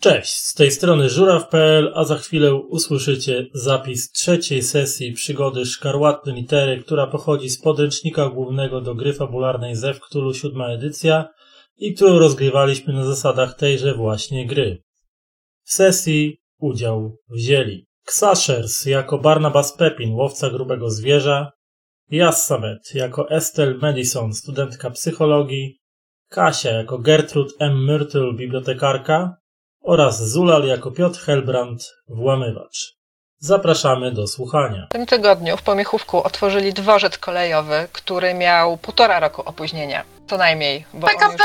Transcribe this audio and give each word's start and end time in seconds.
Cześć, 0.00 0.34
z 0.34 0.54
tej 0.54 0.70
strony 0.70 1.08
żuraw.pl, 1.08 1.92
a 1.94 2.04
za 2.04 2.16
chwilę 2.16 2.54
usłyszycie 2.54 3.46
zapis 3.54 4.10
trzeciej 4.10 4.62
sesji 4.62 5.12
przygody 5.12 5.66
Szkarłatne 5.66 6.32
Litery, 6.32 6.82
która 6.82 7.06
pochodzi 7.06 7.50
z 7.50 7.62
podręcznika 7.62 8.28
głównego 8.28 8.80
do 8.80 8.94
gry 8.94 9.12
fabularnej 9.12 9.76
Zew 9.76 10.00
Cthulhu 10.00 10.34
siódma 10.34 10.68
edycja 10.68 11.28
i 11.76 11.94
którą 11.94 12.18
rozgrywaliśmy 12.18 12.92
na 12.92 13.04
zasadach 13.04 13.54
tejże 13.56 13.94
właśnie 13.94 14.46
gry. 14.46 14.82
W 15.64 15.72
sesji 15.72 16.40
udział 16.58 17.16
wzięli 17.30 17.86
Xashers 18.08 18.86
jako 18.86 19.18
Barnabas 19.18 19.76
Pepin, 19.76 20.14
łowca 20.14 20.50
grubego 20.50 20.90
zwierza, 20.90 21.52
Jassamet 22.10 22.94
jako 22.94 23.30
Estelle 23.30 23.74
Madison, 23.74 24.32
studentka 24.32 24.90
psychologii, 24.90 25.80
Kasia 26.28 26.70
jako 26.70 26.98
Gertrude 26.98 27.54
M. 27.58 27.84
Myrtle, 27.84 28.32
bibliotekarka 28.32 29.36
oraz 29.88 30.28
Zulal 30.28 30.64
jako 30.64 30.90
Piotr 30.90 31.20
Helbrand, 31.20 31.94
włamywacz. 32.08 32.94
Zapraszamy 33.38 34.12
do 34.12 34.26
słuchania. 34.26 34.86
W 34.90 34.92
tym 34.92 35.06
tygodniu 35.06 35.56
w 35.56 35.62
Pomiechówku 35.62 36.22
otworzyli 36.22 36.72
dworzec 36.72 37.18
kolejowy, 37.18 37.88
który 37.92 38.34
miał 38.34 38.76
półtora 38.76 39.20
roku 39.20 39.42
opóźnienia. 39.44 40.04
Co 40.26 40.36
najmniej. 40.36 40.84
PKP! 41.00 41.44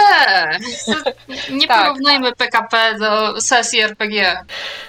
już- 0.60 1.50
Nie 1.50 1.68
Tak. 1.68 1.82
porównajmy 1.84 2.36
PKP 2.36 2.96
do 3.00 3.42
sesji 3.42 3.82
RPG. 3.82 4.44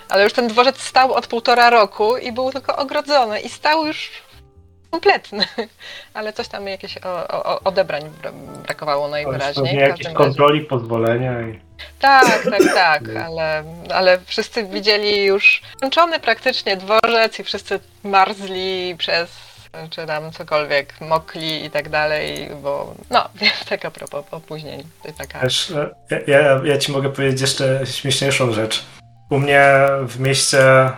Ale 0.09 0.25
już 0.25 0.33
ten 0.33 0.49
dworzec 0.49 0.81
stał 0.81 1.13
od 1.13 1.27
półtora 1.27 1.71
roku 1.71 2.17
i 2.17 2.33
był 2.33 2.53
tylko 2.53 2.77
ogrodzony 2.77 3.41
i 3.41 3.49
stał 3.49 3.87
już 3.87 4.11
kompletny. 4.95 5.45
Ale 6.15 6.33
coś 6.33 6.49
tam 6.49 6.69
jakieś 6.69 6.99
o, 6.99 7.29
o, 7.29 7.61
odebrań 7.61 8.03
bra- 8.23 8.33
brakowało 8.65 9.09
najwyraźniej. 9.09 9.77
Jakieś 9.77 10.05
razie. 10.07 10.17
kontroli, 10.17 10.61
pozwolenia 10.61 11.41
i... 11.41 11.61
Tak, 11.99 12.43
tak, 12.51 12.63
tak, 12.85 13.03
ale, 13.27 13.65
ale 13.95 14.19
wszyscy 14.27 14.65
widzieli 14.65 15.25
już 15.25 15.63
skończony 15.77 16.21
praktycznie 16.21 16.77
dworzec 16.77 17.41
i 17.41 17.45
wszyscy 17.45 17.81
marzli 18.05 18.95
przez, 18.99 19.31
czy 19.91 20.07
tam 20.07 20.33
cokolwiek, 20.33 21.01
mokli 21.01 21.65
i 21.65 21.71
tak 21.71 21.89
dalej, 21.89 22.51
bo 22.63 22.95
no, 23.11 23.29
więc 23.41 23.65
tak 23.69 23.85
a 23.85 23.91
propos 23.91 24.25
opóźnień. 24.31 24.83
Taka... 25.19 25.41
Też, 25.41 25.71
e, 25.71 25.95
ja, 26.27 26.41
ja, 26.41 26.61
ja 26.65 26.79
ci 26.79 26.93
mogę 26.93 27.11
powiedzieć 27.11 27.41
jeszcze 27.41 27.81
śmieszniejszą 27.87 28.53
rzecz. 28.53 28.85
U 29.31 29.39
mnie 29.39 29.71
w 30.03 30.21
mieście 30.21 30.61
e, 30.61 30.93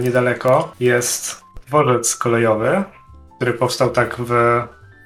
niedaleko 0.00 0.72
jest 0.80 1.46
dworzec 1.66 2.16
kolejowy, 2.16 2.84
który 3.36 3.52
powstał 3.52 3.90
tak 3.90 4.16
w 4.18 4.32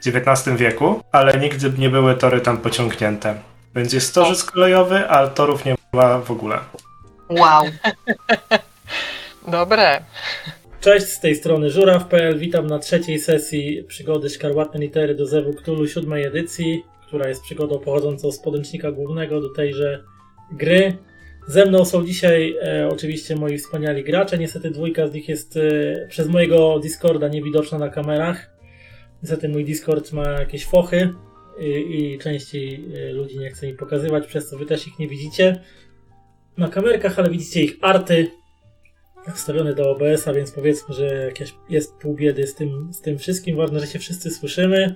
XIX 0.06 0.56
wieku, 0.56 1.00
ale 1.12 1.40
nigdy 1.40 1.72
nie 1.78 1.90
były 1.90 2.14
tory 2.14 2.40
tam 2.40 2.58
pociągnięte. 2.58 3.34
Więc 3.74 3.92
jest 3.92 4.14
dworzec 4.14 4.44
kolejowy, 4.44 5.08
a 5.08 5.28
torów 5.28 5.64
nie 5.64 5.74
ma 5.92 6.18
w 6.18 6.30
ogóle. 6.30 6.58
Wow. 7.28 7.64
Dobre. 9.58 10.02
Cześć, 10.80 11.06
z 11.06 11.20
tej 11.20 11.36
strony 11.36 11.70
żuraw.pl. 11.70 12.38
Witam 12.38 12.66
na 12.66 12.78
trzeciej 12.78 13.18
sesji 13.18 13.84
przygody 13.88 14.30
Szkarłatne 14.30 14.80
Litery 14.80 15.14
do 15.14 15.26
Zewu 15.26 15.52
Cthulhu 15.54 15.86
siódmej 15.86 16.24
edycji, 16.24 16.84
która 17.06 17.28
jest 17.28 17.42
przygodą 17.42 17.78
pochodzącą 17.78 18.32
z 18.32 18.38
podręcznika 18.38 18.92
głównego 18.92 19.40
do 19.40 19.48
tejże 19.48 20.04
gry. 20.52 20.96
Ze 21.46 21.66
mną 21.66 21.84
są 21.84 22.06
dzisiaj 22.06 22.56
e, 22.62 22.88
oczywiście 22.88 23.36
moi 23.36 23.58
wspaniali 23.58 24.04
gracze. 24.04 24.38
Niestety 24.38 24.70
dwójka 24.70 25.06
z 25.06 25.14
nich 25.14 25.28
jest 25.28 25.56
e, 25.56 25.60
przez 26.08 26.28
mojego 26.28 26.78
Discorda 26.78 27.28
niewidoczna 27.28 27.78
na 27.78 27.88
kamerach. 27.88 28.50
Niestety 29.22 29.48
mój 29.48 29.64
Discord 29.64 30.12
ma 30.12 30.30
jakieś 30.30 30.66
fochy 30.66 31.14
i, 31.60 32.14
i 32.14 32.18
częściej 32.18 32.84
e, 32.94 33.12
ludzi 33.12 33.38
nie 33.38 33.50
chce 33.50 33.66
mi 33.66 33.74
pokazywać, 33.74 34.26
przez 34.26 34.48
co 34.48 34.58
wy 34.58 34.66
też 34.66 34.86
ich 34.86 34.98
nie 34.98 35.08
widzicie 35.08 35.60
na 36.56 36.68
kamerkach, 36.68 37.18
ale 37.18 37.30
widzicie 37.30 37.62
ich 37.62 37.76
arty 37.80 38.30
wstawione 39.34 39.74
do 39.74 39.90
OBS-a, 39.90 40.32
więc 40.32 40.52
powiedzmy, 40.52 40.94
że 40.94 41.04
jakieś 41.06 41.54
jest 41.70 41.94
pół 41.94 42.14
biedy 42.14 42.46
z 42.46 42.54
tym, 42.54 42.92
z 42.92 43.00
tym 43.00 43.18
wszystkim. 43.18 43.56
Ważne, 43.56 43.80
że 43.80 43.86
się 43.86 43.98
wszyscy 43.98 44.30
słyszymy. 44.30 44.94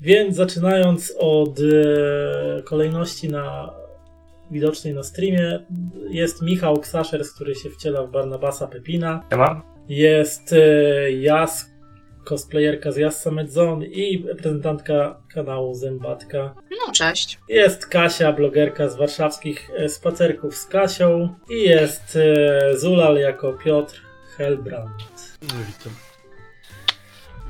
Więc 0.00 0.36
zaczynając 0.36 1.14
od 1.18 1.58
e, 1.60 2.62
kolejności 2.62 3.28
na 3.28 3.74
widocznej 4.50 4.94
na 4.94 5.02
streamie, 5.02 5.66
jest 6.08 6.42
Michał 6.42 6.80
Ksaszers, 6.80 7.32
który 7.34 7.54
się 7.54 7.70
wciela 7.70 8.02
w 8.02 8.10
Barnabasa 8.10 8.66
Pepina. 8.66 9.22
Nie 9.32 9.38
ma? 9.38 9.62
Jest 9.88 10.52
e, 10.52 11.12
Jas, 11.12 11.70
cosplayerka 12.24 12.92
z 12.92 12.96
Jassa 12.96 13.30
Medzon 13.30 13.84
i 13.84 14.24
reprezentantka 14.28 15.20
kanału 15.34 15.74
Zębatka. 15.74 16.54
No 16.70 16.92
cześć. 16.92 17.38
Jest 17.48 17.86
Kasia, 17.86 18.32
blogerka 18.32 18.88
z 18.88 18.96
warszawskich 18.96 19.70
e, 19.76 19.88
spacerków 19.88 20.56
z 20.56 20.66
Kasią 20.66 21.34
i 21.50 21.62
jest 21.62 22.16
e, 22.16 22.78
Zulal 22.78 23.16
jako 23.16 23.52
Piotr 23.52 24.02
Helbrand. 24.36 25.36
Witam. 25.42 25.92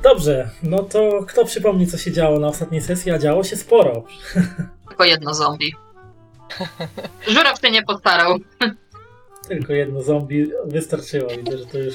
Dobrze, 0.03 0.51
no 0.63 0.83
to 0.83 1.25
kto 1.29 1.45
przypomni, 1.45 1.87
co 1.87 1.99
się 1.99 2.13
działo 2.13 2.39
na 2.39 2.49
ostatniej 2.49 2.81
sesji, 2.81 3.13
a 3.13 3.19
działo 3.19 3.45
się 3.45 3.57
sporo. 3.57 4.05
Tylko 4.89 5.05
jedno 5.05 5.35
zombie. 5.35 5.86
Żuraw 7.29 7.61
się 7.61 7.71
nie 7.71 7.83
postarał. 7.83 8.37
Tylko 9.49 9.73
jedno 9.73 10.03
zombie 10.03 10.47
wystarczyło. 10.65 11.31
Widzę, 11.31 11.59
że 11.59 11.67
to 11.67 11.79
już 11.79 11.95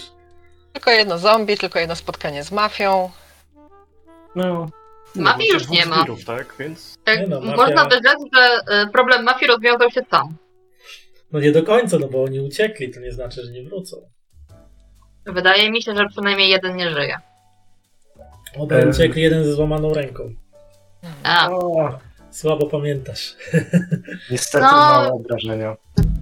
Tylko 0.73 0.91
jedno 0.91 1.17
zombie, 1.17 1.57
tylko 1.57 1.79
jedno 1.79 1.95
spotkanie 1.95 2.43
z 2.43 2.51
mafią. 2.51 3.11
No. 4.35 4.69
Mafii 5.15 5.49
No, 5.49 5.53
już 5.59 5.69
nie 5.69 5.85
ma. 5.85 5.95
zbirów, 5.95 6.25
tak? 6.25 6.55
Więc 6.59 6.97
Tak, 7.03 7.19
Nie 7.19 7.27
no, 7.27 7.39
mafia- 7.41 7.55
Można 7.55 7.85
by 7.85 7.95
rzec, 7.95 8.17
że 8.33 8.41
e, 8.75 8.87
problem 8.87 9.23
mafii 9.23 9.47
rozwiązał 9.51 9.91
się 9.91 10.01
sam. 10.11 10.35
No 11.31 11.39
nie 11.39 11.51
do 11.51 11.63
końca, 11.63 11.97
no 11.99 12.07
bo 12.07 12.23
oni 12.23 12.39
uciekli, 12.39 12.93
to 12.93 12.99
nie 12.99 13.11
znaczy, 13.11 13.45
że 13.45 13.51
nie 13.51 13.63
wrócą. 13.63 13.97
Wydaje 15.25 15.71
mi 15.71 15.81
się, 15.83 15.95
że 15.95 16.07
przynajmniej 16.09 16.49
jeden 16.49 16.75
nie 16.75 16.91
żyje. 16.91 17.17
Obaj 18.57 18.81
Em. 18.81 18.89
uciekli, 18.89 19.21
jeden 19.21 19.43
ze 19.45 19.53
złamaną 19.53 19.93
ręką. 19.93 20.33
A, 21.23 21.49
O, 21.51 21.99
Słabo 22.31 22.65
pamiętasz. 22.67 23.35
niestety 24.31 24.63
No. 24.63 24.71
małe 24.71 25.11
wrażenia. 25.29 25.75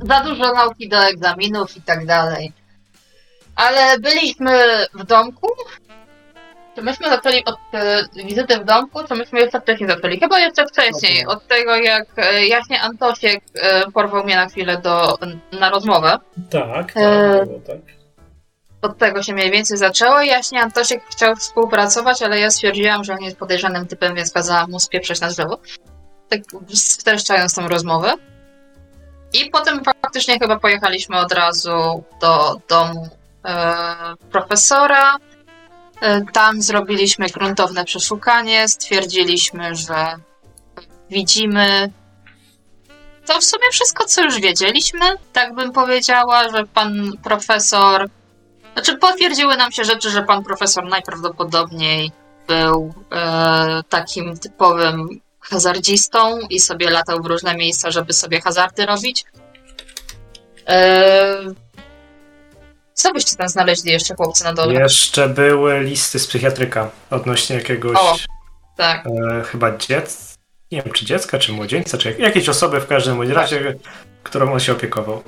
za 0.08 0.20
dużo 0.24 0.54
nauki 0.54 0.90
do 0.90 0.98
egzaminów 1.08 1.78
i 1.78 1.82
tak 1.82 2.06
dalej. 2.06 2.54
Ale 3.56 4.00
byliśmy 4.00 4.52
w 4.94 5.04
domku. 5.04 5.48
Czy 6.76 6.82
myśmy 6.82 7.10
zaczęli 7.10 7.46
od 7.46 7.56
e, 7.74 8.04
wizyty 8.26 8.58
w 8.60 8.66
domku, 8.66 9.00
czy 9.08 9.16
myśmy 9.16 9.40
jeszcze 9.40 9.62
wcześniej 9.62 9.90
zaczęli? 9.90 10.20
Chyba 10.20 10.40
jeszcze 10.40 10.66
wcześniej, 10.68 11.26
od 11.26 11.48
tego 11.48 11.76
jak 11.76 12.06
e, 12.18 12.46
jaśnie 12.48 12.82
Antosiek 12.82 13.44
e, 13.56 13.92
porwał 13.92 14.24
mnie 14.24 14.36
na 14.36 14.48
chwilę 14.50 14.78
do, 14.78 15.18
na 15.60 15.70
rozmowę. 15.70 16.18
Tak, 16.50 16.94
tak, 16.94 16.94
E. 16.96 17.46
było 17.46 17.60
tak. 17.60 17.78
Od 18.82 18.98
tego 18.98 19.24
się 19.24 19.34
mniej 19.34 19.52
więcej 19.52 19.78
zaczęło. 19.78 20.22
Jaśnie 20.22 20.62
Antosiek 20.62 21.02
chciał 21.12 21.36
współpracować, 21.36 22.22
ale 22.22 22.40
ja 22.40 22.52
stwierdziłam, 22.52 23.04
że 23.04 23.14
on 23.14 23.22
jest 23.22 23.38
podejrzanym 23.38 23.88
typem, 23.88 24.16
więc 24.16 24.32
kazałam 24.32 24.72
mu 24.72 24.80
spieprzeć 24.80 25.22
na 25.22 25.28
drzewo. 25.28 25.60
Tak 26.30 26.40
streszczając 26.74 27.56
tą 27.56 27.68
rozmowę. 27.68 28.14
I 29.34 29.50
potem 29.50 29.84
faktycznie 29.84 30.40
chyba 30.40 30.60
pojechaliśmy 30.60 31.20
od 31.20 31.32
razu 31.32 32.04
do 32.22 32.56
domu 32.70 33.10
e, 33.46 33.86
profesora. 34.32 35.16
E, 36.02 36.22
tam 36.34 36.62
zrobiliśmy 36.62 37.28
gruntowne 37.28 37.86
przeszukanie. 37.86 38.68
Stwierdziliśmy, 38.68 39.76
że 39.76 40.16
widzimy 41.10 41.92
to 43.26 43.40
w 43.40 43.44
sumie 43.44 43.72
wszystko, 43.72 44.06
co 44.06 44.24
już 44.24 44.40
wiedzieliśmy. 44.40 45.00
Tak 45.34 45.56
bym 45.56 45.72
powiedziała, 45.72 46.50
że 46.50 46.66
pan 46.66 47.12
profesor 47.24 48.10
znaczy, 48.74 48.98
potwierdziły 48.98 49.58
nam 49.58 49.72
się 49.72 49.84
rzeczy, 49.84 50.10
że 50.10 50.24
pan 50.24 50.44
profesor 50.44 50.86
najprawdopodobniej 50.86 52.12
był 52.48 52.94
e, 53.12 53.84
takim 53.90 54.38
typowym 54.38 55.22
hazardzistą 55.50 56.40
i 56.50 56.60
sobie 56.60 56.90
latał 56.90 57.22
w 57.24 57.26
różne 57.26 57.56
miejsca, 57.56 57.92
żeby 57.92 58.14
sobie 58.14 58.42
hazardy 58.42 58.86
robić. 58.86 59.26
E, 60.68 61.36
co 62.94 63.14
byście 63.14 63.36
tam 63.36 63.50
znaleźli 63.50 63.92
jeszcze, 63.92 64.16
chłopcy, 64.16 64.44
na 64.44 64.54
dole? 64.54 64.74
Jeszcze 64.74 65.30
były 65.30 65.80
listy 65.80 66.20
z 66.20 66.28
psychiatryka 66.28 66.90
odnośnie 67.10 67.56
jakiegoś 67.56 67.98
O. 67.98 68.16
Tak. 68.78 69.06
e, 69.06 69.44
chyba 69.44 69.78
dziecka, 69.78 70.24
nie 70.72 70.82
wiem 70.82 70.94
czy 70.94 71.06
dziecka, 71.06 71.40
czy 71.40 71.52
młodzieńca, 71.52 71.98
czy 71.98 72.10
jak- 72.10 72.20
jakiejś 72.20 72.50
osoby 72.50 72.82
w 72.82 72.88
każdym 72.88 73.32
razie, 73.32 73.76
którą 74.24 74.54
on 74.54 74.60
się 74.60 74.72
opiekował. 74.72 75.24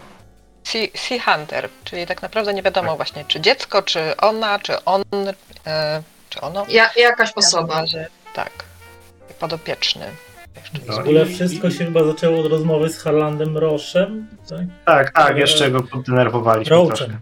Sea, 0.63 0.87
sea 0.95 1.19
Hunter, 1.19 1.69
czyli 1.83 2.07
tak 2.07 2.21
naprawdę 2.21 2.53
nie 2.53 2.63
wiadomo 2.63 2.95
właśnie, 2.95 3.25
czy 3.27 3.39
dziecko, 3.41 3.81
czy 3.81 4.17
ona, 4.17 4.59
czy 4.59 4.83
on, 4.85 5.03
e, 5.67 6.03
czy 6.29 6.41
ono. 6.41 6.65
Ja, 6.69 6.89
jakaś 6.95 7.31
osoba. 7.35 7.73
razie, 7.81 8.07
Tak. 8.33 8.51
Podopieczny. 9.41 10.05
No 10.87 10.93
W 10.93 10.97
i- 10.97 10.99
ogóle 10.99 11.25
wszystko 11.25 11.71
się 11.71 11.85
chyba 11.85 12.03
zaczęło 12.03 12.39
od 12.39 12.51
rozmowy 12.51 12.89
z 12.89 13.03
Harlandem 13.03 13.57
Roszem, 13.57 14.27
tak? 14.49 14.59
Tak, 14.85 15.11
tak, 15.11 15.35
E, 15.35 15.39
jeszcze 15.39 15.71
go 15.71 15.83
poddenerwowaliśmy 15.83 16.75
troszkę. 16.87 17.05
Roachem. 17.05 17.21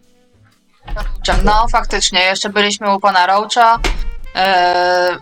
No, 1.45 1.67
faktycznie, 1.71 2.19
jeszcze 2.19 2.49
byliśmy 2.49 2.95
u 2.95 2.99
pana 2.99 3.25
Roacha. 3.27 3.79
E, 4.35 5.17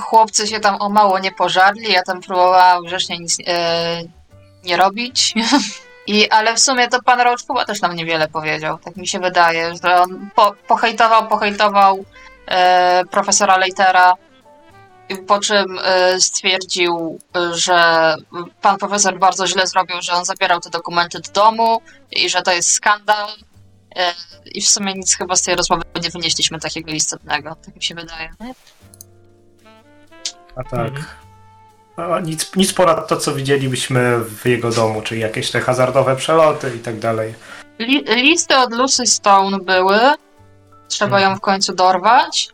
chłopcy 0.00 0.46
się 0.46 0.60
tam 0.60 0.76
o 0.80 0.88
mało 0.88 1.18
nie 1.18 1.32
pożarli. 1.32 1.92
Ja 1.92 2.02
tam 2.02 2.20
próbowałam 2.20 2.84
grzecznie 2.84 3.18
nic 3.18 3.36
e, 3.46 4.02
nie 4.64 4.76
robić. 4.76 5.34
I, 6.06 6.28
ale 6.30 6.54
w 6.54 6.60
sumie 6.60 6.88
to 6.88 7.02
pan 7.02 7.20
Roach 7.20 7.38
chyba 7.46 7.64
też 7.64 7.80
nam 7.80 7.96
niewiele 7.96 8.28
powiedział, 8.28 8.78
tak 8.78 8.96
mi 8.96 9.06
się 9.06 9.18
wydaje, 9.18 9.72
że 9.84 9.96
on 10.02 10.30
po, 10.34 10.54
pohejtował, 10.68 11.28
pohejtował 11.28 12.04
e, 12.46 13.04
profesora 13.10 13.56
Leitera, 13.56 14.14
po 15.16 15.40
czym 15.40 15.78
e, 15.84 16.20
stwierdził, 16.20 17.18
e, 17.36 17.54
że 17.54 18.14
pan 18.62 18.78
profesor 18.78 19.18
bardzo 19.18 19.46
źle 19.46 19.66
zrobił, 19.66 19.96
że 20.02 20.12
on 20.12 20.24
zabierał 20.24 20.60
te 20.60 20.70
dokumenty 20.70 21.20
do 21.20 21.32
domu 21.32 21.82
i 22.12 22.28
że 22.28 22.42
to 22.42 22.52
jest 22.52 22.70
skandal. 22.70 23.28
E, 23.96 24.14
I 24.44 24.60
w 24.60 24.70
sumie 24.70 24.94
nic 24.94 25.16
chyba 25.16 25.36
z 25.36 25.42
tej 25.42 25.56
rozmowy 25.56 25.82
nie 26.02 26.10
wynieśliśmy 26.10 26.60
takiego 26.60 26.90
istotnego, 26.90 27.56
tak 27.64 27.76
mi 27.76 27.82
się 27.82 27.94
wydaje. 27.94 28.30
A 30.56 30.64
tak. 30.64 30.92
Mhm. 31.96 32.24
Nic, 32.24 32.56
nic 32.56 32.72
ponad 32.72 33.08
to, 33.08 33.16
co 33.16 33.34
widzielibyśmy 33.34 34.18
w 34.18 34.46
jego 34.46 34.70
domu, 34.70 35.02
czyli 35.02 35.20
jakieś 35.20 35.50
te 35.50 35.60
hazardowe 35.60 36.16
przeloty 36.16 36.76
i 36.76 36.78
tak 36.78 36.98
dalej. 36.98 37.34
Li, 37.78 38.04
listy 38.04 38.56
od 38.56 38.72
Lucy 38.72 39.06
Stone 39.06 39.58
były. 39.58 39.98
Trzeba 40.88 41.20
ją 41.20 41.36
w 41.36 41.40
końcu 41.40 41.74
dorwać. 41.74 42.48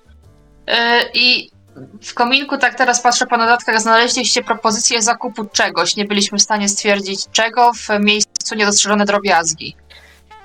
Yy, 0.66 0.74
I 1.14 1.53
w 2.02 2.14
kominku, 2.14 2.58
tak 2.58 2.74
teraz 2.74 3.02
patrzę 3.02 3.26
po 3.26 3.36
notatkach, 3.36 3.80
znaleźliście 3.80 4.42
propozycję 4.42 5.02
zakupu 5.02 5.44
czegoś. 5.44 5.96
Nie 5.96 6.04
byliśmy 6.04 6.38
w 6.38 6.42
stanie 6.42 6.68
stwierdzić 6.68 7.20
czego 7.32 7.72
w 7.72 7.88
miejscu 8.00 8.54
niedostrzeżone 8.54 9.04
drobiazgi. 9.04 9.76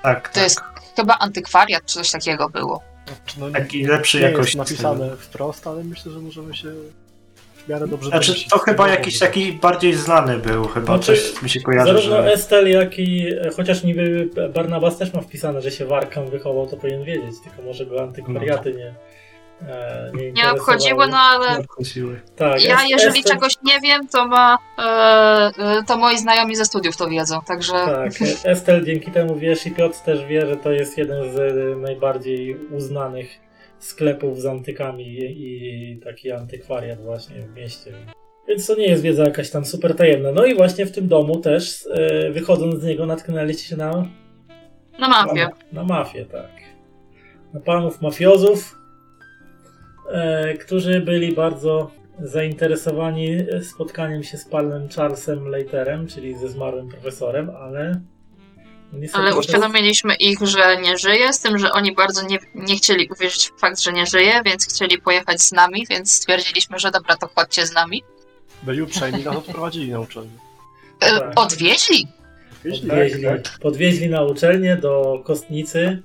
Tak, 0.02 0.28
To 0.28 0.34
tak. 0.34 0.42
jest 0.44 0.60
chyba 0.96 1.18
antykwariat, 1.18 1.84
czy 1.86 1.94
coś 1.94 2.10
takiego 2.10 2.48
było. 2.48 2.82
Znaczy, 3.06 3.40
no, 3.40 3.50
Taki 3.50 3.84
lepszy 3.86 4.18
nie 4.18 4.24
jakoś. 4.24 4.46
jest 4.46 4.56
napisane 4.56 5.16
wprost, 5.16 5.66
ale 5.66 5.84
myślę, 5.84 6.12
że 6.12 6.18
możemy 6.18 6.56
się 6.56 6.68
w 7.56 7.68
miarę 7.68 7.88
dobrze 7.88 8.08
Znaczy, 8.10 8.26
domyślić, 8.26 8.50
to 8.50 8.58
chyba 8.58 8.88
jakiś 8.88 9.18
taki 9.18 9.52
bardziej 9.52 9.94
znany 9.94 10.38
był, 10.38 10.68
chyba 10.68 10.86
Znaczy, 10.98 11.22
coś 11.32 11.42
mi 11.42 11.50
się 11.50 11.60
kojarzy, 11.60 11.92
Zarówno 11.92 12.22
że... 12.22 12.32
Estel, 12.32 12.70
jak 12.70 12.98
i 12.98 13.26
chociaż 13.56 13.82
niby 13.82 14.28
Barnabas 14.54 14.98
też 14.98 15.12
ma 15.12 15.20
wpisane, 15.20 15.62
że 15.62 15.70
się 15.70 15.86
Warkam 15.86 16.30
wychował, 16.30 16.66
to 16.66 16.76
powinien 16.76 17.04
wiedzieć, 17.04 17.34
tylko 17.44 17.62
może 17.62 17.86
go 17.86 18.02
antykwariaty 18.02 18.74
nie. 18.74 18.94
E, 19.68 20.10
nie, 20.14 20.32
Nie 20.32 20.50
obchodziło, 20.50 21.06
no 21.06 21.16
ale 21.16 21.58
Nadchodziły. 21.58 22.20
Tak, 22.36 22.64
ja 22.64 22.78
jeżeli 22.88 23.24
czegoś 23.24 23.54
nie 23.64 23.80
wiem, 23.80 24.08
to 24.08 24.26
ma 24.26 24.58
e, 24.78 24.82
e, 24.82 25.82
to 25.86 25.96
moi 25.96 26.18
znajomi 26.18 26.56
ze 26.56 26.64
studiów 26.64 26.96
to 26.96 27.08
wiedzą, 27.08 27.40
także 27.46 27.72
Tak, 27.72 28.12
Estel 28.44 28.84
dzięki 28.84 29.10
temu 29.10 29.36
wiesz 29.36 29.66
i 29.66 29.70
Piotr 29.70 29.98
też 29.98 30.24
wie, 30.24 30.46
że 30.46 30.56
to 30.56 30.72
jest 30.72 30.98
jeden 30.98 31.32
z 31.32 31.38
e, 31.38 31.76
najbardziej 31.76 32.56
uznanych 32.56 33.28
sklepów 33.78 34.40
z 34.40 34.46
antykami 34.46 35.04
i, 35.04 35.92
i 35.92 36.00
taki 36.00 36.32
antykwariat 36.32 37.02
właśnie 37.02 37.42
w 37.42 37.54
mieście. 37.54 37.92
Więc 38.48 38.66
to 38.66 38.74
nie 38.74 38.86
jest 38.86 39.02
wiedza 39.02 39.24
jakaś 39.24 39.50
tam 39.50 39.64
super 39.64 39.96
tajemna. 39.96 40.32
No 40.32 40.44
i 40.44 40.54
właśnie 40.54 40.86
w 40.86 40.92
tym 40.92 41.08
domu 41.08 41.36
też, 41.40 41.86
e, 41.90 42.30
wychodząc 42.30 42.80
z 42.80 42.84
niego, 42.84 43.06
natknęliście 43.06 43.68
się 43.68 43.76
na, 43.76 44.06
no 44.98 45.08
mafię. 45.08 45.48
na 45.72 45.84
mafię, 45.84 46.24
tak. 46.24 46.50
Na 47.54 47.60
panów 47.60 48.02
mafiozów, 48.02 48.76
e, 48.76 48.79
którzy 50.60 51.00
byli 51.00 51.32
bardzo 51.32 51.90
zainteresowani 52.22 53.38
spotkaniem 53.62 54.22
się 54.24 54.38
z 54.38 54.44
panem 54.44 54.88
Charlesem 54.88 55.48
Leiterem, 55.48 56.06
czyli 56.06 56.38
ze 56.38 56.48
zmarłym 56.48 56.88
profesorem, 56.88 57.50
ale 57.50 58.00
Ale 59.12 59.36
uświadomiliśmy 59.36 60.14
ich, 60.14 60.38
że 60.42 60.76
nie 60.80 60.98
żyje, 60.98 61.32
z 61.32 61.40
tym, 61.40 61.58
że 61.58 61.72
oni 61.72 61.94
bardzo 61.94 62.26
nie, 62.26 62.38
nie 62.54 62.76
chcieli 62.76 63.08
uwierzyć 63.08 63.50
w 63.50 63.60
fakt, 63.60 63.80
że 63.80 63.92
nie 63.92 64.06
żyje, 64.06 64.42
więc 64.44 64.66
chcieli 64.68 64.98
pojechać 64.98 65.42
z 65.42 65.52
nami, 65.52 65.86
więc 65.90 66.12
stwierdziliśmy, 66.12 66.78
że 66.78 66.90
dobra, 66.90 67.16
to 67.16 67.28
chodźcie 67.36 67.66
z 67.66 67.74
nami. 67.74 68.02
Byli 68.62 68.82
uprzejmi, 68.82 69.24
nas 69.24 69.36
odprowadzili 69.36 69.92
na 69.92 70.00
uczelnię. 70.00 70.30
E, 71.00 71.18
Tak. 71.18 71.32
Odwieźli? 71.36 72.06
Wieźli? 72.64 72.88
Podwieźli, 72.88 73.24
tak. 73.24 73.58
podwieźli 73.60 74.08
na 74.08 74.22
uczelnię 74.22 74.76
do 74.76 75.22
Kostnicy, 75.24 76.02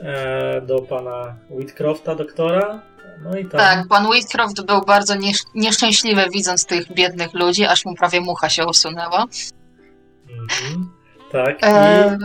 e, 0.00 0.60
do 0.60 0.78
pana 0.78 1.36
Whitcrofta, 1.50 2.14
doktora. 2.14 2.82
No 3.22 3.38
i 3.38 3.42
tam. 3.46 3.60
Tak, 3.60 3.88
pan 3.88 4.06
Whitcroft 4.06 4.62
był 4.66 4.80
bardzo 4.82 5.14
niesz- 5.14 5.44
nieszczęśliwy 5.54 6.22
widząc 6.32 6.66
tych 6.66 6.92
biednych 6.92 7.34
ludzi, 7.34 7.64
aż 7.64 7.84
mu 7.84 7.94
prawie 7.94 8.20
mucha 8.20 8.48
się 8.48 8.66
usunęła. 8.66 9.26
Mhm. 10.30 10.90
Tak. 11.32 11.62
I, 11.62 11.64
E, 11.66 12.18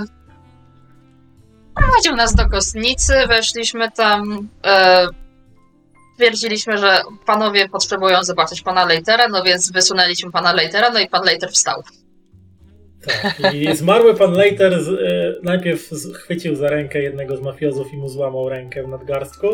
prowadził 1.75 2.15
nas 2.15 2.35
do 2.35 2.49
kostnicy, 2.49 3.13
weszliśmy 3.27 3.91
tam. 3.91 4.49
E, 4.65 5.07
Stwierdziliśmy, 6.13 6.77
że 6.77 7.01
panowie 7.25 7.69
potrzebują 7.69 8.23
zobaczyć 8.23 8.61
pana 8.61 8.85
Leitera, 8.85 9.27
no 9.27 9.43
więc 9.43 9.71
wysunęliśmy 9.71 10.31
pana 10.31 10.53
Leitera, 10.53 10.89
no 10.89 10.99
i 10.99 11.07
pan 11.07 11.23
Leiter 11.25 11.51
wstał. 11.51 11.83
tak. 13.05 13.53
I 13.53 13.75
zmarły 13.75 14.15
pan 14.15 14.31
Leiter 14.31 14.83
z, 14.83 14.87
e, 14.89 14.93
najpierw 15.43 15.89
chwycił 16.13 16.55
za 16.55 16.67
rękę 16.67 16.99
jednego 17.01 17.37
z 17.37 17.41
mafiozów 17.41 17.93
i 17.93 17.97
mu 17.97 18.09
złamał 18.09 18.49
rękę 18.49 18.83
w 18.83 18.87
nadgarstku, 18.87 19.47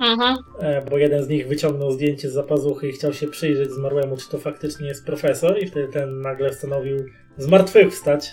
Mhm. 0.00 0.36
e, 0.60 0.82
bo 0.90 0.98
jeden 0.98 1.24
z 1.24 1.28
nich 1.28 1.48
wyciągnął 1.48 1.92
zdjęcie 1.92 2.30
z 2.30 2.32
zapazuchy 2.32 2.88
i 2.88 2.92
chciał 2.92 3.12
się 3.12 3.26
przyjrzeć 3.26 3.70
zmarłemu, 3.70 4.16
czy 4.16 4.28
to 4.28 4.38
faktycznie 4.38 4.88
jest 4.88 5.06
profesor, 5.06 5.58
i 5.62 5.66
wtedy 5.66 5.92
ten 5.92 6.20
nagle 6.20 6.52
stanowił 6.52 6.96
zmartwychwstać. 7.38 8.30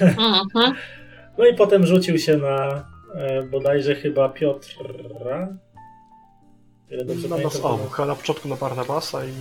Mhm. 0.00 0.74
No 1.38 1.46
i 1.46 1.54
potem 1.54 1.86
rzucił 1.86 2.18
się 2.18 2.36
na 2.36 2.84
e, 3.14 3.42
bodajże 3.42 3.94
chyba 3.94 4.28
Piotra. 4.28 5.48
Dobrze 7.04 7.28
Na 7.28 7.36
nas. 7.36 7.62
Chyba 7.92 8.06
na 8.06 8.14
początku 8.14 8.48
na 8.48 8.56
Barnabasa 8.56 9.24
i... 9.24 9.32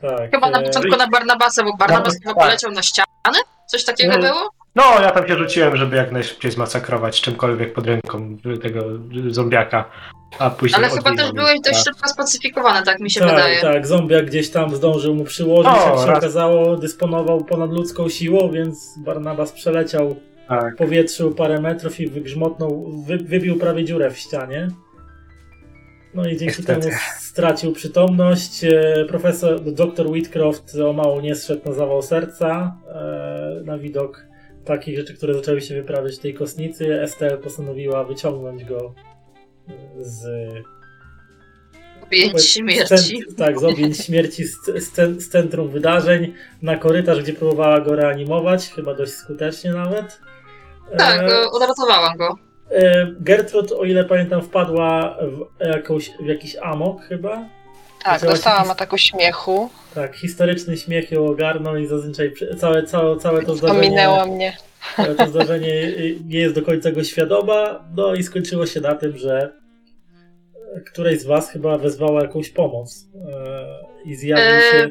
Tak. 0.00 0.30
Chyba 0.30 0.50
na 0.50 0.60
e, 0.60 0.64
początku 0.64 0.96
na 0.96 1.08
Barnabasa, 1.08 1.64
bo 1.64 1.76
Barnabas 1.76 2.14
chyba 2.14 2.34
tak. 2.34 2.44
poleciał 2.44 2.72
na 2.72 2.82
ścianę? 2.82 3.38
Coś 3.66 3.84
takiego 3.84 4.14
Mhm. 4.14 4.32
było? 4.34 4.50
No, 4.76 4.82
ja 5.02 5.10
tam 5.10 5.28
się 5.28 5.36
rzuciłem, 5.36 5.76
żeby 5.76 5.96
jak 5.96 6.12
najszybciej 6.12 6.50
zmasakrować 6.50 7.20
czymkolwiek 7.20 7.72
pod 7.72 7.86
ręką 7.86 8.36
tego 8.62 8.80
zombiaka, 9.28 9.84
a 10.38 10.50
później 10.50 10.84
Ale 10.84 10.88
chyba 10.96 11.14
też 11.16 11.32
byłeś 11.32 11.60
dość 11.60 11.84
Tak. 11.84 11.94
szybko 11.94 12.08
spacyfikowany, 12.08 12.86
tak 12.86 13.00
mi 13.00 13.10
się 13.10 13.20
tak, 13.20 13.28
wydaje. 13.30 13.60
tak, 13.60 13.86
zombiak 13.86 14.26
gdzieś 14.26 14.50
tam 14.50 14.76
zdążył 14.76 15.14
mu 15.14 15.24
przyłożyć, 15.24 15.72
O, 15.72 15.76
jak 15.90 15.98
się 16.00 16.06
raz. 16.06 16.18
okazało, 16.18 16.76
dysponował 16.76 17.44
ponadludzką 17.44 18.08
siłą, 18.08 18.50
więc 18.52 18.94
Barnabas 18.98 19.52
przeleciał 19.52 20.16
Tak. 20.48 20.74
w 20.74 20.78
powietrzu 20.78 21.30
parę 21.30 21.60
metrów 21.60 22.00
i 22.00 22.06
wygrzmotnął, 22.06 22.92
wy, 23.06 23.16
wybił 23.18 23.58
prawie 23.58 23.84
dziurę 23.84 24.10
w 24.10 24.18
ścianie. 24.18 24.68
No 26.14 26.22
i 26.28 26.36
dzięki 26.36 26.44
Niestety. 26.58 26.80
temu 26.80 26.94
stracił 27.20 27.72
przytomność. 27.72 28.64
E, 28.64 29.04
Profesor, 29.08 29.60
dr 29.60 30.06
Whitcroft 30.06 30.74
o 30.88 30.92
mało 30.92 31.20
nie 31.20 31.34
zszedł 31.34 31.68
na 31.68 31.72
zawał 31.74 32.02
serca 32.02 32.76
e, 32.94 33.60
na 33.64 33.78
widok 33.78 34.24
takich 34.64 34.98
rzeczy, 34.98 35.14
które 35.14 35.34
zaczęły 35.34 35.60
się 35.60 35.74
wyprawiać 35.74 36.16
w 36.16 36.18
tej 36.18 36.34
kostnicy. 36.34 37.00
Estelle 37.02 37.38
postanowiła 37.38 38.04
wyciągnąć 38.04 38.64
go 38.64 38.94
z 40.00 40.26
Objęć 42.02 42.44
śmierci. 42.44 43.22
tak, 43.36 43.60
z 43.60 43.64
objęć 43.64 43.98
śmierci 43.98 44.44
z, 44.44 44.56
z, 44.64 44.92
cen- 44.96 45.20
z 45.20 45.28
centrum 45.28 45.68
wydarzeń 45.68 46.34
na 46.62 46.76
korytarz, 46.76 47.22
gdzie 47.22 47.32
próbowała 47.32 47.80
go 47.80 47.96
reanimować, 47.96 48.68
chyba 48.70 48.94
dość 48.94 49.12
skutecznie 49.12 49.72
nawet. 49.72 50.20
Tak, 50.98 51.20
E, 51.20 51.26
e, 51.26 51.50
odratowałam 51.50 52.16
go. 52.16 52.38
e, 52.70 53.06
Gertrud, 53.20 53.72
o 53.72 53.84
ile 53.84 54.04
pamiętam, 54.04 54.42
wpadła 54.42 55.16
w, 55.60 55.66
jakąś, 55.66 56.10
w 56.20 56.26
jakiś 56.26 56.56
amok 56.62 57.02
chyba. 57.02 57.48
Tak, 58.04 58.12
Zaczęła 58.20 58.32
się 58.32 58.36
dostałam 58.36 58.62
his- 58.64 58.70
ataku 58.70 58.98
śmiechu. 58.98 59.70
Tak, 59.94 60.16
historyczny 60.16 60.76
śmiech 60.76 61.10
ją 61.12 61.26
ogarnął 61.26 61.76
i 61.76 61.86
zazwyczaj 61.86 62.32
całe, 62.60 62.82
całe, 62.82 63.16
całe 63.16 63.42
to 63.42 63.54
zdarzenie, 63.56 63.78
Ominęła 63.80 64.26
mnie. 64.26 64.56
całe 64.96 65.14
to 65.14 65.26
zdarzenie 65.26 65.72
nie 66.24 66.38
jest 66.38 66.54
do 66.54 66.62
końca 66.62 66.90
go 66.92 67.04
świadoma. 67.04 67.84
No 67.96 68.14
i 68.14 68.22
skończyło 68.22 68.66
się 68.66 68.80
na 68.80 68.94
tym, 68.94 69.18
że 69.18 69.52
któreś 70.86 71.20
z 71.20 71.24
was 71.26 71.50
chyba 71.50 71.78
wezwała 71.78 72.22
jakąś 72.22 72.50
pomoc 72.50 73.06
e, 73.14 73.64
i 74.04 74.14
zjawił 74.16 74.44
E, 74.44 74.60
się... 74.70 74.90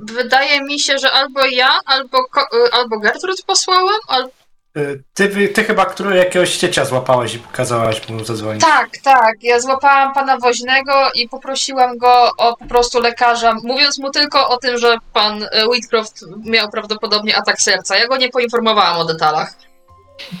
Wydaje 0.00 0.60
mi 0.62 0.78
się, 0.78 0.98
że 0.98 1.10
albo 1.12 1.46
ja, 1.46 1.68
albo, 1.86 2.18
e, 2.18 2.74
albo 2.74 2.98
Gertrud 2.98 3.42
posłałam, 3.46 4.00
albo... 4.08 4.30
Y, 4.76 5.02
Ty, 5.14 5.48
ty 5.48 5.64
chyba 5.64 5.84
który 5.84 6.16
jakiegoś 6.16 6.56
ciecia 6.56 6.84
złapałeś 6.84 7.34
i 7.34 7.42
kazałaś 7.52 8.08
mu 8.08 8.24
zadzwonić. 8.24 8.62
Tak, 8.64 8.90
tak. 9.04 9.34
Ja 9.42 9.60
złapałam 9.60 10.14
pana 10.14 10.38
woźnego 10.38 11.10
i 11.14 11.28
poprosiłam 11.28 11.98
go 11.98 12.30
o 12.38 12.56
po 12.56 12.64
prostu 12.64 13.00
lekarza, 13.00 13.54
mówiąc 13.62 13.98
mu 13.98 14.10
tylko 14.10 14.48
o 14.48 14.56
tym, 14.56 14.78
że 14.78 14.96
pan 15.12 15.46
e, 15.52 15.66
Whitcroft 15.68 16.24
miał 16.44 16.70
prawdopodobnie 16.70 17.36
atak 17.36 17.60
serca. 17.60 17.98
Ja 17.98 18.06
go 18.06 18.16
nie 18.16 18.28
poinformowałam 18.28 18.98
o 18.98 19.04
detalach. 19.04 19.54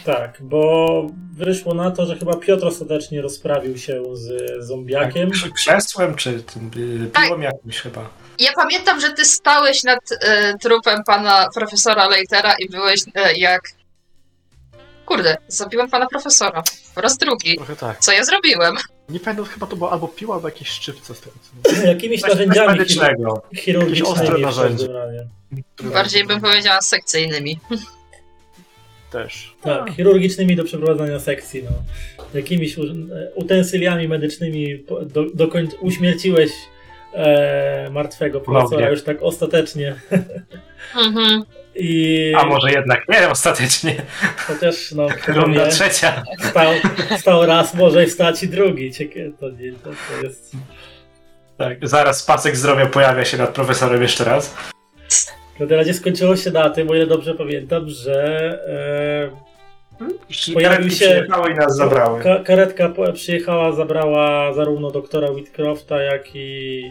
Tak, 0.04 0.38
bo 0.40 1.02
wyszło 1.36 1.74
na 1.74 1.90
to, 1.90 2.06
że 2.06 2.16
chyba 2.16 2.36
Piotr 2.36 2.66
ostatecznie 2.66 3.22
rozprawił 3.22 3.78
się 3.78 4.02
z 4.12 4.52
zombiakiem. 4.66 5.30
Tak, 5.42 5.52
krzesłem 5.52 6.14
czy 6.14 6.42
tym 6.42 6.70
y, 7.06 7.10
Tak. 7.10 7.30
jakimś 7.40 7.80
chyba. 7.80 8.08
Ja 8.38 8.52
pamiętam, 8.56 9.00
że 9.00 9.10
ty 9.12 9.24
stałeś 9.24 9.82
nad 9.84 9.98
e, 10.20 10.54
trupem 10.58 11.04
pana 11.06 11.48
profesora 11.54 12.08
Leitera 12.08 12.54
i 12.58 12.68
byłeś 12.68 13.00
e, 13.14 13.34
jak... 13.34 13.62
Kurde, 15.06 15.36
zabiłem 15.48 15.90
pana 15.90 16.06
profesora. 16.06 16.62
Po 16.94 17.00
raz 17.00 17.18
drugi. 17.18 17.56
Trochę 17.56 17.76
tak. 17.76 17.98
Co 17.98 18.12
ja 18.12 18.24
zrobiłem? 18.24 18.74
Nie 19.08 19.20
pamiętam, 19.20 19.46
chyba 19.46 19.66
to 19.66 19.76
była 19.76 19.90
albo 19.90 20.08
piła, 20.08 20.34
albo 20.34 20.48
jakieś 20.48 20.68
szczypce 20.68 21.14
z 21.14 21.20
tego 21.20 21.36
co... 21.42 21.86
Jakimiś 21.86 22.20
Coś 22.20 22.30
narzędziami 22.30 22.78
medycznego. 22.78 23.42
chirurgicznymi 23.56 24.08
ostre 24.12 24.38
narzędzie. 24.38 24.88
Bardziej 25.94 26.24
bym 26.24 26.40
powiedziała 26.40 26.80
sekcyjnymi. 26.82 27.58
też. 29.12 29.54
Tak, 29.62 29.90
chirurgicznymi 29.90 30.56
do 30.56 30.64
przeprowadzania 30.64 31.20
sekcji, 31.20 31.62
no. 31.62 31.70
Jakimiś 32.34 32.76
utensyliami 33.34 34.08
medycznymi 34.08 34.78
po- 34.78 35.04
do, 35.04 35.24
dokoń, 35.34 35.68
uśmierciłeś 35.80 36.50
e, 37.14 37.90
martwego 37.92 38.40
profesora 38.40 38.90
już 38.90 39.02
tak 39.04 39.22
ostatecznie. 39.22 39.94
Mhm. 41.06 41.42
I 41.78 42.32
A 42.36 42.44
może 42.46 42.70
jednak 42.70 43.08
nie, 43.08 43.28
ostatecznie. 43.30 43.94
chociaż 44.46 44.92
no, 44.92 45.06
Runda 45.34 45.68
trzecia. 45.68 46.22
stał, 46.50 46.72
stał 47.18 47.46
raz, 47.46 47.74
może 47.74 48.06
wstać 48.06 48.42
i 48.42 48.48
drugi. 48.48 48.92
Ciekawe, 48.92 49.30
to, 49.40 49.50
nie, 49.50 49.72
to, 49.72 49.90
to 49.90 50.22
jest... 50.26 50.52
Tak, 51.58 51.88
zaraz 51.88 52.22
pasek 52.24 52.56
zdrowia 52.56 52.86
pojawia 52.86 53.24
się 53.24 53.36
nad 53.36 53.50
profesorem 53.54 54.02
jeszcze 54.02 54.24
raz. 54.24 54.54
W 55.60 55.70
razie 55.70 55.94
skończyło 55.94 56.36
się 56.36 56.50
na 56.50 56.70
tym, 56.70 56.90
o 56.90 56.94
ile 56.94 57.06
dobrze 57.06 57.34
pamiętam, 57.34 57.88
że 57.88 58.58
Pojawił 60.54 60.76
Karetki 60.78 60.96
się- 60.96 61.26
i 61.52 61.54
nas 61.54 61.72
e, 61.72 61.74
zabrały. 61.74 62.22
ka- 62.22 62.42
karetka 62.44 62.92
przyjechała, 63.14 63.72
zabrała 63.72 64.52
zarówno 64.54 64.90
doktora 64.90 65.30
Whitcrofta, 65.30 66.02
jak 66.02 66.24
i 66.34 66.82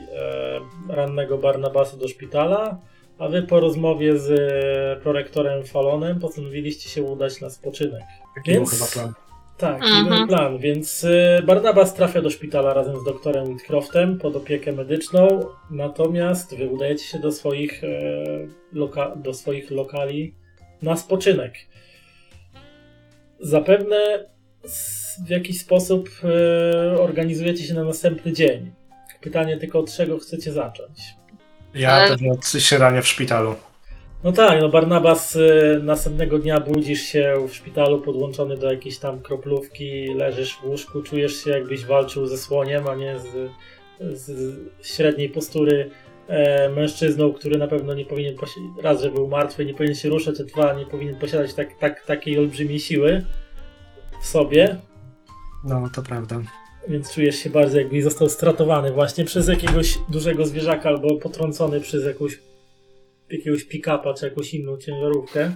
e, 0.90 0.96
rannego 0.96 1.38
Barnabasa 1.38 1.98
do 1.98 2.08
szpitala, 2.08 2.78
a 3.20 3.28
wy 3.28 3.44
po 3.44 3.60
rozmowie 3.60 4.18
z 4.20 4.32
e, 4.32 5.02
prorektorem 5.04 5.64
Falonem 5.66 6.20
postanowiliście 6.20 6.90
się 6.90 7.04
udać 7.04 7.42
na 7.42 7.50
spoczynek. 7.50 8.02
Taki 8.36 8.52
był 8.52 8.60
Więc- 8.60 8.72
chyba 8.72 8.92
plan. 8.92 9.14
Tak, 9.58 9.76
Mhm. 9.84 10.06
był 10.10 10.28
plan, 10.28 10.58
więc 10.58 11.04
e, 11.04 11.42
Barnabas 11.46 11.94
trafia 11.94 12.22
do 12.22 12.30
szpitala 12.30 12.74
razem 12.74 13.00
z 13.00 13.04
doktorem 13.04 13.46
Whitcroftem 13.50 14.18
pod 14.20 14.36
opiekę 14.36 14.72
medyczną, 14.72 15.40
natomiast 15.72 16.56
wy 16.58 16.68
udajecie 16.70 17.04
się 17.04 17.20
do 17.20 17.32
swoich, 17.32 17.84
e, 17.84 17.88
loka- 18.74 19.22
do 19.22 19.34
swoich 19.34 19.72
lokali 19.72 20.36
na 20.82 20.98
spoczynek. 20.98 21.54
Zapewne 23.40 24.30
w 25.26 25.30
jakiś 25.30 25.60
sposób 25.62 26.10
organizujecie 27.00 27.64
się 27.64 27.74
na 27.74 27.84
następny 27.84 28.34
dzień. 28.34 28.72
Pytanie 29.22 29.58
tylko 29.58 29.80
od 29.80 29.92
czego 29.92 30.18
chcecie 30.20 30.52
zacząć? 30.52 31.00
Ja 31.76 31.92
Ale- 31.92 32.10
pewnie 32.10 32.32
od 32.32 32.46
śniadania 32.48 33.02
w 33.02 33.08
szpitalu. 33.08 33.56
No 34.24 34.32
tak, 34.32 34.62
no 34.62 34.70
Barnabas 34.70 35.36
y, 35.36 35.80
następnego 35.84 36.40
dnia 36.40 36.60
budzisz 36.60 37.02
się 37.02 37.34
w 37.50 37.56
szpitalu 37.56 38.02
podłączony 38.02 38.58
do 38.58 38.72
jakiejś 38.72 38.98
tam 38.98 39.20
kroplówki, 39.22 40.14
leżysz 40.14 40.54
w 40.56 40.64
łóżku, 40.66 41.02
czujesz 41.02 41.44
się 41.44 41.50
jakbyś 41.50 41.86
walczył 41.86 42.28
ze 42.28 42.38
słoniem, 42.38 42.88
a 42.88 42.96
nie 42.96 43.16
z, 43.20 43.52
z 44.20 44.58
średniej 44.88 45.30
postury 45.30 45.90
e, 46.28 46.70
mężczyzną, 46.70 47.34
który 47.34 47.58
na 47.58 47.68
pewno 47.68 47.94
nie 47.94 48.06
powinien 48.06 48.36
raz, 48.82 49.02
że 49.02 49.12
był 49.12 49.28
martwy, 49.28 49.66
nie 49.66 49.74
powinien 49.74 49.96
się 49.96 50.10
ruszać, 50.10 50.36
a 50.42 50.44
dwa, 50.44 50.74
nie 50.74 50.86
powinien 50.86 51.16
posiadać 51.16 51.54
tak, 51.54 51.78
tak, 51.80 52.06
takiej 52.06 52.40
olbrzymiej 52.40 52.80
siły 52.80 53.26
w 54.22 54.26
sobie, 54.26 54.78
No, 55.64 55.90
to 55.96 56.02
prawda. 56.02 56.42
Więc 56.88 57.14
czujesz 57.14 57.36
się 57.36 57.50
bardzo 57.50 57.78
jakbyś 57.78 58.04
został 58.04 58.30
stratowany 58.30 58.92
właśnie 58.92 59.26
przez 59.26 59.48
jakiegoś 59.48 59.98
dużego 60.10 60.46
zwierzaka 60.46 60.90
albo 60.90 61.16
potrącony 61.16 61.82
przez 61.82 62.06
jakąś 62.06 62.40
jakiegoś 63.30 63.64
pick-upa 63.64 64.14
czy 64.14 64.26
jakąś 64.26 64.54
inną 64.54 64.78
ciężarówkę. 64.78 65.52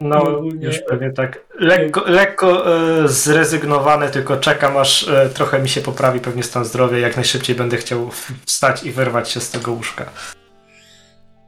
No, 0.00 0.22
Ogólnie- 0.22 0.66
już 0.66 0.78
pewnie 0.88 1.12
tak 1.12 1.46
lekko, 1.60 2.04
lekko 2.10 2.76
e, 2.76 3.08
zrezygnowany, 3.08 4.08
tylko 4.10 4.36
czekam 4.36 4.76
aż 4.76 5.08
e, 5.08 5.30
trochę 5.34 5.62
mi 5.62 5.68
się 5.68 5.80
poprawi 5.80 6.20
pewnie 6.20 6.42
stan 6.42 6.64
zdrowia. 6.64 6.98
Jak 6.98 7.16
najszybciej 7.16 7.56
będę 7.56 7.76
chciał 7.76 8.10
wstać 8.46 8.84
i 8.84 8.90
wyrwać 8.90 9.30
się 9.30 9.40
z 9.40 9.50
tego 9.50 9.72
łóżka. 9.72 10.10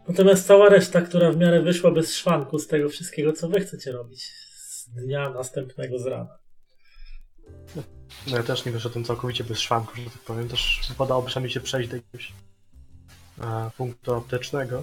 Natomiast 0.08 0.46
cała 0.46 0.68
reszta, 0.68 1.00
która 1.00 1.32
w 1.32 1.36
miarę 1.36 1.62
wyszła 1.62 1.90
bez 1.90 2.14
szwanku 2.14 2.58
z 2.58 2.66
tego 2.66 2.88
wszystkiego, 2.88 3.32
co 3.32 3.48
wy 3.48 3.60
chcecie 3.60 3.92
robić 3.92 4.22
z 4.22 4.88
dnia 4.90 5.30
następnego 5.30 5.98
z 5.98 6.06
rana. 6.06 6.38
No 8.26 8.36
ja 8.36 8.42
też 8.42 8.64
nie 8.64 8.72
wyszedłem 8.72 9.04
całkowicie 9.04 9.44
bez 9.44 9.58
szwanku, 9.58 9.92
że 9.96 10.04
tak 10.04 10.22
powiem. 10.22 10.48
Też 10.48 10.80
wypadałoby 10.88 11.26
przynajmniej 11.26 11.52
się 11.54 11.60
przejść 11.60 11.88
do 11.88 11.96
jakiegoś 11.96 12.32
e, 13.40 13.70
punktu 13.76 14.14
aptecznego. 14.14 14.82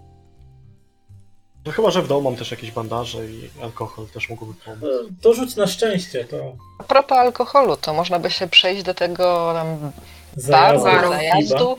No 1.66 1.72
chyba, 1.72 1.92
że 1.92 2.02
w 2.02 2.08
domu 2.08 2.22
mam 2.30 2.36
też 2.40 2.52
jakieś 2.52 2.72
bandaże 2.72 3.28
i 3.28 3.50
alkohol 3.64 4.08
też 4.08 4.30
mógłby 4.30 4.54
pomóc. 4.54 4.80
No, 4.82 4.90
To 5.22 5.34
rzuć 5.34 5.56
na 5.56 5.68
szczęście, 5.68 6.26
to 6.26 6.56
A 6.80 6.84
propos 6.84 7.18
alkoholu, 7.18 7.78
to 7.78 7.94
można 7.94 8.20
by 8.20 8.32
się 8.32 8.48
przejść 8.48 8.84
do 8.84 8.94
tego 8.94 9.52
tam 9.54 9.92
zajazdu, 10.36 10.86
baru, 10.86 11.10
zajazdu. 11.10 11.78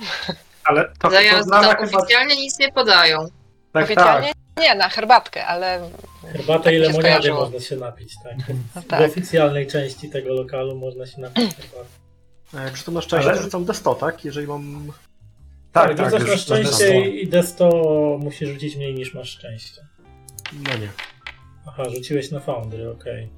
Ale 0.64 0.84
to, 0.84 0.90
to 0.98 1.10
Zajazd 1.10 1.48
znamy 1.48 1.68
to 1.68 1.86
chyba... 1.86 1.98
oficjalnie 1.98 2.36
nic 2.36 2.58
nie 2.58 2.72
podają. 2.72 3.28
Tak, 3.72 3.84
Oficjalnie 3.84 4.28
tak. 4.28 4.36
Nie, 4.60 4.75
na 4.75 4.88
herbatkę, 4.88 5.46
ale 5.46 5.90
Herbatę 6.32 6.64
Tak 6.64 6.75
i 6.75 6.92
skojarzyło. 6.92 7.40
można 7.40 7.60
się 7.60 7.76
napić, 7.76 8.14
tak. 8.25 8.36
No 8.76 8.82
W 8.82 8.86
tak. 8.86 9.00
oficjalnej 9.10 9.66
części 9.66 10.10
tego 10.10 10.34
lokalu 10.34 10.76
można 10.78 11.06
się 11.06 11.20
napić 11.20 11.54
herbaty. 11.54 11.88
A 12.58 12.62
jak 12.62 12.76
rzucam 12.76 12.94
na 12.94 13.00
szczęście, 13.00 13.28
Ale- 13.28 13.38
to 13.38 13.44
rzucam 13.44 13.64
D100, 13.64 13.96
tak? 13.98 14.25
Jeżeli 14.25 14.46
mam... 14.46 14.92
Tak, 15.72 15.94
tak. 15.96 16.10
rzucasz 16.10 16.22
na 16.26 16.32
już 16.32 16.40
szczęście 16.40 17.08
i 17.10 17.28
desto 17.28 17.70
musisz 18.22 18.48
rzucić 18.48 18.76
mniej 18.76 18.94
niż 18.94 19.14
masz 19.14 19.30
szczęście. 19.30 19.80
No 20.52 20.76
nie. 20.76 20.88
Aha, 21.66 21.82
rzuciłeś 21.94 22.30
na 22.30 22.40
Foundry, 22.40 22.90
okej. 22.90 23.30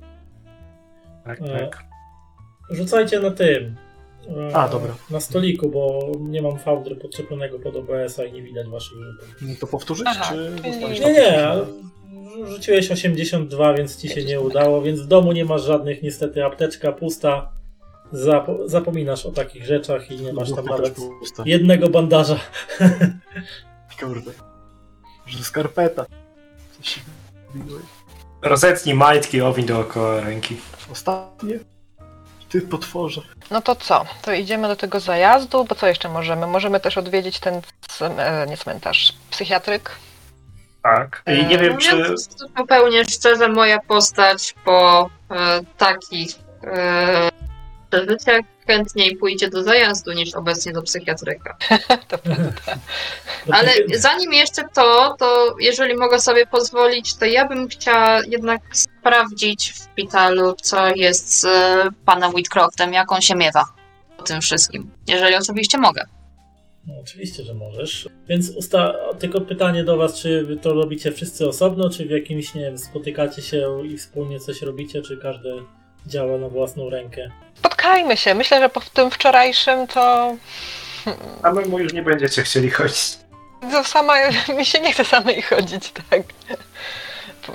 Tak, 1.25 1.41
E, 1.43 1.59
tak. 1.59 1.85
Rzucajcie 2.71 3.21
na 3.21 3.31
tym. 3.31 3.77
E, 4.51 4.57
A, 4.57 4.69
dobra. 4.69 4.95
Na 5.11 5.21
stoliku, 5.21 5.69
bo 5.69 6.13
nie 6.21 6.43
mam 6.43 6.59
Foundry 6.59 6.97
podczepionego 6.97 7.59
pod 7.59 7.77
OBS-a 7.77 8.25
i 8.25 8.33
nie 8.33 8.43
widać 8.43 8.69
waszych 8.69 8.99
rzutów. 8.99 9.37
No 9.43 9.55
To 9.61 9.67
powtórzyć, 9.67 10.07
Aha, 10.09 10.35
czy 10.35 10.53
nie, 10.65 11.13
Nie, 11.13 11.53
rzuciłeś 12.47 12.91
82, 12.91 13.75
więc 13.75 13.97
ci 13.97 14.09
się 14.09 14.25
nie 14.25 14.41
udało, 14.41 14.83
więc 14.83 15.01
w 15.01 15.07
domu 15.07 15.33
nie 15.33 15.45
masz 15.45 15.63
żadnych, 15.63 16.03
niestety, 16.03 16.45
apteczka 16.45 16.93
pusta. 16.93 17.53
Zapo- 18.13 18.69
zapominasz 18.69 19.27
o 19.27 19.33
takich 19.33 19.67
rzeczach 19.67 20.11
i 20.11 20.17
nie 20.17 20.33
masz 20.33 20.53
tam 20.53 20.65
nawet 20.65 20.97
jednego 21.45 21.89
bandaża. 21.89 22.41
Kurde. 24.01 24.31
Że 25.27 25.45
skarpeta. 25.45 26.07
Coś. 26.77 27.01
Rozetnij 28.43 28.95
majtki, 28.95 29.41
owiń 29.41 29.67
dookoła 29.67 30.21
ręki. 30.21 30.57
Ostatnie? 30.93 31.59
Ty 32.49 32.61
potworze. 32.61 33.21
no 33.51 33.63
to 33.63 33.77
co? 33.77 34.07
To 34.23 34.33
idziemy 34.33 34.69
do 34.69 34.77
tego 34.77 35.01
zajazdu, 35.01 35.65
bo 35.65 35.75
co 35.75 35.87
jeszcze 35.87 36.09
możemy? 36.09 36.47
Możemy 36.47 36.81
też 36.81 36.99
odwiedzić 36.99 37.41
ten, 37.41 37.61
e, 38.01 38.47
nie 38.47 38.57
cmentarz, 38.57 39.13
psychiatryk. 39.31 39.91
Tak. 40.83 41.23
I 41.27 41.47
nie 41.47 41.59
wiem, 41.59 41.77
czy... 41.77 41.97
Mówiąc 41.97 42.29
zupełnie 42.57 43.05
szczerze, 43.05 43.49
moja 43.49 43.79
postać 43.81 44.55
po 44.65 45.11
e, 45.31 45.61
takich 45.79 46.31
e, 46.65 47.29
przeżyciach 47.91 48.41
chętniej 48.69 49.17
pójdzie 49.17 49.49
do 49.51 49.63
zajazdu 49.63 50.13
niż 50.13 50.35
obecnie 50.35 50.73
do 50.73 50.83
psychiatryka. 50.83 51.57
To 52.09 52.19
prawda. 52.19 52.53
Ale 53.51 53.73
zanim 53.95 54.33
jeszcze 54.33 54.63
to, 54.75 55.17
to 55.19 55.57
jeżeli 55.61 55.95
mogę 55.95 56.21
sobie 56.21 56.47
pozwolić, 56.47 57.15
to 57.15 57.25
ja 57.25 57.49
bym 57.49 57.69
chciała 57.69 58.21
jednak 58.27 58.61
sprawdzić 58.73 59.73
w 59.73 59.77
szpitalu, 59.77 60.55
co 60.63 60.95
jest 60.95 61.41
z 61.41 61.45
e, 61.45 61.89
panem 62.05 62.35
Whitcroftem, 62.35 62.93
jak 62.93 63.13
on 63.13 63.21
się 63.21 63.35
miewa 63.35 63.65
po 64.17 64.23
tym 64.23 64.41
wszystkim. 64.41 64.91
Jeżeli 65.07 65.35
oczywiście 65.35 65.79
mogę. 65.79 66.03
No, 66.87 66.95
oczywiście, 67.01 67.43
że 67.43 67.55
możesz. 67.55 68.09
Więc 68.29 68.51
usta- 68.51 68.95
tylko 69.19 69.41
pytanie 69.41 69.85
do 69.85 69.97
was, 69.97 70.21
czy 70.21 70.45
wy 70.45 70.57
to 70.57 70.75
robicie 70.75 71.13
wszyscy 71.13 71.49
osobno, 71.49 71.91
czy 71.91 72.07
w 72.07 72.11
jakimś, 72.11 72.55
nie 72.55 72.63
wiem, 72.63 72.79
spotykacie 72.79 73.43
się 73.43 73.87
i 73.87 73.99
wspólnie 73.99 74.41
coś 74.41 74.63
robicie, 74.63 75.03
czy 75.03 75.17
każdy 75.17 75.53
działa 76.09 76.39
na 76.39 76.49
własną 76.49 76.91
rękę? 76.91 77.31
Spotkajmy 77.55 78.17
się. 78.17 78.35
Myślę, 78.35 78.61
że 78.61 78.69
po 78.69 78.81
tym 78.81 79.11
wczorajszym 79.11 79.87
to. 79.87 80.37
A 81.43 81.53
my 81.53 81.67
mu 81.67 81.79
już 81.79 81.93
nie 81.93 82.03
będziecie 82.03 82.43
chcieli 82.43 82.71
chodzić. 82.71 83.19
To 83.73 83.85
sama, 83.85 84.15
mi 84.59 84.65
się 84.65 84.81
nie 84.81 84.93
chce 84.93 85.05
samej 85.05 85.43
chodzić, 85.43 85.93
tak. 86.11 86.23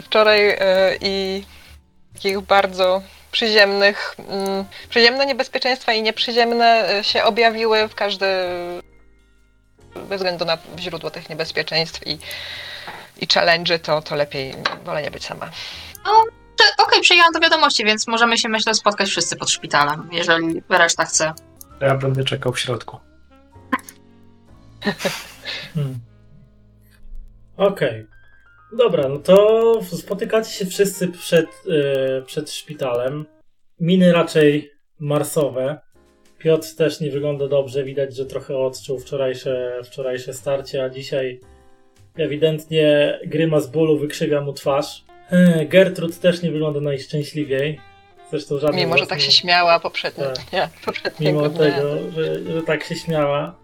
Wczoraj 0.01 0.49
e, 0.49 0.57
i 1.01 1.43
takich 2.13 2.41
bardzo 2.41 3.01
przyziemnych, 3.31 4.15
mm, 4.29 4.65
przyziemne 4.89 5.25
niebezpieczeństwa 5.25 5.93
i 5.93 6.01
nieprzyziemne 6.01 6.89
e, 6.89 7.03
się 7.03 7.23
objawiły 7.23 7.87
w 7.87 7.95
każdy, 7.95 8.25
bez 9.95 10.17
względu 10.17 10.45
na 10.45 10.57
źródło 10.79 11.09
tych 11.09 11.29
niebezpieczeństw 11.29 12.07
i, 12.07 12.19
i 13.17 13.27
challenge'y, 13.27 13.79
to, 13.79 14.01
to 14.01 14.15
lepiej, 14.15 14.53
wolę 14.83 15.01
nie 15.01 15.11
być 15.11 15.25
sama. 15.25 15.49
Okej, 16.77 17.01
przyjęłam 17.01 17.33
do 17.33 17.39
wiadomości, 17.39 17.85
więc 17.85 18.07
możemy 18.07 18.37
się 18.37 18.49
myślę 18.49 18.73
spotkać 18.73 19.09
wszyscy 19.09 19.35
pod 19.35 19.49
szpitalem, 19.49 20.09
jeżeli 20.11 20.61
reszta 20.69 21.05
chce. 21.05 21.33
Ja 21.81 21.95
będę 21.95 22.23
czekał 22.23 22.53
w 22.53 22.59
środku. 22.59 22.97
Hmm. 25.73 25.99
Okej. 27.57 28.07
Dobra, 28.77 29.09
no 29.09 29.17
to 29.17 29.79
spotykacie 29.83 30.49
się 30.49 30.65
wszyscy 30.65 31.07
przed, 31.07 31.47
e, 31.47 32.21
przed 32.21 32.51
szpitalem. 32.51 33.25
Miny 33.79 34.13
raczej 34.13 34.71
marsowe. 34.99 35.81
Piotr 36.37 36.75
też 36.75 36.99
nie 36.99 37.11
wygląda 37.11 37.47
dobrze. 37.47 37.83
Widać, 37.83 38.15
że 38.15 38.25
trochę 38.25 38.57
odczuł 38.57 38.99
wczorajsze, 38.99 39.81
wczorajsze 39.83 40.33
starcie, 40.33 40.83
a 40.83 40.89
dzisiaj 40.89 41.39
ewidentnie 42.15 43.19
grymas 43.25 43.67
bólu 43.67 43.97
wykrzyga 43.97 44.41
mu 44.41 44.53
twarz. 44.53 45.03
E, 45.33 45.65
Gertrud 45.65 46.19
też 46.19 46.41
nie 46.41 46.51
wygląda 46.51 46.81
najszczęśliwiej. 46.81 47.79
Zresztą 48.29 48.55
Mimo, 48.73 48.97
że 48.97 49.07
tak 49.07 49.21
się 49.21 49.31
śmiała 49.31 49.79
poprzednio. 49.79 50.25
Tak. 50.25 50.53
Nie, 50.53 50.69
Mimo 51.19 51.49
tego, 51.49 52.11
że, 52.11 52.43
że 52.43 52.61
tak 52.61 52.83
się 52.83 52.95
śmiała. 52.95 53.55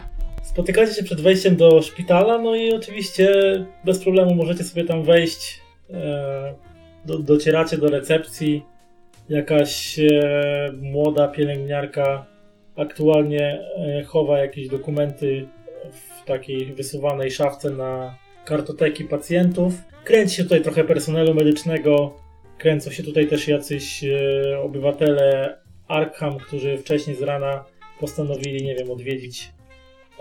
Spotykacie 0.44 0.94
się 0.94 1.04
przed 1.04 1.22
wejściem 1.22 1.56
do 1.56 1.82
szpitala, 1.82 2.38
no 2.38 2.56
i 2.56 2.74
oczywiście 2.74 3.32
bez 3.84 4.00
problemu 4.00 4.36
możecie 4.36 4.64
sobie 4.64 4.84
tam 4.84 5.04
wejść. 5.04 5.62
E, 5.94 6.54
do, 7.06 7.20
docieracie 7.20 7.78
do 7.78 7.88
recepcji. 7.88 8.66
Jakaś 9.30 10.00
e, 10.00 10.72
młoda 10.82 11.28
pielęgniarka 11.28 12.26
aktualnie 12.76 13.60
chowa 14.08 14.38
jakieś 14.38 14.68
dokumenty 14.68 15.48
w 15.92 16.26
takiej 16.26 16.74
wysuwanej 16.74 17.32
szafce 17.32 17.70
na 17.70 18.16
kartoteki 18.46 19.04
pacjentów. 19.04 19.74
Kręci 20.04 20.36
się 20.36 20.44
tutaj 20.44 20.62
trochę 20.62 20.84
personelu 20.84 21.34
medycznego. 21.34 22.16
Kręcą 22.58 22.92
się 22.92 23.04
tutaj 23.04 23.28
też 23.28 23.48
jacyś 23.48 24.04
e, 24.04 24.60
obywatele 24.64 25.58
Arkham, 25.88 26.38
którzy 26.38 26.78
wcześniej 26.78 27.16
z 27.16 27.22
rana 27.22 27.66
postanowili, 28.00 28.66
nie 28.66 28.76
wiem, 28.76 28.92
odwiedzić 28.92 29.52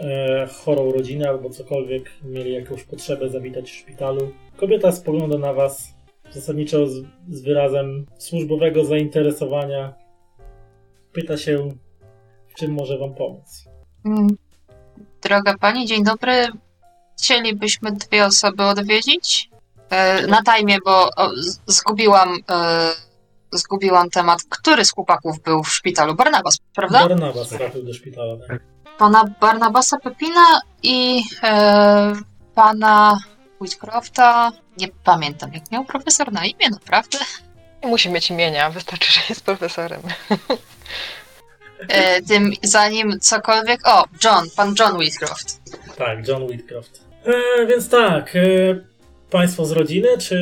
e, 0.00 0.46
chorą 0.46 0.92
rodzinę 0.92 1.28
albo 1.28 1.50
cokolwiek, 1.50 2.10
mieli 2.22 2.52
jakąś 2.52 2.82
potrzebę 2.84 3.28
zawitać 3.28 3.70
w 3.70 3.74
szpitalu. 3.74 4.32
Kobieta 4.56 4.92
spogląda 4.92 5.38
na 5.38 5.52
was 5.52 5.94
zasadniczo 6.30 6.86
z, 6.86 7.04
z 7.28 7.42
wyrazem 7.42 8.06
służbowego 8.18 8.84
zainteresowania. 8.84 9.94
Pyta 11.12 11.36
się, 11.36 11.68
w 12.48 12.54
czym 12.54 12.72
może 12.72 12.98
wam 12.98 13.14
pomóc. 13.14 13.64
Mm. 14.04 14.36
Droga 15.22 15.58
pani, 15.58 15.86
dzień 15.86 16.04
dobry. 16.04 16.32
Chcielibyśmy 17.18 17.92
dwie 17.92 18.26
osoby 18.26 18.62
odwiedzić. 18.62 19.50
E, 19.90 20.26
na 20.26 20.42
tajmie, 20.42 20.78
bo 20.84 21.10
zgubiłam, 21.66 22.38
e, 22.50 22.90
zgubiłam 23.52 24.10
temat. 24.10 24.38
Który 24.48 24.84
z 24.84 24.92
chłopaków 24.92 25.42
był 25.42 25.62
w 25.62 25.72
szpitalu? 25.72 26.14
Barnabas, 26.14 26.58
prawda? 26.74 27.08
Barnabas 27.08 27.48
trafił 27.48 27.82
do 27.82 27.94
szpitala. 27.94 28.36
Tak? 28.48 28.60
Pana 28.98 29.24
Barnabasa 29.40 29.98
Pepina 29.98 30.60
i 30.82 31.22
e, 31.42 32.12
pana 32.54 33.18
Whitcrofta. 33.60 34.52
Nie 34.78 34.88
pamiętam, 35.04 35.52
jak 35.52 35.70
miał 35.70 35.84
profesor 35.84 36.32
na 36.32 36.44
imię, 36.44 36.70
naprawdę. 36.70 37.18
Nie 37.82 37.88
musi 37.88 38.10
mieć 38.10 38.30
imienia, 38.30 38.70
wystarczy, 38.70 39.12
że 39.12 39.20
jest 39.28 39.44
profesorem. 39.44 40.00
E, 41.88 42.22
tym 42.22 42.52
zanim 42.62 43.20
cokolwiek. 43.20 43.80
O, 43.84 44.04
John, 44.24 44.44
pan 44.56 44.74
John 44.78 44.96
Whitcroft. 44.96 45.60
Tak, 45.96 46.28
John 46.28 46.42
Whitcroft. 46.42 47.04
E, 47.24 47.66
więc 47.66 47.88
tak, 47.88 48.36
e, 48.36 48.40
państwo 49.30 49.64
z 49.64 49.72
rodziny, 49.72 50.08
czy 50.18 50.38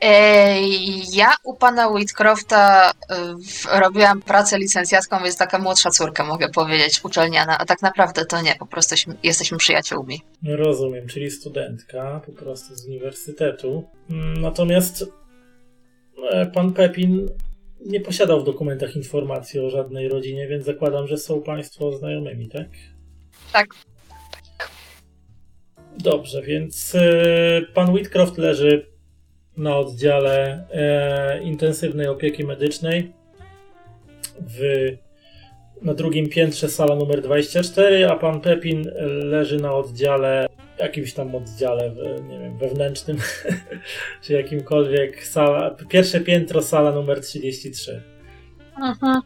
E, 0.00 0.60
ja 1.12 1.34
u 1.44 1.54
pana 1.54 1.88
Whitcrofta 1.88 2.90
e, 3.70 3.80
robiłam 3.80 4.22
pracę 4.22 4.58
licencjacką, 4.58 5.22
więc 5.22 5.36
taka 5.36 5.58
młodsza 5.58 5.90
córka, 5.90 6.24
mogę 6.24 6.48
powiedzieć, 6.48 7.00
uczelniana, 7.04 7.58
a 7.58 7.64
tak 7.64 7.82
naprawdę 7.82 8.24
to 8.24 8.42
nie, 8.42 8.54
po 8.58 8.66
prostu 8.66 8.94
jesteśmy, 8.94 9.14
jesteśmy 9.22 9.58
przyjaciółmi. 9.58 10.20
Rozumiem, 10.48 11.06
czyli 11.06 11.30
studentka 11.30 12.20
po 12.26 12.32
prostu 12.32 12.74
z 12.74 12.86
uniwersytetu. 12.86 13.84
Mm, 14.10 14.40
Natomiast 14.40 15.04
e, 16.32 16.46
pan 16.46 16.72
Pepin 16.72 17.28
nie 17.86 18.00
posiadał 18.00 18.40
w 18.40 18.44
dokumentach 18.44 18.96
informacji 18.96 19.60
o 19.60 19.70
żadnej 19.70 20.08
rodzinie, 20.08 20.48
więc 20.48 20.64
zakładam, 20.64 21.06
że 21.06 21.16
są 21.16 21.42
państwo 21.42 21.92
znajomymi, 21.92 22.48
tak? 22.48 22.68
Tak. 23.52 23.66
Dobrze, 25.98 26.42
więc 26.42 26.94
e, 26.94 27.62
pan 27.74 27.90
Whitcroft 27.92 28.38
leży 28.38 28.86
na 29.56 29.76
oddziale 29.76 30.64
e, 30.72 31.42
intensywnej 31.42 32.06
opieki 32.08 32.44
medycznej 32.44 33.12
w, 34.40 34.60
na 35.82 35.94
drugim 35.94 36.28
piętrze 36.28 36.68
sala 36.68 36.94
numer 36.94 37.22
24, 37.22 38.08
a 38.10 38.16
pan 38.16 38.40
Pepin 38.40 38.90
leży 39.22 39.56
na 39.60 39.74
oddziale 39.74 40.46
jakimś 40.78 41.12
tam 41.12 41.34
oddziale, 41.34 41.90
w- 41.90 42.24
nie 42.28 42.38
wiem, 42.38 42.58
wewnętrznym, 42.58 43.16
czy 44.22 44.32
jakimkolwiek 44.32 45.24
sala, 45.26 45.76
pierwsze 45.88 46.20
piętro, 46.20 46.62
sala 46.62 46.92
numer 46.92 47.20
33. 47.20 48.02
Mhm. 48.82 49.20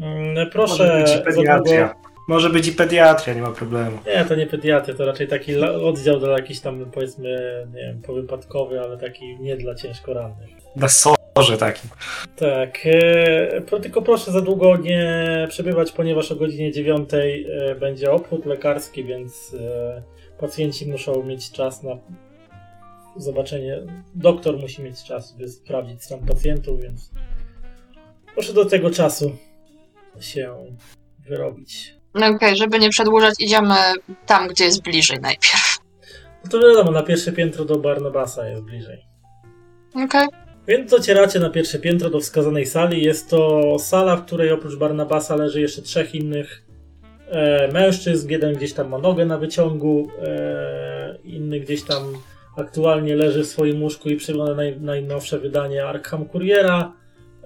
Mm, 0.00 0.34
Może 0.34 0.46
Proszę, 0.46 1.04
za 1.28 1.32
długo... 1.60 1.94
pediatria. 2.24 2.28
Może 2.28 2.50
być 2.50 2.66
i 2.68 2.72
pediatria, 2.72 3.34
nie 3.34 3.42
ma 3.42 3.50
problemu. 3.50 3.98
Nie, 4.06 4.24
to 4.24 4.34
nie 4.34 4.46
pediatry, 4.46 4.94
to 4.94 5.04
raczej 5.04 5.28
taki 5.28 5.56
oddział 5.56 6.20
dla 6.20 6.32
jakiś 6.32 6.60
tam, 6.60 6.90
powiedzmy, 6.90 7.66
nie 7.74 7.80
wiem, 7.80 8.02
powypadkowy, 8.02 8.80
ale 8.80 8.98
taki 8.98 9.38
nie 9.40 9.56
dla 9.56 9.74
ciężko 9.74 10.14
rannych. 10.14 10.50
Na 10.76 10.88
sorze 10.88 11.58
takim. 11.58 11.90
Tak, 12.36 12.78
e, 12.84 13.80
tylko 13.82 14.02
proszę 14.02 14.32
za 14.32 14.40
długo 14.40 14.76
nie 14.76 15.46
przebywać, 15.48 15.92
ponieważ 15.92 16.32
o 16.32 16.36
godzinie 16.36 16.72
9 16.72 17.10
e, 17.14 17.74
będzie 17.74 18.12
obchód 18.12 18.46
lekarski, 18.46 19.04
więc 19.04 19.56
e, 19.60 20.02
pacjenci 20.38 20.90
muszą 20.90 21.22
mieć 21.22 21.50
czas 21.50 21.82
na 21.82 21.98
zobaczenie. 23.16 23.80
Doktor 24.14 24.58
musi 24.58 24.82
mieć 24.82 25.04
czas, 25.04 25.32
by 25.32 25.48
sprawdzić 25.48 26.04
stan 26.04 26.20
pacjentów, 26.26 26.82
więc 26.82 27.10
proszę 28.34 28.52
do 28.52 28.64
tego 28.64 28.90
czasu 28.90 29.36
się 30.20 30.54
wyrobić. 31.18 32.03
No 32.14 32.26
Okej, 32.26 32.56
żeby 32.56 32.78
nie 32.78 32.90
przedłużać, 32.90 33.34
idziemy 33.38 33.74
tam, 34.26 34.48
gdzie 34.48 34.64
jest 34.64 34.82
bliżej 34.82 35.20
najpierw. 35.20 35.78
No 36.44 36.50
to 36.50 36.60
wiadomo, 36.60 36.90
na 36.90 37.02
pierwsze 37.02 37.32
piętro 37.32 37.64
do 37.64 37.78
Barnabasa 37.78 38.48
jest 38.48 38.62
bliżej. 38.62 39.06
Okej. 40.04 40.28
Więc 40.66 40.90
docieracie 40.90 41.40
na 41.40 41.50
pierwsze 41.50 41.78
piętro 41.78 42.10
do 42.10 42.20
wskazanej 42.20 42.66
sali. 42.66 43.04
Jest 43.04 43.30
to 43.30 43.62
sala, 43.78 44.16
w 44.16 44.24
której 44.24 44.52
oprócz 44.52 44.76
Barnabasa 44.76 45.36
leży 45.36 45.60
jeszcze 45.60 45.82
trzech 45.82 46.14
innych 46.14 46.62
e, 47.30 47.68
mężczyzn. 47.72 48.30
Jeden 48.30 48.54
gdzieś 48.54 48.72
tam 48.72 48.88
ma 48.88 48.98
nogę 48.98 49.26
na 49.26 49.38
wyciągu, 49.38 50.08
e, 50.22 51.18
inny 51.24 51.60
gdzieś 51.60 51.82
tam 51.82 52.02
aktualnie 52.56 53.16
leży 53.16 53.44
w 53.44 53.46
swoim 53.46 53.82
łóżku 53.82 54.08
i 54.08 54.16
przegląda 54.16 54.54
naj, 54.54 54.80
najnowsze 54.80 55.38
wydanie 55.38 55.86
Arkham 55.86 56.24
Kuriera. 56.24 56.92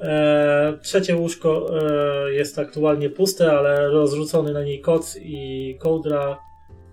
E, 0.00 0.78
trzecie 0.82 1.16
łóżko 1.16 1.70
e, 1.80 2.32
jest 2.32 2.58
aktualnie 2.58 3.10
puste, 3.10 3.52
ale 3.52 3.88
rozrzucony 3.88 4.52
na 4.52 4.62
niej 4.64 4.80
koc 4.80 5.18
i 5.22 5.76
kołdra 5.80 6.38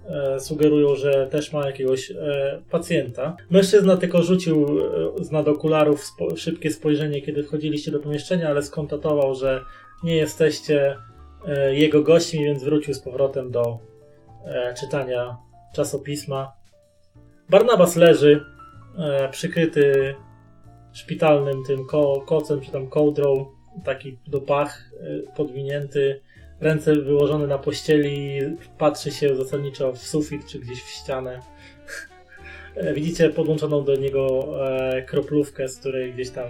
e, 0.06 0.40
sugerują, 0.40 0.96
że 0.96 1.28
też 1.28 1.54
ma 1.54 1.66
jakiegoś 1.66 2.12
e, 2.12 2.62
pacjenta. 2.72 3.38
Mężczyzna 3.50 3.98
tylko 3.98 4.24
rzucił 4.24 4.66
e, 5.20 5.24
z 5.24 5.32
nadokularów 5.32 6.04
spo, 6.04 6.36
szybkie 6.36 6.72
spojrzenie, 6.72 7.22
kiedy 7.22 7.44
wchodziliście 7.44 7.92
do 7.92 8.00
pomieszczenia, 8.00 8.50
ale 8.50 8.64
skonstatował, 8.64 9.36
że 9.36 9.62
nie 10.04 10.16
jesteście 10.16 10.98
e, 11.48 11.76
jego 11.76 12.02
gośćmi, 12.04 12.44
więc 12.44 12.64
wrócił 12.64 12.94
z 12.94 13.00
powrotem 13.00 13.52
do 13.52 13.80
czytania 14.80 15.38
czasopisma. 15.76 16.52
Barnabas 17.50 17.96
leży 17.96 18.46
przykryty 19.32 20.16
szpitalnym 20.96 21.64
tym 21.64 21.86
ko 21.86 22.24
kocem 22.26 22.62
czy 22.62 22.72
tam 22.72 22.88
kołdrą, 22.88 23.46
taki 23.84 24.18
do 24.28 24.42
pach 24.42 24.92
e, 25.00 25.36
podwinięty, 25.36 26.22
ręce 26.60 26.96
wyłożone 26.96 27.48
na 27.48 27.58
pościeli, 27.58 28.40
patrzy 28.78 29.12
się 29.12 29.36
zasadniczo 29.36 29.94
w 29.94 29.98
sufit 29.98 30.46
czy 30.46 30.60
gdzieś 30.60 30.84
w 30.84 30.90
ścianę. 30.90 31.40
E, 32.76 32.94
Widzicie 32.94 33.30
podłączoną 33.30 33.84
do 33.84 33.96
niego 33.96 34.46
e, 34.68 35.02
kroplówkę, 35.02 35.68
z 35.68 35.80
której 35.80 36.14
gdzieś 36.14 36.30
tam 36.30 36.48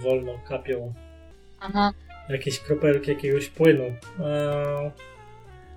wolno 0.00 0.32
kapią 0.48 0.92
Mhm. 1.62 1.92
jakieś 2.28 2.60
kropelki 2.60 3.10
jakiegoś 3.10 3.48
płynu. 3.48 3.84
E, 4.20 4.90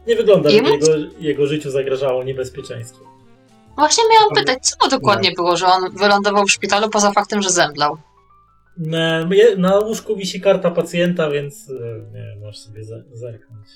nie 0.08 0.16
wygląda, 0.16 0.50
żeby 0.50 0.70
jego, 0.70 0.88
jego 1.20 1.48
życiu 1.48 1.72
zagrażało 1.72 2.24
niebezpieczeństwo. 2.24 3.09
Właśnie 3.80 4.04
miałam 4.14 4.30
pytać, 4.36 4.60
co 4.70 4.90
dokładnie 4.90 5.32
było, 5.32 5.58
że 5.58 5.66
on 5.68 5.98
wylądował 5.98 6.46
w 6.46 6.52
szpitalu 6.52 6.90
poza 6.90 7.12
faktem, 7.12 7.42
że 7.42 7.50
zemdlał. 7.50 7.98
Na, 9.58 9.80
łóżku 9.80 10.16
wisi 10.16 10.42
karta 10.42 10.72
pacjenta, 10.72 11.30
więc 11.30 11.70
e, 11.70 11.74
nie 12.14 12.22
wiem, 12.26 12.40
możesz 12.40 12.60
sobie 12.62 12.84
ze- 12.84 13.04
zerknąć. 13.14 13.68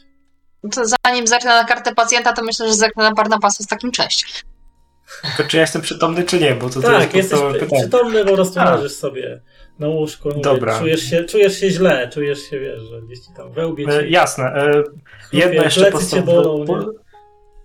To 0.72 0.82
zanim 1.06 1.28
zerknę 1.28 1.50
na 1.50 1.64
kartę 1.64 1.96
pacjenta, 1.96 2.34
to 2.34 2.44
myślę, 2.44 2.68
że 2.68 2.74
zerknę 2.74 3.04
na 3.04 3.12
Barnabasa 3.14 3.64
z 3.64 3.68
takim 3.68 3.92
cześć. 3.92 4.46
Tylko 5.38 5.52
czy 5.52 5.58
ja 5.58 5.62
jestem 5.62 5.82
przytomny, 5.82 6.24
czy 6.24 6.40
nie, 6.40 6.56
bo 6.56 6.70
to, 6.70 6.82
to 6.82 6.88
tak, 6.88 7.02
jest 7.02 7.32
jesteś 7.32 7.40
pytanie. 7.54 7.82
przytomny, 7.82 8.26
po 8.26 8.34
prostu 8.34 8.60
leżysz 8.60 8.92
sobie 8.96 9.42
na 9.80 9.88
łóżku. 9.88 10.30
Mówię, 10.30 10.42
Dobra. 10.42 10.80
Czujesz 10.80 11.02
się, 11.10 11.24
czujesz 11.24 11.60
się 11.60 11.70
źle, 11.70 12.10
czujesz 12.14 12.40
się, 12.50 12.60
wiesz, 12.60 12.82
że 12.82 13.02
gdzieś 13.02 13.20
ci 13.20 13.34
tam 13.38 13.52
wełbie 13.52 13.86
E, 13.88 14.08
jasne. 14.08 14.44
E, 14.46 14.84
jedno 15.34 15.64
jeszcze 15.64 15.92
plecy 15.92 16.12
cię 16.12 16.22
bolą, 16.22 16.58
nie? 16.60 16.66
podstawowe. 16.66 16.94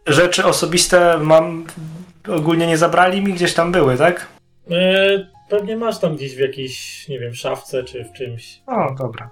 Rzeczy 0.07 0.45
osobiste 0.45 1.19
mam. 1.19 1.67
Ogólnie 2.37 2.67
nie 2.67 2.79
zabrali 2.79 3.23
mi, 3.23 3.33
gdzieś 3.33 3.55
tam 3.55 3.73
były, 3.73 3.97
tak? 3.97 4.27
E, 4.71 4.75
pewnie 5.51 5.77
masz 5.77 5.99
tam 5.99 6.17
gdzieś 6.17 6.37
w 6.37 6.39
jakiejś, 6.39 7.09
nie 7.09 7.19
wiem, 7.19 7.35
szafce 7.35 7.85
czy 7.85 8.05
w 8.05 8.13
czymś. 8.13 8.61
O, 8.67 8.95
dobra. 8.99 9.31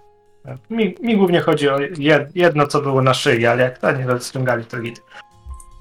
Mi, 0.71 0.95
mi 1.03 1.17
głównie 1.17 1.41
chodzi 1.41 1.69
o 1.69 1.79
jed, 1.99 2.37
jedno, 2.37 2.67
co 2.67 2.83
było 2.83 3.03
na 3.03 3.15
szyi, 3.15 3.47
ale 3.47 3.63
jak 3.63 3.79
to 3.79 3.93
nie 3.93 4.07
rozciągali, 4.07 4.65
to 4.65 4.79
git. 4.79 5.03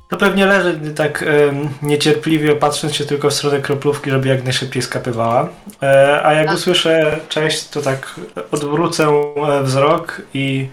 To 0.10 0.18
pewnie 0.18 0.46
leży 0.46 0.80
tak 0.96 1.26
niecierpliwie, 1.82 2.56
patrząc 2.56 2.94
się 2.96 3.06
tylko 3.06 3.30
w 3.30 3.34
stronę 3.34 3.60
kroplówki, 3.60 4.10
żeby 4.12 4.28
jak 4.28 4.44
najszybciej 4.44 4.82
skapywała. 4.82 5.50
E, 5.84 6.22
a 6.26 6.34
jak 6.34 6.48
A- 6.50 6.54
usłyszę 6.54 7.20
cześć, 7.30 7.70
to 7.70 7.82
tak 7.82 8.20
odwrócę 8.52 9.08
e, 9.08 9.64
wzrok 9.64 10.22
i 10.34 10.68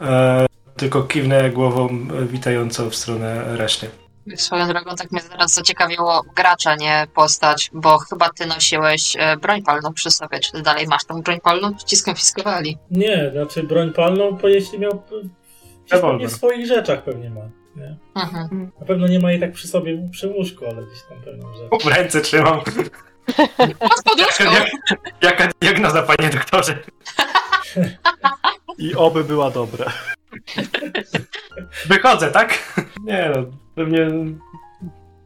e, 0.00 0.46
tylko 0.76 1.02
kiwnę 1.02 1.50
głową 1.50 1.88
e, 1.88 2.24
witająco 2.24 2.90
w 2.90 2.94
stronę 2.96 3.56
reszty. 3.56 3.88
Swoją 4.36 4.68
drogą 4.68 4.94
tak 4.96 5.12
mnie 5.12 5.20
zaraz 5.22 5.54
zaciekawiło 5.54 6.24
gracza, 6.36 6.76
nie 6.76 7.06
postać, 7.14 7.70
bo 7.72 7.98
chyba 7.98 8.30
ty 8.30 8.46
nosiłeś 8.46 9.16
e, 9.18 9.36
broń 9.36 9.62
palną 9.62 9.92
przy 9.94 10.10
sobie. 10.10 10.40
Czy 10.40 10.52
ty 10.52 10.62
dalej 10.62 10.86
masz 10.86 11.04
tą 11.04 11.22
broń 11.22 11.40
palną? 11.40 11.74
Czy 11.76 11.84
ci 11.86 11.96
skonfiskowali? 11.96 12.78
Nie, 12.90 13.30
znaczy 13.32 13.62
broń 13.62 13.92
palną, 13.92 14.32
bo 14.32 14.48
jeśli 14.48 14.78
miał. 14.78 15.02
Pewnie 15.90 16.28
w 16.28 16.32
swoich 16.32 16.66
rzeczach 16.66 17.02
pewnie 17.04 17.30
ma. 17.30 17.40
Nie? 17.76 17.96
Mhm. 18.14 18.70
Na 18.80 18.86
pewno 18.86 19.06
nie 19.08 19.18
ma 19.18 19.30
jej 19.30 19.40
tak 19.40 19.52
przy 19.52 19.68
sobie 19.68 20.08
przy 20.10 20.28
łóżku, 20.28 20.64
ale 20.66 20.86
gdzieś 20.86 21.02
tam 21.08 21.22
pewną 21.22 21.54
rzecz. 21.54 21.82
W 21.84 21.86
ręce 21.86 22.20
trzymam. 22.20 22.60
Pod 23.78 24.02
poduszką! 24.04 24.44
Jak- 24.44 24.70
Jaka 25.22 25.48
diagnoza, 25.60 26.02
panie 26.02 26.30
doktorze? 26.30 26.78
I 28.78 28.94
oby 28.94 29.24
była 29.24 29.50
dobra. 29.50 29.92
Wychodzę, 31.86 32.30
tak? 32.30 32.74
Nie 33.04 33.32
no, 33.36 33.42
pewnie 33.78 34.10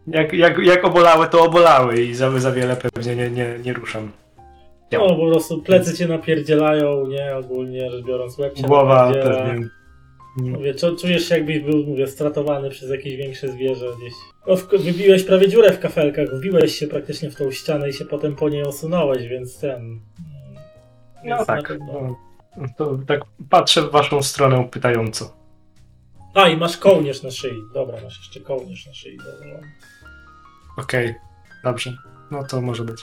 jak, 0.06 0.32
jak, 0.32 0.58
jak 0.58 0.84
obolały, 0.84 1.26
to 1.28 1.44
obolały 1.44 2.02
i 2.02 2.14
za, 2.14 2.40
za 2.40 2.52
wiele 2.52 2.76
pewnie 2.76 3.16
nie, 3.16 3.30
nie, 3.30 3.58
nie 3.64 3.72
ruszam. 3.72 4.10
No, 4.92 5.16
po 5.16 5.26
prostu 5.30 5.62
plecy 5.62 5.96
cię 5.96 6.08
napierdzielają, 6.08 7.06
nie? 7.06 7.36
Ogólnie 7.36 7.90
rzecz 7.90 8.04
biorąc, 8.04 8.38
łeb 8.38 8.54
cię 8.54 8.62
Głowa 8.62 9.12
pewnie. 9.12 9.68
Mówię, 10.36 10.74
czu- 10.74 11.00
czujesz 11.00 11.28
się 11.28 11.34
jakbyś 11.34 11.60
był, 11.60 11.84
mówię, 11.86 12.06
stratowany 12.06 12.70
przez 12.70 12.90
jakieś 12.90 13.16
większe 13.16 13.48
zwierzę 13.48 13.86
gdzieś. 13.98 14.12
No, 14.46 14.78
wybiłeś 14.78 15.24
prawie 15.24 15.48
dziurę 15.48 15.72
w 15.72 15.80
kafelkach, 15.80 16.28
wbiłeś 16.28 16.74
się 16.74 16.86
praktycznie 16.86 17.30
w 17.30 17.36
tą 17.36 17.50
ścianę 17.50 17.88
i 17.88 17.92
się 17.92 18.04
potem 18.04 18.36
po 18.36 18.48
niej 18.48 18.62
osunąłeś, 18.62 19.28
więc 19.28 19.60
ten... 19.60 20.00
No 21.24 21.44
tak. 21.44 21.78
No, 21.92 22.16
to 22.76 22.98
tak 23.06 23.20
patrzę 23.50 23.82
w 23.82 23.90
waszą 23.90 24.22
stronę 24.22 24.68
pytająco. 24.70 25.41
A, 26.34 26.48
i 26.48 26.56
masz 26.56 26.76
kołnierz 26.76 27.22
na 27.22 27.30
szyi. 27.30 27.62
Dobra, 27.74 27.94
masz 28.04 28.18
jeszcze 28.18 28.40
kołnierz 28.40 28.86
na 28.86 28.94
szyi. 28.94 29.16
Dobra. 29.16 29.60
Okej, 30.78 31.14
dobrze. 31.64 31.96
No 32.30 32.44
to 32.44 32.60
może 32.60 32.84
być. 32.84 33.02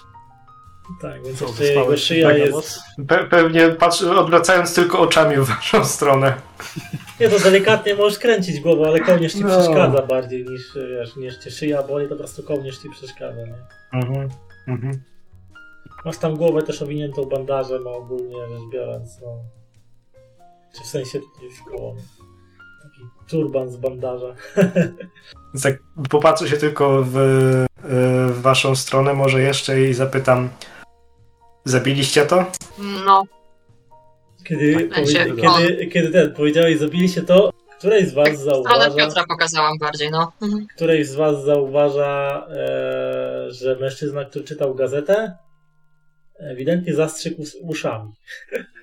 Tak, 1.02 1.24
więc 1.26 1.40
Co, 1.40 1.46
jeszcze 1.46 1.64
jego 1.64 1.80
wysłałeś 1.80 2.04
szyja 2.04 2.30
Pegasus? 2.30 2.56
jest... 2.56 2.80
Pe 3.10 3.24
pewnie 3.28 3.70
patrzę, 3.70 4.12
odwracając 4.16 4.76
tylko 4.76 5.00
oczami 5.00 5.36
w 5.36 5.40
waszą 5.48 5.86
stronę. 5.86 6.34
Nie, 7.20 7.30
to 7.30 7.40
delikatnie 7.40 7.96
możesz 7.96 8.20
kręcić 8.20 8.60
głową, 8.60 8.86
ale 8.86 9.00
kołnierz 9.00 9.34
ci 9.34 9.42
No. 9.44 9.48
przeszkadza 9.50 10.02
bardziej 10.02 10.46
niż, 10.46 10.62
wiesz, 10.76 11.16
niż 11.16 11.38
cię 11.38 11.52
szyja 11.52 11.84
boli, 11.84 12.06
to 12.06 12.16
po 12.16 12.20
prostu 12.20 12.44
kołnierz 12.44 12.78
ci 12.78 12.90
przeszkadza, 12.90 13.46
nie? 13.46 13.56
Mhm. 13.94 14.30
Mhm. 14.68 15.04
Masz 16.06 16.18
tam 16.18 16.36
głowę 16.36 16.64
też 16.64 16.82
owiniętą 16.82 17.26
bandażem, 17.26 17.88
a 17.88 17.92
ogólnie 17.92 18.38
rzecz 18.50 18.70
biorąc, 18.74 19.22
no... 19.22 19.28
Czy 20.76 20.84
w 20.84 20.88
sensie 20.88 21.20
tutaj 21.20 21.50
w 21.50 21.64
koło. 21.64 21.96
Taki 21.96 22.19
turban 23.30 23.70
z 23.70 23.78
bandaża. 23.78 24.36
Tak 25.64 25.80
popatrzę 26.10 26.48
się 26.48 26.58
tylko 26.58 27.04
w, 27.04 27.18
y, 27.18 27.68
w 28.34 28.42
waszą 28.42 28.76
stronę 28.76 29.14
może 29.14 29.42
jeszcze 29.42 29.82
i 29.82 29.94
zapytam 29.94 30.50
Zabiliście 31.66 32.26
to? 32.26 32.52
No, 33.06 33.24
Kiedy, 34.44 34.74
Tak, 34.74 35.04
powie, 35.04 35.36
kiedy, 35.36 35.88
kiedy 35.88 36.10
ten, 36.12 36.34
powiedziałeś, 36.34 36.80
zabiliście 36.80 37.22
to, 37.22 37.52
której 37.80 38.06
z 38.06 38.14
was 38.14 38.40
zauważa, 38.40 38.92
Piotra 38.92 39.24
pokazałam 39.30 39.78
bardziej, 39.78 40.12
no. 40.12 40.32
Mhm. 40.42 40.68
której 40.76 41.06
z 41.06 41.16
was 41.16 41.44
zauważa, 41.44 42.48
e, 42.50 43.52
że 43.52 43.78
mężczyzna, 43.82 44.26
który 44.26 44.46
czytał 44.46 44.76
gazetę, 44.76 45.38
ewidentnie 46.40 46.94
zastrzykł 46.94 47.46
z 47.46 47.56
uszami. 47.56 48.12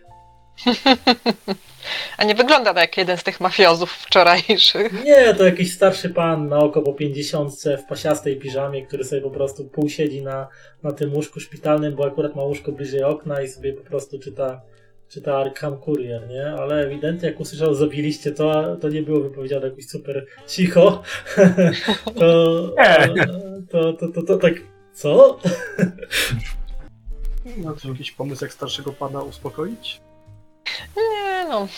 A 2.18 2.24
nie 2.24 2.34
wygląda 2.34 2.74
to 2.74 2.80
jak 2.80 2.96
jeden 2.96 3.16
z 3.16 3.22
tych 3.22 3.40
mafiozów 3.40 3.92
wczorajszych. 3.92 5.04
Nie, 5.04 5.34
to 5.34 5.44
jakiś 5.44 5.72
starszy 5.72 6.10
pan 6.10 6.48
na 6.48 6.58
oko 6.58 6.82
po 6.82 6.92
pięćdziesiątce 6.92 7.78
w 7.78 7.84
pasiastej 7.84 8.36
piżamie, 8.36 8.86
który 8.86 9.04
sobie 9.04 9.22
po 9.22 9.30
prostu 9.30 9.64
pół 9.64 9.88
siedzi 9.88 10.22
na, 10.22 10.48
na 10.82 10.92
tym 10.92 11.14
łóżku 11.14 11.40
szpitalnym, 11.40 11.94
bo 11.94 12.06
akurat 12.06 12.36
ma 12.36 12.42
łóżko 12.42 12.72
bliżej 12.72 13.02
okna 13.02 13.42
i 13.42 13.48
sobie 13.48 13.72
po 13.72 13.84
prostu 13.84 14.18
czyta, 14.18 14.60
czyta 15.08 15.38
Arkham 15.38 15.78
Courier, 15.80 16.28
nie? 16.28 16.46
Ale 16.46 16.86
ewidentnie 16.86 17.28
jak 17.28 17.40
usłyszał, 17.40 17.74
zabiliście 17.74 18.32
to, 18.32 18.76
to 18.76 18.88
nie 18.88 19.02
było 19.02 19.20
wypowiedziane 19.20 19.68
jakoś 19.68 19.86
super 19.86 20.26
cicho. 20.46 21.02
to, 22.18 22.74
to, 23.70 23.92
to, 23.92 24.08
to, 24.08 24.22
to 24.22 24.36
tak, 24.36 24.54
co? 24.94 25.38
No 27.56 27.72
to 27.82 27.88
jakiś 27.88 28.12
pomysł, 28.12 28.44
jak 28.44 28.52
starszego 28.52 28.92
pana 28.92 29.22
uspokoić? 29.22 30.00
Nie 30.96 31.44
no, 31.48 31.68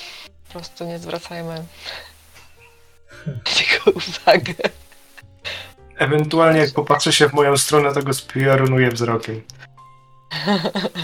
po 0.47 0.53
prostu 0.53 0.85
nie 0.85 0.99
zwracajmy 0.99 1.55
tego 3.59 3.99
uwagę. 3.99 4.55
Ewentualnie 5.99 6.61
jak 6.61 6.71
popatrzy 6.73 7.13
się 7.13 7.29
w 7.29 7.33
moją 7.33 7.57
stronę, 7.57 7.95
to 7.95 8.03
go 8.03 8.15
spiorunuję 8.15 8.91
wzrokiem. 8.91 9.43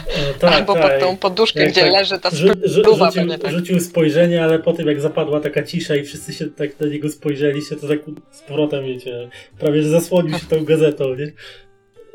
E, 0.07 0.35
tak, 0.35 0.53
Albo 0.53 0.75
tak. 0.75 0.83
pod 0.83 1.01
tą 1.01 1.17
poduszkę, 1.17 1.61
Jak 1.61 1.71
gdzie 1.71 1.81
tak 1.81 1.93
leży 1.93 2.19
ta 2.19 2.31
Rzu, 2.31 2.49
rzucił, 2.65 2.97
pewnie 3.15 3.39
tak. 3.39 3.51
rzucił 3.51 3.81
spojrzenie, 3.81 4.45
ale 4.45 4.59
po 4.59 4.73
tym 4.73 4.89
jak 4.89 5.01
zapadła 5.01 5.41
taka 5.41 5.63
cisza 5.63 5.97
i 5.97 6.05
wszyscy 6.05 6.33
się 6.33 6.51
tak 6.51 6.81
na 6.81 6.87
niego 6.87 7.11
spojrzeliście, 7.11 7.77
to 7.77 7.89
tak 7.89 7.99
z 8.31 8.41
powrotem, 8.41 8.85
wiecie, 8.85 9.31
prawie 9.59 9.83
że 9.83 9.89
zasłonił 9.89 10.39
się 10.39 10.47
tą 10.47 10.65
gazetą, 10.65 11.15
nie? 11.15 11.33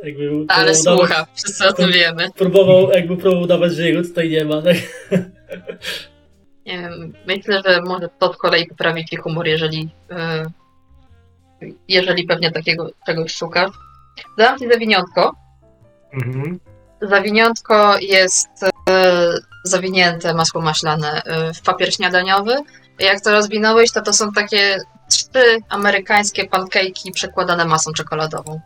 Jakby 0.04 0.46
Ale 0.48 0.76
słucha, 0.76 1.26
wszyscy 1.34 1.68
o 1.68 1.74
tym 1.74 1.92
wiemy. 1.92 2.30
Próbował, 2.36 2.90
jakby 2.92 3.18
próbował 3.18 3.44
udawać, 3.44 3.74
że 3.74 3.88
jego 3.88 4.02
tutaj 4.02 4.30
nie 4.30 4.46
ma, 4.46 4.62
tak? 4.62 4.76
Nie 6.66 6.78
wiem, 6.78 7.14
myślę, 7.28 7.62
że 7.66 7.82
może 7.82 8.10
to 8.20 8.34
z 8.34 8.38
kolei 8.38 8.68
poprawi 8.68 9.06
ci 9.06 9.16
humor, 9.16 9.48
jeżeli, 9.48 9.90
e, 10.12 10.46
jeżeli 11.88 12.24
pewnie 12.24 12.52
takiego 12.52 12.90
czegoś 13.06 13.36
szukasz. 13.36 13.72
Dam 14.38 14.60
ci 14.60 14.68
zawiniątko. 14.72 15.36
Mhm. 16.14 16.60
Zawiniątko 17.02 17.98
jest 18.00 18.64
e, 18.90 19.34
zawinięte 19.64 20.34
masło 20.34 20.62
maślane 20.62 21.24
e, 21.24 21.54
w 21.54 21.62
papier 21.62 21.94
śniadaniowy. 21.94 22.56
Jak 23.00 23.22
to 23.22 23.32
rozwinąłeś, 23.32 23.92
to 23.92 24.02
to 24.02 24.14
są 24.14 24.32
takie 24.32 24.78
trzy 25.10 25.58
amerykańskie 25.70 26.44
pancake'i 26.44 27.12
przekładane 27.14 27.66
masą 27.66 27.94
czekoladową. 27.94 28.60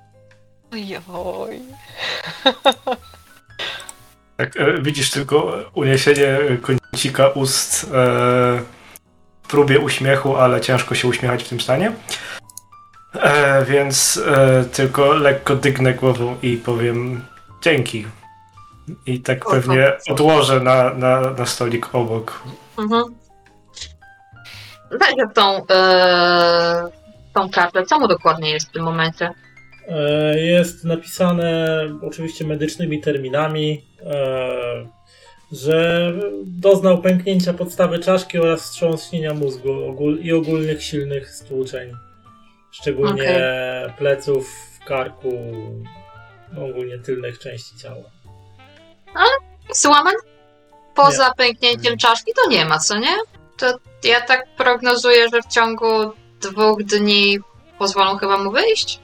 Ojoj. 0.73 1.59
Tak, 4.37 4.57
e, 4.57 4.81
widzisz 4.81 5.11
tylko 5.11 5.53
uniesienie 5.73 6.37
kącika 6.61 7.27
ust 7.27 7.83
e, 7.83 7.87
w 9.43 9.47
próbie 9.47 9.79
uśmiechu, 9.79 10.37
ale 10.37 10.61
ciężko 10.61 10.95
się 10.95 11.07
uśmiechać 11.07 11.43
w 11.43 11.49
tym 11.49 11.61
stanie. 11.61 11.91
E, 13.15 13.65
więc 13.65 14.21
e, 14.27 14.65
tylko 14.65 15.13
lekko 15.13 15.55
dygnę 15.55 15.93
głową 15.93 16.37
i 16.41 16.57
powiem 16.57 17.25
dzięki. 17.61 18.07
I 19.05 19.21
tak 19.21 19.47
O, 19.47 19.51
pewnie 19.51 19.93
o. 20.09 20.13
odłożę 20.13 20.59
na, 20.59 20.93
na, 20.93 21.21
na 21.21 21.45
stolik 21.45 21.95
obok. 21.95 22.43
Mhm. 22.77 23.03
Weź 24.91 25.13
tą, 25.33 25.61
e, 25.71 26.89
tą 27.33 27.49
kartę. 27.49 27.83
Co 27.85 27.99
mu 27.99 28.07
dokładnie 28.07 28.51
jest 28.51 28.69
w 28.69 28.71
tym 28.71 28.83
momencie? 28.83 29.33
E, 29.87 30.39
Jest 30.39 30.83
napisane 30.83 31.79
oczywiście 32.01 32.45
medycznymi 32.45 33.01
terminami, 33.01 33.85
e, 34.05 34.87
że 35.51 36.11
doznał 36.45 37.01
pęknięcia 37.01 37.53
podstawy 37.53 37.99
czaszki 37.99 38.39
oraz 38.39 38.61
wstrząśnienia 38.61 39.33
mózgu 39.33 40.15
i 40.21 40.33
ogólnych 40.33 40.83
silnych 40.83 41.29
stłuczeń, 41.29 41.91
szczególnie 42.71 43.41
pleców, 43.97 44.55
karku, 44.87 45.33
ogólnie 46.57 46.99
tylnych 46.99 47.39
części 47.39 47.77
ciała. 47.77 48.03
Słamen? 49.73 50.13
Poza 50.95 51.33
pęknięciem 51.37 51.97
czaszki 51.97 52.31
to 52.43 52.49
nie 52.49 52.65
ma, 52.65 52.79
co 52.79 52.99
nie? 52.99 53.15
To 53.57 53.77
ja 54.03 54.21
tak 54.21 54.55
prognozuję, 54.57 55.29
że 55.29 55.41
w 55.41 55.47
ciągu 55.47 56.11
dwóch 56.41 56.83
dni 56.83 57.39
pozwolą 57.79 58.17
chyba 58.17 58.37
mu 58.37 58.51
wyjść. 58.51 58.99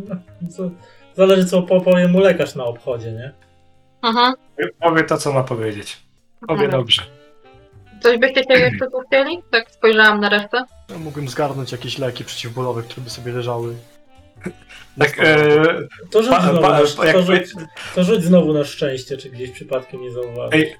Co, 0.56 0.70
zależy 1.14 1.44
co 1.44 1.62
po- 1.62 1.80
powie 1.80 2.08
mu 2.08 2.20
lekarz 2.20 2.54
na 2.54 2.64
obchodzie, 2.64 3.12
nie? 3.12 3.32
Mhm. 4.02 4.34
Powie 4.80 5.04
to, 5.04 5.18
co 5.18 5.32
ma 5.32 5.42
powiedzieć. 5.42 5.98
Powie 6.48 6.64
Mhm. 6.64 6.70
dobrze. 6.70 7.02
Coś 8.02 8.18
byście 8.18 8.42
się 8.44 8.52
jeszcze 8.60 8.90
tu 8.90 9.00
chcieli? 9.06 9.42
Tak 9.50 9.70
spojrzałam 9.70 10.20
na 10.20 10.28
resztę. 10.28 10.64
Ja 10.90 10.98
mógłbym 10.98 11.28
zgarnąć 11.28 11.72
jakieś 11.72 11.98
leki 11.98 12.24
przeciwbólowe, 12.24 12.82
które 12.82 13.02
by 13.04 13.10
sobie 13.10 13.32
leżały. 13.32 13.74
Tak, 14.98 15.18
e, 15.18 15.46
To 16.10 16.22
rzuć, 16.22 16.30
Pa- 16.32 16.42
znowu, 16.42 16.60
pa- 16.62 16.70
na, 16.80 16.84
pa- 16.96 17.06
jak 17.06 17.16
to, 17.16 17.22
rzuć, 17.22 17.42
to 17.94 18.04
rzuć 18.04 18.22
znowu 18.24 18.52
na 18.52 18.64
szczęście, 18.64 19.16
czy 19.16 19.30
gdzieś 19.30 19.50
przypadkiem 19.50 20.00
nie 20.02 20.10
zauważysz. 20.12 20.54
Ej, 20.62 20.76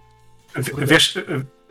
w- 0.63 0.89
wiesz, 0.89 1.19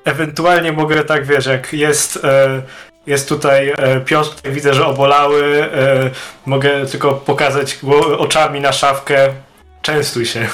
ewentualnie 0.05 0.71
mogę 0.71 1.03
tak, 1.03 1.25
wiesz, 1.25 1.45
jak 1.45 1.73
jest 1.73 2.19
e, 2.23 2.61
Jest 3.07 3.29
tutaj 3.29 3.73
e, 3.77 4.01
Piotr, 4.01 4.49
widzę, 4.49 4.73
że 4.73 4.85
obolały. 4.85 5.63
E, 5.63 6.09
mogę 6.45 6.85
tylko 6.85 7.13
pokazać 7.13 7.79
oczami 8.17 8.61
na 8.61 8.71
szafkę. 8.71 9.33
Częstuj 9.81 10.25
się. 10.25 10.47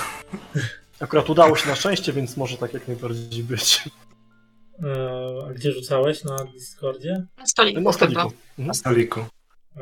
Akurat 0.99 1.29
udało 1.29 1.55
się 1.55 1.69
na 1.69 1.75
szczęście, 1.75 2.13
więc 2.13 2.37
może 2.37 2.57
tak 2.57 2.73
jak 2.73 2.87
najbardziej 2.87 3.43
być. 3.43 3.83
E, 4.83 5.47
a 5.49 5.53
gdzie 5.53 5.71
rzucałeś? 5.71 6.23
Na 6.23 6.37
Discordzie? 6.53 7.25
Na 7.37 7.45
stoliku, 7.47 7.81
Na 7.81 7.93
stoliku. 7.93 8.31
Na 8.57 8.73
stoliku. 8.73 9.25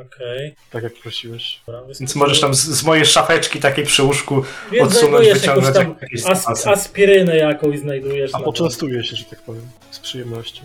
Okej. 0.01 0.55
Tak 0.71 0.83
jak 0.83 0.93
prosiłeś. 0.93 1.61
dobra, 1.67 1.81
Więc 1.99 2.15
możesz 2.15 2.41
tam 2.41 2.53
z, 2.53 2.59
z 2.59 2.83
mojej 2.83 3.05
szafeczki 3.05 3.59
takiej 3.59 3.85
przy 3.85 4.03
łóżku 4.03 4.43
Więc 4.71 4.87
odsunąć, 4.87 5.25
znajdujesz 5.25 5.43
jakąś 5.43 5.65
wyciągnąć 5.65 5.75
tam 5.75 5.95
jakieś 6.01 6.25
as, 6.25 6.67
aspirynę 6.67 7.37
jakąś 7.37 7.79
znajdujesz. 7.79 8.31
A 8.33 8.37
nawet- 8.37 8.45
poczęstuję 8.45 9.03
się, 9.03 9.15
że 9.15 9.25
tak 9.25 9.41
powiem. 9.41 9.67
Z 9.91 9.99
przyjemnością. 9.99 10.63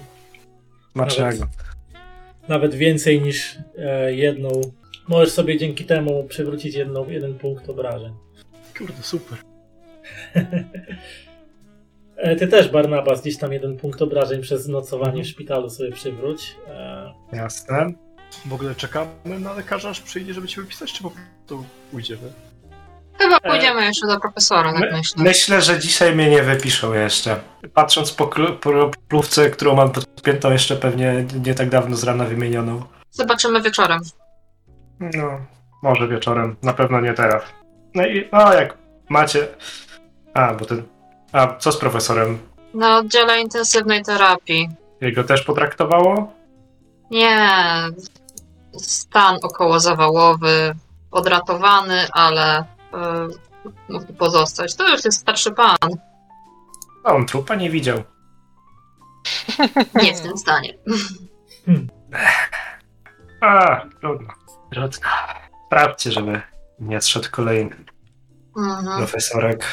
Smacznego. 0.92 1.46
Nawet 2.48 2.74
więcej 2.74 3.20
niż 3.20 3.58
e, 3.78 4.14
jedną. 4.14 4.60
Możesz 5.08 5.30
sobie 5.32 5.58
dzięki 5.58 5.84
temu 5.84 6.24
przywrócić 6.24 6.74
jedną, 6.74 7.08
jeden 7.08 7.34
punkt 7.38 7.68
obrażeń. 7.68 8.12
Kurde, 8.78 9.02
super. 9.02 9.38
E, 12.16 12.36
ty 12.36 12.48
też, 12.48 12.68
Barnabas, 12.68 13.20
gdzieś 13.20 13.38
tam 13.38 13.52
jeden 13.52 13.76
punkt 13.76 14.02
obrażeń 14.02 14.42
przez 14.42 14.68
nocowanie 14.68 15.24
w 15.24 15.26
szpitalu 15.26 15.70
sobie 15.70 15.92
przywróć. 15.92 16.56
E, 16.68 17.12
Jasne. 17.32 17.92
W 18.46 18.52
ogóle 18.52 18.74
czekamy 18.74 19.10
na 19.24 19.52
lekarza, 19.52 19.90
aż 19.90 20.00
przyjdzie, 20.00 20.34
żeby 20.34 20.48
cię 20.48 20.60
wypisać, 20.60 20.92
czy 20.92 21.02
po 21.02 21.10
prostu 21.10 21.64
pójdziemy? 21.90 22.32
Chyba 23.18 23.40
pójdziemy 23.40 23.84
jeszcze 23.84 24.06
do 24.06 24.20
profesora, 24.20 24.72
tak 24.72 24.80
My, 24.80 24.92
myślę. 24.92 25.24
myślę, 25.24 25.62
że 25.62 25.78
dzisiaj 25.78 26.14
mnie 26.14 26.30
nie 26.30 26.42
wypiszą 26.42 26.92
jeszcze. 26.92 27.40
Patrząc 27.74 28.12
po 28.12 28.26
po 28.60 28.90
plówce, 29.08 29.50
którą 29.50 29.74
mam 29.76 29.90
podpiętą 29.90 30.52
jeszcze 30.52 30.76
pewnie 30.76 31.24
nie 31.44 31.54
tak 31.54 31.68
dawno 31.70 31.96
z 31.96 32.04
rana 32.04 32.24
wymienioną. 32.24 32.82
Zobaczymy 33.10 33.62
wieczorem. 33.62 34.00
No, 35.00 35.40
może 35.82 36.08
wieczorem. 36.08 36.56
Na 36.62 36.72
pewno 36.72 37.00
nie 37.00 37.14
teraz. 37.14 37.42
No 37.94 38.06
i 38.06 38.28
a 38.32 38.54
jak 38.54 38.78
macie... 39.08 39.46
A, 40.34 40.54
bo 40.54 40.64
ten... 40.64 40.82
A, 41.32 41.56
co 41.56 41.72
z 41.72 41.78
profesorem? 41.78 42.38
Na 42.74 42.98
oddziale 42.98 43.40
intensywnej 43.40 44.02
terapii. 44.04 44.68
Jego 45.00 45.24
też 45.24 45.42
potraktowało? 45.42 46.32
Nie, 47.10 47.38
stan 48.78 49.36
okołozawałowy, 49.42 50.74
odratowany, 51.10 52.08
ale 52.12 52.60
y, 52.60 52.64
mógł 53.88 54.12
pozostać. 54.12 54.74
To 54.76 54.88
już 54.88 55.04
jest 55.04 55.20
starszy 55.20 55.52
pan. 55.52 55.76
A 57.04 57.12
on 57.14 57.26
trupa 57.26 57.54
nie 57.54 57.70
widział. 57.70 58.02
Nie 59.94 60.14
w 60.14 60.20
tym 60.20 60.38
stanie. 60.38 60.74
A, 63.40 63.80
trudno. 64.00 64.28
Trudno. 64.72 64.98
Sprawdźcie, 65.66 66.12
żeby 66.12 66.42
nie 66.80 67.00
zszedł 67.00 67.28
kolejny 67.30 67.84
Mhm. 68.56 68.98
profesorek. 68.98 69.64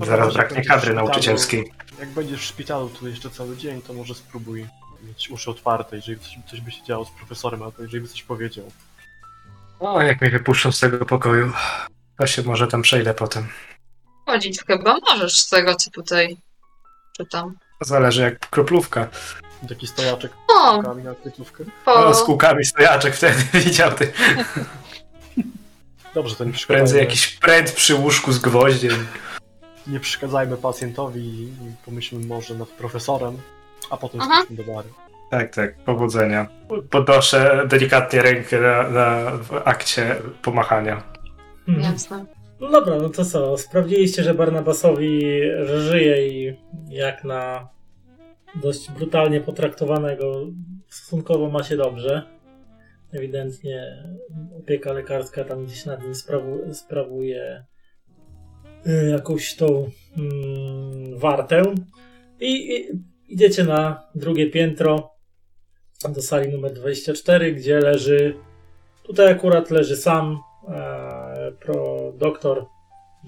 Zaraz 0.00 0.34
braknie 0.34 0.64
kadry 0.64 0.94
nauczycielskiej. 0.94 1.72
Jak 1.98 2.08
będziesz 2.08 2.40
w 2.40 2.44
szpitalu 2.44 2.88
tu 2.88 3.08
jeszcze 3.08 3.30
cały 3.30 3.56
dzień, 3.56 3.82
to 3.82 3.92
może 3.92 4.14
spróbuj 4.14 4.66
mieć 5.02 5.30
uszy 5.30 5.50
otwarte, 5.50 5.96
jeżeli 5.96 6.18
coś, 6.20 6.38
coś 6.50 6.60
by 6.60 6.70
się 6.70 6.82
działo 6.84 7.04
z 7.04 7.10
profesorem, 7.10 7.62
albo 7.62 7.82
jeżeli 7.82 8.00
by 8.00 8.08
coś 8.08 8.22
powiedział. 8.22 8.64
O, 9.80 10.02
jak 10.02 10.20
mnie 10.20 10.30
wypuszczą 10.30 10.72
z 10.72 10.80
tego 10.80 11.06
pokoju, 11.06 11.52
to 12.18 12.26
się 12.26 12.42
może 12.42 12.66
tam 12.66 12.82
przejdę 12.82 13.14
potem. 13.14 13.48
Chodzić 14.26 14.60
chyba 14.66 14.96
możesz 15.10 15.38
z 15.38 15.48
tego, 15.48 15.74
co 15.74 15.90
tutaj 15.90 16.36
czytam. 17.16 17.54
Zależy 17.80 18.22
jak 18.22 18.50
kroplówka. 18.50 19.08
Taki 19.68 19.86
stojaczek 19.86 20.32
O, 20.48 20.82
kami 20.82 21.02
na 21.02 21.14
kwiatówkę. 21.14 21.64
O, 21.86 22.02
po... 22.02 22.14
z 22.14 22.22
kółkami 22.22 22.64
stojaczek 22.64 23.14
wtedy 23.16 23.36
widział 23.64 23.92
ty. 23.92 24.12
Dobrze, 26.14 26.36
to 26.36 26.44
nie 26.44 26.52
Prędzej 26.52 26.52
przeszkadzajmy, 26.52 27.00
jakiś 27.00 27.26
pręt 27.26 27.72
przy 27.72 27.94
łóżku 27.94 28.32
z 28.32 28.38
gwoździem. 28.38 29.06
nie 29.86 30.00
przeszkadzajmy 30.00 30.56
pacjentowi 30.56 31.20
i 31.20 31.52
pomyślmy 31.84 32.26
może 32.26 32.54
nad 32.54 32.68
profesorem, 32.68 33.38
a 33.90 33.96
potem 33.96 34.20
Aha. 34.20 34.44
do 34.50 34.64
bary. 34.64 34.88
Tak, 35.30 35.54
tak, 35.54 35.76
powodzenia. 35.84 36.46
Podnoszę 36.90 37.66
delikatnie 37.68 38.22
rękę 38.22 38.60
na, 38.60 38.88
na 38.90 39.30
w 39.30 39.52
akcie 39.64 40.16
pomachania. 40.42 41.02
mhm. 41.68 41.92
Jasne. 41.92 42.24
No 42.60 42.70
dobra, 42.70 42.96
no 42.96 43.08
to 43.08 43.24
co? 43.24 43.58
Sprawdziliście, 43.58 44.22
że 44.22 44.34
Barnabasowi 44.34 45.20
żyje 45.76 46.28
i 46.28 46.56
jak 46.88 47.24
na 47.24 47.68
dość 48.62 48.90
brutalnie 48.90 49.40
potraktowanego 49.40 50.46
stosunkowo 50.88 51.50
ma 51.50 51.62
się 51.62 51.76
dobrze. 51.76 52.22
Ewidentnie 53.12 54.04
opieka 54.58 54.92
lekarska 54.92 55.44
tam 55.44 55.64
gdzieś 55.66 55.86
nad 55.86 56.02
nim 56.02 56.12
sprawu- 56.14 56.74
sprawuje 56.74 57.64
y, 58.86 59.10
jakąś 59.10 59.54
tą 59.56 59.90
mm, 60.16 61.18
wartę. 61.18 61.62
I, 62.40 62.76
I 62.76 62.88
idziecie 63.28 63.64
na 63.64 64.02
drugie 64.14 64.50
piętro 64.50 65.10
do 66.08 66.22
sali 66.22 66.52
numer 66.52 66.72
24, 66.72 67.52
gdzie 67.52 67.80
leży 67.80 68.36
tutaj 69.02 69.32
akurat 69.32 69.70
leży 69.70 69.96
sam 69.96 70.40
e, 70.68 71.52
pro 71.60 72.12
doktor 72.12 72.66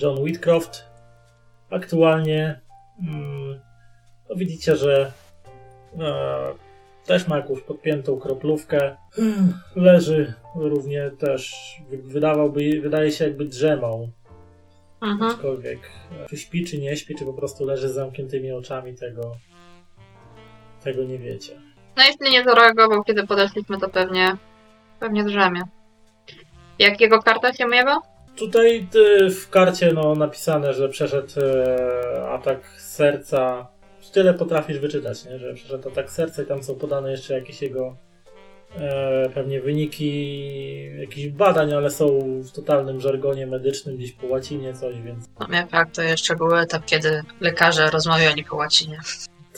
John 0.03 0.19
Whitcroft. 0.23 0.85
Aktualnie 1.71 2.61
mm, 3.03 3.61
to 4.29 4.35
widzicie, 4.37 4.77
że 4.77 5.13
e, 5.99 6.71
też 7.07 7.29
ma 7.29 7.37
jakąś 7.37 7.61
podpiętą 7.61 8.21
kroplówkę. 8.21 8.97
Leży 9.77 10.35
równie 10.55 11.11
też, 11.19 11.55
wy- 11.91 12.03
wydawałby, 12.03 12.81
wydaje 12.81 13.13
się 13.13 13.25
jakby 13.25 13.45
drzemał. 13.45 14.09
Mhm. 15.03 15.31
Aczkolwiek 15.31 15.79
e, 16.13 16.27
czy 16.29 16.37
śpi, 16.37 16.65
czy 16.65 16.79
nie 16.79 16.97
śpi, 16.97 17.15
czy 17.15 17.25
po 17.25 17.35
prostu 17.35 17.65
leży 17.65 17.89
z 17.89 17.95
zamkniętymi 17.95 18.53
oczami, 18.53 18.95
tego, 18.95 19.37
tego 20.85 21.05
nie 21.05 21.19
wiecie. 21.19 21.61
No 21.97 22.03
jeśli 22.05 22.31
nie 22.31 22.45
zareagował, 22.45 23.05
kiedy 23.05 23.27
podeszliśmy, 23.27 23.79
to 23.79 23.89
pewnie, 23.89 24.37
pewnie 25.01 25.25
drzemie. 25.25 25.63
Jak 26.79 27.01
jego 27.01 27.23
karta 27.23 27.53
się 27.53 27.67
miewa? 27.67 28.01
Tutaj 28.37 28.87
y, 28.95 29.31
w 29.31 29.51
karcie 29.51 29.93
no, 29.93 30.15
napisane, 30.15 30.75
że 30.75 30.89
przeszedł 30.89 31.41
e, 31.41 32.31
atak 32.31 32.61
serca. 32.79 33.67
Tyle 34.13 34.35
potrafisz 34.35 34.79
wyczytać, 34.79 35.25
nie? 35.25 35.39
że 35.39 35.55
przeszedł 35.55 35.89
atak 35.89 36.11
serca 36.11 36.43
i 36.43 36.47
tam 36.47 36.63
są 36.63 36.75
podane 36.75 37.11
jeszcze 37.11 37.35
jakieś 37.35 37.63
jego 37.63 37.97
e, 38.77 39.31
pewnie 39.35 39.61
wyniki 39.61 41.01
jakichś 41.01 41.29
badań, 41.29 41.73
ale 41.73 41.91
są 41.91 42.07
w 42.43 42.53
totalnym 42.53 43.01
żargonie 43.01 43.47
medycznym, 43.47 43.97
gdzieś 43.97 44.13
po 44.13 44.27
łacinie 44.27 44.75
coś, 44.75 45.01
więc 45.01 45.25
No 45.41 45.47
nie, 45.51 45.67
tak, 45.71 45.91
to 45.91 46.03
jeszcze 46.03 46.37
był 46.37 46.57
etap, 46.57 46.85
kiedy 46.85 47.23
lekarze 47.41 47.91
rozmawiali 47.91 48.45
po 48.45 48.57
łacinie. 48.57 48.99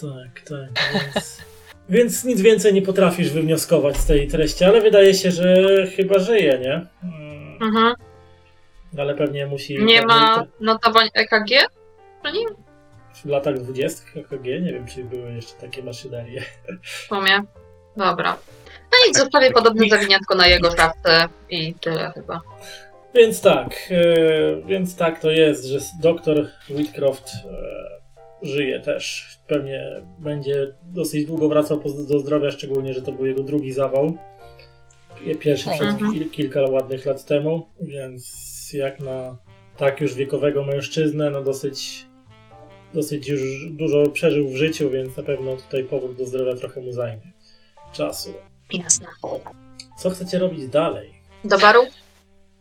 Tak, 0.03 0.41
tak, 0.49 0.93
więc... 0.95 1.39
Więc 1.89 2.25
nic 2.25 2.41
więcej 2.41 2.75
nie 2.75 2.83
potrafisz 2.83 3.31
wywnioskować 3.31 3.97
z 3.97 4.07
tej 4.07 4.29
treści, 4.29 4.65
ale 4.65 4.81
wydaje 4.81 5.15
się, 5.15 5.31
że 5.31 5.57
chyba 5.97 6.19
żyje, 6.19 6.59
nie? 6.59 6.87
Mm, 7.03 7.59
Mhm. 7.63 7.95
Ale 8.99 9.15
pewnie 9.15 9.47
musi... 9.47 9.79
Nie 9.85 10.07
ma 10.07 10.47
notowań 10.61 11.09
EKG 11.15 11.51
przy 12.23 12.33
nim? 12.33 12.49
w 13.25 13.29
latach 13.29 13.59
20 13.59 14.03
EKG, 14.17 14.45
nie 14.45 14.73
wiem, 14.73 14.87
czy 14.87 15.05
były 15.05 15.33
jeszcze 15.33 15.55
takie 15.55 15.83
maszynerie. 15.83 16.43
W 16.83 16.89
sumie. 16.89 17.43
Dobra. 17.97 18.37
No 18.93 18.99
nic, 19.09 19.19
zostawię 19.19 19.51
podobne 19.51 19.89
zawiniętko 19.89 20.35
na 20.35 20.47
jego 20.47 20.77
szafce 20.77 21.29
i 21.51 21.75
tyle 21.75 22.13
chyba. 22.15 22.41
Więc 23.15 23.41
tak, 23.41 23.71
e, 23.91 24.67
więc 24.67 24.97
tak 24.97 25.21
to 25.21 25.31
jest, 25.31 25.65
że 25.65 25.79
doktor 26.01 26.47
Whitcroft 26.71 27.27
e, 27.35 28.02
żyje 28.43 28.81
też. 28.81 29.27
Pewnie 29.47 30.03
będzie 30.19 30.75
dosyć 30.83 31.27
długo 31.27 31.49
wracał 31.49 31.83
do 32.09 32.19
zdrowia, 32.19 32.51
szczególnie, 32.51 32.95
że 32.95 33.03
to 33.03 33.13
był 33.13 33.27
jego 33.27 33.43
drugi 33.43 33.73
zawał. 33.73 34.17
Pierwszy 35.41 35.71
przed 35.71 35.83
Mhm. 35.89 36.13
kil- 36.13 36.31
kilka 36.31 36.61
ładnych 36.63 37.07
lat 37.07 37.25
temu, 37.25 37.67
więc 37.81 38.71
jak 38.75 39.01
na 39.01 39.37
tak 39.77 40.01
już 40.01 40.15
wiekowego 40.15 40.65
mężczyznę, 40.65 41.31
no 41.31 41.43
dosyć, 41.43 42.07
dosyć 42.95 43.29
już 43.29 43.71
dużo 43.71 44.07
przeżył 44.11 44.49
w 44.49 44.57
życiu, 44.57 44.91
więc 44.91 45.17
na 45.17 45.23
pewno 45.23 45.57
tutaj 45.57 45.85
powrót 45.85 46.17
do 46.17 46.27
zdrowia 46.27 46.55
trochę 46.57 46.81
mu 46.81 46.93
zajmie 46.93 47.33
czasu. 47.93 48.35
Jasne. 48.73 49.07
Co 49.99 50.11
chcecie 50.11 50.39
robić 50.39 50.69
dalej? 50.69 51.15
Do 51.45 51.59
baru? 51.59 51.83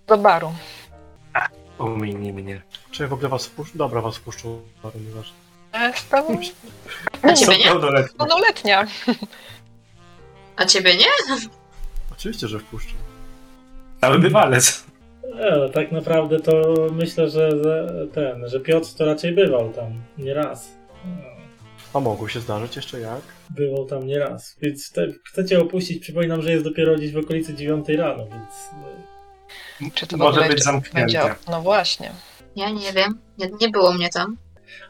Do 0.07 0.17
baru. 0.17 0.51
Umiej 1.79 2.15
mnie. 2.33 2.61
Czy 2.91 3.07
w 3.07 3.13
ogóle 3.13 3.29
was 3.29 3.45
wpuszczę? 3.45 3.77
Dobra, 3.77 4.01
was 4.01 4.17
wpuszczę, 4.17 4.47
ale 4.83 4.93
nieważne. 5.07 5.40
Jestem 5.73 6.23
A 7.23 7.33
ciebie 7.33 7.57
nie? 7.57 7.63
pełnoletni. 7.63 8.17
pełnoletnia. 8.17 8.87
A 10.55 10.65
ciebie 10.65 10.95
nie? 10.97 11.05
Oczywiście, 12.11 12.47
że 12.47 12.59
wpuszczę. 12.59 12.93
Cały 14.01 14.19
bywalec. 14.19 14.83
E, 15.39 15.69
tak 15.69 15.91
naprawdę 15.91 16.39
to 16.39 16.61
myślę, 16.91 17.29
że 17.29 17.49
ten, 18.13 18.49
że 18.49 18.59
Piotr 18.59 18.87
to 18.97 19.05
raczej 19.05 19.31
bywał 19.35 19.69
tam 19.73 20.01
nie 20.17 20.33
raz. 20.33 20.71
A 21.93 21.99
mogło 21.99 22.27
się 22.29 22.39
zdarzyć 22.39 22.75
jeszcze 22.75 22.99
jak? 22.99 23.21
Było 23.49 23.85
tam 23.85 24.07
nieraz. 24.07 24.55
Więc 24.61 24.91
te, 24.91 25.07
chcecie 25.27 25.61
opuścić, 25.61 25.99
przypominam, 26.01 26.41
że 26.41 26.51
jest 26.51 26.63
dopiero 26.63 26.95
gdzieś 26.95 27.11
w 27.11 27.17
okolicy 27.17 27.53
9 27.55 27.89
rano, 27.89 28.25
więc 28.27 29.93
Czy 29.93 30.07
to 30.07 30.17
Może 30.17 30.41
być 30.47 30.63
zamknięte. 30.63 30.99
będzie... 31.19 31.35
No 31.49 31.61
właśnie. 31.61 32.11
Ja 32.55 32.69
nie 32.69 32.93
wiem, 32.93 33.19
nie, 33.37 33.49
nie 33.61 33.69
było 33.69 33.93
mnie 33.93 34.09
tam. 34.09 34.37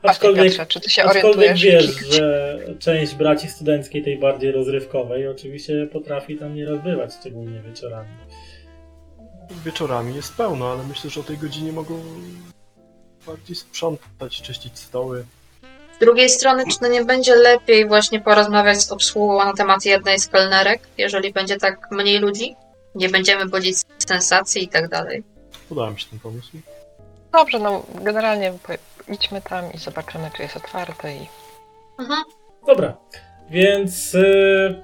Aczkolwiek, 0.03 0.45
Piotrze, 0.45 0.65
czy 0.65 0.79
ty 0.79 0.89
się 0.89 1.03
aczkolwiek 1.03 1.37
orientujesz? 1.37 1.61
wiesz, 1.63 2.15
że 2.15 2.57
część 2.79 3.15
braci 3.15 3.47
studenckiej, 3.47 4.03
tej 4.03 4.19
bardziej 4.19 4.51
rozrywkowej, 4.51 5.27
oczywiście 5.27 5.87
potrafi 5.91 6.37
tam 6.37 6.55
nieraz 6.55 6.83
bywać, 6.83 7.13
szczególnie 7.19 7.59
wieczorami. 7.61 8.09
Wieczorami 9.65 10.15
jest 10.15 10.33
pełno, 10.33 10.71
ale 10.71 10.83
myślę, 10.83 11.09
że 11.09 11.19
o 11.19 11.23
tej 11.23 11.37
godzinie 11.37 11.71
mogą 11.71 12.03
bardziej 13.27 13.55
sprzątać, 13.55 14.41
czyścić 14.41 14.79
stoły. 14.79 15.25
Z 15.95 15.99
drugiej 15.99 16.29
strony, 16.29 16.63
czy 16.71 16.79
to 16.79 16.87
nie 16.87 17.05
będzie 17.05 17.35
lepiej 17.35 17.87
właśnie 17.87 18.21
porozmawiać 18.21 18.81
z 18.81 18.91
obsługą 18.91 19.45
na 19.45 19.53
temat 19.53 19.85
jednej 19.85 20.19
z 20.19 20.27
kelnerek, 20.27 20.81
jeżeli 20.97 21.33
będzie 21.33 21.57
tak 21.57 21.91
mniej 21.91 22.19
ludzi? 22.19 22.55
Nie 22.95 23.09
będziemy 23.09 23.45
budzić 23.45 23.77
sensacji 24.07 24.63
i 24.63 24.67
tak 24.67 24.89
dalej. 24.89 25.23
Podoba 25.69 25.89
mi 25.89 25.99
się 25.99 26.09
ten 26.09 26.19
pomysł. 26.19 26.51
Dobrze, 27.31 27.59
no 27.59 27.85
generalnie 28.01 28.53
idźmy 29.07 29.41
tam 29.41 29.65
i 29.73 29.77
zobaczymy, 29.77 30.29
czy 30.35 30.43
jest 30.43 30.57
otwarte 30.57 31.15
i... 31.15 31.27
Mhm. 31.99 32.23
Dobra, 32.67 32.97
więc 33.49 34.15
y, 34.15 34.83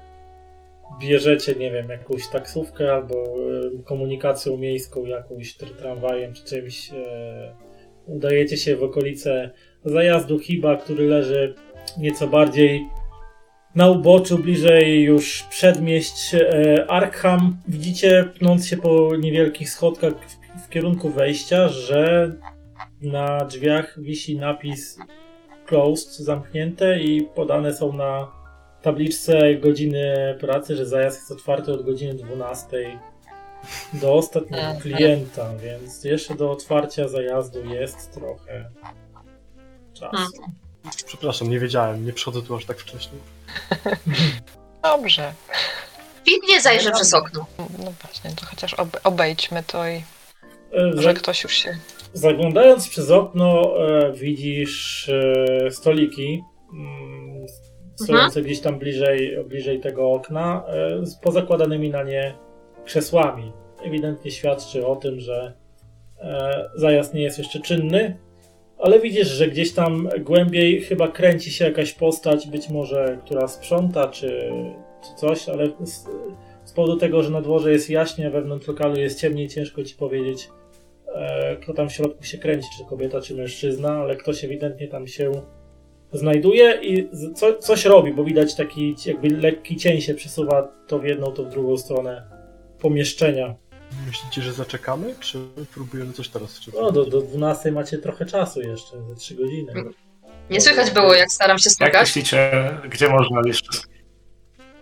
bierzecie, 1.00 1.54
nie 1.54 1.70
wiem, 1.70 1.88
jakąś 1.88 2.28
taksówkę 2.28 2.92
albo 2.94 3.14
y, 3.14 3.82
komunikacją 3.84 4.56
miejską, 4.56 5.04
jakąś 5.04 5.56
tr- 5.56 5.76
tramwajem 5.76 6.34
czy 6.34 6.44
czymś. 6.44 6.90
Y, 6.90 6.94
udajecie 8.06 8.56
się 8.56 8.76
w 8.76 8.82
okolice 8.82 9.50
zajazdu 9.84 10.38
Hiba, 10.38 10.76
który 10.76 11.08
leży 11.08 11.54
nieco 11.98 12.26
bardziej 12.26 12.88
na 13.74 13.88
uboczu, 13.90 14.38
bliżej 14.38 15.02
już 15.02 15.42
przedmieść 15.42 16.34
e, 16.34 16.86
Arkham. 16.88 17.56
Widzicie, 17.68 18.24
pnąc 18.38 18.66
się 18.66 18.76
po 18.76 19.16
niewielkich 19.16 19.70
schodkach 19.70 20.12
w, 20.12 20.66
w 20.66 20.68
kierunku 20.68 21.10
wejścia, 21.10 21.68
że 21.68 22.32
na 23.00 23.44
drzwiach 23.44 24.00
wisi 24.00 24.36
napis 24.36 24.98
closed, 25.66 26.12
zamknięte 26.16 26.98
i 27.00 27.22
podane 27.22 27.74
są 27.74 27.92
na 27.92 28.32
tabliczce 28.82 29.54
godziny 29.54 30.36
pracy, 30.40 30.76
że 30.76 30.86
zajazd 30.86 31.18
jest 31.18 31.30
otwarty 31.32 31.72
od 31.72 31.84
godziny 31.84 32.14
12 32.14 32.98
do 33.92 34.14
ostatniego 34.14 34.80
klienta, 34.82 35.56
więc 35.56 36.04
jeszcze 36.04 36.34
do 36.34 36.50
otwarcia 36.50 37.08
zajazdu 37.08 37.64
jest 37.64 38.12
trochę 38.14 38.70
czasu. 39.94 40.42
Przepraszam, 41.06 41.48
nie 41.50 41.58
wiedziałem, 41.60 42.06
nie 42.06 42.12
przychodzę 42.12 42.42
tu 42.42 42.56
aż 42.56 42.64
tak 42.64 42.78
wcześnie. 42.78 43.18
Dobrze. 44.82 45.32
Pilnie 46.24 46.60
zajrzę 46.60 46.90
przez 46.92 47.14
okno. 47.14 47.46
No 47.58 47.92
właśnie, 48.02 48.30
to 48.36 48.46
chociaż 48.46 48.74
ob- 48.74 49.00
obejdźmy 49.04 49.62
to 49.66 49.88
i 49.88 50.02
E, 50.72 51.02
za- 51.02 51.14
ktoś 51.14 51.42
już 51.42 51.52
się... 51.52 51.78
Zaglądając 52.12 52.88
przez 52.88 53.10
okno 53.10 53.74
e, 53.78 54.12
widzisz 54.12 55.08
e, 55.08 55.70
stoliki 55.70 56.42
mm, 56.72 57.46
stojące 57.94 58.42
gdzieś 58.42 58.60
tam 58.60 58.78
bliżej, 58.78 59.44
bliżej 59.44 59.80
tego 59.80 60.12
okna 60.12 60.64
e, 60.68 61.06
z 61.06 61.16
pozakładanymi 61.16 61.90
na 61.90 62.02
nie 62.02 62.34
krzesłami. 62.84 63.52
Ewidentnie 63.84 64.30
świadczy 64.30 64.86
o 64.86 64.96
tym, 64.96 65.20
że 65.20 65.52
e, 66.20 66.70
zajazd 66.74 67.14
nie 67.14 67.22
jest 67.22 67.38
jeszcze 67.38 67.60
czynny, 67.60 68.16
ale 68.78 69.00
widzisz, 69.00 69.28
że 69.28 69.48
gdzieś 69.48 69.72
tam 69.72 70.08
głębiej 70.20 70.80
chyba 70.80 71.08
kręci 71.08 71.50
się 71.50 71.64
jakaś 71.64 71.92
postać, 71.92 72.48
być 72.48 72.68
może 72.68 73.18
która 73.24 73.48
sprząta 73.48 74.08
czy, 74.08 74.52
czy 75.02 75.14
coś, 75.16 75.48
ale 75.48 75.66
z, 75.84 76.06
z 76.64 76.72
powodu 76.72 76.96
tego, 76.96 77.22
że 77.22 77.30
na 77.30 77.40
dworze 77.40 77.72
jest 77.72 77.90
jaśnie, 77.90 78.30
wewnątrz 78.30 78.66
lokalu 78.66 78.96
jest 78.96 79.20
ciemniej, 79.20 79.48
ciężko 79.48 79.84
ci 79.84 79.94
powiedzieć, 79.94 80.48
kto 81.62 81.74
tam 81.74 81.88
w 81.88 81.92
środku 81.92 82.24
się 82.24 82.38
kręci, 82.38 82.68
czy 82.78 82.84
kobieta, 82.84 83.20
czy 83.20 83.34
mężczyzna, 83.34 83.92
ale 83.92 84.16
ktoś 84.16 84.44
ewidentnie 84.44 84.88
tam 84.88 85.06
się 85.08 85.32
znajduje 86.12 86.78
i 86.82 87.08
co, 87.34 87.54
coś 87.58 87.84
robi, 87.84 88.12
bo 88.12 88.24
widać 88.24 88.54
taki 88.54 88.96
jakby 89.06 89.28
lekki 89.28 89.76
cień 89.76 90.00
się 90.00 90.14
przesuwa 90.14 90.68
to 90.86 90.98
w 90.98 91.04
jedną, 91.04 91.32
to 91.32 91.44
w 91.44 91.48
drugą 91.48 91.76
stronę 91.78 92.26
pomieszczenia. 92.80 93.54
Myślicie, 94.06 94.42
że 94.42 94.52
zaczekamy, 94.52 95.14
czy 95.20 95.38
próbujemy 95.74 96.12
coś 96.12 96.28
teraz? 96.28 96.60
Czy 96.60 96.70
No, 96.74 96.92
do, 96.92 97.04
do 97.04 97.20
12 97.22 97.72
macie 97.72 97.98
trochę 97.98 98.26
czasu 98.26 98.60
jeszcze, 98.60 99.02
ze 99.08 99.14
3 99.14 99.34
godziny. 99.34 99.72
Nie 100.50 100.60
słychać 100.60 100.90
było, 100.90 101.14
jak 101.14 101.32
staram 101.32 101.58
się 101.58 101.68
Jak 101.68 101.72
stukać. 101.74 102.00
myślicie, 102.00 102.50
gdzie 102.90 103.08
można 103.08 103.40
jeszcze... 103.46 103.68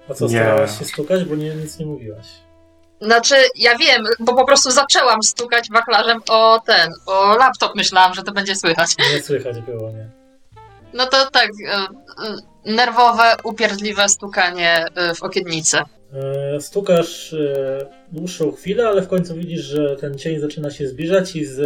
A 0.09 0.15
co, 0.15 0.25
Nie. 0.25 0.31
starałaś 0.31 0.79
się 0.79 0.85
stukać, 0.85 1.25
bo 1.25 1.35
nie, 1.37 1.55
nic 1.55 1.79
nie 1.79 1.87
mówiłaś. 1.87 2.27
Znaczy, 3.01 3.35
ja 3.55 3.79
wiem, 3.79 4.05
bo 4.21 4.35
po 4.35 4.47
prostu 4.47 4.71
zaczęłam 4.71 5.23
stukać 5.23 5.71
wachlarzem 5.71 6.21
o 6.29 6.63
ten, 6.67 6.93
o 7.07 7.37
laptop. 7.37 7.73
Myślałam, 7.75 8.15
że 8.15 8.23
to 8.23 8.33
będzie 8.33 8.57
słychać. 8.57 8.91
Nie 9.13 9.23
słychać 9.23 9.61
było, 9.61 9.91
nie? 9.91 10.11
No 10.95 11.07
to 11.07 11.31
tak, 11.31 11.51
e, 11.69 11.75
e, 11.75 11.87
nerwowe, 12.65 13.37
upierdliwe 13.45 14.09
stukanie 14.09 14.85
e, 14.95 15.15
w 15.15 15.23
okiennicę. 15.23 15.83
Stukasz 16.61 17.35
dłuższą 18.13 18.53
chwilę, 18.53 18.89
ale 18.89 19.03
w 19.03 19.09
końcu 19.09 19.35
widzisz, 19.35 19.65
że 19.65 19.97
ten 19.97 20.19
cień 20.19 20.41
zaczyna 20.41 20.71
się 20.71 20.89
zbliżać 20.89 21.37
i 21.37 21.45
z 21.45 21.59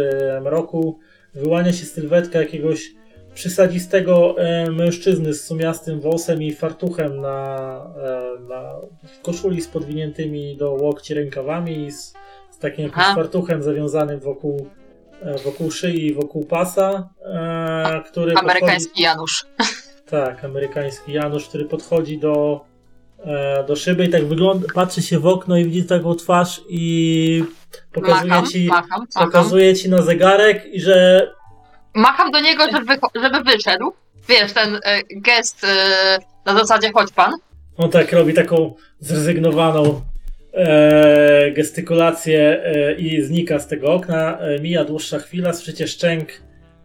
mroku 0.43 0.99
wyłania 1.33 1.73
się 1.73 1.85
sylwetka 1.85 2.39
jakiegoś 2.39 2.91
przysadzistego 3.33 4.35
e, 4.37 4.71
mężczyzny 4.71 5.33
z 5.33 5.43
sumiastym 5.45 5.99
włosem 5.99 6.43
i 6.43 6.53
fartuchem 6.53 7.21
na, 7.21 7.57
e, 7.97 8.39
na 8.49 8.75
w 9.07 9.21
koszuli 9.21 9.61
z 9.61 9.67
podwiniętymi 9.67 10.57
do 10.57 10.71
łokci 10.71 11.13
rękawami 11.13 11.85
i 11.85 11.91
z, 11.91 12.13
z 12.51 12.57
takim 12.59 12.85
jakimś 12.85 13.05
fartuchem 13.15 13.63
zawiązanym 13.63 14.19
wokół, 14.19 14.67
e, 15.21 15.37
wokół 15.37 15.71
szyi 15.71 16.05
i 16.05 16.13
wokół 16.13 16.45
pasa, 16.45 17.09
e, 17.25 18.01
który 18.11 18.31
podchodzi- 18.33 18.39
Amerykański 18.39 19.01
Janusz. 19.01 19.45
tak, 20.09 20.45
amerykański 20.45 21.13
Janusz, 21.13 21.47
który 21.47 21.65
podchodzi 21.65 22.17
do, 22.19 22.61
do 23.67 23.75
szyby 23.75 24.05
i 24.05 24.09
tak 24.09 24.25
wygląda, 24.25 24.67
patrzy 24.73 25.01
się 25.01 25.19
w 25.19 25.27
okno 25.27 25.57
i 25.57 25.65
widzi 25.65 25.83
taką 25.83 26.15
twarz 26.15 26.61
i 26.69 27.43
pokazuje 27.93 28.29
Macham, 28.29 28.47
ci, 28.47 28.65
macham, 28.67 28.87
macham. 29.13 29.25
pokazuje 29.25 29.75
ci 29.75 29.89
na 29.89 30.01
zegarek 30.01 30.65
i 30.73 30.81
że 30.81 31.27
Macham 31.95 32.31
do 32.31 32.39
niego, 32.39 32.63
żeby, 32.71 32.93
żeby 33.15 33.43
wyszedł. 33.51 33.93
Wiesz, 34.29 34.53
ten 34.53 34.75
e, 34.75 35.01
gest 35.15 35.63
e, 35.63 36.17
na 36.45 36.59
zasadzie 36.59 36.91
chodź 36.91 37.11
pan. 37.11 37.31
on 37.77 37.89
tak 37.89 38.11
robi 38.13 38.33
taką 38.33 38.73
zrezygnowaną 38.99 40.01
e, 40.53 41.51
gestykulację 41.51 42.63
e, 42.63 42.93
i 42.93 43.21
znika 43.21 43.59
z 43.59 43.67
tego 43.67 43.93
okna. 43.93 44.39
E, 44.39 44.59
mija 44.59 44.83
dłuższa 44.85 45.19
chwila, 45.19 45.53
słyszycie 45.53 45.87
szczęk, 45.87 46.29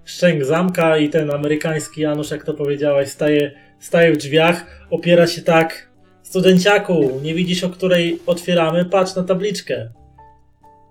szczęk 0.05 0.45
zamka 0.45 0.99
i 0.99 1.09
ten 1.11 1.31
amerykański 1.31 2.01
Janusz, 2.01 2.31
jak 2.31 2.45
to 2.45 2.55
powiedziałaś, 2.55 3.09
staje, 3.09 3.53
staje 3.81 4.13
w 4.13 4.17
drzwiach, 4.17 4.67
opiera 4.91 5.27
się 5.27 5.43
tak 5.43 5.91
studenciaku, 6.23 7.21
nie 7.23 7.35
widzisz 7.35 7.65
o 7.65 7.71
której 7.71 8.19
otwieramy? 8.27 8.85
Patrz 8.85 9.15
na 9.15 9.23
tabliczkę. 9.23 9.89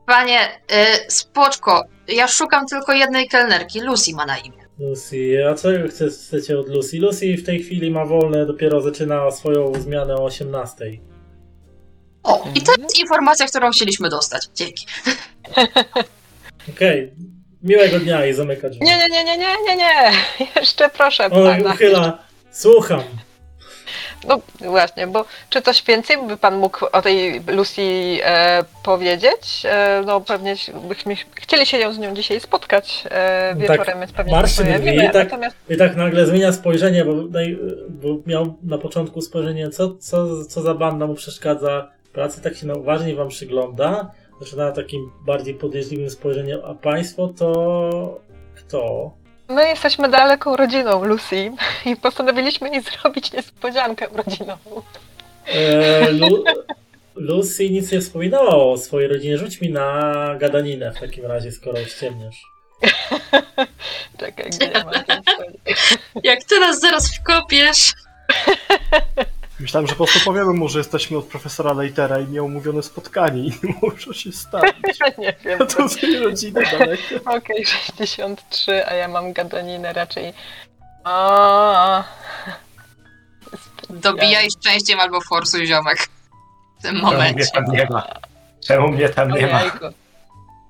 Panie, 0.06 0.40
e, 0.72 0.86
spoczko, 1.12 1.84
ja 2.08 2.28
szukam 2.28 2.66
tylko 2.68 2.94
jednej 2.94 3.28
kelnerki. 3.28 3.82
Lucy 3.82 4.14
ma 4.16 4.26
na 4.26 4.38
imię. 4.38 4.66
Lucy, 4.80 5.48
a 5.52 5.54
co 5.54 5.70
chce- 5.90 6.10
chcecie 6.10 6.60
od 6.60 6.70
Lucy? 6.70 6.98
Lucy 6.98 7.38
w 7.38 7.46
tej 7.46 7.64
chwili 7.64 7.92
ma 7.92 8.06
wolne, 8.06 8.46
dopiero 8.46 8.82
zaczyna 8.82 9.32
swoją 9.32 9.74
zmianę 9.82 10.16
o 10.16 10.24
18. 10.24 10.86
O, 12.24 12.48
i 12.56 12.62
to 12.62 12.72
jest 12.82 13.00
informacja, 13.00 13.46
którą 13.48 13.72
chcieliśmy 13.72 14.10
dostać. 14.10 14.46
Dzięki. 14.56 14.86
Okej, 16.76 17.14
miłego 17.64 18.00
dnia 18.00 18.26
i 18.26 18.34
zamyka 18.34 18.70
drzwi. 18.70 18.86
Nie, 18.86 18.98
nie, 18.98 19.10
nie, 19.10 19.24
nie, 19.24 19.38
nie, 19.38 19.56
nie, 19.68 19.76
nie. 19.76 20.12
Jeszcze 20.56 20.90
proszę 20.90 21.30
pana. 21.30 21.74
uchyla, 21.74 22.18
słucham. 22.52 23.04
No 24.28 24.40
właśnie, 24.60 25.08
bo 25.08 25.26
czy 25.50 25.62
coś 25.62 25.84
więcej 25.84 26.18
by 26.28 26.38
pan 26.38 26.58
mógł 26.58 26.86
o 26.92 27.02
tej 27.02 27.42
Lucy 27.48 27.82
e, 28.24 28.64
powiedzieć? 28.84 29.64
E, 29.66 30.04
no 30.06 30.22
pewnie 30.22 30.56
byśmy 30.88 31.16
chcieli 31.36 31.66
się 31.66 31.78
ją 31.78 31.94
z 31.94 31.98
nią 32.00 32.14
dzisiaj 32.14 32.40
spotkać 32.40 33.04
e, 33.12 33.50
Tak, 33.50 33.60
wieczorem, 33.60 34.00
więc 34.00 34.12
pewnie 34.12 34.32
marszczy 34.32 34.58
się 34.58 34.64
brwi, 34.64 34.78
pojawimy. 34.80 35.10
tak. 35.14 35.32
Natomiast 35.32 35.56
I 35.70 35.78
tak 35.78 35.96
nagle 35.96 36.26
zmienia 36.26 36.52
spojrzenie, 36.52 37.06
bo, 37.06 37.14
bo 37.90 38.08
miał 38.26 38.56
na 38.64 38.78
początku 38.78 39.22
spojrzenie, 39.22 39.70
co, 39.70 39.96
co, 39.96 40.46
co 40.46 40.62
za 40.62 40.74
banda 40.74 41.08
mu 41.08 41.16
przeszkadza 41.16 41.92
pracy, 42.14 42.42
tak 42.42 42.56
się 42.56 42.76
uważnie 42.76 43.16
wam 43.16 43.28
przygląda. 43.28 44.12
Zaczyna 44.40 44.72
takim 44.72 45.12
bardziej 45.26 45.54
podejrzliwym 45.54 46.10
spojrzeniem, 46.10 46.60
a 46.66 46.74
państwo 46.74 47.28
to 47.28 48.20
kto? 48.56 49.12
My 49.50 49.68
jesteśmy 49.68 50.10
daleką 50.10 50.56
rodziną 50.56 51.04
Lucy 51.06 51.52
i 51.86 51.96
postanowiliśmy 51.96 52.70
jej 52.70 52.82
zrobić 52.82 53.32
niespodziankę 53.34 54.10
urodzinową. 54.10 54.82
E, 55.48 56.12
Lu- 56.12 56.44
Lucy 57.16 57.70
nic 57.70 57.92
nie 57.92 58.02
wspominała 58.02 58.56
o 58.56 58.78
swojej 58.78 59.08
rodzinie. 59.10 59.38
Rzuć 59.38 59.62
mi 59.62 59.70
na 59.70 60.14
gadaninę 60.40 60.92
w 60.92 61.00
takim 61.00 61.26
razie, 61.26 61.52
skoro 61.52 61.80
już 61.80 61.94
ciemniesz. 61.94 62.36
Czekaj, 64.20 64.46
gdzie 64.50 64.66
ja 64.66 64.84
mam? 64.84 64.94
Jak 66.24 66.44
ty 66.44 66.60
nas 66.60 66.80
zaraz 66.80 67.16
wkopiesz. 67.16 67.94
Myślałem, 69.60 69.88
że 69.88 69.96
po 69.96 70.06
prostu 70.06 70.26
powiemy 70.26 70.54
mu, 70.54 70.70
że 70.70 70.80
jesteśmy 70.80 71.18
od 71.18 71.26
profesora 71.26 71.74
Leitera 71.74 72.20
i 72.20 72.28
nieumówione 72.28 72.84
spotkanie 72.84 73.42
i 73.42 73.52
nie 73.64 73.74
może 73.82 74.14
się 74.14 74.32
stać. 74.32 74.74
Nie 75.18 75.36
wiem. 75.46 75.62
A 75.62 75.66
to 75.66 75.90
z 75.90 76.04
jej 76.04 76.20
rodziny 76.20 76.62
daleko. 76.72 77.04
Okej, 77.38 77.66
63, 77.66 78.86
a 78.88 78.94
ja 78.94 79.08
mam 79.08 79.34
gadaninę 79.34 79.94
raczej. 79.94 80.34
O, 81.04 82.04
Dobijaj 83.90 84.48
szczęściem 84.52 85.00
albo 85.00 85.22
forsuj 85.22 85.68
ziomek. 85.68 85.98
W 86.80 86.82
tym 86.82 86.96
Czemu 86.96 87.12
mnie 87.12 87.48
tam 87.54 87.66
nie 87.66 87.88
ma? 87.90 88.08
Czemu 88.68 88.88
mnie 88.88 89.10
tam 89.10 89.32
nie 89.32 89.48
ma? 89.48 89.60
Ojejku. 89.60 89.86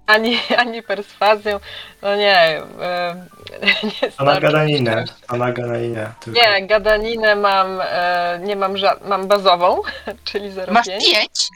Ani, 0.08 0.38
ani 0.58 0.84
perswazją. 0.84 1.60
No 2.02 2.16
nie. 2.16 2.62
E, 2.82 3.26
nie 4.04 4.12
To 4.12 4.24
na 4.24 4.40
gadaninę. 4.40 5.06
To 5.28 5.36
na 5.38 5.52
gadaninę. 5.52 6.12
Tylko. 6.20 6.40
Nie, 6.40 6.68
gadaninę 6.68 7.36
mam, 7.36 7.82
e, 7.84 8.40
nie 8.44 8.56
mam, 8.56 8.74
ża- 8.74 9.08
mam 9.08 9.28
bazową, 9.28 9.82
czyli 10.26 10.52
0,5. 10.52 10.72
Masz 10.72 10.88
pięć? 10.88 11.50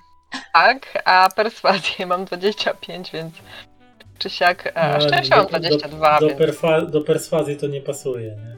Tak, 0.54 1.02
a 1.06 1.30
perswazję 1.36 2.06
mam 2.06 2.26
25, 2.26 3.12
więc 3.12 3.34
czy 4.18 4.30
siak. 4.30 4.72
A 4.76 4.88
No, 4.98 5.02
szczęścia 5.02 5.36
mam 5.36 5.46
do- 5.46 5.50
22, 5.50 6.20
Do, 6.20 6.28
więc. 6.28 6.40
perfa- 6.40 6.90
do 6.90 7.02
perswazji 7.02 7.58
to 7.58 7.68
nie 7.68 7.82
pasuje, 7.82 8.22
nie? 8.32 8.58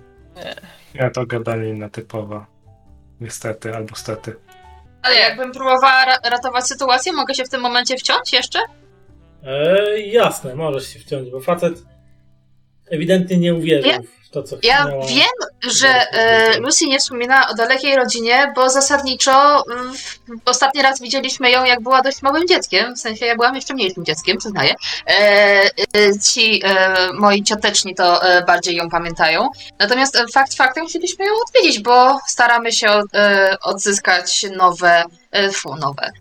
Nie, 1.01 1.09
to 1.11 1.25
gadanina 1.25 1.89
typowa. 1.89 2.45
Niestety, 3.21 3.75
albo 3.75 3.95
stety. 3.95 4.35
Ale 5.01 5.15
jakbym 5.15 5.51
próbowała 5.51 6.05
ra- 6.05 6.19
ratować 6.29 6.67
sytuację, 6.67 7.13
mogę 7.13 7.33
się 7.35 7.43
w 7.43 7.49
tym 7.49 7.61
momencie 7.61 7.97
wciąć 7.97 8.33
jeszcze? 8.33 8.59
E, 9.45 9.99
jasne, 9.99 10.55
możesz 10.55 10.87
się 10.93 10.99
wciąć, 10.99 11.29
bo 11.31 11.39
facet 11.41 11.73
ewidentnie 12.91 13.37
nie 13.37 13.53
uwierzył 13.55 13.91
Ja- 13.91 13.99
w 14.01 14.29
to, 14.33 14.43
co 14.43 14.55
Ja 14.63 14.83
chciała. 14.83 15.05
wiem, 15.05 15.71
że 15.71 15.87
e, 15.87 16.59
Lucy 16.59 16.85
nie 16.85 16.99
wspomina 16.99 17.49
o 17.49 17.53
dalekiej 17.53 17.95
rodzinie, 17.95 18.53
bo 18.55 18.69
zasadniczo 18.69 19.63
mm, 19.73 19.93
ostatni 20.45 20.81
raz 20.81 21.01
widzieliśmy 21.01 21.51
ją, 21.51 21.65
jak 21.65 21.81
była 21.81 22.01
dość 22.01 22.21
małym 22.21 22.47
dzieckiem. 22.47 22.95
W 22.95 22.99
sensie 22.99 23.25
ja 23.25 23.35
byłam 23.35 23.55
jeszcze 23.55 23.73
mniejszym 23.73 24.05
dzieckiem, 24.05 24.37
przyznaję. 24.37 24.73
E, 25.07 25.13
e, 25.13 26.19
ci 26.31 26.61
e, 26.65 26.95
moi 27.13 27.43
cioteczni 27.43 27.95
to 27.95 28.23
e, 28.23 28.43
bardziej 28.45 28.75
ją 28.75 28.89
pamiętają. 28.89 29.49
Natomiast 29.79 30.15
e, 30.15 30.25
fakt 30.33 30.53
faktem 30.55 30.87
chcieliśmy 30.87 31.25
ją 31.25 31.31
odwiedzić, 31.47 31.79
bo 31.79 32.17
staramy 32.27 32.71
się 32.71 33.01
e, 33.13 33.55
odzyskać 33.61 34.45
nowe, 34.57 35.03
fu, 35.53 35.75
nowe, 35.75 36.11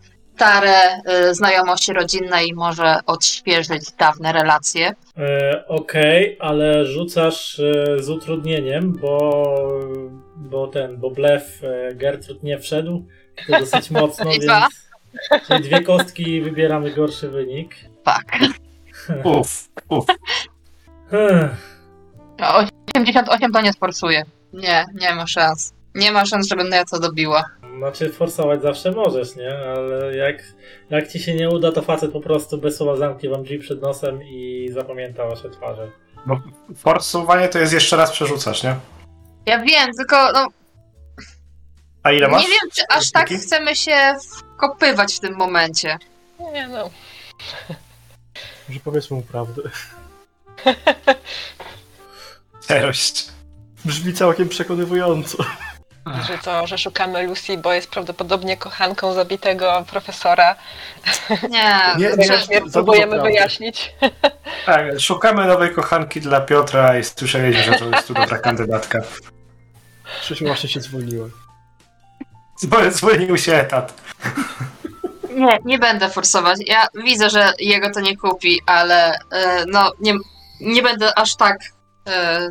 stare 0.41 1.01
e, 1.05 1.35
znajomości 1.35 1.93
rodzinne 1.93 2.45
i 2.45 2.53
może 2.53 2.99
odświeżyć 3.05 3.91
dawne 3.91 4.33
relacje. 4.33 4.93
E, 5.17 5.67
Okej, 5.67 6.37
ale 6.39 6.85
rzucasz 6.85 7.59
e, 7.59 8.03
z 8.03 8.09
utrudnieniem, 8.09 8.93
bo, 8.93 9.45
bo 10.35 10.67
ten, 10.67 10.97
bo 10.97 11.11
blef 11.11 11.63
e, 11.63 11.95
Gertrud 11.95 12.43
nie 12.43 12.59
wszedł. 12.59 13.05
To 13.47 13.59
dosyć 13.59 13.91
mocno, 14.01 14.25
I 14.25 14.33
więc. 14.33 14.45
dwa. 14.45 14.67
Czyli 15.47 15.63
dwie 15.63 15.81
kostki 15.81 16.35
i 16.35 16.41
wybieramy 16.41 16.91
gorszy 16.91 17.29
wynik. 17.29 17.75
Tak. 18.03 18.37
Uf, 19.23 19.69
uf. 19.89 20.05
Hmm. 21.09 21.49
88 22.95 23.51
to 23.51 23.61
nie 23.61 23.73
sforsuje. 23.73 24.25
Nie, 24.53 24.85
nie 25.01 25.15
ma 25.15 25.27
szans. 25.27 25.73
Nie 25.95 26.11
ma 26.11 26.25
szans, 26.25 26.47
żebym 26.47 26.67
ja 26.67 26.85
to 26.85 26.99
dobiła. 26.99 27.43
Znaczy, 27.77 28.09
forsować 28.09 28.61
zawsze 28.61 28.91
możesz, 28.91 29.35
nie? 29.35 29.57
Ale 29.57 30.15
jak, 30.17 30.43
jak 30.89 31.07
ci 31.11 31.19
się 31.19 31.33
nie 31.33 31.49
uda, 31.49 31.71
to 31.71 31.81
facet 31.81 32.11
po 32.11 32.21
prostu 32.21 32.57
bez 32.57 32.77
słowa 32.77 32.95
zamknie 32.95 33.29
wam 33.29 33.43
drzwi 33.43 33.59
przed 33.59 33.81
nosem 33.81 34.23
i 34.23 34.69
zapamięta 34.71 35.25
wasze 35.27 35.49
twarze. 35.49 35.91
Bo 36.25 36.39
forsowanie 36.75 37.47
to 37.49 37.59
jest 37.59 37.73
jeszcze 37.73 37.97
raz 37.97 38.11
przerzucasz, 38.11 38.63
nie? 38.63 38.75
Ja 39.45 39.59
wiem, 39.59 39.91
tylko 39.97 40.31
no, 40.31 40.47
A 42.03 42.11
ile 42.11 42.27
masz? 42.27 42.41
nie 42.43 42.49
wiem, 42.49 42.69
czy 42.73 42.83
aż 42.89 43.11
tak 43.11 43.29
chcemy 43.29 43.75
się 43.75 44.15
wkopywać 44.37 45.13
w 45.13 45.19
tym 45.19 45.35
momencie. 45.35 45.97
Nie 46.53 46.67
no. 46.67 46.89
Może 48.69 48.79
powiedzmy 48.83 49.17
mu 49.17 49.23
prawdę. 49.23 49.61
Cześć. 52.67 53.29
Brzmi 53.85 54.13
całkiem 54.13 54.49
przekonywująco. 54.49 55.37
Że 56.27 56.37
to, 56.37 56.67
że 56.67 56.77
szukamy 56.77 57.23
Lucy, 57.27 57.57
bo 57.57 57.73
jest 57.73 57.89
prawdopodobnie 57.91 58.57
kochanką 58.57 59.13
zabitego 59.13 59.85
profesora. 59.89 60.55
Nie, 61.49 61.75
Nie, 61.97 62.09
nie 62.49 62.71
próbujemy 62.71 63.21
wyjaśnić. 63.21 63.93
Tak, 64.65 64.99
szukamy 64.99 65.45
nowej 65.47 65.73
kochanki 65.73 66.21
dla 66.21 66.41
Piotra 66.41 66.97
i 66.99 67.03
słyszeliśmy, 67.03 67.63
że 67.63 67.79
to 67.79 67.85
jest 67.85 68.07
tu 68.07 68.13
dobra 68.13 68.37
kandydatka. 68.37 68.99
Krzysiu 70.21 70.45
właśnie 70.45 70.69
się 70.69 70.81
zwolniła. 70.81 71.27
Zwo- 72.63 72.91
Zwolnił 72.91 73.37
się 73.37 73.53
etat. 73.55 73.93
nie, 75.35 75.59
nie 75.65 75.79
będę 75.79 76.09
forsować. 76.09 76.59
Ja 76.65 76.87
widzę, 77.03 77.29
że 77.29 77.53
jego 77.59 77.89
to 77.93 77.99
nie 77.99 78.17
kupi, 78.17 78.59
ale 78.65 79.13
e, 79.31 79.65
no 79.67 79.91
nie, 79.99 80.13
nie 80.61 80.81
będę 80.81 81.17
aż 81.17 81.35
tak. 81.35 81.57
E, 82.09 82.47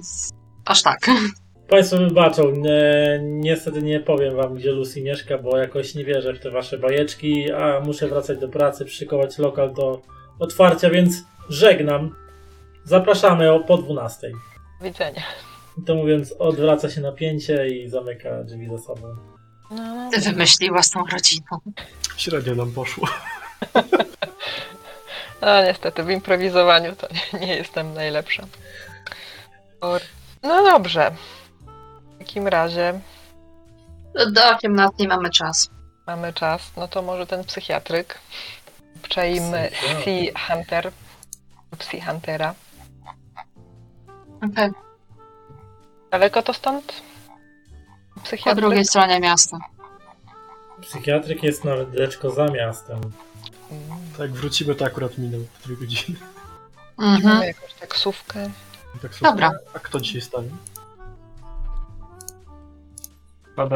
aż 0.66 0.82
tak. 0.82 0.98
Państwo 1.70 1.96
wybaczą, 1.96 2.50
nie, 2.50 3.20
niestety 3.22 3.82
nie 3.82 4.00
powiem 4.00 4.36
wam, 4.36 4.54
gdzie 4.54 4.70
Lucy 4.72 5.02
mieszka, 5.02 5.38
bo 5.38 5.56
jakoś 5.58 5.94
nie 5.94 6.04
wierzę 6.04 6.32
w 6.32 6.40
te 6.40 6.50
wasze 6.50 6.78
bajeczki, 6.78 7.52
a 7.52 7.80
muszę 7.80 8.08
wracać 8.08 8.38
do 8.38 8.48
pracy, 8.48 8.84
przyszykować 8.84 9.38
lokal 9.38 9.72
do 9.74 10.02
otwarcia, 10.38 10.90
więc 10.90 11.14
żegnam. 11.48 12.14
Zapraszamy 12.84 13.52
o 13.52 13.60
po 13.60 13.76
12. 13.78 14.30
Do 14.80 14.84
widzenia. 14.84 15.22
I 15.78 15.82
to 15.82 15.94
mówiąc, 15.94 16.34
odwraca 16.38 16.90
się 16.90 17.00
napięcie 17.00 17.68
i 17.68 17.88
zamyka 17.88 18.42
drzwi 18.44 18.68
za 18.68 18.78
sobą. 18.78 19.02
No, 19.70 19.76
no. 19.94 20.10
Ty 20.14 20.20
wymyśliła 20.20 20.82
z 20.82 20.90
tą 20.90 21.00
rodziną. 21.12 21.58
Średnio 22.16 22.54
nam 22.54 22.72
poszło. 22.72 23.08
No 25.42 25.62
niestety, 25.62 26.02
w 26.02 26.10
improwizowaniu 26.10 26.96
to 26.96 27.08
nie, 27.32 27.46
nie 27.46 27.56
jestem 27.56 27.94
najlepsza. 27.94 28.46
Or- 29.80 30.00
No 30.42 30.64
dobrze. 30.64 31.10
W 32.20 32.22
takim 32.22 32.48
razie 32.48 33.00
Do 34.32 34.54
8 34.56 34.74
lat 34.76 34.98
nie 34.98 35.08
mamy 35.08 35.30
czasu. 35.30 35.70
mamy 36.06 36.32
czas. 36.32 36.70
No 36.76 36.88
to 36.88 37.02
może 37.02 37.26
ten 37.26 37.44
psychiatryk. 37.44 38.18
Psychiatryk. 39.02 39.74
Sea 40.04 40.32
Hunter. 40.54 40.92
Sea 41.78 42.04
Huntera. 42.04 42.54
Okej, 44.52 44.70
Daleko 46.10 46.42
to 46.42 46.54
stąd? 46.54 46.92
po 48.14 48.20
Psychiatryk? 48.20 48.56
drugiej 48.64 48.84
stronie 48.84 49.20
miasta. 49.20 49.58
Psychiatryk 50.80 51.42
jest 51.42 51.64
nawet 51.64 51.94
leczko 51.94 52.30
za 52.30 52.46
miastem. 52.46 53.00
Mm, 53.70 53.98
Tak, 54.18 54.30
wrócimy, 54.32 54.74
to 54.74 54.84
akurat 54.84 55.18
minął 55.18 55.40
w 55.40 55.62
dwie 55.66 55.76
godziny. 55.76 56.18
Mhm. 56.98 57.22
Mamy 57.34 57.46
jakąś 57.46 57.74
taksówkę. 57.74 58.50
Tak 59.02 59.14
sobie- 59.14 59.30
Dobra. 59.30 59.50
A 59.74 59.78
kto 59.78 60.00
dzisiaj 60.00 60.20
stanie? 60.20 60.48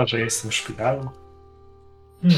Że 0.06 0.20
jestem 0.20 0.50
w 0.50 0.54
szpitalu. 0.54 1.08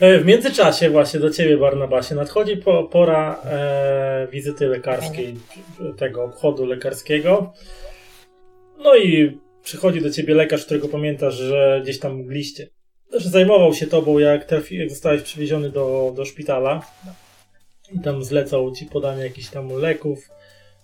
E, 0.00 0.18
W 0.18 0.24
międzyczasie 0.24 0.90
właśnie 0.90 1.20
do 1.20 1.30
ciebie 1.30 1.56
Barnabasie 1.56 2.14
nadchodzi 2.14 2.56
po, 2.56 2.84
pora 2.84 3.40
e, 3.44 4.28
wizyty 4.32 4.66
lekarskiej, 4.68 5.34
tego 5.96 6.24
obchodu 6.24 6.66
lekarskiego. 6.66 7.52
No 8.78 8.96
i 8.96 9.38
przychodzi 9.62 10.00
do 10.00 10.10
ciebie 10.10 10.34
lekarz, 10.34 10.64
którego 10.64 10.88
pamiętasz, 10.88 11.34
że 11.34 11.80
gdzieś 11.82 11.98
tam 11.98 12.16
mgliście. 12.16 12.68
Że 13.12 13.30
zajmował 13.30 13.74
się 13.74 13.86
tobą, 13.86 14.18
jak, 14.18 14.44
trafi, 14.44 14.76
jak 14.76 14.90
zostałeś 14.90 15.22
przywieziony 15.22 15.70
do, 15.70 16.12
do 16.16 16.24
szpitala. 16.24 16.82
I 17.92 18.00
tam 18.00 18.24
zlecał 18.24 18.72
ci 18.72 18.86
podanie 18.86 19.22
jakichś 19.22 19.48
tam 19.48 19.68
leków. 19.68 20.28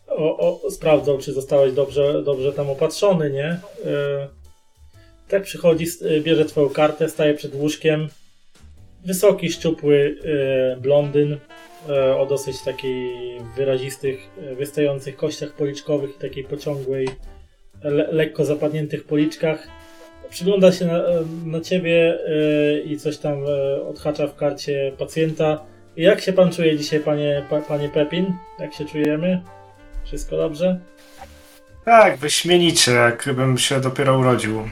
O, 0.07 0.39
o, 0.39 0.71
sprawdzał, 0.71 1.19
czy 1.19 1.33
zostałeś 1.33 1.73
dobrze, 1.73 2.23
dobrze 2.23 2.53
tam 2.53 2.71
opatrzony, 2.71 3.31
nie? 3.31 3.61
E, 3.91 4.29
tak 5.29 5.43
przychodzi, 5.43 5.87
st- 5.87 6.23
bierze 6.23 6.45
twoją 6.45 6.69
kartę, 6.69 7.09
staje 7.09 7.35
przed 7.35 7.55
łóżkiem. 7.55 8.09
Wysoki, 9.05 9.53
szczupły 9.53 10.17
e, 10.25 10.77
blondyn 10.77 11.39
e, 11.89 12.17
o 12.17 12.27
dosyć 12.27 12.63
takiej 12.63 13.15
wyrazistych, 13.57 14.19
wystających 14.59 15.17
kościach 15.17 15.53
policzkowych 15.53 16.11
i 16.11 16.21
takiej 16.21 16.45
pociągłej, 16.45 17.09
le, 17.83 18.09
lekko 18.13 18.45
zapadniętych 18.45 19.05
policzkach. 19.05 19.69
Przygląda 20.31 20.73
się 20.73 20.87
na, 20.87 21.03
na 21.47 21.61
ciebie 21.61 22.19
i 22.85 22.97
coś 22.97 23.19
tam 23.19 23.39
odhacza 23.89 24.27
w 24.27 24.37
karcie 24.37 24.93
pacjenta. 24.99 25.65
Jak 25.97 26.21
się 26.21 26.33
pan 26.33 26.53
czuje 26.53 26.79
dzisiaj, 26.79 27.01
panie, 27.01 27.47
pa, 27.51 27.61
panie 27.61 27.89
Pepin? 27.89 28.35
Jak 28.61 28.75
się 28.75 28.85
czujemy? 28.85 29.43
Wszystko 30.05 30.37
dobrze? 30.37 30.81
Tak, 31.85 32.17
wyśmienicie, 32.17 32.93
jakbym 32.93 33.59
się 33.59 33.81
dopiero 33.81 34.19
urodził. 34.19 34.69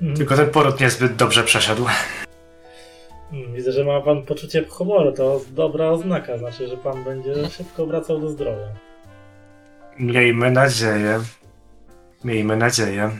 Mhm. 0.00 0.16
Tylko 0.16 0.36
ten 0.36 0.50
poród 0.50 0.80
niezbyt 0.80 1.16
dobrze 1.16 1.42
przeszedł. 1.44 1.86
Mm, 3.32 3.54
Widzę, 3.54 3.72
że 3.72 3.84
ma 3.84 4.00
pan 4.00 4.22
poczucie 4.22 4.64
humoru. 4.64 5.12
To 5.12 5.40
dobra 5.50 5.90
oznaka, 5.90 6.38
znaczy, 6.38 6.68
że 6.68 6.76
pan 6.76 7.04
będzie 7.04 7.34
szybko 7.50 7.86
wracał 7.86 8.20
do 8.20 8.28
zdrowia. 8.30 8.66
Miejmy 9.98 10.50
nadzieję. 10.50 11.20
Miejmy 12.24 12.56
nadzieję. 12.56 13.10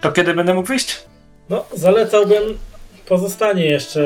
To 0.00 0.12
kiedy 0.12 0.34
będę 0.34 0.54
mógł 0.54 0.68
wyjść? 0.68 1.04
No, 1.50 1.64
zalecałbym 1.72 2.42
pozostanie 3.08 3.66
jeszcze 3.66 4.02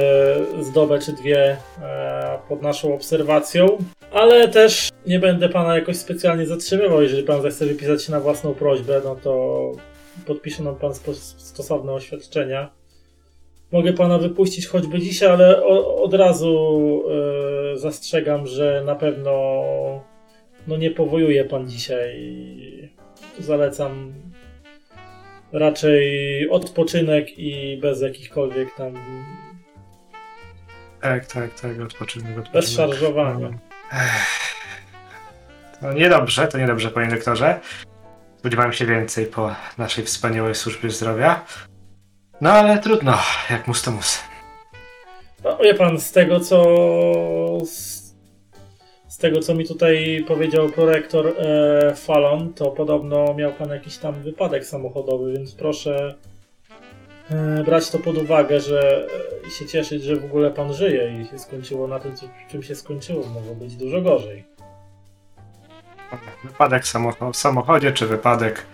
z 0.61 0.73
dobę 0.73 0.99
czy 0.99 1.13
dwie 1.13 1.57
e, 1.83 2.39
pod 2.49 2.63
naszą 2.63 2.95
obserwacją, 2.95 3.79
ale 4.13 4.49
też 4.49 4.89
nie 5.07 5.19
będę 5.19 5.49
pana 5.49 5.75
jakoś 5.77 5.97
specjalnie 5.97 6.47
zatrzymywał. 6.47 7.03
Jeżeli 7.03 7.23
pan 7.23 7.43
zechce 7.43 7.67
wypisać 7.67 8.05
się 8.05 8.13
na 8.13 8.21
własną 8.21 8.55
prośbę, 8.55 9.01
no 9.05 9.17
to 9.17 9.73
podpisze 10.35 10.63
nam 10.63 10.77
pan 10.77 10.95
stosowne 11.39 11.93
oświadczenia. 11.93 12.71
Mogę 13.73 13.93
pana 13.93 14.19
wypuścić 14.19 14.67
choćby 14.67 14.99
dzisiaj, 14.99 15.29
ale 15.29 15.65
od 16.05 16.15
razu 16.15 17.03
e, 17.75 17.79
zastrzegam, 17.79 18.47
że 18.47 18.83
na 18.87 18.95
pewno 18.95 19.33
no 20.67 20.77
nie 20.77 20.91
powojuje 20.91 21.45
pan 21.45 21.69
dzisiaj. 21.69 22.13
Zalecam 23.39 24.13
raczej 25.53 26.51
odpoczynek 26.51 27.39
i 27.39 27.79
bez 27.83 28.01
jakichkolwiek 28.01 28.75
tam. 28.75 28.95
Tak, 31.01 31.27
tak, 31.27 31.61
tak, 31.61 31.81
odpoczynek, 31.81 32.39
odpoczynek. 32.39 32.53
bez 32.53 32.73
szarżowania. 32.73 33.59
Ech. 33.93 34.41
To 35.81 35.93
niedobrze, 35.93 36.49
to 36.49 36.59
niedobrze, 36.59 36.91
panie 36.91 37.11
doktorze. 37.11 37.61
Spodziewałem 38.41 38.73
się 38.73 38.87
więcej 38.87 39.27
po 39.27 39.55
naszej 39.79 40.05
wspaniałej 40.05 40.55
służbie 40.55 40.91
zdrowia. 40.91 41.45
No 42.41 42.53
ale 42.53 42.79
trudno, 42.79 43.19
jak 43.51 43.69
mus 43.69 43.83
to 43.83 43.91
mus. 43.91 44.19
No, 45.45 45.57
wie 45.57 45.75
pan, 45.75 46.01
z 46.01 46.13
tego 46.13 46.41
co. 46.41 46.65
Z, 47.65 48.01
z 49.09 49.17
tego 49.19 49.41
co 49.41 49.55
mi 49.55 49.67
tutaj 49.67 50.25
powiedział 50.29 50.69
prorektor 50.69 51.27
e, 51.27 51.95
Fallon, 51.95 52.55
to 52.55 52.71
podobno 52.71 53.35
miał 53.35 53.53
pan 53.53 53.71
jakiś 53.71 53.99
tam 53.99 54.23
wypadek 54.23 54.65
samochodowy, 54.65 55.33
więc 55.33 55.55
proszę 55.55 56.15
e, 57.31 57.65
brać 57.65 57.91
to 57.91 57.99
pod 57.99 58.19
uwagę, 58.19 58.61
że 58.61 59.07
e, 59.47 59.51
się 59.51 59.67
cieszyć, 59.67 60.03
że 60.03 60.17
w 60.17 60.25
ogóle 60.25 60.51
pan 60.51 60.75
żyje 60.75 61.23
i 61.23 61.27
się 61.27 61.39
skończyło 61.39 61.89
na 61.89 61.99
tym, 61.99 62.13
czym 62.51 62.63
się 62.63 62.75
skończyło. 62.75 63.27
Mogło 63.27 63.55
być 63.55 63.77
dużo 63.77 64.03
gorzej. 64.03 64.45
Wypadek 66.45 66.83
w 66.85 66.87
samocho- 66.95 67.33
w 67.33 67.37
samochodzie, 67.37 67.93
czy 67.93 68.07
wypadek 68.07 68.67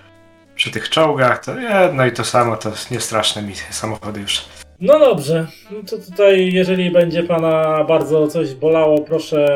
przy 0.55 0.71
tych 0.71 0.89
czołgach, 0.91 1.45
to 1.45 1.59
jedno 1.61 2.07
i 2.07 2.13
to 2.13 2.25
samo, 2.25 2.57
to 2.57 2.73
nie 2.91 3.01
straszne 3.01 3.43
mi 3.43 3.55
samochody 3.55 4.21
już. 4.21 4.45
No 4.81 4.99
dobrze, 4.99 5.47
no 5.71 5.79
to 5.91 5.99
tutaj, 6.11 6.53
jeżeli 6.53 6.91
będzie 6.91 7.23
pana 7.23 7.85
bardzo 7.85 8.29
coś 8.29 8.55
bolało, 8.55 9.01
proszę 9.01 9.47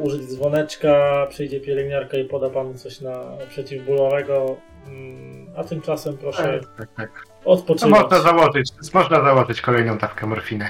użyć 0.00 0.22
dzwoneczka, 0.22 1.26
przyjdzie 1.30 1.60
pielęgniarka 1.60 2.16
i 2.16 2.24
poda 2.24 2.50
panu 2.50 2.74
coś 2.74 3.00
na 3.00 3.12
przeciwbólowego. 3.48 4.56
Mm, 4.86 5.46
A 5.56 5.64
tymczasem 5.64 6.16
proszę 6.18 6.60
Tak, 6.78 6.88
tak. 6.96 7.10
To 7.44 7.50
odpoczywać. 7.50 7.90
można 8.00 8.20
założyć, 8.20 8.70
można 8.94 9.24
założyć 9.24 9.60
kolejną 9.60 9.98
dawkę 9.98 10.26
morfiny. 10.26 10.68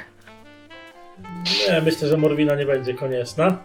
Nie, 1.69 1.81
myślę, 1.81 2.09
że 2.09 2.17
morwina 2.17 2.55
nie 2.55 2.67
będzie 2.67 2.95
konieczna. 2.95 3.59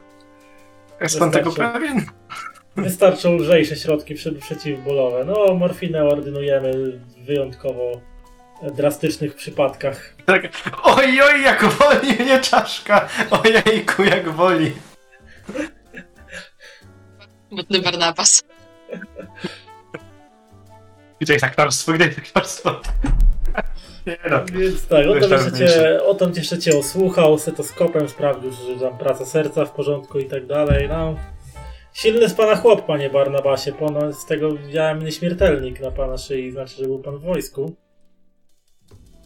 Jest 1.02 1.20
pan 1.20 1.32
tego 1.32 1.52
pewien? 1.52 2.06
Wystarczą 2.78 3.36
lżejsze 3.36 3.76
środki 3.76 4.16
przeciwbólowe. 4.40 5.26
No, 5.26 5.54
morfinę 5.54 6.04
ordynujemy 6.04 6.72
w 6.74 7.26
wyjątkowo 7.26 8.02
drastycznych 8.76 9.36
przypadkach. 9.36 10.16
Tak. 10.26 10.44
Oj, 10.84 11.22
oj, 11.22 11.42
jak 11.42 11.66
boli 11.80 12.24
mnie 12.24 12.40
czaszka! 12.40 13.10
Ojejku, 13.32 14.04
jak 14.04 14.30
boli! 14.30 14.72
Budny 17.52 17.82
Barnabas. 17.82 18.44
Gdzie 21.20 21.34
jest 21.34 21.46
aktorstwo, 21.46 21.94
gdzie 21.94 22.06
jest 22.06 22.20
aktorstwo? 22.20 22.82
Nie 24.08 24.18
no. 24.30 24.46
Więc 24.46 24.88
tak, 24.88 25.06
o 25.08 25.28
że- 25.28 25.52
cię, 25.68 26.04
o 26.04 26.16
tom 26.16 26.32
jeszcze 26.36 26.60
cię 26.60 26.78
osłuchał, 26.78 27.38
stetoskopem 27.38 28.10
sprawdził, 28.10 28.52
że 28.52 28.80
tam 28.80 28.98
praca 28.98 29.26
serca 29.26 29.66
w 29.66 29.72
porządku 29.72 30.20
i 30.20 30.26
tak 30.26 30.46
dalej. 30.46 30.90
No, 30.90 31.16
silny 31.98 32.30
z 32.30 32.34
pana 32.34 32.56
chłop, 32.56 32.86
panie 32.86 33.10
Barnabasie. 33.10 33.74
Ponoć 33.74 34.16
z 34.16 34.26
tego 34.26 34.56
widziałem 34.56 35.04
nieśmiertelnik 35.04 35.80
na 35.80 35.92
pana 35.92 36.18
szyi, 36.18 36.52
znaczy, 36.52 36.76
że 36.76 36.84
był 36.84 37.00
pan 37.00 37.18
w 37.18 37.22
wojsku. 37.22 37.76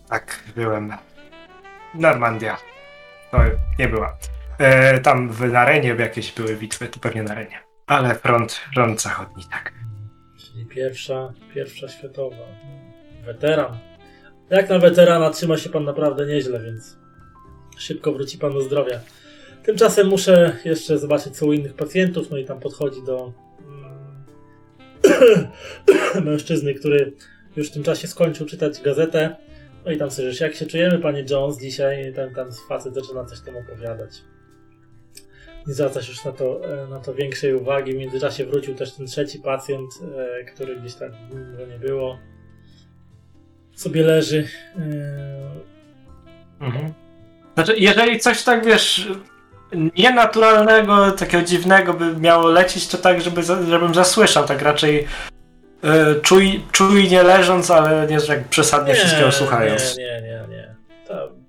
Tak, 0.09 0.43
byłem. 0.55 0.93
Normandia. 1.93 2.57
To 3.31 3.37
nie 3.79 3.87
była. 3.87 4.17
E, 4.57 4.99
tam 4.99 5.29
w 5.29 5.51
Narenie 5.51 5.89
jakieś 5.89 6.31
były 6.31 6.55
bitwy, 6.55 6.87
to 6.87 6.99
pewnie 6.99 7.23
Narenie. 7.23 7.59
Ale 7.87 8.15
front, 8.15 8.61
front 8.73 9.01
zachodni, 9.01 9.43
tak. 9.51 9.73
Czyli 10.39 10.65
pierwsza, 10.65 11.33
pierwsza 11.53 11.87
światowa. 11.87 12.35
Weteran. 13.25 13.77
Jak 14.49 14.69
na 14.69 14.79
weterana 14.79 15.29
trzyma 15.29 15.57
się 15.57 15.69
pan 15.69 15.83
naprawdę 15.83 16.25
nieźle, 16.25 16.59
więc 16.59 16.97
szybko 17.77 18.11
wróci 18.11 18.37
pan 18.37 18.53
do 18.53 18.61
zdrowia. 18.61 18.99
Tymczasem 19.63 20.07
muszę 20.07 20.57
jeszcze 20.65 20.97
zobaczyć 20.97 21.37
co 21.37 21.45
u 21.45 21.53
innych 21.53 21.73
pacjentów, 21.73 22.31
no 22.31 22.37
i 22.37 22.45
tam 22.45 22.59
podchodzi 22.59 23.03
do 23.05 23.33
mm, 25.03 25.47
mężczyzny, 26.25 26.73
który 26.73 27.13
już 27.55 27.69
w 27.69 27.73
tym 27.73 27.83
czasie 27.83 28.07
skończył 28.07 28.45
czytać 28.45 28.81
gazetę. 28.81 29.35
No 29.85 29.91
i 29.91 29.97
tam 29.97 30.11
słyszysz, 30.11 30.39
jak 30.39 30.55
się 30.55 30.65
czujemy, 30.65 30.99
panie 30.99 31.25
Jones, 31.29 31.57
dzisiaj? 31.59 32.09
I 32.09 32.13
ten, 32.13 32.33
ten 32.33 32.47
facet 32.67 32.93
zaczyna 32.93 33.25
coś 33.25 33.41
tam 33.41 33.57
opowiadać. 33.57 34.11
Nie 35.67 35.73
zwracasz 35.73 36.09
już 36.09 36.25
na 36.25 36.31
to, 36.31 36.73
e, 36.83 36.87
na 36.87 36.99
to 36.99 37.13
większej 37.13 37.55
uwagi. 37.55 37.93
W 37.93 37.97
międzyczasie 37.97 38.45
wrócił 38.45 38.75
też 38.75 38.93
ten 38.93 39.05
trzeci 39.05 39.39
pacjent, 39.39 39.91
e, 40.17 40.43
który 40.43 40.79
gdzieś 40.79 40.95
tak 40.95 41.11
go 41.57 41.65
nie 41.65 41.79
było. 41.79 42.19
Sobie 43.75 44.03
leży. 44.03 44.47
e, 44.77 45.41
Mhm. 46.61 46.93
Znaczy, 47.53 47.75
jeżeli 47.77 48.19
coś 48.19 48.43
tak, 48.43 48.65
wiesz, 48.65 49.07
nienaturalnego, 49.97 51.11
takiego 51.11 51.43
dziwnego 51.43 51.93
by 51.93 52.17
miało 52.17 52.47
lecieć, 52.47 52.87
to 52.87 52.97
tak, 52.97 53.21
żeby, 53.21 53.43
żebym 53.43 53.93
zasłyszał, 53.93 54.45
tak 54.45 54.61
raczej 54.61 55.07
e, 55.83 56.15
czuj, 56.21 56.61
czujnie 56.71 57.23
leżąc, 57.23 57.71
ale 57.71 58.07
nie 58.07 58.21
tak 58.21 58.47
przesadnie 58.47 58.93
wszystkiego 58.93 59.31
słuchając. 59.31 59.97
Nie, 59.97 60.05
nie, 60.05 60.21
nie, 60.21 60.55
nie. 60.55 60.71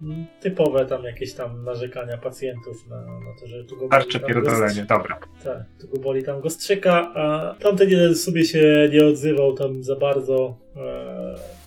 M, 0.03 0.27
typowe 0.41 0.87
tam 0.87 1.05
jakieś 1.05 1.35
tam 1.35 1.64
narzekania 1.64 2.16
pacjentów 2.16 2.89
na, 2.89 2.97
na 2.97 3.41
to, 3.41 3.47
że 3.47 3.64
tu 3.64 3.75
go 3.77 3.81
boli, 3.81 3.91
Tarcze 3.91 4.20
tam 4.20 4.20
go 4.20 4.27
pierdolenie, 4.35 4.85
dobra. 4.85 5.18
Tak, 5.45 5.59
tu 5.81 5.89
go 5.89 5.99
boli, 5.99 6.25
tam 6.25 6.41
go 6.41 6.51
strzyka, 6.51 7.12
a 7.14 7.55
tamten 7.61 7.91
jeden 7.91 8.14
sobie 8.14 8.45
się 8.45 8.89
nie 8.93 9.07
odzywał 9.07 9.53
tam 9.53 9.83
za 9.83 9.97
bardzo. 9.97 10.57
E, 10.77 11.61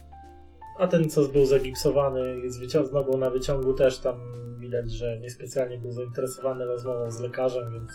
a 0.78 0.88
ten, 0.88 1.10
co 1.10 1.28
był 1.28 1.46
zagipsowany 1.46 2.52
z, 2.52 2.60
wycią- 2.60 2.86
z 2.86 2.92
nogą 2.92 3.18
na 3.18 3.30
wyciągu, 3.30 3.74
też 3.74 4.00
tam 4.00 4.16
widać, 4.60 4.92
że 4.92 5.20
niespecjalnie 5.20 5.78
był 5.78 5.92
zainteresowany 5.92 6.66
rozmową 6.66 7.12
z 7.12 7.20
lekarzem, 7.20 7.74
więc 7.74 7.92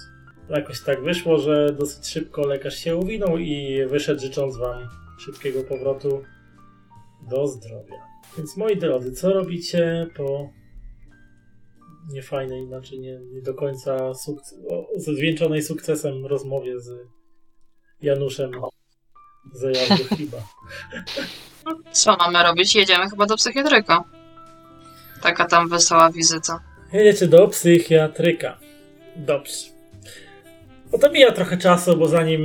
jakoś 0.49 0.83
tak 0.85 1.03
wyszło, 1.03 1.39
że 1.39 1.73
dosyć 1.73 2.07
szybko 2.07 2.47
lekarz 2.47 2.75
się 2.75 2.97
uwinął 2.97 3.39
i 3.39 3.87
wyszedł, 3.87 4.21
życząc 4.21 4.57
Wam 4.57 4.89
szybkiego 5.19 5.63
powrotu 5.63 6.23
do 7.31 7.47
zdrowia. 7.47 7.97
Więc 8.39 8.57
moi 8.57 8.77
drodzy, 8.77 9.13
co 9.13 9.33
robicie 9.33 10.07
po 10.17 10.49
niefajnej, 12.13 12.67
znaczy 12.67 12.99
nie, 12.99 13.21
nie 13.33 13.43
do 13.43 13.55
końca 13.55 14.15
sukces, 14.15 14.59
zwieńczonej 14.97 15.63
sukcesem 15.63 16.27
rozmowie 16.27 16.81
z 16.81 16.91
Januszem 18.03 18.51
z 19.53 19.61
zajazdu 19.61 20.05
chyba. 20.17 20.39
Co 21.93 22.17
mamy 22.17 22.43
robić? 22.43 22.75
Jedziemy 22.75 23.11
chyba 23.11 23.27
do 23.27 23.37
psychiatryka. 23.37 24.05
Taka 25.23 25.45
tam 25.45 25.69
wesoła 25.69 26.11
wizyta. 26.11 26.61
Jedziecie 26.93 27.27
do 27.27 27.49
psychiatryka. 27.49 28.59
Dobrze. 29.17 29.67
No 30.93 30.99
to 30.99 31.11
mija 31.11 31.33
trochę 31.33 31.57
czasu, 31.57 31.97
bo 31.97 32.09
zanim 32.09 32.43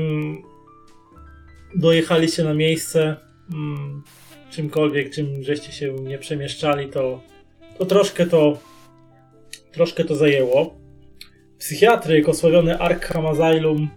dojechaliście 1.75 2.43
na 2.43 2.53
miejsce, 2.53 3.15
mm, 3.53 4.03
czymkolwiek, 4.51 5.13
czym 5.13 5.43
żeście 5.43 5.71
się 5.71 5.93
nie 5.93 6.17
przemieszczali, 6.17 6.89
to, 6.89 7.21
to 7.77 7.85
troszkę 7.85 8.25
to 8.25 8.57
troszkę 9.71 10.03
to 10.03 10.15
zajęło. 10.15 10.75
Psychiatryk, 11.59 12.29
osławiony 12.29 12.79
Arkham 12.79 13.25
Asylum, 13.25 13.89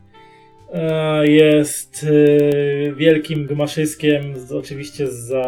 jest 1.25 2.07
e, 2.09 2.93
wielkim 2.93 3.47
gmaszyskiem, 3.47 4.35
oczywiście 4.59 5.07
za, 5.07 5.45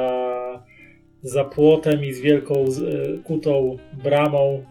za 1.22 1.44
płotem 1.44 2.04
i 2.04 2.12
z 2.12 2.20
wielką 2.20 2.54
e, 2.54 3.18
kutą 3.18 3.76
bramą, 4.04 4.64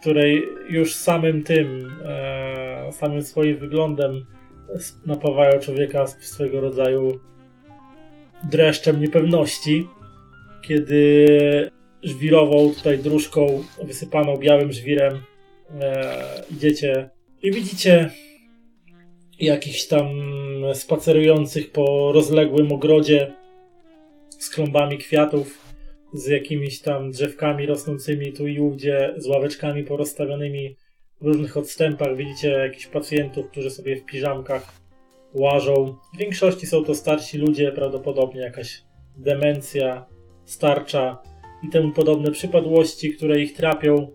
której 0.00 0.48
już 0.68 0.94
samym 0.94 1.42
tym, 1.42 1.92
e, 2.04 2.92
samym 2.92 3.22
swoim 3.22 3.56
wyglądem 3.56 4.26
napawają 5.06 5.60
człowieka 5.60 6.06
swego 6.06 6.60
rodzaju 6.60 7.20
dreszczem 8.50 9.00
niepewności, 9.00 9.88
kiedy 10.62 11.26
żwirową 12.02 12.74
tutaj 12.74 12.98
dróżką 12.98 13.64
wysypaną 13.84 14.36
białym 14.36 14.72
żwirem 14.72 15.22
e, 15.80 16.14
idziecie 16.50 17.10
i 17.42 17.52
widzicie 17.52 18.10
jakichś 19.40 19.84
tam 19.84 20.08
spacerujących 20.74 21.72
po 21.72 22.12
rozległym 22.12 22.72
ogrodzie 22.72 23.32
z 24.30 24.50
klombami 24.50 24.98
kwiatów, 24.98 25.74
z 26.12 26.26
jakimiś 26.26 26.80
tam 26.80 27.10
drzewkami 27.10 27.66
rosnącymi 27.66 28.32
tu 28.32 28.46
i 28.46 28.60
ówdzie, 28.60 29.14
z 29.16 29.26
ławeczkami 29.26 29.84
porozstawionymi 29.84 30.76
w 31.20 31.26
różnych 31.26 31.56
odstępach. 31.56 32.16
Widzicie 32.16 32.48
jakichś 32.48 32.86
pacjentów, 32.86 33.50
którzy 33.50 33.70
sobie 33.70 33.96
w 33.96 34.04
piżamkach 34.04 34.72
łażą. 35.34 35.96
W 36.14 36.18
większości 36.18 36.66
są 36.66 36.84
to 36.84 36.94
starsi 36.94 37.38
ludzie, 37.38 37.72
prawdopodobnie 37.72 38.40
jakaś 38.40 38.82
demencja, 39.16 40.06
starcza 40.44 41.22
i 41.62 41.68
temu 41.68 41.92
podobne 41.92 42.30
przypadłości, 42.30 43.10
które 43.10 43.40
ich 43.40 43.52
trapią. 43.56 44.08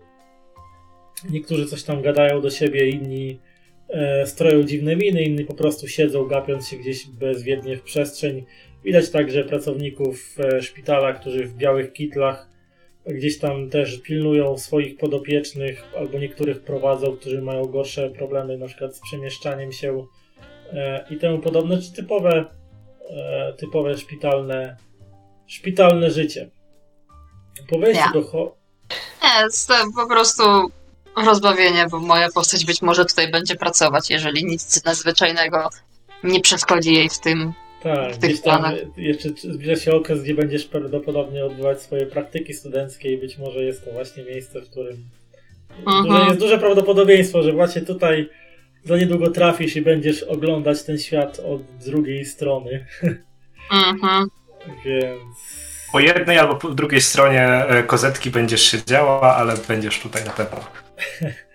Niektórzy 1.30 1.66
coś 1.66 1.82
tam 1.82 2.02
gadają 2.02 2.40
do 2.40 2.50
siebie, 2.50 2.90
inni 2.90 3.38
stroją 4.26 4.62
dziwne 4.62 4.96
miny, 4.96 5.22
inni 5.22 5.44
po 5.44 5.54
prostu 5.54 5.88
siedzą, 5.88 6.24
gapiąc 6.26 6.68
się 6.68 6.76
gdzieś 6.76 7.06
bezwiednie 7.06 7.76
w 7.76 7.82
przestrzeń. 7.82 8.44
Widać 8.84 9.10
także 9.10 9.44
pracowników 9.44 10.36
e, 10.38 10.62
szpitala, 10.62 11.12
którzy 11.12 11.44
w 11.44 11.54
białych 11.54 11.92
kitlach 11.92 12.50
gdzieś 13.06 13.38
tam 13.38 13.70
też 13.70 13.98
pilnują 14.02 14.58
swoich 14.58 14.96
podopiecznych, 14.96 15.84
albo 15.98 16.18
niektórych 16.18 16.62
prowadzą, 16.62 17.16
którzy 17.16 17.42
mają 17.42 17.64
gorsze 17.64 18.10
problemy, 18.10 18.58
na 18.58 18.66
przykład 18.66 18.96
z 18.96 19.00
przemieszczaniem 19.00 19.72
się 19.72 20.06
e, 20.72 21.06
i 21.10 21.16
temu 21.16 21.38
podobne, 21.38 21.82
czy 21.82 21.92
typowe, 21.92 22.44
e, 23.10 23.52
typowe 23.58 23.98
szpitalne, 23.98 24.76
szpitalne 25.46 26.10
życie. 26.10 26.50
Po 27.68 27.78
wejściu 27.78 28.02
Ja. 28.06 28.12
do 28.12 28.22
ho- 28.22 28.56
Nie, 29.22 29.48
po 29.96 30.06
prostu 30.08 30.42
rozbawienie, 31.16 31.86
bo 31.90 32.00
moja 32.00 32.28
postać 32.34 32.64
być 32.64 32.82
może 32.82 33.04
tutaj 33.04 33.30
będzie 33.30 33.56
pracować, 33.56 34.10
jeżeli 34.10 34.44
nic 34.44 34.84
nadzwyczajnego 34.84 35.68
nie 36.24 36.40
przeszkodzi 36.40 36.94
jej 36.94 37.08
w 37.08 37.18
tym. 37.18 37.52
Tak, 37.82 38.12
w 38.14 38.18
tych 38.18 38.30
gdzieś 38.30 38.40
tam 38.42 38.60
planach. 38.60 38.78
jeszcze 38.96 39.28
zbliża 39.28 39.76
się 39.76 39.92
okres, 39.94 40.22
gdzie 40.22 40.34
będziesz 40.34 40.64
prawdopodobnie 40.64 41.44
odbywać 41.44 41.82
swoje 41.82 42.06
praktyki 42.06 42.54
studenckie 42.54 43.12
i 43.12 43.18
być 43.18 43.38
może 43.38 43.64
jest 43.64 43.84
to 43.84 43.90
właśnie 43.92 44.24
miejsce, 44.24 44.60
w 44.60 44.70
którym 44.70 44.96
Mhm. 45.86 46.28
jest 46.28 46.40
duże 46.40 46.58
prawdopodobieństwo, 46.58 47.42
że 47.42 47.52
właśnie 47.52 47.82
tutaj 47.82 48.30
za 48.84 48.96
niedługo 48.96 49.30
trafisz 49.30 49.76
i 49.76 49.82
będziesz 49.82 50.22
oglądać 50.22 50.82
ten 50.82 50.98
świat 50.98 51.38
od 51.38 51.62
drugiej 51.84 52.24
strony, 52.24 52.86
Mhm. 53.72 54.28
więc 54.84 55.20
Po 55.92 56.00
jednej 56.00 56.38
albo 56.38 56.54
po 56.54 56.68
drugiej 56.70 57.00
stronie 57.00 57.42
e, 57.42 57.82
kozetki 57.82 58.30
będziesz 58.30 58.62
siedziała, 58.62 59.36
ale 59.36 59.54
będziesz 59.68 60.00
tutaj 60.00 60.24
na 60.24 60.30
pewno. 60.30 60.60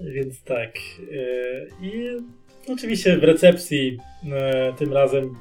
Więc 0.00 0.42
tak. 0.42 0.70
e, 0.70 1.84
I 1.86 2.20
oczywiście 2.68 3.18
w 3.18 3.24
recepcji 3.24 3.98
e, 4.32 4.72
tym 4.72 4.92
razem 4.92 5.34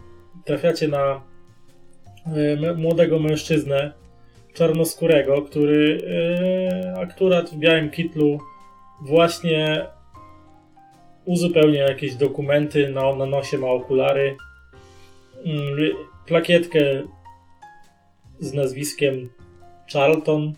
trafiacie 0.46 0.88
na 0.88 1.22
e, 2.66 2.74
młodego 2.76 3.20
mężczyznę 3.20 3.94
czarnoskórego, 4.54 5.42
który 5.42 6.02
akurat 7.02 7.50
w 7.50 7.58
białym 7.58 7.90
kitlu 7.90 8.40
właśnie 9.02 9.86
uzupełnia 11.26 11.84
jakieś 11.84 12.16
dokumenty, 12.16 12.90
na, 12.90 13.16
na 13.16 13.26
nosie 13.26 13.58
ma 13.58 13.68
okulary, 13.68 14.38
mm, 15.46 15.78
plakietkę 16.26 16.80
z 18.40 18.54
nazwiskiem 18.54 19.30
Charlton 19.94 20.54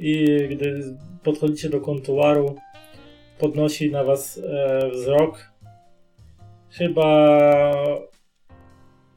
i 0.00 0.48
gdy 0.50 0.96
podchodzicie 1.22 1.68
do 1.68 1.80
kontuaru, 1.80 2.56
podnosi 3.38 3.90
na 3.90 4.04
was 4.04 4.38
e, 4.38 4.90
wzrok. 4.90 5.50
Chyba 6.70 7.40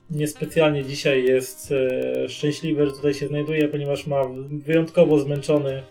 niespecjalnie 0.10 0.86
dzisiaj 0.86 1.24
jest 1.24 1.72
e, 1.72 2.30
szczęśliwy, 2.30 2.86
że 2.86 2.92
tutaj 2.92 3.14
się 3.14 3.28
znajduje, 3.28 3.68
ponieważ 3.68 4.08
ma 4.08 4.22
wyjątkowo 4.52 5.20
zmęczony 5.20 5.84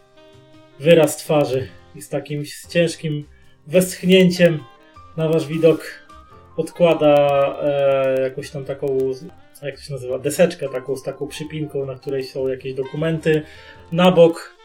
wyraz 0.81 1.17
twarzy 1.17 1.69
i 1.95 2.03
z 2.03 2.09
takim 2.09 2.47
z 2.47 2.69
ciężkim 2.69 3.25
westchnięciem 3.67 4.59
na 5.17 5.29
wasz 5.29 5.47
widok 5.47 6.03
odkłada 6.57 7.17
e, 7.63 8.23
jakąś 8.23 8.51
tam 8.51 8.65
taką, 8.65 8.99
jak 9.63 9.77
to 9.77 9.83
się 9.83 9.93
nazywa, 9.93 10.19
deseczkę 10.19 10.69
taką 10.69 10.97
z 10.97 11.03
taką 11.03 11.27
przypinką, 11.27 11.87
na 11.87 11.95
której 11.95 12.25
są 12.25 12.49
jakieś 12.49 12.75
dokumenty. 12.75 13.43
Na 13.93 14.11
bok 14.11 14.57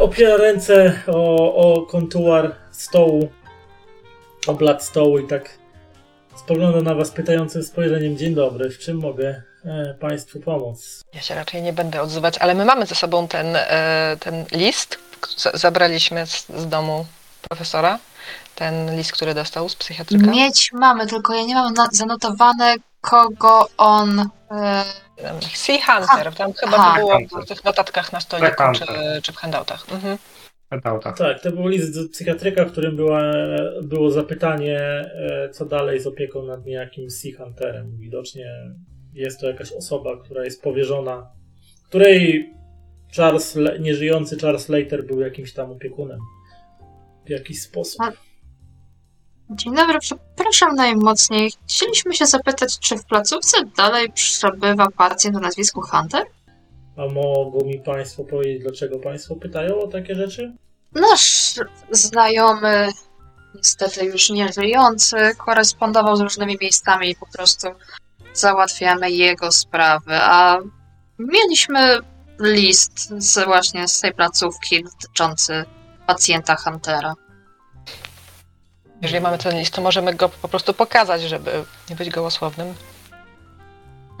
opiera 0.00 0.36
ręce 0.36 1.00
o, 1.06 1.54
o 1.54 1.82
kontuar 1.86 2.54
stołu, 2.70 3.28
o 4.46 4.54
blat 4.54 4.84
stołu 4.84 5.18
i 5.18 5.26
tak 5.26 5.50
spogląda 6.36 6.80
na 6.80 6.94
was 6.94 7.10
pytającym 7.10 7.62
spojrzeniem. 7.62 8.16
Dzień 8.16 8.34
dobry, 8.34 8.70
w 8.70 8.78
czym 8.78 8.96
mogę 9.00 9.42
e, 9.64 9.94
Państwu 10.00 10.40
pomóc? 10.40 11.04
Ja 11.14 11.20
się 11.20 11.34
raczej 11.34 11.62
nie 11.62 11.72
będę 11.72 12.02
odzywać, 12.02 12.38
ale 12.38 12.54
my 12.54 12.64
mamy 12.64 12.86
ze 12.86 12.94
sobą 12.94 13.28
ten, 13.28 13.46
e, 13.56 14.16
ten 14.20 14.44
list. 14.52 14.98
z- 15.36 15.60
Zabraliśmy 15.60 16.26
z, 16.26 16.46
z 16.48 16.68
domu 16.68 17.06
profesora. 17.48 17.98
Ten 18.54 18.96
list, 18.96 19.12
który 19.12 19.34
dostał 19.34 19.68
z 19.68 19.76
psychiatryka. 19.76 20.26
Mieć 20.26 20.70
mamy, 20.72 21.06
tylko 21.06 21.34
ja 21.34 21.42
nie 21.42 21.54
mam 21.54 21.74
zanotowane, 21.92 22.74
kogo 23.00 23.68
on. 23.78 24.20
E, 24.50 24.84
Sea 25.54 25.78
Hunter. 25.78 26.34
Tam 26.34 26.52
chyba 26.52 26.76
Aha. 26.76 27.00
to 27.00 27.00
było 27.00 27.42
w 27.44 27.48
tych 27.48 27.64
notatkach 27.64 28.12
na 28.12 28.20
stoliku 28.20 28.62
czy, 28.74 28.84
czy 29.22 29.32
w 29.32 29.36
handoutach. 29.36 29.86
Mhm. 29.92 30.18
Auta. 30.84 31.12
Tak, 31.12 31.40
to 31.40 31.52
był 31.52 31.68
list 31.68 31.94
do 32.02 32.08
psychiatryka, 32.08 32.64
w 32.64 32.72
którym 32.72 32.96
była, 32.96 33.32
było 33.82 34.10
zapytanie, 34.10 34.78
e, 34.80 35.48
co 35.52 35.66
dalej 35.66 36.00
z 36.00 36.06
opieką 36.06 36.42
nad 36.42 36.66
niejakim 36.66 37.10
Sea 37.10 37.32
Hunterem. 37.38 37.96
Widocznie 37.98 38.46
jest 39.12 39.40
to 39.40 39.46
jakaś 39.46 39.72
osoba, 39.72 40.10
która 40.24 40.44
jest 40.44 40.62
powierzona, 40.62 41.30
której 41.88 42.52
Charles, 43.16 43.54
Le- 43.54 43.78
nieżyjący 43.78 44.38
Charles 44.38 44.68
Later 44.68 45.06
był 45.06 45.20
jakimś 45.20 45.52
tam 45.52 45.70
opiekunem. 45.70 46.18
W 47.26 47.30
jakiś 47.30 47.62
sposób. 47.62 48.00
Dzień 49.50 49.74
dobry, 49.74 49.98
przepraszam 49.98 50.74
najmocniej. 50.74 51.52
Chcieliśmy 51.68 52.14
się 52.14 52.26
zapytać, 52.26 52.78
czy 52.78 52.96
w 52.96 53.04
placówce 53.04 53.56
dalej 53.76 54.12
przebywa 54.12 54.90
pacjent 54.90 55.36
o 55.36 55.40
nazwisku 55.40 55.80
Hunter? 55.80 56.24
A 56.96 57.06
mogą 57.06 57.66
mi 57.66 57.78
Państwo 57.78 58.24
powiedzieć, 58.24 58.62
dlaczego 58.62 58.98
Państwo 58.98 59.36
pytają 59.36 59.80
o 59.80 59.86
takie 59.86 60.14
rzeczy? 60.14 60.52
Nasz 60.92 61.54
znajomy, 61.90 62.88
niestety 63.54 64.04
już 64.04 64.30
nie 64.30 64.52
żyjący, 64.52 65.16
korespondował 65.38 66.16
z 66.16 66.20
różnymi 66.20 66.58
miejscami 66.60 67.10
i 67.10 67.16
po 67.16 67.26
prostu 67.26 67.68
załatwiamy 68.34 69.10
jego 69.10 69.52
sprawy, 69.52 70.14
a 70.14 70.58
mieliśmy 71.18 71.98
list 72.40 73.12
z, 73.18 73.44
właśnie 73.44 73.88
z 73.88 74.00
tej 74.00 74.14
placówki 74.14 74.84
dotyczący 74.84 75.64
pacjenta 76.06 76.56
Huntera. 76.56 77.14
Jeżeli 79.04 79.22
mamy 79.22 79.38
ten 79.38 79.58
list, 79.58 79.74
to 79.74 79.82
możemy 79.82 80.14
go 80.14 80.28
po 80.28 80.48
prostu 80.48 80.74
pokazać, 80.74 81.22
żeby 81.22 81.50
nie 81.90 81.96
być 81.96 82.10
gołosłownym. 82.10 82.74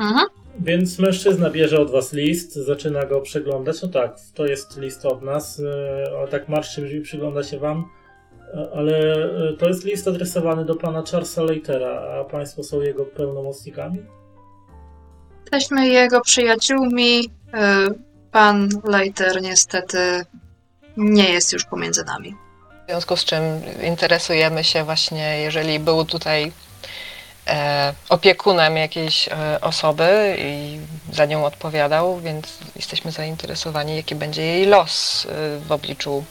Mhm. 0.00 0.26
Więc 0.60 0.98
mężczyzna 0.98 1.50
bierze 1.50 1.80
od 1.80 1.90
was 1.90 2.12
list, 2.12 2.54
zaczyna 2.54 3.06
go 3.06 3.20
przeglądać. 3.20 3.82
No 3.82 3.88
tak, 3.88 4.16
to 4.34 4.46
jest 4.46 4.76
list 4.76 5.06
od 5.06 5.22
nas, 5.22 5.60
e, 5.60 6.18
ale 6.18 6.28
tak 6.28 6.48
marszczy 6.48 6.82
brzmi, 6.82 7.00
przygląda 7.00 7.42
się 7.42 7.58
wam. 7.58 7.84
E, 8.54 8.68
Ale 8.74 9.14
e, 9.50 9.56
to 9.58 9.68
jest 9.68 9.84
list 9.84 10.08
adresowany 10.08 10.64
do 10.64 10.74
pana 10.74 11.02
Charlesa 11.10 11.42
Leitera, 11.42 12.20
a 12.20 12.24
państwo 12.24 12.62
są 12.62 12.80
jego 12.80 13.04
pełnomocnikami? 13.04 13.98
Jesteśmy 15.40 15.88
jego 15.88 16.20
przyjaciółmi. 16.20 17.24
y, 17.24 18.14
Pan 18.32 18.68
Leiter 18.84 19.42
niestety 19.42 19.98
nie 20.96 21.32
jest 21.32 21.52
już 21.52 21.64
pomiędzy 21.64 22.04
nami. 22.04 22.34
W 22.84 22.86
związku 22.86 23.16
z 23.16 23.24
czym 23.24 23.42
interesujemy 23.84 24.64
się 24.64 24.84
właśnie, 24.84 25.38
jeżeli 25.40 25.78
był 25.78 26.04
tutaj 26.04 26.52
e, 27.46 27.94
opiekunem 28.08 28.76
jakiejś 28.76 29.28
e, 29.28 29.60
osoby 29.60 30.36
i 30.38 30.78
za 31.12 31.26
nią 31.26 31.44
odpowiadał, 31.44 32.20
więc 32.20 32.58
jesteśmy 32.76 33.10
zainteresowani, 33.10 33.96
jaki 33.96 34.14
będzie 34.14 34.42
jej 34.42 34.66
los 34.66 35.26
e, 35.26 35.58
w 35.58 35.72
obliczu 35.72 36.24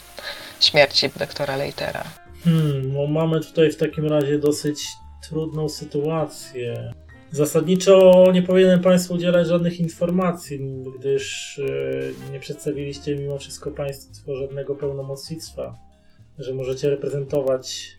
śmierci 0.60 1.10
doktora 1.16 1.56
Leitera. 1.56 2.04
Hmm, 2.44 2.92
no 2.92 3.06
mamy 3.06 3.40
tutaj 3.40 3.70
w 3.70 3.76
takim 3.76 4.06
razie 4.06 4.38
dosyć 4.38 4.82
trudną 5.28 5.68
sytuację. 5.68 6.92
Zasadniczo 7.30 8.24
nie 8.32 8.42
powinienem 8.42 8.80
Państwu 8.80 9.14
udzielać 9.14 9.46
żadnych 9.46 9.80
informacji, 9.80 10.60
gdyż 10.98 11.60
nie 12.32 12.40
przedstawiliście 12.40 13.16
mimo 13.16 13.38
wszystko 13.38 13.70
Państwo 13.70 14.36
żadnego 14.36 14.74
pełnomocnictwa, 14.74 15.74
że 16.38 16.54
możecie 16.54 16.90
reprezentować 16.90 17.96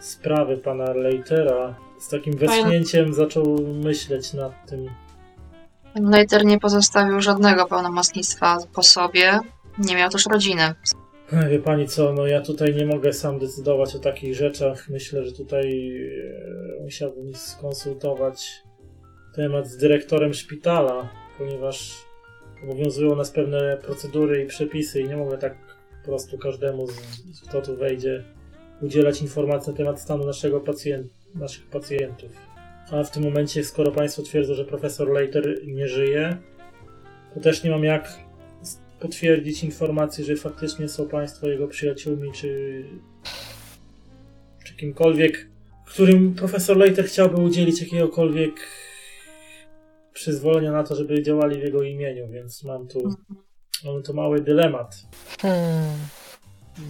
sprawy 0.00 0.56
pana 0.56 0.92
Leitera. 0.92 1.74
Z 1.98 2.08
takim 2.08 2.36
westchnięciem 2.36 3.14
zaczął 3.14 3.58
myśleć 3.84 4.32
nad 4.32 4.70
tym. 4.70 4.86
Pan 5.94 6.10
Leiter 6.10 6.44
nie 6.44 6.58
pozostawił 6.58 7.20
żadnego 7.20 7.66
pełnomocnictwa 7.66 8.58
po 8.74 8.82
sobie. 8.82 9.40
Nie 9.78 9.96
miał 9.96 10.10
też 10.10 10.26
rodziny. 10.26 10.74
Wie 11.50 11.58
pani 11.58 11.88
co, 11.88 12.12
no 12.12 12.26
ja 12.26 12.40
tutaj 12.40 12.74
nie 12.74 12.86
mogę 12.86 13.12
sam 13.12 13.38
decydować 13.38 13.94
o 13.94 13.98
takich 13.98 14.34
rzeczach. 14.34 14.88
Myślę, 14.88 15.24
że 15.24 15.32
tutaj 15.32 15.96
e, 16.78 16.82
musiałbym 16.82 17.34
skonsultować 17.34 18.62
temat 19.34 19.66
z 19.68 19.76
dyrektorem 19.76 20.34
szpitala, 20.34 21.08
ponieważ 21.38 21.94
obowiązują 22.64 23.16
nas 23.16 23.30
pewne 23.30 23.76
procedury 23.76 24.42
i 24.42 24.46
przepisy 24.46 25.00
i 25.00 25.08
nie 25.08 25.16
mogę 25.16 25.38
tak 25.38 25.71
po 26.02 26.06
prostu 26.06 26.38
każdemu, 26.38 26.86
kto 27.48 27.62
tu 27.62 27.76
wejdzie, 27.76 28.24
udzielać 28.82 29.22
informacji 29.22 29.72
na 29.72 29.76
temat 29.76 30.00
stanu 30.00 30.24
naszego 30.24 30.60
pacjent, 30.60 31.06
naszych 31.34 31.66
pacjentów. 31.66 32.30
A 32.90 33.02
w 33.02 33.10
tym 33.10 33.22
momencie, 33.22 33.64
skoro 33.64 33.92
Państwo 33.92 34.22
twierdzą, 34.22 34.54
że 34.54 34.64
profesor 34.64 35.10
Leiter 35.10 35.60
nie 35.66 35.88
żyje, 35.88 36.36
to 37.34 37.40
też 37.40 37.64
nie 37.64 37.70
mam 37.70 37.84
jak 37.84 38.18
potwierdzić 39.00 39.64
informacji, 39.64 40.24
że 40.24 40.36
faktycznie 40.36 40.88
są 40.88 41.08
Państwo 41.08 41.48
jego 41.48 41.68
przyjaciółmi, 41.68 42.32
czy, 42.32 42.84
czy 44.64 44.76
kimkolwiek, 44.76 45.46
którym 45.86 46.34
profesor 46.34 46.76
Leiter 46.76 47.04
chciałby 47.04 47.42
udzielić 47.42 47.82
jakiegokolwiek 47.82 48.54
przyzwolenia 50.12 50.72
na 50.72 50.84
to, 50.84 50.94
żeby 50.94 51.22
działali 51.22 51.60
w 51.60 51.64
jego 51.64 51.82
imieniu, 51.82 52.28
więc 52.28 52.64
mam 52.64 52.88
tu, 52.88 53.14
mamy 53.84 54.02
tu 54.02 54.14
mały 54.14 54.40
dylemat. 54.40 54.96
Hmm. 55.40 55.98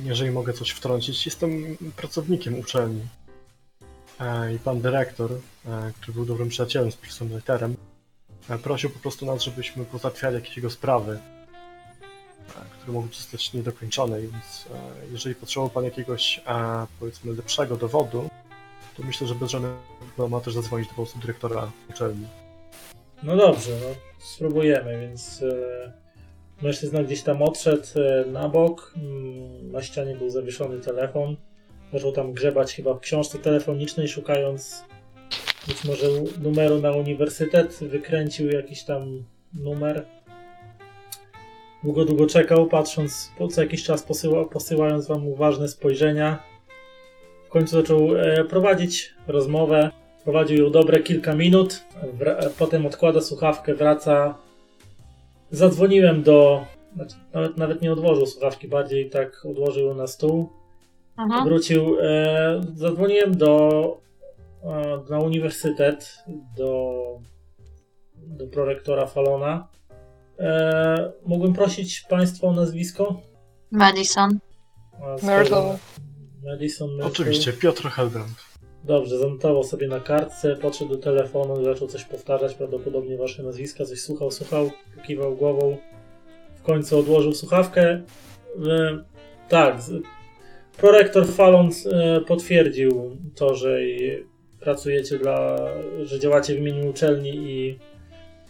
Jeżeli 0.05 0.31
mogę 0.31 0.53
coś 0.53 0.71
wtrącić, 0.71 1.27
jestem 1.27 1.77
pracownikiem 1.97 2.59
uczelni. 2.59 3.03
E, 4.21 4.55
I 4.55 4.59
pan 4.59 4.81
dyrektor, 4.81 5.33
e, 5.33 5.39
który 6.01 6.13
był 6.13 6.25
dobrym 6.25 6.49
przyjacielem 6.49 6.93
z 6.93 6.97
profesorem 6.97 7.33
Leiterem, 7.33 7.77
e, 8.49 8.59
prosił 8.59 8.91
po 8.91 8.99
prostu 8.99 9.27
nas, 9.27 9.43
żebyśmy 9.43 9.85
pozałatwiali 9.85 10.35
jakieś 10.35 10.57
jego 10.57 10.71
sprawy, 10.71 11.19
które 12.79 12.93
mogły 12.93 13.11
zostać 13.15 13.53
niedokończone, 13.53 14.21
więc 14.21 14.69
jeżeli 15.13 15.35
potrzebował 15.35 15.71
pan 15.71 15.85
jakiegoś, 15.85 16.41
powiedzmy, 17.01 17.33
lepszego 17.33 17.77
dowodu, 17.77 18.31
to 18.97 19.03
myślę, 19.03 19.27
że 19.27 19.35
bez 19.35 19.51
żadnego 19.51 20.29
ma 20.29 20.41
też 20.41 20.55
zadzwonić 20.55 20.89
do 20.89 20.95
po 20.95 21.03
prostu 21.03 21.19
dyrektora 21.19 21.71
uczelni. 21.91 22.27
No 23.23 23.37
dobrze, 23.37 23.71
no 23.81 23.87
spróbujemy, 24.19 25.01
więc 25.01 25.41
mężczyzna 26.63 27.03
gdzieś 27.03 27.23
tam 27.23 27.43
odszedł 27.43 27.87
e, 27.97 28.25
na 28.27 28.49
bok, 28.49 28.95
mm, 28.97 29.73
na 29.73 29.83
ścianie 29.83 30.15
był 30.15 30.31
zawieszony 30.31 30.81
telefon, 30.81 31.37
zaczął 31.93 32.13
tam 32.13 32.33
grzebać 32.33 32.75
chyba 32.75 32.95
w 32.95 33.01
książce 33.01 33.39
telefonicznej, 33.39 34.09
szukając 34.09 34.85
być 35.69 35.85
może 35.85 36.07
numeru 36.43 36.81
na 36.81 36.93
uniwersytet, 36.93 37.79
wykręcił 37.81 38.51
jakiś 38.51 38.83
tam 38.83 39.25
numer. 39.55 40.05
Długo, 41.83 42.05
długo 42.05 42.27
czekał, 42.27 42.67
patrząc, 42.67 43.33
po 43.39 43.49
co 43.49 43.63
jakiś 43.63 43.85
czas 43.85 44.03
posyła, 44.03 44.45
posyłając 44.45 45.07
wam 45.07 45.29
uważne 45.29 45.69
spojrzenia. 45.69 46.43
W 47.47 47.49
końcu 47.49 47.77
zaczął 47.77 48.17
e, 48.17 48.45
prowadzić 48.45 49.15
rozmowę. 49.27 49.91
Prowadził 50.25 50.65
ją 50.65 50.71
dobre 50.71 51.01
kilka 51.01 51.35
minut, 51.35 51.85
potem 52.59 52.87
odkłada 52.87 53.21
słuchawkę, 53.21 53.75
wraca. 53.75 54.35
Zadzwoniłem 55.53 56.23
do. 56.23 56.67
Znaczy, 56.95 57.15
nawet, 57.33 57.57
nawet 57.57 57.83
nie 57.83 57.93
odłożył 57.93 58.27
słuchawki, 58.27 58.69
bardziej 58.69 59.11
tak 59.11 59.47
odłożył 59.47 59.95
na 59.95 60.07
stół. 60.07 60.49
Mhm. 61.19 61.45
Wrócił. 61.45 61.97
E, 62.01 62.61
zadzwoniłem 62.75 63.37
do. 63.37 64.01
E, 64.63 65.03
na 65.11 65.19
uniwersytet, 65.19 66.25
do. 66.57 66.93
do 68.17 68.47
prorektora 68.47 69.07
Falona. 69.07 69.69
E, 70.39 71.13
mógłbym 71.27 71.53
prosić 71.53 72.01
Państwa 72.01 72.47
o 72.47 72.53
nazwisko? 72.53 73.21
Madison. 73.71 74.39
Madison 76.45 76.91
Myrtle. 76.91 77.07
Oczywiście, 77.07 77.53
Piotr 77.53 77.89
Helbrand. 77.89 78.52
Dobrze, 78.85 79.19
zanotował 79.19 79.65
sobie 79.65 79.89
na 79.89 80.01
kartce, 80.01 80.57
podszedł 80.57 80.91
do 80.91 80.97
telefonu 80.97 81.65
zaczął 81.65 81.89
coś 81.89 82.05
powtarzać, 82.05 82.55
prawdopodobnie 82.55 83.17
wasze 83.17 83.43
nazwiska, 83.43 83.85
coś 83.85 84.01
słuchał, 84.01 84.31
słuchał, 84.31 84.71
kiwał 85.07 85.37
głową. 85.37 85.77
W 86.57 86.63
końcu 86.63 86.99
odłożył 86.99 87.33
słuchawkę. 87.33 88.03
E, 88.69 89.05
tak, 89.49 89.77
prorektor 90.77 91.27
Fallon 91.27 91.71
e, 91.93 92.21
potwierdził 92.21 93.17
to, 93.35 93.55
że 93.55 93.79
pracujecie 94.61 95.19
dla, 95.19 95.57
że 96.03 96.21
działacie 96.21 96.55
w 96.55 96.59
imieniu 96.59 96.91
uczelni 96.91 97.31
i 97.35 97.79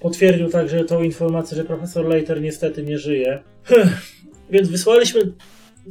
potwierdził 0.00 0.48
także 0.48 0.84
tą 0.84 1.02
informację, 1.02 1.56
że 1.56 1.64
profesor 1.64 2.06
Leiter 2.06 2.42
niestety 2.42 2.82
nie 2.82 2.98
żyje. 2.98 3.42
Więc 4.50 4.68
wysłaliśmy, 4.68 5.32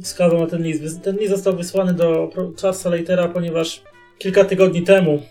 wskazał 0.02 0.40
na 0.40 0.46
ten 0.46 0.62
list, 0.62 1.02
ten 1.02 1.16
list 1.16 1.30
został 1.30 1.56
wysłany 1.56 1.94
do 1.94 2.30
Charlesa 2.60 2.90
Leitera, 2.90 3.28
ponieważ 3.28 3.82
kilka 4.18 4.44
tygodni 4.44 4.82
temu 4.82 5.22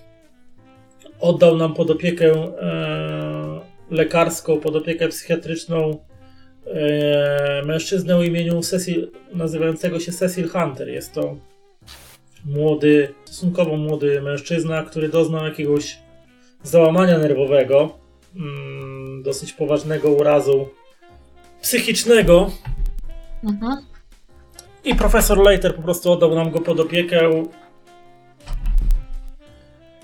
oddał 1.20 1.58
nam 1.58 1.74
pod 1.74 1.92
opiekę 1.92 2.32
e, 2.32 3.60
lekarską, 3.92 4.60
pod 4.60 4.76
opiekę 4.76 5.08
psychiatryczną 5.08 5.98
e, 6.66 7.62
mężczyznę 7.66 8.18
o 8.18 8.24
imieniu 8.24 8.62
Cecil, 8.62 9.12
nazywającego 9.34 10.00
się 10.00 10.12
Cecil 10.12 10.50
Hunter. 10.50 10.90
Jest 10.90 11.14
to 11.14 11.36
młody, 12.46 13.14
stosunkowo 13.26 13.78
młody 13.78 14.22
mężczyzna, 14.22 14.84
który 14.84 15.10
doznał 15.10 15.46
jakiegoś 15.46 15.98
załamania 16.64 17.18
nerwowego, 17.18 17.98
mm, 18.36 19.24
dosyć 19.24 19.54
poważnego 19.54 20.12
urazu 20.12 20.68
psychicznego, 21.62 22.52
Mhm. 23.44 23.78
i 24.84 24.96
profesor 24.96 25.38
Leiter 25.38 25.76
po 25.76 25.82
prostu 25.82 26.12
oddał 26.12 26.36
nam 26.36 26.52
go 26.52 26.60
pod 26.60 26.80
opiekę 26.80 27.44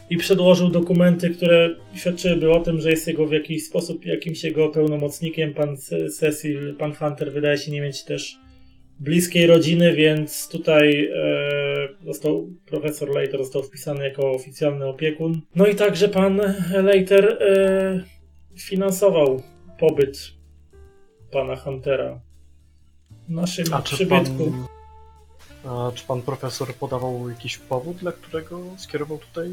i 0.10 0.18
przedłożył 0.18 0.70
dokumenty, 0.70 1.30
które 1.30 1.76
świadczyłyby 1.96 2.52
o 2.52 2.60
tym, 2.60 2.82
że 2.82 2.90
jest 2.90 3.08
jego 3.08 3.28
w 3.28 3.32
jakiś 3.32 3.66
sposób 3.66 4.06
jakimś 4.06 4.44
jego 4.44 4.70
pełnomocnikiem. 4.70 5.54
Pan 5.54 5.78
Ce- 5.78 6.10
Cecil, 6.10 6.76
pan 6.76 6.94
Hunter 6.96 7.32
wydaje 7.34 7.58
się 7.58 7.72
nie 7.72 7.82
mieć 7.82 8.04
też 8.04 8.38
bliskiej 9.00 9.48
rodziny, 9.48 9.94
więc 9.94 10.50
tutaj 10.50 11.06
e, 11.16 11.90
został 12.06 12.50
profesor 12.66 13.10
Leiter 13.10 13.40
został 13.44 13.64
wpisany 13.64 14.04
jako 14.04 14.32
oficjalny 14.32 14.86
opiekun. 14.86 15.42
No 15.56 15.68
i 15.68 15.76
także 15.76 16.10
pan 16.10 16.42
Leiter 16.84 17.38
e, 17.42 18.04
finansował 18.60 19.42
pobyt 19.80 20.20
pana 21.32 21.56
Huntera 21.56 22.22
w 23.28 23.32
naszym 23.32 23.66
A 23.74 23.82
przybytku. 23.82 24.54
pan, 25.64 25.72
a 25.72 25.92
czy 25.96 26.06
pan 26.06 26.22
profesor 26.22 26.74
podawał 26.74 27.30
jakiś 27.30 27.58
powód, 27.58 27.98
dla 27.98 28.12
którego 28.12 28.62
skierował 28.78 29.18
tutaj? 29.18 29.50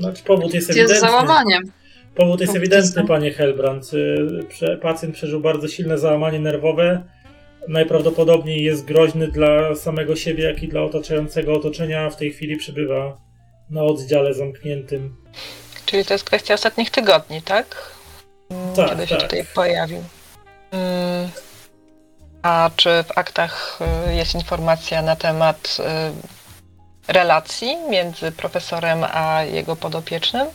Znaczy, 0.00 0.22
powód 0.24 0.54
jest 0.54 0.68
Jest 0.68 0.70
ewidentny. 0.80 1.00
załamaniem. 1.08 1.62
Powód 2.14 2.40
jest 2.40 2.56
ewidentny, 2.56 3.00
jest- 3.00 3.08
panie 3.08 3.30
Helbrand. 3.32 3.94
Y, 3.94 4.44
prze- 4.48 4.76
Pacjent 4.76 5.14
przeżył 5.14 5.40
bardzo 5.40 5.68
silne 5.68 5.98
załamanie 5.98 6.40
nerwowe. 6.40 7.02
Najprawdopodobniej 7.68 8.62
jest 8.64 8.84
groźny 8.84 9.28
dla 9.28 9.74
samego 9.74 10.16
siebie, 10.16 10.44
jak 10.44 10.62
i 10.62 10.68
dla 10.68 10.82
otaczającego 10.82 11.54
otoczenia. 11.54 12.10
W 12.10 12.16
tej 12.16 12.32
chwili 12.32 12.56
przebywa 12.56 13.16
na 13.70 13.82
oddziale 13.82 14.34
zamkniętym. 14.34 15.16
Czyli 15.86 16.04
to 16.04 16.14
jest 16.14 16.24
kwestia 16.24 16.54
ostatnich 16.54 16.90
tygodni, 16.90 17.42
tak? 17.42 17.90
Tak, 18.76 18.88
Kiedy 18.90 19.06
się 19.06 19.14
tak. 19.16 19.22
tutaj 19.22 19.44
pojawił. 19.54 20.04
Mm, 20.70 21.28
A 22.42 22.70
czy 22.76 22.88
w 23.08 23.18
aktach 23.18 23.78
y, 24.10 24.14
jest 24.14 24.34
informacja 24.34 25.02
na 25.02 25.16
temat 25.16 25.76
y, 25.80 25.82
relacji 27.10 27.76
między 27.90 28.32
profesorem 28.32 29.04
a 29.12 29.42
jego 29.42 29.76
podopiecznym? 29.76 30.46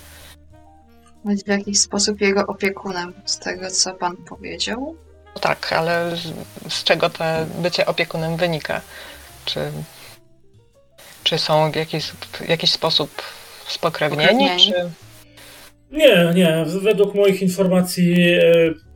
Być 1.25 1.43
w 1.43 1.47
jakiś 1.47 1.79
sposób 1.79 2.21
jego 2.21 2.47
opiekunem, 2.47 3.13
z 3.25 3.39
tego 3.39 3.69
co 3.69 3.93
pan 3.93 4.17
powiedział. 4.17 4.95
No 5.35 5.41
tak, 5.41 5.73
ale 5.73 6.11
z, 6.15 6.73
z 6.73 6.83
czego 6.83 7.09
to 7.09 7.23
bycie 7.61 7.85
opiekunem 7.85 8.37
wynika? 8.37 8.81
Czy, 9.45 9.59
czy 11.23 11.37
są 11.37 11.71
w 11.71 11.75
jakiś, 11.75 12.05
w 12.05 12.49
jakiś 12.49 12.71
sposób 12.71 13.21
spokrewnieni? 13.67 14.49
Czy... 14.59 14.91
Nie, 15.91 16.31
nie. 16.35 16.65
Według 16.81 17.15
moich 17.15 17.41
informacji 17.41 18.33
e, 18.33 18.41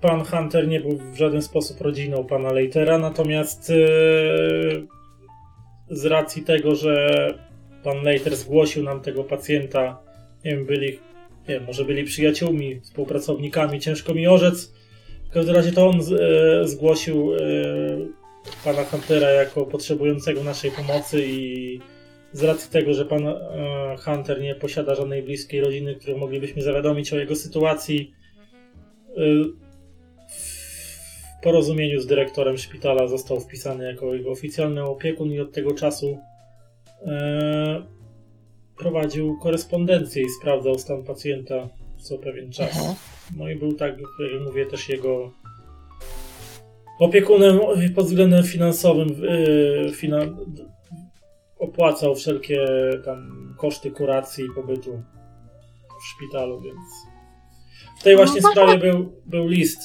pan 0.01 0.25
Hunter 0.25 0.67
nie 0.67 0.79
był 0.79 0.97
w 0.97 1.17
żaden 1.17 1.41
sposób 1.41 1.81
rodziną 1.81 2.23
pana 2.23 2.51
Leitera, 2.51 2.97
natomiast 2.97 3.69
e, 3.69 3.73
z 5.89 6.05
racji 6.05 6.43
tego, 6.43 6.75
że 6.75 7.48
pan 7.83 8.03
Leiter 8.03 8.35
zgłosił 8.35 8.83
nam 8.83 9.01
tego 9.01 9.23
pacjenta, 9.23 10.01
nie 10.45 10.51
wiem, 10.51 10.65
byli, 10.65 10.87
nie 11.47 11.55
wiem, 11.55 11.63
może 11.63 11.85
byli 11.85 12.03
przyjaciółmi, 12.03 12.81
współpracownikami, 12.81 13.79
ciężko 13.79 14.13
mi 14.13 14.27
orzec. 14.27 14.73
W 15.29 15.33
każdym 15.33 15.55
razie 15.55 15.71
to 15.71 15.87
on 15.87 16.03
z, 16.03 16.11
e, 16.11 16.67
zgłosił 16.67 17.35
e, 17.35 17.39
pana 18.63 18.83
Huntera 18.83 19.29
jako 19.29 19.65
potrzebującego 19.65 20.43
naszej 20.43 20.71
pomocy 20.71 21.25
i 21.27 21.79
z 22.33 22.43
racji 22.43 22.71
tego, 22.71 22.93
że 22.93 23.05
pan 23.05 23.27
e, 23.27 23.95
Hunter 24.05 24.41
nie 24.41 24.55
posiada 24.55 24.95
żadnej 24.95 25.23
bliskiej 25.23 25.61
rodziny, 25.61 25.95
którą 25.95 26.17
moglibyśmy 26.17 26.61
zawiadomić 26.61 27.13
o 27.13 27.19
jego 27.19 27.35
sytuacji, 27.35 28.13
e, 29.17 29.21
w 31.39 31.41
porozumieniu 31.43 32.01
z 32.01 32.07
dyrektorem 32.07 32.57
szpitala 32.57 33.07
został 33.07 33.39
wpisany 33.39 33.85
jako 33.85 34.13
jego 34.13 34.31
oficjalny 34.31 34.83
opiekun 34.83 35.31
i 35.31 35.39
od 35.39 35.51
tego 35.51 35.73
czasu 35.73 36.19
e, 37.05 37.83
prowadził 38.77 39.37
korespondencję 39.37 40.23
i 40.23 40.29
sprawdzał 40.29 40.79
stan 40.79 41.03
pacjenta 41.03 41.69
co 42.01 42.17
pewien 42.17 42.51
czas. 42.51 42.97
No 43.37 43.49
i 43.49 43.55
był 43.55 43.73
tak, 43.73 43.97
jak 43.99 44.41
mówię, 44.45 44.65
też 44.65 44.89
jego 44.89 45.31
opiekunem 46.99 47.59
pod 47.95 48.05
względem 48.05 48.43
finansowym. 48.43 49.07
Yy, 49.07 49.91
finan... 49.93 50.37
Opłacał 51.59 52.15
wszelkie 52.15 52.65
tam 53.05 53.53
koszty 53.57 53.91
kuracji 53.91 54.45
i 54.45 54.55
pobytu 54.55 55.03
w 55.99 56.15
szpitalu, 56.15 56.61
więc 56.61 56.79
w 57.99 58.03
tej 58.03 58.15
właśnie 58.15 58.41
No, 58.41 58.51
sprawie 58.51 58.77
był, 58.77 59.13
był 59.25 59.47
list. 59.47 59.79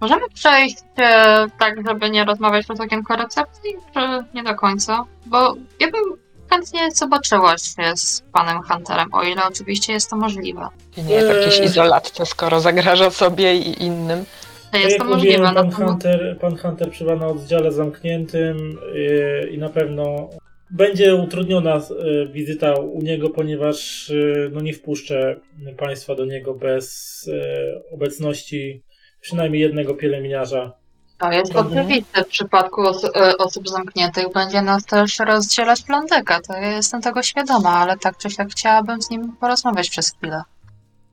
Możemy 0.00 0.22
przejść 0.34 0.76
e, 0.98 1.46
tak, 1.58 1.74
żeby 1.88 2.10
nie 2.10 2.24
rozmawiać 2.24 2.64
przez 2.64 2.80
okienko 2.80 3.16
recepcji, 3.16 3.70
czy 3.94 4.00
nie 4.34 4.42
do 4.42 4.54
końca? 4.54 5.04
Bo 5.26 5.54
ja 5.80 5.90
bym 5.90 6.02
chętnie 6.50 6.90
zobaczyła 6.90 7.58
się 7.58 7.96
z 7.96 8.22
panem 8.32 8.62
Hunterem, 8.62 9.14
o 9.14 9.22
ile 9.22 9.42
oczywiście 9.46 9.92
jest 9.92 10.10
to 10.10 10.16
możliwe. 10.16 10.68
I 10.96 11.02
nie 11.02 11.14
jest 11.14 11.28
jakiś 11.38 11.58
Eee. 11.60 11.64
izolatce, 11.66 12.26
skoro 12.26 12.60
zagraża 12.60 13.10
sobie 13.10 13.54
i 13.56 13.82
innym. 13.82 14.24
To 14.72 14.78
jest 14.78 14.98
to 14.98 15.04
jak 15.04 15.12
możliwe. 15.12 15.36
mówiłem, 15.38 15.54
pan, 15.54 15.70
No, 15.80 15.86
Hunter, 15.86 16.38
pan 16.40 16.56
Hunter 16.56 16.90
przebywa 16.90 17.16
na 17.16 17.26
oddziale 17.26 17.72
zamkniętym 17.72 18.78
yy, 18.94 19.48
i 19.50 19.58
na 19.58 19.68
pewno 19.68 20.30
będzie 20.70 21.14
utrudniona 21.14 21.80
yy, 22.04 22.28
wizyta 22.32 22.72
u 22.74 23.02
niego, 23.02 23.30
ponieważ 23.30 24.08
yy, 24.08 24.50
no 24.52 24.60
nie 24.60 24.72
wpuszczę 24.72 25.36
państwa 25.76 26.14
do 26.14 26.24
niego 26.24 26.54
bez 26.54 27.24
yy, 27.26 27.82
obecności 27.94 28.82
przynajmniej 29.20 29.62
jednego 29.62 29.94
pielęgniarza. 29.94 30.72
to 31.18 31.32
jest 31.32 31.56
oczywiste. 31.56 32.24
W 32.24 32.28
przypadku 32.28 32.80
os- 32.86 33.04
e, 33.16 33.36
osób 33.38 33.68
zamkniętych 33.68 34.32
będzie 34.32 34.62
nas 34.62 34.84
też 34.84 35.18
rozdzielać 35.18 35.82
plandekę. 35.82 36.40
To 36.40 36.52
ja 36.52 36.68
jestem 36.68 37.02
tego 37.02 37.22
świadoma, 37.22 37.70
ale 37.70 37.96
tak 37.98 38.16
czy 38.16 38.30
siak 38.30 38.48
chciałabym 38.50 39.02
z 39.02 39.10
nim 39.10 39.36
porozmawiać 39.36 39.90
przez 39.90 40.12
chwilę. 40.12 40.42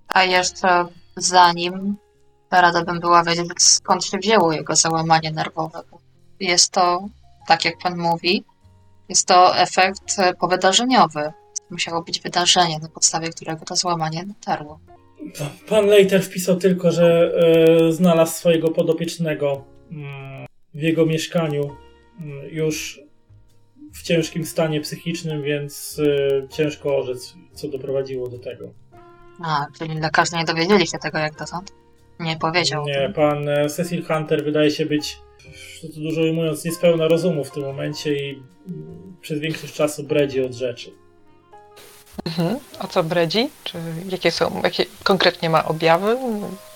A 0.08 0.24
jeszcze 0.24 0.86
zanim 1.18 1.96
rada 2.52 2.84
bym 2.84 3.00
była 3.00 3.24
wiedzieć, 3.24 3.48
skąd 3.58 4.06
się 4.06 4.18
wzięło 4.18 4.52
jego 4.54 4.76
załamanie 4.76 5.32
nerwowe. 5.32 5.82
Jest 6.40 6.72
to, 6.72 7.08
tak 7.48 7.66
jak 7.66 7.78
pan 7.78 7.98
mówi, 7.98 8.44
jest 9.10 9.28
to 9.28 9.58
efekt 9.58 10.20
e, 10.20 10.34
powydarzeniowy. 10.34 11.32
Musiało 11.70 12.02
być 12.02 12.22
wydarzenie, 12.22 12.80
na 12.80 12.90
podstawie 12.90 13.30
którego 13.30 13.66
to 13.66 13.76
złamanie 13.76 14.26
dotarło. 14.26 14.80
Pan 15.70 15.86
Leiter 15.86 16.24
wpisał 16.24 16.56
tylko, 16.56 16.92
że 16.92 17.32
e, 17.88 17.92
znalazł 17.92 18.34
swojego 18.34 18.70
podopiecznego 18.70 19.66
mm, 19.92 20.46
w 20.74 20.82
jego 20.82 21.06
mieszkaniu 21.06 21.76
mm, 22.22 22.50
już 22.50 23.02
w 23.94 24.04
ciężkim 24.04 24.46
stanie 24.46 24.82
psychicznym, 24.82 25.44
więc 25.44 26.02
e, 26.06 26.48
ciężko 26.48 26.98
orzec, 26.98 27.36
co 27.54 27.68
doprowadziło 27.68 28.30
do 28.30 28.40
tego. 28.40 28.74
A, 29.44 29.66
czyli 29.80 30.00
lekarze 30.00 30.38
nie 30.38 30.46
dowiedzieli 30.46 30.88
się 30.88 30.98
tego 30.98 31.18
jak 31.18 31.36
dotąd? 31.36 31.72
Nie 32.20 32.38
powiedział. 32.38 32.86
Nie, 32.86 33.12
pan 33.16 33.50
e, 33.50 33.70
Cecil 33.70 34.04
Hunter 34.04 34.44
wydaje 34.44 34.72
się 34.72 34.86
być, 34.86 35.18
dużo 35.98 36.22
ujmując, 36.22 36.66
niespełna 36.66 37.08
rozumu 37.08 37.44
w 37.44 37.52
tym 37.52 37.64
momencie 37.64 38.30
i 38.30 38.44
mm, 38.68 39.16
przez 39.22 39.40
większość 39.40 39.74
czasu 39.74 40.04
bredzi 40.04 40.42
od 40.42 40.54
rzeczy. 40.54 40.92
Mhm. 42.26 42.60
O 42.80 42.88
co 42.88 43.04
bredzi? 43.04 43.50
Czy 43.64 43.78
jakie 44.10 44.32
są, 44.32 44.62
jakie 44.64 44.86
konkretnie 45.04 45.50
ma 45.50 45.66
objawy? 45.66 46.18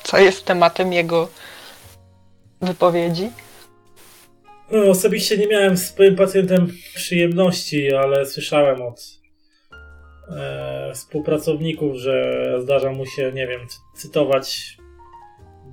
Co 0.03 0.17
jest 0.17 0.45
tematem 0.45 0.93
jego 0.93 1.27
wypowiedzi? 2.61 3.29
No, 4.71 4.83
osobiście 4.91 5.37
nie 5.37 5.47
miałem 5.47 5.77
z 5.77 5.87
swoim 5.87 6.15
pacjentem 6.15 6.67
przyjemności, 6.95 7.93
ale 7.93 8.25
słyszałem 8.25 8.81
od 8.81 9.01
e, 10.37 10.91
współpracowników, 10.93 11.95
że 11.95 12.43
zdarza 12.63 12.91
mu 12.91 13.05
się, 13.05 13.31
nie 13.31 13.47
wiem, 13.47 13.67
cy- 13.67 13.77
cytować 14.01 14.77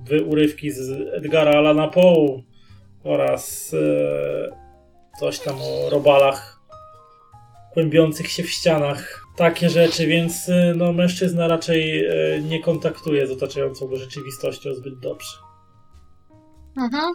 wy- 0.03 0.23
urywki 0.23 0.71
z 0.71 0.89
Edgara 1.13 1.51
Allana 1.51 1.87
Poe 1.87 2.41
oraz 3.03 3.73
e, 3.73 3.77
coś 5.19 5.39
tam 5.39 5.55
o 5.61 5.89
robalach 5.89 6.59
kłębiących 7.73 8.31
się 8.31 8.43
w 8.43 8.49
ścianach. 8.51 9.23
Takie 9.37 9.69
rzeczy, 9.69 10.07
więc 10.07 10.49
e, 10.49 10.73
no, 10.75 10.93
mężczyzna 10.93 11.47
raczej 11.47 12.05
e, 12.05 12.41
nie 12.41 12.63
kontaktuje 12.63 13.27
z 13.27 13.31
otaczającą 13.31 13.87
go 13.87 13.97
rzeczywistością 13.97 14.73
zbyt 14.73 14.99
dobrze. 14.99 15.31
Mhm. 16.77 17.13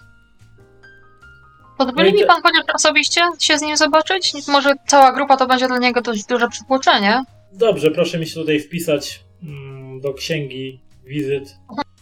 Pozwoli 1.78 1.96
No 1.98 2.04
i 2.04 2.12
mi 2.12 2.20
te- 2.20 2.26
pan 2.26 2.42
chociaż 2.42 2.74
osobiście 2.74 3.20
się 3.40 3.58
z 3.58 3.62
nim 3.62 3.76
zobaczyć? 3.76 4.32
Może 4.48 4.74
cała 4.86 5.12
grupa 5.12 5.36
to 5.36 5.46
będzie 5.46 5.66
dla 5.66 5.78
niego 5.78 6.00
dość 6.00 6.26
duże 6.26 6.48
przytłoczenie. 6.48 7.24
Dobrze, 7.52 7.90
proszę 7.90 8.18
mi 8.18 8.26
się 8.26 8.34
tutaj 8.34 8.60
wpisać 8.60 9.24
mm, 9.42 10.00
do 10.00 10.14
księgi 10.14 10.80
wizyt. 11.04 11.56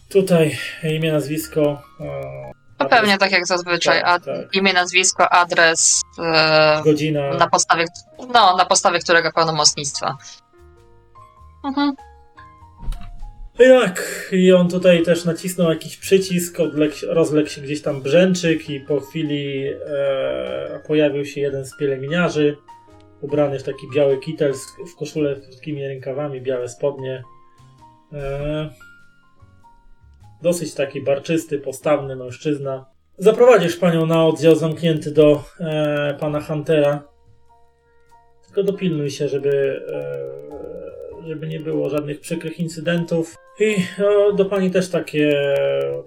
Tutaj 0.09 0.57
imię, 0.83 1.11
nazwisko. 1.11 1.81
e, 1.99 2.51
To 2.83 2.87
adres, 2.87 2.99
pewnie 2.99 3.17
tak 3.17 3.31
jak 3.31 3.47
zazwyczaj. 3.47 4.01
Tak, 4.01 4.25
tak. 4.25 4.55
imię, 4.55 4.73
nazwisko, 4.73 5.29
adres, 5.29 6.01
e, 6.19 6.81
Godzina. 6.83 7.33
na 7.33 7.47
podstawie, 7.47 7.85
no, 8.33 8.57
na 8.57 8.65
podstawie 8.65 8.99
którego 8.99 9.31
pełnomocnictwa. 9.31 10.17
Mhm. 11.65 11.95
Tak, 13.57 14.29
i 14.31 14.53
on 14.53 14.69
tutaj 14.69 15.03
też 15.03 15.25
nacisnął 15.25 15.69
jakiś 15.69 15.97
przycisk, 15.97 16.59
odległ, 16.59 16.95
rozległ 17.07 17.49
się 17.49 17.61
gdzieś 17.61 17.81
tam 17.81 18.01
brzęczyk 18.01 18.69
i 18.69 18.79
po 18.79 18.99
chwili 18.99 19.67
e, 19.67 20.79
pojawił 20.87 21.25
się 21.25 21.41
jeden 21.41 21.65
z 21.65 21.77
pielęgniarzy, 21.77 22.57
ubrany 23.21 23.59
w 23.59 23.63
taki 23.63 23.87
biały 23.95 24.19
kitel 24.19 24.53
w 24.93 24.95
koszulę 24.99 25.35
z 25.35 25.45
krótkimi 25.45 25.87
rękawami, 25.87 26.41
białe 26.41 26.69
spodnie. 26.69 27.23
E, 28.13 28.69
dosyć 30.41 30.73
taki 30.73 31.01
barczysty, 31.01 31.59
postawny 31.59 32.15
mężczyzna. 32.15 32.85
Zaprowadzisz 33.17 33.75
panią 33.75 34.05
na 34.05 34.25
oddział 34.25 34.55
zamknięty 34.55 35.11
do 35.11 35.43
e, 35.59 36.17
pana 36.19 36.41
Huntera. 36.41 37.03
Tylko 38.45 38.63
dopilnuj 38.63 39.09
się, 39.09 39.27
żeby, 39.27 39.81
e, 39.93 41.27
żeby 41.27 41.47
nie 41.47 41.59
było 41.59 41.89
żadnych 41.89 42.19
przykrych 42.19 42.59
incydentów. 42.59 43.35
I 43.59 43.75
o, 44.05 44.33
do 44.33 44.45
pani 44.45 44.71
też 44.71 44.89
takie, 44.89 45.55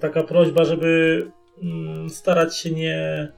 taka 0.00 0.22
prośba, 0.22 0.64
żeby 0.64 1.22
mm, 1.62 2.10
starać 2.10 2.58
się 2.58 2.70
nie 2.70 3.28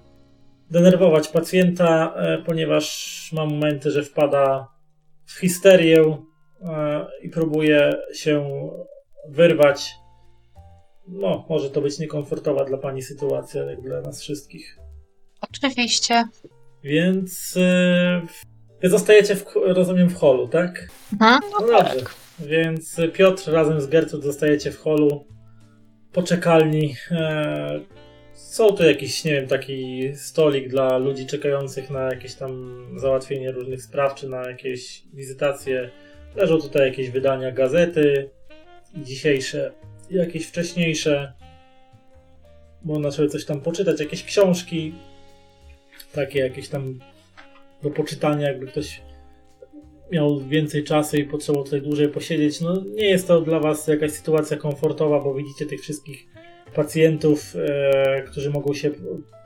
denerwować 0.71 1.29
pacjenta, 1.29 2.15
e, 2.17 2.39
ponieważ 2.39 3.31
ma 3.33 3.47
momenty, 3.47 3.91
że 3.91 4.03
wpada 4.03 4.69
w 5.25 5.41
histerię 5.41 6.19
e, 6.63 7.07
i 7.23 7.29
próbuje 7.29 7.93
się 8.15 8.51
wyrwać. 9.29 9.95
No, 11.09 11.47
może 11.49 11.71
to 11.71 11.81
być 11.81 11.99
niekomfortowa 11.99 12.65
dla 12.65 12.79
pani 12.79 13.03
sytuacja, 13.03 13.65
jak 13.65 13.81
dla 13.81 14.01
nas 14.01 14.21
wszystkich. 14.21 14.79
Oczywiście. 15.41 16.25
Więc 16.83 17.55
wy 18.83 18.89
zostajecie, 18.89 19.37
w, 19.37 19.45
rozumiem, 19.55 20.09
w 20.11 20.15
holu, 20.15 20.49
tak? 20.49 20.89
Mhm. 21.13 21.41
No 21.53 21.67
dobrze. 21.67 22.05
Więc 22.39 23.01
Piotr 23.13 23.53
razem 23.53 23.81
z 23.81 23.87
Gertrud 23.87 24.23
zostajecie 24.25 24.71
w 24.71 24.79
holu 24.79 25.27
poczekalni. 26.13 26.97
E, 27.11 27.81
są 28.35 28.73
tu 28.73 28.85
jakiś, 28.85 29.25
nie 29.25 29.33
wiem, 29.33 29.47
taki 29.47 30.11
stolik 30.17 30.69
dla 30.69 30.99
ludzi 30.99 31.27
czekających 31.27 31.91
na 31.91 32.03
jakieś 32.03 32.35
tam 32.35 32.83
załatwienie 32.97 33.53
różnych 33.53 33.83
spraw, 33.83 34.15
czy 34.15 34.29
na 34.29 34.49
jakieś 34.49 35.03
wizytacje. 35.15 35.91
Leżą 36.35 36.61
tutaj 36.61 36.89
jakieś 36.89 37.11
wydania 37.11 37.53
gazety, 37.53 38.31
dzisiejsze, 38.97 39.73
jakieś 40.11 40.47
wcześniejsze. 40.47 41.33
Można 42.85 43.11
sobie 43.11 43.29
coś 43.29 43.45
tam 43.45 43.61
poczytać, 43.61 44.01
jakieś 44.01 44.25
książki, 44.25 44.95
takie 46.13 46.39
jakieś 46.39 46.69
tam 46.69 46.99
do 47.83 47.91
poczytania, 47.91 48.49
jakby 48.49 48.67
ktoś 48.67 49.03
miał 50.13 50.41
więcej 50.41 50.85
czasu 50.85 51.17
i 51.17 51.25
potrzebował 51.25 51.65
tutaj 51.65 51.83
dłużej 51.83 52.09
posiedzieć. 52.09 52.61
No 52.61 52.85
nie 52.95 53.09
jest 53.09 53.29
to 53.29 53.41
dla 53.41 53.61
Was 53.61 53.87
jakaś 53.89 54.13
sytuacja 54.13 54.57
komfortowa, 54.57 55.21
bo 55.21 55.35
widzicie 55.35 55.67
tych 55.67 55.81
wszystkich 55.81 56.27
pacjentów, 56.75 57.57
e, 57.57 58.23
którzy 58.23 58.51
mogą 58.51 58.75
się 58.75 58.91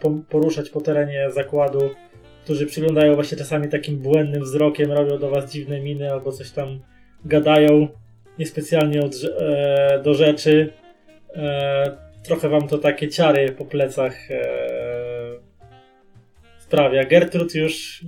po, 0.00 0.10
poruszać 0.10 0.70
po 0.70 0.80
terenie 0.80 1.30
zakładu, 1.34 1.90
którzy 2.44 2.66
przyglądają 2.66 3.14
właśnie 3.14 3.38
czasami 3.38 3.68
takim 3.68 3.98
błędnym 3.98 4.42
wzrokiem, 4.42 4.92
robią 4.92 5.18
do 5.18 5.30
Was 5.30 5.52
dziwne 5.52 5.80
miny 5.80 6.12
albo 6.12 6.32
coś 6.32 6.50
tam 6.50 6.80
gadają 7.24 7.88
niespecjalnie 8.38 9.00
od, 9.00 9.14
e, 9.40 10.00
do 10.04 10.14
rzeczy. 10.14 10.72
E, 11.34 11.96
trochę 12.24 12.48
Wam 12.48 12.68
to 12.68 12.78
takie 12.78 13.08
ciary 13.08 13.52
po 13.52 13.64
plecach 13.64 14.30
e, 14.30 14.44
sprawia. 16.58 17.04
Gertrud 17.04 17.54
już 17.54 18.04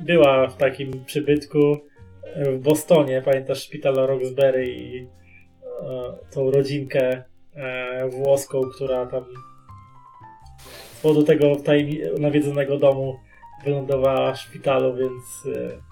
była 0.00 0.46
w 0.48 0.56
takim 0.56 1.04
przybytku 1.04 1.78
w 2.36 2.58
Bostonie. 2.58 3.22
Pamiętasz 3.24 3.62
szpital 3.62 3.94
Roxbury 3.94 4.66
i 4.66 4.98
e, 5.02 5.06
tą 6.30 6.50
rodzinkę 6.50 7.22
e, 7.54 8.08
włoską, 8.08 8.60
która 8.74 9.06
tam 9.06 9.24
z 10.98 11.00
powodu 11.00 11.22
tego 11.22 11.52
tajemni- 11.52 12.20
nawiedzonego 12.20 12.78
domu 12.78 13.16
wylądowała 13.64 14.32
w 14.32 14.40
szpitalu, 14.40 14.96
więc 14.96 15.56
e, 15.56 15.87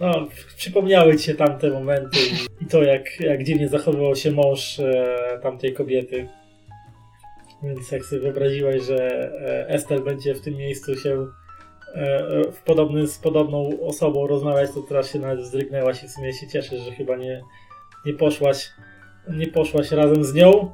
no, 0.00 0.26
przypomniały 0.56 1.16
ci 1.16 1.24
się 1.24 1.34
tamte 1.34 1.70
momenty 1.70 2.18
i, 2.60 2.66
to, 2.66 2.82
jak, 2.82 3.20
jak 3.20 3.44
dziwnie 3.44 3.68
zachowywał 3.68 4.16
się 4.16 4.30
mąż 4.30 4.80
e, 4.80 5.38
tamtej 5.42 5.74
kobiety. 5.74 6.28
Więc 7.62 7.92
jak 7.92 8.04
sobie 8.04 8.22
wyobraziłeś, 8.22 8.82
że 8.82 9.30
e, 9.32 9.68
Estel 9.68 10.04
będzie 10.04 10.34
w 10.34 10.40
tym 10.40 10.54
miejscu 10.54 10.96
się 10.96 11.26
e, 11.94 12.52
w 12.52 12.62
podobny, 12.62 13.06
z 13.06 13.18
podobną 13.18 13.80
osobą 13.80 14.26
rozmawiać, 14.26 14.70
to 14.74 14.82
teraz 14.82 15.12
się 15.12 15.18
nawet 15.18 15.40
wzdrygnęłaś 15.40 16.04
i 16.04 16.08
w 16.08 16.10
sumie 16.10 16.32
się 16.32 16.48
cieszysz, 16.48 16.80
że 16.80 16.92
chyba 16.92 17.16
nie, 17.16 17.42
nie 18.06 18.12
poszłaś 18.12 18.70
nie 19.28 19.46
poszłaś 19.46 19.90
razem 19.90 20.24
z 20.24 20.34
nią. 20.34 20.70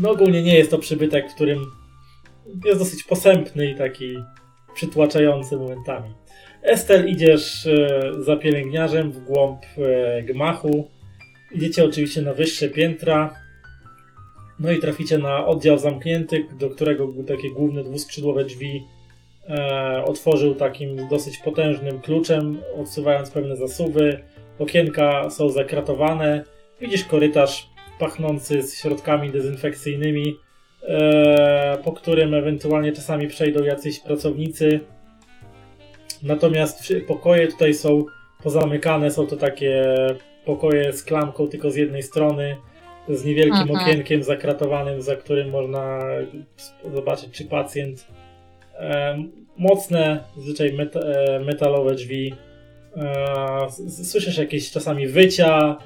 No 0.00 0.10
ogólnie 0.10 0.42
nie 0.42 0.58
jest 0.58 0.70
to 0.70 0.78
przybytek, 0.78 1.30
w 1.30 1.34
którym 1.34 1.58
jest 2.64 2.78
dosyć 2.78 3.04
posępny 3.04 3.70
i 3.70 3.74
taki 3.74 4.16
przytłaczający 4.74 5.56
momentami. 5.56 6.14
Estel, 6.62 7.08
idziesz 7.08 7.66
e, 7.66 8.00
za 8.18 8.36
pielęgniarzem 8.36 9.12
w 9.12 9.24
głąb 9.24 9.62
e, 9.78 10.22
gmachu. 10.22 10.88
Idziecie 11.52 11.84
oczywiście 11.84 12.22
na 12.22 12.34
wyższe 12.34 12.68
piętra. 12.68 13.34
No 14.60 14.72
i 14.72 14.78
traficie 14.78 15.18
na 15.18 15.46
oddział 15.46 15.78
zamknięty, 15.78 16.44
do 16.58 16.70
którego 16.70 17.12
takie 17.26 17.50
główne 17.50 17.84
dwuskrzydłowe 17.84 18.44
drzwi 18.44 18.82
e, 19.48 20.04
otworzył 20.06 20.54
takim 20.54 21.08
dosyć 21.08 21.38
potężnym 21.38 22.00
kluczem, 22.00 22.58
odsuwając 22.76 23.30
pewne 23.30 23.56
zasuwy. 23.56 24.20
Okienka 24.58 25.30
są 25.30 25.48
zakratowane. 25.48 26.44
Widzisz 26.80 27.04
korytarz 27.04 27.70
pachnący 27.98 28.62
z 28.62 28.78
środkami 28.80 29.30
dezynfekcyjnymi, 29.30 30.36
po 31.84 31.92
którym 31.92 32.34
ewentualnie 32.34 32.92
czasami 32.92 33.28
przejdą 33.28 33.64
jacyś 33.64 34.00
pracownicy. 34.00 34.80
Natomiast 36.22 36.92
pokoje 37.06 37.48
tutaj 37.48 37.74
są 37.74 38.04
pozamykane, 38.42 39.10
są 39.10 39.26
to 39.26 39.36
takie 39.36 39.84
pokoje 40.44 40.92
z 40.92 41.04
klamką 41.04 41.48
tylko 41.48 41.70
z 41.70 41.76
jednej 41.76 42.02
strony, 42.02 42.56
z 43.08 43.24
niewielkim 43.24 43.60
Mhm. 43.60 43.78
okienkiem 43.80 44.22
zakratowanym, 44.22 45.02
za 45.02 45.16
którym 45.16 45.50
można 45.50 46.00
zobaczyć, 46.94 47.30
czy 47.32 47.44
pacjent. 47.44 48.06
E, 48.74 49.18
mocne, 49.56 50.24
zwyczaj 50.36 50.72
meta, 50.72 51.00
e, 51.00 51.40
metalowe 51.40 51.94
drzwi. 51.94 52.34
E, 52.96 53.70
słyszysz 54.04 54.38
jakieś 54.38 54.70
czasami 54.70 55.06
wycia, 55.06 55.76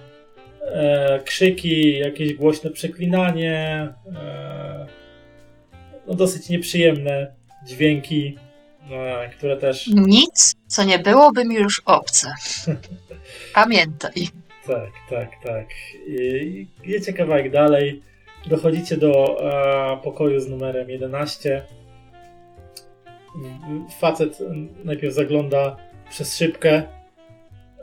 e, 0.63 1.21
krzyki, 1.25 1.99
jakieś 1.99 2.35
głośne 2.35 2.71
przeklinanie, 2.71 3.89
e, 4.17 4.87
no 6.07 6.15
dosyć 6.15 6.49
nieprzyjemne 6.49 7.35
dźwięki, 7.67 8.39
które 9.39 9.57
też 9.57 9.87
Nic, 9.87 10.55
co 10.67 10.85
nie 10.85 10.99
byłoby 10.99 11.45
mi 11.45 11.55
już 11.55 11.83
obce. 11.85 12.33
Pamiętaj. 13.55 14.29
Tak, 14.67 14.91
tak, 15.11 15.31
tak. 15.45 15.67
I 16.07 16.67
idziecie 16.85 17.13
kawałek 17.13 17.51
dalej. 17.51 18.03
Dochodzicie 18.47 18.97
do 18.97 19.37
e, 19.41 19.97
pokoju 20.03 20.41
z 20.41 20.49
numerem 20.49 20.91
11. 20.91 21.63
W- 23.37 23.93
Facet 24.01 24.39
najpierw 24.85 25.15
zagląda 25.15 25.77
przez 26.11 26.37
szybkę, 26.37 26.83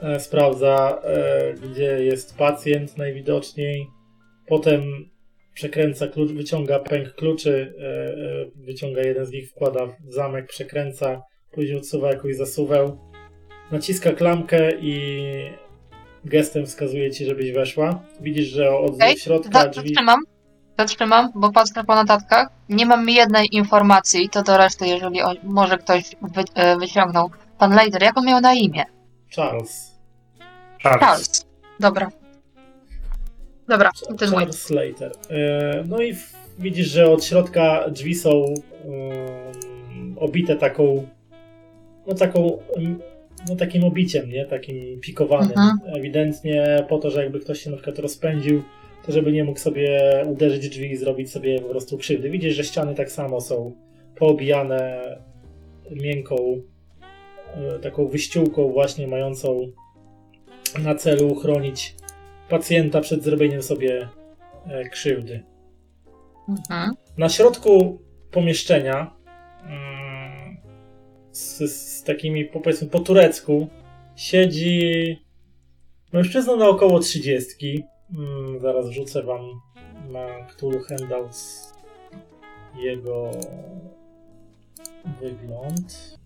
e, 0.01 0.19
sprawdza, 0.19 1.01
e, 1.03 1.53
gdzie 1.53 1.83
jest 2.05 2.37
pacjent 2.37 2.97
najwidoczniej. 2.97 3.87
Potem 4.47 5.09
przekręca 5.53 6.07
klucz, 6.07 6.31
wyciąga 6.31 6.79
pęk 6.79 7.15
kluczy, 7.15 7.73
e, 7.79 7.83
e, 7.83 8.65
wyciąga 8.65 9.01
jeden 9.01 9.25
z 9.25 9.31
nich, 9.31 9.49
wkłada 9.49 9.85
w 9.85 10.13
zamek, 10.13 10.47
przekręca, 10.47 11.21
później 11.51 11.77
odsuwa 11.77 12.07
jakąś 12.07 12.35
zasuwę. 12.35 12.97
Naciska 13.71 14.11
klamkę 14.11 14.71
i 14.81 15.21
gestem 16.25 16.65
wskazuje 16.65 17.11
ci, 17.11 17.25
żebyś 17.25 17.51
weszła. 17.51 18.03
Widzisz, 18.21 18.47
że 18.47 18.77
od 18.77 18.95
Okej, 18.95 19.17
środka 19.17 19.67
drzwi. 19.67 19.89
Zatrzymam. 19.89 20.19
Zatrzymam, 20.79 21.31
bo 21.35 21.51
patrzę 21.51 21.83
po 21.83 21.95
notatkach. 21.95 22.47
Nie 22.69 22.85
mam 22.85 23.09
jednej 23.09 23.55
informacji, 23.55 24.29
to 24.29 24.43
do 24.43 24.57
reszty, 24.57 24.87
jeżeli 24.87 25.21
o, 25.21 25.33
może 25.43 25.77
ktoś 25.77 26.03
wy, 26.21 26.43
e, 26.55 26.77
wyciągnął. 26.77 27.31
Pan 27.57 27.75
Leider, 27.75 28.03
jak 28.03 28.17
on 28.17 28.25
miał 28.25 28.41
na 28.41 28.53
imię? 28.53 28.85
Charles. 29.35 29.91
Charles. 30.83 31.01
Charles. 31.01 31.45
Dobra. 31.79 32.20
Dobra, 33.71 33.91
kontynuuj. 34.07 34.35
Charles 34.35 34.61
Slater. 34.61 35.11
E, 35.29 35.83
No 35.87 36.01
i 36.01 36.15
widzisz, 36.59 36.87
że 36.87 37.11
od 37.11 37.23
środka 37.23 37.89
drzwi 37.89 38.15
są 38.15 38.31
um, 38.31 40.17
obite 40.17 40.55
taką, 40.55 41.07
no 42.07 42.13
taką, 42.13 42.57
no 43.49 43.55
takim 43.55 43.83
obiciem, 43.83 44.29
nie? 44.29 44.45
Takim 44.45 44.99
pikowanym. 44.99 45.51
Mhm. 45.57 45.79
Ewidentnie 45.95 46.85
po 46.89 46.97
to, 46.99 47.09
że 47.09 47.23
jakby 47.23 47.39
ktoś 47.39 47.59
się 47.61 47.69
na 47.69 47.77
przykład 47.77 47.99
rozpędził, 47.99 48.63
to 49.05 49.11
żeby 49.11 49.31
nie 49.31 49.43
mógł 49.43 49.59
sobie 49.59 50.11
uderzyć 50.27 50.69
drzwi 50.69 50.91
i 50.91 50.97
zrobić 50.97 51.31
sobie 51.31 51.59
po 51.59 51.69
prostu 51.69 51.97
krzywdy. 51.97 52.29
Widzisz, 52.29 52.55
że 52.55 52.63
ściany 52.63 52.95
tak 52.95 53.11
samo 53.11 53.41
są 53.41 53.71
poobijane 54.15 55.01
miękką, 55.91 56.61
e, 57.55 57.79
taką 57.79 58.07
wyściółką 58.07 58.71
właśnie 58.71 59.07
mającą 59.07 59.71
na 60.83 60.95
celu 60.95 61.27
uchronić 61.31 61.95
pacjenta 62.51 63.01
przed 63.01 63.23
zrobieniem 63.23 63.63
sobie 63.63 64.09
e, 64.65 64.89
krzywdy. 64.89 65.43
Mhm. 66.49 66.95
Na 67.17 67.29
środku 67.29 68.01
pomieszczenia 68.31 69.13
mm, 69.63 70.57
z, 71.31 71.71
z 71.71 72.03
takimi 72.03 72.45
powiedzmy 72.45 72.87
po 72.87 72.99
turecku 72.99 73.67
siedzi 74.15 75.17
mężczyzna 76.13 76.55
na 76.55 76.67
około 76.67 76.99
30. 76.99 77.83
Mm, 78.17 78.59
zaraz 78.59 78.89
wrzucę 78.89 79.23
wam 79.23 79.41
na 80.09 80.45
Cthulhu 80.47 80.79
Handouts 80.79 81.73
jego 82.75 83.31
wygląd. 85.21 86.17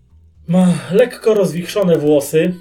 Ma 0.48 0.66
lekko 0.92 1.34
rozwichrzone 1.34 1.98
włosy, 1.98 2.54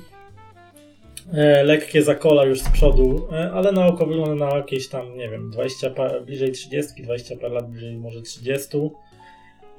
lekkie 1.64 2.02
zakola 2.04 2.46
już 2.46 2.60
z 2.62 2.70
przodu, 2.70 3.28
e, 3.32 3.52
ale 3.52 3.72
na 3.72 3.86
oko 3.86 4.06
wygląda 4.06 4.46
na 4.46 4.56
jakieś 4.58 4.88
tam, 4.90 5.18
nie 5.18 5.30
wiem, 5.30 5.50
20 5.52 5.90
par, 5.90 6.26
bliżej 6.26 6.52
30, 6.52 7.04
20 7.04 7.36
par 7.38 7.52
lat, 7.52 7.70
bliżej 7.72 7.98
może 7.98 8.22
30. 8.22 8.78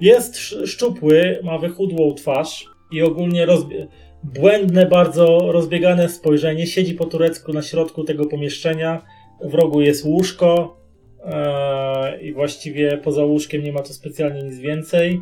Jest 0.01 0.35
sz- 0.35 0.69
szczupły, 0.71 1.39
ma 1.43 1.59
wychudłą 1.59 2.15
twarz 2.15 2.65
i 2.93 3.03
ogólnie 3.03 3.47
rozbie- 3.47 3.87
błędne, 4.25 4.87
bardzo 4.87 5.53
rozbiegane 5.53 6.09
spojrzenie. 6.09 6.67
Siedzi 6.67 6.95
po 6.95 7.05
turecku 7.05 7.53
na 7.53 7.63
środku 7.63 8.05
tego 8.05 8.27
pomieszczenia. 8.27 9.03
W 9.41 9.55
rogu 9.55 9.81
jest 9.81 10.05
łóżko 10.05 10.77
e, 11.25 12.21
i 12.23 12.33
właściwie 12.33 12.99
poza 12.99 13.25
łóżkiem 13.25 13.63
nie 13.63 13.73
ma 13.73 13.83
tu 13.83 13.93
specjalnie 13.93 14.43
nic 14.43 14.59
więcej. 14.59 15.21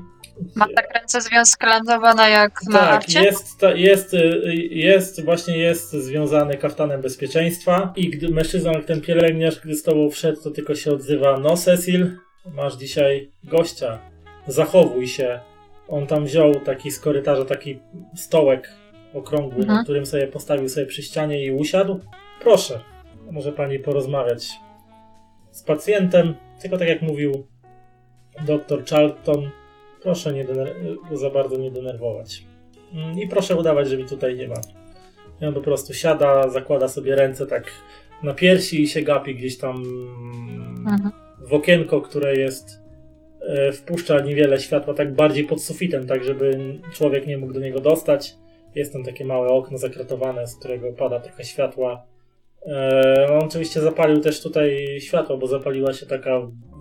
Ma 0.55 0.67
tak 0.77 0.95
ręce 0.95 1.21
związklandowane 1.21 2.31
jak 2.31 2.61
na 2.71 2.79
Tak, 2.79 2.89
arcie? 2.95 3.23
jest, 3.23 3.59
ta- 3.61 3.75
jest, 3.75 4.15
y, 4.15 4.19
jest, 4.71 5.25
właśnie 5.25 5.59
jest 5.59 5.91
związany 5.93 6.57
kaftanem 6.57 7.03
bezpieczeństwa 7.03 7.93
i 7.97 8.11
gdy 8.11 8.29
mężczyzna, 8.29 8.73
jak 8.73 8.85
ten 8.85 9.01
pielęgniarz, 9.01 9.61
gdy 9.61 9.75
z 9.75 9.83
tobą 9.83 10.11
wszedł, 10.11 10.43
to 10.43 10.51
tylko 10.51 10.75
się 10.75 10.93
odzywa, 10.93 11.39
no 11.39 11.57
Cecil, 11.57 12.17
masz 12.55 12.77
dzisiaj 12.77 13.31
gościa, 13.45 13.99
zachowuj 14.47 15.07
się. 15.09 15.41
On 15.89 16.07
tam 16.07 16.25
wziął 16.25 16.55
taki 16.61 16.91
z 16.91 17.01
korytarza, 17.01 17.45
taki 17.45 17.81
stołek 18.17 18.69
okrągły, 19.15 19.59
Mhm. 19.61 19.77
na 19.79 19.83
którym 19.83 20.07
sobie 20.07 20.27
postawił 20.27 20.69
sobie 20.69 20.87
przy 20.87 21.03
ścianie 21.03 21.45
i 21.45 21.51
usiadł. 21.53 22.01
Proszę, 22.41 22.81
może 23.31 23.53
pani 23.53 23.79
porozmawiać 23.79 24.49
z 25.51 25.63
pacjentem, 25.63 26.35
tylko 26.63 26.79
tak 26.79 26.89
jak 26.89 27.03
mówił 27.03 27.47
dr 28.47 28.85
Charlton, 28.91 29.51
proszę 30.05 30.33
nie 30.33 30.47
za 31.13 31.31
bardzo 31.31 31.57
nie 31.57 31.71
denerwować. 31.71 32.45
Mm, 32.93 33.19
I 33.19 33.29
proszę 33.29 33.57
udawać, 33.57 33.89
że 33.89 33.97
mi 33.97 34.05
tutaj 34.05 34.37
nie 34.37 34.49
ma. 34.49 34.61
I 35.41 35.47
on 35.47 35.55
po 35.55 35.61
prostu 35.61 35.95
siada, 35.95 36.49
zakłada 36.49 36.89
sobie 36.89 37.17
ręce 37.17 37.47
tak 37.47 37.65
na 38.23 38.35
piersi 38.35 38.83
i 38.83 38.89
się 38.89 39.03
gapi 39.03 39.35
gdzieś 39.35 39.59
tam 39.59 39.83
Mhm. 40.87 41.11
w 41.41 41.53
okienko, 41.55 42.01
które 42.01 42.37
jest 42.37 42.83
e, 43.49 43.73
wpuszcza 43.73 44.21
niewiele 44.21 44.61
światła, 44.61 44.95
tak 44.95 45.15
bardziej 45.15 45.45
pod 45.45 45.63
sufitem, 45.63 46.07
tak 46.07 46.25
żeby 46.25 46.79
człowiek 46.93 47.27
nie 47.27 47.39
mógł 47.39 47.53
do 47.53 47.61
niego 47.61 47.81
dostać. 47.81 48.35
Jest 48.75 48.93
tam 48.93 49.05
takie 49.05 49.25
małe 49.25 49.49
okno 49.49 49.79
zakratowane, 49.79 50.47
z 50.47 50.57
którego 50.59 50.93
pada 50.93 51.21
trochę 51.21 51.45
światła. 51.45 52.07
E, 52.67 53.27
On 53.33 53.45
oczywiście 53.45 53.81
zapalił 53.81 54.21
też 54.21 54.43
tutaj 54.43 55.01
światło, 55.01 55.39
bo 55.39 55.47
zapaliła 55.47 55.93
się 55.93 56.07
taka 56.07 56.41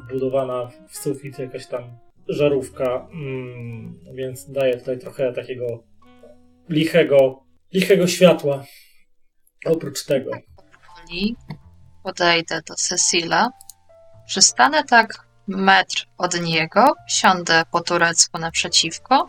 wbudowana 0.10 0.70
w 0.90 0.98
sufit 0.98 1.40
jakaś 1.40 1.68
tam 1.68 1.84
żarówka, 2.28 3.08
mm, 3.14 4.00
więc 4.14 4.52
daje 4.52 4.78
tutaj 4.78 5.00
trochę 5.00 5.34
takiego 5.34 5.84
lichego, 6.70 7.44
lichego 7.74 8.08
światła. 8.08 8.64
Oprócz 9.66 10.06
tego. 10.06 10.32
Powoli 10.88 11.36
Podejdę 12.04 12.62
do 12.68 12.76
Cecila. 12.76 13.50
przystanę 14.28 14.84
tak 14.84 15.28
metr 15.48 16.06
od 16.18 16.42
niego, 16.42 16.94
siądę 17.08 17.64
po 17.72 17.82
turecku 17.82 18.40
naprzeciwko, 18.40 19.28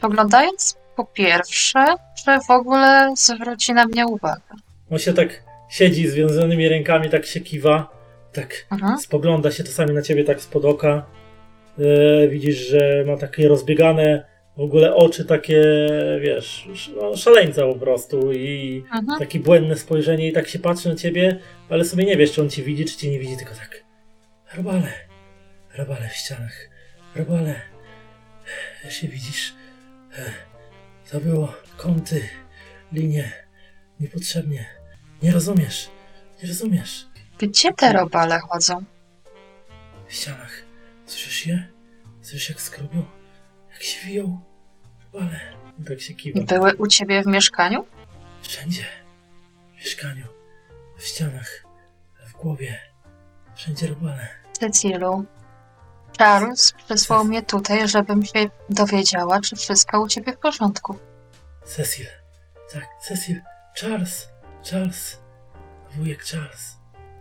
poglądając 0.00 0.76
po 0.96 1.04
pierwsze, 1.04 1.84
że 2.26 2.40
w 2.40 2.50
ogóle 2.50 3.12
zwróci 3.16 3.72
na 3.72 3.86
mnie 3.86 4.06
uwagę. 4.06 4.40
On 4.90 4.98
się 4.98 5.12
tak 5.12 5.42
siedzi 5.70 6.08
związanymi 6.08 6.68
rękami, 6.68 7.10
tak 7.10 7.26
się 7.26 7.40
kiwa, 7.40 7.88
tak 8.32 8.66
Mhm. 8.70 8.98
spogląda 8.98 9.50
się 9.50 9.64
czasami 9.64 9.92
na 9.94 10.02
ciebie 10.02 10.24
tak 10.24 10.40
spod 10.40 10.64
oka. 10.64 11.06
E, 11.78 12.28
widzisz, 12.28 12.56
że 12.68 13.04
ma 13.06 13.16
takie 13.16 13.48
rozbiegane 13.48 14.24
w 14.56 14.60
ogóle 14.60 14.94
oczy 14.94 15.24
takie, 15.24 15.62
wiesz, 16.20 16.66
sz- 16.72 16.96
no, 16.96 17.16
szaleńca 17.16 17.62
po 17.62 17.74
prostu 17.74 18.32
i 18.32 18.82
Mhm. 18.94 19.18
takie 19.18 19.40
błędne 19.40 19.76
spojrzenie 19.76 20.28
i 20.28 20.32
tak 20.32 20.48
się 20.48 20.58
patrzy 20.58 20.88
na 20.88 20.94
ciebie, 20.96 21.38
ale 21.68 21.84
sobie 21.84 22.04
nie 22.04 22.16
wiesz, 22.16 22.32
czy 22.32 22.42
on 22.42 22.50
cię 22.50 22.62
widzi, 22.62 22.84
czy 22.84 22.96
cię 22.96 23.10
nie 23.10 23.18
widzi, 23.18 23.36
tylko 23.36 23.54
tak 23.54 23.84
robale, 24.56 24.92
robale 25.78 26.08
w 26.08 26.12
ścianach, 26.12 26.68
robale, 27.16 27.54
ja 28.84 28.90
się 28.90 29.08
widzisz, 29.08 29.54
E, 30.18 30.22
to 31.10 31.20
było 31.20 31.52
kąty, 31.76 32.22
linie, 32.92 33.32
niepotrzebnie, 34.00 34.64
nie 35.22 35.32
rozumiesz, 35.32 35.88
nie 36.42 36.48
rozumiesz, 36.48 37.06
Gdzie 37.38 37.72
te 37.72 37.92
robale 37.92 38.38
chodzą? 38.38 38.84
w 40.08 40.12
ścianach, 40.14 40.62
słyszysz 41.06 41.46
je? 41.46 41.68
Słyszysz 42.22 42.48
jak 42.48 42.60
skrobią, 42.60 43.04
jak 43.72 43.82
się 43.82 44.06
wiją, 44.06 44.40
I 45.80 45.84
tak 45.84 46.00
się 46.00 46.14
kiwa. 46.14 46.40
Były 46.42 46.74
u 46.76 46.86
ciebie 46.86 47.22
w 47.22 47.26
mieszkaniu? 47.26 47.86
Wszędzie. 48.42 48.84
W 49.72 49.76
mieszkaniu, 49.76 50.26
w 50.98 51.04
ścianach, 51.04 51.64
w 52.26 52.32
głowie. 52.32 52.78
Wszędzie 53.54 53.86
robale. 53.86 54.28
Cecylu. 54.52 55.24
Charles 56.18 56.72
przysłał 56.72 57.24
mnie 57.24 57.42
tutaj, 57.42 57.88
żebym 57.88 58.24
się 58.24 58.50
dowiedziała, 58.70 59.40
czy 59.40 59.56
wszystko 59.56 60.00
u 60.00 60.08
ciebie 60.08 60.32
w 60.32 60.38
porządku. 60.38 60.98
Cecil. 61.64 62.06
Tak, 62.72 62.88
Cecil. 63.02 63.40
Charles. 63.80 64.28
Charles. 64.70 65.20
Wujek 65.96 66.24
Charles. 66.24 66.76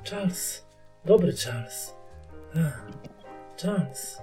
Charles. 0.09 0.65
Dobry 1.05 1.33
Charles. 1.33 1.93
A. 2.55 3.14
Charles. 3.61 4.21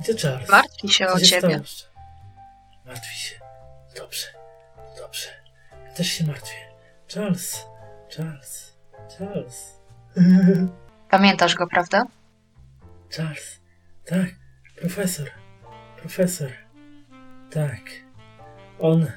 Gdzie 0.00 0.14
Charles? 0.14 0.48
Martwi 0.48 0.88
się 0.88 1.06
Co 1.06 1.12
o 1.12 1.18
się 1.18 1.26
ciebie. 1.26 1.60
Martwi 2.84 3.16
się. 3.18 3.34
Dobrze. 3.96 4.26
Dobrze. 4.96 5.28
Ja 5.86 5.92
też 5.92 6.06
się 6.06 6.26
martwię. 6.26 6.56
Charles. 7.14 7.64
Charles. 8.16 8.76
Charles. 9.18 9.80
Pamiętasz 11.10 11.54
go, 11.54 11.66
prawda? 11.66 12.04
Charles. 13.16 13.60
Tak, 14.04 14.28
profesor. 14.80 15.30
Profesor. 15.96 16.52
Tak. 17.50 17.80
On. 18.78 19.06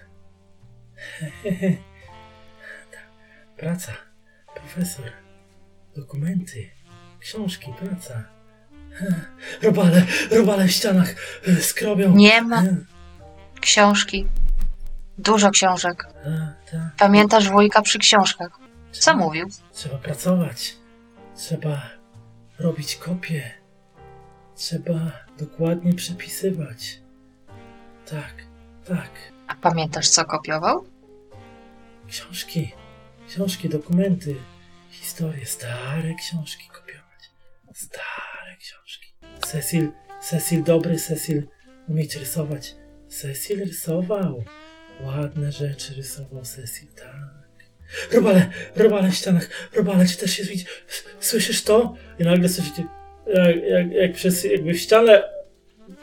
Praca. 3.57 3.91
Profesor. 4.55 5.11
Dokumenty. 5.95 6.71
Książki, 7.19 7.73
praca. 7.79 8.40
Robale, 9.61 10.05
robale 10.31 10.67
w 10.67 10.71
ścianach 10.71 11.15
e, 11.47 11.55
skrobią. 11.55 12.15
Nie 12.15 12.41
ma 12.41 12.63
książki. 13.61 14.27
Dużo 15.17 15.51
książek. 15.51 16.05
a, 16.25 16.71
tak. 16.71 16.95
Pamiętasz 16.97 17.49
wujka 17.49 17.81
przy 17.81 17.99
książkach? 17.99 18.49
Co 18.91 19.17
mówił? 19.17 19.49
Trzeba 19.73 19.97
pracować. 19.97 20.75
Trzeba 21.35 21.81
robić 22.59 22.95
kopie. 22.95 23.51
Trzeba 24.55 25.11
dokładnie 25.37 25.93
przepisywać. 25.93 26.99
Tak, 28.09 28.33
tak. 28.87 29.09
A 29.47 29.55
pamiętasz, 29.55 30.09
co 30.09 30.25
kopiował? 30.25 30.85
Książki, 32.07 32.71
książki, 33.27 33.69
dokumenty, 33.69 34.35
historie, 34.91 35.45
stare 35.45 36.13
książki 36.15 36.69
kopiować. 36.69 37.31
Stare. 37.73 38.30
Cecil, 39.51 39.91
Cecil 40.21 40.63
dobry, 40.63 40.95
Cecil 40.95 41.47
umieć 41.89 42.15
rysować. 42.15 42.75
Cecil 43.07 43.59
rysował. 43.59 44.43
Ładne 45.03 45.51
rzeczy 45.51 45.93
rysował 45.93 46.41
Cecil, 46.41 46.87
tak. 46.95 47.41
Robale, 48.13 48.49
robale 48.75 49.09
w 49.09 49.15
ścianach, 49.15 49.49
robale, 49.73 50.05
czy 50.05 50.17
też 50.17 50.31
się 50.31 50.43
widzi? 50.43 50.65
Słyszysz 51.19 51.63
to? 51.63 51.95
I 52.19 52.23
nagle 52.23 52.49
słyszycie, 52.49 52.83
jak, 53.27 53.55
jak, 53.63 53.91
jak 53.91 54.13
przez 54.13 54.43
jakby 54.43 54.73
w 54.73 54.79
ścianę 54.79 55.23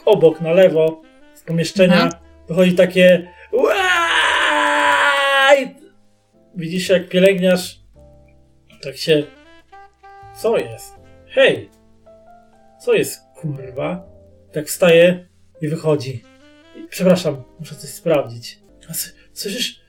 obok, 0.05 0.40
na 0.40 0.53
lewo, 0.53 1.03
z 1.34 1.42
pomieszczenia 1.42 2.03
Mhm. 2.05 2.22
wychodzi 2.49 2.74
takie 2.74 3.28
Uaaaj! 3.53 4.57
Widzisz, 6.55 6.88
jak 6.88 7.09
pielęgniarz 7.09 7.80
tak 8.82 8.96
się... 8.96 9.22
Co 10.36 10.59
jest? 10.59 10.94
Hej! 11.26 11.70
Co 12.80 12.94
jest, 12.94 13.20
kurwa? 13.41 14.05
Tak 14.53 14.66
wstaje 14.66 15.28
i 15.61 15.68
wychodzi. 15.68 16.24
Przepraszam, 16.91 17.43
muszę 17.61 17.74
coś 17.74 17.91
sprawdzić. 17.91 18.59
Słyszysz? 19.32 19.80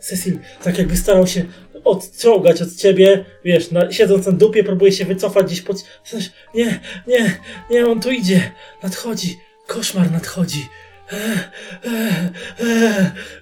Cecil 0.00 0.38
tak 0.62 0.78
jakby 0.78 0.96
starał 0.96 1.26
się 1.26 1.44
odciągać 1.84 2.62
od 2.62 2.76
ciebie, 2.76 3.24
wiesz, 3.44 3.70
na, 3.70 3.92
siedząc 3.92 4.26
na 4.26 4.32
dupie, 4.32 4.64
próbuje 4.64 4.92
się 4.92 5.04
wycofać 5.04 5.46
gdzieś 5.46 5.60
pod... 5.62 5.76
Słyszysz? 6.04 6.32
Nie, 6.54 6.80
nie, 7.06 7.40
nie, 7.70 7.86
on 7.86 8.00
tu 8.00 8.10
idzie, 8.10 8.52
nadchodzi, 8.82 9.36
koszmar 9.66 10.10
nadchodzi. 10.10 10.68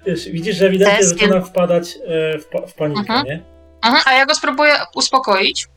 Wiesz, 0.05 0.29
widzisz, 0.29 0.55
że 0.55 0.67
ewidentnie 0.67 1.05
zaczyna 1.07 1.41
wpadać 1.41 1.97
e, 2.07 2.37
w, 2.39 2.45
pa, 2.45 2.67
w 2.67 2.73
panikę, 2.73 3.01
Mhm. 3.01 3.25
nie? 3.25 3.43
Mhm, 3.85 4.03
a 4.05 4.13
ja 4.13 4.25
go 4.25 4.35
spróbuję 4.35 4.73
uspokoić 4.95 5.67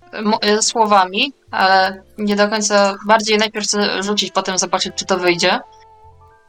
słowami, 0.61 1.33
ale 1.51 2.03
nie 2.19 2.37
do 2.37 2.49
końca. 2.49 2.95
Bardziej 3.07 3.39
najpierw 3.39 3.67
chcę 3.67 4.03
rzucić, 4.03 4.31
potem 4.33 4.59
zobaczyć, 4.59 4.95
czy 4.95 5.05
to 5.07 5.19
wyjdzie. 5.19 5.59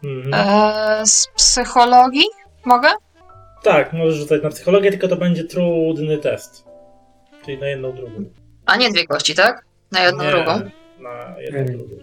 Mhm. 0.04 0.34
E, 0.34 1.06
z 1.06 1.28
psychologii 1.36 2.26
mogę? 2.66 2.90
Tak, 3.64 3.94
możesz 3.94 4.16
rzucać 4.16 4.44
na 4.44 4.50
psychologię, 4.50 4.92
tylko 4.92 5.08
to 5.08 5.16
będzie 5.16 5.44
trudny 5.44 6.18
test. 6.18 6.66
Czyli 7.46 7.58
na 7.58 7.68
jedną 7.68 7.92
drugą. 7.96 8.26
A 8.66 8.76
nie 8.76 8.92
dwie 8.92 9.08
kości, 9.08 9.36
tak? 9.36 9.66
Na 9.92 10.00
jedną 10.00 10.24
Nie, 10.24 10.30
drugą. 10.32 10.60
Na 11.00 11.36
jedną 11.42 11.60
Mm. 11.60 11.78
drugą. 11.78 11.96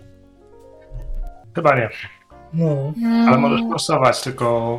Chyba 1.54 1.76
nie, 1.76 1.88
No. 2.52 2.92
ale 3.02 3.26
Mm, 3.36 3.40
możesz 3.40 3.62
głosować, 3.62 4.20
tylko 4.22 4.78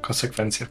konsekwencje. 0.00 0.66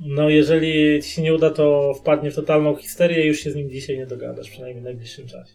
No, 0.00 0.28
jeżeli 0.28 1.02
ci 1.02 1.10
się 1.10 1.22
nie 1.22 1.34
uda, 1.34 1.50
to 1.50 1.94
wpadnie 1.94 2.30
w 2.30 2.34
totalną 2.34 2.76
histerię 2.76 3.24
i 3.24 3.28
już 3.28 3.38
się 3.38 3.50
z 3.50 3.54
nim 3.54 3.70
dzisiaj 3.70 3.98
nie 3.98 4.06
dogadasz, 4.06 4.50
przynajmniej 4.50 4.80
w 4.80 4.84
najbliższym 4.84 5.26
czasie. 5.26 5.54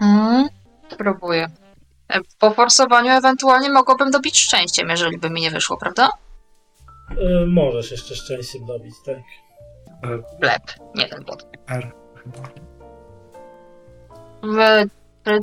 mm, 0.00 0.48
Spróbuję. 0.92 1.46
E, 2.08 2.20
Po 2.38 2.50
forsowaniu 2.50 3.10
ewentualnie 3.12 3.70
mogłabym 3.70 4.10
dobić 4.10 4.38
szczęściem, 4.38 4.88
jeżeli 4.88 5.18
by 5.18 5.30
mi 5.30 5.40
nie 5.40 5.50
wyszło, 5.50 5.76
prawda? 5.76 6.08
E, 7.10 7.46
możesz 7.46 7.90
jeszcze 7.90 8.14
szczęściem 8.14 8.66
dobić, 8.66 8.94
tak? 9.06 9.18
Blep, 10.40 10.62
nie 10.94 11.08
ten 11.08 11.24
bot. 11.24 11.46
R 11.68 11.92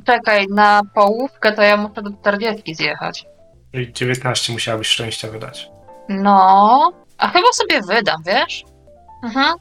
Czekaj, 0.06 0.48
na 0.48 0.82
połówkę 0.95 1.52
to 1.54 1.62
ja 1.62 1.78
muszę 1.78 2.02
do 2.02 2.10
40 2.22 2.76
zjechać. 2.76 3.26
Czyli 3.72 3.94
19 3.94 4.54
musiałabyś 4.54 4.88
szczęścia 4.88 5.28
wydać. 5.28 5.70
No, 6.10 6.91
a 7.18 7.27
chyba 7.27 7.48
sobie 7.53 7.81
wydam, 7.81 8.23
wiesz? 8.26 8.64
Mhm. 9.23 9.56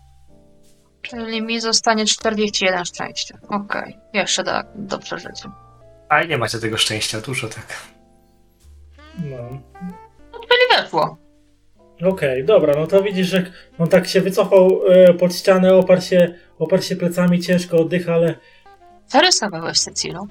Czyli 1.02 1.42
mi 1.42 1.60
zostanie 1.60 2.06
41 2.06 2.84
szczęścia. 2.84 3.38
Okej, 3.48 3.98
jeszcze 4.12 4.44
do, 4.44 4.52
do 4.74 4.98
przeżycia. 4.98 5.52
A 6.08 6.22
i 6.22 6.28
nie 6.28 6.38
macie 6.38 6.58
tego 6.58 6.76
szczęścia 6.78 7.20
dużo, 7.20 7.48
tak. 7.48 7.66
No. 9.18 9.36
No, 10.32 10.38
czyli 10.40 10.82
weszło. 10.82 11.16
Okej, 12.06 12.44
dobra, 12.44 12.74
no 12.80 12.86
to 12.86 13.02
widzisz, 13.02 13.26
że 13.26 13.52
on 13.78 13.88
tak 13.88 14.06
się 14.08 14.20
wycofał 14.20 14.80
e, 14.88 15.14
pod 15.14 15.34
ścianę, 15.36 15.74
oparł 15.74 16.00
się, 16.00 16.34
oparł 16.58 16.82
się 16.82 16.96
plecami, 16.96 17.40
ciężko 17.40 17.76
oddycha, 17.76 18.14
ale 18.14 18.34
Co 19.06 19.20
rysowałeś, 19.20 19.80
Cecylu? 19.80 20.26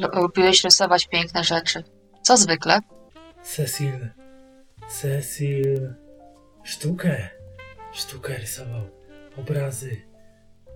Lu- 0.00 0.22
Lubiłeś 0.22 0.64
rysować 0.64 1.08
piękne 1.08 1.44
rzeczy. 1.44 1.82
Co 2.22 2.36
zwykle? 2.36 2.78
Cecil, 3.42 4.08
Cecil, 4.88 5.94
sztukę, 6.66 7.28
sztukę 7.92 8.36
rysował, 8.38 8.90
obrazy, 9.36 9.96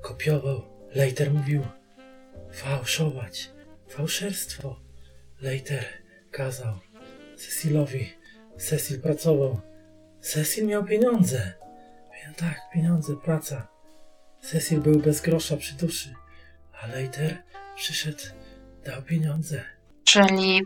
kopiował. 0.03 0.63
Leiter 0.95 1.31
mówił 1.33 1.67
fałszować, 2.53 3.51
fałszerstwo. 3.89 4.81
Leiter 5.41 5.85
kazał 6.31 6.79
Cecilowi, 7.37 8.13
Cecil 8.59 9.01
pracował. 9.01 9.61
Cecil 10.21 10.67
miał 10.67 10.85
pieniądze. 10.85 11.53
Pie- 12.13 12.35
Tak, 12.37 12.61
pieniądze, 12.75 13.17
praca. 13.25 13.69
Cecil 14.43 14.81
był 14.81 14.99
bez 15.01 15.21
grosza 15.21 15.57
przy 15.57 15.75
duszy, 15.75 16.15
a 16.83 16.87
Leiter 16.87 17.43
przyszedł, 17.77 18.23
dał 18.85 19.03
pieniądze. 19.03 19.65
Czyli 20.05 20.63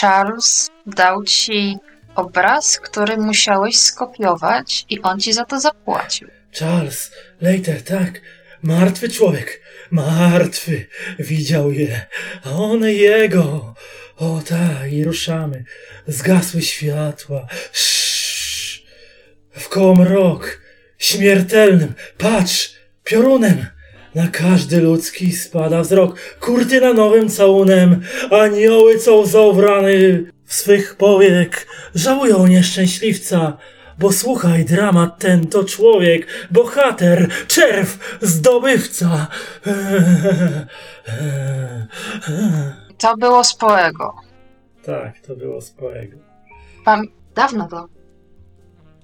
Charles 0.00 0.68
dał 0.86 1.24
ci 1.24 1.78
obraz, 2.14 2.80
który 2.80 3.16
musiałeś 3.16 3.78
skopiować 3.78 4.86
i 4.90 5.02
on 5.02 5.20
ci 5.20 5.32
za 5.32 5.44
to 5.44 5.60
zapłacił. 5.60 6.28
Charles, 6.58 7.10
Leiter, 7.40 7.82
tak. 7.82 8.20
Martwy 8.62 9.08
człowiek. 9.08 9.60
Martwy. 9.90 10.86
Widział 11.18 11.72
je. 11.72 12.06
A 12.44 12.50
one 12.50 12.92
jego. 12.92 13.74
O 14.16 14.42
tak, 14.48 14.92
i 14.92 15.04
ruszamy. 15.04 15.64
Zgasły 16.06 16.62
światła. 16.62 17.46
Sz. 17.72 18.82
W 19.50 19.68
koło 19.68 19.94
mrok. 19.94 20.60
Śmiertelnym. 20.98 21.94
Patrz. 22.18 22.74
Piorunem. 23.04 23.66
Na 24.14 24.28
każdy 24.28 24.80
ludzki 24.80 25.32
spada 25.32 25.80
wzrok. 25.80 26.20
Kurtyna 26.40 26.92
nowym 26.92 27.28
całunem. 27.28 28.02
Anioły 28.30 28.98
co 28.98 29.16
łzą 29.16 29.52
swych 30.52 30.96
powiek. 30.96 31.66
Żałują 31.94 32.46
nieszczęśliwca. 32.46 33.56
Bo 33.98 34.12
słuchaj, 34.12 34.64
dramat 34.64 35.18
ten 35.18 35.46
to 35.46 35.64
człowiek, 35.64 36.26
bohater, 36.50 37.28
czerw, 37.46 38.18
zdobywca. 38.22 39.26
To 42.98 43.16
było 43.16 43.44
z 43.44 43.54
Poego. 43.54 44.14
Tak, 44.84 45.20
to 45.26 45.36
było 45.36 45.60
społego. 45.60 46.16
Pam... 46.84 47.06
Dawno 47.34 47.68
to. 47.68 47.88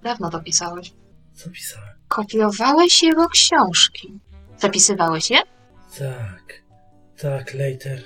Dawno 0.02 0.30
to 0.30 0.40
pisałeś. 0.40 0.92
Co 1.34 1.50
pisałem? 1.50 1.88
Kopiowałeś 2.08 3.02
jego 3.02 3.28
książki. 3.28 4.20
Zapisywałeś 4.58 5.30
je? 5.30 5.38
Tak, 5.98 6.62
tak, 7.18 7.54
later. 7.54 8.02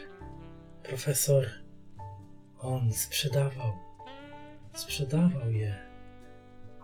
Profesor, 0.83 1.45
on 2.61 2.93
sprzedawał. 2.93 3.73
Sprzedawał 4.75 5.53
je. 5.53 5.75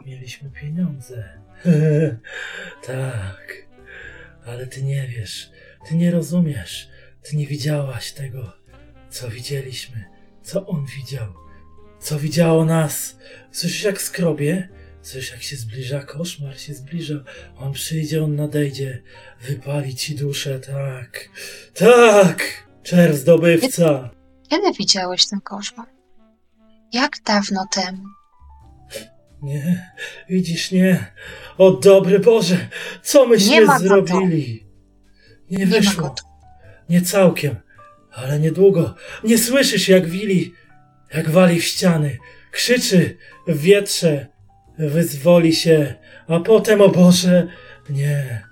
Mieliśmy 0.07 0.51
pieniądze. 0.51 1.29
tak, 2.87 3.67
ale 4.47 4.67
ty 4.67 4.83
nie 4.83 5.09
wiesz, 5.09 5.51
ty 5.89 5.95
nie 5.95 6.11
rozumiesz, 6.11 6.89
ty 7.23 7.37
nie 7.37 7.47
widziałaś 7.47 8.13
tego, 8.13 8.53
co 9.11 9.29
widzieliśmy, 9.29 10.05
co 10.43 10.67
on 10.67 10.87
widział, 10.97 11.35
co 12.01 12.19
widziało 12.19 12.65
nas. 12.65 13.17
Słyszysz 13.53 13.83
jak 13.83 14.03
skrobie? 14.03 14.69
Słyszysz 15.03 15.31
jak 15.31 15.43
się 15.43 15.57
zbliża, 15.57 16.03
koszmar 16.03 16.59
się 16.61 16.75
zbliża. 16.75 17.25
On 17.57 17.73
przyjdzie, 17.73 18.25
on 18.25 18.37
nadejdzie, 18.37 19.03
wypali 19.41 19.95
ci 19.95 20.15
duszę, 20.15 20.61
tak, 20.61 21.29
tak, 21.75 22.69
czerw 22.83 23.17
zdobywca. 23.17 24.16
Kiedy 24.51 24.73
widziałeś 24.73 25.27
ten 25.27 25.41
koszmar? 25.41 25.87
Jak 26.93 27.13
dawno 27.27 27.67
temu? 27.73 28.05
Nie, 29.43 29.93
widzisz, 30.29 30.71
nie. 30.71 31.13
O 31.59 31.71
dobry 31.71 32.19
Boże, 32.19 32.69
co 33.03 33.27
myśmy 33.27 33.51
Nie 33.51 33.79
zrobili? 33.79 34.67
Nie 35.51 35.59
Nie 35.59 35.67
wyszło. 35.67 36.15
Nie 36.89 37.03
całkiem, 37.03 37.57
ale 38.13 38.41
niedługo. 38.41 38.95
Nie 39.25 39.39
słyszysz, 39.39 39.89
jak 39.89 40.07
wili, 40.07 40.55
jak 41.15 41.31
wali 41.31 41.61
w 41.61 41.65
ściany. 41.65 42.19
Krzyczy 42.51 43.17
w 43.49 43.61
wietrze, 43.61 44.27
wyzwoli 44.79 45.55
się, 45.55 45.95
a 46.29 46.41
potem, 46.41 46.81
o 46.81 46.89
Boże, 46.89 47.47
nie. 47.91 48.47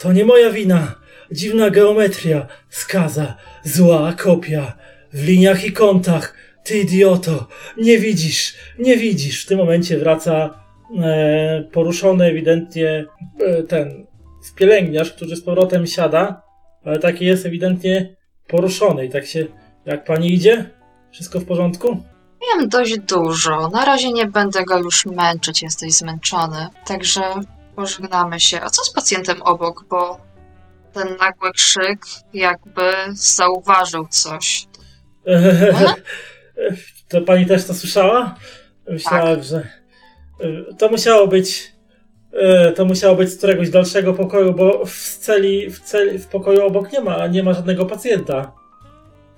To 0.00 0.12
nie 0.12 0.24
moja 0.24 0.50
wina. 0.50 0.94
Dziwna 1.32 1.70
geometria, 1.70 2.46
skaza, 2.70 3.36
zła 3.64 4.12
kopia, 4.12 4.76
w 5.14 5.26
liniach 5.26 5.64
i 5.64 5.72
kątach. 5.72 6.34
Ty 6.64 6.78
idioto, 6.78 7.46
nie 7.76 7.98
widzisz, 7.98 8.54
nie 8.78 8.96
widzisz. 8.96 9.44
W 9.44 9.48
tym 9.48 9.58
momencie 9.58 9.98
wraca 9.98 10.60
e, 11.02 11.68
poruszony 11.72 12.24
ewidentnie 12.24 13.06
e, 13.40 13.62
ten 13.62 14.06
pielęgniarz, 14.56 15.12
który 15.12 15.36
z 15.36 15.44
powrotem 15.44 15.86
siada, 15.86 16.42
ale 16.84 16.98
taki 16.98 17.24
jest 17.24 17.46
ewidentnie 17.46 18.16
poruszony 18.48 19.06
i 19.06 19.10
tak 19.10 19.26
się, 19.26 19.46
jak 19.86 20.04
pani 20.04 20.34
idzie? 20.34 20.70
Wszystko 21.12 21.40
w 21.40 21.44
porządku? 21.44 22.02
Wiem 22.42 22.68
dość 22.68 22.98
dużo. 22.98 23.68
Na 23.68 23.84
razie 23.84 24.12
nie 24.12 24.26
będę 24.26 24.64
go 24.64 24.78
już 24.78 25.06
męczyć, 25.06 25.62
jesteś 25.62 25.92
zmęczony. 25.92 26.68
Także 26.86 27.22
pożegnamy 27.76 28.40
się. 28.40 28.60
A 28.60 28.70
co 28.70 28.84
z 28.84 28.92
pacjentem 28.92 29.42
obok? 29.42 29.84
Bo 29.90 30.20
ten 30.92 31.16
nagły 31.16 31.52
krzyk 31.52 32.06
jakby 32.32 32.92
zauważył 33.12 34.06
coś. 34.10 34.66
To 37.08 37.20
pani 37.20 37.46
też 37.46 37.64
to 37.64 37.74
słyszała? 37.74 38.34
Myślałem, 38.88 39.42
że 39.42 39.56
e, 40.40 40.74
to 40.78 40.88
musiało 40.88 41.26
być 41.26 41.72
e, 42.32 42.72
to 42.72 42.84
musiało 42.84 43.16
być 43.16 43.30
z 43.30 43.38
któregoś 43.38 43.70
dalszego 43.70 44.14
pokoju, 44.14 44.54
bo 44.54 44.86
w 44.86 45.18
celi, 45.20 45.70
w 45.70 45.80
celi, 45.80 46.18
w 46.18 46.26
pokoju 46.26 46.66
obok 46.66 46.92
nie 46.92 47.00
ma, 47.00 47.26
nie 47.26 47.42
ma 47.42 47.52
żadnego 47.52 47.86
pacjenta. 47.86 48.52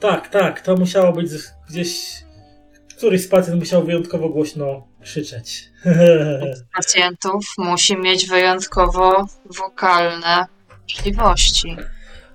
Tak, 0.00 0.28
tak, 0.28 0.60
to 0.60 0.76
musiało 0.76 1.12
być 1.12 1.30
gdzieś 1.70 2.16
któryś 2.96 3.24
z 3.24 3.28
pacjent 3.28 3.58
musiał 3.58 3.84
wyjątkowo 3.84 4.28
głośno 4.28 4.88
krzyczeć. 5.02 5.64
Pacjentów 6.76 7.44
musi 7.58 7.96
mieć 7.96 8.26
wyjątkowo 8.26 9.26
wokalne 9.58 10.46
możliwości. 10.82 11.76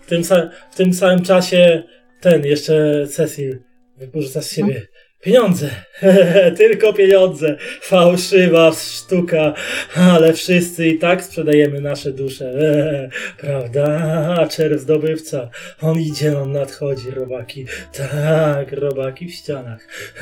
W 0.01 0.05
tym, 0.05 0.23
w 0.71 0.75
tym 0.75 0.93
samym 0.93 1.23
czasie 1.23 1.83
ten 2.21 2.45
jeszcze 2.45 3.07
Cecil 3.07 3.59
wypożyca 3.97 4.41
z 4.41 4.51
siebie 4.51 4.87
pieniądze. 5.21 5.69
Tylko 6.57 6.93
pieniądze. 6.93 7.57
Fałszywa 7.81 8.71
sztuka, 8.73 9.53
ale 9.95 10.33
wszyscy 10.33 10.87
i 10.87 10.97
tak 10.99 11.23
sprzedajemy 11.23 11.81
nasze 11.81 12.11
dusze. 12.11 12.53
Prawda? 13.41 14.47
Czerw 14.47 14.81
zdobywca. 14.81 15.49
On 15.81 15.99
idzie, 15.99 16.37
on 16.37 16.51
nadchodzi, 16.51 17.11
robaki. 17.11 17.65
Tak, 17.93 18.71
robaki 18.71 19.27
w 19.27 19.33
ścianach. 19.33 19.87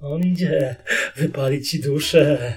On 0.00 0.20
idzie, 0.22 0.76
wypali 1.16 1.62
ci 1.62 1.80
duszę. 1.80 2.52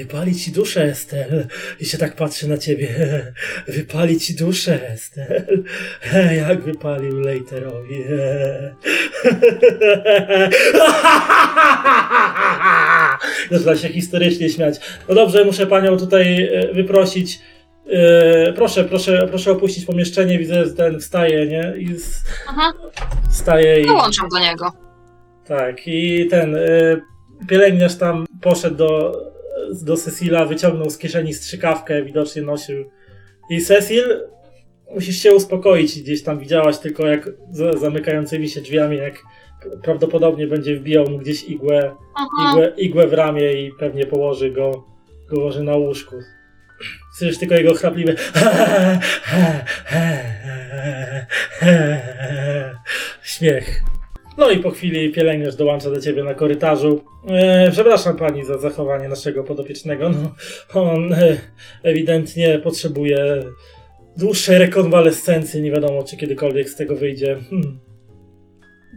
Wypali 0.00 0.34
ci 0.34 0.50
duszę, 0.52 0.82
Estel. 0.84 1.46
I 1.80 1.84
się 1.84 1.98
tak 1.98 2.16
patrzy 2.16 2.48
na 2.48 2.58
ciebie. 2.58 2.88
Wypali 3.68 4.20
ci 4.20 4.34
duszę, 4.34 4.88
Estel. 4.92 5.64
Jak 6.46 6.62
wypalił 6.62 7.20
Leiterowi. 7.20 8.04
Zaczyna 13.50 13.76
się 13.76 13.88
historycznie 13.88 14.48
śmiać. 14.50 14.80
No 15.08 15.14
dobrze, 15.14 15.44
muszę 15.44 15.66
panią 15.66 15.96
tutaj 15.96 16.42
e, 16.54 16.74
wyprosić. 16.74 17.40
E, 17.92 18.52
Proszę, 18.52 18.84
proszę, 18.84 19.26
proszę 19.28 19.50
opuścić 19.52 19.84
pomieszczenie. 19.84 20.38
Widzę, 20.38 20.64
że 20.64 20.70
ten 20.72 21.00
wstaje, 21.00 21.46
nie? 21.46 21.74
I 21.78 21.94
z- 21.98 22.22
Aha, 22.48 22.72
wstaje 23.30 23.80
i. 23.80 23.86
dołączam 23.86 24.28
do 24.28 24.38
niego. 24.38 24.72
Tak, 25.46 25.76
i 25.88 26.26
ten 26.30 26.56
y, 26.56 27.00
pielęgniarz 27.48 27.96
tam 27.96 28.26
poszedł 28.42 28.76
do, 28.76 29.12
do 29.82 29.96
Cecila, 29.96 30.44
wyciągnął 30.44 30.90
z 30.90 30.98
kieszeni 30.98 31.34
strzykawkę, 31.34 32.02
widocznie 32.02 32.42
nosił. 32.42 32.90
I 33.50 33.60
Cecil, 33.60 34.04
musisz 34.94 35.16
się 35.16 35.34
uspokoić, 35.34 36.02
gdzieś 36.02 36.22
tam 36.22 36.38
widziałaś 36.38 36.78
tylko 36.78 37.06
jak 37.06 37.30
za, 37.50 37.72
zamykającymi 37.72 38.48
się 38.48 38.60
drzwiami, 38.60 38.96
jak 38.96 39.22
prawdopodobnie 39.82 40.46
będzie 40.46 40.76
wbijał 40.76 41.10
mu 41.10 41.18
gdzieś 41.18 41.44
igłę, 41.44 41.96
Aha. 42.14 42.50
igłę, 42.50 42.72
igłę 42.76 43.06
w 43.06 43.12
ramię 43.12 43.52
i 43.52 43.72
pewnie 43.78 44.06
położy 44.06 44.50
go, 44.50 44.84
go 45.28 45.36
położy 45.36 45.62
na 45.62 45.76
łóżku. 45.76 46.16
Słyszysz 47.18 47.38
tylko 47.38 47.54
jego 47.54 47.74
chrapliwe 47.74 48.14
śmiech. 53.22 53.82
No 54.40 54.50
i 54.50 54.58
po 54.58 54.70
chwili 54.70 55.12
pielęgniarz 55.12 55.56
dołącza 55.56 55.90
do 55.90 56.00
ciebie 56.00 56.24
na 56.24 56.34
korytarzu. 56.34 57.04
E, 57.28 57.70
przepraszam 57.70 58.16
pani 58.16 58.44
za 58.44 58.58
zachowanie 58.58 59.08
naszego 59.08 59.44
podopiecznego. 59.44 60.10
No, 60.10 60.32
on 60.82 61.12
e, 61.12 61.36
ewidentnie 61.82 62.58
potrzebuje 62.58 63.44
dłuższej 64.16 64.58
rekonwalescencji. 64.58 65.62
Nie 65.62 65.70
wiadomo, 65.70 66.02
czy 66.02 66.16
kiedykolwiek 66.16 66.68
z 66.68 66.76
tego 66.76 66.96
wyjdzie. 66.96 67.38
Hmm. 67.50 67.80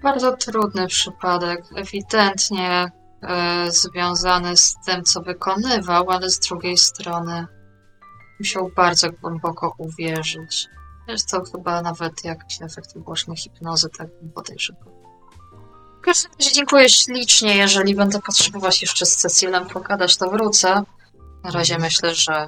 Bardzo 0.03 0.37
trudny 0.37 0.87
przypadek, 0.87 1.61
ewidentnie 1.77 2.91
e, 3.23 3.71
związany 3.71 4.57
z 4.57 4.75
tym, 4.85 5.03
co 5.03 5.21
wykonywał, 5.21 6.09
ale 6.09 6.29
z 6.29 6.39
drugiej 6.39 6.77
strony 6.77 7.45
musiał 8.39 8.71
bardzo 8.75 9.11
głęboko 9.11 9.73
uwierzyć. 9.77 10.67
To 11.31 11.43
chyba 11.51 11.81
nawet 11.81 12.25
jakiś 12.25 12.61
efekt 12.61 12.95
uboczny 12.95 13.35
hipnozy, 13.35 13.87
tak 13.97 14.07
bym 14.21 14.31
podejrzewał. 14.31 15.02
W 16.03 16.05
każdym 16.05 16.31
razie 16.39 16.51
dziękuję 16.55 16.89
ślicznie. 16.89 17.57
Jeżeli 17.57 17.95
będę 17.95 18.19
potrzebować 18.21 18.81
jeszcze 18.81 19.05
z 19.05 19.15
Cecilem 19.15 19.65
pogadać, 19.65 20.17
to 20.17 20.29
wrócę. 20.29 20.83
Na 21.43 21.51
razie 21.51 21.77
myślę, 21.77 22.15
że 22.15 22.47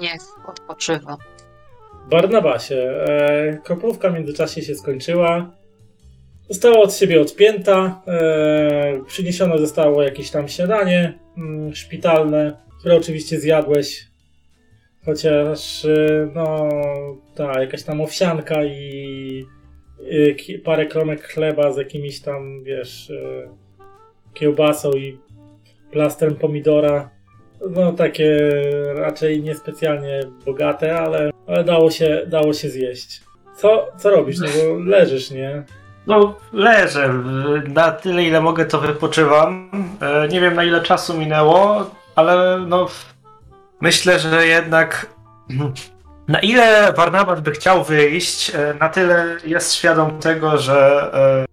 niech 0.00 0.22
odpoczywa. 0.48 1.16
Barnabasie, 2.10 2.74
e, 2.74 3.58
kroplówka 3.64 4.10
w 4.10 4.14
międzyczasie 4.14 4.62
się 4.62 4.74
skończyła. 4.74 5.50
Została 6.48 6.78
od 6.78 6.94
siebie 6.94 7.20
odpięta. 7.20 8.02
E, 8.06 9.04
przyniesione 9.06 9.58
zostało 9.58 10.02
jakieś 10.02 10.30
tam 10.30 10.48
śniadanie 10.48 11.18
mm, 11.36 11.74
szpitalne, 11.74 12.56
które 12.78 12.96
oczywiście 12.96 13.40
zjadłeś. 13.40 14.06
Chociaż, 15.04 15.84
e, 15.84 16.28
no, 16.34 16.68
ta, 17.34 17.60
jakaś 17.60 17.82
tam 17.82 18.00
owsianka 18.00 18.64
i 18.64 19.46
parę 20.64 20.86
kromek 20.86 21.22
chleba 21.22 21.72
z 21.72 21.76
jakimiś 21.76 22.20
tam, 22.20 22.64
wiesz, 22.64 23.10
e, 23.10 23.48
kiełbasą 24.34 24.90
i 24.90 25.18
plastrem 25.90 26.34
pomidora. 26.36 27.10
No, 27.70 27.92
takie 27.92 28.38
raczej 28.94 29.42
niespecjalnie 29.42 30.20
bogate, 30.46 30.98
ale, 30.98 31.30
ale 31.46 31.64
dało, 31.64 31.90
się, 31.90 32.22
dało 32.26 32.52
się 32.52 32.70
zjeść. 32.70 33.20
Co, 33.56 33.86
co 33.98 34.10
robisz? 34.10 34.38
No 34.38 34.46
bo 34.46 34.78
leżysz, 34.90 35.30
nie? 35.30 35.62
No, 36.06 36.36
leżę. 36.52 37.12
Na 37.68 37.90
tyle, 37.92 38.24
ile 38.24 38.40
mogę, 38.40 38.64
to 38.64 38.80
wypoczywam. 38.80 39.70
E, 40.00 40.28
Nie 40.28 40.40
wiem, 40.40 40.54
na 40.54 40.64
ile 40.64 40.80
czasu 40.82 41.18
minęło, 41.18 41.90
ale 42.14 42.64
no. 42.68 42.88
Myślę, 43.80 44.18
że 44.18 44.46
jednak. 44.46 45.06
Na 46.28 46.40
ile 46.40 46.92
Barnabas 46.92 47.40
by 47.40 47.50
chciał 47.50 47.84
wyjść, 47.84 48.50
e, 48.50 48.74
na 48.80 48.88
tyle 48.88 49.36
jest 49.44 49.74
świadom 49.74 50.18
tego, 50.18 50.58
że 50.58 51.10
e, 51.14 51.46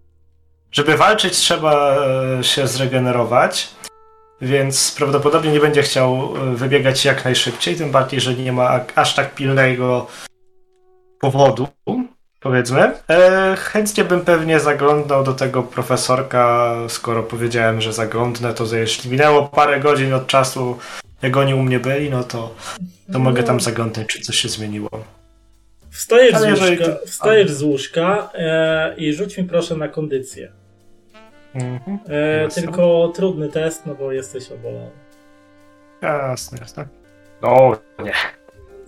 żeby 0.72 0.98
walczyć, 0.98 1.34
trzeba 1.34 1.96
e, 2.40 2.44
się 2.44 2.68
zregenerować. 2.68 3.70
Więc 4.42 4.96
prawdopodobnie 4.98 5.52
nie 5.52 5.60
będzie 5.60 5.82
chciał 5.82 6.34
wybiegać 6.54 7.06
jak 7.06 7.26
najszybciej, 7.26 7.76
tym 7.76 7.92
bardziej, 7.92 8.22
że 8.22 8.34
nie 8.34 8.54
ma 8.54 8.80
aż 8.96 9.16
tak 9.16 9.36
pilnego 9.36 10.08
powodu, 11.20 11.68
powiedzmy. 12.40 12.92
Chętnie 13.58 14.04
bym 14.04 14.22
pewnie 14.22 14.60
zaglądał 14.60 15.24
do 15.24 15.34
tego 15.34 15.64
profesorka, 15.64 16.76
skoro 16.88 17.24
powiedziałem, 17.24 17.82
że 17.82 17.94
zaglądnę, 17.94 18.54
to 18.54 18.76
jeśli 18.76 19.12
minęło 19.12 19.44
parę 19.48 19.80
godzin 19.80 20.14
od 20.14 20.28
czasu, 20.28 20.78
jak 21.24 21.38
oni 21.38 21.54
u 21.54 21.64
mnie 21.64 21.80
byli, 21.80 22.10
no 22.10 22.24
to, 22.24 22.56
to 23.14 23.20
mogę 23.20 23.44
tam 23.44 23.60
zaglądać, 23.60 24.08
czy 24.08 24.22
coś 24.22 24.36
się 24.36 24.50
zmieniło. 24.50 24.90
Wstajesz, 25.92 26.34
Ale 26.34 26.56
z 26.56 26.62
łóżka, 26.62 26.86
to- 26.86 27.06
wstajesz 27.06 27.52
z 27.52 27.64
łóżka 27.64 28.32
e, 28.34 28.96
i 28.98 29.14
rzuć 29.14 29.38
mi 29.38 29.44
proszę 29.44 29.76
na 29.76 29.88
kondycję. 29.88 30.52
Mhm. 31.56 32.00
E, 32.10 32.48
tylko 32.48 33.12
trudny 33.16 33.50
test, 33.50 33.86
no 33.86 33.96
bo 33.96 34.12
jesteś 34.12 34.52
obolony. 34.52 34.90
Jasne, 36.02 36.58
jasne. 36.62 36.88
No, 37.42 37.78
nie. 38.04 38.14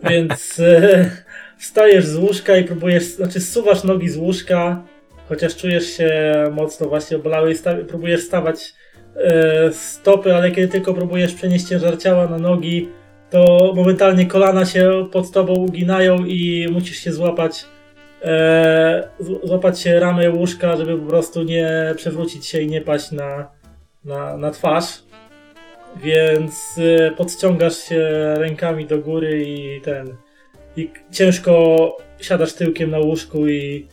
Więc 0.03 0.59
e, 0.59 1.11
wstajesz 1.57 2.05
z 2.05 2.15
łóżka 2.15 2.57
i 2.57 2.63
próbujesz, 2.63 3.03
znaczy 3.03 3.41
zsuwasz 3.41 3.83
nogi 3.83 4.09
z 4.09 4.17
łóżka, 4.17 4.83
chociaż 5.29 5.55
czujesz 5.55 5.97
się 5.97 6.33
mocno 6.51 6.87
właśnie 6.87 7.17
obolały 7.17 7.51
i 7.51 7.55
sta, 7.55 7.75
próbujesz 7.87 8.23
stawać 8.23 8.73
stopy, 9.71 10.35
ale 10.35 10.51
kiedy 10.51 10.67
tylko 10.67 10.93
próbujesz 10.93 11.33
przenieść 11.33 11.65
ciężar 11.65 11.97
ciała 11.97 12.27
na 12.27 12.37
nogi, 12.37 12.89
to 13.29 13.73
momentalnie 13.75 14.25
kolana 14.25 14.65
się 14.65 15.07
pod 15.11 15.31
tobą 15.31 15.53
uginają 15.53 16.25
i 16.25 16.67
musisz 16.71 16.97
się 16.97 17.13
złapać 17.13 17.65
e, 18.23 19.07
złapać 19.43 19.79
się 19.79 19.99
ramy 19.99 20.29
łóżka, 20.29 20.77
żeby 20.77 20.97
po 20.97 21.05
prostu 21.05 21.43
nie 21.43 21.93
przewrócić 21.95 22.45
się 22.45 22.61
i 22.61 22.67
nie 22.67 22.81
paść 22.81 23.11
na, 23.11 23.51
na, 24.05 24.37
na 24.37 24.51
twarz. 24.51 25.03
Więc 26.03 26.77
e, 26.77 27.11
podciągasz 27.11 27.77
się 27.77 28.33
rękami 28.37 28.85
do 28.85 28.97
góry 28.97 29.43
i 29.47 29.81
ten. 29.81 30.15
I 30.77 30.89
ciężko 31.11 31.97
siadasz 32.21 32.53
tyłkiem 32.53 32.91
na 32.91 32.99
łóżku 32.99 33.47
i, 33.47 33.87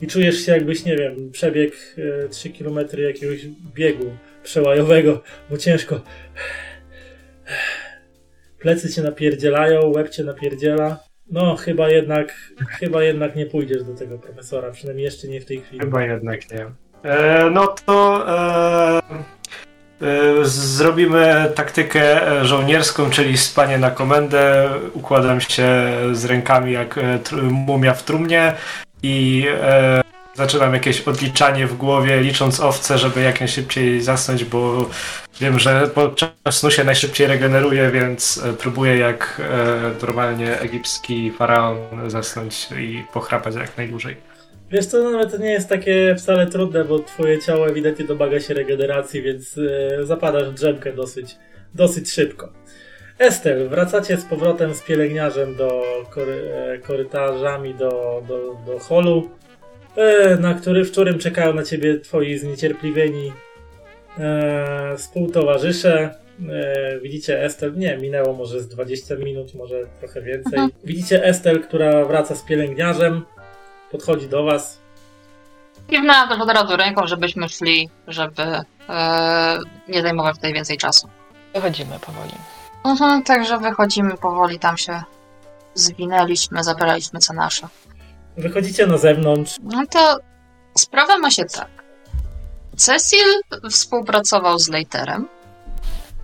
i 0.00 0.06
czujesz 0.06 0.46
się 0.46 0.52
jakbyś, 0.52 0.84
nie 0.84 0.96
wiem, 0.96 1.30
przebiegł 1.32 1.76
e, 2.24 2.28
3 2.28 2.50
km 2.50 2.78
jakiegoś 2.98 3.46
biegu 3.74 4.06
przełajowego, 4.46 5.22
bo 5.50 5.58
ciężko. 5.58 6.00
Plecy 8.58 8.92
cię 8.92 9.02
napierdzielają, 9.02 9.92
łeb 9.94 10.10
cię 10.10 10.24
napierdziela. 10.24 10.98
No, 11.30 11.56
chyba 11.56 11.88
jednak, 11.88 12.34
chyba 12.80 13.02
jednak 13.02 13.36
nie 13.36 13.46
pójdziesz 13.46 13.84
do 13.84 13.94
tego 13.94 14.18
profesora, 14.18 14.70
przynajmniej 14.70 15.04
jeszcze 15.04 15.28
nie 15.28 15.40
w 15.40 15.44
tej 15.44 15.60
chwili. 15.60 15.80
Chyba 15.80 16.02
jednak 16.02 16.40
nie. 16.50 16.66
E, 17.10 17.50
no 17.50 17.66
to 17.86 18.24
e, 18.28 19.00
e, 20.02 20.44
zrobimy 20.44 21.52
taktykę 21.54 22.20
żołnierską, 22.44 23.10
czyli 23.10 23.38
spanie 23.38 23.78
na 23.78 23.90
komendę. 23.90 24.70
Układam 24.94 25.40
się 25.40 25.68
z 26.12 26.24
rękami 26.24 26.72
jak 26.72 26.98
e, 26.98 27.18
tr- 27.18 27.42
mumia 27.42 27.94
w 27.94 28.02
trumnie 28.02 28.52
i 29.02 29.46
e, 29.62 30.02
zaczynam 30.36 30.74
jakieś 30.74 31.00
odliczanie 31.00 31.66
w 31.66 31.76
głowie, 31.76 32.20
licząc 32.20 32.60
owce, 32.60 32.98
żeby 32.98 33.22
jak 33.22 33.40
najszybciej 33.40 34.00
zasnąć, 34.00 34.44
bo 34.44 34.90
wiem, 35.40 35.58
że 35.58 35.90
podczas 35.94 36.30
snu 36.50 36.70
się 36.70 36.84
najszybciej 36.84 37.26
regeneruje, 37.26 37.90
więc 37.90 38.42
e, 38.44 38.52
próbuję 38.52 38.96
jak 38.96 39.40
e, 39.40 40.06
normalnie 40.06 40.60
egipski 40.60 41.30
faraon 41.30 41.76
zasnąć 42.06 42.68
i 42.78 43.04
pochrapać 43.12 43.54
jak 43.54 43.76
najdłużej. 43.76 44.16
Wiesz 44.70 44.86
co, 44.86 45.10
nawet 45.10 45.40
nie 45.40 45.50
jest 45.50 45.68
takie 45.68 46.14
wcale 46.18 46.46
trudne, 46.46 46.84
bo 46.84 46.98
twoje 46.98 47.38
ciało 47.38 47.68
ewidentnie 47.68 48.04
domaga 48.04 48.40
się 48.40 48.54
regeneracji, 48.54 49.22
więc 49.22 49.58
e, 49.58 50.06
zapadasz 50.06 50.48
w 50.48 50.54
drzemkę 50.54 50.92
dosyć, 50.92 51.36
dosyć 51.74 52.12
szybko. 52.12 52.52
Estel, 53.18 53.68
wracacie 53.68 54.16
z 54.16 54.24
powrotem 54.24 54.74
z 54.74 54.82
pielęgniarzem 54.82 55.56
do 55.56 55.82
kory, 56.10 56.52
e, 56.54 56.78
korytarzami 56.78 57.74
do, 57.74 58.22
do, 58.28 58.56
do 58.66 58.78
holu, 58.78 59.30
na 60.40 60.54
który, 60.54 60.84
w 60.84 60.92
którym 60.92 61.18
czekają 61.18 61.54
na 61.54 61.62
ciebie 61.62 62.00
twoi 62.00 62.38
zniecierpliwieni 62.38 63.32
e, 64.18 64.94
współtowarzysze. 64.96 66.14
E, 66.50 67.00
widzicie 67.00 67.44
Estel, 67.44 67.74
nie, 67.76 67.96
minęło 67.96 68.32
może 68.32 68.60
z 68.60 68.68
20 68.68 69.14
minut, 69.14 69.54
może 69.54 69.76
trochę 70.00 70.22
więcej. 70.22 70.58
Mhm. 70.58 70.70
Widzicie 70.84 71.24
Estel, 71.24 71.62
która 71.62 72.04
wraca 72.04 72.34
z 72.34 72.42
pielęgniarzem, 72.42 73.24
podchodzi 73.92 74.28
do 74.28 74.44
was. 74.44 74.78
Kiwnęłam 75.90 76.28
też 76.28 76.40
od 76.40 76.50
razu 76.50 76.76
ręką, 76.76 77.06
żebyśmy 77.06 77.48
szli, 77.48 77.88
żeby 78.08 78.42
e, 78.88 79.58
nie 79.88 80.02
zajmować 80.02 80.36
tutaj 80.36 80.52
więcej 80.52 80.76
czasu. 80.76 81.08
Wychodzimy 81.54 81.98
powoli. 82.00 82.32
Mhm, 82.84 83.22
także 83.22 83.58
wychodzimy 83.58 84.16
powoli, 84.16 84.58
tam 84.58 84.76
się 84.76 85.02
zwinęliśmy, 85.74 86.64
zabraliśmy 86.64 87.20
co 87.20 87.32
nasze. 87.32 87.68
Wychodzicie 88.36 88.86
na 88.86 88.98
zewnątrz. 88.98 89.56
No 89.62 89.86
to 89.90 90.18
sprawa 90.78 91.18
ma 91.18 91.30
się 91.30 91.44
tak. 91.44 91.68
Cecil 92.76 93.26
współpracował 93.70 94.58
z 94.58 94.68
Leiterem. 94.68 95.28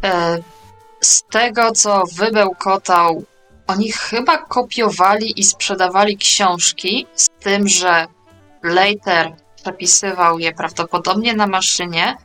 E, 0.04 0.38
z 1.00 1.22
tego, 1.22 1.72
co 1.72 2.02
wybełkotał, 2.16 3.24
oni 3.66 3.92
chyba 3.92 4.38
kopiowali 4.38 5.40
i 5.40 5.44
sprzedawali 5.44 6.16
książki, 6.16 7.06
z 7.14 7.28
tym, 7.28 7.68
że 7.68 8.06
Leiter 8.62 9.32
przepisywał 9.56 10.38
je 10.38 10.52
prawdopodobnie 10.52 11.34
na 11.34 11.46
maszynie, 11.46 12.16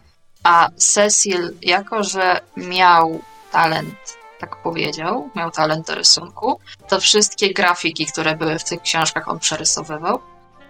a 0.43 0.69
Cecil, 0.75 1.53
jako 1.61 2.03
że 2.03 2.39
miał 2.57 3.21
talent, 3.51 4.16
tak 4.39 4.61
powiedział, 4.63 5.29
miał 5.35 5.51
talent 5.51 5.87
do 5.87 5.95
rysunku, 5.95 6.59
to 6.87 6.99
wszystkie 6.99 7.53
grafiki, 7.53 8.05
które 8.05 8.35
były 8.35 8.59
w 8.59 8.63
tych 8.63 8.81
książkach, 8.81 9.27
on 9.27 9.39
przerysowywał 9.39 10.19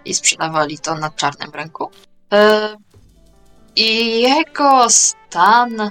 i 0.04 0.14
sprzedawali 0.14 0.78
to 0.78 0.94
na 0.94 1.10
czarnym 1.10 1.50
rynku. 1.50 1.90
E, 2.32 2.76
I 3.76 4.20
jego 4.20 4.90
stan 4.90 5.80
e, 5.80 5.90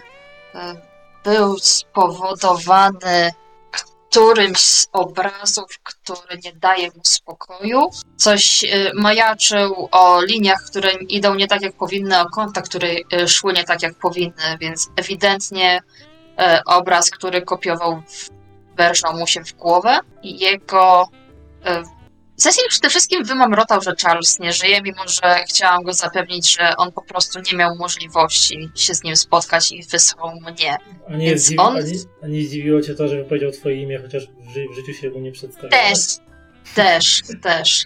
był 1.23 1.57
spowodowany 1.59 3.31
którymś 3.71 4.59
z 4.59 4.87
obrazów, 4.91 5.79
który 5.83 6.39
nie 6.43 6.53
daje 6.53 6.87
mu 6.87 7.01
spokoju. 7.03 7.89
Coś 8.17 8.63
e, 8.63 8.91
majaczył 8.93 9.89
o 9.91 10.21
liniach, 10.21 10.63
które 10.63 10.93
idą 10.93 11.35
nie 11.35 11.47
tak 11.47 11.61
jak 11.61 11.73
powinny, 11.73 12.19
o 12.21 12.25
kątach, 12.25 12.63
które 12.63 12.87
szły 13.27 13.53
nie 13.53 13.63
tak 13.63 13.81
jak 13.81 13.95
powinny, 13.95 14.57
więc 14.59 14.89
ewidentnie 14.95 15.81
obraz, 16.65 17.09
który 17.09 17.41
kopiował, 17.41 18.01
wężał 18.77 19.13
mu 19.17 19.27
się 19.27 19.43
w 19.43 19.53
głowę 19.53 19.99
i 20.23 20.39
jego 20.39 21.09
e, 21.65 21.83
Cecil 22.35 22.63
przede 22.69 22.89
wszystkim 22.89 23.23
wymamrotał, 23.23 23.81
że 23.81 23.93
Charles 24.03 24.39
nie 24.39 24.53
żyje, 24.53 24.81
mimo 24.81 25.07
że 25.07 25.43
chciałam 25.49 25.83
go 25.83 25.93
zapewnić, 25.93 26.55
że 26.55 26.75
on 26.77 26.91
po 26.91 27.01
prostu 27.01 27.39
nie 27.51 27.57
miał 27.57 27.75
możliwości 27.75 28.69
się 28.75 28.93
z 28.95 29.03
nim 29.03 29.15
spotkać 29.15 29.71
i 29.71 29.83
wysłał 29.83 30.31
mnie. 30.41 30.77
A 31.09 31.13
nie, 31.15 31.25
Więc 31.29 31.41
zdziwi, 31.41 31.59
on- 31.59 31.77
a, 31.77 31.81
nie, 31.81 31.93
a 32.23 32.27
nie 32.27 32.41
zdziwiło 32.43 32.81
cię 32.81 32.95
to, 32.95 33.07
że 33.07 33.15
wypowiedział 33.15 33.51
twoje 33.51 33.81
imię, 33.81 33.99
chociaż 34.01 34.23
w, 34.27 34.53
ży- 34.53 34.67
w 34.71 34.75
życiu 34.75 34.93
się 34.93 35.09
mu 35.09 35.19
nie 35.19 35.31
przedstawiał. 35.31 35.69
Też, 35.71 35.99
też, 36.75 37.21
też. 37.43 37.85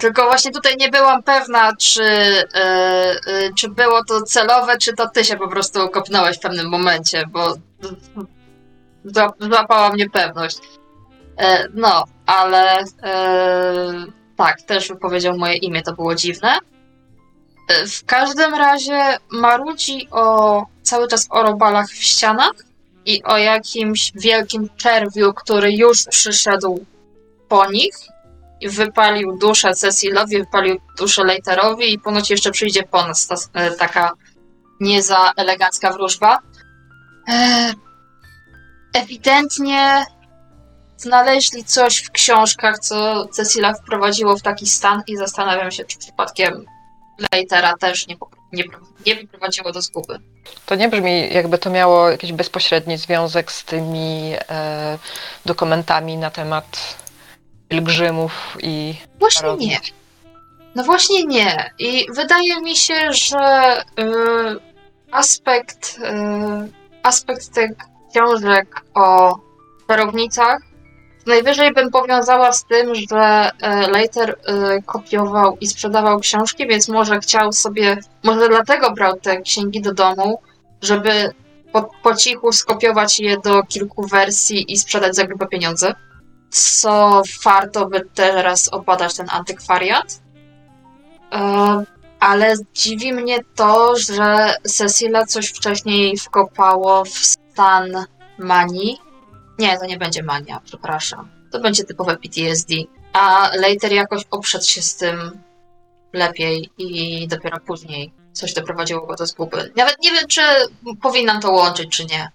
Tylko 0.00 0.24
właśnie 0.24 0.50
tutaj 0.50 0.76
nie 0.76 0.88
byłam 0.88 1.22
pewna, 1.22 1.76
czy, 1.76 2.02
e, 2.02 2.46
e, 2.54 3.52
czy 3.58 3.68
było 3.68 4.04
to 4.04 4.22
celowe, 4.22 4.78
czy 4.78 4.92
to 4.92 5.08
ty 5.08 5.24
się 5.24 5.36
po 5.36 5.48
prostu 5.48 5.88
kopnąłeś 5.88 6.36
w 6.36 6.40
pewnym 6.40 6.68
momencie, 6.68 7.24
bo 7.28 7.54
zła- 9.04 9.32
złapała 9.40 9.92
mnie 9.92 10.10
pewność. 10.10 10.58
E, 11.38 11.68
no, 11.74 12.04
ale 12.26 12.84
tak, 14.36 14.62
też 14.62 14.88
wypowiedział 14.88 15.38
moje 15.38 15.56
imię, 15.56 15.82
to 15.82 15.92
było 15.92 16.14
dziwne. 16.14 16.58
W 17.86 18.04
każdym 18.04 18.54
razie 18.54 19.18
marudzi 19.30 20.08
o 20.10 20.66
cały 20.82 21.08
czas 21.08 21.26
o 21.30 21.42
robalach 21.42 21.88
w 21.88 22.04
ścianach 22.04 22.52
i 23.06 23.22
o 23.22 23.38
jakimś 23.38 24.12
wielkim 24.14 24.68
czerwiu, 24.76 25.34
który 25.34 25.72
już 25.72 26.04
przyszedł 26.04 26.84
po 27.48 27.70
nich 27.70 27.94
wypalił 28.68 29.38
duszę 29.38 29.74
Cecilowi, 29.74 30.38
wypalił 30.38 30.80
duszę 30.98 31.24
Leiterowi 31.24 31.92
i 31.92 31.98
ponoć 31.98 32.30
jeszcze 32.30 32.50
przyjdzie 32.50 32.82
po 32.82 33.06
nas 33.06 33.26
ta, 33.26 33.34
e, 33.54 33.70
taka 33.70 34.12
nie 34.80 35.02
za 35.02 35.32
elegancka 35.36 35.92
wróżba. 35.92 36.38
E, 37.28 37.72
ewidentnie 38.94 40.04
znaleźli 40.96 41.64
coś 41.64 41.98
w 41.98 42.10
książkach, 42.10 42.78
co 42.78 43.26
Cecila 43.26 43.74
wprowadziło 43.74 44.36
w 44.36 44.42
taki 44.42 44.66
stan 44.66 45.02
i 45.06 45.16
zastanawiam 45.16 45.70
się, 45.70 45.84
czy 45.84 45.98
przypadkiem 45.98 46.66
Leitera 47.32 47.76
też 47.76 48.06
nie, 48.06 48.16
nie, 48.52 48.64
nie 49.06 49.14
wyprowadziło 49.14 49.72
do 49.72 49.82
zguby. 49.82 50.18
To 50.66 50.74
nie 50.74 50.88
brzmi, 50.88 51.34
jakby 51.34 51.58
to 51.58 51.70
miało 51.70 52.10
jakiś 52.10 52.32
bezpośredni 52.32 52.98
związek 52.98 53.52
z 53.52 53.64
tymi 53.64 54.34
e, 54.50 54.98
dokumentami 55.46 56.16
na 56.16 56.30
temat 56.30 56.96
pielgrzymów 57.72 58.56
i 58.62 58.94
Właśnie 59.18 59.42
Parodia. 59.42 59.68
nie. 59.68 59.78
No 60.74 60.84
właśnie 60.84 61.24
nie. 61.24 61.70
I 61.78 62.06
wydaje 62.14 62.60
mi 62.60 62.76
się, 62.76 63.12
że 63.12 63.76
y, 63.80 64.02
aspekt, 65.10 65.98
y, 65.98 66.72
aspekt 67.02 67.54
tych 67.54 67.70
książek 68.10 68.84
o 68.94 69.38
czarownicach 69.88 70.58
najwyżej 71.26 71.72
bym 71.72 71.90
powiązała 71.90 72.52
z 72.52 72.64
tym, 72.64 72.94
że 72.94 73.50
y, 73.50 73.90
Leiter 73.90 74.38
kopiował 74.86 75.56
i 75.60 75.66
sprzedawał 75.66 76.20
książki, 76.20 76.66
więc 76.66 76.88
może 76.88 77.20
chciał 77.20 77.52
sobie, 77.52 77.96
może 78.22 78.48
dlatego 78.48 78.90
brał 78.90 79.20
te 79.20 79.42
księgi 79.42 79.80
do 79.80 79.94
domu, 79.94 80.40
żeby 80.82 81.32
po, 81.72 81.90
po 82.02 82.14
cichu 82.14 82.52
skopiować 82.52 83.20
je 83.20 83.38
do 83.38 83.62
kilku 83.62 84.06
wersji 84.06 84.72
i 84.72 84.78
sprzedać 84.78 85.16
za 85.16 85.24
grube 85.24 85.46
pieniądze. 85.46 85.94
Co 86.52 87.22
warto 87.44 87.86
by 87.86 88.00
teraz 88.14 88.68
obadać 88.68 89.14
ten 89.14 89.26
antykwariat. 89.30 90.20
E, 91.32 91.84
Ale 92.20 92.54
dziwi 92.74 93.12
mnie 93.12 93.38
to, 93.54 93.96
że 93.96 94.54
Cecilia 94.64 95.26
coś 95.26 95.48
wcześniej 95.48 96.16
wkopało 96.18 97.04
w 97.04 97.08
stan 97.18 97.92
manii. 98.38 98.98
Nie, 99.58 99.78
to 99.78 99.86
nie 99.86 99.98
będzie 99.98 100.22
mania, 100.22 100.60
przepraszam. 100.64 101.28
To 101.52 101.60
będzie 101.60 101.84
typowe 101.84 102.16
PTSD. 102.16 102.74
A 103.12 103.50
Later 103.56 103.92
jakoś 103.92 104.22
oprzedł 104.30 104.64
się 104.64 104.82
z 104.82 104.96
tym 104.96 105.38
lepiej 106.12 106.70
i 106.78 107.28
dopiero 107.28 107.60
później 107.60 108.12
coś 108.32 108.54
doprowadziło 108.54 109.06
go 109.06 109.14
do 109.14 109.26
zguby. 109.26 109.72
Nawet 109.76 109.96
nie 110.02 110.12
wiem, 110.12 110.26
czy 110.28 110.40
powinnam 111.02 111.40
to 111.40 111.50
łączyć, 111.52 111.96
czy 111.96 112.04
nie. 112.04 112.30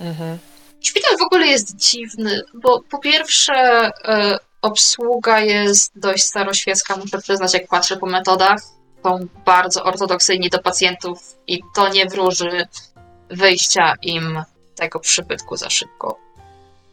mhm. 0.00 0.38
Szpital 0.82 1.18
w 1.18 1.22
ogóle 1.22 1.46
jest 1.46 1.76
dziwny, 1.76 2.42
bo 2.54 2.82
po 2.90 2.98
pierwsze 2.98 3.52
e, 3.54 4.38
obsługa 4.62 5.40
jest 5.40 5.92
dość 5.96 6.24
staroświecka, 6.24 6.96
muszę 6.96 7.18
przyznać, 7.18 7.54
jak 7.54 7.68
patrzę 7.68 7.96
po 7.96 8.06
metodach. 8.06 8.60
Są 9.02 9.26
bardzo 9.44 9.84
ortodoksyjni 9.84 10.50
do 10.50 10.58
pacjentów 10.58 11.36
i 11.46 11.60
to 11.74 11.88
nie 11.88 12.06
wróży 12.06 12.66
wyjścia 13.30 13.94
im 14.02 14.42
tego 14.74 15.00
przybytku 15.00 15.56
za 15.56 15.70
szybko. 15.70 16.18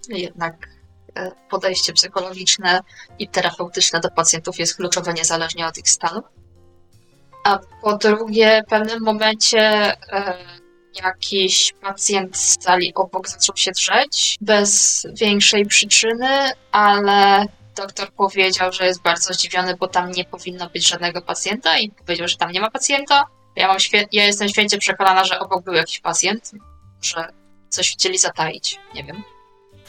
Jednak 0.09 0.69
e, 1.15 1.31
podejście 1.49 1.93
psychologiczne 1.93 2.81
i 3.19 3.27
terapeutyczne 3.27 3.99
do 3.99 4.09
pacjentów 4.11 4.59
jest 4.59 4.75
kluczowe 4.75 5.13
niezależnie 5.13 5.67
od 5.67 5.77
ich 5.77 5.89
stanu. 5.89 6.21
A 7.43 7.59
po 7.81 7.97
drugie, 7.97 8.63
w 8.67 8.69
pewnym 8.69 9.03
momencie 9.03 9.59
e, 9.61 10.37
jakiś 11.03 11.73
pacjent 11.81 12.37
z 12.37 12.63
sali 12.63 12.93
obok 12.95 13.29
zaczął 13.29 13.57
się 13.57 13.71
drzeć 13.71 14.35
bez 14.41 15.05
większej 15.13 15.65
przyczyny, 15.65 16.51
ale 16.71 17.45
doktor 17.75 18.11
powiedział, 18.11 18.71
że 18.71 18.85
jest 18.85 19.01
bardzo 19.01 19.33
zdziwiony, 19.33 19.75
bo 19.77 19.87
tam 19.87 20.11
nie 20.11 20.25
powinno 20.25 20.69
być 20.69 20.87
żadnego 20.87 21.21
pacjenta 21.21 21.79
i 21.79 21.91
powiedział, 21.91 22.27
że 22.27 22.37
tam 22.37 22.51
nie 22.51 22.61
ma 22.61 22.71
pacjenta. 22.71 23.25
Ja, 23.55 23.67
mam 23.67 23.77
świe- 23.77 24.07
ja 24.11 24.25
jestem 24.25 24.49
święcie 24.49 24.77
przekonana, 24.77 25.23
że 25.23 25.39
obok 25.39 25.63
był 25.63 25.73
jakiś 25.73 25.99
pacjent, 25.99 26.51
że 27.01 27.27
coś 27.69 27.91
chcieli 27.91 28.17
zataić. 28.17 28.79
Nie 28.95 29.03
wiem. 29.03 29.23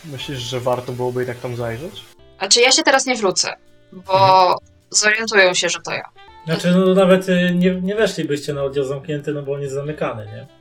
Myślisz, 0.04 0.38
że 0.38 0.60
warto 0.60 0.92
byłoby 0.92 1.20
jednak 1.20 1.38
tam 1.38 1.56
zajrzeć? 1.56 2.04
Znaczy 2.38 2.60
ja 2.60 2.72
się 2.72 2.82
teraz 2.82 3.06
nie 3.06 3.14
wrócę, 3.16 3.56
bo 3.92 4.54
zorientują 4.90 5.54
się, 5.54 5.68
że 5.68 5.78
to 5.80 5.92
ja. 5.92 6.10
Znaczy, 6.46 6.70
no 6.70 6.94
nawet 6.94 7.28
y, 7.28 7.50
nie, 7.54 7.74
nie 7.74 7.94
weszlibyście 7.94 8.52
na 8.54 8.62
oddział 8.62 8.84
zamknięty, 8.84 9.32
no 9.32 9.42
bo 9.42 9.52
on 9.52 9.62
jest 9.62 9.74
zamykany, 9.74 10.26
nie? 10.26 10.59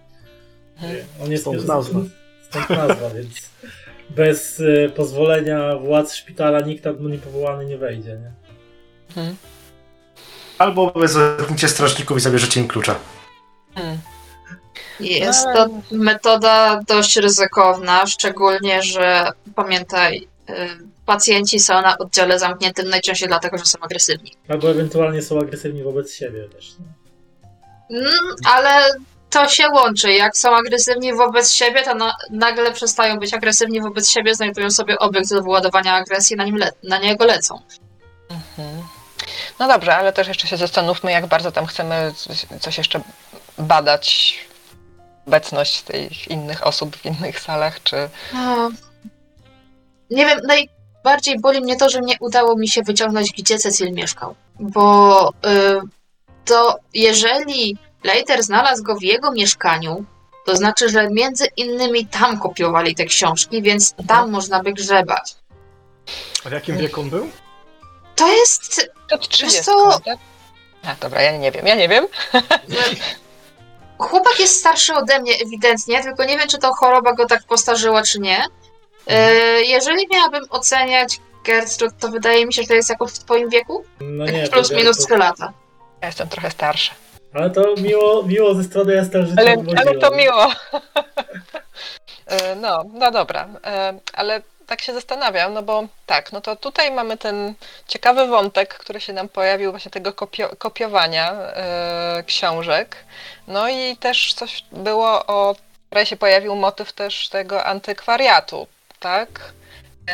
On 1.23 1.31
jest 1.31 1.43
Stąd 1.43 1.68
nazwa. 1.68 1.99
Stąd 2.49 2.69
nazwa, 2.69 3.10
więc 3.15 3.49
bez 4.10 4.60
y, 4.60 4.91
pozwolenia 4.95 5.76
władz 5.76 6.14
szpitala 6.14 6.60
nikt 6.60 6.84
tam 6.84 7.03
do 7.03 7.10
niej 7.10 7.19
powołany 7.19 7.65
nie 7.65 7.77
wejdzie, 7.77 8.10
nie? 8.10 8.31
Mhm. 9.07 9.35
Albo 10.57 10.91
wezmecie 10.91 11.68
strażników 11.68 12.18
i 12.18 12.22
zabierzecie 12.22 12.60
im 12.60 12.68
klucze. 12.68 12.95
Hmm. 13.76 13.97
Jest 14.99 15.43
to 15.43 15.69
metoda 15.91 16.80
dość 16.88 17.18
ryzykowna, 17.18 18.07
szczególnie, 18.07 18.84
że 18.84 19.31
pamiętaj, 19.56 20.27
y, 20.49 20.53
pacjenci 21.06 21.60
są 21.60 21.81
na 21.81 21.97
oddziale 21.97 22.39
zamkniętym 22.39 22.89
najczęściej 22.89 23.27
dlatego, 23.27 23.57
że 23.57 23.65
są 23.65 23.80
agresywni. 23.80 24.31
Albo 24.47 24.72
ewentualnie 24.72 25.22
są 25.22 25.39
agresywni 25.39 25.84
wobec 25.84 26.14
siebie 26.14 26.49
też. 26.49 26.73
Nie? 26.80 26.99
Mm, 27.99 28.14
ale 28.45 28.93
to 29.30 29.47
się 29.47 29.69
łączy. 29.69 30.14
Jak 30.14 30.38
są 30.38 30.56
agresywni 30.56 31.14
wobec 31.14 31.51
siebie, 31.51 31.84
to 31.84 31.95
na, 31.95 32.15
nagle 32.31 32.72
przestają 32.72 33.19
być 33.19 33.34
agresywni 33.34 33.81
wobec 33.81 34.10
siebie, 34.10 34.35
znajdują 34.35 34.72
sobie 34.72 34.99
obiekt 34.99 35.30
do 35.30 35.43
wyładowania 35.43 35.93
agresji, 35.93 36.35
na, 36.35 36.43
nim 36.43 36.57
le, 36.57 36.72
na 36.84 36.97
niego 36.97 37.26
lecą. 37.26 37.61
Mhm. 38.30 38.84
No 39.60 39.68
dobrze, 39.68 39.95
ale 39.95 40.14
też 40.14 40.27
jeszcze 40.27 40.47
się 40.47 40.57
zastanówmy, 40.57 41.11
jak 41.11 41.27
bardzo 41.27 41.51
tam 41.51 41.65
chcemy 41.65 42.14
coś- 42.60 42.77
jeszcze 42.77 43.01
badać. 43.57 44.39
Obecność 45.27 45.81
tych 45.81 46.27
innych 46.27 46.68
osób 46.68 46.95
w 46.95 47.06
innych 47.06 47.39
salach, 47.39 47.84
czy. 47.84 48.10
No. 48.34 48.69
Nie 50.10 50.26
wiem, 50.26 50.39
najbardziej 50.47 51.39
boli 51.39 51.61
mnie 51.61 51.77
to, 51.77 51.89
że 51.89 52.01
nie 52.01 52.15
udało 52.19 52.57
mi 52.57 52.68
się 52.68 52.81
wyciągnąć, 52.81 53.31
gdzie 53.31 53.60
Cecil 53.60 53.93
mieszkał. 53.93 54.35
Bo 54.60 55.30
y, 55.30 55.81
to 56.45 56.80
jeżeli 56.93 57.77
Leiter 58.03 58.43
znalazł 58.43 58.84
go 58.84 58.95
w 58.95 59.03
jego 59.03 59.31
mieszkaniu, 59.31 60.05
to 60.45 60.55
znaczy, 60.55 60.89
że 60.89 61.09
między 61.09 61.47
innymi 61.57 62.05
tam 62.07 62.39
kopiowali 62.39 62.95
te 62.95 63.05
książki, 63.05 63.61
więc 63.61 63.93
tam 64.07 64.31
można 64.31 64.63
by 64.63 64.73
grzebać. 64.73 65.35
A 66.45 66.49
w 66.49 66.51
jakim 66.51 66.77
wieku 66.77 67.01
on 67.01 67.09
był? 67.09 67.30
To 68.15 68.27
jest. 68.34 68.89
Przed 69.07 69.27
30, 69.30 69.63
co? 69.63 69.99
tak? 70.05 70.17
A, 70.84 70.95
dobra, 70.95 71.21
ja 71.21 71.38
nie 71.38 71.51
wiem, 71.51 71.67
ja 71.67 71.76
nie 71.76 71.89
wiem. 71.89 72.07
Chłopak 73.97 74.39
jest 74.39 74.59
starszy 74.59 74.93
ode 74.95 75.19
mnie 75.19 75.34
ewidentnie, 75.45 76.03
tylko 76.03 76.23
nie 76.26 76.38
wiem, 76.38 76.47
czy 76.47 76.57
to 76.57 76.73
choroba 76.73 77.13
go 77.13 77.26
tak 77.26 77.43
postarzyła, 77.43 78.03
czy 78.03 78.19
nie. 78.19 78.43
E, 79.07 79.34
Jeżeli 79.61 80.07
miałabym 80.07 80.43
oceniać 80.49 81.19
Gertrude, 81.45 81.95
to 81.99 82.09
wydaje 82.09 82.45
mi 82.45 82.53
się, 82.53 82.61
że 82.61 82.67
to 82.67 82.73
jest 82.73 82.89
jakoś 82.89 83.11
w 83.11 83.19
twoim 83.19 83.49
wieku? 83.49 83.84
No 84.01 84.26
Tak 84.26 84.35
nie, 84.35 84.47
plus 84.47 84.69
to- 84.69 84.76
minus 84.76 84.97
to- 84.97 85.03
3 85.05 85.17
lata. 85.17 85.53
Ja 86.01 86.07
jestem 86.07 86.30
trochę 86.30 86.51
starsza. 86.51 86.93
Ale 87.34 87.49
to 87.49 87.76
miło, 87.77 88.23
miło 88.23 88.56
ze 88.56 88.64
strony 88.64 88.99
Estel, 88.99 89.26
że 89.26 89.34
Ale, 89.38 89.56
ale 89.77 89.97
to 89.99 90.11
miło. 90.11 90.47
E, 92.26 92.56
No, 92.56 92.85
no 92.93 93.11
dobra, 93.11 93.47
E, 93.65 93.93
ale 94.14 94.41
tak 94.68 94.81
się 94.81 94.93
zastanawiam, 94.93 95.53
no 95.53 95.64
bo 95.64 95.84
tak, 96.06 96.31
no 96.31 96.41
to 96.41 96.56
tutaj 96.56 96.91
mamy 96.91 97.18
ten 97.18 97.53
ciekawy 97.88 98.27
wątek, 98.27 98.73
który 98.77 99.01
się 99.01 99.14
nam 99.14 99.30
pojawił 99.30 99.72
właśnie 99.72 99.91
tego 99.91 100.14
kopio, 100.14 100.49
kopiowania 100.57 101.31
e, 101.31 102.23
książek. 102.26 102.95
No 103.47 103.69
i 103.69 103.97
też 103.97 104.34
coś 104.34 104.64
było 104.72 105.26
o, 105.26 105.56
wczoraj 105.88 106.06
się 106.06 106.18
pojawił 106.18 106.56
motyw 106.56 106.93
też 106.93 107.30
tego 107.30 107.65
antykwariatu, 107.65 108.68
tak? 108.99 109.27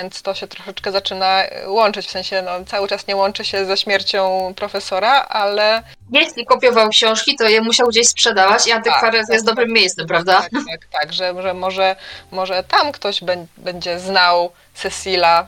Więc 0.02 0.22
to 0.22 0.34
się 0.34 0.48
troszeczkę 0.48 0.92
zaczyna 0.92 1.44
łączyć, 1.68 2.08
w 2.08 2.12
sensie 2.12 2.42
no, 2.42 2.52
cały 2.66 2.88
czas 2.88 3.08
nie 3.08 3.16
łączy 3.16 3.46
się 3.46 3.66
ze 3.66 3.78
śmiercią 3.78 4.54
profesora, 4.56 5.12
ale 5.30 5.84
Jeśli 6.12 6.46
kopiował 6.46 6.90
książki, 6.90 7.36
to 7.36 7.44
je 7.50 7.62
musiał 7.62 7.88
gdzieś 7.88 8.08
sprzedawać 8.08 8.68
i 8.68 8.72
antykwariat 8.72 9.26
tak, 9.28 9.34
jest 9.34 9.46
dobrym 9.46 9.74
miejscem, 9.74 10.08
prawda? 10.08 10.42
Tak, 10.42 10.52
tak, 10.52 11.02
tak, 11.02 11.14
że, 11.14 11.42
że 11.42 11.54
może, 11.54 11.96
może 12.32 12.64
tam 12.64 12.92
ktoś 12.92 13.22
bę- 13.24 13.46
będzie 13.58 14.00
znał 14.00 14.52
Cecila. 14.74 15.48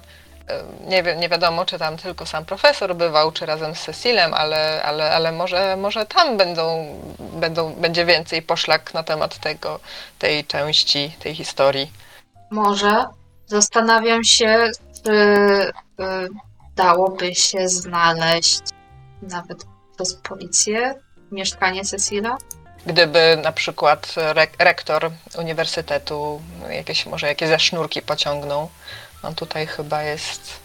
Ym, 0.52 0.90
Nie, 0.90 1.04
wi- 1.04 1.16
nie 1.18 1.30
wiadomo, 1.30 1.66
czy 1.66 1.80
tam 1.80 1.98
tylko 1.98 2.26
sam 2.26 2.46
profesor 2.46 2.96
bywał, 2.96 3.32
czy 3.32 3.46
razem 3.46 3.76
z 3.76 3.82
Cecilem, 3.82 4.34
ale, 4.34 4.84
ale, 4.84 5.12
ale 5.12 5.32
może, 5.32 5.76
może 5.78 6.06
tam 6.06 6.38
będą, 6.38 6.96
będą, 7.20 7.74
będzie 7.74 8.06
więcej 8.06 8.42
poszlak 8.42 8.94
na 8.94 9.04
temat 9.04 9.38
tego, 9.38 9.80
tej 10.20 10.46
części, 10.46 11.12
tej 11.20 11.36
historii. 11.36 11.92
Może. 12.52 13.06
Zastanawiam 13.48 14.24
się, 14.24 14.72
Czy 15.04 15.12
y, 15.12 15.74
dałoby 16.76 17.36
się 17.36 17.70
znaleźć 17.70 18.60
nawet 19.22 19.58
przez 19.96 20.14
policję 20.14 20.96
mieszkanie 21.32 21.86
Cecila? 21.86 22.38
Gdyby 22.86 23.40
na 23.44 23.52
przykład 23.52 24.14
re 24.18 24.48
rektor 24.60 25.12
uniwersytetu 25.40 26.42
jakieś, 26.70 27.06
może 27.06 27.28
jakieś 27.28 27.50
ze 27.50 27.60
sznurki 27.60 28.02
pociągnął. 28.02 28.70
On 29.24 29.36
tutaj 29.36 29.68
chyba 29.68 30.04
jest. 30.04 30.60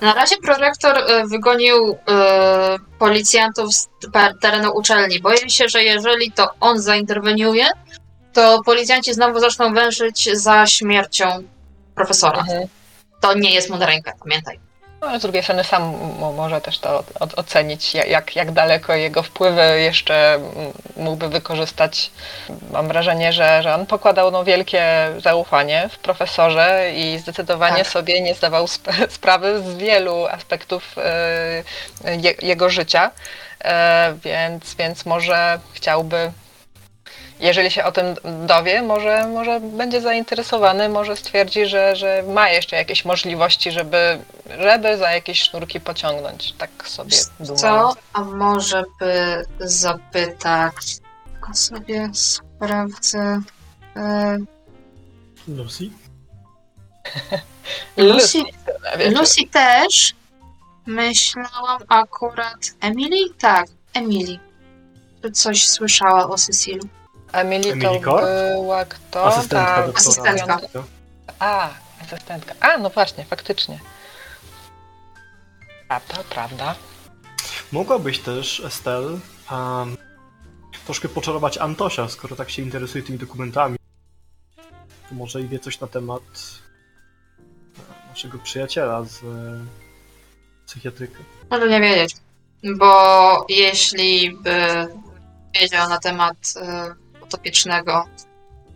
Na 0.00 0.14
razie 0.14 0.36
prorektor 0.36 0.98
y, 0.98 1.28
wygonił 1.28 1.88
y, 1.92 1.96
policjantów 2.98 3.74
z 3.74 3.88
te- 4.12 4.34
terenu 4.40 4.70
uczelni. 4.74 5.20
Boję 5.20 5.50
się, 5.50 5.68
że 5.68 5.82
jeżeli 5.82 6.32
to 6.32 6.48
on 6.60 6.78
zainterweniuje, 6.80 7.66
to 8.32 8.62
policjanci 8.64 9.14
znowu 9.14 9.40
zaczną 9.40 9.74
wężyć 9.74 10.28
za 10.32 10.66
śmiercią 10.66 11.42
profesora. 11.94 12.38
Mhm. 12.40 12.68
To 13.20 13.34
nie 13.34 13.50
jest 13.50 13.70
rękę, 13.70 14.12
pamiętaj. 14.20 14.58
No, 15.00 15.18
z 15.18 15.22
drugiej 15.22 15.42
strony 15.42 15.64
sam 15.64 15.82
mo- 16.18 16.32
może 16.32 16.60
też 16.60 16.78
to 16.78 17.04
ocenić, 17.36 17.94
ja- 17.94 18.04
jak, 18.04 18.36
jak 18.36 18.52
daleko 18.52 18.94
jego 18.94 19.22
wpływy 19.22 19.80
jeszcze 19.80 20.38
mógłby 20.96 21.28
wykorzystać. 21.28 22.10
Mam 22.70 22.88
wrażenie, 22.88 23.32
że, 23.32 23.62
że 23.62 23.74
on 23.74 23.86
pokładał 23.86 24.30
no, 24.30 24.44
wielkie 24.44 24.84
zaufanie 25.18 25.88
w 25.92 25.98
profesorze 25.98 26.90
i 26.94 27.18
zdecydowanie 27.18 27.76
Tak. 27.84 27.86
sobie 27.92 28.20
nie 28.20 28.34
zdawał 28.34 28.64
sp- 28.74 28.92
sprawy 29.16 29.62
z 29.62 29.76
wielu 29.76 30.26
aspektów 30.26 30.94
e, 30.98 31.62
je, 32.16 32.34
jego 32.42 32.70
życia, 32.70 33.10
e, 33.64 34.14
więc, 34.24 34.74
więc 34.74 35.06
może 35.06 35.58
chciałby 35.72 36.32
jeżeli 37.42 37.70
się 37.70 37.84
o 37.84 37.92
tym 37.92 38.06
dowie, 38.46 38.82
może, 38.82 39.26
może 39.28 39.60
będzie 39.60 40.00
zainteresowany, 40.00 40.88
może 40.88 41.16
stwierdzi, 41.16 41.66
że, 41.66 41.96
że 41.96 42.24
ma 42.28 42.50
jeszcze 42.50 42.76
jakieś 42.76 43.04
możliwości, 43.04 43.72
żeby, 43.72 44.18
żeby 44.58 44.98
za 44.98 45.10
jakieś 45.10 45.42
sznurki 45.42 45.80
pociągnąć. 45.80 46.52
Tak 46.52 46.70
sobie 46.88 47.16
dumam. 47.40 47.56
Co? 47.58 47.94
A 48.12 48.20
może 48.20 48.84
by 49.00 49.44
zapytać. 49.60 50.74
Tylko 51.32 51.54
sobie 51.54 52.10
sprawdzę. 52.14 53.40
Y, 53.96 54.46
Lucy? 55.56 55.90
Lucy, 57.96 58.38
Lucy 59.10 59.40
też. 59.52 60.14
Myślałam 60.86 61.82
akurat. 61.88 62.58
Emily? 62.80 63.34
Tak, 63.40 63.66
Emily. 63.94 64.38
Czy 65.22 65.30
coś 65.30 65.68
słyszała 65.68 66.28
o 66.28 66.38
Cecilu? 66.38 66.88
Emily 67.32 67.80
to 67.80 68.00
Core? 68.00 68.52
była 68.54 68.84
kto? 68.84 69.24
Asystentka 69.24 69.76
Ta- 69.76 69.86
doktora. 69.86 69.98
Asystentka. 69.98 70.60
A, 71.38 71.70
asystentka. 72.02 72.54
A, 72.60 72.78
no 72.78 72.90
właśnie, 72.90 73.24
faktycznie. 73.24 73.78
Prawda, 75.88 76.14
prawda. 76.30 76.74
Mogłabyś 77.72 78.18
też, 78.18 78.60
Estelle, 78.60 79.18
um, 79.50 79.96
troszkę 80.84 81.08
poczarować 81.08 81.58
Antosia, 81.58 82.08
skoro 82.08 82.36
tak 82.36 82.50
się 82.50 82.62
interesuje 82.62 83.04
tymi 83.04 83.18
dokumentami. 83.18 83.76
To 85.08 85.14
może 85.14 85.40
i 85.40 85.48
wie 85.48 85.58
coś 85.58 85.80
na 85.80 85.86
temat 85.86 86.22
e, 87.78 88.08
naszego 88.08 88.38
przyjaciela 88.38 89.04
z 89.04 89.22
e, 89.22 89.26
psychiatryka. 90.66 91.18
Może 91.50 91.68
nie 91.68 91.80
wiedzieć. 91.80 92.16
Bo 92.78 93.46
jeśli 93.48 94.36
by 94.36 94.86
wiedział 95.60 95.88
na 95.88 95.98
temat 95.98 96.36
y, 96.56 97.01
utopicznego 97.34 98.08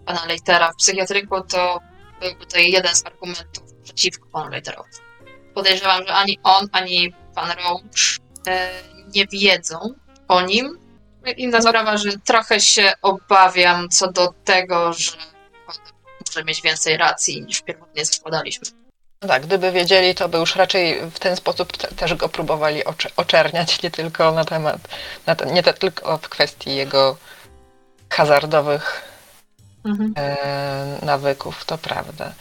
pana 0.07 0.25
Leitera 0.27 0.73
w 0.73 0.77
psychiatryku, 0.77 1.41
to 1.41 1.81
byłby 2.21 2.47
to 2.47 2.59
jeden 2.59 2.97
z 2.97 3.07
argumentów 3.07 3.65
przeciwko 3.83 4.29
panu 4.33 4.51
Leiterowi. 4.51 4.91
Podejrzewam, 5.55 6.07
że 6.07 6.15
ani 6.15 6.39
on, 6.43 6.69
ani 6.73 7.15
pan 7.35 7.51
Roach 7.51 7.81
e, 8.47 8.71
nie 9.15 9.27
wiedzą 9.27 9.95
o 10.29 10.41
nim. 10.41 10.79
Inna 11.37 11.61
sprawa, 11.61 11.97
że 11.97 12.11
trochę 12.25 12.61
się 12.61 12.93
obawiam 13.03 13.89
co 13.89 14.13
do 14.13 14.35
tego, 14.45 14.93
że 14.93 15.13
może 16.27 16.45
mieć 16.45 16.63
więcej 16.63 16.97
racji 16.97 17.43
niż 17.43 17.63
pierwotnie 17.63 18.05
zakładaliśmy. 18.05 18.67
No 19.23 19.29
tak, 19.29 19.47
gdyby 19.47 19.73
wiedzieli, 19.73 20.15
to 20.15 20.29
by 20.29 20.39
już 20.39 20.57
raczej 20.57 21.01
w 21.11 21.19
ten 21.19 21.37
sposób 21.37 21.77
te, 21.77 21.89
też 21.89 22.15
go 22.15 22.29
próbowali 22.29 22.85
ocze, 22.85 23.11
oczerniać, 23.17 23.83
nie 23.83 23.91
tylko 23.91 24.33
na 24.33 24.45
temat, 24.45 24.79
na 25.27 25.35
te, 25.35 25.47
nie 25.47 25.63
tylko 25.63 26.19
w 26.19 26.29
kwestii 26.29 26.77
jego 26.77 27.17
hazardowych 28.11 29.03
Mhm. 29.85 30.15
e, 30.17 30.37
nawyków, 31.07 31.65
to 31.65 31.79
prawda. 31.79 32.33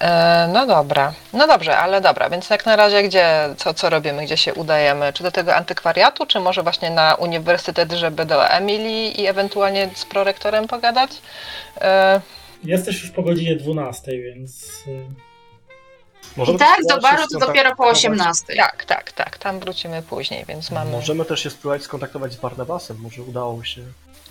E, 0.00 0.48
no 0.52 0.66
dobra, 0.66 1.12
no 1.32 1.46
dobrze, 1.46 1.78
ale 1.78 2.00
dobra, 2.00 2.30
więc 2.30 2.50
jak 2.50 2.66
na 2.66 2.76
razie 2.76 3.02
gdzie, 3.02 3.48
co, 3.56 3.74
co 3.74 3.90
robimy, 3.90 4.24
gdzie 4.24 4.36
się 4.36 4.54
udajemy? 4.54 5.12
Czy 5.12 5.22
do 5.22 5.30
tego 5.30 5.54
antykwariatu, 5.54 6.26
czy 6.26 6.40
może 6.40 6.62
właśnie 6.62 6.90
na 6.90 7.14
uniwersytet, 7.14 7.92
żeby 7.92 8.24
do 8.26 8.48
Emilii 8.48 9.20
i 9.20 9.26
ewentualnie 9.26 9.90
z 9.94 10.04
prorektorem 10.04 10.68
pogadać? 10.68 11.10
E, 11.80 12.20
Jesteś 12.64 13.02
już 13.02 13.10
po 13.10 13.22
godzinie 13.22 13.56
12, 13.56 14.12
więc. 14.22 14.64
y, 14.86 15.04
Możemy 16.36 16.56
I 16.56 16.58
tak, 16.58 16.78
do 16.88 17.00
baru 17.00 17.22
to 17.32 17.38
dopiero 17.38 17.70
po 17.76 17.82
skontaktować- 17.84 17.96
18. 17.96 18.56
tak, 18.56 18.84
tak, 18.84 19.12
tak, 19.12 19.38
tam 19.38 19.60
wrócimy 19.60 20.02
później, 20.02 20.44
więc 20.48 20.70
mamy... 20.70 20.90
Możemy 20.90 21.24
też 21.24 21.42
się 21.42 21.50
spróbować 21.50 21.82
skontaktować 21.82 22.32
z 22.32 22.36
Barnabasem, 22.36 22.96
może 23.00 23.22
udało 23.22 23.64
się. 23.64 23.80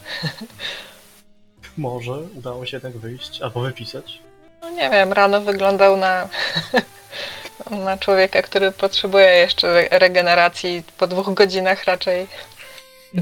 może 1.78 2.12
udało 2.12 2.66
się 2.66 2.78
jednak 2.78 2.98
wyjść, 2.98 3.42
albo 3.42 3.62
wypisać. 3.62 4.20
No 4.62 4.70
nie 4.70 4.90
wiem, 4.90 5.14
rano 5.14 5.42
wyglądał 5.42 5.98
na, 5.98 6.30
na 7.86 7.98
człowieka, 7.98 8.42
który 8.42 8.72
potrzebuje 8.72 9.26
jeszcze 9.28 9.68
re- 9.68 10.00
regeneracji 10.00 10.84
po 10.98 11.08
dwóch 11.08 11.34
godzinach 11.34 11.84
raczej, 11.86 12.28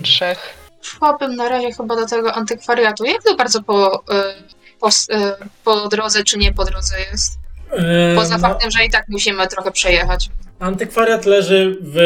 trzech. 0.04 0.54
Szłabym 0.82 1.36
na 1.36 1.50
razie 1.50 1.72
chyba 1.74 1.96
do 1.96 2.06
tego 2.06 2.34
antykwariatu. 2.34 3.06
Jak 3.06 3.24
to 3.24 3.36
bardzo 3.36 3.64
po, 3.64 3.96
y, 3.96 4.00
po, 4.80 4.88
y, 4.90 4.92
po 5.64 5.88
drodze, 5.90 6.24
czy 6.24 6.38
nie 6.38 6.54
po 6.54 6.66
drodze 6.66 6.96
jest? 7.12 7.34
e, 7.72 8.16
Poza 8.16 8.38
no, 8.38 8.48
faktem, 8.48 8.72
że 8.72 8.86
i 8.86 8.90
tak 8.92 9.06
musimy 9.10 9.48
trochę 9.48 9.72
przejechać. 9.72 10.30
Antykwariat 10.60 11.26
leży 11.26 11.78
w. 11.82 11.98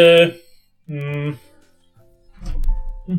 Mm, 0.90 1.38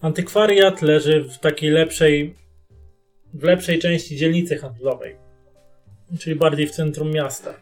antykwariat 0.00 0.82
leży 0.82 1.24
w 1.24 1.38
takiej 1.38 1.70
lepszej. 1.70 2.36
w 3.34 3.42
lepszej 3.42 3.78
części 3.78 4.16
dzielnicy 4.16 4.58
handlowej. 4.58 5.16
Czyli 6.20 6.36
bardziej 6.36 6.66
w 6.66 6.70
centrum 6.70 7.10
miasta. 7.10 7.54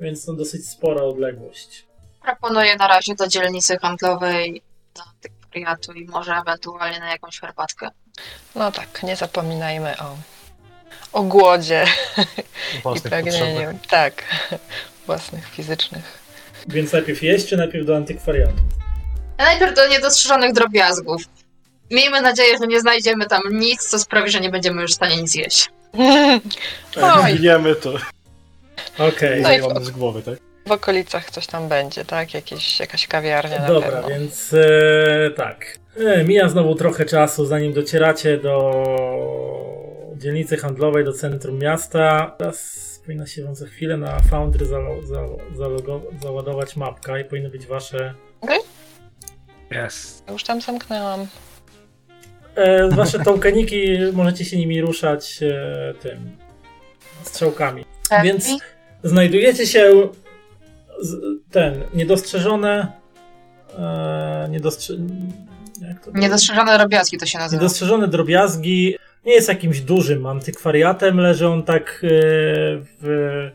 Więc 0.00 0.24
to 0.24 0.32
dosyć 0.32 0.68
spora 0.68 1.02
odległość. 1.02 1.86
Proponuję 2.22 2.76
na 2.76 2.88
razie 2.88 3.14
do 3.14 3.28
dzielnicy 3.28 3.78
handlowej, 3.78 4.62
do 4.94 5.02
antykwariatu 5.02 5.92
i 5.92 6.04
może 6.04 6.34
ewentualnie 6.34 7.00
na 7.00 7.10
jakąś 7.10 7.40
herbatkę. 7.40 7.90
No 8.54 8.72
tak, 8.72 9.02
nie 9.02 9.16
zapominajmy 9.16 9.98
o, 9.98 10.16
o 11.12 11.22
głodzie 11.22 11.84
i 12.96 13.00
pragnieniu. 13.00 13.78
Tak, 13.90 14.24
własnych, 15.06 15.48
fizycznych. 15.48 16.18
Więc 16.68 16.92
najpierw 16.92 17.22
jeść, 17.22 17.46
czy 17.46 17.56
najpierw 17.56 17.86
do 17.86 17.96
antykwariatu? 17.96 18.77
A 19.38 19.44
najpierw 19.44 19.74
do 19.76 19.88
niedostrzeżonych 19.88 20.52
drobiazgów. 20.52 21.22
Miejmy 21.90 22.20
nadzieję, 22.22 22.58
że 22.58 22.66
nie 22.66 22.80
znajdziemy 22.80 23.26
tam 23.26 23.42
nic, 23.50 23.88
co 23.88 23.98
sprawi, 23.98 24.30
że 24.30 24.40
nie 24.40 24.50
będziemy 24.50 24.82
już 24.82 24.90
w 24.90 24.94
stanie 24.94 25.16
nic 25.16 25.34
jeść. 25.34 25.70
Oj, 27.02 27.32
Zginiemy 27.32 27.74
to. 27.74 27.92
Okej. 28.98 29.40
I 29.40 29.42
No 29.60 29.68
mamy 29.68 29.84
z 29.84 29.90
głowy, 29.90 30.22
tak? 30.22 30.38
w 30.66 30.72
okolicach 30.72 31.30
coś 31.30 31.46
tam 31.46 31.68
będzie, 31.68 32.04
tak? 32.04 32.34
Jakieś, 32.34 32.80
jakaś 32.80 33.06
kawiarnia 33.06 33.58
na 33.58 33.66
Dobra, 33.66 33.90
pewno. 33.90 34.08
więc 34.08 34.52
e, 34.54 35.30
tak. 35.36 35.78
E, 35.96 36.24
mija 36.24 36.48
znowu 36.48 36.74
trochę 36.74 37.04
czasu, 37.04 37.46
zanim 37.46 37.72
docieracie 37.72 38.38
do 38.38 38.72
dzielnicy 40.16 40.56
handlowej, 40.56 41.04
do 41.04 41.12
centrum 41.12 41.58
miasta. 41.58 42.34
Teraz 42.38 42.78
powinna 43.04 43.26
się 43.26 43.44
wam 43.44 43.54
za 43.54 43.66
chwilę 43.66 43.96
na 43.96 44.20
Foundry 44.30 44.66
zalo, 44.66 45.02
zalo, 45.06 45.36
zalogo, 45.56 46.00
załadować 46.22 46.76
mapka 46.76 47.18
i 47.18 47.24
powinny 47.24 47.48
być 47.48 47.66
wasze 47.66 48.14
Jest. 49.70 50.24
Już 50.30 50.44
tam 50.44 50.60
zamknęłam. 50.60 51.26
e, 52.54 52.88
wasze 52.88 53.18
tokeniki, 53.18 53.98
możecie 54.12 54.44
się 54.44 54.56
nimi 54.56 54.80
ruszać 54.80 55.40
e, 55.42 55.94
tym 55.94 56.36
strzałkami. 57.22 57.84
Więc 58.22 58.48
znajdujecie 59.04 59.66
się 59.66 60.08
z, 61.00 61.16
ten 61.50 61.82
niedostrzeżone 61.94 62.92
e, 63.78 64.48
niedostrze, 64.50 64.94
jak 65.88 66.04
to 66.04 66.10
Niedostrzeżone 66.14 66.78
drobiazgi 66.78 67.18
to 67.18 67.26
się 67.26 67.38
nazywa. 67.38 67.62
Niedostrzeżone 67.62 68.08
drobiazgi. 68.08 68.96
Nie 69.24 69.32
jest 69.32 69.48
jakimś 69.48 69.80
dużym 69.80 70.26
antykwariatem. 70.26 71.20
Leży 71.20 71.48
on 71.48 71.62
tak 71.62 71.82
e, 71.82 72.08
w, 73.00 73.50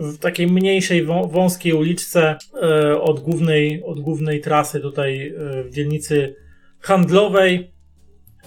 w 0.00 0.18
takiej 0.18 0.46
mniejszej, 0.46 1.06
wą- 1.06 1.30
wąskiej 1.30 1.72
uliczce 1.72 2.38
e, 2.62 3.00
od 3.00 3.20
głównej, 3.20 3.82
od 3.84 4.00
głównej 4.00 4.40
trasy 4.40 4.80
tutaj 4.80 5.28
e, 5.28 5.64
w 5.64 5.70
dzielnicy 5.70 6.36
handlowej. 6.80 7.72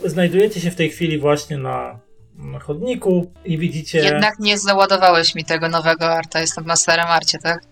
Znajdujecie 0.06 0.60
się 0.60 0.72
w 0.72 0.76
tej 0.76 0.90
chwili 0.90 1.20
właśnie 1.20 1.58
na 1.58 2.00
na 2.36 2.60
chodniku 2.60 3.32
i 3.46 3.58
widzicie... 3.58 4.00
Jednak 4.00 4.40
nie 4.40 4.58
załadowałeś 4.58 5.36
mi 5.36 5.46
tego 5.46 5.70
nowego 5.70 6.06
arta, 6.06 6.40
jestem 6.40 6.66
masterem 6.66 7.08
arcie, 7.08 7.40
tak? 7.40 7.64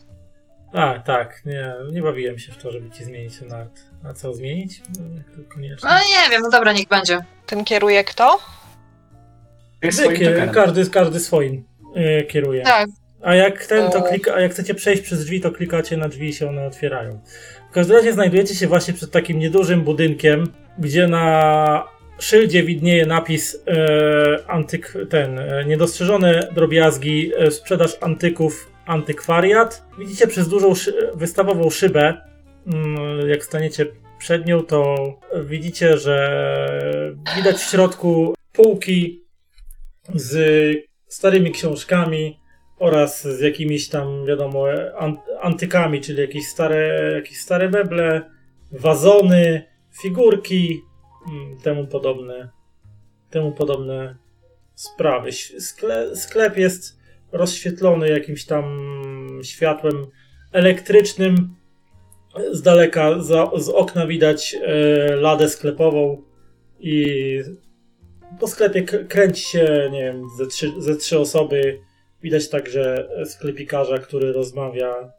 A, 0.74 1.00
tak, 1.00 1.46
nie, 1.46 1.74
nie 1.92 2.02
bawiłem 2.02 2.40
się 2.40 2.52
w 2.52 2.58
to, 2.58 2.72
żeby 2.72 2.90
ci 2.90 3.04
zmienić 3.04 3.40
ten 3.40 3.54
art. 3.54 3.82
A 4.04 4.14
co 4.14 4.34
zmienić? 4.34 4.82
No, 5.00 5.44
koniecznie. 5.54 5.90
No 5.90 5.96
nie 5.96 6.30
wiem, 6.32 6.42
no 6.42 6.50
dobra, 6.50 6.74
niech 6.74 6.88
będzie. 6.88 7.20
Tym 7.46 7.66
kieruje 7.66 8.04
kto? 8.04 8.40
Tokenem. 10.04 10.50
każdy, 10.50 10.90
każdy 10.90 11.20
swoim 11.20 11.64
y, 11.96 12.26
kieruje. 12.26 12.64
Tak, 12.64 12.90
A 13.24 13.36
jak 13.36 13.66
ten, 13.66 13.92
to 13.92 14.02
klika, 14.02 14.34
a 14.34 14.40
jak 14.40 14.52
chcecie 14.52 14.76
przejść 14.76 15.02
przez 15.02 15.20
drzwi, 15.26 15.42
to 15.42 15.52
klikacie 15.52 15.98
na 15.98 16.10
drzwi 16.10 16.30
i 16.30 16.34
się 16.34 16.50
one 16.50 16.68
otwierają. 16.68 17.20
W 17.70 17.74
każdym 17.74 17.98
razie 17.98 18.14
znajdujecie 18.14 18.56
się 18.56 18.68
właśnie 18.68 18.94
przed 18.94 19.12
takim 19.12 19.40
niedużym 19.40 19.82
budynkiem, 19.82 20.44
gdzie 20.80 21.08
na 21.08 21.84
szyldzie 22.20 22.64
widnieje 22.64 23.06
napis 23.06 23.64
e, 23.68 24.40
antyk, 24.48 24.94
ten, 25.10 25.40
e, 25.40 25.66
niedostrzeżone 25.66 26.48
drobiazgi, 26.56 27.32
e, 27.38 27.52
sprzedaż 27.52 27.98
antyków, 28.02 28.72
antykwariat. 28.86 29.84
Widzicie 30.00 30.28
przez 30.28 30.48
dużą 30.48 30.76
szy- 30.76 31.12
wystawową 31.16 31.70
szybę, 31.70 32.22
mm, 32.68 33.30
jak 33.30 33.46
staniecie 33.46 33.86
przed 34.20 34.46
nią, 34.46 34.64
to 34.64 34.96
widzicie, 35.46 35.98
że 35.98 37.14
widać 37.36 37.56
w 37.56 37.70
środku 37.70 38.36
półki 38.54 39.26
z 40.16 40.78
starymi 41.08 41.52
książkami 41.52 42.41
oraz 42.82 43.28
z 43.28 43.40
jakimiś 43.40 43.90
tam, 43.90 44.26
wiadomo, 44.26 44.66
an- 44.98 45.18
antykami, 45.42 46.02
czyli 46.02 46.22
jakieś 46.22 46.48
stare, 46.48 47.12
jakieś 47.16 47.38
stare 47.38 47.70
meble, 47.70 48.22
wazony, 48.72 49.64
figurki, 50.02 50.82
mm, 51.32 51.58
temu 51.58 51.88
podobne, 51.88 52.50
temu 53.30 53.52
podobne 53.52 54.16
sprawy. 54.76 55.32
Skle, 55.60 56.16
sklep 56.16 56.58
jest 56.58 57.00
rozświetlony 57.32 58.10
jakimś 58.10 58.46
tam 58.46 58.64
światłem 59.44 60.08
elektrycznym. 60.52 61.56
Z 62.52 62.62
daleka 62.62 63.22
za, 63.22 63.52
z 63.58 63.70
okna 63.70 64.08
widać 64.08 64.56
e, 64.56 65.16
ladę 65.16 65.50
sklepową 65.50 66.24
i 66.80 67.16
po 68.40 68.48
sklepie 68.48 68.82
kręci 68.84 69.44
się, 69.44 69.90
nie 69.92 70.02
wiem, 70.04 70.24
ze 70.38 70.48
trzy, 70.48 70.72
ze 70.78 70.96
trzy 70.96 71.20
osoby. 71.20 71.91
Widać 72.24 72.50
także 72.50 73.10
sklepikarza, 73.26 73.98
który 73.98 74.34
rozmawia 74.34 75.12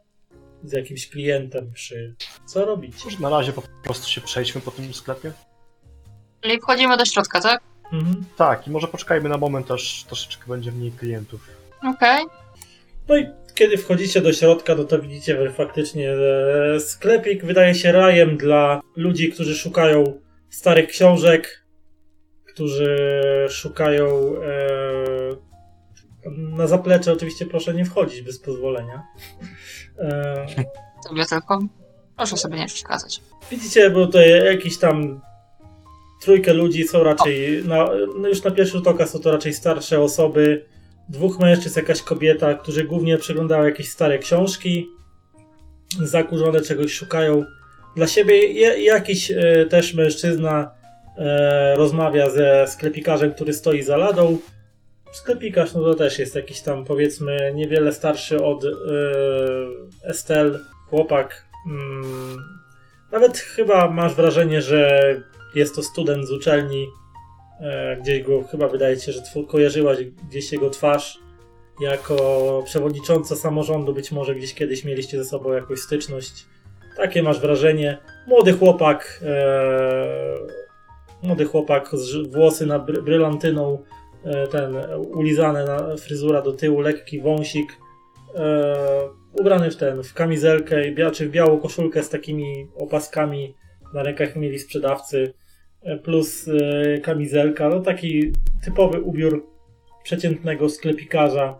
z 0.63 0.71
jakimś 0.71 1.09
klientem 1.09 1.71
przy... 1.73 2.15
Co 2.45 2.65
robić? 2.65 3.05
Może 3.05 3.19
na 3.19 3.29
razie 3.29 3.53
po 3.53 3.63
prostu 3.83 4.09
się 4.09 4.21
przejdźmy 4.21 4.61
po 4.61 4.71
tym 4.71 4.93
sklepie? 4.93 5.31
czyli 6.43 6.59
wchodzimy 6.59 6.97
do 6.97 7.05
środka, 7.05 7.41
tak? 7.41 7.61
Mhm. 7.93 8.25
Tak, 8.37 8.67
i 8.67 8.71
może 8.71 8.87
poczekajmy 8.87 9.29
na 9.29 9.37
moment, 9.37 9.71
aż 9.71 10.03
troszeczkę 10.03 10.43
będzie 10.47 10.71
mniej 10.71 10.91
klientów. 10.91 11.49
Okej. 11.95 12.25
No 13.07 13.17
i 13.17 13.27
kiedy 13.55 13.77
wchodzicie 13.77 14.21
do 14.21 14.33
środka, 14.33 14.75
no 14.75 14.83
to 14.83 15.01
widzicie 15.01 15.37
że 15.43 15.51
faktycznie 15.51 16.11
e, 16.11 16.79
sklepik 16.79 17.45
wydaje 17.45 17.75
się 17.75 17.91
rajem 17.91 18.37
dla 18.37 18.81
ludzi, 18.95 19.31
którzy 19.31 19.55
szukają 19.55 20.19
starych 20.49 20.87
książek, 20.87 21.65
którzy 22.45 22.97
szukają 23.49 24.07
e, 24.07 25.52
na 26.31 26.67
zaplecze 26.67 27.13
oczywiście 27.13 27.45
proszę 27.45 27.73
nie 27.73 27.85
wchodzić 27.85 28.21
bez 28.21 28.39
pozwolenia. 28.39 29.03
E, 29.99 30.45
Tobie 31.07 31.25
tylko. 31.25 31.59
Proszę 32.17 32.37
sobie 32.37 32.57
nie 32.57 32.67
przeszkadzać. 32.67 33.21
Widzicie, 33.51 33.89
bo 33.89 34.05
tutaj 34.05 34.45
jakiś 34.45 34.77
tam 34.77 35.21
trójkę 36.21 36.53
ludzi 36.53 36.87
są 36.87 37.03
raczej, 37.03 37.63
na, 37.65 37.89
no 38.19 38.27
już 38.27 38.43
na 38.43 38.51
pierwszy 38.51 38.77
rzut 38.77 38.87
oka 38.87 39.07
są 39.07 39.19
to 39.19 39.31
raczej 39.31 39.53
starsze 39.53 40.01
osoby, 40.01 40.65
dwóch 41.09 41.39
mężczyzn, 41.39 41.79
jakaś 41.79 42.01
kobieta, 42.01 42.53
którzy 42.53 42.83
głównie 42.83 43.17
przeglądają 43.17 43.63
jakieś 43.63 43.89
stare 43.89 44.19
książki, 44.19 44.89
zakurzone 46.01 46.61
czegoś 46.61 46.93
szukają 46.93 47.45
dla 47.95 48.07
siebie. 48.07 48.53
Jakiś 48.83 49.31
e, 49.31 49.65
też 49.69 49.93
mężczyzna 49.93 50.71
e, 51.17 51.75
rozmawia 51.75 52.29
ze 52.29 52.67
sklepikarzem, 52.67 53.33
który 53.33 53.53
stoi 53.53 53.83
za 53.83 53.97
ladą. 53.97 54.37
Sklepikarz, 55.13 55.73
no 55.73 55.83
to 55.83 55.95
też 55.95 56.19
jest 56.19 56.35
jakiś 56.35 56.61
tam 56.61 56.85
powiedzmy 56.85 57.51
niewiele 57.55 57.93
starszy 57.93 58.43
od 58.43 58.65
e, 58.65 58.69
Estelle, 60.03 60.59
chłopak. 60.89 61.45
Mm, 61.67 62.37
nawet 63.11 63.37
chyba 63.37 63.91
masz 63.91 64.15
wrażenie, 64.15 64.61
że 64.61 65.01
jest 65.55 65.75
to 65.75 65.83
student 65.83 66.27
z 66.27 66.31
uczelni. 66.31 66.87
E, 67.59 67.97
gdzieś 67.97 68.23
go 68.23 68.43
chyba 68.43 68.67
wydaje 68.67 68.99
się, 68.99 69.11
że 69.11 69.21
kojarzyłaś 69.47 69.97
gdzieś 70.29 70.51
jego 70.51 70.69
twarz 70.69 71.19
jako 71.79 72.61
przewodnicząca 72.65 73.35
samorządu. 73.35 73.93
Być 73.93 74.11
może 74.11 74.35
gdzieś 74.35 74.53
kiedyś 74.53 74.83
mieliście 74.85 75.17
ze 75.17 75.25
sobą 75.25 75.53
jakąś 75.53 75.79
styczność. 75.79 76.45
Takie 76.97 77.23
masz 77.23 77.39
wrażenie. 77.39 77.97
Młody 78.27 78.53
chłopak, 78.53 79.19
e, 79.25 80.07
młody 81.23 81.45
chłopak, 81.45 81.89
z 81.93 82.27
włosy 82.27 82.65
na 82.65 82.79
bry- 82.79 83.01
brylantyną, 83.01 83.83
ten 84.51 84.75
ulizane 84.95 85.65
na 85.65 85.97
fryzura 85.97 86.41
do 86.41 86.53
tyłu, 86.53 86.81
lekki 86.81 87.21
wąsik. 87.21 87.77
E, 88.35 88.75
ubrany 89.39 89.71
w 89.71 89.77
ten, 89.77 90.03
w 90.03 90.13
kamizelkę, 90.13 90.75
czy 91.13 91.27
w 91.27 91.31
białą 91.31 91.59
koszulkę 91.59 92.03
z 92.03 92.09
takimi 92.09 92.67
opaskami 92.75 93.55
na 93.93 94.03
rękach 94.03 94.35
mieli 94.35 94.59
sprzedawcy, 94.59 95.33
e, 95.81 95.97
plus 95.97 96.47
e, 96.47 96.97
kamizelka, 96.99 97.69
no 97.69 97.79
taki 97.79 98.33
typowy 98.63 99.01
ubiór 99.01 99.45
przeciętnego 100.03 100.69
sklepikarza. 100.69 101.59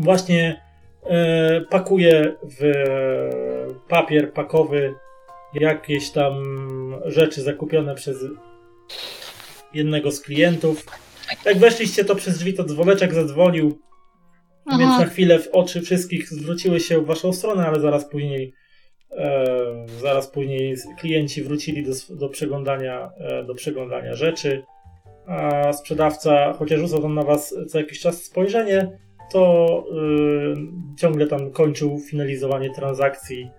Właśnie 0.00 0.62
e, 1.06 1.60
pakuje 1.60 2.34
w 2.60 2.72
papier 3.88 4.32
pakowy 4.32 4.94
jakieś 5.54 6.10
tam 6.10 6.34
rzeczy 7.04 7.42
zakupione 7.42 7.94
przez 7.94 8.16
jednego 9.74 10.10
z 10.10 10.20
klientów. 10.20 10.86
Jak 11.44 11.58
weszliście 11.58 12.04
to 12.04 12.14
przez 12.14 12.38
drzwi, 12.38 12.54
to 12.54 12.64
dzwoneczek 12.64 13.14
zadzwonił, 13.14 13.78
więc 14.78 14.98
na 14.98 15.06
chwilę 15.06 15.38
w 15.38 15.48
oczy 15.48 15.80
wszystkich 15.80 16.28
zwróciły 16.28 16.80
się 16.80 17.00
w 17.00 17.06
waszą 17.06 17.32
stronę, 17.32 17.66
ale 17.66 17.80
zaraz 17.80 18.08
później 18.08 18.54
e, 19.10 19.86
zaraz 20.00 20.30
później 20.30 20.76
klienci 20.98 21.42
wrócili 21.42 21.82
do, 21.82 22.16
do, 22.16 22.28
przeglądania, 22.28 23.10
e, 23.18 23.44
do 23.44 23.54
przeglądania 23.54 24.14
rzeczy. 24.14 24.62
A 25.26 25.72
sprzedawca, 25.72 26.52
chociaż 26.52 26.80
rzucał 26.80 27.02
tam 27.02 27.14
na 27.14 27.22
was 27.22 27.54
co 27.68 27.78
jakiś 27.78 28.00
czas 28.00 28.22
spojrzenie, 28.22 28.98
to 29.32 29.84
y, 29.92 30.96
ciągle 30.98 31.26
tam 31.26 31.50
kończył 31.50 32.00
finalizowanie 32.10 32.70
transakcji 32.70 33.50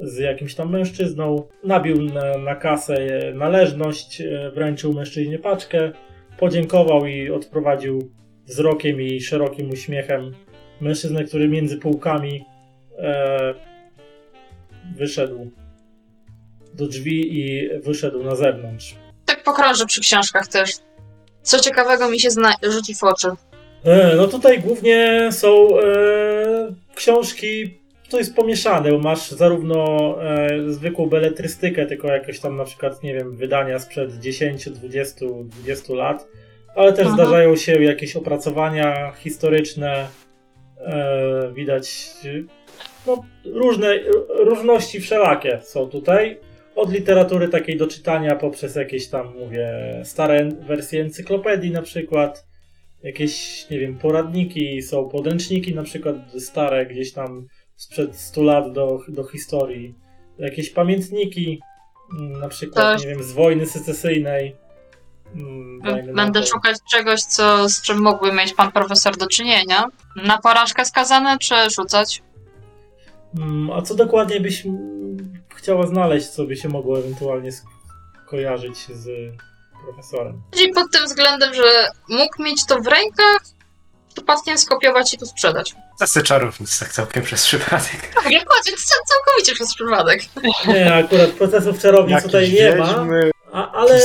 z 0.00 0.18
jakimś 0.18 0.54
tam 0.54 0.70
mężczyzną. 0.70 1.48
Nabił 1.64 2.02
na, 2.02 2.38
na 2.38 2.54
kasę 2.54 3.08
należność, 3.34 4.20
e, 4.20 4.50
wręczył 4.54 4.92
mężczyźnie 4.92 5.38
paczkę, 5.38 5.92
podziękował 6.38 7.06
i 7.06 7.30
odprowadził 7.30 8.10
wzrokiem 8.46 9.00
i 9.00 9.20
szerokim 9.20 9.70
uśmiechem 9.70 10.34
mężczyznę, 10.80 11.24
który 11.24 11.48
między 11.48 11.76
półkami 11.78 12.44
e, 12.98 13.54
wyszedł 14.96 15.50
do 16.74 16.86
drzwi 16.86 17.38
i 17.40 17.68
wyszedł 17.80 18.22
na 18.24 18.34
zewnątrz. 18.36 18.94
Tak 19.24 19.42
pokrążę 19.42 19.86
przy 19.86 20.00
książkach 20.00 20.46
też. 20.48 20.70
Co 21.42 21.60
ciekawego 21.60 22.10
mi 22.10 22.20
się 22.20 22.30
zna- 22.30 22.56
rzuci 22.62 22.94
w 22.94 23.04
oczy. 23.04 23.28
E, 23.84 24.14
no 24.16 24.28
tutaj 24.28 24.60
głównie 24.60 25.28
są 25.32 25.78
e, 25.80 25.84
książki, 26.94 27.78
to 28.14 28.18
jest 28.18 28.36
pomieszane, 28.36 28.90
bo 28.90 28.98
masz 28.98 29.30
zarówno 29.30 30.16
e, 30.22 30.48
zwykłą 30.72 31.06
beletrystykę, 31.06 31.86
tylko 31.86 32.08
jakieś 32.08 32.40
tam 32.40 32.56
na 32.56 32.64
przykład, 32.64 33.02
nie 33.02 33.14
wiem, 33.14 33.36
wydania 33.36 33.78
sprzed 33.78 34.18
10, 34.18 34.70
20, 34.70 35.26
20 35.62 35.94
lat, 35.94 36.28
ale 36.74 36.92
też 36.92 37.06
Aha. 37.06 37.14
zdarzają 37.14 37.56
się 37.56 37.82
jakieś 37.82 38.16
opracowania 38.16 39.12
historyczne, 39.12 40.06
e, 40.78 41.52
widać 41.54 42.10
no, 43.06 43.24
różne, 43.44 43.98
różności 44.28 45.00
wszelakie 45.00 45.58
są 45.62 45.88
tutaj. 45.88 46.40
Od 46.76 46.92
literatury 46.92 47.48
takiej 47.48 47.76
do 47.76 47.86
czytania 47.86 48.36
poprzez 48.36 48.76
jakieś 48.76 49.08
tam, 49.08 49.38
mówię, 49.38 49.68
stare 50.04 50.44
wersje 50.44 51.02
encyklopedii 51.02 51.70
na 51.70 51.82
przykład, 51.82 52.46
jakieś, 53.02 53.66
nie 53.70 53.78
wiem, 53.78 53.98
poradniki, 53.98 54.82
są 54.82 55.08
podręczniki 55.08 55.74
na 55.74 55.82
przykład 55.82 56.16
stare 56.38 56.86
gdzieś 56.86 57.12
tam 57.12 57.46
sprzed 57.76 58.16
100 58.16 58.42
lat 58.42 58.72
do, 58.72 58.98
do 59.08 59.24
historii, 59.24 59.94
jakieś 60.38 60.70
pamiętniki, 60.70 61.60
mm, 62.18 62.40
na 62.40 62.48
przykład, 62.48 62.84
Też. 62.96 63.02
nie 63.02 63.08
wiem, 63.10 63.22
z 63.22 63.32
wojny 63.32 63.66
secesyjnej. 63.66 64.56
mm, 65.36 65.80
Będę 66.14 66.40
to. 66.40 66.46
szukać 66.46 66.76
czegoś, 66.90 67.22
co, 67.22 67.68
z 67.68 67.82
czym 67.82 68.02
mógłby 68.02 68.32
mieć 68.32 68.52
pan 68.54 68.72
profesor 68.72 69.16
do 69.16 69.26
czynienia. 69.26 69.84
Na 70.16 70.38
porażkę 70.38 70.84
skazane, 70.84 71.38
czy 71.38 71.54
rzucać? 71.70 72.22
Mm, 73.38 73.70
A 73.70 73.82
co 73.82 73.94
dokładnie 73.94 74.40
byś 74.40 74.64
chciała 75.54 75.86
znaleźć, 75.86 76.26
co 76.28 76.44
by 76.44 76.56
się 76.56 76.68
mogło 76.68 76.98
ewentualnie 76.98 77.50
skojarzyć 78.26 78.86
z 78.86 79.08
profesorem. 79.84 80.42
Czyli 80.50 80.72
pod 80.72 80.90
tym 80.92 81.04
względem, 81.04 81.54
że 81.54 81.88
mógł 82.08 82.42
mieć 82.42 82.66
to 82.66 82.80
w 82.80 82.86
rękach, 82.86 83.40
przypadkiem 84.14 84.58
skopiować 84.58 85.14
i 85.14 85.18
tu 85.18 85.26
sprzedać. 85.26 85.74
Zasy 85.98 86.22
czarownic 86.22 86.78
tak 86.78 86.92
całkiem 86.92 87.22
przez 87.22 87.46
przypadek. 87.46 88.14
Tak, 88.14 88.24
dokładnie, 88.24 88.72
całkowicie 89.06 89.54
przez 89.54 89.74
przypadek. 89.74 90.20
Nie, 90.66 90.94
akurat 90.94 91.30
procesów 91.30 91.78
czarownic 91.78 92.10
Jakieś 92.10 92.26
tutaj 92.26 92.52
nie 92.52 92.76
ma, 92.76 92.86
wiedźmy, 92.86 93.30
a, 93.52 93.72
ale 93.72 94.00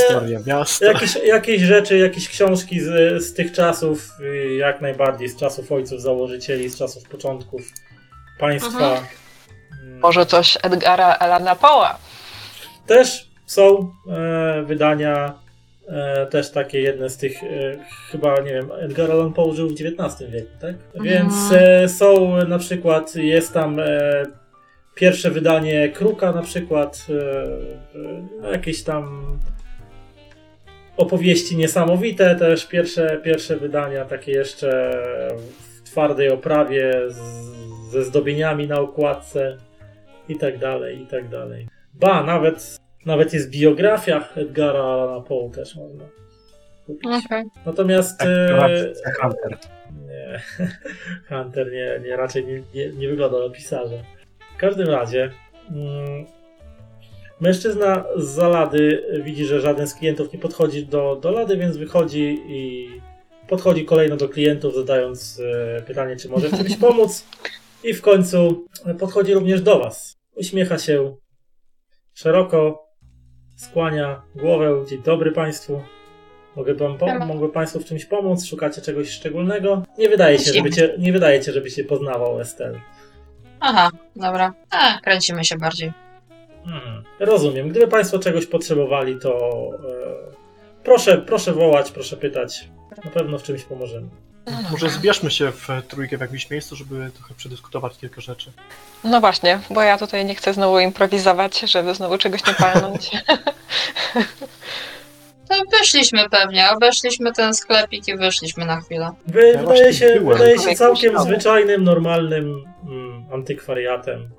jakieś, 0.80 1.14
jakieś 1.24 1.62
rzeczy, 1.62 1.98
jakieś 1.98 2.28
książki 2.28 2.80
z, 2.80 3.22
z 3.24 3.34
tych 3.34 3.52
czasów, 3.52 4.08
y, 4.20 4.54
jak 4.54 4.80
najbardziej 4.80 5.28
z 5.28 5.36
czasów 5.36 5.72
ojców 5.72 6.00
założycieli, 6.02 6.68
z 6.68 6.78
czasów 6.78 7.08
początków 7.08 7.62
państwa. 8.38 8.68
Mhm. 8.90 9.06
Mm, 9.82 9.98
Może 10.00 10.26
coś 10.26 10.58
Edgara 10.62 11.06
Alana 11.06 11.56
Poe'a. 11.56 11.94
Też 12.86 13.30
są 13.46 13.92
e, 14.08 14.62
wydania, 14.62 15.34
e, 15.88 16.26
też 16.26 16.50
takie 16.50 16.80
jedne 16.80 17.10
z 17.10 17.16
tych, 17.16 17.42
e, 17.42 17.76
chyba, 18.10 18.40
nie 18.40 18.52
wiem, 18.52 18.70
Edgar 18.78 19.10
Allan 19.10 19.32
Poe 19.32 19.54
żył 19.54 19.68
w 19.68 19.72
XIX 19.72 20.30
wieku, 20.30 20.48
tak? 20.60 20.74
Więc 21.02 21.34
e, 21.52 21.88
są 21.88 22.36
na 22.46 22.58
przykład, 22.58 23.16
jest 23.16 23.54
tam 23.54 23.80
e, 23.80 24.22
pierwsze 24.94 25.30
wydanie 25.30 25.88
Kruka 25.88 26.32
na 26.32 26.42
przykład, 26.42 27.06
e, 27.10 28.48
e, 28.48 28.52
jakieś 28.52 28.82
tam 28.82 29.38
opowieści 30.96 31.56
niesamowite 31.56 32.36
też, 32.36 32.66
pierwsze, 32.66 33.20
pierwsze 33.24 33.56
wydania 33.56 34.04
takie 34.04 34.32
jeszcze 34.32 34.90
w 35.84 35.90
twardej 35.90 36.30
oprawie, 36.30 36.92
z, 37.08 37.20
ze 37.92 38.04
zdobieniami 38.04 38.66
na 38.66 38.80
okładce 38.80 39.56
i 40.28 40.36
tak 40.36 40.58
dalej, 40.58 41.02
i 41.02 41.06
tak 41.06 41.28
dalej. 41.28 41.66
Ba, 41.94 42.22
nawet, 42.22 42.80
nawet 43.06 43.32
jest 43.32 43.50
biografia 43.50 44.28
Edgara 44.36 44.80
Allana 44.80 45.20
Poe 45.20 45.50
też 45.54 45.76
można 45.76 46.04
kupić. 46.86 47.10
Okej. 47.26 47.44
Natomiast 47.66 48.18
Tak, 48.18 48.28
e, 48.28 48.92
jak 49.06 49.18
Hunter. 49.20 49.58
nie, 50.06 50.40
Hunter 51.28 51.72
nie, 51.72 52.00
nie 52.08 52.16
raczej 52.16 52.46
nie, 52.46 52.62
nie, 52.74 52.92
nie 52.92 53.08
wygląda 53.08 53.38
na 53.38 53.50
pisarza. 53.50 53.96
W 54.54 54.56
każdym 54.56 54.88
razie 54.88 55.30
mm, 55.70 56.26
mężczyzna 57.40 58.04
z 58.16 58.24
Zalady 58.24 59.04
widzi, 59.22 59.44
że 59.46 59.60
żaden 59.60 59.86
z 59.86 59.94
klientów 59.94 60.32
nie 60.32 60.38
podchodzi 60.38 60.86
do, 60.86 61.16
do 61.16 61.30
Lady, 61.30 61.56
więc 61.56 61.76
wychodzi 61.76 62.38
i 62.48 62.88
podchodzi 63.48 63.84
kolejno 63.84 64.16
do 64.16 64.28
klientów, 64.28 64.74
zadając 64.74 65.40
e, 65.40 65.82
pytanie, 65.82 66.16
czy 66.16 66.28
może 66.28 66.48
w 66.48 66.58
czymś 66.58 66.76
pomóc. 66.86 67.26
I 67.84 67.94
w 67.94 68.02
końcu 68.02 68.66
podchodzi 68.98 69.34
również 69.34 69.62
do 69.62 69.78
Was. 69.78 70.16
Uśmiecha 70.34 70.78
się 70.78 71.16
szeroko, 72.14 72.89
skłania 73.60 74.22
głowę. 74.34 74.84
Dzień 74.88 75.02
dobry 75.02 75.32
Państwu. 75.32 75.82
Mogę, 76.56 76.74
wam 76.74 76.98
po- 76.98 77.06
Siema. 77.06 77.26
mogę 77.26 77.48
Państwu 77.48 77.80
w 77.80 77.84
czymś 77.84 78.04
pomóc? 78.04 78.44
Szukacie 78.46 78.80
czegoś 78.82 79.10
szczególnego? 79.10 79.82
Nie 79.98 80.08
wydaje 80.08 80.38
się, 80.38 80.52
żeby 80.52 80.70
cię, 80.70 80.94
nie 80.98 81.12
wydaje 81.12 81.42
się, 81.42 81.52
żeby 81.52 81.70
się 81.70 81.84
poznawał 81.84 82.40
Estel. 82.40 82.80
Aha, 83.60 83.90
dobra. 84.16 84.54
A, 84.70 84.98
kręcimy 85.02 85.44
się 85.44 85.56
bardziej. 85.58 85.92
Mhm. 86.66 87.04
Rozumiem. 87.20 87.68
Gdyby 87.68 87.88
Państwo 87.88 88.18
czegoś 88.18 88.46
potrzebowali, 88.46 89.18
to 89.18 89.38
e, 89.74 90.34
proszę, 90.84 91.18
proszę 91.18 91.52
wołać, 91.52 91.90
proszę 91.92 92.16
pytać. 92.16 92.68
Na 93.04 93.10
pewno 93.10 93.38
w 93.38 93.42
czymś 93.42 93.62
pomożemy. 93.64 94.08
Może 94.70 94.90
zbierzmy 94.90 95.30
się 95.30 95.52
w 95.52 95.68
trójkę 95.88 96.18
w 96.18 96.20
jakimś 96.20 96.50
miejscu, 96.50 96.76
żeby 96.76 97.10
trochę 97.16 97.34
przedyskutować 97.34 97.98
kilka 97.98 98.20
rzeczy. 98.20 98.52
No 99.04 99.20
właśnie, 99.20 99.60
bo 99.70 99.82
ja 99.82 99.98
tutaj 99.98 100.24
nie 100.24 100.34
chcę 100.34 100.54
znowu 100.54 100.78
improwizować, 100.78 101.60
żeby 101.60 101.94
znowu 101.94 102.18
czegoś 102.18 102.46
nie 102.46 102.54
palnąć. 102.54 103.10
To 105.48 105.56
wyszliśmy 105.78 106.28
pewnie, 106.30 106.70
obeszliśmy 106.70 107.32
ten 107.32 107.54
sklepik 107.54 108.08
i 108.08 108.16
wyszliśmy 108.16 108.66
na 108.66 108.80
chwilę. 108.80 109.10
Wy, 109.26 109.40
Ja 109.40 109.46
wydaje 109.58 109.64
właśnie 109.66 109.92
się, 109.94 110.20
byłem. 110.20 110.38
wydaje 110.38 110.58
się 110.58 110.74
całkiem 110.74 111.12
myślał. 111.12 111.24
zwyczajnym, 111.26 111.84
normalnym 111.84 112.64
mm, 112.84 113.24
antykwariatem. 113.32 114.30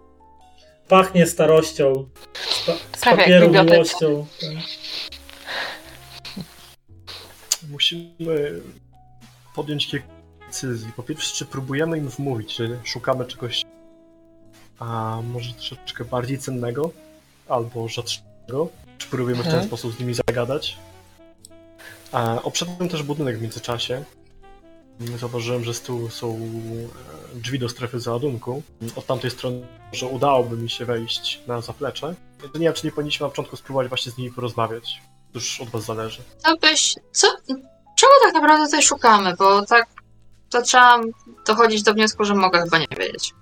Pachnie 0.88 1.26
starością, 1.28 2.10
z, 2.50 2.66
pa- 2.66 2.74
z 2.98 3.02
Prawie 3.02 3.18
jak 3.34 3.44
papieru 3.44 3.64
miłością. 3.66 4.28
Musimy 7.72 8.52
podjąć 9.56 9.88
kilka 9.88 10.08
decyzji. 10.48 10.92
Po 10.96 11.04
pierwsze, 11.04 11.36
czy 11.36 11.46
próbujemy 11.46 11.98
im 11.98 12.10
wmówić, 12.10 12.56
że 12.56 12.68
szukamy 12.84 13.26
czegoś 13.26 13.64
a 14.82 15.22
może 15.24 15.54
troszeczkę 15.54 16.06
bardziej 16.06 16.40
cennego 16.40 16.92
albo 17.48 17.88
rzadszego? 17.88 18.70
Czy 18.98 19.08
próbujemy 19.08 19.44
w 19.44 19.48
ten 19.48 19.64
sposób 19.64 19.96
z 19.96 20.00
nimi 20.00 20.14
zagadać? 20.14 20.78
A 22.12 22.42
obszedłem 22.42 22.90
też 22.90 23.04
budynek 23.04 23.38
w 23.38 23.42
międzyczasie. 23.42 24.04
Zauważyłem, 25.20 25.64
że 25.64 25.74
z 25.74 25.82
tyłu 25.82 26.10
są 26.10 26.36
e, 27.36 27.40
drzwi 27.40 27.60
do 27.60 27.70
strefy 27.70 28.00
załadunku. 28.00 28.64
Od 28.96 29.06
tamtej 29.06 29.32
strony, 29.32 29.68
że 29.92 30.06
udałoby 30.06 30.58
mi 30.58 30.70
się 30.70 30.86
wejść 30.86 31.42
na 31.48 31.62
zaplecze. 31.62 32.16
Nie 32.56 32.60
wiem, 32.60 32.74
czy 32.74 32.86
nie 32.86 32.92
powinniśmy 32.92 33.24
na 33.24 33.30
początku 33.30 33.56
spróbować 33.56 33.88
właśnie 33.88 34.12
z 34.12 34.18
nimi 34.18 34.32
porozmawiać. 34.32 35.02
To 35.34 35.40
już 35.40 35.62
od 35.62 35.70
was 35.70 35.86
zależy. 35.86 36.22
To 36.44 36.58
byś... 36.58 36.96
Co? 37.12 37.28
Czego 38.02 38.14
tak 38.24 38.34
naprawdę 38.34 38.66
tutaj 38.66 38.82
szukamy? 38.84 39.36
Bo 39.40 39.66
tak 39.66 39.88
zaczęłam 40.54 41.02
dochodzić 41.48 41.84
do 41.84 41.94
wniosku, 41.94 42.24
że 42.26 42.36
mogę 42.36 42.62
chyba 42.64 42.78
nie 42.78 42.88
wiedzieć. 42.98 43.34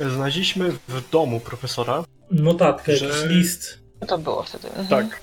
Znaleźliśmy 0.00 0.72
w 0.88 1.10
domu 1.10 1.40
profesora. 1.40 2.04
Notatkę, 2.30 2.96
Że- 2.96 3.06
jakiś 3.06 3.24
list. 3.24 3.78
Co 4.00 4.06
to 4.06 4.18
było 4.18 4.42
wtedy? 4.42 4.68
Mhm. 4.68 4.86
Tak. 4.88 5.20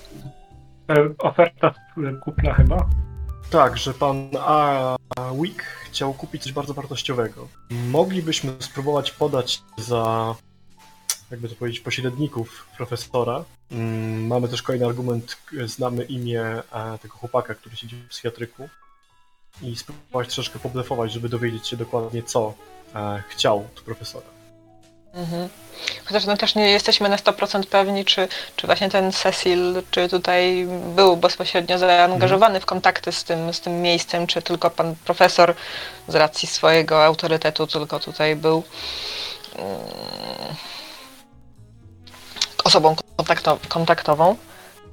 E, 0.96 1.08
Oferta 1.18 1.74
kupna 2.24 2.54
chyba. 2.54 2.86
Tak, 3.50 3.76
że 3.78 3.94
pan 3.94 4.30
A. 4.40 4.96
Wick 5.42 5.62
chciał 5.62 6.14
kupić 6.14 6.42
coś 6.42 6.52
bardzo 6.52 6.74
wartościowego. 6.74 7.48
Moglibyśmy 7.70 8.52
spróbować 8.58 9.10
podać 9.10 9.62
za, 9.78 10.34
jakby 11.32 11.48
to 11.48 11.54
powiedzieć, 11.54 11.80
pośredników 11.80 12.66
profesora. 12.76 13.44
Mm, 13.70 14.26
Mamy 14.26 14.48
też 14.48 14.62
kolejny 14.62 14.86
argument, 14.86 15.36
znamy 15.64 16.04
imię 16.04 16.42
e, 16.42 16.98
tego 16.98 17.16
chłopaka, 17.16 17.54
który 17.54 17.76
siedzi 17.76 17.96
w 17.96 18.08
psychiatryku. 18.08 18.68
I 19.62 19.76
spróbować 19.76 20.34
troszeczkę 20.34 20.58
poblefować, 20.58 21.12
żeby 21.12 21.28
dowiedzieć 21.28 21.68
się 21.68 21.76
dokładnie, 21.76 22.22
co 22.22 22.54
e, 22.94 23.22
chciał 23.28 23.58
od 23.58 23.80
profesora. 23.80 24.26
Mhm. 25.14 25.48
Chociaż 26.04 26.24
no 26.24 26.36
też 26.36 26.54
nie 26.54 26.70
jesteśmy 26.70 27.08
na 27.08 27.16
100% 27.16 27.66
pewni, 27.66 28.04
czy, 28.04 28.28
czy 28.56 28.66
właśnie 28.66 28.90
ten 28.90 29.12
Cecil, 29.12 29.82
czy 29.90 30.08
tutaj 30.08 30.66
był 30.94 31.16
bezpośrednio 31.16 31.78
zaangażowany 31.78 32.60
w 32.60 32.66
kontakty 32.66 33.12
z 33.12 33.24
tym, 33.24 33.54
z 33.54 33.60
tym 33.60 33.82
miejscem, 33.82 34.26
czy 34.26 34.42
tylko 34.42 34.70
pan 34.70 34.94
profesor 35.04 35.54
z 36.08 36.14
racji 36.14 36.48
swojego 36.48 37.04
autorytetu 37.04 37.66
tylko 37.66 38.00
tutaj 38.00 38.36
był 38.36 38.62
mm, 39.56 39.78
osobą 42.64 42.96
kontakto- 43.16 43.58
kontaktową. 43.68 44.36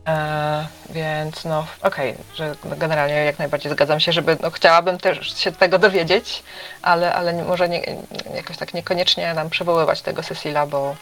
E, 0.08 0.68
więc 0.90 1.46
no, 1.46 1.68
okej, 1.82 2.16
że 2.36 2.56
generalnie 2.64 3.16
jak 3.16 3.40
najbardziej 3.40 3.72
zgadzam 3.72 4.00
się, 4.00 4.14
żeby, 4.14 4.38
no, 4.42 4.52
chciałabym 4.52 4.98
też 4.98 5.40
się 5.40 5.52
tego 5.52 5.80
dowiedzieć, 5.80 6.44
ale, 6.82 7.14
ale 7.14 7.44
może 7.44 7.70
nie, 7.70 7.82
jakoś 8.36 8.58
tak 8.58 8.74
niekoniecznie 8.74 9.34
nam 9.34 9.50
przywoływać 9.50 10.02
tego 10.02 10.24
Cecila, 10.24 10.66
bo 10.66 10.96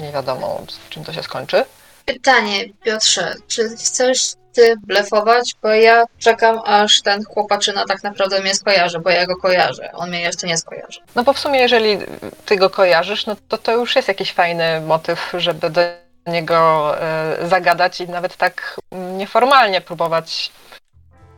nie 0.00 0.12
wiadomo, 0.12 0.60
czym 0.90 1.04
to 1.04 1.12
się 1.12 1.22
skończy. 1.22 1.64
Pytanie, 2.04 2.64
Piotrze, 2.84 3.34
czy 3.48 3.76
chcesz 3.76 4.34
ty 4.52 4.74
blefować? 4.86 5.54
Bo 5.62 5.68
ja 5.68 6.04
czekam, 6.18 6.60
aż 6.64 7.02
ten 7.02 7.24
chłopaczyna 7.24 7.84
tak 7.88 8.02
naprawdę 8.02 8.40
mnie 8.40 8.54
skojarzy, 8.54 8.98
bo 8.98 9.10
ja 9.10 9.26
go 9.26 9.36
kojarzę. 9.36 9.92
On 9.92 10.08
mnie 10.08 10.20
jeszcze 10.20 10.46
nie 10.46 10.56
skojarzy. 10.56 11.00
No 11.14 11.24
bo 11.24 11.32
w 11.32 11.38
sumie, 11.38 11.60
jeżeli 11.60 11.98
ty 12.46 12.56
go 12.56 12.70
kojarzysz, 12.70 13.26
no 13.26 13.36
to 13.48 13.58
to 13.58 13.72
już 13.72 13.96
jest 13.96 14.08
jakiś 14.08 14.32
fajny 14.32 14.80
motyw, 14.80 15.32
żeby 15.38 15.70
do 15.70 15.80
niego 16.26 16.92
e, 17.02 17.48
zagadać 17.48 18.00
i 18.00 18.08
nawet 18.08 18.36
tak 18.36 18.80
nieformalnie 18.92 19.80
próbować 19.80 20.52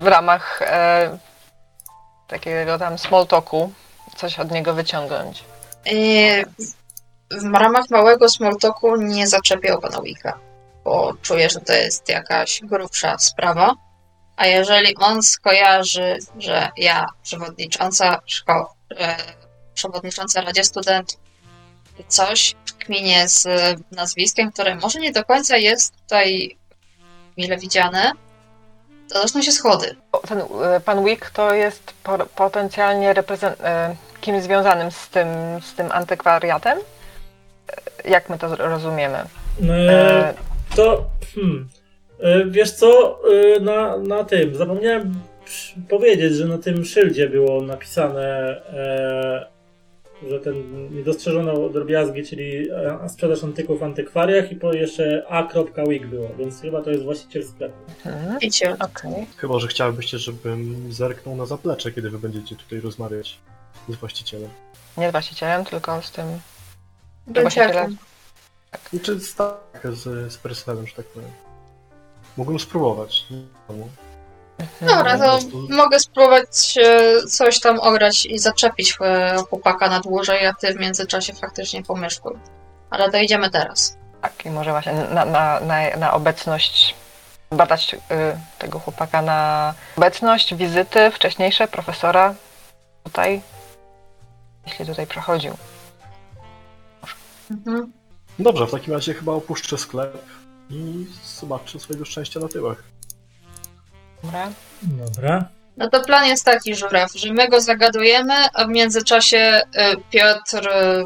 w 0.01 0.07
ramach 0.07 0.63
e, 0.63 1.19
takiego 2.29 2.79
tam 2.79 2.99
small 2.99 3.27
talku 3.27 3.73
coś 4.17 4.39
od 4.39 4.51
niego 4.51 4.75
wyciągnąć. 4.75 5.45
Yy, 5.87 6.45
w 7.31 7.55
ramach 7.55 7.91
małego 7.91 8.29
smalltalku 8.29 8.97
nie 8.97 9.27
zaczepię 9.27 9.79
pana 9.83 10.03
Wicka, 10.03 10.39
bo 10.85 11.13
czuję, 11.23 11.51
że 11.51 11.61
to 11.61 11.73
jest 11.73 12.09
jakaś 12.09 12.61
grubsza 12.63 13.19
sprawa. 13.19 13.75
A 14.37 14.47
jeżeli 14.47 14.97
on 14.97 15.23
skojarzy, 15.23 16.19
że 16.39 16.69
ja, 16.77 17.07
przewodnicząca 17.23 18.21
szkoły, 18.27 18.65
e, 18.99 19.17
przewodnicząca 19.75 20.41
Radzie 20.41 20.65
Studentów, 20.65 21.21
coś 22.09 22.55
kminie 22.79 23.29
z 23.29 23.47
nazwiskiem, 23.91 24.53
które 24.53 24.75
może 24.75 25.01
nie 25.01 25.13
do 25.13 25.25
końca 25.25 25.57
jest 25.57 25.97
tutaj 25.97 26.57
mile 27.37 27.59
widziane, 27.59 28.13
to 29.13 29.23
zaczną 29.23 29.43
się 29.43 29.53
schody. 29.53 29.97
Ten 30.29 30.39
e, 30.41 30.81
pan 30.81 31.05
Wick 31.05 31.31
to 31.31 31.55
jest 31.55 31.93
po, 32.03 32.19
potencjalnie 32.19 33.13
reprezent, 33.13 33.61
e, 33.61 33.97
kimś 34.21 34.43
związanym 34.43 34.91
z 34.91 35.09
tym, 35.09 35.29
z 35.63 35.75
tym 35.75 35.93
antykwariatem? 35.93 36.79
Jak 38.05 38.29
my 38.29 38.39
to 38.39 38.57
rozumiemy? 38.57 39.25
E, 39.89 40.35
to 40.77 41.11
hmm, 41.35 41.69
E, 42.23 42.45
Wiesz 42.45 42.71
co, 42.71 43.19
e, 43.31 43.61
na, 43.61 43.99
na 43.99 44.25
tym, 44.25 44.55
zapomniałem 44.55 45.15
powiedzieć, 45.89 46.35
że 46.35 46.47
na 46.47 46.59
tym 46.59 46.85
szyldzie 46.85 47.29
było 47.29 47.63
napisane, 47.63 48.27
e, 48.73 49.53
że 50.31 50.41
ten 50.41 50.55
niedostrzeżone 50.97 51.71
drobiazgi, 51.73 52.25
czyli 52.25 52.69
sprzedaż 53.09 53.45
antyków 53.45 53.81
w 53.81 53.83
antykwariach 53.83 54.53
i 54.53 54.57
po 54.57 54.73
jeszcze 54.73 55.27
a.wig 55.29 56.07
było, 56.07 56.29
więc 56.39 56.61
chyba 56.61 56.83
to 56.83 56.91
jest 56.91 57.05
właściciel 57.05 57.45
sklepu. 57.45 57.75
Mhm. 58.07 58.39
Widzicie. 58.39 58.77
Okej. 58.79 59.27
Chyba, 59.37 59.59
że 59.59 59.69
chciałybyście, 59.69 60.19
żebym 60.19 60.93
zerknął 60.93 61.37
na 61.37 61.47
zaplecze, 61.47 61.93
kiedy 61.93 62.11
wy 62.11 62.19
będziecie 62.19 62.57
tutaj 62.57 62.81
rozmawiać 62.81 63.39
z 63.89 63.95
właścicielem. 63.95 64.51
Nie 64.97 65.09
z 65.09 65.13
właścicielem, 65.13 65.65
tylko 65.65 66.03
z 66.03 66.13
tym. 66.13 66.27
Bęciakiem. 67.27 67.97
Czy 69.03 69.21
z, 69.21 69.35
tak, 69.35 69.83
z, 69.93 70.33
z 70.33 70.37
personelem, 70.37 70.87
że 70.87 70.95
tak 70.95 71.07
powiem. 71.07 71.31
Mógłbym 72.37 72.61
spróbować. 72.61 73.27
Wiadomo. 73.69 73.89
Dobra, 74.81 75.19
to 75.19 75.39
mogę 75.71 76.01
spróbować 76.01 76.79
e, 76.83 77.27
coś 77.27 77.61
tam 77.61 77.81
ograć 77.81 78.27
i 78.27 78.39
zaczepić 78.39 78.97
e, 79.01 79.37
chłopaka 79.51 79.89
na 79.89 80.01
dłużej, 80.01 80.47
a 80.47 80.55
ty 80.55 80.75
w 80.75 80.77
międzyczasie 80.77 81.33
faktycznie 81.33 81.83
pomieszkuj. 81.83 82.37
Ale 82.91 83.11
to 83.11 83.19
idziemy 83.19 83.51
teraz. 83.51 83.97
Tak, 84.23 84.47
i 84.47 84.51
może 84.51 84.71
właśnie 84.71 84.93
na, 84.93 85.25
na, 85.25 85.61
na, 85.61 85.97
na 85.97 86.13
obecność, 86.13 86.95
badać 87.51 87.95
y, 87.95 87.99
tego 88.59 88.79
chłopaka 88.79 89.23
na 89.23 89.75
obecność, 89.97 90.55
wizyty 90.55 91.11
wcześniejsze 91.11 91.69
profesora 91.69 92.35
tutaj, 93.05 93.43
jeśli 94.67 94.87
tutaj 94.87 95.07
przechodził. 95.07 95.57
Mhm. 97.51 97.93
Dobrze, 98.39 98.67
w 98.67 98.71
takim 98.71 98.95
razie 98.95 99.15
chyba 99.15 99.33
opuszczę 99.33 99.79
sklep 99.79 100.19
i 100.71 101.07
zobaczę 101.41 101.81
swojego 101.81 102.05
szczęścia 102.05 102.41
na 102.41 102.49
tyłach. 102.49 102.83
Dobra? 104.23 104.53
Dobra. 104.83 105.49
No 105.77 105.91
to 105.91 106.01
plan 106.01 106.27
jest 106.27 106.45
taki, 106.45 106.75
Żuraw, 106.75 107.13
że 107.15 107.33
my 107.33 107.49
go 107.49 107.61
zagadujemy, 107.61 108.35
a 108.55 108.65
w 108.65 108.69
międzyczasie 108.69 109.39
e, 109.39 109.63
Piotr 110.11 110.69
e, 110.69 111.05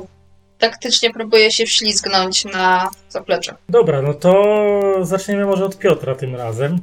taktycznie 0.58 1.12
próbuje 1.12 1.52
się 1.52 1.66
wślizgnąć 1.66 2.44
na 2.44 2.90
zaplecze. 3.08 3.54
Dobra, 3.68 4.02
no 4.02 4.14
to 4.14 4.44
zaczniemy 5.02 5.44
może 5.44 5.64
od 5.64 5.78
Piotra 5.78 6.14
tym 6.14 6.36
razem. 6.36 6.78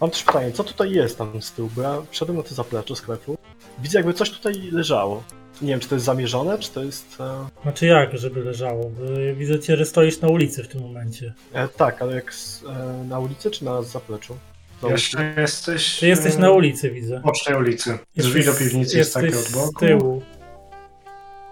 Mam 0.00 0.10
też 0.10 0.22
pytanie, 0.22 0.52
co 0.52 0.64
tutaj 0.64 0.90
jest 0.90 1.18
tam 1.18 1.42
z 1.42 1.52
tyłu? 1.52 1.70
Bo 1.76 1.82
ja 1.82 1.96
wszedłem 2.10 2.36
na 2.36 2.42
to 2.42 2.54
zaplecze 2.54 2.96
sklepu. 2.96 3.36
Widzę 3.78 3.98
jakby 3.98 4.14
coś 4.14 4.30
tutaj 4.30 4.54
leżało. 4.72 5.22
Nie 5.62 5.68
wiem, 5.68 5.80
czy 5.80 5.88
to 5.88 5.94
jest 5.94 6.04
zamierzone, 6.06 6.58
czy 6.58 6.70
to 6.70 6.84
jest... 6.84 7.16
E, 7.20 7.46
Znaczy 7.62 7.86
jak, 7.86 8.18
żeby 8.18 8.44
leżało? 8.44 8.90
Bo 8.90 9.02
Widzę 9.36 9.60
cię, 9.60 9.76
że 9.76 9.84
stoisz 9.84 10.20
na 10.20 10.28
ulicy 10.28 10.62
w 10.62 10.68
tym 10.68 10.80
momencie. 10.80 11.34
e, 11.52 11.68
tak, 11.68 12.02
ale 12.02 12.14
jak 12.14 12.34
z, 12.34 12.64
e, 12.64 13.04
na 13.08 13.18
ulicy, 13.18 13.50
czy 13.50 13.64
na 13.64 13.82
zapleczu? 13.82 14.36
Na 14.82 14.88
ulicy. 14.88 14.92
Jeszcze 15.02 15.34
jesteś... 15.40 15.98
Ty 16.00 16.06
jesteś 16.06 16.34
e, 16.34 16.38
na 16.38 16.50
ulicy, 16.50 16.90
widzę. 16.90 17.20
Bocznej 17.20 17.58
ulicy. 17.58 17.98
Drzwi 18.16 18.38
Jesteś- 18.40 18.46
do 18.46 18.54
piwnicy 18.64 18.98
jest 18.98 19.14
takie 19.14 19.26
jesteś 19.26 19.46
od 19.46 19.52
boku. 19.60 19.76
z 19.76 19.80
tyłu. 19.80 20.22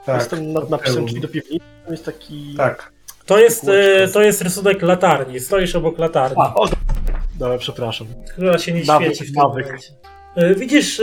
Tak, 0.07 0.21
Jestem 0.21 0.53
nad 0.53 0.71
napisem 0.71 1.05
drzwi 1.07 1.21
do 1.21 1.29
piwnicy, 1.29 1.65
jest 1.91 2.05
taki... 2.05 2.55
Tak. 2.57 2.93
To 3.27 3.39
jest, 3.39 3.69
e, 3.69 4.09
to 4.09 4.23
jest 4.23 4.43
rysunek 4.43 4.83
latarni. 4.83 5.41
Stoisz 5.41 5.77
obok 5.77 5.99
latarni, 5.99 6.37
A, 6.41 6.55
o, 6.55 6.69
dobra, 7.39 7.59
przepraszam. 7.59 8.07
która 8.33 8.59
się 8.59 8.73
nie 8.73 8.85
nawyk, 8.85 9.09
świeci 9.15 9.25
w 9.25 9.35
tym 9.35 9.43
nawyk. 9.43 9.65
momencie. 9.67 9.89
E, 10.37 10.55
Widzisz 10.55 11.01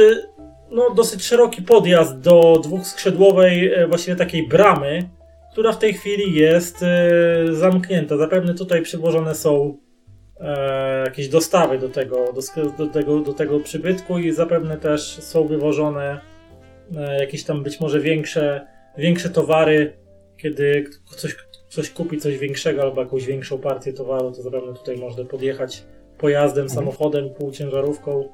no, 0.72 0.90
dosyć 0.90 1.24
szeroki 1.24 1.62
podjazd 1.62 2.20
do 2.20 2.60
dwuskrzydłowej, 2.64 3.74
e, 3.74 3.88
właściwie 3.88 4.16
takiej 4.16 4.48
bramy, 4.48 5.10
która 5.52 5.72
w 5.72 5.80
tej 5.80 5.94
chwili 5.94 6.34
jest 6.34 6.84
e, 6.84 7.10
zamknięta. 7.52 8.18
Zapewne 8.18 8.54
tutaj 8.54 8.82
przywożone 8.82 9.36
są 9.36 9.78
e, 10.40 11.04
jakieś 11.06 11.30
dostawy 11.30 11.78
do 11.80 11.90
tego, 11.90 12.34
do, 12.78 12.88
tego, 12.88 13.20
do 13.20 13.34
tego 13.34 13.60
przybytku 13.60 14.20
i 14.20 14.32
zapewne 14.32 14.78
też 14.78 15.02
są 15.02 15.48
wywożone 15.48 16.20
jakieś 17.20 17.44
tam 17.44 17.64
być 17.64 17.80
może 17.80 18.00
większe, 18.00 18.68
większe 18.98 19.30
towary, 19.30 19.94
kiedy 20.38 20.86
ktoś, 21.12 21.36
ktoś 21.72 21.90
kupi 21.90 22.18
coś 22.18 22.38
większego 22.38 22.82
albo 22.82 23.02
jakąś 23.02 23.26
większą 23.26 23.58
partię 23.58 23.94
towaru, 23.94 24.32
to 24.32 24.42
zapewne 24.42 24.74
tutaj 24.74 24.98
można 24.98 25.26
podjechać 25.26 25.84
pojazdem, 26.18 26.70
samochodem, 26.70 27.30
półciężarówką 27.30 28.30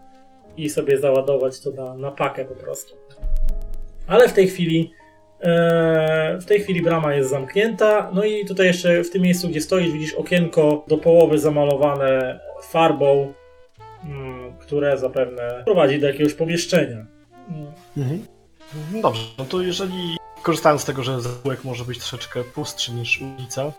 i 0.58 0.70
sobie 0.70 0.98
załadować 1.00 1.60
to 1.60 1.72
na, 1.72 1.96
na 1.96 2.12
pakę 2.12 2.46
po 2.46 2.56
prostu. 2.56 2.96
Ale 4.08 4.30
w 4.30 4.34
tej 4.34 4.48
chwili 4.48 4.92
e, 5.42 6.38
w 6.42 6.46
tej 6.46 6.62
chwili 6.62 6.82
brama 6.82 7.14
jest 7.14 7.30
zamknięta, 7.30 8.12
no 8.14 8.24
i 8.24 8.46
tutaj 8.46 8.68
jeszcze 8.68 9.04
w 9.04 9.10
tym 9.12 9.22
miejscu, 9.22 9.50
gdzie 9.50 9.62
stoisz, 9.62 9.92
widzisz 9.92 10.14
okienko 10.14 10.86
do 10.88 10.98
połowy 10.98 11.40
zamalowane 11.40 12.40
farbą, 12.64 13.34
mm, 14.04 14.54
które 14.60 14.98
zapewne 14.98 15.62
prowadzi 15.66 16.00
do 16.00 16.08
jakiegoś 16.08 16.34
pomieszczenia. 16.34 17.06
Mhm. 17.98 18.26
Mhm, 18.78 19.02
Dobrze, 19.02 19.24
no 19.38 19.46
to 19.46 19.62
jeżeli 19.62 20.18
korzystając 20.44 20.82
z 20.82 20.86
tego, 20.86 21.04
że 21.04 21.22
zaułek 21.22 21.64
może 21.64 21.86
być 21.86 21.98
troszeczkę 22.00 22.44
pustszy 22.44 22.92
niż 22.94 23.22
ulica, 23.22 23.72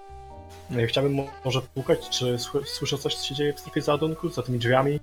e, 0.77 0.87
chciałbym 0.87 1.15
mo- 1.15 1.31
może 1.45 1.61
pukać, 1.75 2.09
czy 2.09 2.25
sły- 2.39 2.65
słyszę 2.65 2.99
coś, 2.99 3.15
co 3.15 3.27
się 3.27 3.35
dzieje 3.35 3.53
w 3.53 3.61
strefie 3.61 3.81
załadunku, 3.83 4.29
za 4.29 4.43
tymi 4.43 4.59
drzwiami? 4.59 5.01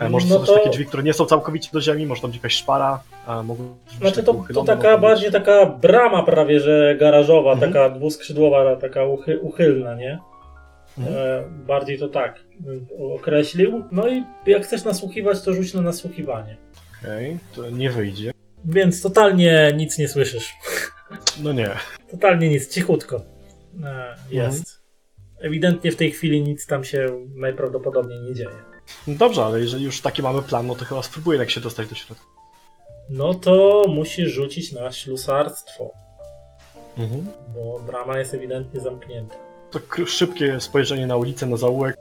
E, 0.00 0.08
może 0.08 0.26
No 0.26 0.34
są 0.34 0.40
też 0.40 0.48
to- 0.48 0.54
takie 0.54 0.70
drzwi, 0.70 0.86
które 0.86 1.02
nie 1.02 1.12
są 1.12 1.24
całkowicie 1.26 1.70
do 1.72 1.80
ziemi, 1.80 2.06
może 2.06 2.22
tam 2.22 2.32
jakaś 2.32 2.52
szpara, 2.54 3.02
być 3.44 3.96
Znaczy 3.98 4.22
to, 4.22 4.32
to 4.32 4.38
uchylone, 4.38 4.66
taka 4.66 4.92
być- 4.92 5.02
bardziej 5.02 5.32
taka 5.32 5.66
brama 5.66 6.22
prawie, 6.22 6.60
że 6.60 6.96
garażowa, 7.00 7.52
Mhm. 7.52 7.72
taka 7.72 7.90
dwuskrzydłowa, 7.90 8.76
taka 8.76 9.04
uchy, 9.04 9.40
uchylna, 9.40 9.94
nie? 9.94 10.18
Mhm. 10.98 11.16
E, 11.16 11.42
bardziej 11.66 11.98
to 11.98 12.08
tak 12.08 12.40
określił. 13.14 13.84
No 13.92 14.08
i 14.08 14.24
jak 14.46 14.62
chcesz 14.64 14.84
nasłuchiwać, 14.84 15.42
to 15.42 15.54
rzuć 15.54 15.74
na 15.74 15.80
nasłuchiwanie. 15.82 16.56
Okej, 17.02 17.38
to 17.56 17.70
nie 17.70 17.90
wyjdzie. 17.90 18.32
Więc 18.64 19.02
totalnie 19.02 19.72
nic 19.76 19.98
nie 19.98 20.08
słyszysz. 20.08 20.54
No 21.42 21.52
nie. 21.52 21.70
Totalnie 22.10 22.48
nic, 22.48 22.68
cichutko 22.74 23.16
e, 23.16 23.20
Mhm. 23.76 24.16
jest. 24.30 24.78
Ewidentnie 25.40 25.92
w 25.92 25.96
tej 25.96 26.10
chwili 26.10 26.42
nic 26.42 26.66
tam 26.66 26.84
się 26.84 27.26
najprawdopodobniej 27.34 28.20
nie 28.20 28.34
dzieje. 28.34 28.48
No 29.06 29.14
dobrze, 29.14 29.44
ale 29.44 29.60
jeżeli 29.60 29.84
już 29.84 30.00
taki 30.00 30.22
mamy 30.22 30.42
plan, 30.42 30.66
no 30.66 30.74
to 30.74 30.84
chyba 30.84 31.02
spróbuję 31.02 31.38
jak 31.38 31.50
się 31.50 31.60
dostać 31.60 31.88
do 31.88 31.94
środka. 31.94 32.24
No 33.10 33.34
to 33.34 33.84
musisz 33.88 34.28
rzucić 34.30 34.72
na 34.72 34.92
ślusarstwo, 34.92 35.90
Mhm. 36.98 37.26
bo 37.54 37.78
brama 37.86 38.18
jest 38.18 38.34
ewidentnie 38.34 38.80
zamknięta. 38.80 39.34
To 39.70 40.06
szybkie 40.06 40.60
spojrzenie 40.60 41.06
na 41.06 41.16
ulicę, 41.16 41.46
na 41.46 41.56
zaułek, 41.56 41.96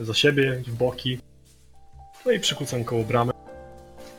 za 0.00 0.14
siebie, 0.14 0.62
w 0.66 0.72
boki. 0.74 1.18
No 2.26 2.32
i 2.32 2.40
przykucam 2.40 2.84
koło 2.84 3.04
bramy. 3.04 3.32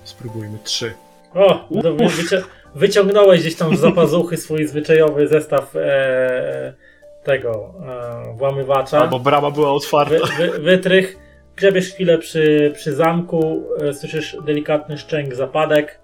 Spróbujmy 0.03 0.57
trzy. 0.63 0.93
O, 1.35 1.67
no 1.71 1.81
to 1.81 1.93
wy, 1.93 2.05
wycia- 2.05 2.43
wyciągnąłeś 2.75 3.41
gdzieś 3.41 3.55
tam 3.55 3.77
z 3.77 3.79
zapazuchy 3.79 4.37
swój 4.37 4.67
zwyczajowy 4.67 5.27
zestaw 5.27 5.75
e, 5.75 6.73
tego 7.23 7.73
e, 8.27 8.33
włamywacza. 8.37 8.99
Albo 8.99 9.19
brama 9.19 9.51
była 9.51 9.71
otwarta. 9.73 10.15
Wy, 10.37 10.47
wy, 10.51 10.59
wytrych. 10.59 11.17
Grzebiesz 11.61 11.93
chwilę 11.93 12.17
przy, 12.17 12.71
przy 12.75 12.95
zamku, 12.95 13.63
e, 13.81 13.93
słyszysz 13.93 14.38
delikatny 14.45 14.97
szczęk 14.97 15.35
zapadek 15.35 15.99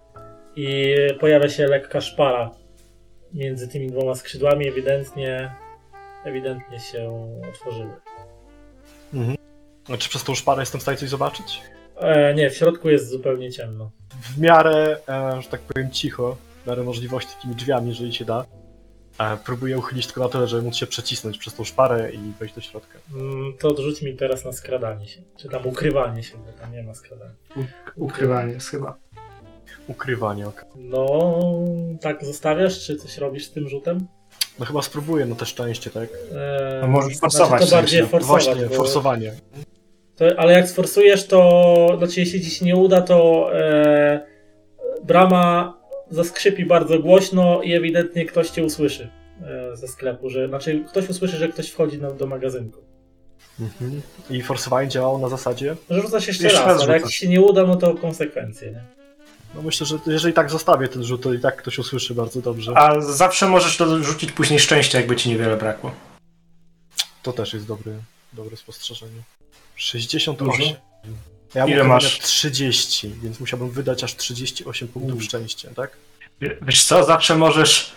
i 0.55 0.95
pojawia 1.19 1.49
się 1.49 1.67
lekka 1.67 2.01
szpara 2.01 2.51
między 3.33 3.67
tymi 3.67 3.91
dwoma 3.91 4.15
skrzydłami. 4.15 4.67
Ewidentnie, 4.67 5.51
ewidentnie 6.25 6.79
się 6.79 7.31
otworzyły. 7.49 7.93
Mhm. 9.13 9.37
Czy 9.99 10.09
przez 10.09 10.23
tą 10.23 10.35
szparę 10.35 10.61
jestem 10.61 10.79
w 10.79 10.81
stanie 10.81 10.97
coś 10.97 11.09
zobaczyć? 11.09 11.61
E, 11.99 12.33
nie, 12.33 12.49
w 12.49 12.57
środku 12.57 12.89
jest 12.89 13.09
zupełnie 13.09 13.51
ciemno. 13.51 13.91
W 14.21 14.41
miarę, 14.41 14.97
e, 15.09 15.41
że 15.41 15.49
tak 15.49 15.61
powiem, 15.61 15.91
cicho, 15.91 16.37
w 16.63 16.67
miarę 16.67 16.83
możliwości 16.83 17.35
takimi 17.35 17.55
drzwiami, 17.55 17.89
jeżeli 17.89 18.13
się 18.13 18.25
da. 18.25 18.45
Próbuję 19.45 19.77
uchylić 19.77 20.05
tylko 20.05 20.21
na 20.21 20.29
tyle, 20.29 20.47
żeby 20.47 20.61
móc 20.63 20.75
się 20.75 20.87
przecisnąć 20.87 21.37
przez 21.37 21.53
tą 21.53 21.63
szparę 21.63 22.11
i 22.11 22.19
wejść 22.39 22.55
do 22.55 22.61
środka. 22.61 22.99
Mm, 23.15 23.53
To 23.59 23.67
odrzuć 23.67 24.01
mi 24.01 24.15
teraz 24.15 24.45
na 24.45 24.51
skradanie 24.53 25.07
się. 25.07 25.21
Czy 25.37 25.49
tam 25.49 25.67
ukrywanie 25.67 26.23
się, 26.23 26.37
bo 26.37 26.51
tam 26.61 26.71
nie 26.73 26.83
ma 26.83 26.93
skradania. 26.93 27.31
Ukrywanie 27.95 28.53
jest 28.53 28.69
chyba. 28.69 28.97
Ukrywanie, 29.87 30.47
ok. 30.47 30.65
No, 30.75 31.29
tak 32.01 32.25
zostawiasz, 32.25 32.85
czy 32.85 32.95
coś 32.95 33.17
robisz 33.17 33.45
z 33.45 33.51
tym 33.51 33.69
rzutem? 33.69 34.07
No 34.59 34.65
chyba 34.65 34.81
spróbuję 34.81 35.25
na 35.25 35.35
te 35.35 35.45
szczęście, 35.45 35.89
tak? 35.89 36.09
E, 36.31 36.79
No 36.81 36.87
możesz 36.87 37.17
forsować 37.19 37.61
to 37.61 37.67
w 37.67 37.71
bardziej 37.71 37.99
sensie. 37.99 38.11
forsować. 38.11 38.43
Właśnie, 38.45 38.65
bo- 38.65 38.75
forsowanie. 38.75 39.33
To, 40.15 40.25
ale 40.37 40.53
jak 40.53 40.69
sforsujesz, 40.69 41.27
to 41.27 41.95
znaczy 41.97 42.19
jeśli 42.19 42.41
ci 42.41 42.49
się 42.51 42.65
nie 42.65 42.75
uda, 42.75 43.01
to 43.01 43.49
e, 43.59 44.27
brama 45.03 45.76
zaskrzypi 46.09 46.65
bardzo 46.65 46.99
głośno 46.99 47.61
i 47.61 47.73
ewidentnie 47.73 48.25
ktoś 48.25 48.49
cię 48.49 48.63
usłyszy 48.63 49.09
e, 49.41 49.75
ze 49.75 49.87
sklepu, 49.87 50.29
że 50.29 50.47
znaczy 50.47 50.83
ktoś 50.87 51.09
usłyszy, 51.09 51.37
że 51.37 51.47
ktoś 51.47 51.69
wchodzi 51.69 51.97
na, 51.97 52.11
do 52.11 52.27
magazynku. 52.27 52.81
Mhm. 53.59 54.01
I 54.29 54.41
forsowanie 54.41 54.89
działało 54.89 55.17
na 55.17 55.29
zasadzie? 55.29 55.75
Że 55.89 56.01
rzucasz 56.01 56.27
jeszcze, 56.27 56.43
Jeszcze 56.43 56.59
raz, 56.59 56.67
raz 56.67 56.81
ale 56.81 56.93
jak 56.93 57.11
się 57.11 57.27
nie 57.27 57.41
uda, 57.41 57.63
no 57.63 57.75
to 57.75 57.95
konsekwencje, 57.95 58.71
nie? 58.71 58.83
No 59.55 59.61
myślę, 59.61 59.85
że 59.85 59.99
jeżeli 60.07 60.33
tak 60.33 60.49
zostawię 60.49 60.87
ten 60.87 61.03
rzut, 61.03 61.23
to 61.23 61.33
i 61.33 61.39
tak 61.39 61.55
ktoś 61.55 61.79
usłyszy 61.79 62.13
bardzo 62.13 62.41
dobrze. 62.41 62.77
A 62.77 63.01
zawsze 63.01 63.47
możesz 63.47 63.77
dorzucić 63.77 64.31
później 64.31 64.59
szczęście, 64.59 64.97
jakby 64.97 65.15
ci 65.15 65.29
niewiele 65.29 65.57
brakło. 65.57 65.91
To 67.23 67.33
też 67.33 67.53
jest 67.53 67.67
dobry, 67.67 67.91
dobre 68.33 68.57
spostrzeżenie. 68.57 69.21
68. 69.75 70.47
Dużo. 70.47 71.27
Ja 71.55 71.65
Ile 71.65 71.77
mam 71.77 71.87
masz? 71.87 72.19
30, 72.19 73.15
więc 73.23 73.39
musiałbym 73.39 73.69
wydać 73.69 74.03
aż 74.03 74.15
38 74.15 74.87
punktów 74.87 75.17
U. 75.19 75.21
szczęścia, 75.21 75.69
tak? 75.75 75.91
Wie- 76.41 76.57
Wiesz 76.61 76.83
co, 76.83 77.03
zawsze 77.03 77.35
możesz 77.35 77.91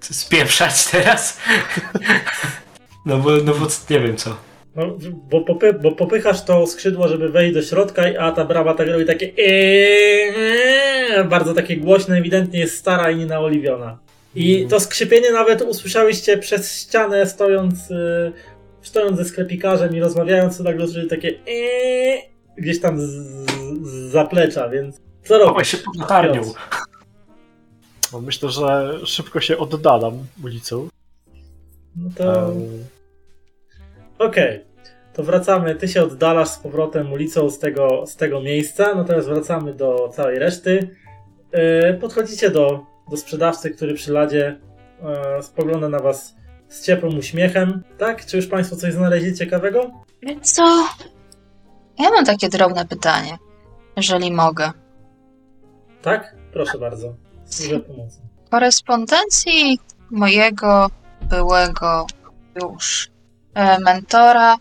spieprzać 0.00 0.84
teraz. 0.86 1.38
No 3.06 3.18
bo, 3.18 3.30
no 3.30 3.54
bo 3.54 3.66
nie 3.90 4.00
wiem 4.00 4.16
co. 4.16 4.36
No, 4.76 4.98
bo, 5.30 5.40
popy, 5.40 5.72
bo 5.72 5.92
popychasz 5.92 6.44
to 6.44 6.66
skrzydło, 6.66 7.08
żeby 7.08 7.28
wejść 7.28 7.54
do 7.54 7.62
środka, 7.62 8.02
a 8.20 8.32
ta 8.32 8.44
brawa 8.44 8.74
tak 8.74 8.88
robi 8.88 9.06
takie 9.06 9.32
eee, 9.38 11.24
bardzo 11.28 11.54
takie 11.54 11.76
głośne, 11.76 12.16
ewidentnie 12.18 12.58
jest 12.60 12.76
stara 12.78 13.10
i 13.10 13.16
nienaoliwiona. 13.16 13.98
I 14.34 14.66
to 14.70 14.80
skrzypienie 14.80 15.32
nawet 15.32 15.62
usłyszałyście 15.62 16.38
przez 16.38 16.80
ścianę 16.82 17.26
stojąc, 17.26 17.90
y, 17.90 18.32
stojąc 18.82 19.16
ze 19.18 19.24
sklepikarzem 19.24 19.96
i 19.96 20.00
rozmawiając, 20.00 20.58
to 20.58 20.62
nagle 20.62 20.84
usłyszeli 20.84 21.08
takie 21.10 21.28
eee, 21.46 22.22
gdzieś 22.60 22.80
tam 22.80 23.00
z, 23.00 23.10
z 23.82 24.12
zaplecza, 24.12 24.68
więc 24.68 24.96
co 25.24 25.34
Chowaj 25.38 25.48
robisz? 25.52 25.68
się 25.68 25.78
pod 25.78 25.96
latarnią. 25.96 26.42
No 28.12 28.20
myślę, 28.20 28.48
że 28.48 28.98
szybko 29.04 29.40
się 29.40 29.58
oddalam 29.58 30.26
ulicą. 30.44 30.88
No 31.96 32.10
to... 32.16 32.52
Em, 32.52 32.84
Okej, 34.18 34.64
to 35.12 35.22
wracamy. 35.22 35.74
Ty 35.74 35.88
się 35.88 36.02
oddalasz 36.02 36.48
z 36.48 36.58
powrotem 36.58 37.12
ulicą 37.12 37.50
z 37.50 37.58
tego, 37.58 38.06
z 38.06 38.16
tego 38.16 38.40
miejsca, 38.40 38.94
no 38.94 39.04
teraz 39.04 39.26
wracamy 39.26 39.74
do 39.74 40.08
całej 40.12 40.38
reszty. 40.38 40.96
Yy, 41.52 41.94
podchodzicie 42.00 42.50
do, 42.50 42.86
do 43.10 43.16
sprzedawcy, 43.16 43.70
który 43.70 43.94
przy 43.94 44.12
ladzie 44.12 44.60
yy, 45.36 45.42
spogląda 45.42 45.88
na 45.88 45.98
was 45.98 46.34
z 46.68 46.86
ciepłym 46.86 47.18
uśmiechem. 47.18 47.82
Tak? 47.98 48.26
Czy 48.26 48.36
już 48.36 48.46
Państwo 48.46 48.76
coś 48.76 48.92
znaleźli 48.92 49.34
ciekawego? 49.34 49.90
Co? 50.42 50.86
Ja 52.00 52.10
mam 52.10 52.24
takie 52.24 52.48
drobne 52.48 52.86
pytanie, 52.86 53.38
jeżeli 53.96 54.32
mogę. 54.32 54.72
Tak? 56.02 56.36
Proszę 56.52 56.78
bardzo. 56.78 57.14
Służę 57.44 57.80
pomocą. 57.80 58.20
W 58.46 58.50
korespondencji 58.50 59.78
mojego 60.10 60.90
byłego 61.22 62.06
już 62.62 63.10
e, 63.54 63.78
mentora 63.78 64.56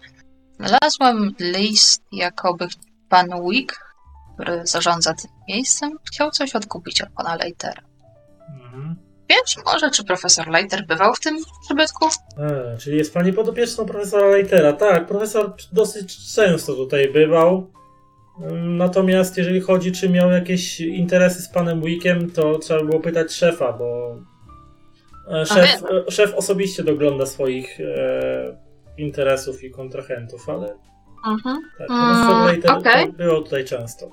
znalazłem 0.60 1.36
list, 1.40 2.04
jakoby 2.12 2.68
pan 3.10 3.28
Wick, 3.50 3.80
który 4.34 4.68
zarządza 4.68 5.14
tym 5.14 5.32
miejscem, 5.48 5.92
chciał 6.08 6.32
coś 6.32 6.56
odkupić 6.56 7.02
od 7.02 7.10
pana 7.10 7.36
Leitera. 7.36 7.82
Mhm. 8.50 9.09
Wiesz 9.30 9.66
może, 9.66 9.92
czy 9.92 10.04
profesor 10.04 10.48
Leiter 10.48 10.86
bywał 10.86 11.14
w 11.14 11.20
tym 11.20 11.38
przybytku? 11.66 12.06
E, 12.38 12.78
czyli 12.78 12.98
jest 12.98 13.14
Pani 13.14 13.34
podopieczną 13.34 13.86
profesora 13.86 14.28
Leitera. 14.28 14.74
Tak, 14.74 15.08
profesor 15.08 15.54
dosyć 15.74 16.34
często 16.36 16.74
tutaj 16.76 17.10
bywał. 17.14 17.72
Ym, 18.52 18.78
Natomiast 18.78 19.38
jeżeli 19.38 19.62
chodzi, 19.62 19.92
czy 19.92 20.10
miał 20.10 20.32
jakieś 20.32 20.82
interesy 20.82 21.42
z 21.42 21.50
panem 21.50 21.82
Wickiem, 21.82 22.32
to 22.32 22.60
trzeba 22.60 22.84
było 22.84 23.00
pytać 23.00 23.34
szefa, 23.34 23.74
bo 23.74 24.16
e, 25.32 25.46
szef, 25.46 25.84
e, 26.08 26.12
szef 26.12 26.34
osobiście 26.36 26.84
dogląda 26.84 27.26
swoich 27.26 27.80
e, 27.80 28.58
interesów 28.98 29.64
i 29.64 29.72
kontrahentów, 29.72 30.50
ale 30.50 30.76
Mhm. 31.28 31.58
tak, 31.78 31.90
Mm, 31.90 32.02
profesor 32.02 32.46
Leiter 32.46 32.72
okej. 32.72 33.12
było 33.14 33.42
tutaj 33.42 33.66
często. 33.66 34.10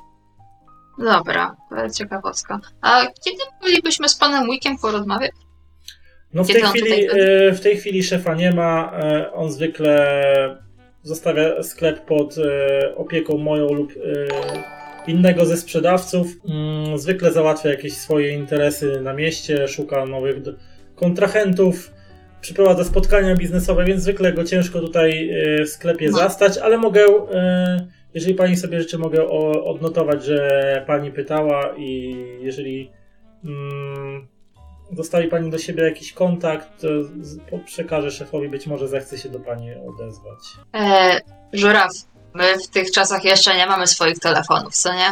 Dobra, 0.99 1.57
ciekawostka. 1.99 2.61
A 2.83 3.07
kiedy 3.25 3.43
moglibyśmy 3.63 4.09
z 4.09 4.15
panem 4.17 4.51
Wickiem 4.51 4.79
porozmawiać? 4.79 5.31
No 6.35 6.45
w 6.45 6.47
tej, 6.47 6.63
chwili, 6.63 7.07
e, 7.11 7.53
w 7.53 7.61
tej 7.61 7.77
chwili 7.77 8.03
szefa 8.03 8.35
nie 8.35 8.53
ma. 8.53 8.93
e, 9.03 9.33
On 9.33 9.53
zwykle 9.53 10.23
zostawia 11.03 11.63
sklep 11.63 12.05
pod 12.05 12.35
e, 12.39 12.95
opieką 12.97 13.39
moją 13.39 13.67
lub 13.73 13.93
innego 15.07 15.47
ze 15.47 15.57
sprzedawców. 15.57 16.27
Mm, 16.49 16.99
Zwykle 16.99 17.33
załatwia 17.33 17.71
jakieś 17.71 17.97
swoje 17.97 18.31
interesy 18.33 19.01
na 19.01 19.13
mieście, 19.13 19.69
szuka 19.69 20.07
nowych 20.07 20.37
kontrahentów, 20.95 21.91
przeprowadza 22.41 22.85
spotkania 22.85 23.35
biznesowe, 23.37 23.85
więc 23.85 24.03
zwykle 24.03 24.33
go 24.33 24.45
ciężko 24.45 24.81
tutaj 24.81 25.31
w 25.65 25.69
sklepie 25.69 26.09
No. 26.11 26.19
zastać, 26.19 26.59
ale 26.59 26.79
mogę, 26.79 27.05
jeżeli 28.17 28.35
pani 28.35 28.57
sobie 28.57 28.81
życzy, 28.81 28.99
mogę 28.99 29.25
o- 29.29 29.65
odnotować, 29.65 30.25
że 30.25 30.85
pani 30.87 31.13
pytała 31.13 31.75
i 31.77 32.17
jeżeli 32.41 32.91
mm, 33.45 34.27
dostawi 34.93 35.29
pani 35.29 35.51
do 35.51 35.59
siebie 35.59 35.85
jakiś 35.85 36.13
kontakt, 36.13 36.81
to 36.81 36.89
z- 37.05 37.39
przekażę 37.65 38.11
szefowi, 38.11 38.49
być 38.49 38.67
może 38.67 38.89
zechce 38.89 39.19
się 39.19 39.29
do 39.29 39.41
pani 39.41 39.71
odezwać. 39.75 40.39
E, 40.75 41.21
żuraw, 41.53 41.91
my 42.35 42.45
w 42.65 42.69
tych 42.69 42.91
czasach 42.91 43.25
jeszcze 43.25 43.57
nie 43.57 43.67
mamy 43.67 43.87
swoich 43.87 44.19
telefonów, 44.19 44.75
co 44.75 44.95
nie? 44.95 45.11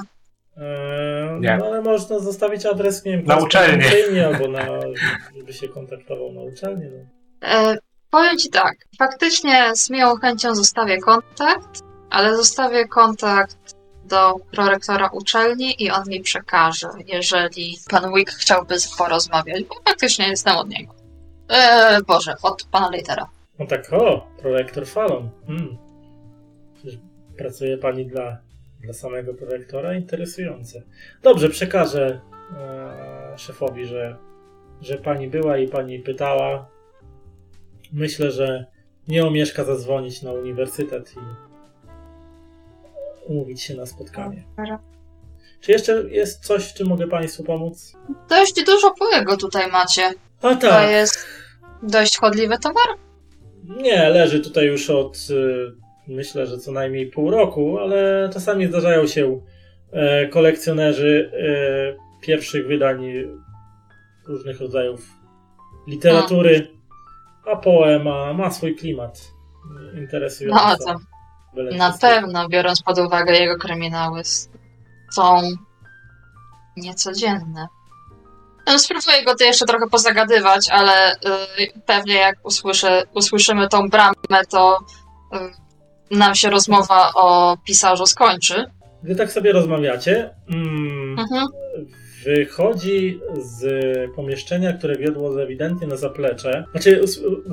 Eee, 0.57 1.41
Nie. 1.41 1.57
No 1.57 1.67
ale 1.67 1.83
można 1.83 2.19
zostawić 2.19 2.67
adres, 2.67 3.05
nie 3.05 3.13
wiem, 3.13 3.27
Na 3.27 3.37
uczelnię. 3.37 3.73
korespondencyjnie 3.85 4.27
albo 4.27 4.49
na, 4.49 4.63
żeby 5.37 5.53
się 5.53 5.69
kontaktował 5.69 6.33
na 6.33 6.41
uczelnię. 6.41 6.91
No. 6.93 7.49
E, 7.49 7.79
powiem 8.11 8.39
ci 8.39 8.51
tak, 8.51 8.75
faktycznie 8.99 9.77
z 9.77 9.91
miłą 9.91 10.17
chęcią 10.17 10.55
zostawię 10.55 10.99
kontakt, 10.99 11.83
ale 12.15 12.37
zostawię 12.37 12.89
kontakt 12.89 13.57
do 14.05 14.35
prorektora 14.51 15.09
uczelni 15.09 15.83
i 15.83 15.91
on 15.91 16.03
mi 16.09 16.21
przekaże, 16.21 16.89
jeżeli 17.07 17.79
pan 17.91 18.15
Wick 18.15 18.33
chciałby 18.33 18.75
porozmawiać, 18.99 19.65
bo 19.65 19.75
faktycznie 19.89 20.29
jestem 20.29 20.57
od 20.57 20.69
niego. 20.69 20.95
E, 21.49 21.99
Boże, 22.07 22.35
od 22.43 22.65
pana 22.71 22.91
Leitera. 22.91 23.29
no 23.59 23.67
tak, 23.67 23.93
o, 23.93 24.27
prorektor 24.43 24.87
Falon. 24.87 25.31
Hmm. 25.47 25.77
Czyż 26.83 26.95
Pracuje 27.39 27.79
pani 27.79 28.07
dla, 28.07 28.39
dla 28.81 28.93
samego 28.93 29.35
prorektora? 29.35 29.95
Interesujące. 29.95 30.83
Dobrze, 31.23 31.49
przekażę 31.49 32.21
e, 32.57 33.39
szefowi, 33.39 33.87
że, 33.87 34.17
że 34.81 34.99
pani 34.99 35.29
była 35.29 35.59
i 35.59 35.69
pani 35.69 35.99
pytała. 35.99 36.69
Myślę, 37.93 38.31
że 38.31 38.67
nie 39.09 39.27
omieszka 39.27 39.65
zadzwonić 39.65 40.23
na 40.23 40.33
uniwersytet 40.33 41.13
i 41.13 41.54
umówić 43.27 43.63
się 43.63 43.75
na 43.75 43.87
spotkanie. 43.87 44.45
Czy 45.61 45.73
jeszcze 45.73 45.93
jest 46.11 46.45
coś, 46.45 46.65
w 46.71 46.75
czym 46.75 46.89
mogę 46.89 47.09
Państwu 47.09 47.45
pomóc? 47.45 47.93
Dość 48.29 48.65
dużo 48.67 48.91
płygu 48.91 49.37
tutaj 49.37 49.71
macie. 49.71 50.03
A 50.43 50.55
To 50.55 50.69
tak. 50.69 50.91
jest 50.91 51.27
dość 51.83 52.19
chodliwy 52.19 52.59
towar. 52.59 52.87
Nie, 53.65 54.09
leży 54.09 54.41
tutaj 54.41 54.67
już 54.67 54.91
od 54.91 55.17
y, 55.31 55.73
myślę, 56.09 56.47
że 56.47 56.59
co 56.59 56.73
najmniej 56.73 57.07
pół 57.11 57.31
roku, 57.31 57.79
ale 57.79 58.31
czasami 58.33 58.67
zdarzają 58.67 59.07
się 59.07 59.41
e, 59.93 60.29
kolekcjonerzy 60.29 61.31
e, 61.33 62.21
pierwszych 62.27 62.67
wydań 62.67 63.05
różnych 64.27 64.61
rodzajów 64.61 65.07
literatury, 65.89 66.69
a 67.47 67.57
Poe 67.57 67.99
ma, 67.99 68.33
ma 68.33 68.51
swój 68.51 68.77
klimat 68.77 69.21
interesujący. 69.99 70.65
No 70.65 70.77
to 70.95 71.01
na 71.77 71.93
pewno, 72.01 72.49
biorąc 72.49 72.83
pod 72.83 72.99
uwagę 72.99 73.33
jego 73.33 73.57
kryminały, 73.57 74.23
są 75.13 75.43
niecodzienne. 76.77 77.67
No, 78.67 78.79
spróbuję 78.79 79.25
go 79.25 79.35
tu 79.35 79.45
jeszcze 79.45 79.67
trochę 79.67 79.87
pozagadywać, 79.91 80.71
ale 80.71 81.15
y, 81.15 81.19
pewnie 81.87 82.15
jak 82.15 82.37
usłyszę, 82.43 83.03
usłyszymy 83.15 83.69
tą 83.69 83.89
bramę, 83.89 84.45
to 84.51 84.79
y, 85.35 86.17
nam 86.17 86.35
się 86.35 86.51
rozmowa 86.51 87.11
o 87.15 87.57
pisarzu 87.65 88.07
skończy. 88.07 88.65
Gdy 89.03 89.17
tak 89.17 89.33
sobie 89.33 89.53
rozmawiacie, 89.53 90.35
mm, 90.51 91.19
Mhm. 91.19 91.47
Wychodzi 92.25 93.21
z 93.43 93.65
pomieszczenia, 94.17 94.73
które 94.73 94.97
wiodło 94.97 95.43
ewidentnie 95.43 95.87
na 95.87 95.97
zaplecze. 95.97 96.65
Znaczy, 96.71 97.01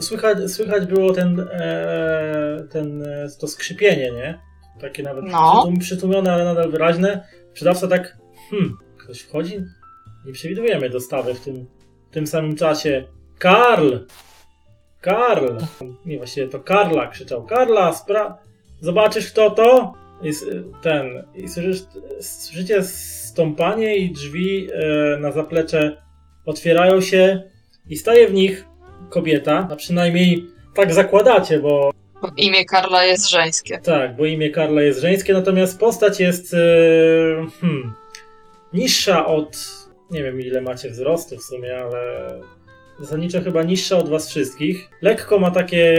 słychać, 0.01 0.51
słychać 0.51 0.85
było 0.85 1.13
ten, 1.13 1.47
e, 1.51 2.67
ten, 2.71 3.01
e, 3.03 3.27
to 3.39 3.47
skrzypienie, 3.47 4.11
nie? 4.11 4.39
Takie 4.81 5.03
nawet 5.03 5.25
No. 5.25 5.69
przytłumione, 5.79 6.33
ale 6.33 6.43
nadal 6.43 6.71
wyraźne. 6.71 7.23
Sprzedawca 7.51 7.87
tak, 7.87 8.17
hmm, 8.49 8.77
ktoś 8.97 9.19
wchodzi? 9.21 9.63
Nie 10.25 10.33
przewidujemy 10.33 10.89
dostawy 10.89 11.33
w 11.33 11.39
tym, 11.39 11.65
w 12.09 12.13
tym 12.13 12.27
samym 12.27 12.55
czasie. 12.55 13.03
Karl! 13.39 13.97
Karl! 15.01 15.57
Nie, 16.05 16.17
właściwie 16.17 16.47
to 16.47 16.59
Karla 16.59 17.07
krzyczał. 17.07 17.45
Karla, 17.45 17.93
spra... 17.93 18.37
Zobaczysz 18.81 19.31
kto 19.31 19.51
to? 19.51 19.93
I 20.23 20.31
ten, 20.81 21.23
i 21.35 21.49
słyszysz, 21.49 21.81
słyszycie 22.19 22.83
stąpanie 23.31 23.97
i 23.97 24.11
drzwi 24.11 24.69
e, 24.73 25.17
na 25.17 25.31
zaplecze 25.31 25.97
otwierają 26.45 27.01
się 27.01 27.43
i 27.89 27.97
staje 27.97 28.27
w 28.27 28.33
nich 28.33 28.65
kobieta, 29.09 29.67
a 29.71 29.75
przynajmniej 29.75 30.45
tak 30.75 30.93
zakładacie, 30.93 31.59
bo 31.59 31.91
Bo 32.21 32.27
imię 32.37 32.65
Karla 32.65 33.03
jest 33.05 33.29
żeńskie. 33.29 33.79
tak, 33.79 34.15
bo 34.15 34.25
imię 34.25 34.49
Karla 34.49 34.81
jest 34.81 34.99
żeńskie, 35.01 35.33
natomiast 35.33 35.79
postać 35.79 36.19
jest 36.19 36.53
e, 36.53 36.57
hmm, 37.61 37.93
niższa 38.73 39.25
od, 39.25 39.57
nie 40.11 40.23
wiem 40.23 40.41
ile 40.41 40.61
macie 40.61 40.89
wzrostu 40.89 41.37
w 41.37 41.43
sumie, 41.43 41.77
ale 41.77 42.29
zasadniczo 42.99 43.41
chyba 43.41 43.63
niższa 43.63 43.97
od 43.97 44.09
was 44.09 44.29
wszystkich. 44.29 44.89
Lekko 45.01 45.39
ma 45.39 45.51
takie 45.51 45.97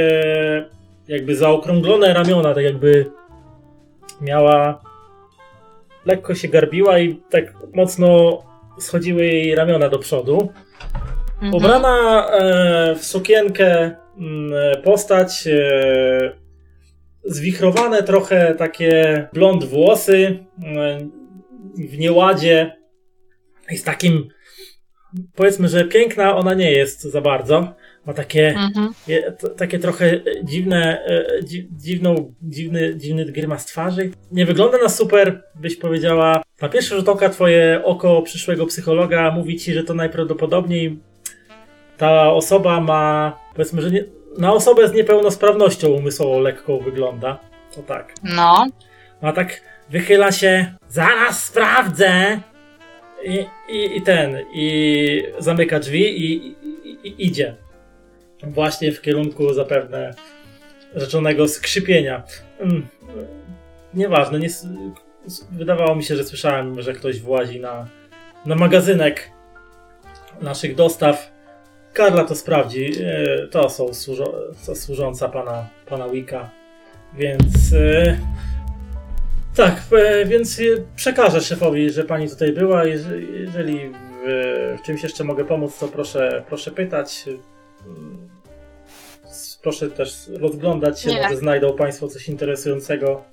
jakby 1.08 1.36
zaokrąglone 1.36 2.14
ramiona, 2.14 2.54
tak 2.54 2.64
jakby 2.64 3.10
miała 4.20 4.82
lekko 6.04 6.34
się 6.34 6.48
garbiła 6.48 6.98
i 6.98 7.22
tak 7.30 7.44
mocno 7.74 8.38
schodziły 8.80 9.24
jej 9.26 9.54
ramiona 9.54 9.88
do 9.88 9.98
przodu. 9.98 10.52
Mhm. 11.34 11.54
Ubrana 11.54 12.26
e, 12.30 12.94
w 12.94 13.04
sukienkę 13.04 13.96
mm, 14.18 14.82
postać, 14.82 15.46
e, 15.46 16.32
zwichrowane 17.24 18.02
trochę 18.02 18.54
takie 18.54 19.28
blond 19.32 19.64
włosy 19.64 20.44
e, 20.76 20.98
w 21.88 21.98
nieładzie 21.98 22.76
i 23.70 23.76
z 23.76 23.82
takim 23.84 24.28
powiedzmy, 25.34 25.68
że 25.68 25.84
piękna 25.84 26.36
ona 26.36 26.54
nie 26.54 26.72
jest 26.72 27.02
za 27.02 27.20
bardzo. 27.20 27.74
Ma 28.06 28.12
takie, 28.14 28.48
Mhm. 28.48 28.92
je, 29.08 29.32
takie 29.56 29.78
trochę 29.78 30.20
dziwne, 30.44 31.04
e, 31.06 31.42
dzi, 31.42 31.68
dziwną, 31.76 32.34
dziwny, 32.42 32.96
dziwny 32.96 33.24
grymas 33.24 33.66
twarzy. 33.66 34.10
Nie 34.32 34.46
wygląda 34.46 34.78
na 34.78 34.88
super, 34.88 35.42
byś 35.54 35.76
powiedziała. 35.76 36.42
Na 36.62 36.68
pierwszy 36.68 36.96
rzut 36.96 37.08
oka 37.08 37.28
twoje 37.28 37.80
oko 37.84 38.22
przyszłego 38.22 38.66
psychologa 38.66 39.30
mówi 39.30 39.56
ci, 39.56 39.72
że 39.72 39.84
to 39.84 39.94
najprawdopodobniej 39.94 40.98
ta 41.98 42.32
osoba 42.32 42.80
ma, 42.80 43.38
powiedzmy, 43.54 43.82
że 43.82 43.90
nie, 43.90 44.04
na 44.38 44.52
osobę 44.52 44.88
z 44.88 44.92
niepełnosprawnością 44.92 45.88
umysłową 45.88 46.40
lekką 46.40 46.78
wygląda. 46.78 47.38
To 47.74 47.82
tak. 47.82 48.14
No. 48.22 48.66
A 49.20 49.32
tak 49.32 49.60
wychyla 49.90 50.32
się, 50.32 50.74
zaraz 50.88 51.44
sprawdzę! 51.44 52.40
I, 53.24 53.44
i, 53.72 53.96
i 53.96 54.02
ten, 54.02 54.38
i 54.54 55.22
zamyka 55.38 55.78
drzwi 55.80 56.24
i, 56.24 56.46
i, 56.46 57.08
i 57.08 57.26
idzie. 57.26 57.54
Właśnie 58.42 58.92
w 58.92 59.00
kierunku 59.00 59.54
zapewne 59.54 60.14
rzeczonego 60.94 61.48
skrzypienia. 61.48 62.22
Mm, 62.60 62.86
Nieważne, 63.94 64.38
nie, 64.38 64.48
wydawało 65.52 65.94
mi 65.94 66.04
się, 66.04 66.16
że 66.16 66.24
słyszałem, 66.24 66.82
że 66.82 66.92
ktoś 66.92 67.20
włazi 67.20 67.60
na, 67.60 67.88
na 68.46 68.54
magazynek 68.54 69.30
naszych 70.40 70.74
dostaw. 70.74 71.32
Karla 71.92 72.24
to 72.24 72.34
sprawdzi. 72.34 72.92
e, 73.04 73.46
To 73.46 73.70
są 73.70 73.94
służo, 73.94 74.34
to 74.66 74.76
służąca 74.76 75.28
pana, 75.28 75.66
pana 75.86 76.08
Wicka. 76.08 76.50
Więc 77.14 77.72
e, 77.74 78.18
tak, 79.56 79.82
e, 79.92 80.24
więc 80.26 80.60
przekażę 80.96 81.40
szefowi, 81.40 81.90
że 81.90 82.04
pani 82.04 82.28
tutaj 82.28 82.52
była. 82.52 82.84
Jeżeli, 82.84 83.90
w, 83.90 84.76
w 84.78 84.82
czymś 84.82 85.02
jeszcze 85.02 85.24
mogę 85.24 85.44
pomóc, 85.44 85.78
to 85.78 85.88
proszę, 85.88 86.44
proszę 86.48 86.70
pytać. 86.70 87.24
Proszę 89.62 89.90
też 89.90 90.16
rozglądać 90.40 91.00
się, 91.00 91.10
Nie. 91.10 91.22
może 91.22 91.36
znajdą 91.36 91.76
Państwo 91.76 92.08
coś 92.08 92.28
interesującego, 92.28 93.24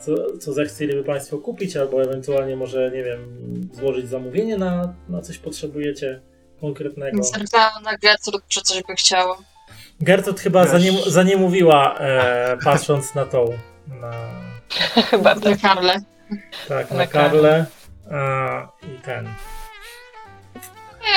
co, 0.00 0.38
co 0.38 0.52
zechcieliby 0.52 1.04
Państwo 1.04 1.38
kupić, 1.38 1.76
albo 1.76 2.02
ewentualnie 2.02 2.56
może, 2.56 2.90
nie 2.94 3.02
wiem, 3.02 3.20
złożyć 3.72 4.08
zamówienie 4.08 4.56
na, 4.58 4.94
na 5.08 5.20
coś 5.22 5.38
potrzebujecie 5.38 6.20
konkretnego. 6.60 7.22
Zerknęłam 7.22 7.82
na 7.82 7.96
Gertrud, 7.96 8.42
czy 8.48 8.60
coś 8.60 8.82
by 8.82 8.94
chciała. 8.94 9.36
Gertrud 10.00 10.40
chyba 10.40 10.62
Wiesz. 10.62 10.70
zanie, 10.72 10.92
zaniemówiła, 11.06 11.98
e, 11.98 12.56
patrząc 12.64 13.14
na 13.14 13.24
tą, 13.26 13.44
na, 14.00 14.12
Chyba 15.10 15.34
tak. 15.34 15.44
Na 15.44 15.56
Karle. 15.56 15.96
tak, 16.68 16.90
na 16.90 16.96
Na 16.96 17.06
Karlę 17.06 17.66
a, 18.10 18.68
i 18.96 18.98
ten. 19.02 19.28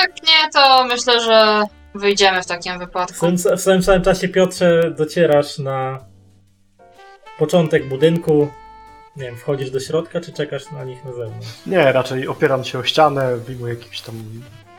Jak 0.00 0.10
nie, 0.22 0.50
to 0.54 0.84
myślę, 0.84 1.20
że 1.20 1.62
wyjdziemy 1.94 2.42
w 2.42 2.46
takim 2.46 2.76
W 2.76 2.78
wypadku. 2.78 3.26
tym, 3.26 3.36
w 3.58 3.64
tym 3.64 3.82
samym 3.82 4.02
czasie, 4.02 4.28
Piotrze, 4.28 4.90
docierasz 4.90 5.58
na 5.58 6.04
początek 7.38 7.88
budynku. 7.88 8.48
Nie 9.16 9.24
wiem, 9.24 9.36
wchodzisz 9.36 9.70
do 9.70 9.80
środka, 9.80 10.20
czy 10.20 10.32
czekasz 10.32 10.70
na 10.72 10.84
nich 10.84 11.04
na 11.04 11.12
zewnątrz? 11.12 11.66
Nie, 11.66 11.92
raczej 11.92 12.28
opieram 12.28 12.64
się 12.64 12.78
o 12.78 12.84
ścianę, 12.84 13.36
wyjmuję 13.36 13.74
jakiś 13.74 14.00
tam 14.00 14.14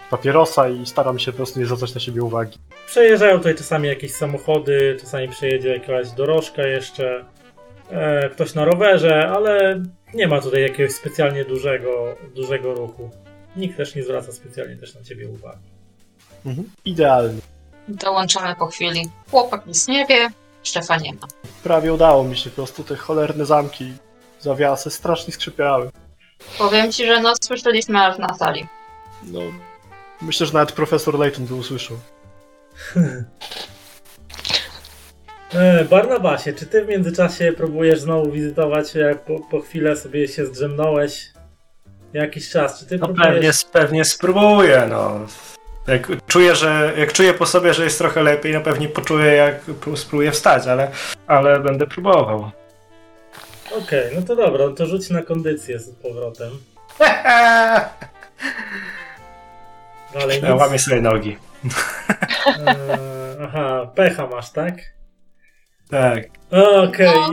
papierosa 0.10 0.70
i 0.70 0.86
staram 0.86 1.20
się 1.20 1.32
po 1.32 1.36
prostu 1.38 1.60
nie 1.60 1.66
zwracać 1.66 1.94
na 1.94 2.00
siebie 2.02 2.24
uwagi. 2.24 2.58
Przejeżdżają 2.88 3.38
tutaj 3.38 3.56
czasami 3.56 3.88
jakieś 3.88 4.14
samochody, 4.14 4.98
czasami 5.02 5.28
przejedzie 5.30 5.70
jakaś 5.70 6.10
dorożka 6.12 6.68
jeszcze, 6.68 7.26
e, 7.92 8.30
ktoś 8.30 8.54
na 8.54 8.66
rowerze, 8.66 9.30
ale 9.30 9.84
nie 10.14 10.28
ma 10.28 10.42
tutaj 10.42 10.62
jakiegoś 10.62 10.92
specjalnie 10.96 11.46
dużego, 11.46 12.16
dużego 12.36 12.74
ruchu. 12.74 13.10
Nikt 13.56 13.78
też 13.78 13.96
nie 13.96 14.04
zwraca 14.04 14.32
specjalnie 14.32 14.76
też 14.76 14.96
na 14.96 15.02
ciebie 15.04 15.28
uwagi. 15.28 15.70
Mhm. 16.46 16.70
Idealnie. 16.86 17.42
Dołączamy 17.88 18.56
po 18.56 18.68
chwili. 18.68 19.10
Chłopak 19.32 19.66
nic 19.66 19.88
nie 19.88 20.06
wie, 20.06 20.30
Szczefa 20.64 20.98
nie 20.98 21.14
ma. 21.14 21.28
Prawie 21.64 21.94
udało 21.94 22.24
mi 22.24 22.38
się, 22.38 22.50
po 22.50 22.56
prostu 22.56 22.84
te 22.84 22.96
cholerne 22.96 23.46
zamki, 23.46 23.94
zawiasy 24.40 24.90
strasznie 24.90 25.34
skrzypiały. 25.34 25.92
Powiem 26.58 26.92
ci, 26.92 27.06
że 27.08 27.22
no 27.22 27.34
słyszeliśmy 27.42 28.06
aż 28.06 28.18
na 28.18 28.34
sali. 28.34 28.68
No, 29.24 29.40
myślę, 30.22 30.46
że 30.46 30.54
nawet 30.54 30.72
profesor 30.72 31.20
Layton 31.20 31.46
by 31.46 31.56
usłyszał. 31.56 31.98
E, 35.54 35.86
Barnabasie, 35.86 36.54
czy 36.54 36.66
ty 36.66 36.86
w 36.86 36.88
międzyczasie 36.88 37.54
próbujesz 37.58 38.00
znowu 38.00 38.32
wizytować, 38.32 38.96
jak 38.96 39.26
po, 39.26 39.40
po 39.40 39.60
chwilę 39.62 39.96
sobie 39.96 40.28
się 40.28 40.46
zdrzemnąłeś 40.46 41.32
jakiś 42.14 42.50
czas? 42.50 42.80
Czy 42.80 42.86
ty 42.86 42.98
No 42.98 43.06
próbujesz... 43.08 43.34
pewnie, 43.34 43.52
pewnie 43.72 44.06
spróbuję, 44.06 44.88
no. 44.90 45.20
Jak 45.88 46.08
czuję, 46.28 46.56
że, 46.56 46.94
jak 46.98 47.14
czuję 47.14 47.34
po 47.34 47.46
sobie, 47.46 47.74
że 47.74 47.84
jest 47.84 47.98
trochę 47.98 48.24
lepiej, 48.24 48.54
no 48.54 48.62
pewnie 48.62 48.90
poczuję, 48.90 49.34
jak 49.34 49.66
pró- 49.66 49.96
spróbuję 49.98 50.32
wstać, 50.32 50.68
ale, 50.68 50.92
ale 51.28 51.60
będę 51.60 51.88
próbował. 51.88 52.52
Okej, 53.78 54.12
no 54.16 54.22
to 54.22 54.36
dobra, 54.36 54.66
to 54.78 54.86
rzuć 54.86 55.10
na 55.10 55.22
kondycję 55.22 55.80
z 55.80 55.90
powrotem. 55.90 56.50
Dalej 60.14 60.36
nic. 60.42 60.46
Ja 60.50 60.56
łamię 60.56 60.80
sobie 60.80 61.02
nogi. 61.02 61.38
E, 62.48 62.76
aha, 63.44 63.92
pecha 63.96 64.28
masz, 64.28 64.52
tak? 64.52 64.74
Tak. 65.90 66.24
Okej, 66.84 67.08
No. 67.16 67.30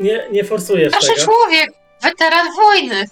nie, 0.00 0.26
nie 0.32 0.44
forsujesz 0.44 0.92
Nasz 0.92 1.06
tego. 1.06 1.20
człowiek, 1.22 1.70
weteran 2.02 2.46
wojny. 2.56 3.04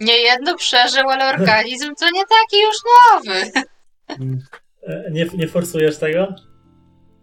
Niejedno 0.00 0.56
przeżył, 0.56 1.10
ale 1.10 1.28
organizm 1.34 1.94
to 1.94 2.06
nie 2.10 2.22
taki 2.26 2.62
już 2.62 2.76
nowy. 3.10 3.50
Nie, 5.10 5.26
nie 5.36 5.48
forsujesz 5.48 5.98
tego? 5.98 6.34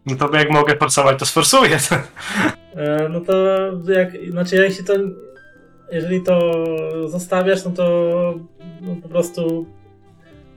No 0.06 0.16
to 0.16 0.36
jak 0.38 0.50
mogę 0.50 0.78
forsować, 0.78 1.20
to 1.20 1.26
sforsuję. 1.26 1.78
E, 2.76 3.10
No 3.10 3.22
to 3.22 3.34
jak, 3.92 4.12
znaczy 4.30 4.56
jak 4.56 4.74
się 4.74 4.84
to, 4.84 4.94
jeżeli 5.92 6.24
to 6.24 6.66
zostawiasz, 7.10 7.66
no 7.66 7.72
to 7.72 7.84
no 8.82 8.96
po 9.02 9.10
prostu 9.10 9.66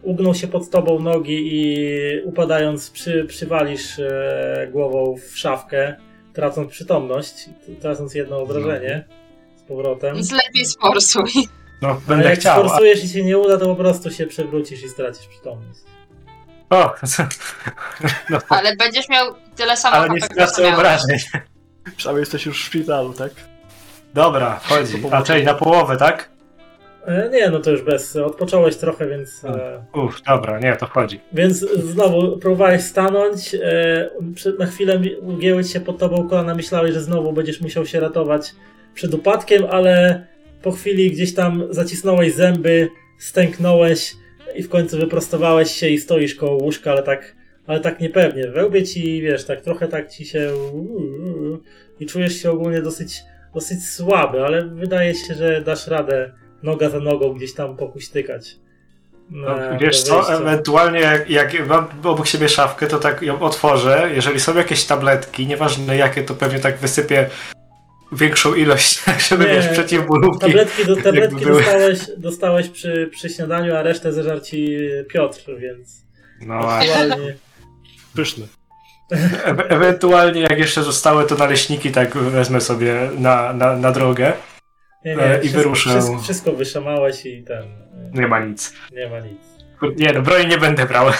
ugną 0.02 0.34
się 0.34 0.48
pod 0.48 0.70
tobą 0.70 1.00
nogi 1.00 1.48
i 1.54 2.22
upadając 2.24 2.90
przy, 2.90 3.24
przywalisz 3.24 3.98
e, 3.98 4.68
głową 4.72 5.16
w 5.30 5.38
szafkę, 5.38 5.96
tracąc 6.32 6.70
przytomność, 6.72 7.48
tracąc 7.80 8.14
jedno 8.14 8.40
obrażenie 8.42 9.04
z 9.56 9.62
powrotem. 9.62 10.14
Więc 10.14 10.32
lepiej 10.32 10.64
sforsuj. 10.66 11.30
No, 11.82 11.88
A 11.88 12.08
będę 12.08 12.24
jak 12.30 12.38
chciał. 12.38 12.62
a- 12.62 12.68
sforsujesz 12.68 13.04
i 13.04 13.08
się 13.08 13.24
nie 13.24 13.38
uda, 13.38 13.58
to 13.58 13.66
po 13.66 13.76
prostu 13.76 14.10
się 14.10 14.26
przewrócisz 14.26 14.82
i 14.84 14.88
stracisz 14.88 15.26
przytomność. 15.26 15.80
O, 16.70 16.94
no, 18.30 18.38
Ale 18.48 18.76
będziesz 18.76 19.08
miał 19.08 19.34
tyle 19.56 19.76
samo 19.76 19.96
ale 19.96 20.08
nie 20.08 20.20
stracę 20.20 20.74
obrażeń. 20.74 21.18
Przynajmniej 21.96 22.22
jesteś 22.22 22.46
już 22.46 22.62
w 22.62 22.64
szpitalu, 22.66 23.12
tak? 23.12 23.30
Dobra, 24.14 24.60
chodzi. 24.62 25.02
A 25.10 25.22
czyli 25.22 25.44
na 25.44 25.54
połowę, 25.54 25.96
tak? 25.96 26.28
E, 27.06 27.30
Nie, 27.30 27.50
no 27.50 27.60
to 27.60 27.70
już 27.70 27.82
bez. 27.82 28.16
Odpocząłeś 28.16 28.76
trochę, 28.76 29.08
więc. 29.08 29.44
E, 29.44 29.84
Uff, 29.92 30.22
dobra, 30.22 30.58
nie, 30.58 30.76
to 30.76 30.86
wchodzi. 30.86 31.20
Więc 31.32 31.58
znowu 31.84 32.38
próbowałeś 32.38 32.82
stanąć, 32.82 33.54
e, 33.54 34.10
na 34.58 34.66
chwilę 34.66 35.00
ugięły 35.20 35.64
się 35.64 35.80
pod 35.80 35.98
tobą 35.98 36.28
kolana, 36.28 36.54
myślałeś, 36.54 36.94
że 36.94 37.00
znowu 37.00 37.32
będziesz 37.32 37.60
musiał 37.60 37.86
się 37.86 38.00
ratować 38.00 38.54
przed 38.94 39.14
upadkiem, 39.14 39.64
ale 39.70 40.26
po 40.62 40.72
chwili 40.72 41.10
gdzieś 41.10 41.34
tam 41.34 41.62
zacisnąłeś 41.70 42.34
zęby, 42.34 42.88
stęknąłeś 43.18 44.14
i 44.56 44.62
w 44.62 44.68
końcu 44.68 44.98
wyprostowałeś 44.98 45.70
się 45.70 45.88
i 45.88 45.98
stoisz 45.98 46.34
koło 46.34 46.62
łóżka, 46.62 46.90
ale 46.90 47.02
tak, 47.02 47.34
ale 47.66 47.80
tak 47.80 48.00
niepewnie. 48.00 48.48
Wełbie 48.48 48.84
ci, 48.84 49.22
wiesz, 49.22 49.44
tak 49.44 49.60
trochę 49.60 49.88
tak 49.88 50.10
ci 50.10 50.24
się 50.24 50.52
i 52.00 52.06
czujesz 52.06 52.42
się 52.42 52.50
ogólnie 52.50 52.82
dosyć, 52.82 53.22
dosyć 53.54 53.88
słaby, 53.88 54.44
ale 54.44 54.66
wydaje 54.66 55.14
się, 55.14 55.34
że 55.34 55.62
dasz 55.62 55.86
radę 55.86 56.32
noga 56.62 56.90
za 56.90 57.00
nogą 57.00 57.32
gdzieś 57.32 57.54
tam 57.54 57.76
pokuśtykać. 57.76 58.56
No, 59.30 59.56
wiesz 59.80 60.02
co, 60.02 60.34
ewentualnie 60.34 61.00
jak, 61.00 61.30
jak 61.30 61.68
mam 61.68 61.86
obok 62.04 62.26
siebie 62.26 62.48
szafkę, 62.48 62.86
to 62.86 62.98
tak 62.98 63.22
ją 63.22 63.40
otworzę. 63.40 64.10
Jeżeli 64.14 64.40
są 64.40 64.56
jakieś 64.56 64.84
tabletki, 64.84 65.46
nieważne 65.46 65.96
jakie, 65.96 66.22
to 66.22 66.34
pewnie 66.34 66.58
tak 66.58 66.78
wysypię 66.78 67.26
większą 68.16 68.54
ilość, 68.54 69.04
tak 69.04 69.20
żeby 69.28 69.44
Nie, 69.44 69.50
wiesz, 69.50 69.68
przeciwbólówki. 69.68 70.40
Tabletki, 70.40 70.84
do, 70.86 70.96
tabletki 70.96 71.44
dostałeś, 71.46 71.98
dostałeś 72.16 72.68
przy, 72.68 73.08
przy 73.12 73.28
śniadaniu, 73.28 73.76
a 73.76 73.82
resztę 73.82 74.12
zeżarł 74.12 74.40
ci 74.40 74.76
Piotr, 75.08 75.44
więc 75.58 76.02
No, 76.40 76.54
aktualnie... 76.54 77.34
Pyszny. 78.14 78.46
e- 79.12 79.68
ewentualnie 79.68 80.40
jak 80.40 80.58
jeszcze 80.58 80.82
zostały 80.82 81.26
to 81.26 81.34
naleśniki, 81.34 81.90
tak 81.90 82.16
wezmę 82.16 82.60
sobie 82.60 83.10
na, 83.18 83.52
na, 83.52 83.76
na 83.76 83.92
drogę. 83.92 84.32
Nie, 85.04 85.18
E, 85.18 85.36
i 85.36 85.40
wszystko, 85.40 85.58
wyruszył. 85.58 85.92
Wszystko, 85.92 86.18
wszystko 86.18 86.52
wyszamałeś 86.52 87.26
i 87.26 87.42
ten. 87.44 87.64
Nie 88.12 88.26
ma 88.26 88.40
nic. 88.40 88.72
Nie 88.92 89.08
ma 89.08 89.20
nic. 89.20 89.38
Nie 89.96 90.12
no, 90.12 90.22
broni 90.22 90.46
nie 90.46 90.58
będę 90.58 90.86
brał. 90.86 91.06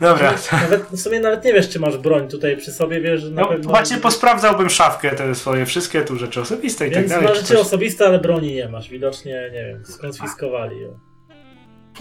Dobra. 0.00 0.34
Nawet, 0.52 0.82
w 0.90 1.00
sumie 1.00 1.20
nawet 1.20 1.44
nie 1.44 1.52
wiesz, 1.52 1.68
czy 1.68 1.80
masz 1.80 1.96
broń 1.98 2.28
tutaj 2.28 2.56
przy 2.56 2.72
sobie, 2.72 3.00
wiesz, 3.00 3.20
że 3.20 3.30
na 3.30 3.40
No, 3.42 3.48
pewno. 3.48 3.70
właśnie 3.70 3.96
posprawdzałbym 3.96 4.70
szafkę, 4.70 5.10
te 5.10 5.34
swoje 5.34 5.66
wszystkie 5.66 6.02
tu 6.02 6.16
rzeczy 6.16 6.40
osobiste 6.40 6.86
i 6.88 6.90
tak 6.90 6.98
Więc 6.98 7.10
dalej. 7.10 7.24
masz 7.28 7.34
czy 7.36 7.40
rzeczy 7.42 7.54
coś. 7.54 7.62
osobiste, 7.66 8.06
ale 8.06 8.18
broni 8.18 8.54
nie 8.54 8.68
masz. 8.68 8.88
Widocznie, 8.90 9.50
nie 9.52 9.64
wiem, 9.64 9.84
skonfiskowali 9.84 10.80
ją. 10.80 10.98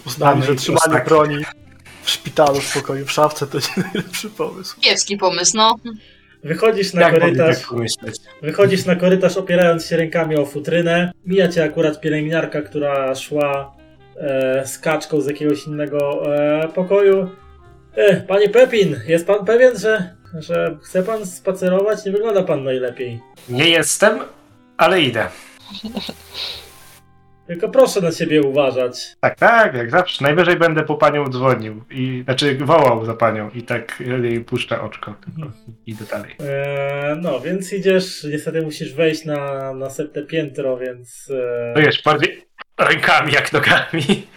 Uznali, 0.05 0.39
Mamy 0.39 0.45
że 0.45 0.55
trzymanie 0.55 1.05
broni 1.05 1.37
w 2.03 2.09
szpitalu 2.09 2.59
w 2.61 2.73
pokoju 2.73 3.05
w 3.05 3.11
szafce 3.11 3.47
to 3.47 3.57
nie 3.57 3.83
najlepszy 3.93 4.29
pomysł. 4.29 4.75
Kiepski 4.81 5.17
pomysł, 5.17 5.51
no. 5.57 5.75
Wychodzisz 6.43 6.93
na 6.93 7.01
Jak 7.01 7.19
korytarz, 7.19 7.57
tak 8.01 8.11
wychodzisz 8.41 8.85
na 8.85 8.95
korytarz 8.95 9.37
opierając 9.37 9.85
się 9.85 9.97
rękami 9.97 10.35
o 10.35 10.45
futrynę. 10.45 11.11
Mija 11.25 11.47
cię 11.47 11.63
akurat 11.63 12.01
pielęgniarka, 12.01 12.61
która 12.61 13.15
szła 13.15 13.75
e, 14.17 14.67
z 14.67 14.79
kaczką 14.79 15.21
z 15.21 15.27
jakiegoś 15.27 15.67
innego 15.67 16.23
e, 16.35 16.67
pokoju. 16.67 17.29
E, 17.95 18.15
panie 18.15 18.49
Pepin, 18.49 18.99
jest 19.07 19.27
pan 19.27 19.45
pewien, 19.45 19.79
że, 19.79 20.15
że 20.39 20.77
chce 20.83 21.03
pan 21.03 21.25
spacerować? 21.25 22.05
Nie 22.05 22.11
wygląda 22.11 22.43
pan 22.43 22.63
najlepiej. 22.63 23.19
Nie 23.49 23.69
jestem, 23.69 24.19
ale 24.77 25.01
idę. 25.01 25.27
Tylko 27.47 27.69
proszę 27.69 28.01
na 28.01 28.11
siebie 28.11 28.41
uważać. 28.41 29.15
Tak, 29.19 29.39
tak, 29.39 29.73
jak 29.73 29.91
zawsze. 29.91 30.23
Najwyżej 30.23 30.55
będę 30.55 30.83
po 30.83 30.95
panią 30.95 31.29
dzwonił. 31.29 31.83
I, 31.91 32.21
znaczy 32.23 32.57
wołał 32.61 33.05
za 33.05 33.13
panią 33.13 33.49
i 33.49 33.63
tak 33.63 34.03
jej 34.23 34.39
puszczę 34.39 34.81
oczko. 34.81 35.15
Tylko 35.25 35.51
idę 35.85 36.05
dalej. 36.11 36.35
E, 36.39 37.17
no, 37.21 37.39
więc 37.39 37.73
idziesz, 37.73 38.23
niestety 38.31 38.61
musisz 38.61 38.93
wejść 38.93 39.25
na 39.25 39.73
następne 39.73 40.21
piętro, 40.21 40.77
więc... 40.77 41.31
E, 41.69 41.73
To 41.73 41.79
jest 41.79 42.03
bardziej 42.03 42.45
rękami 42.77 43.33
jak 43.33 43.53
nogami 43.53 44.27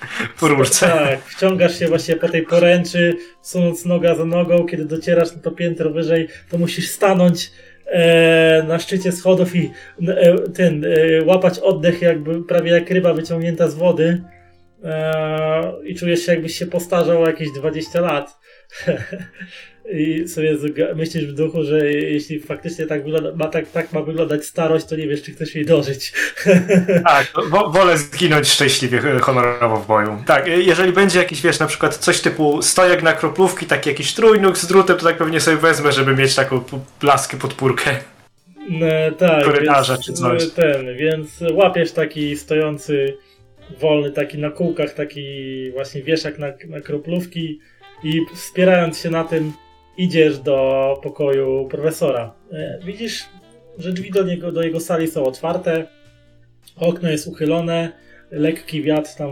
po 0.40 0.48
rurce. 0.48 0.88
Tak, 0.88 1.20
wciągasz 1.24 1.78
się 1.78 1.88
właśnie 1.88 2.16
po 2.16 2.28
tej 2.28 2.42
poręczy, 2.42 3.16
sunąc 3.42 3.84
noga 3.84 4.14
za 4.14 4.24
nogą, 4.24 4.66
kiedy 4.66 4.84
docierasz 4.84 5.32
na 5.32 5.42
to 5.42 5.50
piętro 5.50 5.90
wyżej, 5.90 6.28
to 6.50 6.58
musisz 6.58 6.90
stanąć 6.90 7.50
e, 7.86 8.62
na 8.62 8.78
szczycie 8.78 9.12
schodów 9.12 9.56
i 9.56 9.70
e, 10.08 10.38
ten, 10.38 10.84
e, 10.84 11.24
łapać 11.24 11.58
oddech 11.58 12.02
jakby 12.02 12.44
prawie 12.44 12.70
jak 12.70 12.90
ryba 12.90 13.14
wyciągnięta 13.14 13.68
z 13.68 13.74
wody 13.74 14.22
e, 14.84 15.72
i 15.84 15.94
czujesz 15.94 16.26
się 16.26 16.32
jakbyś 16.32 16.58
się 16.58 16.66
postarzał 16.66 17.22
o 17.22 17.26
jakieś 17.26 17.48
20 17.52 18.00
lat. 18.00 18.38
I 19.92 20.28
sobie 20.28 20.56
myślisz 20.96 21.26
w 21.26 21.32
duchu, 21.34 21.64
że 21.64 21.92
jeśli 21.92 22.40
faktycznie 22.40 22.86
tak, 22.86 23.04
wygląda, 23.04 23.32
ma, 23.36 23.48
tak, 23.48 23.70
tak 23.70 23.92
ma 23.92 24.02
wyglądać 24.02 24.44
starość, 24.46 24.86
to 24.86 24.96
nie 24.96 25.08
wiesz, 25.08 25.22
czy 25.22 25.32
chcesz 25.32 25.54
jej 25.54 25.66
dożyć. 25.66 26.12
Tak, 27.04 27.32
wo, 27.50 27.70
wolę 27.70 27.98
zginąć 27.98 28.48
szczęśliwie, 28.48 28.98
e, 28.98 29.18
honorowo 29.18 29.76
w 29.76 29.86
boju. 29.86 30.22
Tak, 30.26 30.48
e, 30.48 30.50
jeżeli 30.60 30.92
będzie 30.92 31.18
jakiś, 31.18 31.42
wiesz, 31.42 31.58
na 31.58 31.66
przykład 31.66 31.96
coś 31.96 32.20
typu 32.20 32.62
stojak 32.62 33.02
na 33.02 33.12
kroplówki, 33.12 33.66
taki 33.66 33.88
jakiś 33.88 34.14
trójnóg 34.14 34.58
z 34.58 34.66
drutem, 34.66 34.96
to 34.96 35.04
tak 35.04 35.16
pewnie 35.16 35.40
sobie 35.40 35.56
wezmę, 35.56 35.92
żeby 35.92 36.16
mieć 36.16 36.34
taką 36.34 36.60
p- 36.60 36.78
laskę 37.02 37.36
podpórkę. 37.36 37.90
No, 38.70 38.86
tak, 39.18 39.44
Korytarza 39.44 39.92
więc, 39.94 40.06
czy 40.06 40.12
coś. 40.12 40.42
y, 40.42 40.50
Ten, 40.50 40.96
więc 40.96 41.28
łapiesz 41.52 41.92
taki 41.92 42.36
stojący, 42.36 43.16
wolny, 43.80 44.10
taki 44.10 44.38
na 44.38 44.50
kółkach, 44.50 44.94
taki 44.94 45.24
właśnie 45.70 46.02
wieszak 46.02 46.38
na, 46.38 46.46
na 46.68 46.80
kroplówki 46.80 47.60
i 48.02 48.20
wspierając 48.34 48.98
się 48.98 49.10
na 49.10 49.24
tym 49.24 49.52
idziesz 49.96 50.38
do 50.38 51.00
pokoju 51.02 51.68
profesora. 51.70 52.32
E, 52.52 52.78
Widzisz, 52.84 53.24
że 53.78 53.92
drzwi 53.92 54.10
do, 54.10 54.22
niego, 54.22 54.52
do 54.52 54.62
jego 54.62 54.80
sali 54.80 55.08
są 55.08 55.24
otwarte, 55.24 55.86
okno 56.76 57.10
jest 57.10 57.26
uchylone, 57.26 57.92
lekki 58.30 58.82
wiatr 58.82 59.14
tam 59.18 59.30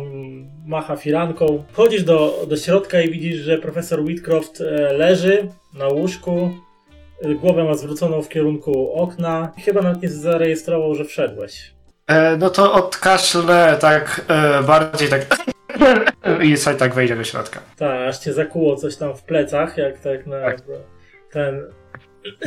macha 0.66 0.96
firanką. 0.96 1.64
Wchodzisz 1.72 2.04
do, 2.04 2.46
do 2.48 2.56
środka 2.56 3.00
i 3.00 3.10
widzisz, 3.10 3.36
że 3.36 3.58
profesor 3.58 4.00
Whitcroft 4.00 4.60
e, 4.60 4.92
leży 4.92 5.48
na 5.74 5.88
łóżku, 5.88 6.50
Głowę 7.22 7.64
ma 7.64 7.74
zwróconą 7.74 8.22
w 8.22 8.28
kierunku 8.28 8.92
okna. 8.92 9.52
Chyba 9.64 9.82
nawet 9.82 10.02
nie 10.02 10.08
zarejestrował, 10.08 10.94
że 10.94 11.04
wszedłeś. 11.04 11.74
E, 12.06 12.36
no 12.36 12.50
to 12.50 12.72
odkaszlę 12.72 13.76
tak 13.80 14.24
e, 14.28 14.62
bardziej 14.62 15.08
tak 15.08 15.53
i 16.42 16.56
sobie 16.56 16.76
tak 16.76 16.94
wejdzie 16.94 17.16
do 17.16 17.24
środka. 17.24 17.60
Tak, 17.78 18.08
aż 18.08 18.18
cię 18.18 18.32
zakuło 18.32 18.76
coś 18.76 18.96
tam 18.96 19.16
w 19.16 19.22
plecach, 19.22 19.76
jak 19.76 19.98
tak 19.98 20.26
na 20.26 20.40
Tak. 20.40 20.56
ten. 21.32 21.62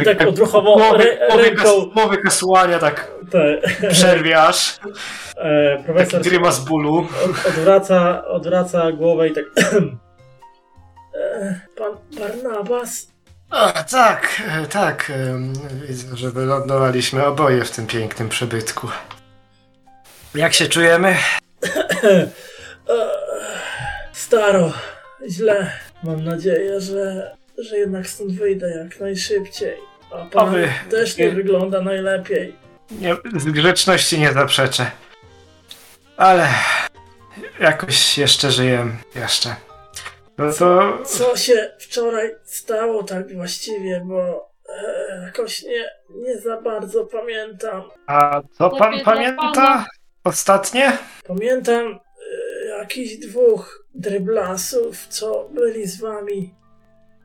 Tak 0.05 0.21
odruchowo 0.27 0.97
rę, 0.97 1.17
głowy, 1.27 1.43
ręką. 1.43 1.91
kasłania 2.23 2.79
tak 2.79 3.11
Te, 3.31 3.61
przerwiasz, 3.89 4.79
e, 5.37 5.73
taki 5.77 5.83
profesor 5.85 6.21
grymas 6.21 6.59
bólu. 6.65 6.97
od, 7.25 7.45
odwraca, 7.47 8.25
odwraca 8.27 8.91
głowę 8.91 9.27
i 9.27 9.33
tak. 9.33 9.43
e, 11.15 11.59
Pan 11.77 11.91
Barnabas? 12.19 13.07
A, 13.49 13.83
tak, 13.83 14.41
e, 14.63 14.67
tak. 14.67 15.09
em, 15.15 15.53
Widzę, 15.87 16.17
że 16.17 16.31
wylądowaliśmy 16.31 17.25
oboje 17.25 17.63
w 17.63 17.71
tym 17.71 17.87
pięknym 17.87 18.29
przybytku. 18.29 18.87
Jak 20.35 20.53
się 20.53 20.67
czujemy? 20.67 21.15
Staro, 24.14 24.73
źle. 25.30 25.72
Mam 26.03 26.23
nadzieję, 26.23 26.81
że, 26.81 27.31
że 27.57 27.77
jednak 27.77 28.07
stąd 28.07 28.31
wyjdę 28.31 28.69
jak 28.84 28.99
najszybciej. 28.99 29.77
A 30.11 30.26
pan 30.26 30.49
Oby. 30.49 30.69
też 30.89 31.18
nie 31.18 31.26
Nie- 31.26 31.31
wygląda 31.31 31.81
najlepiej. 31.81 32.55
Nie, 32.91 33.15
z 33.38 33.45
grzeczności 33.45 34.19
nie 34.19 34.34
zaprzeczę. 34.34 34.91
Ale 36.18 36.47
jakoś 37.59 38.18
jeszcze 38.18 38.51
żyję. 38.51 38.88
Jeszcze. 39.15 39.55
No 40.38 40.53
to 40.53 40.97
Co 41.05 41.38
się 41.38 41.72
wczoraj 41.80 42.35
stało 42.43 43.03
tak 43.03 43.34
właściwie, 43.35 44.01
bo 44.05 44.49
e, 44.69 45.22
jakoś 45.26 45.64
nie, 45.64 45.85
nie 46.09 46.38
za 46.41 46.61
bardzo 46.61 47.05
pamiętam. 47.05 47.84
A 48.07 48.41
co 48.57 48.69
pan 48.69 48.99
pamięta? 49.05 49.41
pana. 49.53 49.85
Ostatnie? 50.23 50.91
Pamiętam 51.27 51.99
jakichś 52.88 53.27
dwóch 53.27 53.85
dryblasów, 53.95 55.07
co 55.07 55.49
byli 55.53 55.88
z 55.88 56.01
wami 56.01 56.55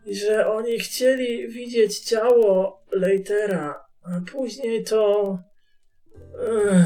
że 0.06 0.52
oni 0.52 0.78
chcieli 0.78 1.48
widzieć 1.48 1.98
ciało 1.98 2.82
Leitera, 2.93 3.84
a 4.02 4.09
później 4.32 4.84
to... 4.84 5.39
E, 6.48 6.84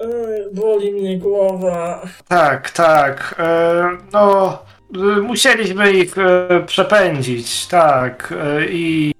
e, 0.00 0.50
boli 0.52 0.92
mnie 0.92 1.18
głowa. 1.18 2.02
Tak, 2.28 2.70
tak. 2.70 3.34
E, 3.38 3.88
no, 4.12 4.58
e, 4.94 4.98
musieliśmy 5.20 5.92
ich 5.92 6.18
e, 6.18 6.64
przepędzić, 6.66 7.66
tak. 7.66 8.34
E, 8.40 8.66
I 8.66 9.14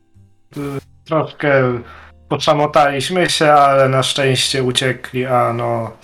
e, 0.57 0.61
troszkę 1.05 1.83
poczamotaliśmy 2.29 3.31
się, 3.31 3.53
ale 3.53 3.89
na 3.89 4.03
szczęście 4.03 4.63
uciekli, 4.63 5.27
a 5.27 5.53
no. 5.53 5.97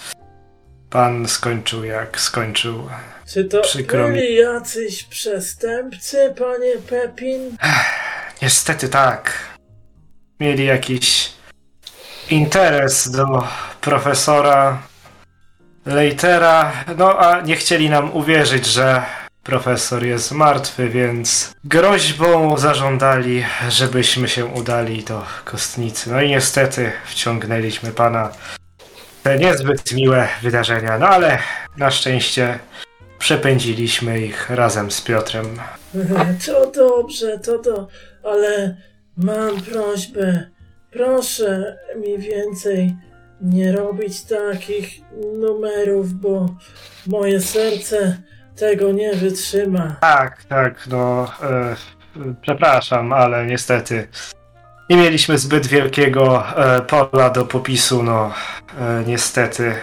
Pan 0.95 1.29
skończył 1.29 1.85
jak 1.85 2.21
skończył. 2.21 2.89
Czy 3.27 3.45
to 3.45 3.61
Przykro 3.61 4.09
mi. 4.09 4.15
byli 4.15 4.35
jacyś 4.35 5.05
przestępcy, 5.05 6.35
panie 6.39 6.73
Pepin? 6.91 7.57
Niestety 8.43 8.89
tak. 8.89 9.33
Mieli 10.41 10.65
jakiś 10.66 11.33
interes 12.31 13.11
do 13.11 13.49
profesora 13.81 14.83
Leitera, 15.87 16.73
no 16.97 17.19
a 17.19 17.41
nie 17.41 17.57
chcieli 17.57 17.91
nam 17.91 18.12
uwierzyć, 18.16 18.66
że 18.66 19.03
profesor 19.43 20.05
jest 20.05 20.33
martwy, 20.33 20.89
więc 20.89 21.53
groźbą 21.65 22.59
zażądali, 22.59 23.45
żebyśmy 23.69 24.29
się 24.29 24.47
udali 24.47 25.05
do 25.05 25.27
kostnicy. 25.45 26.11
No 26.11 26.21
i 26.21 26.29
niestety 26.29 26.93
wciągnęliśmy 27.07 27.93
pana 27.93 28.31
te 29.25 29.39
niezbyt 29.39 29.93
miłe 29.93 30.29
wydarzenia, 30.43 30.99
no 30.99 31.09
ale 31.09 31.39
na 31.77 31.91
szczęście 31.91 32.59
przepędziliśmy 33.19 34.21
ich 34.21 34.51
razem 34.51 34.91
z 34.91 35.01
Piotrem. 35.01 35.47
To 36.47 36.71
dobrze, 36.71 37.39
to 37.39 37.59
do... 37.59 37.89
Ale 38.23 38.77
mam 39.17 39.61
prośbę. 39.61 40.51
Proszę 40.91 41.79
mi 41.97 42.19
więcej 42.19 42.97
nie 43.41 43.73
robić 43.73 44.25
takich 44.25 44.89
numerów, 45.41 46.15
bo 46.15 46.57
moje 47.07 47.41
serce 47.41 48.17
tego 48.57 48.93
nie 48.93 49.15
wytrzyma. 49.15 49.97
Tak, 50.01 50.45
tak, 50.45 50.87
no. 50.87 51.33
E, 51.43 51.77
przepraszam, 52.43 53.13
ale 53.13 53.47
niestety 53.47 54.09
nie 54.90 54.97
mieliśmy 54.97 55.39
zbyt 55.39 55.66
wielkiego 55.66 56.44
e, 56.56 56.81
pola 56.82 57.31
do 57.31 57.44
popisu, 57.44 58.02
no. 58.02 58.32
E, 58.81 59.05
niestety 59.06 59.74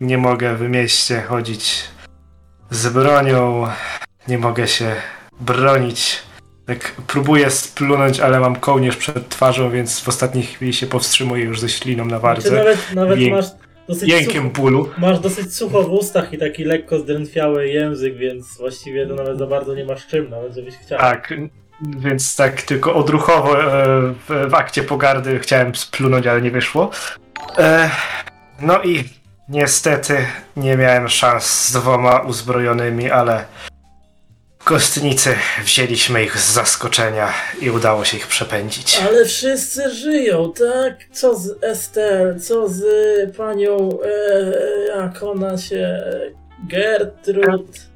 nie 0.00 0.18
mogę 0.18 0.54
w 0.54 0.60
mieście 0.68 1.22
chodzić 1.22 1.84
z 2.70 2.88
bronią, 2.88 3.66
nie 4.28 4.38
mogę 4.38 4.68
się 4.68 4.94
bronić 5.40 6.22
tak 6.66 6.92
próbuję 7.06 7.50
splunąć, 7.50 8.20
ale 8.20 8.40
mam 8.40 8.56
kołnierz 8.56 8.96
przed 8.96 9.28
twarzą, 9.28 9.70
więc 9.70 10.00
w 10.00 10.08
ostatniej 10.08 10.44
chwili 10.44 10.72
się 10.72 10.86
powstrzymuję 10.86 11.44
już 11.44 11.60
ze 11.60 11.68
śliną 11.68 12.04
na 12.04 12.16
Czy 12.16 12.22
wardze. 12.22 12.50
nawet, 12.50 12.78
nawet 12.94 13.18
Jęk- 13.18 13.30
masz 13.30 13.44
dosyć 13.88 14.08
Jękiem 14.10 14.42
sucho, 14.42 14.54
bólu. 14.62 14.88
masz 14.98 15.18
dosyć 15.20 15.54
sucho 15.56 15.82
w 15.82 15.90
ustach 15.92 16.32
i 16.32 16.38
taki 16.38 16.64
lekko 16.64 16.98
zdrętwiały 16.98 17.68
język, 17.68 18.16
więc 18.16 18.58
właściwie 18.58 19.06
to 19.06 19.14
nawet 19.14 19.38
za 19.38 19.46
bardzo 19.46 19.74
nie 19.74 19.84
masz 19.84 20.06
czym, 20.06 20.30
nawet 20.30 20.54
żebyś 20.54 20.74
chciał. 20.76 20.98
Tak, 20.98 21.34
więc 21.82 22.36
tak 22.36 22.62
tylko 22.62 22.94
odruchowo 22.94 23.62
e, 23.62 23.86
w, 24.28 24.50
w 24.50 24.54
akcie 24.54 24.82
pogardy 24.82 25.38
chciałem 25.38 25.74
splunąć, 25.74 26.26
ale 26.26 26.42
nie 26.42 26.50
wyszło. 26.50 26.90
E, 27.58 27.90
no 28.60 28.82
i 28.82 29.04
niestety 29.48 30.26
nie 30.56 30.76
miałem 30.76 31.08
szans 31.08 31.68
z 31.68 31.72
dwoma 31.72 32.18
uzbrojonymi, 32.20 33.10
ale 33.10 33.44
kostnicy 34.64 35.34
wzięliśmy 35.64 36.24
ich 36.24 36.38
z 36.38 36.52
zaskoczenia 36.52 37.32
i 37.60 37.70
udało 37.70 38.04
się 38.04 38.16
ich 38.16 38.26
przepędzić. 38.26 39.02
Ale 39.08 39.24
wszyscy 39.24 39.94
żyją, 39.94 40.52
tak? 40.52 40.94
Co 41.12 41.38
z 41.38 41.64
Estel, 41.64 42.40
co 42.40 42.68
z 42.68 42.84
panią, 43.36 43.98
e, 44.04 44.98
jak 44.98 45.22
ona 45.22 45.58
się, 45.58 46.02
Gertrud? 46.68 47.93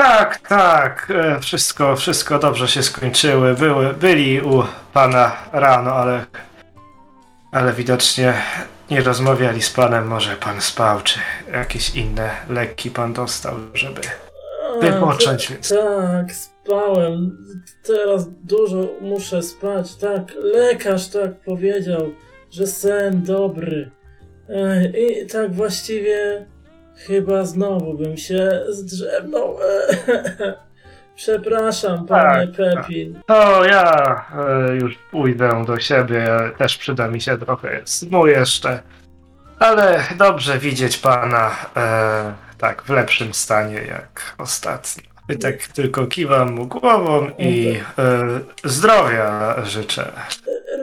Tak, 0.00 0.48
tak, 0.48 1.12
e, 1.14 1.40
wszystko, 1.40 1.96
wszystko 1.96 2.38
dobrze 2.38 2.68
się 2.68 2.82
skończyły. 2.82 3.54
Były, 3.54 3.94
byli 3.94 4.40
u 4.40 4.64
pana 4.92 5.36
rano, 5.52 5.92
ale, 5.92 6.24
ale 7.52 7.72
widocznie 7.72 8.34
nie 8.90 9.00
rozmawiali 9.02 9.62
z 9.62 9.70
panem. 9.70 10.06
Może 10.06 10.36
pan 10.36 10.60
spał, 10.60 11.00
czy 11.00 11.18
jakieś 11.52 11.94
inne 11.96 12.30
leki 12.48 12.90
pan 12.90 13.12
dostał, 13.12 13.54
żeby 13.74 14.00
wypocząć. 14.80 15.46
ta- 15.46 15.52
Więc... 15.54 15.68
Tak, 15.68 16.32
spałem. 16.32 17.36
Teraz 17.86 18.28
dużo 18.44 18.88
muszę 19.00 19.42
spać. 19.42 19.94
Tak, 19.96 20.22
lekarz 20.42 21.08
tak 21.08 21.40
powiedział, 21.40 22.12
że 22.50 22.66
sen 22.66 23.22
dobry. 23.22 23.90
E, 24.48 24.84
I 24.88 25.26
tak 25.26 25.54
właściwie 25.54 26.46
chyba 27.06 27.44
znowu 27.44 27.94
bym 27.94 28.16
się 28.16 28.60
zdrzemnął. 28.68 29.56
Przepraszam, 31.16 32.06
panie 32.06 32.46
Tak, 32.46 32.56
Pepin. 32.56 33.20
To 33.26 33.64
ja 33.64 34.24
e, 34.70 34.76
już 34.76 34.98
pójdę 35.10 35.64
do 35.66 35.80
siebie, 35.80 36.26
też 36.58 36.78
przyda 36.78 37.08
mi 37.08 37.20
się 37.20 37.38
trochę 37.38 37.80
snu 37.84 38.26
jeszcze. 38.26 38.82
Ale 39.58 40.04
dobrze 40.18 40.58
widzieć 40.58 40.98
pana 40.98 41.50
e, 41.76 42.32
tak 42.58 42.82
w 42.82 42.90
lepszym 42.90 43.34
stanie 43.34 43.82
jak 43.82 44.34
ostatnio. 44.38 45.10
I 45.28 45.38
tak 45.38 45.66
tylko 45.66 46.06
kiwam 46.06 46.52
mu 46.52 46.66
głową 46.66 47.30
i 47.38 47.76
e, 47.98 48.40
zdrowia 48.64 49.56
życzę. 49.64 50.12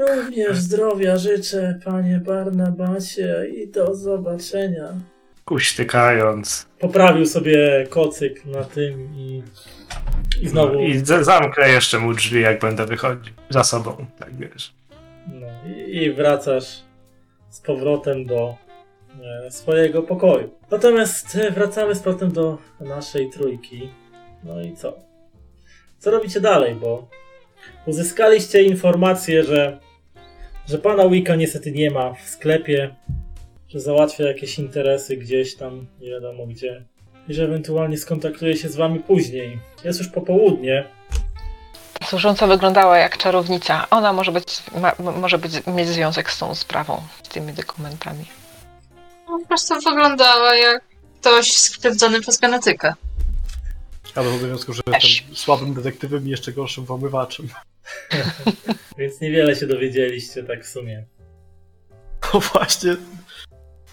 Również 0.07 0.57
zdrowia 0.57 1.17
życzę, 1.17 1.79
panie 1.85 2.21
Barnabasie, 2.25 3.45
i 3.55 3.67
do 3.67 3.95
zobaczenia. 3.95 4.93
Kuśtykając. 5.47 6.65
Poprawił 6.79 7.25
sobie 7.25 7.87
kocyk 7.89 8.45
na 8.45 8.63
tym 8.63 9.09
i, 9.15 9.43
i 10.41 10.47
znowu. 10.47 10.79
I 10.79 10.97
z- 10.97 11.25
zamknę 11.25 11.69
jeszcze 11.69 11.99
mu 11.99 12.13
drzwi, 12.13 12.41
jak 12.41 12.59
będę 12.59 12.85
wychodził. 12.85 13.33
Za 13.49 13.63
sobą, 13.63 14.05
tak 14.19 14.35
wiesz. 14.37 14.73
No, 15.33 15.47
i, 15.87 15.95
I 15.97 16.11
wracasz 16.13 16.79
z 17.49 17.59
powrotem 17.61 18.25
do 18.25 18.55
e, 19.47 19.51
swojego 19.51 20.01
pokoju. 20.03 20.49
Natomiast 20.71 21.35
e, 21.35 21.51
wracamy 21.51 21.95
z 21.95 21.99
powrotem 21.99 22.31
do 22.31 22.57
naszej 22.81 23.29
trójki. 23.29 23.89
No 24.43 24.61
i 24.61 24.75
co? 24.75 24.93
Co 25.99 26.11
robicie 26.11 26.41
dalej? 26.41 26.75
Bo 26.75 27.09
uzyskaliście 27.85 28.63
informację, 28.63 29.43
że, 29.43 29.79
że 30.67 30.77
pana 30.77 31.09
Wicca 31.09 31.35
niestety 31.35 31.71
nie 31.71 31.91
ma 31.91 32.13
w 32.13 32.21
sklepie, 32.29 32.95
że 33.69 33.79
załatwia 33.79 34.27
jakieś 34.27 34.59
interesy 34.59 35.17
gdzieś 35.17 35.55
tam, 35.55 35.87
nie 36.01 36.09
wiadomo 36.09 36.47
gdzie. 36.47 36.85
I 37.27 37.33
że 37.33 37.43
ewentualnie 37.43 37.97
skontaktuje 37.97 38.57
się 38.57 38.69
z 38.69 38.75
wami 38.75 38.99
później. 38.99 39.59
Jest 39.83 39.99
już 39.99 40.07
popołudnie, 40.07 40.85
Służąca 42.07 42.47
wyglądała 42.47 42.97
jak 42.97 43.17
czarownica. 43.17 43.89
Ona 43.89 44.13
może 44.13 44.31
być, 44.31 44.63
ma, 44.81 45.11
może 45.19 45.37
być, 45.37 45.53
mieć 45.67 45.87
związek 45.87 46.31
z 46.31 46.37
tą 46.39 46.55
sprawą, 46.55 47.01
z 47.23 47.29
tymi 47.29 47.53
dokumentami. 47.53 48.25
No, 49.29 49.39
po 49.39 49.47
prostu 49.47 49.75
wyglądała 49.75 50.55
jak 50.55 50.83
ktoś 51.21 51.53
skrzywdzony 51.53 52.21
przez 52.21 52.39
genetykę. 52.39 52.93
Ale 54.15 54.29
w 54.29 54.35
obowiązku, 54.35 54.73
że 54.73 54.81
jestem 54.87 55.35
słabym 55.35 55.73
detektywem 55.73 56.27
i 56.27 56.29
jeszcze 56.29 56.51
gorszym 56.51 56.85
włamywaczem. 56.85 57.47
więc 58.97 59.21
niewiele 59.21 59.55
się 59.55 59.67
dowiedzieliście 59.67 60.43
tak 60.43 60.63
w 60.63 60.67
sumie. 60.67 61.05
No 62.33 62.39
właśnie. 62.39 62.95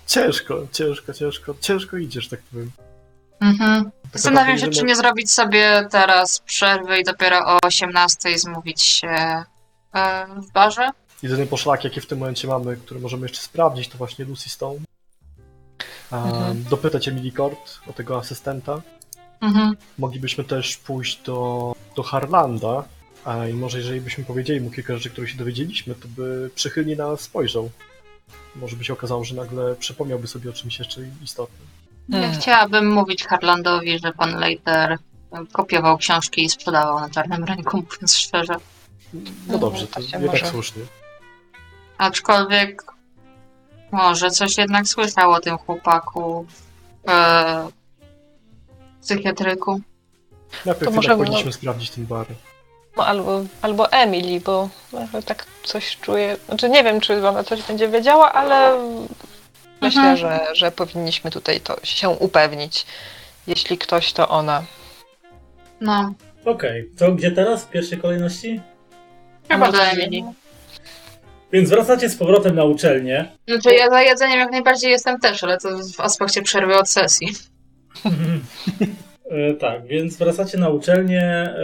Ciężko, 0.07 0.67
ciężko, 0.73 1.13
ciężko, 1.13 1.55
ciężko 1.61 1.97
idziesz, 1.97 2.29
tak 2.29 2.41
powiem. 2.41 2.71
Mhm. 3.41 3.91
Zastanawiam 4.13 4.59
się, 4.59 4.71
czy 4.71 4.85
nie 4.85 4.97
zrobić 4.97 5.31
sobie 5.31 5.89
teraz 5.91 6.39
przerwy 6.39 6.99
i 6.99 7.05
dopiero 7.05 7.39
o 7.39 7.59
18 7.63 8.39
zmówić 8.39 8.83
się 8.83 9.09
e, 9.95 10.27
w 10.37 10.53
barze. 10.53 10.91
Jedyny 11.23 11.47
poszlak, 11.47 11.85
jaki 11.85 12.01
w 12.01 12.07
tym 12.07 12.19
momencie 12.19 12.49
mamy, 12.49 12.77
który 12.77 13.01
możemy 13.01 13.25
jeszcze 13.25 13.41
sprawdzić, 13.41 13.89
to 13.89 13.99
właśnie 13.99 14.25
Lucy 14.25 14.51
Stone. 14.51 14.81
Mhm. 16.13 16.65
Dopytać 16.71 17.09
Emily 17.09 17.33
Cord 17.33 17.81
o 17.87 17.93
tego 17.93 18.19
asystenta. 18.19 18.83
Mhm. 19.41 19.77
Moglibyśmy 19.99 20.45
też 20.45 20.77
pójść 20.77 21.23
do, 21.23 21.73
do 21.97 22.03
Harlanda. 22.03 22.85
A 23.25 23.47
i 23.47 23.53
może 23.53 23.79
jeżeli 23.79 24.01
byśmy 24.01 24.25
powiedzieli 24.25 24.61
mu 24.61 24.71
kilka 24.71 24.95
rzeczy, 24.95 25.11
które 25.11 25.29
się 25.29 25.39
dowiedzieliśmy, 25.39 25.95
to 25.95 26.09
by 26.09 26.51
przychylnie 26.55 26.97
na 26.97 27.09
nas 27.09 27.21
spojrzał. 27.21 27.71
Może 28.57 28.77
by 28.77 28.85
się 28.85 28.93
okazało, 28.93 29.25
że 29.25 29.35
nagle 29.35 29.75
przypomniałby 29.77 30.27
sobie 30.27 30.51
o 30.51 30.53
czymś 30.53 30.79
jeszcze 30.79 31.01
istotnym. 31.23 31.69
Ja 32.09 32.19
Hmm. 32.21 32.41
chciałabym 32.41 32.93
mówić 32.93 33.25
Harlandowi, 33.25 33.99
że 33.99 34.13
pan 34.13 34.37
Leiter 34.39 34.99
kopiował 35.53 35.99
książki 35.99 36.45
i 36.45 36.49
sprzedawał 36.49 37.01
na 37.01 37.11
czarnym 37.11 37.45
rynku, 37.45 37.77
mówiąc 37.77 38.17
szczerze. 38.17 38.55
No 39.15 39.21
No, 39.49 39.59
dobrze, 39.59 39.87
to 39.87 40.01
nie 40.19 40.29
tak 40.29 40.47
słusznie. 40.47 40.83
Aczkolwiek 41.99 42.83
może 43.93 44.31
coś 44.31 44.59
jednak 44.59 44.87
słyszał 44.89 45.31
o 45.33 45.41
tym 45.41 45.59
chłopaku 45.59 46.47
e, 47.09 47.69
psychiatryku. 49.03 49.81
Najpierw 50.67 50.79
To 50.79 50.85
to 50.85 50.91
może- 50.97 51.17
powinniśmy 51.17 51.53
sprawdzić 51.53 51.91
ten 51.91 52.07
bar. 52.07 52.27
No, 52.97 53.07
albo, 53.07 53.45
albo 53.63 53.93
Emily, 53.93 54.41
bo 54.41 54.69
tak 55.27 55.47
coś 55.63 55.97
czuję. 56.01 56.37
Znaczy 56.49 56.69
nie 56.69 56.85
wiem, 56.85 57.01
czy 57.01 57.29
ona 57.29 57.45
coś 57.45 57.63
będzie 57.63 57.89
wiedziała, 57.89 58.33
ale 58.33 58.79
myślę, 59.83 60.03
Mhm. 60.03 60.17
że, 60.17 60.41
że 60.55 60.73
powinniśmy 60.73 61.31
tutaj 61.31 61.61
to 61.61 61.77
się 61.83 62.09
upewnić. 62.09 62.87
Jeśli 63.47 63.79
ktoś, 63.79 64.13
to 64.13 64.29
ona. 64.29 64.63
No, 65.81 66.15
Okej, 66.45 66.91
to 66.99 67.13
gdzie 67.13 67.31
teraz 67.31 67.65
w 67.65 67.71
pierwszej 67.71 67.99
kolejności? 67.99 68.61
chyba 69.49 69.73
do. 69.73 69.83
Emily. 69.85 70.33
Więc 71.53 71.71
wracacie 71.71 72.09
z 72.09 72.17
powrotem 72.17 72.55
na 72.57 72.65
uczelnię. 72.65 73.31
Znaczy 73.49 73.75
ja 73.75 73.91
za 73.91 74.03
jedzeniem 74.03 74.39
jak 74.39 74.51
najbardziej 74.51 74.91
jestem 74.91 75.21
też, 75.21 75.45
ale 75.45 75.59
to 75.59 75.69
w 75.97 76.01
aspekcie 76.01 76.43
przerwy 76.43 76.77
od 76.77 76.89
sesji. 76.91 77.29
E, 79.31 79.55
tak, 79.55 79.87
więc 79.87 80.17
wracacie 80.17 80.59
na 80.59 80.69
uczelnię 80.69 81.23
e, 81.23 81.55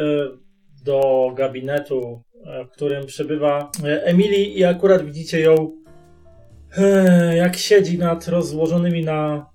do 0.85 1.31
gabinetu, 1.35 2.23
e, 2.47 2.65
w 2.65 2.71
którym 2.71 3.07
przebywa 3.07 3.71
e, 3.85 4.05
Emily 4.05 4.37
i 4.37 4.65
akurat 4.65 5.05
widzicie 5.05 5.41
ją 5.41 5.73
e, 6.77 7.37
jak 7.37 7.57
siedzi 7.57 7.99
nad 7.99 8.29
rozłożonymi 8.29 9.05
na, 9.05 9.47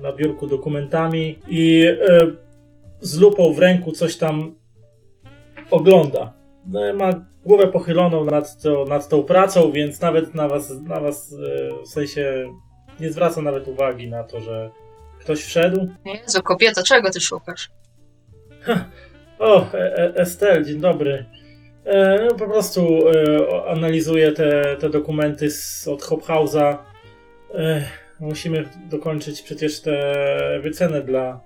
na 0.00 0.12
biurku 0.12 0.46
dokumentami 0.46 1.38
i 1.48 1.84
z 3.00 3.18
lupą 3.18 3.52
w 3.52 3.58
ręku 3.58 3.92
coś 3.92 4.16
tam 4.16 4.54
ogląda. 5.70 6.32
No, 6.66 6.94
Ma 6.94 7.26
głowę 7.44 7.68
pochyloną 7.68 8.24
nad, 8.24 8.62
to, 8.62 8.84
nad 8.84 9.08
tą 9.08 9.22
pracą, 9.22 9.72
więc 9.72 10.00
nawet 10.00 10.34
na 10.34 10.48
was, 10.48 10.80
na 10.80 11.00
was 11.00 11.34
w 11.84 11.88
sensie 11.88 12.54
nie 13.00 13.12
zwraca 13.12 13.42
nawet 13.42 13.68
uwagi 13.68 14.08
na 14.08 14.24
to, 14.24 14.40
że 14.40 14.70
ktoś 15.20 15.44
wszedł. 15.44 15.88
Jezu, 16.04 16.42
kobieto, 16.42 16.82
czego 16.82 17.10
ty 17.10 17.20
szukasz? 17.20 17.70
O, 19.42 19.66
e- 19.74 19.96
e- 19.96 20.14
Estel, 20.16 20.64
dzień 20.64 20.80
dobry. 20.80 21.24
E, 21.84 22.24
no, 22.24 22.34
po 22.34 22.46
prostu 22.46 22.98
e, 23.08 23.70
analizuję 23.70 24.32
te, 24.32 24.76
te 24.76 24.90
dokumenty 24.90 25.50
z, 25.50 25.88
od 25.88 26.02
Hobhausa. 26.02 26.78
E, 27.54 27.84
musimy 28.20 28.68
dokończyć 28.90 29.42
przecież 29.42 29.80
tę 29.80 30.00
wycenę 30.62 31.02
dla, 31.02 31.40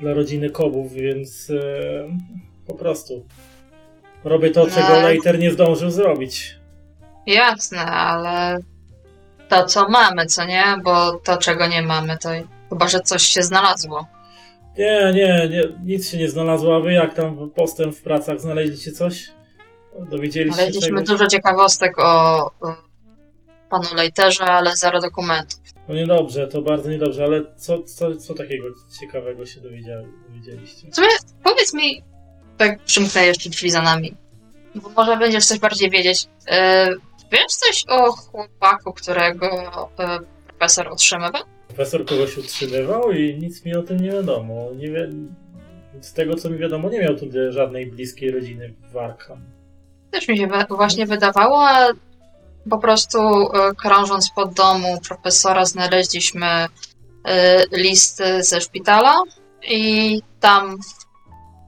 dla 0.00 0.14
rodziny 0.14 0.50
Kobów, 0.50 0.92
więc 0.92 1.50
e, 1.50 1.54
po 2.66 2.74
prostu 2.74 3.26
robię 4.24 4.50
to, 4.50 4.66
czego 4.66 4.88
No. 4.88 5.02
Leiter 5.02 5.38
nie 5.38 5.50
zdążył 5.50 5.90
zrobić. 5.90 6.58
Jasne, 7.26 7.78
ale 7.84 8.58
to 9.48 9.64
co 9.64 9.88
mamy, 9.88 10.26
co 10.26 10.44
nie? 10.44 10.64
Bo 10.84 11.12
to 11.12 11.36
czego 11.36 11.66
nie 11.66 11.82
mamy, 11.82 12.18
to 12.18 12.28
chyba, 12.70 12.88
że 12.88 13.00
coś 13.00 13.22
się 13.22 13.42
znalazło. 13.42 14.06
Nie, 14.78 15.12
nie, 15.14 15.48
nie, 15.48 15.62
nic 15.84 16.08
się 16.10 16.18
nie 16.18 16.28
znalazło, 16.28 16.76
a 16.76 16.80
wy 16.80 16.92
jak 16.92 17.14
tam 17.14 17.50
postęp 17.50 17.94
w 17.94 18.02
pracach? 18.02 18.40
Znaleźliście 18.40 18.92
coś? 18.92 19.30
Dowiedzieliście 20.10 20.62
się 20.62 20.70
Znaleźliśmy 20.70 21.02
dużo 21.02 21.26
ciekawostek 21.26 21.98
o, 21.98 22.50
panu 23.70 23.94
Lejterze, 23.94 24.44
ale 24.44 24.76
zero 24.76 25.00
dokumentów. 25.00 25.60
No 25.88 25.94
niedobrze, 25.94 26.48
to 26.48 26.62
bardzo 26.62 26.90
niedobrze, 26.90 27.24
ale 27.24 27.44
co, 27.56 27.82
co, 27.82 28.16
co 28.16 28.34
takiego 28.34 28.64
ciekawego 29.00 29.46
się 29.46 29.60
dowiedzieliście? 29.60 30.90
W 30.90 30.94
sumie 30.94 31.08
powiedz 31.44 31.74
mi, 31.74 32.02
tak 32.56 32.84
przymknę 32.84 33.26
jeszcze 33.26 33.50
drzwi 33.50 33.70
za 33.70 33.82
nami, 33.82 34.16
bo 34.74 34.88
może 34.88 35.16
będziesz 35.16 35.46
coś 35.46 35.58
bardziej 35.58 35.90
wiedzieć. 35.90 36.26
E, 36.48 36.88
wiesz 37.32 37.46
coś 37.46 37.84
o 37.88 38.12
chłopaku, 38.12 38.92
którego 38.92 39.48
e, 39.98 40.18
profesor 40.48 40.88
otrzymywał? 40.88 41.42
Profesor 41.78 42.06
kogoś 42.06 42.38
utrzymywał 42.38 43.12
i 43.12 43.38
nic 43.38 43.64
mi 43.64 43.74
o 43.74 43.82
tym 43.82 44.00
nie 44.00 44.10
wiadomo. 44.10 44.68
Nie 44.76 44.90
wie... 44.90 45.08
Z 46.00 46.12
tego 46.12 46.34
co 46.34 46.50
mi 46.50 46.58
wiadomo, 46.58 46.90
nie 46.90 47.00
miał 47.00 47.16
tu 47.16 47.26
żadnej 47.50 47.86
bliskiej 47.86 48.30
rodziny 48.30 48.74
w 48.92 48.96
Arkham. 48.96 49.40
Też 50.10 50.28
mi 50.28 50.38
się 50.38 50.48
właśnie 50.68 51.06
wydawało, 51.06 51.68
a 51.68 51.88
po 52.70 52.78
prostu 52.78 53.18
e, 53.18 53.74
krążąc 53.74 54.30
po 54.30 54.46
domu 54.46 54.98
profesora 55.08 55.64
znaleźliśmy 55.64 56.46
e, 56.46 56.68
list 57.72 58.22
ze 58.40 58.60
szpitala 58.60 59.14
i 59.68 60.20
tam 60.40 60.76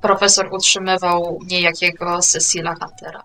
profesor 0.03 0.49
utrzymywał 0.53 1.39
niejakiego 1.47 2.19
Cecila 2.19 2.74
Huntera. 2.74 3.23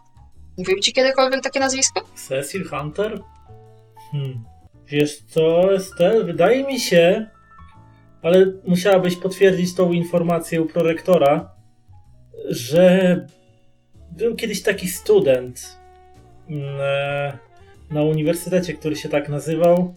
Mówił 0.57 0.79
ci 0.79 0.93
kiedykolwiek 0.93 1.43
takie 1.43 1.59
nazwisko? 1.59 2.01
Cecil 2.15 2.69
Hunter? 2.69 3.21
Hmm. 4.11 4.54
Wiesz 4.87 5.17
co, 5.17 5.73
Estel? 5.73 6.25
Wydaje 6.25 6.63
mi 6.63 6.79
się, 6.79 7.25
ale 8.21 8.45
musiałabyś 8.67 9.15
potwierdzić 9.15 9.75
tą 9.75 9.91
informację 9.91 10.61
u 10.61 10.65
prorektora, 10.65 11.51
że 12.49 13.27
był 14.11 14.35
kiedyś 14.35 14.61
taki 14.61 14.87
student 14.87 15.77
mm, 16.49 16.63
e, 16.81 17.37
na 17.91 18.03
uniwersytecie, 18.03 18.73
który 18.73 18.95
się 18.95 19.09
tak 19.09 19.29
nazywał, 19.29 19.95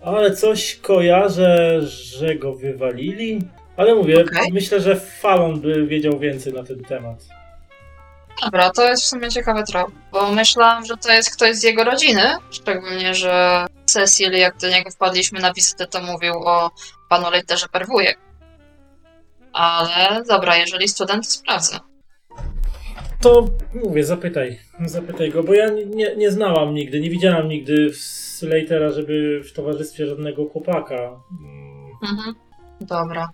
ale 0.00 0.36
coś 0.36 0.76
kojarzę, 0.76 1.80
że 1.82 2.34
go 2.34 2.54
wywalili. 2.54 3.40
Ale 3.76 3.94
mówię, 3.94 4.22
Okej. 4.22 4.52
myślę, 4.52 4.80
że 4.80 4.96
Fallon 4.96 5.60
by 5.60 5.86
wiedział 5.86 6.18
więcej 6.18 6.52
na 6.52 6.62
ten 6.62 6.84
temat. 6.84 7.28
Dobra, 8.44 8.70
to 8.70 8.88
jest 8.88 9.02
w 9.02 9.06
sumie 9.06 9.30
ciekawy 9.30 9.62
trop, 9.64 9.90
bo 10.12 10.32
myślałam, 10.32 10.84
że 10.86 10.96
to 10.96 11.12
jest 11.12 11.36
ktoś 11.36 11.56
z 11.56 11.62
jego 11.62 11.84
rodziny, 11.84 12.22
szczególnie, 12.50 13.14
że 13.14 13.66
Cecil, 13.84 14.32
jak 14.32 14.56
do 14.56 14.68
niego 14.68 14.90
wpadliśmy 14.90 15.40
na 15.40 15.52
wizytę, 15.52 15.86
to 15.86 16.00
mówił 16.02 16.34
o 16.34 16.70
panu 17.08 17.30
Lejterze 17.30 17.66
Perwujek. 17.72 18.18
Ale 19.52 20.22
dobra, 20.28 20.56
jeżeli 20.56 20.88
student, 20.88 21.24
to 21.24 21.30
sprawdzę. 21.30 21.78
To 23.20 23.46
mówię, 23.84 24.04
zapytaj. 24.04 24.60
Zapytaj 24.86 25.30
go, 25.30 25.42
bo 25.42 25.54
ja 25.54 25.68
nie, 25.94 26.16
nie 26.16 26.30
znałam 26.30 26.74
nigdy, 26.74 27.00
nie 27.00 27.10
widziałam 27.10 27.48
nigdy 27.48 27.94
Slatera, 27.94 28.90
żeby 28.90 29.40
w 29.44 29.52
towarzystwie 29.52 30.06
żadnego 30.06 30.48
chłopaka. 30.48 30.94
Mm, 30.94 31.72
Mhm. 32.02 32.34
Dobra. 32.80 33.28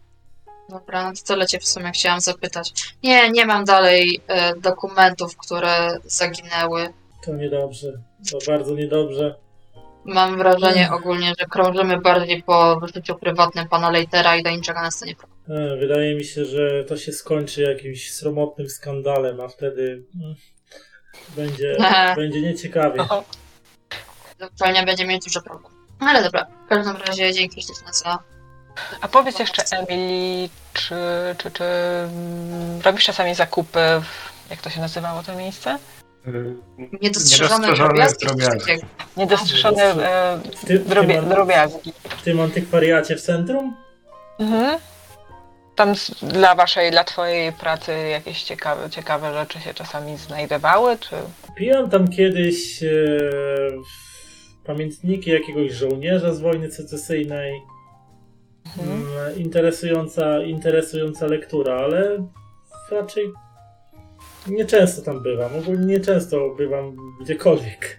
Dobra, 0.68 1.04
no 1.04 1.12
to 1.12 1.22
tyle 1.26 1.46
cię 1.46 1.58
w 1.58 1.68
sumie 1.68 1.92
chciałam 1.92 2.20
zapytać. 2.20 2.72
Nie, 3.02 3.30
nie 3.30 3.46
mam 3.46 3.64
dalej 3.64 4.20
e, 4.26 4.56
dokumentów, 4.56 5.36
które 5.36 5.98
zaginęły. 6.04 6.88
To 7.24 7.34
niedobrze. 7.34 7.92
To 8.30 8.38
bardzo 8.46 8.74
niedobrze. 8.74 9.34
Mam 10.04 10.38
wrażenie 10.38 10.90
ogólnie, 10.92 11.32
że 11.38 11.46
krążymy 11.46 12.00
bardziej 12.00 12.42
po 12.42 12.80
życiu 12.94 13.14
prywatnym 13.14 13.68
pana 13.68 13.90
Leitera 13.90 14.36
i 14.36 14.42
do 14.42 14.50
niczego 14.50 14.80
nas 14.80 14.98
to 14.98 15.06
nie 15.06 15.14
prowadzi. 15.16 15.38
E, 15.48 15.76
Wydaje 15.76 16.14
mi 16.14 16.24
się, 16.24 16.44
że 16.44 16.84
to 16.84 16.96
się 16.96 17.12
skończy 17.12 17.62
jakimś 17.62 18.12
sromotnym 18.12 18.68
skandalem, 18.68 19.40
a 19.40 19.48
wtedy 19.48 20.02
mm, 20.14 20.34
będzie, 21.36 21.76
Ehe. 21.86 22.14
będzie 22.16 22.40
nieciekawie. 22.40 23.00
Aktualnie 24.40 24.82
będzie 24.82 25.06
mieć 25.06 25.24
dużo 25.24 25.42
problem. 25.42 25.72
Ale 26.00 26.22
dobra, 26.22 26.46
w 26.66 26.68
każdym 26.68 26.96
razie 26.96 27.32
dzięki 27.32 27.62
śliczne 27.62 27.92
za... 27.92 28.18
A 29.00 29.08
powiedz 29.08 29.38
jeszcze, 29.38 29.62
Emily, 29.78 30.48
czy, 30.72 30.94
czy, 31.38 31.50
czy 31.50 31.64
mm, 31.64 32.80
robisz 32.80 33.04
czasami 33.04 33.34
zakupy 33.34 33.78
w, 33.78 34.50
jak 34.50 34.60
to 34.60 34.70
się 34.70 34.80
nazywało 34.80 35.22
to 35.22 35.36
miejsce? 35.36 35.78
Y, 36.26 36.54
Niedostrzeżone 37.02 37.72
drobiazgi. 37.72 38.26
drobiazgi. 38.26 38.72
Niedostrzeżone 39.16 39.82
e, 39.82 40.38
drobiazgi. 41.22 41.92
w 42.08 42.22
tym 42.22 42.40
antykwariacie 42.40 43.16
w 43.16 43.20
centrum? 43.20 43.76
Mhm. 44.38 44.78
Tam 45.74 45.94
dla 46.22 46.54
waszej, 46.54 46.90
dla 46.90 47.04
twojej 47.04 47.52
pracy 47.52 47.92
jakieś 48.08 48.42
ciekawe, 48.42 48.90
ciekawe 48.90 49.32
rzeczy 49.32 49.60
się 49.60 49.74
czasami 49.74 50.16
znajdowały, 50.16 50.98
czy... 50.98 51.16
Kupiłem 51.42 51.90
tam 51.90 52.08
kiedyś 52.08 52.82
e, 52.82 52.88
pamiętniki 54.64 55.30
jakiegoś 55.30 55.72
żołnierza 55.72 56.34
z 56.34 56.40
wojny 56.40 56.72
secesyjnej. 56.72 57.62
Mhm. 58.78 59.02
Mm, 59.02 59.38
Interesująca, 59.38 60.42
interesująca 60.42 61.26
lektura, 61.26 61.74
ale 61.74 62.28
raczej 62.90 63.32
nieczęsto 64.46 65.02
tam 65.02 65.22
bywam. 65.22 65.56
Ogólnie 65.58 65.86
nieczęsto 65.86 66.54
bywam 66.58 66.96
gdziekolwiek. 67.20 67.96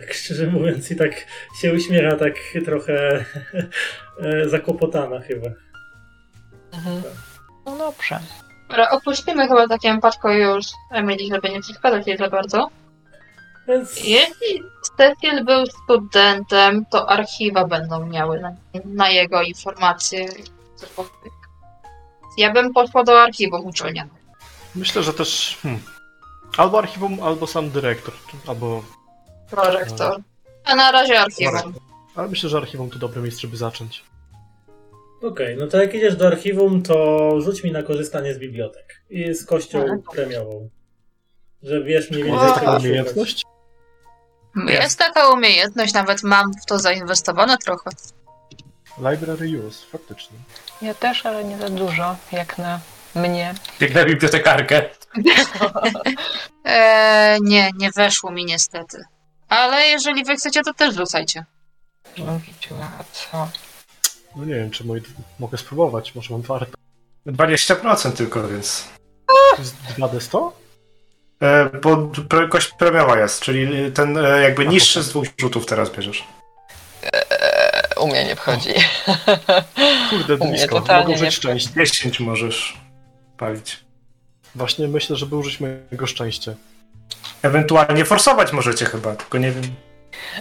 Tak 0.00 0.14
szczerze 0.14 0.46
mówiąc, 0.46 0.90
i 0.90 0.96
tak 0.96 1.12
się 1.60 1.72
uśmiecha, 1.72 2.16
tak 2.16 2.34
trochę 2.64 3.24
e, 4.22 4.48
zakłopotana 4.48 5.20
chyba. 5.20 5.48
Mhm. 6.72 7.02
No 7.66 7.78
dobrze. 7.78 8.18
Dobra, 8.68 8.90
opuścimy 8.90 9.48
chyba 9.48 9.68
takie 9.68 9.88
empatko 9.88 10.32
już 10.32 10.66
Emily, 10.92 11.34
żeby 11.34 11.50
nie 11.50 11.60
przeszkadzać 11.60 12.06
jej 12.06 12.16
za 12.16 12.28
bardzo. 12.28 12.70
Więc 13.68 14.04
Jeśli 14.04 14.62
Cecil 14.96 15.44
był 15.44 15.66
studentem, 15.66 16.86
to 16.90 17.10
archiwa 17.10 17.64
będą 17.64 18.06
miały 18.06 18.40
na, 18.40 18.56
na 18.84 19.10
jego 19.10 19.42
informacje. 19.42 20.26
Ja 22.38 22.52
bym 22.52 22.72
poszła 22.72 23.04
do 23.04 23.22
archiwum 23.22 23.66
uczelnianego. 23.66 24.16
Myślę, 24.74 25.02
że 25.02 25.12
też 25.12 25.58
hmm, 25.62 25.82
albo 26.56 26.78
archiwum, 26.78 27.22
albo 27.22 27.46
sam 27.46 27.70
dyrektor, 27.70 28.14
albo... 28.46 28.82
Prorektor. 29.50 30.20
A 30.64 30.74
na 30.74 30.92
razie 30.92 31.20
archiwum. 31.20 31.74
Ale 32.14 32.28
myślę, 32.28 32.50
że 32.50 32.56
archiwum 32.56 32.90
to 32.90 32.98
dobre 32.98 33.22
miejsce, 33.22 33.40
żeby 33.40 33.56
zacząć. 33.56 34.04
okej, 35.22 35.56
no 35.56 35.66
to 35.66 35.82
jak 35.82 35.94
idziesz 35.94 36.16
do 36.16 36.26
archiwum, 36.26 36.82
to 36.82 37.30
rzuć 37.40 37.64
mi 37.64 37.72
na 37.72 37.82
korzystanie 37.82 38.34
z 38.34 38.38
bibliotek. 38.38 39.02
I 39.10 39.34
z 39.34 39.46
kością 39.46 40.02
premiową. 40.12 40.68
Że 41.62 41.84
wiesz 41.84 42.10
mniej 42.10 42.24
więcej 42.24 42.48
Jest 42.48 42.60
czego 42.60 42.76
umiejętność? 42.76 43.45
Jest 44.64 44.98
taka 44.98 45.28
umiejętność, 45.28 45.94
nawet 45.94 46.22
mam 46.22 46.52
w 46.62 46.66
to 46.66 46.78
zainwestowane 46.78 47.58
trochę. 47.58 47.90
Library 48.98 49.66
use, 49.66 49.86
faktycznie. 49.86 50.38
Ja 50.82 50.94
też, 50.94 51.26
ale 51.26 51.44
nie 51.44 51.58
za 51.58 51.68
dużo, 51.68 52.16
jak 52.32 52.58
na 52.58 52.80
mnie. 53.14 53.54
Jak 53.80 53.94
na 53.94 54.04
bibliotekarkę. 54.04 54.82
Eee, 56.64 57.38
nie, 57.50 57.70
nie 57.76 57.90
weszło 57.90 58.30
mi 58.30 58.44
niestety. 58.44 59.02
Ale 59.48 59.86
jeżeli 59.86 60.24
wy 60.24 60.36
chcecie, 60.36 60.62
to 60.62 60.74
też 60.74 60.94
rzucajcie. 60.94 61.44
No, 62.18 62.40
rzuciła, 62.46 62.90
a 63.00 63.04
co? 63.12 63.48
No 64.36 64.44
nie 64.44 64.54
wiem, 64.54 64.70
czy 64.70 64.84
moi... 64.84 65.02
mogę 65.38 65.58
spróbować, 65.58 66.14
może 66.14 66.34
mam 66.34 66.42
warto. 66.42 66.76
20% 67.26 68.12
tylko, 68.12 68.48
więc. 68.48 68.88
To 69.26 69.62
jest 69.62 69.76
2D100? 69.98 70.50
E, 71.42 71.70
bo 71.82 72.10
kość 72.50 72.68
premiowa 72.68 73.18
jest, 73.18 73.40
czyli 73.40 73.92
ten 73.92 74.18
e, 74.18 74.42
jakby 74.42 74.66
niższy 74.66 75.02
z 75.02 75.08
dwóch 75.08 75.26
rzutów 75.40 75.66
teraz 75.66 75.90
bierzesz. 75.90 76.24
E, 77.02 78.00
u 78.00 78.06
mnie 78.08 78.24
nie 78.24 78.36
wchodzi. 78.36 78.74
Kurde, 80.10 80.36
blisko. 80.36 80.80
Mogę 80.80 81.14
użyć 81.14 81.34
szczęście. 81.34 81.70
10 81.76 82.20
możesz 82.20 82.76
palić. 83.36 83.80
Właśnie 84.54 84.88
myślę, 84.88 85.16
żeby 85.16 85.36
użyć 85.36 85.60
mojego 85.60 86.06
szczęścia. 86.06 86.54
Ewentualnie 87.42 88.04
forsować 88.04 88.52
możecie 88.52 88.84
chyba, 88.84 89.16
tylko 89.16 89.38
nie 89.38 89.52
wiem. 89.52 89.64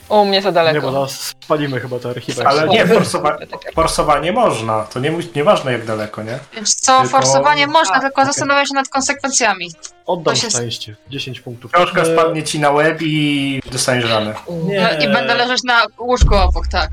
U 0.09 0.25
mnie 0.25 0.41
to 0.41 0.51
daleko. 0.51 0.75
Nie, 0.75 0.81
bo 0.81 0.91
nas 1.01 1.11
spalimy 1.43 1.79
chyba 1.79 1.99
te 1.99 2.09
archiwa. 2.09 2.43
Ale 2.43 2.67
nie, 2.67 2.85
forsowa- 2.85 3.37
forsowanie 3.75 4.31
można. 4.31 4.83
To 4.83 4.99
nie, 4.99 5.13
nieważne 5.35 5.71
jak 5.71 5.85
daleko, 5.85 6.23
nie? 6.23 6.39
Więc 6.55 6.75
co, 6.75 7.01
Tylko- 7.01 7.09
forsowanie 7.17 7.67
można, 7.67 7.95
A, 7.95 7.99
tylko 7.99 8.21
okej. 8.21 8.25
zastanawiam 8.33 8.65
się 8.65 8.73
nad 8.73 8.89
konsekwencjami. 8.89 9.71
Oddam 10.05 10.35
się- 10.35 10.49
szczęście. 10.49 10.95
10 11.09 11.39
punktów. 11.41 11.71
Książka 11.71 12.01
E, 12.01 12.05
spadnie 12.13 12.43
ci 12.43 12.59
na 12.59 12.71
łeb 12.71 12.97
i 13.01 13.59
dostaniesz 13.71 14.09
ranę. 14.09 14.33
Nie. 14.65 14.97
I 15.01 15.07
będę 15.13 15.35
leżeć 15.35 15.63
na 15.63 15.85
łóżku 15.99 16.35
obok, 16.35 16.67
tak. 16.67 16.89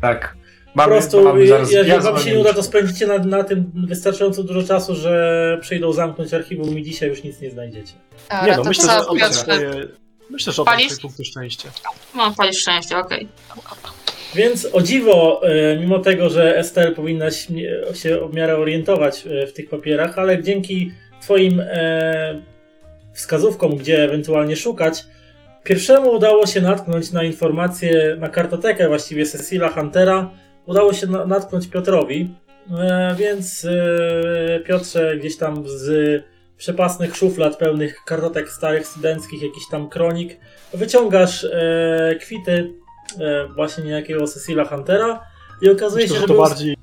Tak. 0.00 0.36
Po 0.74 0.82
Mamy, 0.82 0.92
prostu, 0.92 1.24
mamy 1.24 1.46
zaraz 1.46 1.70
jeżeli 1.70 1.90
ja 1.90 2.00
wam 2.00 2.18
się 2.18 2.32
nie 2.32 2.38
uda, 2.38 2.54
to 2.54 2.62
spędzicie 2.62 3.06
na, 3.06 3.18
na 3.18 3.44
tym 3.44 3.72
wystarczająco 3.88 4.42
dużo 4.42 4.62
czasu, 4.68 4.94
że 4.96 5.58
przyjdą 5.60 5.92
zamknąć 5.92 6.34
archiwum 6.34 6.78
i 6.78 6.82
dzisiaj 6.82 7.08
już 7.08 7.24
nic 7.24 7.40
nie 7.40 7.50
znajdziecie. 7.50 7.92
Dobra, 8.30 8.46
Nie 8.46 8.56
no, 8.56 8.62
to 8.62 8.68
myślę, 8.68 8.84
że 8.84 9.32
swoje... 9.32 9.88
Myślę, 10.30 10.52
że 10.52 10.62
oddam 10.62 10.74
Palisz? 10.74 10.92
swoje 10.92 11.02
punkty 11.02 11.24
szczęścia. 11.24 11.68
Mam 12.14 12.34
palić 12.34 12.58
szczęście, 12.58 12.98
okej. 12.98 13.28
Więc 14.34 14.68
o 14.72 14.82
dziwo, 14.82 15.40
e, 15.42 15.76
mimo 15.76 15.98
tego, 15.98 16.30
że 16.30 16.56
Estelle 16.56 16.92
powinna 16.92 17.30
się 17.30 18.28
w 18.30 18.34
miarę 18.34 18.56
orientować 18.56 19.26
e, 19.26 19.46
w 19.46 19.52
tych 19.52 19.68
papierach, 19.68 20.18
ale 20.18 20.42
dzięki 20.42 20.92
Twoim 21.22 21.60
e, 21.60 22.42
wskazówkom, 23.12 23.76
gdzie 23.76 24.04
ewentualnie 24.04 24.56
szukać, 24.56 25.04
pierwszemu 25.64 26.10
udało 26.10 26.46
się 26.46 26.60
natknąć 26.60 27.12
na 27.12 27.24
informację, 27.24 28.16
na 28.18 28.28
kartotekę 28.28 28.88
właściwie 28.88 29.26
Cecila 29.26 29.68
Huntera, 29.68 30.30
udało 30.66 30.92
się 30.92 31.06
natknąć 31.06 31.66
Piotrowi, 31.66 32.34
więc 33.18 33.66
Piotrze 34.66 35.16
gdzieś 35.16 35.36
tam 35.36 35.68
z 35.68 36.22
przepasnych 36.58 37.16
szuflad 37.16 37.56
pełnych 37.56 38.04
kartotek 38.04 38.48
starych 38.48 38.86
studenckich, 38.86 39.42
jakiś 39.42 39.68
tam 39.70 39.88
kronik, 39.88 40.36
wyciągasz 40.74 41.46
kwity 42.20 42.74
E, 43.20 43.48
właśnie 43.48 43.84
niejakiego 43.84 44.26
Cecila 44.26 44.64
Huntera 44.64 45.20
i 45.62 45.70
okazuje 45.70 46.04
Myślę, 46.04 46.16
się, 46.16 46.20
że, 46.20 46.20
że 46.20 46.26
to 46.26 46.34
był... 46.34 46.42
bardziej, 46.42 46.76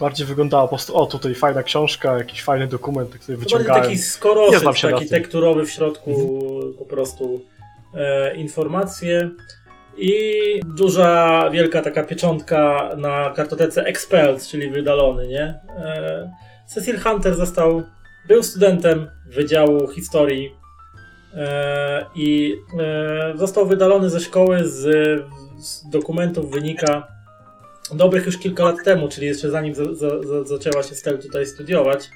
bardziej 0.00 0.26
wyglądało 0.26 0.62
po 0.62 0.68
prostu, 0.68 0.96
o 0.96 1.06
tutaj 1.06 1.34
fajna 1.34 1.62
książka, 1.62 2.18
jakiś 2.18 2.42
fajny 2.42 2.66
dokument, 2.66 3.10
sobie 3.10 3.38
to 3.38 3.44
wyciągałem. 3.44 3.82
taki 3.82 3.98
skoroszyc, 3.98 4.64
taki 4.64 4.80
taki 4.80 5.08
tekturowy 5.08 5.66
w 5.66 5.70
środku 5.70 6.10
mhm. 6.10 6.74
po 6.74 6.84
prostu 6.84 7.44
e, 7.94 8.34
informacje 8.34 9.30
i 9.96 10.22
duża, 10.66 11.50
wielka 11.50 11.82
taka 11.82 12.02
pieczątka 12.02 12.90
na 12.96 13.32
kartotece 13.36 13.84
Expelled, 13.84 14.46
czyli 14.46 14.70
wydalony, 14.70 15.28
nie? 15.28 15.60
E, 15.78 16.32
Cecil 16.66 17.00
Hunter 17.00 17.34
został, 17.34 17.82
był 18.28 18.42
studentem 18.42 19.10
Wydziału 19.26 19.88
Historii 19.88 20.54
e, 21.34 22.06
i 22.14 22.56
e, 22.78 23.32
został 23.36 23.66
wydalony 23.66 24.10
ze 24.10 24.20
szkoły 24.20 24.68
z 24.68 24.86
z 25.60 25.90
dokumentów 25.90 26.50
wynika 26.50 27.08
dobrych 27.92 28.26
już 28.26 28.38
kilka 28.38 28.64
lat 28.64 28.76
temu, 28.84 29.08
czyli 29.08 29.26
jeszcze 29.26 29.50
zanim 29.50 29.74
za, 29.74 29.84
za, 29.94 30.22
za, 30.22 30.44
zaczęła 30.44 30.82
się 30.82 30.94
Stel 30.94 31.18
tutaj 31.18 31.46
studiować, 31.46 32.10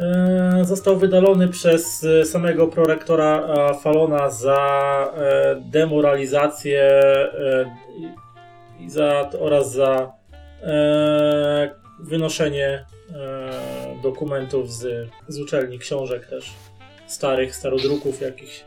e, 0.00 0.64
został 0.64 0.96
wydalony 0.96 1.48
przez 1.48 2.06
samego 2.24 2.66
prorektora 2.66 3.48
Falona 3.74 4.30
za 4.30 5.14
demoralizację 5.70 7.02
za, 8.86 9.30
oraz 9.40 9.72
za 9.72 10.12
wynoszenie 12.00 12.84
dokumentów 14.02 14.72
z, 14.72 15.08
z 15.28 15.40
uczelni, 15.40 15.78
książek 15.78 16.26
też 16.26 16.50
starych, 17.06 17.56
starodruków 17.56 18.20
jakichś 18.20 18.64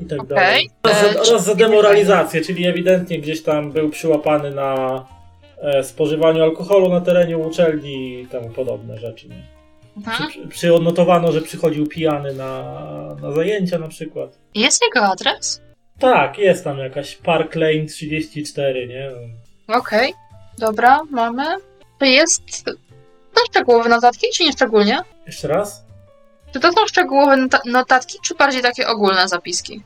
i 0.00 0.04
tak 0.04 0.20
okay. 0.20 0.36
dalej. 0.36 0.70
Oraz, 0.82 1.14
za, 1.14 1.20
oraz 1.20 1.44
za 1.44 1.54
demoralizację, 1.54 2.40
czyli 2.40 2.66
ewidentnie 2.66 3.18
gdzieś 3.18 3.42
tam 3.42 3.72
był 3.72 3.90
przyłapany 3.90 4.50
na 4.50 5.04
e, 5.58 5.84
spożywaniu 5.84 6.42
alkoholu 6.42 6.88
na 6.88 7.00
terenie 7.00 7.38
uczelni 7.38 8.20
i 8.20 8.26
temu 8.26 8.50
podobne 8.50 8.98
rzeczy. 8.98 9.28
Nie? 9.28 9.46
Mhm. 9.96 10.30
Przy, 10.30 10.48
przy, 10.48 10.74
odnotowano, 10.74 11.32
że 11.32 11.40
przychodził 11.40 11.86
pijany 11.86 12.34
na, 12.34 12.62
na 13.22 13.32
zajęcia 13.32 13.78
na 13.78 13.88
przykład. 13.88 14.38
Jest 14.54 14.82
jego 14.82 15.06
adres? 15.06 15.62
Tak, 15.98 16.38
jest 16.38 16.64
tam 16.64 16.78
jakaś 16.78 17.16
Park 17.16 17.54
Lane 17.54 17.86
34, 17.86 18.88
nie? 18.88 19.10
Okej, 19.68 20.10
okay. 20.10 20.12
dobra, 20.58 21.00
mamy. 21.10 21.44
To 21.98 22.04
jest... 22.04 22.42
To 23.34 23.40
szczegółowe 23.50 23.88
notatki, 23.88 24.26
czy 24.34 24.44
nie 24.44 24.52
szczególnie? 24.52 24.98
Jeszcze 25.26 25.48
raz? 25.48 25.84
Czy 26.52 26.60
to 26.60 26.72
są 26.72 26.86
szczegółowe 26.86 27.46
notatki, 27.66 28.18
czy 28.24 28.34
bardziej 28.34 28.62
takie 28.62 28.88
ogólne 28.88 29.28
zapiski? 29.28 29.82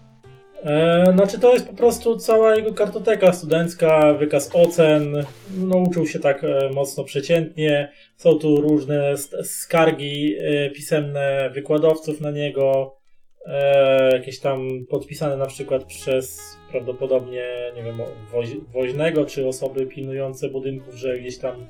E, 0.64 1.12
znaczy 1.14 1.38
to 1.38 1.52
jest 1.52 1.68
po 1.68 1.74
prostu 1.74 2.16
cała 2.16 2.56
jego 2.56 2.74
kartoteka 2.74 3.32
studencka, 3.32 4.14
wykaz 4.14 4.50
ocen, 4.54 5.24
no 5.56 5.76
uczył 5.76 6.06
się 6.06 6.18
tak 6.18 6.44
e, 6.44 6.70
mocno 6.74 7.04
przeciętnie, 7.04 7.92
są 8.16 8.34
tu 8.34 8.60
różne 8.60 9.16
skargi 9.42 10.36
e, 10.38 10.70
pisemne 10.70 11.50
wykładowców 11.50 12.20
na 12.20 12.30
niego, 12.30 12.96
jakieś 14.12 14.40
tam 14.40 14.68
podpisane 14.88 15.36
na 15.36 15.46
przykład 15.46 15.84
przez 15.84 16.40
prawdopodobnie, 16.70 17.72
nie 17.76 17.82
wiem, 17.82 17.98
woźnego 18.72 19.24
czy 19.26 19.48
osoby 19.48 19.86
pilnujące 19.86 20.48
budynków, 20.48 20.94
że 20.94 21.18
gdzieś 21.18 21.38
tam 21.38 21.66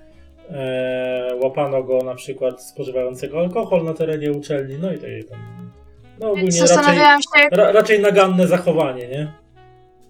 łapano 1.42 1.82
go 1.82 1.98
na 1.98 2.14
przykład 2.14 2.62
spożywającego 2.62 3.40
alkohol 3.40 3.84
na 3.84 3.94
terenie 3.94 4.32
uczelni, 4.32 4.78
no 4.80 4.92
i 4.92 4.98
tak 4.98 5.30
tam 5.30 5.38
no 6.20 6.30
ogólnie 6.30 6.52
zastanawiałam 6.52 7.20
raczej, 7.32 7.50
się... 7.50 7.56
Ra, 7.56 7.72
raczej 7.72 8.00
naganne 8.00 8.46
zachowanie, 8.46 9.08
nie? 9.08 9.32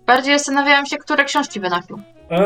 Bardziej 0.07 0.39
zastanawiałam 0.39 0.87
się, 0.87 0.97
które 0.97 1.25
książki 1.25 1.61
wynosił. 1.61 2.01
A 2.29 2.39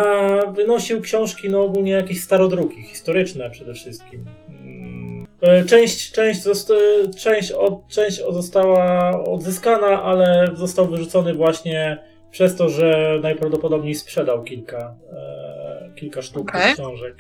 wynosił 0.53 1.01
książki, 1.01 1.51
no 1.51 1.63
ogólnie 1.63 1.93
jakieś 1.93 2.23
starodruki, 2.23 2.83
historyczne 2.83 3.51
przede 3.51 3.75
wszystkim. 3.75 4.25
Mm. 4.49 5.27
E, 5.43 5.65
część, 5.65 6.13
część, 6.13 6.43
zosta, 6.43 6.75
część, 7.19 7.53
od, 7.53 7.89
część 7.89 8.23
została 8.31 9.11
odzyskana, 9.25 10.03
ale 10.03 10.49
został 10.55 10.87
wyrzucony 10.87 11.35
właśnie 11.35 11.99
przez 12.31 12.57
to, 12.57 12.69
że 12.69 13.19
najprawdopodobniej 13.23 13.95
sprzedał 13.95 14.45
kilka, 14.45 14.95
e, 15.13 15.91
kilka 15.95 16.23
sztuk 16.23 16.49
okay. 16.49 16.75
książek. 16.75 17.17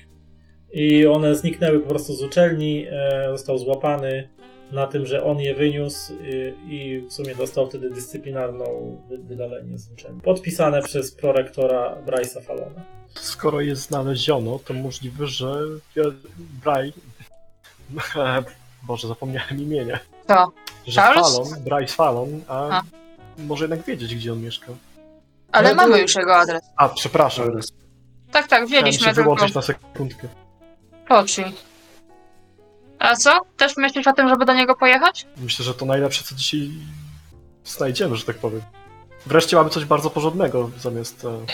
I 0.73 1.07
one 1.07 1.35
zniknęły 1.35 1.81
po 1.81 1.89
prostu 1.89 2.15
z 2.15 2.23
uczelni, 2.23 2.86
e, 2.90 3.28
został 3.31 3.59
złapany 3.59 4.28
na 4.73 4.86
tym, 4.86 5.07
że 5.07 5.24
on 5.24 5.40
je 5.40 5.55
wyniósł 5.55 6.12
y, 6.12 6.55
i 6.69 7.05
w 7.09 7.12
sumie 7.12 7.35
dostał 7.35 7.69
wtedy 7.69 7.90
dyscyplinarną 7.90 8.97
wydalenie 9.09 9.78
z 9.78 9.93
uczelni. 9.93 10.20
Podpisane 10.20 10.82
przez 10.82 11.12
prorektora 11.15 11.97
Bryce'a 12.07 12.43
Fallona. 12.43 12.81
Skoro 13.15 13.61
je 13.61 13.77
znaleziono, 13.77 14.59
to 14.65 14.74
możliwe, 14.74 15.27
że 15.27 15.62
Bry... 16.65 16.93
Boże, 18.82 19.09
zapomniałem 19.09 19.61
imienia. 19.61 19.99
To. 20.27 20.53
Że 20.86 21.01
Fallon, 21.01 21.45
Bryce 21.65 21.95
Fallon, 21.95 22.40
a, 22.49 22.78
a, 22.78 22.82
może 23.39 23.65
jednak 23.65 23.82
wiedzieć, 23.82 24.15
gdzie 24.15 24.32
on 24.32 24.43
mieszka. 24.43 24.73
Ale 25.53 25.69
no, 25.69 25.74
mamy 25.74 25.93
to... 25.93 25.99
już 25.99 26.15
jego 26.15 26.36
adres. 26.36 26.62
A, 26.77 26.89
przepraszam. 26.89 27.47
Tak, 28.32 28.49
tak, 28.49 28.66
wzięliśmy. 28.66 28.99
Chciałem 28.99 29.16
się 29.16 29.23
wyłączyć 29.23 29.55
na 29.55 29.62
sekundkę. 29.62 30.28
Poczy. 31.09 31.44
A 32.98 33.16
co? 33.16 33.40
Też 33.56 33.76
myślisz 33.76 34.06
o 34.06 34.12
tym, 34.12 34.28
żeby 34.28 34.44
do 34.44 34.55
niego 34.55 34.76
pojechać? 34.76 35.26
Myślę, 35.36 35.64
że 35.64 35.74
to 35.74 35.86
najlepsze, 35.86 36.24
co 36.24 36.35
dzisiaj 36.35 36.70
znajdziemy, 37.64 38.16
że 38.16 38.24
tak 38.24 38.36
powiem. 38.36 38.62
Wreszcie 39.26 39.56
mamy 39.56 39.70
coś 39.70 39.85
bardzo 39.85 40.10
porządnego 40.10 40.70
zamiast... 40.78 41.24
E... 41.24 41.47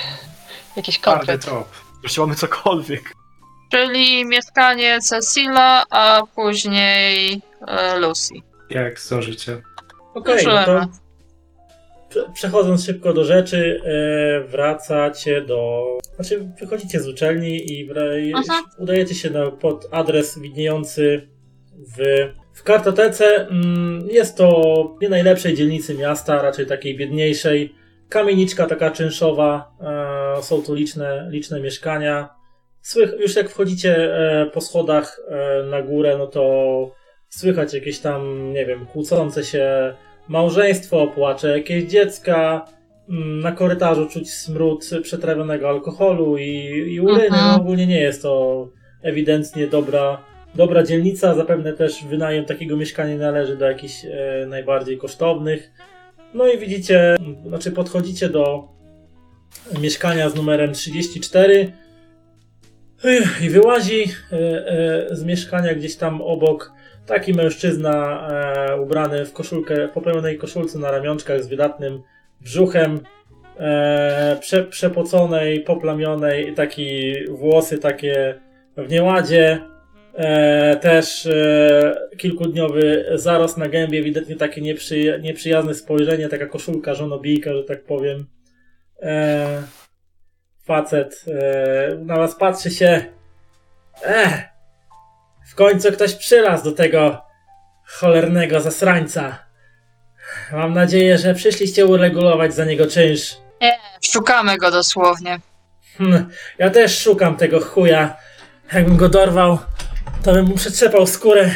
Jakiś 0.77 0.99
konkret. 0.99 1.47
Wreszcie 2.01 2.21
mamy 2.21 2.35
cokolwiek. 2.35 3.13
Czyli 3.71 4.25
mieszkanie 4.25 5.01
Cecila, 5.01 5.85
a 5.91 6.23
później 6.35 7.43
e, 7.69 7.99
Lucy. 7.99 8.35
Jak 8.71 9.01
zdążycie? 9.01 9.63
Okej, 10.15 10.47
okay, 10.47 10.67
no 10.67 10.87
to 10.87 11.04
przechodząc 12.35 12.85
szybko 12.85 13.13
do 13.13 13.25
rzeczy, 13.25 13.81
e, 13.85 14.49
wracacie 14.49 15.41
do. 15.41 15.85
Znaczy, 16.15 16.49
wychodzicie 16.61 17.01
z 17.01 17.09
uczelni 17.09 17.73
i 17.73 17.91
udajecie 18.79 19.15
się 19.15 19.31
na, 19.31 19.51
pod 19.51 19.89
adres 19.91 20.39
widniejący 20.39 21.29
w, 21.97 22.29
w 22.53 22.63
kartotece. 22.63 23.49
Mm, 23.49 24.09
jest 24.11 24.37
to 24.37 24.97
nie 25.03 25.09
najlepszej 25.09 25.55
dzielnicy 25.55 25.95
miasta, 25.95 26.43
raczej 26.43 26.67
takiej 26.67 26.97
biedniejszej. 26.97 27.75
Kamieniczka 28.09 28.67
taka 28.67 28.91
czynszowa, 28.91 29.77
e, 30.39 30.43
są 30.43 30.63
tu 30.63 30.75
liczne, 30.75 31.29
liczne 31.31 31.61
mieszkania. 31.61 32.29
Słych, 32.83 33.13
już 33.21 33.37
jak 33.37 33.51
wchodzicie 33.51 34.15
e, 34.15 34.47
po 34.47 34.61
schodach 34.61 35.21
na 35.71 35.83
górę, 35.83 36.17
no 36.19 36.27
to 36.27 36.45
słychać 37.29 37.75
jakieś 37.75 37.99
tam, 37.99 38.53
nie 38.53 38.67
wiem, 38.67 38.87
kłócące 38.87 39.45
się 39.45 39.95
małżeństwo, 40.29 41.07
płacze 41.07 41.59
jakieś 41.59 41.85
dziecka, 41.85 42.67
mm, 43.09 43.41
na 43.41 43.53
korytarzu 43.53 44.09
czuć 44.09 44.31
smród 44.31 44.91
przetrawionego 45.03 45.69
alkoholu 45.69 46.39
i, 46.39 46.53
i 46.89 47.01
uryny. 47.01 47.29
No, 47.31 47.57
ogólnie 47.57 47.87
nie 47.87 48.01
jest 48.01 48.23
to 48.23 48.69
ewidentnie 49.03 49.67
dobra, 49.67 50.23
dobra 50.55 50.83
dzielnica. 50.83 51.35
Zapewne 51.35 51.73
też 51.73 52.05
wynajem 52.05 52.45
takiego 52.45 52.77
mieszkania 52.77 53.17
należy 53.17 53.57
do 53.57 53.65
jakichś 53.65 54.05
e, 54.05 54.47
najbardziej 54.49 54.99
kosztownych. 54.99 55.71
No 56.35 56.49
i 56.49 56.59
widzicie, 56.59 57.17
znaczy 57.47 57.73
podchodzicie 57.73 58.29
do 58.29 58.69
mieszkania 59.81 60.29
z 60.29 60.35
numerem 60.35 60.73
34 60.73 61.73
i 63.43 63.51
wyłazi 63.51 64.05
e, 64.33 64.37
e, 65.11 65.17
z 65.17 65.25
mieszkania 65.25 65.75
gdzieś 65.75 65.97
tam 65.97 66.23
obok 66.23 66.73
Taki 67.07 67.35
mężczyzna 67.35 68.29
e, 68.29 68.81
ubrany 68.81 69.27
w 69.27 69.33
koszulkę, 69.33 69.89
po 69.89 70.01
pełnej 70.01 70.39
koszulce 70.39 70.79
na 70.79 70.91
ramionczkach 70.91 71.43
z 71.43 71.49
wydatnym 71.49 72.03
brzuchem, 72.41 73.01
e, 73.59 74.37
prze, 74.41 74.65
przepoconej, 74.65 75.61
poplamionej, 75.61 76.55
taki 76.55 77.15
włosy 77.29 77.79
takie 77.79 78.41
w 78.77 78.91
nieładzie, 78.91 79.61
e, 80.15 80.77
też 80.77 81.27
e, 81.27 81.97
kilkudniowy 82.17 83.05
zarost 83.15 83.59
na 83.59 83.69
gębie, 83.69 83.99
ewidentnie 83.99 84.37
takie 84.37 84.61
nieprzyja 84.61 85.17
nieprzyjazne 85.17 85.75
spojrzenie, 85.75 86.29
taka 86.29 86.47
koszulka 86.47 86.95
żonobijka, 86.95 87.55
że 87.55 87.65
tak 87.65 87.85
powiem. 87.85 88.27
E, 89.03 89.63
facet 90.65 91.25
e, 91.29 91.97
na 91.97 92.17
was 92.17 92.35
patrzy 92.35 92.71
się. 92.71 93.05
Eh, 94.03 94.54
w 95.51 95.55
końcu 95.55 95.93
ktoś 95.93 96.15
przylazł 96.15 96.65
do 96.65 96.73
tego 96.73 97.23
cholernego 97.87 98.61
zasrańca. 98.61 99.39
Mam 100.53 100.73
nadzieję, 100.75 101.19
że 101.19 101.35
przyszliście 101.35 101.87
uregulować 101.87 102.55
za 102.55 102.65
niego 102.65 102.87
czynsz. 102.87 103.37
Szukamy 104.13 104.59
go 104.59 104.71
dosłownie. 104.71 105.41
Hm, 105.99 106.31
ja 106.59 106.71
też 106.71 106.99
szukam 106.99 107.37
tego 107.37 107.61
chuja. 107.61 108.17
Jakbym 108.73 108.97
go 108.97 109.09
dorwał, 109.09 109.59
to 110.23 110.33
bym 110.33 110.47
mu 110.47 110.55
przetrzepał 110.55 111.07
skórę. 111.07 111.51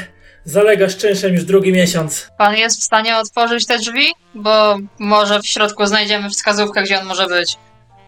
Zalega 0.44 0.89
z 0.89 0.97
czynszem 0.97 1.35
już 1.35 1.44
drugi 1.44 1.73
miesiąc. 1.73 2.28
Pan 2.39 2.56
jest 2.56 2.81
w 2.81 2.85
stanie 2.85 3.16
otworzyć 3.16 3.66
te 3.66 3.78
drzwi? 3.78 4.06
Bo 4.35 4.78
może 4.98 5.40
w 5.40 5.47
środku 5.47 5.86
znajdziemy 5.86 6.31
wskazówkę, 6.31 6.82
gdzie 6.82 7.01
on 7.01 7.06
może 7.06 7.27
być. 7.27 7.56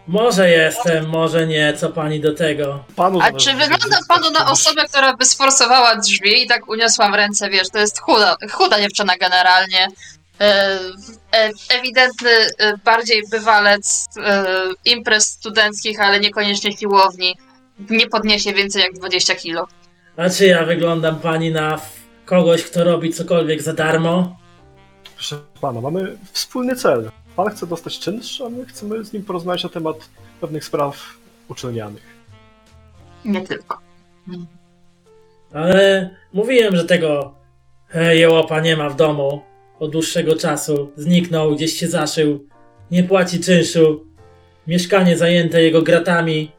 Może 0.07 0.49
jestem, 0.49 1.09
może 1.09 1.47
nie, 1.47 1.73
co 1.73 1.89
pani 1.89 2.19
do 2.19 2.33
tego? 2.33 2.83
Panu 2.95 3.19
A 3.21 3.31
czy 3.31 3.53
wygląda 3.53 3.97
panu 4.07 4.31
na 4.31 4.51
osobę, 4.51 4.85
która 4.85 5.15
by 5.17 5.25
sforsowała 5.25 5.95
drzwi 5.95 6.43
i 6.43 6.47
tak 6.47 6.69
uniosłam 6.69 7.15
ręce, 7.15 7.49
wiesz, 7.49 7.69
to 7.69 7.79
jest 7.79 7.99
chuda, 7.99 8.35
chuda 8.51 8.81
dziewczyna 8.81 9.17
generalnie. 9.17 9.87
E, 10.41 10.79
e, 11.33 11.51
ewidentny 11.69 12.29
e, 12.29 12.77
bardziej 12.85 13.23
bywalec 13.31 14.07
e, 14.17 14.45
imprez 14.85 15.25
studenckich, 15.25 15.99
ale 15.99 16.19
niekoniecznie 16.19 16.77
siłowni. 16.77 17.37
Nie 17.89 18.07
podniesie 18.07 18.53
więcej 18.53 18.81
jak 18.81 18.93
20 18.93 19.35
kilo. 19.35 19.67
A 20.17 20.29
czy 20.29 20.45
ja 20.45 20.65
wyglądam 20.65 21.19
pani 21.19 21.51
na 21.51 21.79
kogoś, 22.25 22.63
kto 22.63 22.83
robi 22.83 23.13
cokolwiek 23.13 23.61
za 23.61 23.73
darmo? 23.73 24.37
Proszę 25.15 25.35
pana, 25.61 25.81
mamy 25.81 26.17
wspólny 26.31 26.75
cel. 26.75 27.11
Pan 27.35 27.49
chce 27.49 27.67
dostać 27.67 27.99
czynsz, 27.99 28.41
a 28.41 28.49
my 28.49 28.65
chcemy 28.65 29.05
z 29.05 29.13
nim 29.13 29.23
porozmawiać 29.23 29.63
na 29.63 29.69
temat 29.69 30.09
pewnych 30.41 30.65
spraw 30.65 31.17
uczelnianych. 31.47 32.03
Nie 33.25 33.41
tylko. 33.41 33.77
Ale 35.53 36.09
mówiłem, 36.33 36.75
że 36.75 36.85
tego 36.85 37.35
e, 37.93 38.15
jełopa 38.15 38.59
nie 38.59 38.77
ma 38.77 38.89
w 38.89 38.95
domu 38.95 39.41
od 39.79 39.91
dłuższego 39.91 40.35
czasu. 40.35 40.91
Zniknął, 40.97 41.55
gdzieś 41.55 41.73
się 41.73 41.87
zaszył. 41.87 42.47
Nie 42.91 43.03
płaci 43.03 43.39
czynszu. 43.39 44.05
Mieszkanie 44.67 45.17
zajęte 45.17 45.63
jego 45.63 45.81
gratami. 45.81 46.51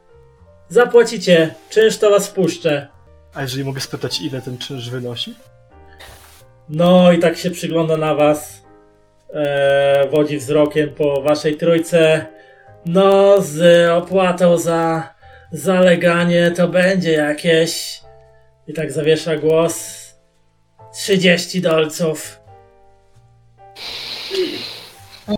Zapłacicie, 0.69 1.55
czynsz 1.69 1.97
to 1.97 2.09
was 2.09 2.27
wpuszczę. 2.27 2.87
A 3.33 3.41
jeżeli 3.41 3.63
mogę 3.63 3.81
spytać, 3.81 4.21
ile 4.21 4.41
ten 4.41 4.57
czynsz 4.57 4.89
wynosi? 4.89 5.35
No 6.69 7.11
i 7.11 7.19
tak 7.19 7.37
się 7.37 7.51
przygląda 7.51 7.97
na 7.97 8.15
was. 8.15 8.62
E, 9.33 10.07
wodzi 10.11 10.37
wzrokiem 10.37 10.89
po 10.89 11.21
waszej 11.21 11.57
trójce. 11.57 12.25
No, 12.85 13.41
z 13.41 13.89
opłatą 13.89 14.57
za 14.57 15.13
zaleganie 15.51 16.51
to 16.51 16.67
będzie 16.67 17.11
jakieś. 17.11 18.01
I 18.67 18.73
tak 18.73 18.91
zawiesza 18.91 19.35
głos. 19.35 20.03
30 20.93 21.61
dolców. 21.61 22.39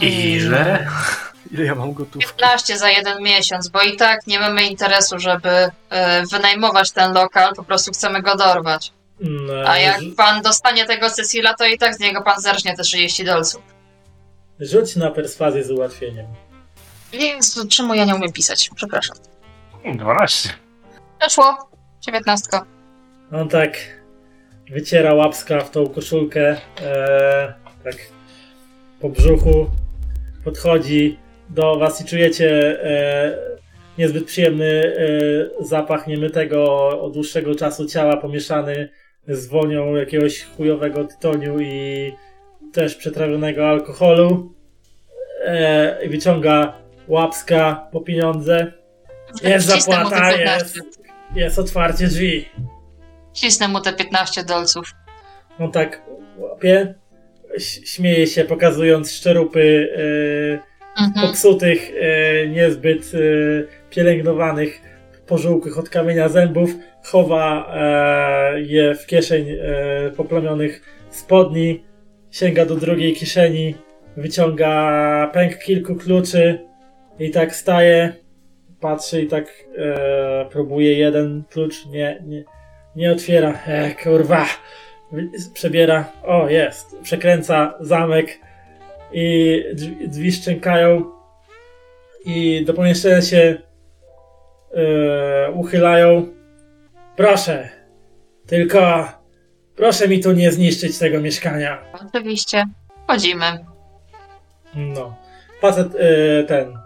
Ile? 0.01 0.87
Ile 1.51 1.65
ja 1.65 1.75
mam 1.75 1.93
gotówki? 1.93 2.29
15 2.37 2.77
za 2.77 2.89
jeden 2.89 3.23
miesiąc, 3.23 3.67
bo 3.67 3.81
i 3.81 3.97
tak 3.97 4.27
nie 4.27 4.39
mamy 4.39 4.63
interesu, 4.63 5.19
żeby 5.19 5.49
e, 5.89 6.25
wynajmować 6.25 6.91
ten 6.91 7.13
lokal, 7.13 7.55
po 7.55 7.63
prostu 7.63 7.91
chcemy 7.91 8.21
go 8.21 8.35
dorwać. 8.35 8.91
Mm, 9.21 9.67
A 9.67 9.77
jak 9.77 9.99
pan 10.17 10.41
dostanie 10.41 10.85
tego 10.85 11.09
Cecila, 11.09 11.53
to 11.53 11.65
i 11.65 11.77
tak 11.77 11.95
z 11.95 11.99
niego 11.99 12.21
pan 12.21 12.41
zerżnie 12.41 12.75
te 12.75 12.83
30 12.83 13.23
dolców. 13.23 13.74
Rzuć 14.59 14.95
na 14.95 15.11
perswazję 15.11 15.63
z 15.63 15.71
ułatwieniem. 15.71 16.25
Jezu, 17.13 17.67
czemu 17.67 17.93
ja 17.93 18.05
nie 18.05 18.15
umiem 18.15 18.31
pisać? 18.31 18.69
Przepraszam. 18.75 19.17
12. 19.95 20.49
Przeszło. 21.19 21.69
19. 22.01 22.49
On 23.31 23.49
tak 23.49 23.77
wyciera 24.69 25.13
łapska 25.13 25.59
w 25.59 25.71
tą 25.71 25.87
koszulkę, 25.87 26.57
e, 26.81 27.53
tak 27.83 27.95
po 29.01 29.09
brzuchu, 29.09 29.69
podchodzi 30.43 31.19
do 31.49 31.77
was 31.77 32.01
i 32.01 32.05
czujecie 32.05 32.79
e, 32.83 33.37
niezbyt 33.97 34.25
przyjemny 34.25 34.95
e, 35.59 35.65
zapach 35.65 36.07
niemytego 36.07 36.87
od 37.01 37.13
dłuższego 37.13 37.55
czasu 37.55 37.85
ciała 37.85 38.17
pomieszany 38.17 38.89
z 39.27 39.47
wonią 39.47 39.95
jakiegoś 39.95 40.43
chujowego 40.43 41.03
tytoniu 41.03 41.59
i 41.59 42.13
też 42.75 42.95
przetrawionego 42.95 43.69
alkoholu. 43.69 44.53
E, 45.45 46.09
wyciąga 46.09 46.73
łapska 47.07 47.87
po 47.91 48.01
pieniądze. 48.01 48.71
Jest 49.43 49.71
Wcisnę 49.71 49.93
zapłata, 49.93 50.31
15. 50.31 50.43
jest, 50.65 50.99
jest 51.35 51.59
otwarcie 51.59 52.07
drzwi. 52.07 52.49
Wcisnę 53.33 53.67
mu 53.67 53.81
te 53.81 53.93
15 53.93 54.43
dolców. 54.43 54.91
On 55.59 55.71
tak 55.71 56.01
łapie, 56.37 56.93
śmieje 57.85 58.27
się, 58.27 58.43
pokazując 58.43 59.11
szczerupy 59.11 59.89
e, 60.61 60.75
Mhm. 60.97 61.27
popsutych, 61.27 61.91
e, 62.01 62.47
niezbyt 62.47 63.11
e, 63.13 63.17
pielęgnowanych, 63.89 64.81
pożółkłych 65.27 65.79
od 65.79 65.89
kamienia 65.89 66.29
zębów, 66.29 66.69
chowa 67.03 67.73
e, 67.75 68.61
je 68.61 68.95
w 68.95 69.05
kieszeń 69.05 69.47
e, 69.49 69.57
poplamionych 70.11 70.81
spodni, 71.09 71.83
sięga 72.35 72.65
do 72.65 72.75
drugiej 72.75 73.13
kieszeni, 73.13 73.75
wyciąga 74.17 75.31
pęk 75.33 75.57
kilku 75.57 75.95
kluczy 75.95 76.59
i 77.19 77.31
tak 77.31 77.55
staje, 77.55 78.13
patrzy 78.79 79.21
i 79.21 79.27
tak 79.27 79.45
e, 79.77 80.45
próbuje 80.51 80.93
jeden 80.93 81.43
klucz, 81.49 81.85
nie, 81.85 82.23
nie, 82.25 82.43
nie 82.95 83.11
otwiera, 83.11 83.59
e, 83.67 83.95
kurwa, 84.03 84.45
przebiera, 85.53 86.11
o 86.23 86.49
jest, 86.49 86.99
przekręca 87.03 87.73
zamek 87.79 88.39
i 89.11 89.63
drzwi, 89.73 90.09
drzwi 90.09 90.31
szczękają 90.31 91.11
i 92.25 92.65
do 92.65 92.73
pomieszczenia 92.73 93.21
się 93.21 93.57
e, 94.73 95.51
uchylają. 95.51 96.27
Proszę, 97.15 97.69
tylko 98.47 99.07
proszę 99.75 100.07
mi 100.07 100.19
tu 100.23 100.31
nie 100.31 100.51
zniszczyć 100.51 100.97
tego 100.97 101.21
mieszkania. 101.21 101.81
Oczywiście. 102.07 102.65
Wchodzimy. 103.03 103.65
No. 104.75 105.15
Facet 105.61 105.87
e, 105.95 106.43
ten 106.43 106.77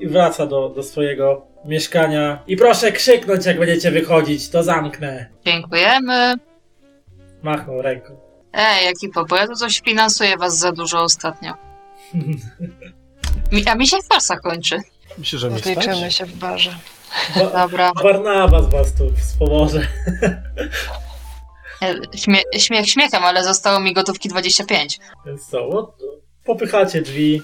i 0.00 0.08
wraca 0.08 0.46
do, 0.46 0.68
do 0.68 0.82
swojego 0.82 1.46
mieszkania 1.64 2.42
i 2.46 2.56
proszę 2.56 2.92
krzyknąć 2.92 3.46
jak 3.46 3.58
będziecie 3.58 3.90
wychodzić, 3.90 4.48
to 4.48 4.62
zamknę. 4.62 5.26
Dziękujemy. 5.46 6.34
Machnął 7.42 7.82
ręką. 7.82 8.16
Ej, 8.52 8.86
ekipo, 8.88 9.24
bo 9.24 9.36
ja 9.36 9.46
tu 9.46 9.54
coś 9.54 9.80
finansuję 9.80 10.36
was 10.36 10.58
za 10.58 10.72
dużo 10.72 11.02
ostatnio. 11.02 11.54
Mi, 13.52 13.66
a 13.68 13.74
mi 13.74 13.86
się 13.86 13.96
farsa 14.12 14.36
kończy. 14.36 14.76
Myślę, 15.18 15.38
że 15.38 15.50
mi 15.50 15.58
Zliczymy 15.58 16.10
się 16.12 16.26
w 16.26 16.34
barze. 16.36 16.70
Ba- 17.36 17.50
Dobra. 17.62 17.92
Barnabas 18.02 18.70
was 18.70 18.94
tu 18.94 19.04
wspomoże. 19.16 19.86
Śmie 22.14 22.38
śmiech 22.58 22.86
śmiechem, 22.86 23.24
ale 23.24 23.44
zostało 23.44 23.80
mi 23.80 23.92
gotówki 23.92 24.28
25. 24.28 24.98
Więc 25.26 25.46
co, 25.46 25.68
no, 25.72 25.94
popychacie 26.44 27.02
drzwi. 27.02 27.42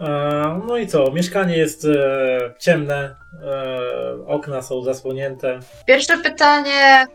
E, 0.00 0.60
no 0.66 0.76
i 0.76 0.86
co, 0.86 1.12
mieszkanie 1.12 1.56
jest 1.56 1.84
e, 1.84 2.54
ciemne, 2.58 3.16
e, 3.44 4.26
okna 4.26 4.62
są 4.62 4.82
zasłonięte. 4.82 5.60
Pierwsze 5.86 6.18
pytanie, 6.18 7.06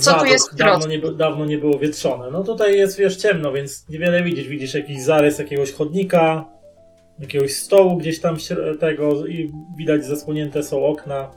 co 0.00 0.14
tu 0.14 0.24
jest 0.24 0.52
w 0.52 0.56
dawno 0.56 0.86
nie, 0.86 0.98
dawno 0.98 1.44
nie 1.44 1.58
było 1.58 1.78
wietrzone. 1.78 2.30
No 2.30 2.44
tutaj 2.44 2.76
jest 2.76 2.98
wiesz 2.98 3.16
ciemno, 3.16 3.52
więc 3.52 3.88
niewiele 3.88 4.22
widzisz. 4.22 4.48
Widzisz 4.48 4.74
jakiś 4.74 5.02
zarys 5.02 5.38
jakiegoś 5.38 5.72
chodnika, 5.72 6.44
jakiegoś 7.18 7.54
stołu 7.54 7.96
gdzieś 7.96 8.20
tam 8.20 8.36
tego 8.80 9.26
i 9.26 9.52
widać 9.78 10.04
zasłonięte 10.04 10.62
są 10.62 10.86
okna. 10.86 11.30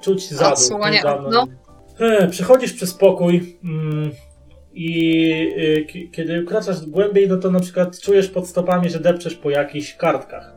Czuć 0.00 0.30
zaduch. 0.30 0.52
Odsłania 0.52 1.02
nie? 1.02 1.46
E, 2.00 2.28
Przechodzisz 2.28 2.72
przez 2.72 2.94
pokój 2.94 3.58
mm, 3.64 4.10
i 4.72 5.12
y, 5.58 5.84
ki- 5.86 6.10
kiedy 6.10 6.42
wkraczasz 6.42 6.86
głębiej, 6.86 7.28
no 7.28 7.36
to 7.36 7.50
na 7.50 7.60
przykład 7.60 8.00
czujesz 8.00 8.28
pod 8.28 8.48
stopami, 8.48 8.90
że 8.90 9.00
depczesz 9.00 9.34
po 9.34 9.50
jakichś 9.50 9.94
kartkach. 9.94 10.52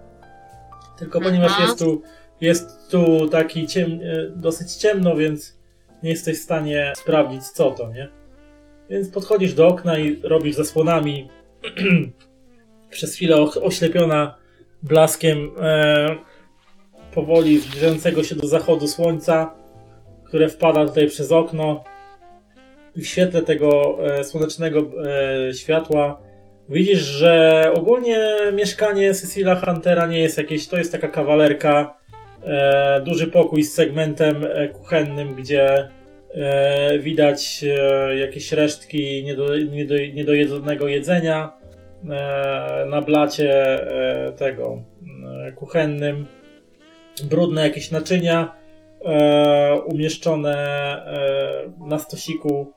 Tylko 0.99 1.21
ponieważ 1.21 1.51
Mhm. 1.51 1.67
jest 1.67 1.79
tu, 1.79 2.01
jest 2.41 2.91
tu 2.91 3.29
taki 3.29 3.67
ciem, 3.67 3.91
e, 3.91 4.29
dosyć 4.35 4.73
ciemno, 4.75 5.15
więc 5.15 5.57
nie 6.03 6.09
jesteś 6.09 6.39
w 6.39 6.43
stanie 6.43 6.93
sprawdzić 6.97 7.43
co 7.43 7.71
to, 7.71 7.89
nie? 7.93 8.09
Więc 8.89 9.09
podchodzisz 9.09 9.53
do 9.53 9.67
okna 9.67 9.97
i 9.97 10.21
robisz 10.23 10.55
zasłonami 10.55 11.29
przez 12.89 13.15
chwilę 13.15 13.35
oślepiona 13.41 14.35
blaskiem 14.83 15.51
e, 15.61 16.15
powoli 17.13 17.59
zbliżającego 17.59 18.23
się 18.23 18.35
do 18.35 18.47
zachodu 18.47 18.87
słońca, 18.87 19.53
które 20.33 20.49
wpada 20.49 20.85
tutaj 20.85 21.07
przez 21.07 21.31
okno. 21.31 21.83
W 22.95 23.05
świetle 23.05 23.41
tego 23.41 23.97
e, 24.05 24.23
słonecznego 24.23 24.79
e, 24.79 25.53
światła 25.53 26.21
widzisz, 26.69 26.99
że 26.99 27.71
ogólnie 27.75 28.17
mieszkanie 28.53 29.13
Cecilia 29.13 29.55
Huntera 29.55 30.07
nie 30.07 30.19
jest 30.19 30.37
jakieś, 30.37 30.67
to 30.67 30.77
jest 30.77 30.91
taka 30.91 31.07
kawalerka 31.07 31.97
e, 32.43 33.01
duży 33.01 33.27
pokój 33.27 33.63
z 33.63 33.73
segmentem 33.73 34.45
e, 34.45 34.67
kuchennym, 34.67 35.35
gdzie 35.35 35.89
e, 36.33 36.99
widać 36.99 37.63
e, 37.63 38.17
jakieś 38.17 38.51
resztki 38.51 39.23
niedo, 39.23 39.57
niedo, 39.57 39.95
niedojedzonego 40.13 40.87
jedzenia 40.87 41.53
na 42.89 43.01
blacie 43.01 43.79
tego 44.37 44.83
kuchennym, 45.55 46.25
brudne 47.23 47.63
jakieś 47.63 47.91
naczynia 47.91 48.62
e, 49.05 49.81
umieszczone 49.85 50.55
e, 51.05 51.87
na 51.87 51.99
stosiku 51.99 52.73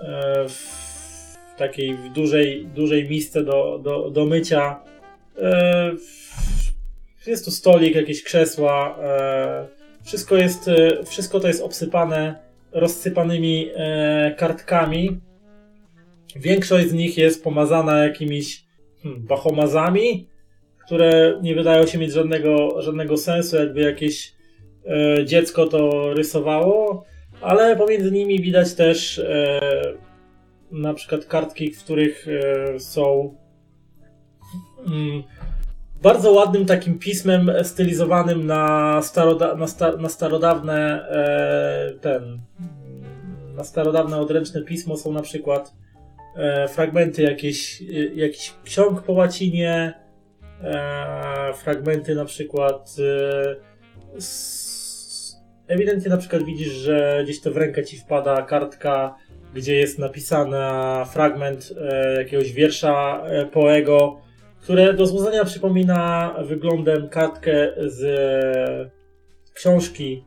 e, 0.00 0.48
w 0.48 0.86
takiej 1.56 1.94
w 1.94 2.12
dużej, 2.12 2.66
dużej 2.66 3.08
misce 3.08 3.44
do, 3.44 3.80
do, 3.82 4.10
do 4.10 4.26
mycia. 4.26 4.80
E, 5.38 5.92
jest 7.26 7.44
tu 7.44 7.50
stolik, 7.50 7.94
jakieś 7.94 8.22
krzesła. 8.22 8.98
E, 9.02 9.66
wszystko, 10.04 10.36
jest, 10.36 10.68
e, 10.68 11.04
wszystko 11.04 11.40
to 11.40 11.48
jest 11.48 11.62
obsypane 11.62 12.46
rozsypanymi 12.72 13.70
kartkami. 14.36 15.20
Większość 16.36 16.88
z 16.88 16.92
nich 16.92 17.18
jest 17.18 17.44
pomazana 17.44 18.04
jakimiś 18.04 18.64
hmm, 19.02 19.26
bachomazami, 19.26 20.28
które 20.86 21.38
nie 21.42 21.54
wydają 21.54 21.86
się 21.86 21.98
mieć 21.98 22.12
żadnego, 22.12 22.82
żadnego 22.82 23.16
sensu, 23.16 23.56
jakby 23.56 23.80
jakieś 23.80 24.35
dziecko 25.24 25.66
to 25.66 26.14
rysowało, 26.14 27.04
ale 27.40 27.76
pomiędzy 27.76 28.12
nimi 28.12 28.40
widać 28.40 28.74
też 28.74 29.18
e, 29.18 29.60
na 30.70 30.94
przykład 30.94 31.24
kartki, 31.24 31.72
w 31.72 31.84
których 31.84 32.26
e, 32.28 32.80
są 32.80 33.34
mm, 34.86 35.22
bardzo 36.02 36.32
ładnym 36.32 36.66
takim 36.66 36.98
pismem 36.98 37.52
stylizowanym 37.62 38.46
na, 38.46 39.00
staroda 39.02 39.54
na, 39.54 39.66
sta 39.66 39.96
na 39.96 40.08
starodawne 40.08 41.08
e, 41.08 41.92
ten 42.00 42.40
na 43.54 43.64
starodawne 43.64 44.16
odręczne 44.16 44.62
pismo 44.62 44.96
są 44.96 45.12
na 45.12 45.22
przykład 45.22 45.74
e, 46.36 46.68
fragmenty 46.68 47.26
e, 47.26 47.30
jakichś 48.14 48.54
ksiąg 48.64 49.02
po 49.02 49.12
łacinie, 49.12 49.94
e, 50.62 51.52
fragmenty 51.54 52.14
na 52.14 52.24
przykład 52.24 52.96
e, 52.98 54.20
ewidentnie 55.68 56.10
na 56.10 56.16
przykład 56.16 56.42
widzisz, 56.42 56.72
że 56.72 57.20
gdzieś 57.24 57.40
to 57.40 57.50
w 57.50 57.56
rękę 57.56 57.84
ci 57.84 57.98
wpada 57.98 58.42
kartka 58.42 59.14
gdzie 59.56 59.74
jest 59.74 59.98
napisana 59.98 61.04
fragment 61.04 61.72
e, 61.80 62.14
jakiegoś 62.18 62.52
wiersza 62.52 63.22
e, 63.24 63.46
Poego, 63.46 64.20
które 64.60 64.94
do 64.94 65.06
złudzenia 65.06 65.44
przypomina 65.44 66.34
wyglądem 66.44 67.08
kartkę 67.08 67.68
z 67.86 68.04
e, 68.04 68.90
książki 69.54 70.24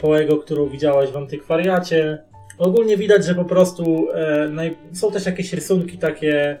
Poego, 0.00 0.36
którą 0.36 0.68
widziałaś 0.68 1.10
w 1.10 1.16
antykwariacie. 1.16 2.22
Ogólnie 2.58 2.96
widać, 2.96 3.24
że 3.24 3.34
po 3.34 3.44
prostu 3.44 4.08
naj... 4.50 4.76
są 4.92 5.12
też 5.12 5.26
jakieś 5.26 5.52
rysunki 5.52 5.98
takie 5.98 6.58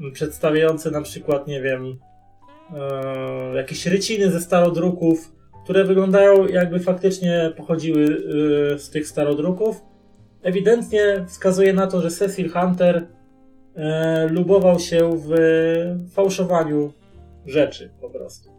m, 0.00 0.12
przedstawiające 0.12 0.90
na 0.90 1.02
przykład, 1.02 1.46
nie 1.46 1.62
wiem, 1.62 1.98
jakieś 3.54 3.86
ryciny 3.86 4.30
ze 4.30 4.40
starodruków, 4.40 5.32
które 5.68 5.84
wyglądają 5.84 6.46
jakby 6.46 6.80
faktycznie 6.80 7.52
pochodziły 7.56 8.04
e, 8.74 8.78
z 8.78 8.90
tych 8.90 9.08
starodruków 9.08 9.80
ewidentnie 10.42 11.24
wskazuje 11.28 11.72
na 11.72 11.86
to, 11.86 12.00
że 12.00 12.10
Cecil 12.10 12.52
Hunter 12.52 13.06
e, 13.76 14.28
lubował 14.28 14.78
się 14.78 15.10
w 15.26 15.30
fałszowaniu 16.12 16.92
rzeczy 17.46 17.90
po 18.00 18.10
prostu. 18.10 18.50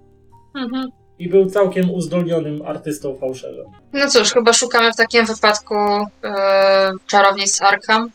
Mhm. 0.55 0.89
I 1.19 1.29
był 1.29 1.49
całkiem 1.49 1.91
uzdolnionym 1.91 2.61
artystą 2.61 3.15
fałszerzem. 3.17 3.65
No 3.93 4.07
cóż, 4.07 4.33
chyba 4.33 4.53
szukamy 4.53 4.93
w 4.93 4.95
takim 4.95 5.25
wypadku 5.25 5.75
e, 5.75 6.91
czarownic 7.07 7.61
Arkham. 7.61 8.09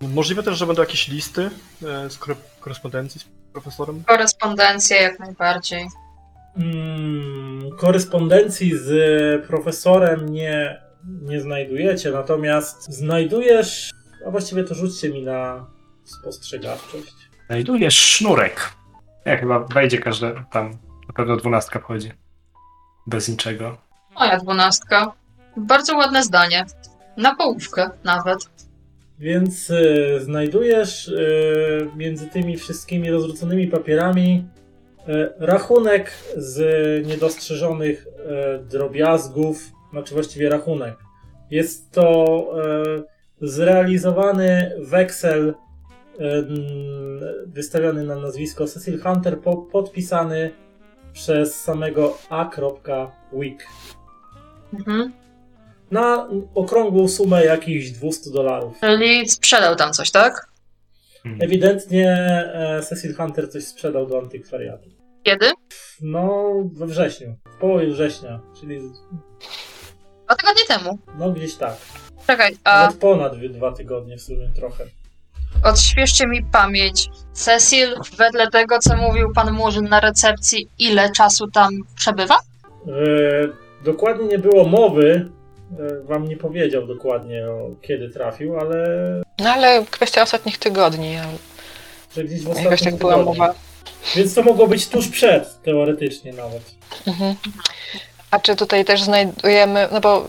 Możliwe 0.00 0.42
też, 0.42 0.58
że 0.58 0.66
będą 0.66 0.82
jakieś 0.82 1.08
listy 1.08 1.42
e, 1.42 2.10
z 2.10 2.18
kore- 2.18 2.36
korespondencji 2.60 3.20
z 3.20 3.24
profesorem. 3.52 4.02
Korespondencję 4.06 4.96
jak 4.96 5.18
najbardziej. 5.18 5.88
Mm, 6.58 7.70
korespondencji 7.76 8.78
z 8.78 9.46
profesorem 9.46 10.28
nie, 10.28 10.82
nie 11.22 11.40
znajdujecie, 11.40 12.10
natomiast 12.10 12.92
znajdujesz. 12.92 13.90
A 14.26 14.30
właściwie 14.30 14.64
to 14.64 14.74
rzućcie 14.74 15.10
mi 15.10 15.22
na 15.22 15.66
spostrzegawczość. 16.04 17.14
Znajdujesz 17.46 17.96
sznurek. 17.96 18.72
Ja 19.24 19.36
chyba 19.36 19.58
wejdzie 19.58 19.98
każde 19.98 20.44
tam. 20.52 20.70
Na 21.08 21.14
pewno 21.14 21.36
dwunastka 21.36 21.78
wchodzi. 21.78 22.12
Bez 23.06 23.28
niczego. 23.28 23.78
Moja 24.14 24.38
dwunastka. 24.38 25.12
Bardzo 25.56 25.96
ładne 25.96 26.22
zdanie. 26.22 26.66
Na 27.16 27.34
połówkę 27.34 27.90
nawet. 28.04 28.38
Więc 29.18 29.70
y, 29.70 30.20
znajdujesz 30.20 31.08
y, 31.08 31.90
między 31.96 32.26
tymi 32.26 32.56
wszystkimi 32.56 33.10
rozrzuconymi 33.10 33.66
papierami 33.66 34.46
rachunek 35.38 36.10
z 36.36 37.06
niedostrzeżonych 37.06 38.06
y, 38.06 38.64
drobiazgów, 38.64 39.70
znaczy 39.90 40.14
właściwie 40.14 40.48
rachunek. 40.48 40.94
Jest 41.50 41.92
to 41.92 42.44
y, 43.40 43.48
zrealizowany 43.48 44.72
weksel 44.78 45.54
wystawiony 47.46 48.04
na 48.04 48.16
nazwisko 48.16 48.66
Cecil 48.66 49.02
Hunter, 49.02 49.40
po, 49.40 49.56
podpisany 49.56 50.50
przez 51.12 51.60
samego 51.60 52.18
a.wick 52.30 53.66
Mhm. 54.72 55.12
na 55.90 56.28
okrągłą 56.54 57.08
sumę 57.08 57.44
jakichś 57.44 57.90
200 57.90 58.30
dolarów. 58.30 58.80
Czyli 58.80 59.28
sprzedał 59.28 59.76
tam 59.76 59.92
coś, 59.92 60.10
tak? 60.10 60.48
Hmm. 61.22 61.42
Ewidentnie 61.42 62.12
e, 62.54 62.82
Cecil 62.82 63.14
Hunter 63.14 63.50
coś 63.50 63.64
sprzedał 63.64 64.06
do 64.06 64.18
antykwariatu. 64.18 64.97
Kiedy? 65.22 65.50
No, 66.00 66.52
we 66.72 66.86
wrześniu. 66.86 67.36
W 67.56 67.60
połowie 67.60 67.86
września, 67.90 68.40
czyli 68.60 68.80
Dwa 70.26 70.34
tygodnie 70.36 70.64
temu. 70.68 70.98
no 71.18 71.30
gdzieś 71.32 71.54
tak. 71.54 71.76
Czekaj, 72.26 72.56
a 72.64 72.82
Nawet 72.82 73.00
ponad 73.00 73.36
dwa 73.38 73.72
tygodnie 73.72 74.16
w 74.18 74.22
sumie 74.22 74.48
trochę. 74.56 74.84
odświeżcie 75.64 76.26
mi 76.26 76.42
pamięć. 76.44 77.08
Cecil, 77.32 77.94
wedle 78.16 78.50
tego, 78.50 78.78
co 78.78 78.96
mówił 78.96 79.32
pan 79.34 79.52
Murzyn 79.52 79.84
na 79.88 80.00
recepcji, 80.00 80.68
ile 80.78 81.10
czasu 81.12 81.50
tam 81.50 81.72
przebywa? 81.96 82.34
E, 82.34 82.90
dokładnie 83.84 84.26
nie 84.26 84.38
było 84.38 84.64
mowy, 84.64 85.30
e, 85.78 86.02
wam 86.04 86.28
nie 86.28 86.36
powiedział 86.36 86.86
dokładnie 86.86 87.46
o 87.50 87.70
kiedy 87.82 88.08
trafił, 88.10 88.58
ale 88.60 88.86
No 89.40 89.50
ale 89.50 89.84
kwestia 89.90 90.22
ostatnich 90.22 90.58
tygodni. 90.58 91.16
że 92.16 92.24
gdzieś 92.24 92.40
w 92.40 92.48
Jakoś 92.48 92.64
ostatnim 92.64 92.90
tak 92.92 93.00
była 93.00 93.16
mowa. 93.16 93.54
Więc 94.16 94.34
to 94.34 94.42
mogło 94.42 94.66
być 94.66 94.88
tuż 94.88 95.08
przed, 95.08 95.62
teoretycznie 95.62 96.32
nawet. 96.32 96.62
Mhm. 97.06 97.36
A 98.30 98.38
czy 98.38 98.56
tutaj 98.56 98.84
też 98.84 99.02
znajdujemy, 99.02 99.88
no 99.92 100.00
bo 100.00 100.26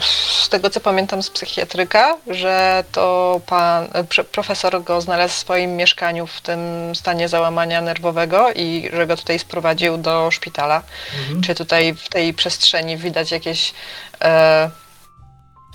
z 0.00 0.48
tego 0.48 0.70
co 0.70 0.80
pamiętam 0.80 1.22
z 1.22 1.30
psychiatryka, 1.30 2.16
że 2.26 2.84
to 2.92 3.40
pan, 3.46 3.86
pr- 3.86 4.24
profesor 4.24 4.82
go 4.82 5.00
znalazł 5.00 5.34
w 5.34 5.38
swoim 5.38 5.76
mieszkaniu 5.76 6.26
w 6.26 6.40
tym 6.40 6.60
stanie 6.94 7.28
załamania 7.28 7.80
nerwowego 7.80 8.52
i 8.52 8.90
że 8.92 9.06
go 9.06 9.16
tutaj 9.16 9.38
sprowadził 9.38 9.98
do 9.98 10.30
szpitala. 10.30 10.82
Mhm. 11.20 11.42
Czy 11.42 11.54
tutaj 11.54 11.94
w 11.94 12.08
tej 12.08 12.34
przestrzeni 12.34 12.96
widać 12.96 13.30
jakieś 13.30 13.72
e, 14.20 14.70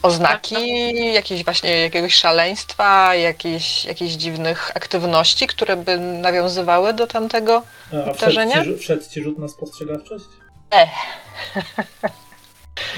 oznaki, 0.03 0.93
jakieś 1.14 1.43
właśnie 1.43 1.80
jakiegoś 1.82 2.14
szaleństwa, 2.15 3.15
jakieś, 3.15 3.85
jakichś 3.85 4.14
dziwnych 4.14 4.72
aktywności, 4.77 5.48
które 5.48 5.77
by 5.77 5.98
nawiązywały 5.99 6.93
do 6.93 7.07
tamtego? 7.07 7.64
A 7.88 7.91
wszedł 7.91 8.14
Wydarzenia? 8.14 8.64
ci, 8.64 8.69
rzu- 8.69 8.77
wszedł 8.77 9.03
ci 9.09 9.24
rzut 9.24 9.38
na 9.40 9.48
spostrzegawczość? 9.48 10.25
E. 10.74 10.88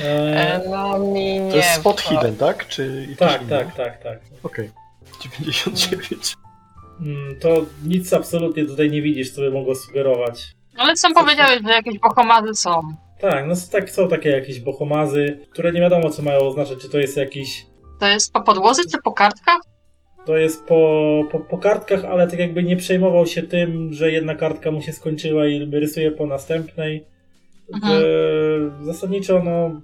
E, 0.03 0.05
E, 0.05 0.69
no 0.69 0.99
mi 0.99 1.39
nie. 1.39 1.51
To 1.51 1.57
jest 1.57 1.69
spot 1.73 2.01
wchodzi. 2.01 2.15
hidden, 2.15 2.35
tak? 2.37 2.67
Czy 2.67 3.07
tak, 3.19 3.41
inny? 3.41 3.49
tak, 3.49 3.75
tak, 3.75 4.03
tak. 4.03 4.19
Okej. 4.43 4.71
99. 5.39 6.35
Mm, 7.01 7.39
To 7.39 7.49
nic 7.83 8.13
absolutnie 8.13 8.65
tutaj 8.65 8.91
nie 8.91 9.01
widzisz, 9.01 9.31
co 9.31 9.41
by 9.41 9.51
mogło 9.51 9.75
sugerować. 9.75 10.47
Ale 10.77 10.95
sam 10.97 11.13
powiedziałeś, 11.13 11.59
że 11.65 11.71
jakieś 11.71 11.99
bohomazy 11.99 12.55
są. 12.55 12.95
Tak, 13.19 13.47
no 13.47 13.53
tak, 13.71 13.89
są 13.89 14.07
takie 14.07 14.29
jakieś 14.29 14.59
bohomazy, 14.59 15.39
które 15.49 15.71
nie 15.71 15.81
wiadomo, 15.81 16.09
co 16.09 16.21
mają 16.21 16.39
oznaczać, 16.39 16.79
czy 16.79 16.89
to 16.89 16.97
jest 16.97 17.17
jakiś... 17.17 17.65
To 17.99 18.07
jest 18.07 18.33
po 18.33 18.41
podłodze 18.41 18.81
czy 18.91 18.97
po 19.03 19.13
kartkach? 19.13 19.59
To 20.25 20.37
jest 20.37 20.65
po, 20.65 21.23
po, 21.31 21.39
po 21.39 21.57
kartkach, 21.57 22.05
ale 22.05 22.27
tak 22.27 22.39
jakby 22.39 22.63
nie 22.63 22.77
przejmował 22.77 23.25
się 23.25 23.43
tym, 23.43 23.93
że 23.93 24.11
jedna 24.11 24.35
kartka 24.35 24.71
mu 24.71 24.81
się 24.81 24.93
skończyła 24.93 25.47
i 25.47 25.69
rysuje 25.71 26.11
po 26.11 26.27
następnej. 26.27 27.05
Mhm. 27.73 28.03
E, 28.03 28.85
zasadniczo, 28.85 29.41
no, 29.43 29.81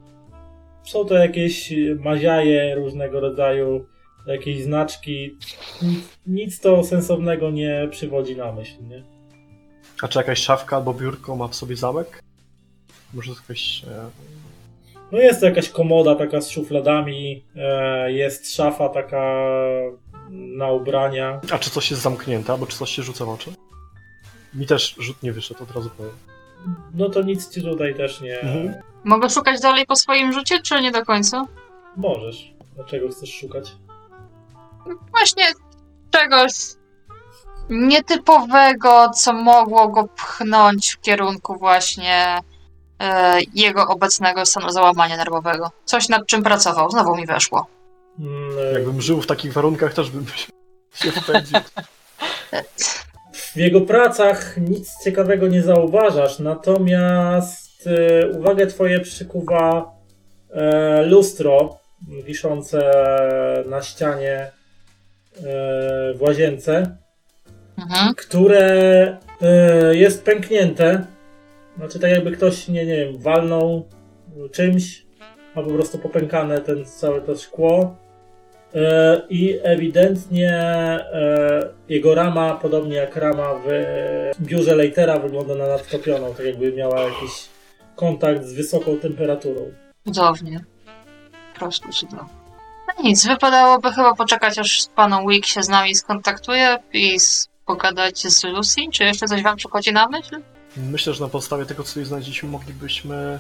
są 0.84 1.06
to 1.06 1.16
jakieś 1.16 1.74
maziaje 2.00 2.76
różnego 2.76 3.20
rodzaju, 3.20 3.86
jakieś 4.28 4.64
znaczki. 4.64 5.38
Nic, 5.82 6.20
nic 6.28 6.60
to 6.60 6.84
sensownego 6.84 7.52
nie 7.52 7.88
przywodzi 7.92 8.36
na 8.36 8.52
myśl, 8.52 8.88
nie? 8.88 9.04
A 10.02 10.08
czy 10.08 10.20
jakaś 10.20 10.40
szafka 10.40 10.76
albo 10.76 10.94
biurko 10.94 11.36
ma 11.36 11.48
w 11.48 11.56
sobie 11.56 11.76
zamek? 11.76 12.23
Może 13.14 13.32
jakaś... 13.32 13.84
E, 13.84 14.10
No 15.12 15.18
jest 15.20 15.40
to 15.40 15.46
jakaś 15.46 15.70
komoda 15.70 16.16
taka 16.16 16.42
z 16.42 16.50
szufladami, 16.50 17.44
e, 17.56 18.12
jest 18.12 18.56
szafa 18.56 18.90
taka 18.90 19.36
na 20.30 20.72
ubrania. 20.72 21.42
a 21.52 21.58
czy 21.60 21.70
coś 21.70 21.92
jest 21.92 22.04
zamknięte, 22.04 22.54
albo 22.54 22.66
czy 22.68 22.78
coś 22.78 22.90
się 22.90 23.04
rzuca 23.04 23.26
w 23.26 23.30
oczy? 23.30 23.54
Mi 24.54 24.66
też 24.68 24.96
rzut 25.00 25.24
nie 25.24 25.32
wyszedł, 25.32 25.64
od 25.64 25.72
razu 25.72 25.90
powiem. 25.98 26.14
No 26.94 27.10
to 27.10 27.22
nic 27.22 27.50
ci 27.50 27.62
tutaj 27.62 27.96
też 27.96 28.22
nie 28.22 28.40
Mhm. 28.40 28.74
Mogę 29.04 29.30
szukać 29.30 29.62
dalej 29.62 29.86
po 29.86 29.96
swoim 29.96 30.34
rzucie, 30.34 30.62
czy 30.62 30.82
nie 30.82 30.92
do 30.92 31.06
końca? 31.06 31.46
możesz. 31.98 32.54
Dlaczego 32.76 33.10
chcesz 33.10 33.34
szukać? 33.34 33.72
Właśnie 35.12 35.44
czegoś 36.12 36.52
nietypowego, 37.70 39.10
co 39.10 39.34
mogło 39.34 39.88
go 39.88 40.08
pchnąć 40.08 40.92
w 40.92 41.02
kierunku 41.02 41.56
właśnie 41.58 42.38
jego 43.54 43.88
obecnego 43.88 44.46
stanu 44.46 44.70
załamania 44.70 45.18
nerwowego. 45.18 45.72
Coś 45.86 46.10
nad 46.10 46.28
czym 46.28 46.44
pracował. 46.44 46.92
Znowu 46.92 47.16
mi 47.18 47.26
weszło. 47.26 47.68
Mm, 48.20 48.52
e, 48.60 48.74
Jakbym 48.74 49.02
żył 49.02 49.22
w 49.22 49.28
takich 49.28 49.54
warunkach, 49.54 49.94
też 49.94 50.10
bym 50.10 50.26
się. 50.28 50.52
W 53.34 53.56
jego 53.58 53.82
pracach 53.82 54.58
nic 54.58 55.04
ciekawego 55.04 55.48
nie 55.48 55.62
zauważasz, 55.62 56.40
natomiast 56.40 57.88
e, 57.88 58.28
uwagę 58.28 58.68
twoje 58.68 59.00
przykuwa 59.00 59.92
e, 60.52 61.02
lustro 61.06 61.78
wiszące 62.26 62.92
na 63.70 63.82
ścianie 63.82 64.38
e, 64.40 64.52
w 66.14 66.18
łazience, 66.22 66.98
Mhm. 67.78 68.14
które 68.16 68.68
e, 69.42 69.96
jest 69.96 70.24
pęknięte. 70.24 71.06
Znaczy 71.78 72.00
tak 72.00 72.12
jakby 72.12 72.32
ktoś, 72.32 72.68
nie, 72.68 72.86
nie 72.86 72.96
wiem, 72.96 73.18
walnął 73.18 73.88
czymś, 74.52 75.06
a 75.56 75.62
po 75.62 75.70
prostu 75.70 75.98
popękane 75.98 76.62
ten 76.62 76.86
całe 76.86 77.22
to 77.22 77.36
szkło. 77.36 77.96
E, 78.76 79.22
I 79.30 79.60
ewidentnie 79.64 80.52
e, 80.52 81.70
jego 81.90 82.16
rama, 82.16 82.56
podobnie 82.62 82.96
jak 82.96 83.16
rama 83.16 83.54
w 83.54 83.68
biurze 84.42 84.76
Leitera, 84.76 85.20
wygląda 85.20 85.56
na 85.56 85.68
nadtopioną, 85.68 86.34
tak 86.34 86.46
jakby 86.46 86.74
miała 86.74 87.02
jakiś 87.02 87.50
kontakt 87.96 88.44
z 88.44 88.54
wysoką 88.54 88.98
temperaturą. 88.98 89.72
Cudownie. 90.06 90.64
Po 91.54 91.60
prostu 91.60 91.90
cudownie. 91.90 92.34
No 92.88 93.04
nic, 93.04 93.28
wypadałoby 93.28 93.92
chyba 93.92 94.16
poczekać, 94.16 94.60
aż 94.60 94.88
pan 94.96 95.28
Wick 95.28 95.46
się 95.46 95.64
z 95.64 95.70
nami 95.70 95.96
skontaktuje 95.96 96.78
i 96.94 97.18
pogadać 97.66 98.20
z 98.20 98.44
Lucy. 98.44 98.82
Czy 98.92 99.04
jeszcze 99.04 99.28
coś 99.28 99.44
wam 99.44 99.58
przychodzi 99.58 99.94
na 99.94 100.08
myśl? 100.08 100.42
Myślę, 100.78 101.14
że 101.14 101.24
na 101.24 101.30
podstawie 101.30 101.66
tego, 101.66 101.84
co 101.84 101.90
tutaj 101.90 102.06
znaleźliśmy, 102.06 102.50
moglibyśmy 102.50 103.40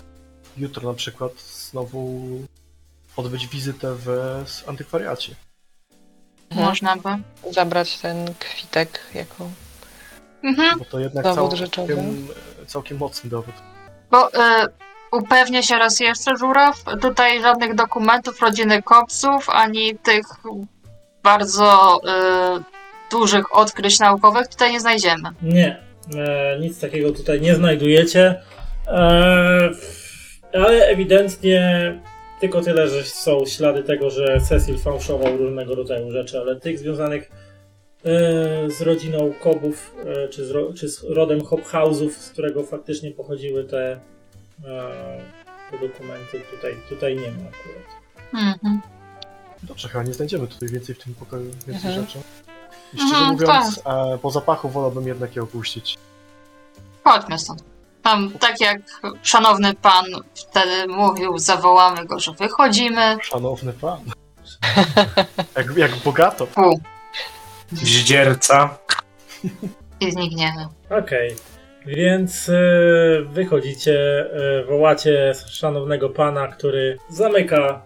jutro 0.57 0.91
na 0.91 0.97
przykład 0.97 1.31
znowu 1.41 2.19
odbyć 3.17 3.47
wizytę 3.47 3.95
w 3.95 4.07
antykwariacie. 4.67 5.35
Mhm. 6.49 6.69
Można 6.69 6.95
by. 6.97 7.09
Zabrać 7.53 7.97
ten 7.97 8.33
kwitek 8.39 8.99
jako... 9.13 9.49
Mhm. 10.43 10.79
Bo 10.79 10.85
to 10.85 10.99
jednak 10.99 11.23
Dowód 11.23 11.49
cał, 11.49 11.57
rzeczowy. 11.57 11.95
całkiem, 11.95 12.27
całkiem 12.67 12.97
mocny 12.97 13.29
dowód. 13.29 13.55
Bo 14.11 14.33
e, 14.33 14.67
upewnię 15.11 15.63
się 15.63 15.75
raz 15.77 15.99
jeszcze, 15.99 16.37
Żuraw, 16.37 16.83
tutaj 17.01 17.41
żadnych 17.41 17.75
dokumentów 17.75 18.41
rodziny 18.41 18.81
Kopsów, 18.81 19.49
ani 19.49 19.95
tych 19.95 20.25
bardzo 21.23 21.99
e, 22.07 22.63
dużych 23.11 23.55
odkryć 23.55 23.99
naukowych 23.99 24.47
tutaj 24.47 24.71
nie 24.71 24.79
znajdziemy. 24.79 25.29
Nie, 25.41 25.83
e, 26.15 26.57
nic 26.59 26.79
takiego 26.79 27.11
tutaj 27.11 27.41
nie 27.41 27.55
znajdujecie. 27.55 28.41
E, 28.87 29.69
ale 30.53 30.87
ewidentnie 30.87 31.93
tylko 32.39 32.61
tyle, 32.61 32.87
że 32.87 33.03
są 33.03 33.45
ślady 33.45 33.83
tego, 33.83 34.09
że 34.09 34.41
Cecil 34.49 34.77
fałszował 34.77 35.37
różnego 35.37 35.75
rodzaju 35.75 36.11
rzeczy, 36.11 36.39
ale 36.39 36.59
tych 36.59 36.79
związanych 36.79 37.31
e, 38.05 38.69
z 38.71 38.81
rodziną 38.81 39.33
Kobów, 39.41 39.95
e, 40.05 40.27
czy, 40.27 40.45
z 40.45 40.51
ro, 40.51 40.73
czy 40.73 40.89
z 40.89 41.03
rodem 41.03 41.41
Hobhouse'ów, 41.41 42.09
z 42.09 42.29
którego 42.29 42.63
faktycznie 42.63 43.11
pochodziły 43.11 43.63
te, 43.63 43.91
e, 44.65 45.19
te 45.71 45.87
dokumenty, 45.87 46.41
tutaj, 46.55 46.75
tutaj 46.89 47.15
nie 47.15 47.21
ma 47.31 47.49
akurat. 47.49 47.93
Mhm. 48.33 48.81
Dobrze, 49.63 49.87
chyba 49.89 50.03
nie 50.03 50.13
znajdziemy 50.13 50.47
tutaj 50.47 50.69
więcej 50.69 50.95
w 50.95 51.03
tym 51.03 51.13
pokoju, 51.13 51.51
więcej 51.67 51.89
Mhm. 51.91 52.05
rzeczy. 52.05 52.19
I 52.93 52.97
szczerze 52.97 53.15
Mhm, 53.15 53.31
mówiąc, 53.31 53.81
e, 53.85 54.17
po 54.17 54.31
zapachu 54.31 54.69
wolałbym 54.69 55.07
jednak 55.07 55.35
je 55.35 55.43
opuścić. 55.43 55.97
Chodźmy 57.03 57.39
stąd. 57.39 57.63
Tam, 58.03 58.31
tak 58.39 58.61
jak 58.61 58.81
szanowny 59.21 59.73
pan 59.73 60.05
wtedy 60.35 60.87
mówił, 60.87 61.37
zawołamy 61.37 62.05
go, 62.05 62.19
że 62.19 62.31
wychodzimy. 62.31 63.17
Szanowny 63.21 63.73
pan. 63.73 63.99
jak, 65.57 65.77
jak 65.77 65.95
bogato. 65.95 66.45
Fu, 66.45 66.79
Zdzierca. 67.71 68.77
i 69.99 70.11
znikniemy. 70.11 70.67
Okej, 70.89 71.35
więc 71.85 72.49
e, 72.49 72.53
wychodzicie, 73.29 74.25
e, 74.61 74.63
wołacie 74.65 75.33
szanownego 75.49 76.09
pana, 76.09 76.47
który 76.47 76.97
zamyka 77.09 77.81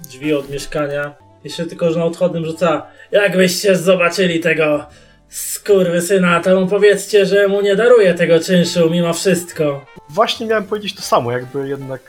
drzwi 0.00 0.34
od 0.34 0.50
mieszkania. 0.50 1.14
Jeszcze 1.44 1.66
tylko, 1.66 1.90
że 1.92 1.98
na 1.98 2.04
odchodnym 2.04 2.44
rzuca, 2.44 2.86
jakbyście 3.10 3.76
zobaczyli 3.76 4.40
tego 4.40 4.86
skurwysyna, 5.28 6.40
to 6.40 6.60
mu 6.60 6.66
powiedzcie, 6.66 7.26
że 7.26 7.48
mu 7.48 7.60
nie 7.60 7.76
daruję 7.76 8.14
tego 8.14 8.40
czynszu 8.40 8.90
mimo 8.90 9.12
wszystko. 9.12 9.84
Właśnie 10.08 10.46
miałem 10.46 10.64
powiedzieć 10.64 10.94
to 10.94 11.02
samo, 11.02 11.32
jakby 11.32 11.68
jednak 11.68 12.00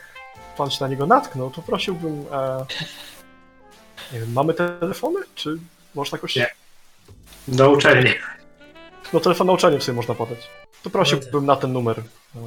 pan 0.56 0.70
się 0.70 0.84
na 0.84 0.88
niego 0.88 1.06
natknął, 1.06 1.50
to 1.50 1.62
prosiłbym... 1.62 2.24
E, 2.32 2.66
nie 4.12 4.20
wiem, 4.20 4.32
mamy 4.32 4.54
telefony? 4.54 5.20
Czy 5.34 5.58
można 5.94 6.16
jakoś... 6.16 6.36
Nie. 6.36 6.50
Do 7.48 7.70
uczelni. 7.70 8.10
No 9.12 9.20
telefon 9.20 9.46
na 9.46 9.52
uczelnię 9.52 9.80
sobie 9.80 9.96
można 9.96 10.14
podać. 10.14 10.38
To 10.82 10.90
prosiłbym 10.90 11.46
na 11.46 11.56
ten 11.56 11.72
numer. 11.72 11.98
e, 11.98 12.40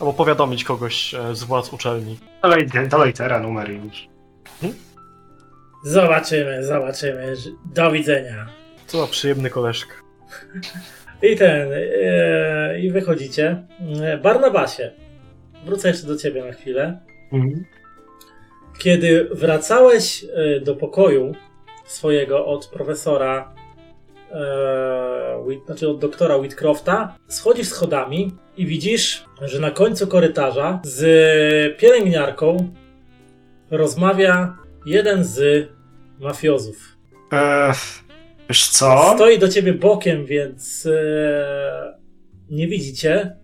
Albo 0.00 0.12
powiadomić 0.12 0.64
kogoś 0.64 1.14
e, 1.14 1.34
z 1.34 1.44
władz 1.44 1.72
uczelni. 1.72 2.18
Dalej, 2.42 2.68
dalej 2.88 3.12
teraz 3.12 3.42
numer 3.42 3.70
już. 3.70 4.08
Zobaczymy, 5.84 6.64
zobaczymy. 6.64 7.34
Do 7.74 7.90
widzenia. 7.90 8.46
Co 8.86 9.06
przyjemny 9.06 9.50
koleżka. 9.50 9.92
I 11.22 11.36
ten, 11.36 11.68
e, 11.72 12.80
i 12.80 12.90
wychodzicie. 12.90 13.66
E, 14.02 14.18
Barnabasie, 14.18 14.92
wrócę 15.64 15.88
jeszcze 15.88 16.06
do 16.06 16.16
ciebie 16.16 16.44
na 16.44 16.52
chwilę. 16.52 17.00
Mhm. 17.32 17.64
Kiedy 18.78 19.28
wracałeś 19.32 20.24
e, 20.24 20.60
do 20.60 20.76
pokoju 20.76 21.32
swojego 21.86 22.46
od 22.46 22.66
profesora, 22.66 23.54
Whit, 25.44 25.66
znaczy 25.66 25.88
od 25.88 25.98
doktora 25.98 26.36
Whitcrofta, 26.36 27.16
schodzisz 27.28 27.68
schodami 27.68 28.36
i 28.56 28.66
widzisz, 28.66 29.24
że 29.42 29.60
na 29.60 29.70
końcu 29.70 30.06
korytarza 30.06 30.80
z 30.84 31.78
pielęgniarką 31.78 32.74
rozmawia 33.70 34.56
jeden 34.88 35.24
z 35.24 35.68
mafiozów. 36.20 36.76
Eee, 37.32 37.72
wiesz 38.48 38.68
co? 38.68 39.12
Stoi 39.14 39.38
do 39.38 39.48
ciebie 39.48 39.72
bokiem, 39.74 40.26
więc 40.26 40.86
e, 40.86 41.98
nie 42.50 42.68
widzicie. 42.68 43.36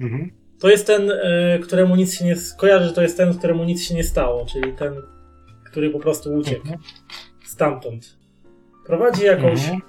Mhm. 0.00 0.30
To 0.60 0.68
jest 0.70 0.86
ten, 0.86 1.10
e, 1.10 1.58
któremu 1.58 1.96
nic 1.96 2.14
się 2.18 2.24
nie. 2.24 2.34
Kojarzę, 2.58 2.86
że 2.86 2.92
to 2.92 3.02
jest 3.02 3.16
ten, 3.16 3.38
któremu 3.38 3.64
nic 3.64 3.82
się 3.82 3.94
nie 3.94 4.04
stało, 4.04 4.46
czyli 4.52 4.72
ten, 4.72 4.94
który 5.70 5.90
po 5.90 5.98
prostu 6.00 6.34
uciekł 6.34 6.66
stamtąd. 7.46 8.16
Prowadzi 8.86 9.24
jakąś 9.24 9.60
Mhm. 9.60 9.80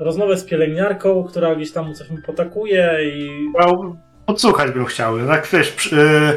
rozmowę 0.00 0.36
z 0.36 0.44
pielęgniarką, 0.44 1.24
która 1.24 1.54
gdzieś 1.56 1.72
tam 1.72 1.94
coś 1.94 2.10
mu 2.10 2.18
potakuje 2.26 2.98
i. 3.14 3.28
Podsłuchać 4.26 4.70
bym 4.70 4.84
chciał. 4.84 5.26
Tak 5.26 5.48
wiesz, 5.52 5.70
przy- 5.72 5.96
yy, 5.96 6.36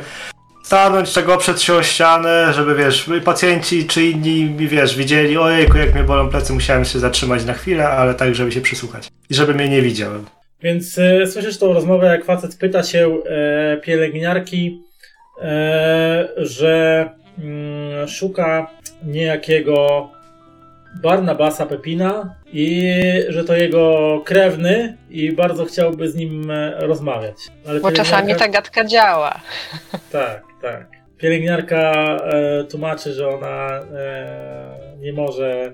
stanąć 0.63 1.13
tego 1.13 1.37
przed 1.37 1.61
się 1.61 1.73
o 1.73 1.83
ścianę, 1.83 2.53
żeby 2.53 2.75
wiesz, 2.75 3.09
pacjenci 3.25 3.87
czy 3.87 4.03
inni 4.03 4.45
mi 4.45 4.67
wiesz, 4.67 4.97
widzieli, 4.97 5.37
ojejku, 5.37 5.77
jak 5.77 5.93
mnie 5.93 6.03
bolą 6.03 6.29
plecy, 6.29 6.53
musiałem 6.53 6.85
się 6.85 6.99
zatrzymać 6.99 7.45
na 7.45 7.53
chwilę, 7.53 7.89
ale 7.89 8.13
tak, 8.13 8.35
żeby 8.35 8.51
się 8.51 8.61
przysłuchać. 8.61 9.07
I 9.29 9.33
żeby 9.33 9.53
mnie 9.53 9.69
nie 9.69 9.81
widział. 9.81 10.11
Więc 10.61 10.97
e, 10.97 11.27
słyszysz 11.27 11.57
tą 11.57 11.73
rozmowę, 11.73 12.07
jak 12.07 12.25
facet 12.25 12.57
pyta 12.57 12.83
się 12.83 13.17
e, 13.25 13.77
pielęgniarki, 13.77 14.81
e, 15.41 16.27
że 16.37 17.09
mm, 17.39 18.07
szuka 18.07 18.67
niejakiego 19.03 20.09
Barnabasa 21.01 21.65
Pepina 21.65 22.35
i 22.53 22.93
że 23.29 23.43
to 23.43 23.55
jego 23.55 24.21
krewny 24.25 24.97
i 25.09 25.31
bardzo 25.31 25.65
chciałby 25.65 26.11
z 26.11 26.15
nim 26.15 26.51
e, 26.51 26.71
rozmawiać. 26.79 27.35
Ale 27.67 27.79
Bo 27.79 27.91
czasami 27.91 28.35
ta 28.35 28.47
gadka 28.47 28.85
działa. 28.85 29.39
Tak, 30.11 30.43
tak. 30.61 30.87
Pielęgniarka 31.17 31.91
e, 32.23 32.63
tłumaczy, 32.63 33.13
że 33.13 33.29
ona 33.29 33.79
e, 33.93 34.97
nie 34.99 35.13
może 35.13 35.73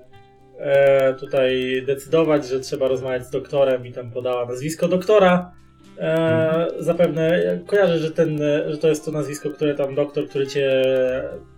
e, 0.60 1.14
tutaj 1.14 1.84
decydować, 1.88 2.48
że 2.48 2.60
trzeba 2.60 2.88
rozmawiać 2.88 3.26
z 3.26 3.30
doktorem 3.30 3.86
i 3.86 3.92
tam 3.92 4.12
podała 4.12 4.46
nazwisko 4.46 4.88
doktora 4.88 5.52
E, 6.00 6.68
zapewne 6.80 7.42
kojarzę, 7.66 8.00
że, 8.00 8.12
ten, 8.12 8.42
e, 8.42 8.72
że 8.72 8.78
to 8.78 8.88
jest 8.88 9.06
to 9.06 9.12
nazwisko, 9.12 9.50
które 9.50 9.76
tam 9.76 9.96
doktor, 9.96 10.28
który 10.30 10.48
cię 10.48 10.84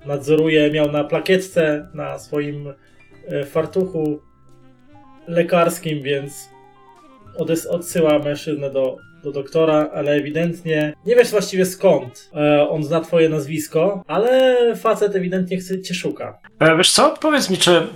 nadzoruje, 0.06 0.72
miał 0.72 0.92
na 0.92 1.04
plakietce 1.04 1.88
na 1.94 2.20
swoim 2.20 2.68
e, 2.68 2.74
fartuchu 3.46 4.20
lekarskim, 5.28 6.04
więc 6.04 6.50
odsyła 7.70 8.20
mężczyznę 8.20 8.70
do, 8.70 8.98
do 9.24 9.32
doktora, 9.32 9.90
ale 9.94 10.12
ewidentnie 10.12 10.94
nie 11.06 11.16
wiesz 11.16 11.32
właściwie 11.32 11.66
skąd 11.66 12.30
e, 12.36 12.70
on 12.70 12.84
zna 12.84 13.02
twoje 13.02 13.30
nazwisko, 13.30 14.04
ale 14.08 14.76
facet 14.76 15.16
ewidentnie 15.16 15.58
chce, 15.58 15.82
cię 15.82 15.94
szuka. 15.94 16.40
E, 16.60 16.78
wiesz 16.78 16.92
co, 16.92 17.18
powiedz 17.22 17.50
mi, 17.50 17.58
czy 17.58 17.88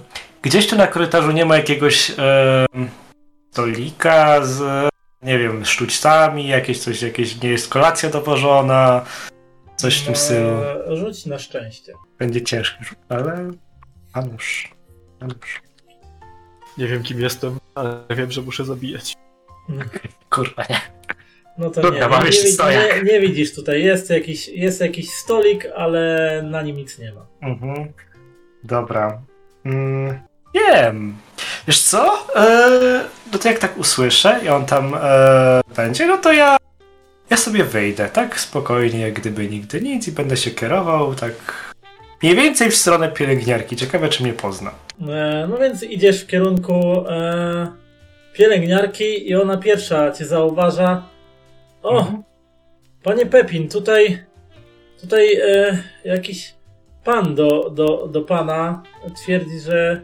gdzieś 0.41 0.67
tu 0.67 0.75
na 0.75 0.87
korytarzu 0.87 1.31
nie 1.31 1.45
ma 1.45 1.57
jakiegoś 1.57 2.11
e, 2.19 2.65
stolika 3.51 4.45
z, 4.45 4.89
nie 5.21 5.39
wiem, 5.39 5.65
sztućcami, 5.65 6.47
jakieś 6.47 6.79
coś, 6.79 7.01
jakieś 7.01 7.41
nie 7.41 7.49
jest 7.49 7.69
kolacja 7.69 8.09
dowożona, 8.09 9.05
coś 9.75 10.01
w 10.01 10.05
tym 10.05 10.15
stylu. 10.15 10.49
E, 10.49 10.95
rzuć 10.95 11.25
na 11.25 11.39
szczęście. 11.39 11.93
Będzie 12.19 12.41
ciężki, 12.41 12.83
ale... 13.09 13.51
A 14.13 14.21
nuż. 14.21 14.73
Nie 16.77 16.87
wiem 16.87 17.03
kim 17.03 17.19
jestem, 17.21 17.59
ale 17.75 18.03
wiem, 18.09 18.31
że 18.31 18.41
muszę 18.41 18.65
zabijać. 18.65 19.13
Kurwa, 20.29 20.63
nie. 20.69 20.81
No 21.57 21.69
to 21.69 21.81
Dobra, 21.81 21.99
nie, 21.99 22.07
mam 22.07 22.21
nie, 22.21 22.29
jeszcze 22.29 22.69
nie, 22.69 23.03
nie, 23.03 23.13
nie 23.13 23.19
widzisz 23.19 23.55
tutaj. 23.55 23.83
Jest 23.83 24.09
jakiś, 24.09 24.47
jest 24.47 24.81
jakiś 24.81 25.09
stolik, 25.09 25.67
ale 25.75 26.41
na 26.51 26.61
nim 26.61 26.75
nic 26.75 26.99
nie 26.99 27.13
ma. 27.13 27.25
Mhm. 27.41 27.93
Dobra. 28.63 29.21
Mm, 29.65 30.19
nie 30.53 30.61
wiem. 30.61 31.15
Wiesz 31.67 31.81
co? 31.81 32.27
E, 32.35 33.05
no 33.33 33.39
to 33.39 33.49
jak 33.49 33.59
tak 33.59 33.77
usłyszę 33.77 34.39
i 34.43 34.49
on 34.49 34.65
tam 34.65 34.95
e, 35.01 35.61
będzie, 35.75 36.07
no 36.07 36.17
to 36.17 36.33
ja 36.33 36.57
ja 37.29 37.37
sobie 37.37 37.63
wyjdę, 37.63 38.09
tak 38.09 38.39
spokojnie, 38.39 38.99
jak 38.99 39.13
gdyby 39.13 39.47
nigdy 39.47 39.81
nic 39.81 40.07
i 40.07 40.11
będę 40.11 40.37
się 40.37 40.51
kierował 40.51 41.15
tak 41.15 41.33
mniej 42.23 42.35
więcej 42.35 42.71
w 42.71 42.75
stronę 42.75 43.11
pielęgniarki. 43.11 43.75
Ciekawe, 43.75 44.09
czy 44.09 44.23
mnie 44.23 44.33
pozna. 44.33 44.71
E, 45.09 45.47
no 45.49 45.57
więc 45.57 45.83
idziesz 45.83 46.21
w 46.23 46.27
kierunku 46.27 46.73
e, 47.09 47.67
pielęgniarki 48.33 49.29
i 49.29 49.35
ona 49.35 49.57
pierwsza 49.57 50.11
cię 50.11 50.25
zauważa. 50.25 51.03
O, 51.83 51.99
Mhm. 51.99 52.23
panie 53.03 53.25
Pepin, 53.25 53.69
tutaj 53.69 54.23
tutaj 55.01 55.33
e, 55.35 55.77
jakiś 56.05 56.53
pan 57.03 57.35
do, 57.35 57.69
do, 57.69 58.07
do 58.07 58.21
pana 58.21 58.83
twierdzi, 59.23 59.59
że 59.59 60.01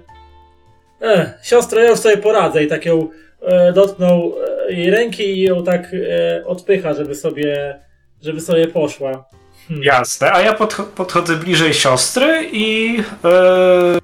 e, 1.01 1.33
siostro, 1.43 1.81
ja 1.81 1.89
już 1.89 1.99
sobie 1.99 2.17
poradzę 2.17 2.63
i 2.63 2.67
tak 2.67 2.85
ją 2.85 3.07
e, 3.41 3.73
dotknął 3.73 4.33
e, 4.67 4.73
jej 4.73 4.89
ręki 4.89 5.23
i 5.23 5.41
ją 5.41 5.63
tak 5.63 5.87
e, 5.93 6.45
odpycha, 6.45 6.93
żeby 6.93 7.15
sobie 7.15 7.79
żeby 8.21 8.41
sobie 8.41 8.67
poszła. 8.67 9.25
Hmm. 9.69 9.83
Jasne, 9.83 10.31
a 10.33 10.41
ja 10.41 10.53
podch- 10.53 10.85
podchodzę 10.95 11.35
bliżej 11.35 11.73
siostry 11.73 12.49
i 12.51 12.99
e, 13.25 13.99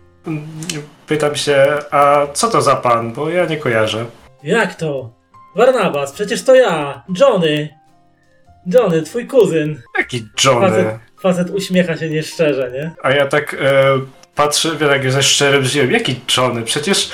pytam 1.08 1.36
się, 1.36 1.68
a 1.92 2.28
co 2.34 2.48
to 2.48 2.62
za 2.62 2.76
pan, 2.76 3.14
bo 3.14 3.30
ja 3.30 3.46
nie 3.46 3.58
kojarzę. 3.58 4.06
Jak 4.44 4.76
to? 4.76 5.10
Barnabas, 5.56 6.12
przecież 6.12 6.44
to 6.44 6.56
ja, 6.56 7.04
Johnny. 7.20 7.70
Johnny, 8.74 9.02
twój 9.02 9.28
kuzyn. 9.28 9.82
Jaki 9.98 10.28
Johnny? 10.46 10.70
Facet, 10.70 11.00
facet 11.22 11.50
uśmiecha 11.50 11.98
się 11.98 12.10
nieszczerze, 12.10 12.72
nie? 12.72 12.92
A 13.04 13.12
ja 13.12 13.28
tak 13.28 13.54
e, 13.54 13.84
patrzę, 14.36 14.76
wie, 14.76 14.88
tak 14.88 15.12
ze 15.12 15.24
szczerym 15.24 15.66
zdziwieniem. 15.66 15.94
Jaki 15.94 16.20
Johnny? 16.38 16.62
Przecież 16.62 17.10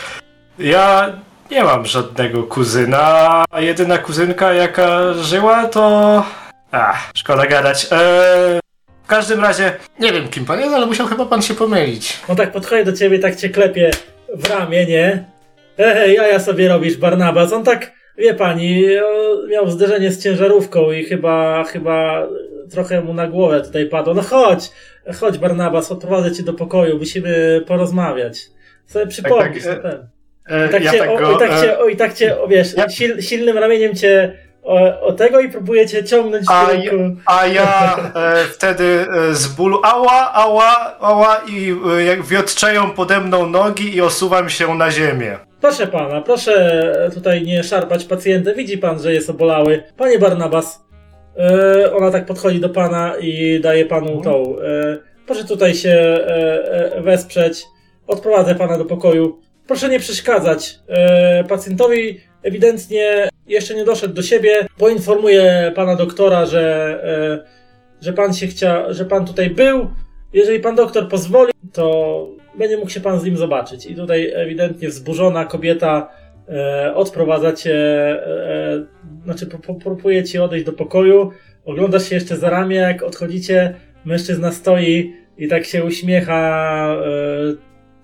ja 0.60 1.14
nie 1.52 1.64
mam 1.64 1.86
żadnego 1.86 2.44
kuzyna, 2.44 3.46
a 3.52 3.62
jedyna 3.62 3.98
kuzynka 3.98 4.54
jaka 4.54 5.14
żyła 5.14 5.66
to... 5.68 6.24
Ach, 6.72 7.11
szkoda 7.16 7.45
gadać. 7.45 7.88
E, 7.91 8.59
w 9.03 9.08
każdym 9.08 9.41
razie, 9.41 9.74
nie 10.00 10.14
wiem 10.14 10.27
kim 10.27 10.45
pan 10.45 10.59
jest, 10.59 10.74
ale 10.74 10.85
musiał 10.85 11.08
chyba 11.08 11.25
pan 11.25 11.41
się 11.41 11.53
pomylić. 11.53 12.19
On 12.27 12.35
tak 12.35 12.51
podchodzi 12.51 12.85
do 12.85 12.93
ciebie, 12.93 13.19
tak 13.19 13.35
cię 13.35 13.50
klepie 13.50 13.91
w 14.35 14.50
ramię, 14.50 14.85
nie? 14.85 15.25
Hej, 15.77 16.16
ja 16.16 16.40
sobie 16.40 16.67
robisz, 16.67 16.98
Barnabas. 16.98 17.53
On 17.53 17.64
tak, 17.64 17.91
wie 18.17 18.33
pani, 18.33 18.85
miał 19.50 19.69
zderzenie 19.69 20.11
z 20.11 20.24
ciężarówką 20.24 20.91
i 20.91 21.03
chyba, 21.03 21.64
chyba 21.64 22.27
trochę 22.72 23.01
mu 23.01 23.14
na 23.14 23.27
głowę 23.27 23.61
tutaj 23.61 23.85
padło. 23.85 24.14
No 24.14 24.22
chodź, 24.22 24.69
chodź 25.19 25.38
Barnabas, 25.38 25.91
odprowadzę 25.91 26.32
cię 26.32 26.43
do 26.43 26.53
pokoju, 26.53 26.98
musimy 26.98 27.61
porozmawiać. 27.67 28.40
Sobie 28.85 29.06
tak, 29.06 29.66
na 29.66 29.72
e, 29.72 29.75
ten. 29.75 30.08
E, 30.48 30.67
I 30.67 30.69
tak 30.69 30.83
ja 30.83 30.91
cię, 30.91 30.98
tak 30.98 31.09
o, 31.09 31.32
i 31.32 31.38
tak 31.38 31.51
e, 31.51 31.61
cię, 31.61 31.80
o, 31.80 31.88
i 31.88 31.95
tak 31.95 32.14
cię, 32.14 32.40
o, 32.41 32.48
wiesz, 32.48 32.74
Ja- 32.77 32.90
sil, 32.98 33.11
silnym 33.22 33.58
ramieniem 33.58 33.95
cię 33.95 34.33
o, 34.64 35.01
o 35.01 35.14
tego 35.14 35.40
i 35.40 35.49
próbuje 35.49 35.88
cię 35.88 36.03
ciągnąć 36.03 36.45
w 36.45 36.51
A 36.51 36.65
kierunku... 36.65 37.22
A 37.25 37.48
ja 37.48 37.98
e, 38.15 38.35
wtedy 38.45 39.06
e, 39.30 39.33
z 39.33 39.48
bólu 39.48 39.80
ała, 39.83 40.33
ała, 40.33 40.98
ała 40.99 41.41
i 41.49 41.75
e, 41.98 42.03
jak 42.03 42.23
wiotczeją 42.23 42.90
pode 42.90 43.19
mną 43.19 43.49
nogi 43.49 43.95
i 43.95 44.01
osuwam 44.01 44.49
się 44.49 44.75
na 44.75 44.91
ziemię. 44.91 45.38
Proszę 45.61 45.88
pana, 45.88 46.22
proszę 46.22 47.09
tutaj 47.14 47.41
nie 47.41 47.64
szarpać 47.64 48.06
pacjenta. 48.06 48.53
Widzi 48.53 48.77
pan, 48.77 49.01
że 49.01 49.14
jest 49.14 49.30
obolały. 49.30 49.83
Panie 49.98 50.19
Barnabas, 50.19 50.85
e, 51.38 51.93
ona 51.93 52.11
tak 52.11 52.25
podchodzi 52.25 52.59
do 52.59 52.69
pana 52.69 53.14
i 53.22 53.59
daje 53.59 53.85
panu 53.85 54.22
tą. 54.22 54.56
E, 54.59 54.98
proszę 55.25 55.43
tutaj 55.45 55.75
się 55.75 55.90
e, 55.90 56.95
e, 56.95 57.01
wesprzeć. 57.01 57.64
Odprowadzę 58.07 58.56
pana 58.56 58.77
do 58.77 58.85
pokoju. 58.85 59.40
Proszę 59.67 59.90
nie 59.90 59.99
przeszkadzać. 59.99 60.80
Pacjentowi 61.49 62.22
ewidentnie 62.44 63.30
jeszcze 63.48 63.76
nie 63.76 63.86
doszedł 63.86 64.14
do 64.14 64.22
siebie. 64.22 64.68
Poinformuję 64.78 65.72
pana 65.76 65.95
doktora, 65.95 66.45
że, 66.45 67.00
e, 68.02 68.03
że 68.06 68.14
pan 68.14 68.34
się 68.34 68.48
chcia, 68.48 68.94
że 68.94 69.06
pan 69.06 69.26
tutaj 69.26 69.50
był. 69.50 69.90
Jeżeli 70.34 70.60
pan 70.60 70.76
doktor 70.76 71.10
pozwoli, 71.10 71.52
to 71.74 72.28
będzie 72.58 72.78
mógł 72.78 72.90
się 72.90 73.02
pan 73.02 73.20
z 73.20 73.24
nim 73.24 73.38
zobaczyć. 73.38 73.86
I 73.86 73.95
tutaj 73.95 74.32
ewidentnie 74.36 74.88
wzburzona 74.90 75.45
kobieta 75.45 76.10
e, 76.50 76.95
odprowadza 76.95 77.53
cię, 77.53 77.76
e, 77.76 78.86
znaczy 79.24 79.48
próbuje 79.84 80.24
ci 80.24 80.40
odejść 80.40 80.66
do 80.66 80.74
pokoju. 80.74 81.32
Oglądasz 81.66 82.10
się 82.10 82.16
jeszcze 82.16 82.38
za 82.38 82.50
ramię, 82.50 82.76
jak 82.76 83.03
odchodzicie. 83.03 83.76
Mężczyzna 84.06 84.52
stoi 84.52 85.14
i 85.38 85.48
tak 85.48 85.66
się 85.66 85.84
uśmiecha 85.84 86.98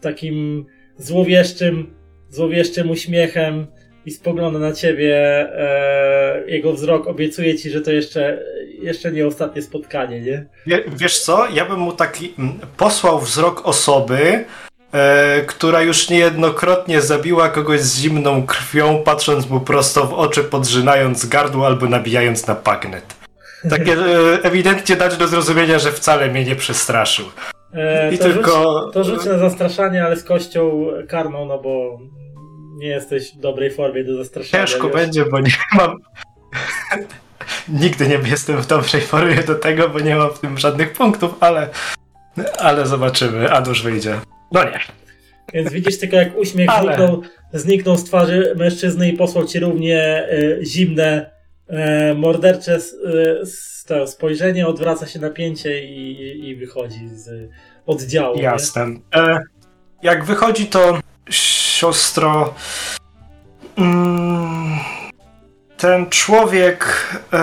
takim 0.02 0.66
złowieszczym, 0.98 1.94
złowieszczym 2.30 2.90
uśmiechem 2.90 3.68
i 4.08 4.12
spogląda 4.12 4.60
na 4.60 4.74
ciebie. 4.74 5.16
E, 5.16 6.44
jego 6.48 6.74
wzrok 6.74 7.08
obiecuje 7.08 7.58
ci, 7.58 7.70
że 7.70 7.82
to 7.82 7.92
jeszcze, 7.92 8.44
jeszcze 8.80 9.12
nie 9.12 9.28
ostatnie 9.28 9.62
spotkanie, 9.62 10.22
nie? 10.22 10.46
Wie, 10.68 10.84
wiesz 10.96 11.20
co, 11.20 11.48
ja 11.54 11.66
bym 11.66 11.80
mu 11.80 11.92
taki 11.92 12.34
mm, 12.40 12.60
posłał 12.78 13.20
wzrok 13.20 13.66
osoby, 13.66 14.46
e, 14.94 15.42
która 15.42 15.82
już 15.82 16.10
niejednokrotnie 16.10 17.02
zabiła 17.02 17.50
kogoś 17.50 17.82
z 17.82 18.02
zimną 18.02 18.46
krwią, 18.46 19.04
patrząc 19.04 19.50
mu 19.50 19.60
prosto 19.60 20.06
w 20.06 20.14
oczy, 20.14 20.44
podrzynając 20.44 21.26
gardło 21.26 21.68
albo 21.68 21.86
nabijając 21.86 22.48
na 22.48 22.56
bagnet. 22.56 23.16
Takie 23.70 23.94
e, 23.94 24.44
ewidentnie 24.44 24.96
dać 24.96 25.18
do 25.18 25.28
zrozumienia, 25.28 25.80
że 25.80 25.92
wcale 25.92 26.28
mnie 26.28 26.46
nie 26.46 26.56
przestraszył. 26.56 27.26
E, 27.74 28.14
I 28.14 28.18
to 28.18 28.24
tylko... 28.24 28.82
Rzuć, 28.84 28.94
to 28.94 29.04
rzuć 29.04 29.26
na 29.26 29.38
zastraszanie, 29.38 30.06
ale 30.06 30.16
z 30.16 30.24
kością 30.24 30.88
karną, 31.08 31.46
no 31.46 31.58
bo 31.58 32.00
nie 32.78 32.88
jesteś 32.88 33.32
w 33.36 33.40
dobrej 33.40 33.72
formie 33.72 34.04
do 34.04 34.18
zastraszania. 34.18 34.66
Ciężko 34.66 34.88
wiesz. 34.88 34.96
będzie, 34.96 35.26
bo 35.26 35.40
nie 35.40 35.52
mam. 35.78 35.98
Nigdy 37.82 38.08
nie 38.08 38.20
jestem 38.30 38.62
w 38.62 38.68
dobrej 38.68 39.02
formie 39.02 39.36
do 39.44 39.56
tego, 39.56 39.90
bo 39.90 40.00
nie 40.00 40.16
mam 40.16 40.34
w 40.34 40.40
tym 40.40 40.58
żadnych 40.58 40.94
punktów, 40.94 41.34
ale. 41.40 41.70
Ale 42.58 42.86
zobaczymy. 42.88 43.52
A 43.52 43.62
nuż 43.62 43.84
wyjdzie. 43.84 44.20
No 44.52 44.64
nie. 44.64 44.80
Więc 45.54 45.72
widzisz 45.72 46.00
tylko 46.00 46.16
jak 46.16 46.38
uśmiech 46.38 46.70
Ale- 46.70 46.96
zniknął, 46.96 47.22
zniknął 47.54 47.98
z 47.98 48.04
twarzy 48.04 48.54
mężczyzny 48.58 49.10
i 49.10 49.18
posłał 49.18 49.46
ci 49.46 49.60
równie 49.60 50.02
e, 50.04 50.66
zimne, 50.66 51.32
e, 51.68 52.14
mordercze 52.14 52.80
to 53.88 54.08
spojrzenie, 54.08 54.68
odwraca 54.68 55.08
się 55.08 55.20
napięcie 55.20 55.86
i, 55.86 56.50
i 56.50 56.56
wychodzi 56.56 57.08
z 57.10 57.50
oddziału. 57.86 58.40
Jasne. 58.40 58.86
E, 59.16 59.40
jak 60.04 60.26
wychodzi 60.26 60.66
to 60.66 61.00
siostro. 61.78 62.54
Mm, 63.78 64.80
ten 65.78 66.10
człowiek 66.10 67.08
e, 67.34 67.38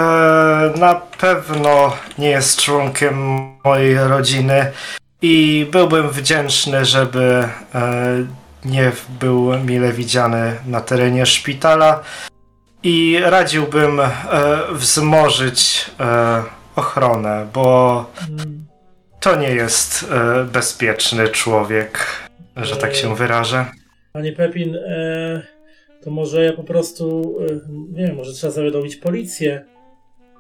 na 0.77 0.95
pewno 0.95 1.97
nie 2.19 2.31
jest 2.31 2.63
członkiem 2.63 3.17
mojej 3.65 3.95
rodziny 3.99 4.73
i 5.23 5.67
byłbym 5.71 6.11
wdzięczny, 6.11 6.85
żeby 6.85 7.49
e, 7.75 7.89
nie 8.65 8.93
był 9.21 9.59
mile 9.59 9.93
widziany 9.93 10.57
na 10.67 10.81
terenie 10.81 11.27
szpitala 11.27 12.01
i 12.83 13.19
radziłbym 13.23 14.01
e, 14.01 14.11
wzmożyć 14.73 15.91
e, 16.01 16.43
ochronę, 16.77 17.47
bo 17.53 18.07
Mm. 18.29 18.65
to 19.21 19.37
nie 19.37 19.51
jest 19.51 20.07
e, 20.11 20.45
bezpieczny 20.45 21.29
człowiek, 21.29 22.07
że 22.57 22.77
tak 22.77 22.95
się 22.95 23.17
wyrażę. 23.17 23.67
Panie 24.15 24.33
Pepin, 24.33 24.77
e, 24.77 25.43
to 26.03 26.11
może 26.11 26.45
ja 26.45 26.53
po 26.53 26.65
prostu, 26.65 27.37
e, 27.41 27.61
nie 27.93 28.07
wiem, 28.07 28.17
może 28.17 28.33
trzeba 28.33 28.51
zawiadomić 28.53 28.97
policję. 28.97 29.65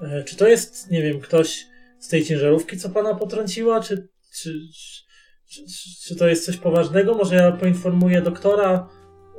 E, 0.02 0.24
Czy 0.24 0.36
to 0.36 0.48
jest, 0.48 0.90
nie 0.90 1.02
wiem, 1.02 1.20
ktoś 1.20 1.66
z 1.98 2.08
tej 2.08 2.24
ciężarówki, 2.24 2.76
co 2.76 2.90
pana 2.90 3.14
potrąciła, 3.14 3.80
czy, 3.80 4.08
czy, 4.34 4.60
czy, 5.48 5.60
czy, 6.04 6.16
to 6.16 6.28
jest 6.28 6.46
coś 6.46 6.56
poważnego? 6.56 7.14
Może 7.14 7.36
ja 7.36 7.52
poinformuję 7.52 8.22
doktora, 8.22 8.88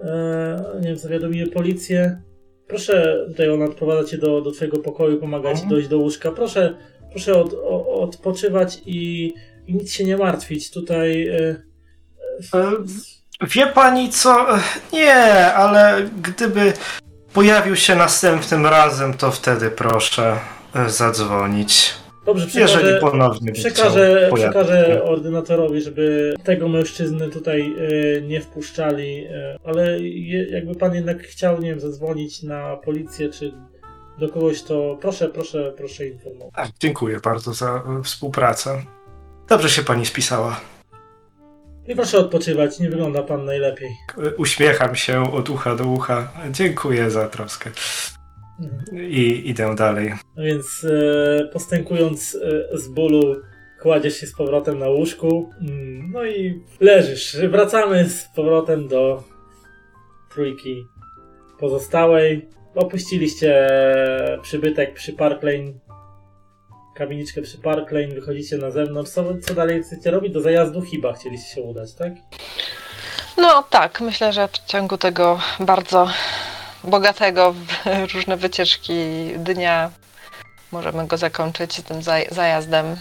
e, 0.03 0.79
nie 0.81 0.87
wiem, 0.87 0.97
zawiadomię 0.97 1.47
policję. 1.47 2.21
Proszę, 2.67 3.25
tutaj 3.27 3.49
ona 3.49 3.65
odprowadza 3.65 4.09
cię 4.09 4.17
do, 4.17 4.41
do 4.41 4.51
twojego 4.51 4.77
pokoju, 4.77 5.19
pomaga 5.19 5.49
ci 5.49 5.53
Mhm. 5.53 5.69
dojść 5.69 5.87
do 5.87 5.97
łóżka. 5.99 6.31
Proszę, 6.31 6.75
proszę 7.11 7.35
od, 7.35 7.53
o, 7.53 7.85
odpoczywać 8.01 8.81
i, 8.85 9.33
i 9.67 9.73
nic 9.73 9.91
się 9.91 10.03
nie 10.03 10.17
martwić. 10.17 10.71
Tutaj 10.71 11.27
e, 11.27 11.65
E, 12.53 12.71
Wie 13.41 13.67
pani 13.67 14.09
co? 14.09 14.47
Nie, 14.93 15.53
ale 15.53 16.09
gdyby 16.21 16.73
pojawił 17.33 17.75
się 17.75 17.95
następnym 17.95 18.65
razem, 18.65 19.13
to 19.13 19.31
wtedy 19.31 19.71
proszę 19.71 20.37
e, 20.75 20.89
zadzwonić. 20.89 21.93
Dobrze, 22.25 22.47
przekażę, 22.47 22.81
Jeżeli 22.81 23.01
ponownie 23.01 23.51
przekażę, 23.51 24.29
przekażę 24.35 25.03
ordynatorowi, 25.03 25.81
żeby 25.81 26.35
tego 26.43 26.67
mężczyzny 26.67 27.29
tutaj 27.29 27.61
e, 28.17 28.21
nie 28.21 28.41
wpuszczali, 28.41 29.25
e, 29.25 29.59
ale 29.63 29.99
je, 29.99 30.45
jakby 30.49 30.75
pan 30.75 30.95
jednak 30.95 31.23
chciał, 31.23 31.61
nie 31.61 31.69
wiem, 31.69 31.79
zadzwonić 31.79 32.43
na 32.43 32.75
policję 32.75 33.29
czy 33.29 33.53
do 34.19 34.29
kogoś, 34.29 34.63
to 34.63 34.97
proszę, 35.01 35.29
proszę, 35.29 35.73
proszę 35.77 36.07
informować. 36.07 36.53
Tak, 36.55 36.69
dziękuję 36.79 37.19
bardzo 37.23 37.53
za 37.53 37.83
współpracę. 38.03 38.83
Dobrze 39.47 39.69
się 39.69 39.83
pani 39.83 40.05
spisała. 40.05 40.74
I 41.87 41.95
proszę 41.95 42.17
odpoczywać, 42.17 42.79
nie 42.79 42.89
wygląda 42.89 43.23
pan 43.23 43.45
najlepiej. 43.45 43.89
Uśmiecham 44.37 44.95
się 44.95 45.33
od 45.33 45.49
ucha 45.49 45.75
do 45.75 45.83
ucha. 45.83 46.31
Dziękuję 46.51 47.11
za 47.11 47.29
troskę. 47.29 47.71
I 48.93 49.49
idę 49.49 49.75
dalej. 49.75 50.13
No 50.35 50.43
więc 50.43 50.85
e, 50.89 51.45
postękując 51.53 52.37
e, 52.73 52.77
z 52.77 52.87
bólu, 52.87 53.35
kładziesz 53.81 54.17
się 54.17 54.27
z 54.27 54.35
powrotem 54.35 54.79
na 54.79 54.89
łóżku, 54.89 55.49
mm, 55.61 56.11
no 56.11 56.25
i 56.25 56.63
leżysz. 56.79 57.37
Wracamy 57.49 58.09
z 58.09 58.27
powrotem 58.35 58.87
do 58.87 59.23
trójki 60.33 60.85
pozostałej. 61.59 62.49
Opuściliście 62.75 63.69
przybytek 64.41 64.93
przy 64.93 65.13
Park 65.13 65.43
Lane, 65.43 65.73
kamieniczkę 66.95 67.41
przy 67.41 67.57
Park 67.57 67.91
Lane, 67.91 68.07
wychodzicie 68.07 68.57
na 68.57 68.71
zewnątrz. 68.71 69.11
Co, 69.11 69.23
co 69.47 69.53
dalej 69.53 69.83
chcecie 69.83 70.11
robić? 70.11 70.33
Do 70.33 70.41
zajazdu 70.41 70.81
chyba 70.91 71.13
chcieliście 71.13 71.55
się 71.55 71.61
udać, 71.61 71.93
tak? 71.93 72.13
No 73.37 73.63
tak, 73.63 74.01
myślę, 74.01 74.33
że 74.33 74.47
w 74.47 74.51
ciągu 74.65 74.97
tego 74.97 75.39
bardzo 75.59 76.07
bogatego 76.83 77.53
w 77.53 78.13
różne 78.13 78.37
wycieczki 78.37 78.93
dnia 79.37 79.91
możemy 80.71 81.07
go 81.07 81.17
zakończyć 81.17 81.81
tym 81.81 81.99
zaj- 82.01 82.33
zajazdem, 82.33 82.95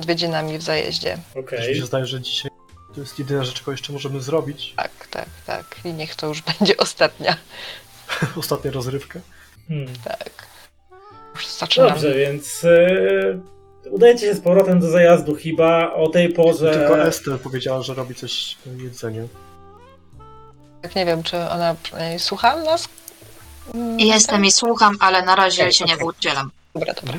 odwiedzinami 0.00 0.58
w 0.58 0.62
zajeździe. 0.62 1.16
Okej. 1.34 1.68
Mi 1.68 1.76
się 1.80 1.86
zdaje, 1.86 2.06
że 2.06 2.20
dzisiaj 2.20 2.50
to 2.94 3.00
jest 3.00 3.18
jedyna 3.18 3.44
rzecz, 3.44 3.58
jaką 3.58 3.70
jeszcze 3.70 3.92
możemy 3.92 4.20
zrobić. 4.20 4.74
Tak, 4.76 4.90
tak, 5.10 5.28
tak. 5.46 5.76
I 5.84 5.92
niech 5.92 6.14
to 6.14 6.26
już 6.26 6.42
będzie 6.58 6.76
ostatnia. 6.76 7.36
Ostatnia 8.36 8.70
rozrywka. 8.70 9.20
Hmm. 9.68 9.86
Tak. 10.04 10.49
Zaczynam. 11.58 11.88
Dobrze, 11.90 12.14
więc 12.14 12.66
udajecie 13.90 14.26
się 14.26 14.34
z 14.34 14.40
powrotem 14.40 14.80
do 14.80 14.90
zajazdu 14.90 15.34
chyba 15.34 15.94
o 15.94 16.08
tej 16.08 16.28
porze. 16.28 16.72
Tylko 16.72 17.02
Ester 17.02 17.38
powiedziała, 17.38 17.82
że 17.82 17.94
robi 17.94 18.14
coś 18.14 18.56
do 18.66 18.82
jedzenia. 18.82 19.22
Tak 20.82 20.96
nie 20.96 21.06
wiem, 21.06 21.22
czy 21.22 21.36
ona 21.36 21.76
słucha 22.18 22.56
nas? 22.56 22.88
Jestem 23.98 24.44
i 24.44 24.52
słucham, 24.52 24.96
ale 25.00 25.22
na 25.22 25.36
razie 25.36 25.62
Okej, 25.62 25.72
się 25.72 25.84
nie 25.84 25.94
okej. 25.94 26.06
udzielam. 26.06 26.50
Dobra, 26.74 26.94
dobra. 26.94 27.14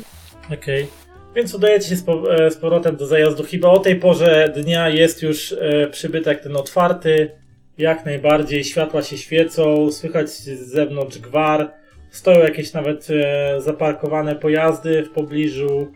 Okej. 0.53 0.87
Więc 1.35 1.53
udajecie 1.53 1.87
się 1.87 1.95
z, 1.95 2.03
po, 2.03 2.35
e, 2.35 2.51
z 2.51 2.57
powrotem 2.57 2.95
do 2.95 3.07
zajazdu 3.07 3.43
chyba 3.43 3.69
o 3.69 3.79
tej 3.79 3.95
porze 3.95 4.53
dnia 4.55 4.89
jest 4.89 5.21
już 5.21 5.51
e, 5.51 5.87
przybytek 5.87 6.43
ten 6.43 6.57
otwarty. 6.57 7.31
Jak 7.77 8.05
najbardziej, 8.05 8.63
światła 8.63 9.01
się 9.01 9.17
świecą, 9.17 9.91
słychać 9.91 10.29
z 10.29 10.71
zewnątrz 10.71 11.17
gwar. 11.17 11.71
Stoją 12.11 12.39
jakieś 12.39 12.73
nawet 12.73 13.07
e, 13.09 13.61
zaparkowane 13.61 14.35
pojazdy 14.35 15.03
w 15.03 15.11
pobliżu. 15.11 15.91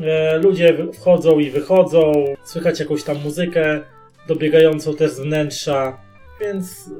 E, 0.00 0.38
ludzie 0.38 0.76
wchodzą 0.94 1.38
i 1.38 1.50
wychodzą. 1.50 2.12
Słychać 2.44 2.80
jakąś 2.80 3.02
tam 3.04 3.16
muzykę 3.16 3.80
dobiegającą 4.28 4.96
też 4.96 5.10
z 5.10 5.20
wnętrza. 5.20 5.98
Więc 6.40 6.90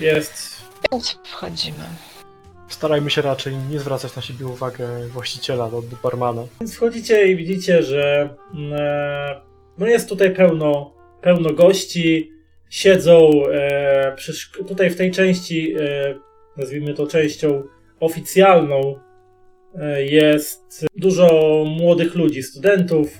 jest 0.00 0.62
Więc 0.92 1.18
wchodzimy. 1.24 1.84
Starajmy 2.68 3.10
się 3.10 3.22
raczej 3.22 3.56
nie 3.70 3.80
zwracać 3.80 4.16
na 4.16 4.22
siebie 4.22 4.46
uwagę 4.46 4.88
właściciela, 5.08 5.70
do, 5.70 5.82
do 5.82 5.96
barmana. 6.02 6.42
Więc 6.60 6.74
wchodzicie 6.74 7.26
i 7.26 7.36
widzicie, 7.36 7.82
że 7.82 8.34
mm, 8.54 8.72
e, 8.72 9.40
no 9.78 9.86
jest 9.86 10.08
tutaj 10.08 10.34
pełno, 10.34 10.94
pełno 11.22 11.52
gości. 11.52 12.32
Siedzą 12.70 13.30
e, 13.52 14.12
przy, 14.16 14.32
tutaj 14.68 14.90
w 14.90 14.96
tej 14.96 15.10
części, 15.10 15.74
e, 15.80 16.14
nazwijmy 16.60 16.94
to 16.94 17.06
częścią 17.06 17.62
oficjalną, 18.00 18.94
e, 19.74 20.04
jest 20.04 20.86
dużo 20.96 21.28
młodych 21.78 22.14
ludzi, 22.14 22.42
studentów, 22.42 23.18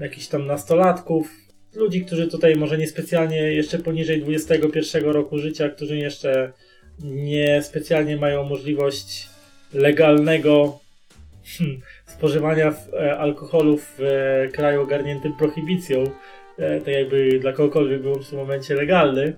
jakichś 0.00 0.26
tam 0.26 0.46
nastolatków, 0.46 1.30
ludzi, 1.74 2.04
którzy 2.04 2.28
tutaj 2.28 2.56
może 2.56 2.78
niespecjalnie 2.78 3.36
jeszcze 3.36 3.78
poniżej 3.78 4.22
21 4.22 5.04
roku 5.04 5.38
życia, 5.38 5.68
którzy 5.68 5.98
jeszcze 5.98 6.52
nie 7.04 7.62
specjalnie 7.62 8.16
mają 8.16 8.44
możliwość 8.44 9.28
legalnego 9.74 10.78
hmm, 11.58 11.80
spożywania 12.06 12.74
e, 12.92 13.18
alkoholu 13.18 13.76
w 13.76 14.00
e, 14.00 14.48
kraju 14.48 14.82
ogarniętym 14.82 15.32
prohibicją, 15.36 16.04
tak 16.84 16.94
jakby 16.94 17.38
dla 17.38 17.52
kogokolwiek 17.52 18.02
był 18.02 18.14
w 18.14 18.30
tym 18.30 18.38
momencie 18.38 18.74
legalny, 18.74 19.36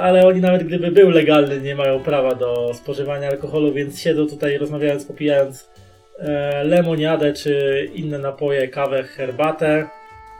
ale 0.00 0.26
oni 0.26 0.40
nawet 0.40 0.62
gdyby 0.62 0.90
był 0.90 1.10
legalny, 1.10 1.60
nie 1.60 1.74
mają 1.74 2.00
prawa 2.00 2.34
do 2.34 2.74
spożywania 2.74 3.28
alkoholu, 3.28 3.72
więc 3.72 4.00
siedzą 4.00 4.26
tutaj 4.26 4.58
rozmawiając, 4.58 5.04
popijając 5.04 5.70
e, 6.18 6.64
lemoniadę 6.64 7.32
czy 7.32 7.84
inne 7.94 8.18
napoje, 8.18 8.68
kawę, 8.68 9.02
herbatę. 9.02 9.88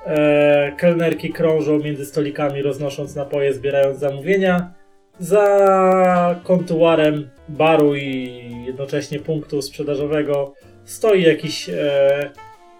E, 0.06 0.72
kelnerki 0.76 1.32
krążą 1.32 1.78
między 1.78 2.06
stolikami, 2.06 2.62
roznosząc 2.62 3.14
napoje, 3.14 3.54
zbierając 3.54 3.98
zamówienia. 3.98 4.72
Za 5.18 6.40
kontuarem 6.44 7.30
baru 7.48 7.94
i 7.94 8.40
jednocześnie 8.66 9.18
punktu 9.18 9.62
sprzedażowego 9.62 10.54
stoi 10.84 11.22
jakiś 11.22 11.68
e, 11.68 12.30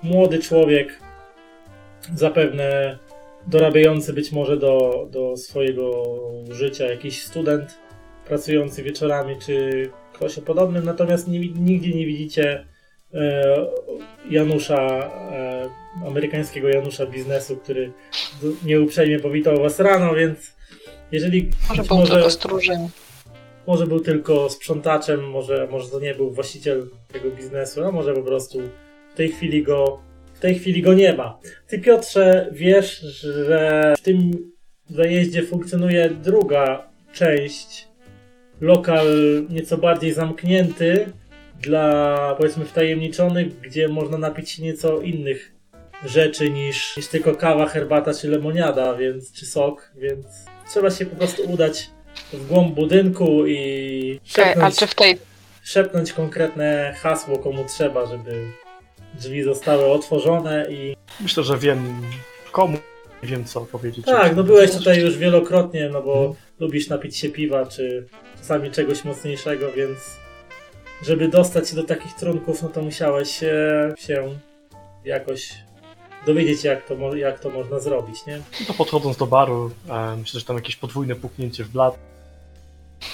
młody 0.03 0.39
człowiek, 0.39 0.99
zapewne 2.15 2.99
dorabiający 3.51 4.13
być 4.13 4.33
może 4.33 4.57
do, 4.57 5.07
do 5.11 5.37
swojego 5.37 6.03
życia, 6.51 6.85
jakiś 6.91 7.23
student 7.23 7.79
pracujący 8.27 8.83
wieczorami, 8.83 9.37
czy 9.47 9.91
ktoś 10.13 10.39
o 10.39 10.43
podobnym, 10.43 10.85
natomiast 10.85 11.29
nie, 11.29 11.39
nigdzie 11.41 11.95
nie 11.95 12.07
widzicie 12.07 12.67
e, 13.15 13.57
Janusza, 14.31 14.81
e, 15.33 15.71
amerykańskiego 16.07 16.69
Janusza 16.69 17.07
biznesu, 17.07 17.57
który 17.57 17.93
nieuprzejmie 18.65 19.19
powitał 19.19 19.59
was 19.59 19.81
rano, 19.81 20.15
więc 20.15 20.57
jeżeli 21.13 21.51
Może 21.69 21.83
był 21.83 22.07
tylko 22.07 22.31
stróżem. 22.31 22.89
może 23.67 23.87
był 23.87 24.01
tylko 24.01 24.51
sprzątaczem, 24.51 25.31
może, 25.31 25.69
może 25.71 25.89
to 25.89 26.01
nie 26.01 26.15
był 26.15 26.31
właściciel 26.31 26.87
tego 27.13 27.31
biznesu, 27.31 27.85
a 27.85 27.93
może 27.93 28.15
po 28.15 28.23
prostu 28.23 28.59
w 29.15 29.17
tej 29.17 29.29
chwili 29.29 29.63
go, 29.63 30.01
w 30.41 30.43
tej 30.43 30.59
chwili 30.59 30.83
go 30.83 30.95
nie 30.95 31.15
ma. 31.15 31.39
Ty 31.69 31.79
Piotrze, 31.79 32.49
wiesz, 32.53 33.01
że 33.01 33.95
w 33.99 34.01
tym 34.01 34.31
zajeździe 34.91 35.43
funkcjonuje 35.43 36.11
druga 36.11 36.89
część, 37.13 37.89
lokal 38.61 39.07
nieco 39.51 39.79
bardziej 39.79 40.13
zamknięty 40.13 41.13
dla 41.61 42.17
powiedzmy 42.39 42.65
wtajemniczonych, 42.65 43.61
gdzie 43.61 43.89
można 43.89 44.19
napić 44.19 44.51
się 44.51 44.63
nieco 44.63 45.01
innych 45.01 45.53
rzeczy 46.05 46.51
niż, 46.51 46.97
niż 46.97 47.07
tylko 47.07 47.35
kawa, 47.35 47.67
herbata 47.67 48.15
czy 48.15 48.29
lemoniada, 48.29 48.95
więc 48.95 49.33
czy 49.33 49.47
sok, 49.47 49.93
więc 49.97 50.27
trzeba 50.71 50.91
się 50.91 51.07
po 51.07 51.17
prostu 51.17 51.43
udać 51.51 51.91
w 52.33 52.47
głąb 52.47 52.75
budynku 52.75 53.47
i 53.47 54.21
szepnąć, 54.25 54.77
tej 54.97 55.19
szepnąć 55.63 56.13
konkretne 56.13 56.95
hasło 57.03 57.39
komu 57.39 57.65
trzeba, 57.65 58.07
żeby 58.07 58.53
drzwi 59.15 59.43
zostały 59.43 59.85
otworzone 59.85 60.67
i 60.71 60.97
Myślę, 61.21 61.43
że 61.45 61.59
wiem 61.59 62.03
komu 62.53 62.79
wiem 63.23 63.45
co 63.45 63.61
powiedzieć. 63.61 64.07
tak, 64.07 64.37
no 64.37 64.45
byłeś 64.45 64.71
tutaj 64.71 65.01
już 65.01 65.19
wielokrotnie, 65.19 65.89
no 65.93 66.03
bo 66.03 66.35
lubisz 66.61 66.89
napić 66.89 67.17
się 67.17 67.29
piwa, 67.29 67.67
czy 67.67 68.07
czasami 68.39 68.71
czegoś 68.71 69.05
mocniejszego, 69.05 69.73
więc 69.73 69.99
żeby 71.03 71.29
dostać 71.29 71.69
się 71.69 71.77
do 71.77 71.85
takich 71.85 72.15
trunków, 72.15 72.63
no 72.63 72.69
to 72.69 72.83
musiałeś 72.83 73.39
się 73.99 74.37
jakoś 75.05 75.53
dowiedzieć, 76.27 76.65
jak 76.65 76.87
to, 76.87 77.15
jak 77.17 77.41
to 77.41 77.51
można 77.51 77.81
zrobić, 77.81 78.27
nie? 78.27 78.37
No 78.37 78.67
to 78.67 78.75
podchodząc 78.75 79.17
do 79.17 79.27
baru, 79.27 79.71
e, 79.89 80.17
myślę, 80.17 80.41
że 80.41 80.47
tam 80.47 80.57
jakieś 80.57 80.77
podwójne 80.77 81.15
puknięcie 81.15 81.65
w 81.65 81.69
blat. 81.69 81.99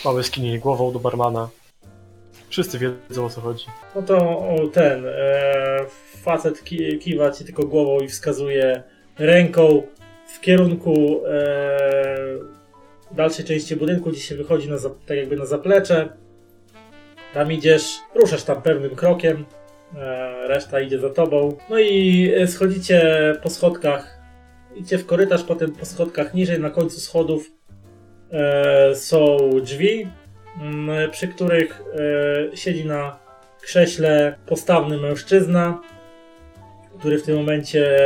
Małe 0.04 0.24
skinienie 0.24 0.58
głową 0.58 0.92
do 0.92 0.98
barmana. 0.98 1.48
Wszyscy 2.56 2.78
wiedzą 2.78 3.24
o 3.24 3.30
co 3.30 3.40
chodzi. 3.40 3.66
No 3.94 4.02
to 4.02 4.44
ten 4.72 5.06
e, 5.06 5.86
facet 6.22 6.64
ki, 6.64 6.98
kiwa 6.98 7.30
ci 7.30 7.44
tylko 7.44 7.66
głową 7.66 8.00
i 8.00 8.08
wskazuje 8.08 8.82
ręką 9.18 9.82
w 10.26 10.40
kierunku 10.40 11.20
e, 11.26 11.78
dalszej 13.12 13.44
części 13.44 13.76
budynku, 13.76 14.10
gdzie 14.10 14.20
się 14.20 14.36
wychodzi 14.36 14.70
na, 14.70 14.76
tak 15.06 15.16
jakby 15.16 15.36
na 15.36 15.46
zaplecze. 15.46 16.08
Tam 17.34 17.52
idziesz, 17.52 17.98
ruszasz 18.14 18.42
tam 18.42 18.62
pewnym 18.62 18.96
krokiem, 18.96 19.44
e, 19.96 20.48
reszta 20.48 20.80
idzie 20.80 20.98
za 20.98 21.10
tobą. 21.10 21.56
No 21.70 21.78
i 21.78 22.30
e, 22.36 22.46
schodzicie 22.46 23.32
po 23.42 23.50
schodkach, 23.50 24.18
idzie 24.76 24.98
w 24.98 25.06
korytarz, 25.06 25.42
potem 25.44 25.72
po 25.72 25.86
schodkach 25.86 26.34
niżej, 26.34 26.60
na 26.60 26.70
końcu 26.70 27.00
schodów 27.00 27.50
e, 28.32 28.94
są 28.94 29.38
drzwi, 29.62 30.08
przy 31.10 31.28
których 31.28 31.82
e, 32.52 32.56
siedzi 32.56 32.84
na 32.84 33.18
krześle 33.60 34.36
postawny 34.46 34.96
mężczyzna, 34.96 35.80
który 36.98 37.18
w 37.18 37.22
tym 37.22 37.36
momencie 37.36 37.98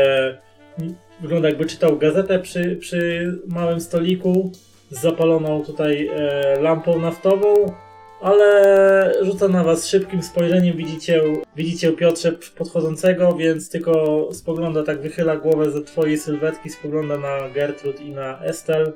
mm, 0.79 0.95
wygląda 1.21 1.49
jakby 1.49 1.67
czytał 1.67 1.99
gazetę 1.99 2.39
przy, 2.39 2.77
przy 2.77 3.33
małym 3.47 3.81
stoliku 3.81 4.53
z 4.91 5.01
zapaloną 5.01 5.65
tutaj 5.65 6.11
e, 6.13 6.61
lampą 6.61 6.99
naftową, 6.99 7.73
ale 8.21 9.15
rzuca 9.23 9.49
na 9.49 9.65
was 9.65 9.87
szybkim 9.87 10.23
spojrzeniem, 10.23 10.77
widzicie, 10.77 11.23
widzicie 11.57 11.93
Piotrze 11.93 12.33
podchodzącego, 12.59 13.35
więc 13.35 13.71
tylko 13.71 14.29
spogląda, 14.33 14.83
tak 14.83 15.01
wychyla 15.01 15.37
głowę 15.37 15.71
ze 15.71 15.83
twojej 15.83 16.19
sylwetki, 16.19 16.71
spogląda 16.71 17.19
na 17.19 17.49
Gertrud 17.55 18.01
i 18.01 18.11
na 18.11 18.45
Estel. 18.45 18.93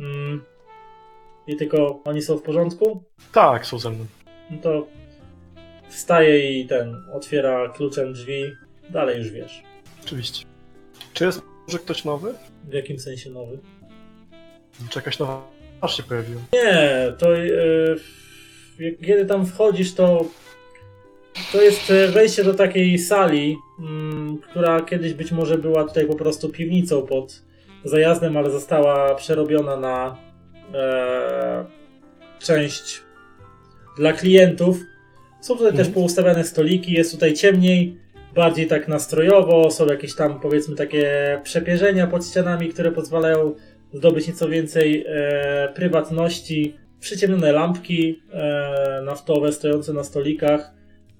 Mm. 0.00 0.51
I 1.46 1.56
tylko 1.56 2.00
oni 2.04 2.22
są 2.22 2.36
w 2.36 2.42
porządku? 2.42 3.04
Tak, 3.32 3.66
są 3.66 3.78
ze 3.78 3.90
mną. 3.90 4.06
No 4.50 4.56
to 4.62 4.86
wstaje 5.88 6.60
i 6.60 6.66
ten 6.66 6.96
otwiera 7.14 7.68
kluczem 7.68 8.12
drzwi. 8.12 8.42
Dalej 8.90 9.18
już 9.18 9.30
wiesz. 9.30 9.62
Oczywiście. 10.04 10.44
Czy 11.12 11.24
jest 11.24 11.42
może 11.66 11.78
ktoś 11.78 12.04
nowy? 12.04 12.34
W 12.64 12.72
jakim 12.72 12.98
sensie 12.98 13.30
nowy? 13.30 13.58
Czy 14.90 14.98
jakaś 14.98 15.18
nowa 15.18 15.48
twarz 15.78 15.96
się 15.96 16.02
pojawiła? 16.02 16.40
Nie, 16.52 17.12
to 17.18 17.32
jak- 18.78 19.00
kiedy 19.06 19.26
tam 19.26 19.46
wchodzisz, 19.46 19.94
to 19.94 20.24
to 21.52 21.62
jest 21.62 21.92
wejście 22.12 22.44
do 22.44 22.54
takiej 22.54 22.98
sali, 22.98 23.56
mm, 23.80 24.38
która 24.38 24.80
kiedyś 24.80 25.14
być 25.14 25.32
może 25.32 25.58
była 25.58 25.84
tutaj 25.84 26.06
po 26.06 26.14
prostu 26.14 26.48
piwnicą 26.48 27.02
pod 27.06 27.42
zajazdem, 27.84 28.36
ale 28.36 28.50
została 28.50 29.14
przerobiona 29.14 29.76
na 29.76 30.16
e, 30.74 31.64
część 32.38 33.02
dla 33.96 34.12
klientów. 34.12 34.78
Są 35.40 35.54
tutaj 35.56 35.72
też 35.72 35.86
Mhm. 35.86 35.94
poustawiane 35.94 36.44
stoliki, 36.44 36.92
jest 36.92 37.12
tutaj 37.12 37.34
ciemniej, 37.34 37.96
bardziej 38.34 38.66
tak 38.66 38.88
nastrojowo, 38.88 39.70
są 39.70 39.86
jakieś 39.86 40.14
tam 40.14 40.40
powiedzmy 40.40 40.76
takie 40.76 41.40
przepierzenia 41.44 42.06
pod 42.06 42.26
ścianami, 42.26 42.68
które 42.68 42.92
pozwalają 42.92 43.54
zdobyć 43.92 44.28
nieco 44.28 44.48
więcej 44.48 45.04
e, 45.08 45.68
prywatności. 45.74 46.76
Przyciemnione 47.00 47.52
lampki 47.52 48.22
e, 48.32 49.02
naftowe 49.04 49.52
stojące 49.52 49.92
na 49.92 50.04
stolikach. 50.04 50.70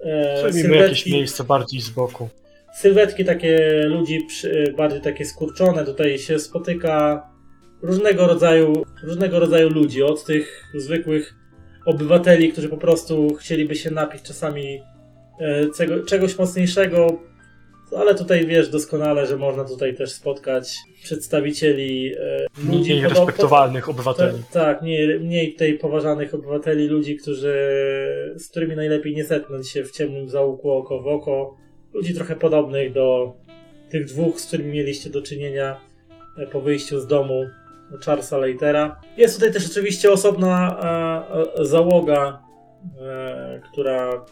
E, 0.04 0.74
jakieś 0.74 1.06
miejsce 1.06 1.44
bardziej 1.44 1.80
z 1.80 1.90
boku. 1.90 2.28
sylwetki 2.74 3.24
takie 3.24 3.82
ludzi 3.86 4.20
przy, 4.28 4.74
bardziej 4.76 5.00
takie 5.00 5.24
skurczone. 5.24 5.84
Tutaj 5.84 6.18
się 6.18 6.38
spotyka 6.38 7.22
różnego 7.82 8.26
rodzaju, 8.26 8.84
różnego 9.04 9.40
rodzaju 9.40 9.70
ludzi, 9.70 10.02
od 10.02 10.24
tych 10.24 10.64
zwykłych 10.74 11.34
obywateli, 11.86 12.52
którzy 12.52 12.68
po 12.68 12.76
prostu 12.76 13.34
chcieliby 13.34 13.74
się 13.74 13.90
napić 13.90 14.22
czasami 14.22 14.82
e, 15.40 15.70
cego, 15.70 16.04
czegoś 16.04 16.38
mocniejszego, 16.38 17.18
ale 17.96 18.14
tutaj 18.14 18.46
wiesz 18.46 18.68
doskonale, 18.68 19.26
że 19.26 19.36
można 19.36 19.64
tutaj 19.64 19.96
też 19.96 20.12
spotkać 20.12 20.76
przedstawicieli 21.02 22.14
e, 22.14 22.46
ludzi 22.72 22.92
Mniej 22.92 23.08
respektowalnych 23.08 23.88
obywateli. 23.88 24.42
Ta, 24.52 24.60
tak, 24.60 24.82
mniej, 24.82 25.20
mniej 25.20 25.52
tutaj 25.52 25.78
poważanych 25.78 26.34
obywateli, 26.34 26.86
ludzi, 26.86 27.16
którzy, 27.16 27.54
z 28.36 28.48
którymi 28.48 28.76
najlepiej 28.76 29.16
nie 29.16 29.24
zetknąć 29.24 29.68
się 29.68 29.84
w 29.84 29.90
ciemnym 29.90 30.28
zaułku 30.28 30.70
oko 30.70 31.02
w 31.02 31.06
oko. 31.06 31.56
Ludzi 31.94 32.14
trochę 32.14 32.36
podobnych 32.36 32.92
do 32.92 33.36
tych 33.90 34.04
dwóch, 34.04 34.40
z 34.40 34.46
którymi 34.46 34.72
mieliście 34.72 35.10
do 35.10 35.22
czynienia 35.22 35.80
e, 36.38 36.46
po 36.46 36.60
wyjściu 36.60 37.00
z 37.00 37.06
domu 37.06 37.46
Charlesa 37.98 38.38
Leitera. 38.38 39.00
Jest 39.16 39.34
tutaj 39.34 39.52
też 39.52 39.70
oczywiście 39.70 40.12
osobna 40.12 40.78
e, 40.82 41.60
e, 41.60 41.64
załoga, 41.64 42.42
e, 43.00 43.60
która 43.72 44.24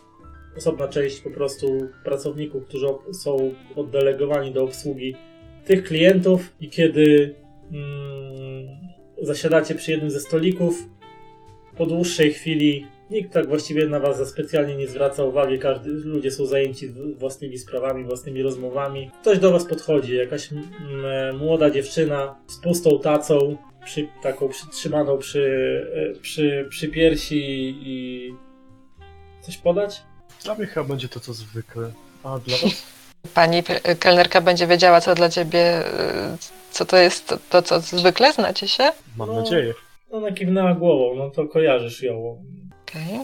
osobna 0.57 0.89
część 0.89 1.21
po 1.21 1.31
prostu 1.31 1.89
pracowników, 2.05 2.67
którzy 2.67 2.87
są 3.13 3.55
oddelegowani 3.77 4.53
do 4.53 4.65
obsługi 4.65 5.15
tych 5.65 5.85
klientów 5.85 6.55
i 6.61 6.69
kiedy 6.69 7.35
mm, 7.73 8.69
zasiadacie 9.23 9.75
przy 9.75 9.91
jednym 9.91 10.11
ze 10.11 10.21
stolików, 10.21 10.75
po 11.77 11.87
dłuższej 11.87 12.33
chwili 12.33 12.87
nikt 13.11 13.33
tak 13.33 13.49
właściwie 13.49 13.87
na 13.89 14.01
was 14.01 14.19
za 14.19 14.27
specjalnie 14.27 14.77
nie 14.77 14.89
zwraca 14.89 15.25
uwagi, 15.25 15.59
każdy, 15.59 15.91
ludzie 15.91 16.31
są 16.31 16.47
zajęci 16.47 16.89
własnymi 17.19 17.59
sprawami, 17.59 18.05
własnymi 18.05 18.43
rozmowami. 18.43 19.11
Ktoś 19.23 19.39
do 19.39 19.51
was 19.51 19.65
podchodzi, 19.65 20.17
jakaś 20.17 20.49
e, 20.53 21.33
młoda 21.33 21.71
dziewczyna 21.71 22.35
z 22.47 22.57
pustą 22.61 22.99
tacą, 22.99 23.57
przy, 23.85 24.09
taką 24.23 24.49
przytrzymaną 24.49 25.19
przy, 25.19 25.43
e, 26.17 26.21
przy, 26.21 26.67
przy 26.71 26.89
piersi 26.89 27.75
i 27.83 28.35
coś 29.41 29.57
podać? 29.57 30.03
Dla 30.45 30.55
mnie 30.55 30.67
chyba 30.67 30.87
będzie 30.87 31.09
to 31.09 31.21
co 31.21 31.33
zwykle. 31.33 31.91
A 32.25 32.39
dla 32.39 32.57
was? 32.63 32.83
Pani 33.35 33.63
kelnerka 34.01 34.41
będzie 34.41 34.67
wiedziała, 34.67 35.01
co 35.01 35.15
dla 35.15 35.29
ciebie, 35.29 35.81
y, 35.81 36.39
co 36.71 36.85
to 36.85 36.97
jest 36.97 37.27
to, 37.29 37.39
to 37.51 37.63
co 37.63 37.81
zwykle 37.81 38.33
znacie 38.33 38.69
się? 38.69 38.85
Mam 39.17 39.29
No. 39.29 39.35
nadzieję. 39.35 39.75
Ona 40.11 40.33
kiwnęła 40.33 40.75
głową, 40.75 41.15
no 41.17 41.31
to 41.31 41.47
kojarzysz 41.49 42.03
ją. 42.03 42.45
Okej. 42.91 43.19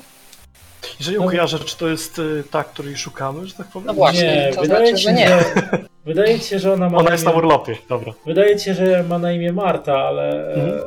Jeżeli 0.99 1.17
ją 1.17 1.23
No. 1.25 1.29
kojarzę, 1.31 1.59
czy 1.59 1.77
to 1.79 1.89
jest 1.89 2.19
y, 2.19 2.43
ta, 2.51 2.65
której 2.65 2.97
szukamy, 2.97 3.47
że 3.47 3.55
tak 3.55 3.67
powiem? 3.69 3.87
No 3.87 3.95
właśnie. 3.95 4.23
Nie, 4.23 4.53
to 4.55 4.63
wydaje 4.63 4.87
znaczy, 4.87 5.03
ci 5.03 5.03
że 5.03 5.11
się, 5.11 5.17
nie. 5.17 5.29
że, 5.29 5.45
wydaje 6.15 6.41
ci 6.41 6.45
się, 6.45 6.59
że 6.59 6.73
ona 6.73 6.89
ma 6.91 6.99
Ona 6.99 7.07
na 7.09 7.13
jest 7.13 7.25
na 7.25 7.31
imię- 7.31 7.37
urlopie, 7.39 7.77
dobra. 7.89 8.13
Wydaje 8.27 8.57
ci 8.57 8.65
się, 8.65 8.75
że 8.75 9.03
ma 9.03 9.19
na 9.19 9.33
imię 9.33 9.53
Marta, 9.53 9.95
ale, 9.99 10.55
Mhm. 10.55 10.79
e, 10.79 10.83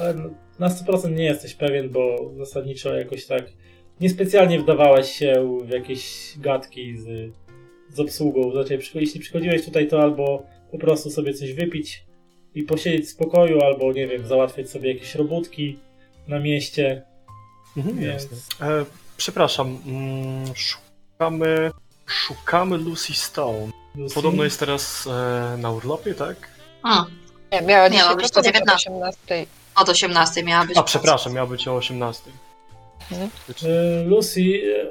ale 0.00 0.14
na 0.58 0.68
100% 0.68 1.10
nie 1.16 1.24
jesteś 1.24 1.54
pewien, 1.54 1.88
bo 1.90 2.30
zasadniczo 2.38 2.94
jakoś 2.94 3.26
tak 3.26 3.42
niespecjalnie 4.00 4.58
wdawałeś 4.58 5.10
się 5.12 5.58
w 5.64 5.68
jakieś 5.70 6.32
gadki 6.36 6.96
z, 6.98 7.32
z 7.94 8.00
obsługą. 8.00 8.52
Znaczy, 8.52 8.78
jeśli 8.94 9.20
przychodziłeś 9.20 9.64
tutaj, 9.64 9.88
to 9.88 10.02
albo 10.02 10.42
po 10.72 10.78
prostu 10.78 11.10
sobie 11.10 11.34
coś 11.34 11.52
wypić 11.52 12.04
i 12.54 12.62
posiedzieć 12.62 13.06
w 13.06 13.10
spokoju, 13.10 13.60
albo 13.60 13.92
nie 13.92 14.06
wiem, 14.08 14.26
załatwiać 14.26 14.70
sobie 14.70 14.92
jakieś 14.92 15.14
robótki 15.14 15.78
na 16.28 16.38
mieście. 16.38 17.02
Mhm, 17.76 17.98
Więc 17.98 18.22
jasne. 18.22 18.66
E, 18.66 18.84
przepraszam, 19.16 19.78
mm, 19.86 20.44
szukamy... 20.56 21.70
Szukamy 22.06 22.76
Lucy 22.78 23.14
Stone. 23.14 23.68
Lucy- 23.94 24.14
Podobno 24.14 24.44
jest 24.44 24.60
teraz 24.60 25.06
e, 25.06 25.56
na 25.58 25.70
urlopie, 25.70 26.14
tak? 26.14 26.36
Hmm. 26.82 27.04
Nie, 27.52 27.62
miała 27.62 27.88
ma 28.08 28.16
być 28.16 28.30
to 28.30 28.42
19. 28.42 28.90
18. 28.90 29.46
Od 29.76 29.88
18 29.88 30.42
miała 30.42 30.64
być. 30.66 30.76
A, 30.76 30.82
przepraszam, 30.82 31.32
miała 31.32 31.46
być 31.46 31.68
o 31.68 31.74
18. 31.76 32.30
Mhm. 33.12 33.30
E, 33.64 34.04
Lucy, 34.04 34.40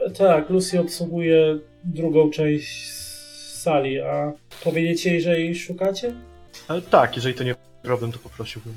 e, 0.05 0.11
tak, 0.11 0.49
Lucy 0.49 0.79
obsługuje 0.79 1.57
drugą 1.83 2.29
część 2.29 2.91
sali, 3.53 4.01
a 4.01 4.31
powiedzieć 4.63 5.05
jej, 5.05 5.21
że 5.21 5.39
jej 5.39 5.55
szukacie? 5.55 6.13
Ale 6.67 6.81
tak, 6.81 7.15
jeżeli 7.15 7.35
to 7.35 7.43
nie 7.43 7.55
problem, 7.83 8.11
to 8.11 8.19
poprosiłbym. 8.19 8.73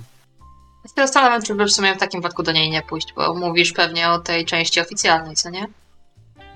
Zastanawiam 0.97 1.41
się, 1.41 1.47
żeby 1.47 1.65
w 1.65 1.73
sumie 1.73 1.94
w 1.94 1.99
takim 1.99 2.20
wypadku 2.20 2.42
do 2.42 2.52
niej 2.52 2.70
nie 2.70 2.83
pójść, 2.83 3.12
bo 3.12 3.34
mówisz 3.34 3.73
pewnie 3.73 4.09
o 4.09 4.18
tej 4.18 4.44
części 4.44 4.81
oficjalnej, 4.81 5.36
co 5.36 5.50
nie? 5.50 5.67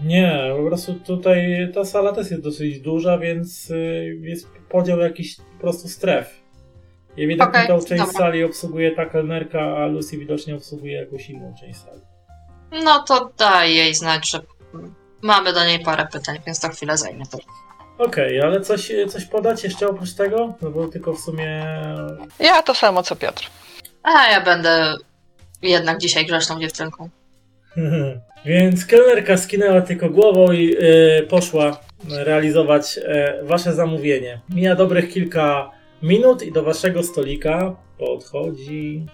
Nie, 0.01 0.55
po 0.57 0.67
prostu 0.67 0.95
tutaj 0.95 1.69
ta 1.75 1.85
sala 1.85 2.13
też 2.13 2.31
jest 2.31 2.43
dosyć 2.43 2.81
duża, 2.81 3.19
więc 3.19 3.71
y, 3.71 4.19
jest 4.23 4.49
podział 4.69 4.99
jakichś 4.99 5.37
po 5.37 5.61
prostu 5.61 5.89
stref. 5.89 6.45
I 7.17 7.25
ewidentnie 7.25 7.61
Okej, 7.61 7.69
tą 7.69 7.85
część 7.85 8.05
dobra. 8.05 8.19
sali 8.19 8.45
obsługuje 8.45 8.91
ta 8.91 9.07
kelnerka, 9.07 9.61
a 9.61 9.87
Lucy 9.87 10.19
widocznie 10.19 10.55
obsługuje 10.55 10.93
jakąś 10.93 11.31
inną 11.31 11.55
część 11.61 11.79
sali. 11.79 12.01
No 12.85 13.03
to 13.03 13.31
daj 13.39 13.75
jej 13.75 13.95
znać, 13.95 14.31
że 14.31 14.41
mamy 15.23 15.53
do 15.53 15.65
niej 15.65 15.81
parę 15.81 16.07
pytań, 16.13 16.39
więc 16.47 16.61
to 16.61 16.69
chwilę 16.69 16.97
zajmie. 16.97 17.25
To. 17.27 17.39
Okej, 17.99 18.41
ale 18.41 18.61
coś, 18.61 18.93
coś 19.09 19.25
podać 19.25 19.65
jeszcze 19.65 19.89
oprócz 19.89 20.15
tego? 20.15 20.55
No 20.63 20.71
bo 20.71 20.89
tylko 20.89 21.13
w 21.13 21.21
sumie... 21.21 21.67
Ja 22.39 22.63
to 22.63 22.75
samo 22.75 23.03
co 23.03 23.17
Piotr. 23.17 23.51
A 24.05 24.31
ja 24.31 24.41
będę 24.41 24.95
jednak 25.63 25.99
dzisiaj 25.99 26.27
grzeczną 26.27 26.61
dziewczynką. 26.61 27.09
Więc 28.45 28.87
kelnerka 28.87 29.37
skinęła 29.37 29.81
tylko 29.81 30.11
głową 30.11 30.53
i 30.53 30.77
y, 30.77 31.27
poszła 31.31 31.81
realizować 32.11 32.99
y, 32.99 33.03
wasze 33.43 33.75
zamówienie. 33.75 34.41
Mija 34.49 34.75
dobrych 34.75 35.13
kilka 35.13 35.71
minut 36.03 36.43
i 36.43 36.53
do 36.53 36.63
waszego 36.63 37.03
stolika 37.03 37.77
podchodzi 37.99 39.07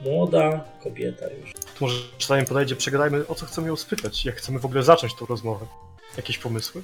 Młoda 0.00 0.64
kobieta 0.82 1.26
już. 1.40 1.52
To 1.52 1.60
może 1.80 2.00
zanim 2.26 2.46
podejdzie, 2.46 2.76
przegadajmy, 2.76 3.26
o 3.26 3.34
co 3.34 3.46
chcemy 3.46 3.68
ją 3.68 3.76
spytać, 3.76 4.24
jak 4.24 4.36
chcemy 4.36 4.58
w 4.58 4.64
ogóle 4.64 4.82
zacząć 4.82 5.14
tą 5.14 5.26
rozmowę. 5.26 5.66
Jakieś 6.16 6.38
pomysły? 6.38 6.82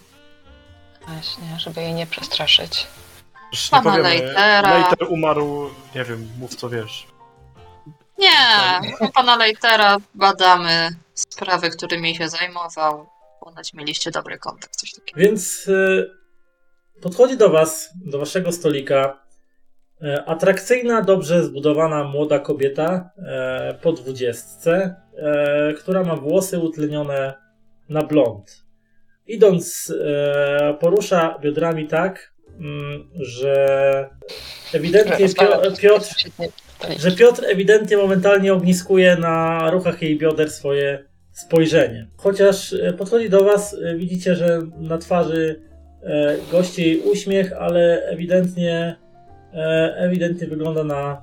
Właśnie, 1.06 1.58
żeby 1.58 1.80
jej 1.80 1.94
nie 1.94 2.06
przestraszyć. 2.06 2.86
Już 3.52 3.72
nie 3.72 3.78
Pana 3.78 3.90
powiemy, 3.90 4.08
Leitera. 4.08 4.78
Leiter 4.78 5.08
umarł, 5.08 5.70
nie 5.94 6.04
wiem, 6.04 6.28
mów 6.38 6.54
co 6.54 6.68
wiesz. 6.68 7.06
Nie, 8.22 8.80
u 9.00 9.12
pana 9.12 9.36
Leitera 9.36 9.96
badamy 10.14 10.88
sprawy, 11.14 11.70
którymi 11.70 12.16
się 12.16 12.28
zajmował. 12.28 13.06
Ponoć 13.40 13.74
mieliście 13.74 14.10
dobry 14.10 14.38
kontakt, 14.38 14.76
coś 14.76 14.92
takiego. 14.92 15.20
Więc 15.20 15.68
y, 15.68 16.10
podchodzi 17.02 17.36
do 17.36 17.50
was, 17.50 17.90
do 18.06 18.18
waszego 18.18 18.52
stolika 18.52 19.22
e, 20.02 20.24
atrakcyjna, 20.26 21.02
dobrze 21.02 21.44
zbudowana 21.44 22.04
młoda 22.04 22.38
kobieta 22.38 23.10
e, 23.18 23.78
po 23.82 23.92
dwudziestce, 23.92 24.94
e, 25.16 25.74
która 25.74 26.02
ma 26.02 26.16
włosy 26.16 26.58
utlenione 26.58 27.34
na 27.88 28.02
blond. 28.02 28.62
Idąc, 29.26 29.92
e, 30.04 30.74
porusza 30.80 31.38
biodrami 31.40 31.86
tak, 31.88 32.32
mm, 32.58 33.10
że 33.14 34.10
ewidentnie 34.72 35.28
Pio- 35.28 35.80
Piotr 35.80 36.14
że 36.98 37.12
Piotr 37.12 37.44
ewidentnie 37.46 37.96
momentalnie 37.96 38.52
ogniskuje 38.52 39.16
na 39.16 39.70
ruchach 39.70 40.02
jej 40.02 40.18
bioder 40.18 40.50
swoje 40.50 41.04
spojrzenie. 41.32 42.06
Chociaż 42.16 42.72
e, 42.72 42.92
podchodzi 42.92 43.30
do 43.30 43.44
Was, 43.44 43.76
e, 43.84 43.96
widzicie, 43.96 44.36
że 44.36 44.62
na 44.80 44.98
twarzy 44.98 45.60
e, 46.02 46.36
gości 46.50 46.82
jej 46.82 47.00
uśmiech, 47.00 47.52
ale 47.52 48.06
ewidentnie, 48.06 48.96
ewidentnie 49.96 50.46
wygląda 50.46 50.84
na, 50.84 51.22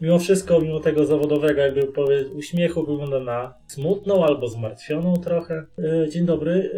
mimo 0.00 0.18
wszystko, 0.18 0.60
mimo 0.60 0.80
tego 0.80 1.06
zawodowego 1.06 1.60
jakby 1.60 1.92
uśmiechu, 2.34 2.86
wygląda 2.86 3.20
na 3.20 3.54
smutną 3.68 4.24
albo 4.24 4.48
zmartwioną 4.48 5.16
trochę. 5.16 5.66
Dzień 6.10 6.26
dobry. 6.26 6.70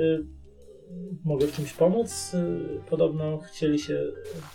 Mogę 1.24 1.46
w 1.46 1.56
czymś 1.56 1.72
pomóc? 1.72 2.32
Podobno 2.90 3.38
chcieli 3.38 3.78
się 3.78 4.00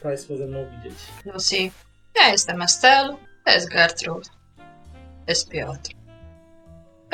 Państwo 0.03 0.37
ze 0.37 0.47
mną 0.47 0.65
widzieć. 0.77 0.99
Lucy, 1.33 1.55
ja 2.21 2.31
jestem 2.31 2.61
Estelle, 2.61 3.17
to 3.45 3.51
jest 3.51 3.69
Gertrude, 3.69 4.29
to 5.25 5.31
jest 5.31 5.49
Piotr. 5.49 5.91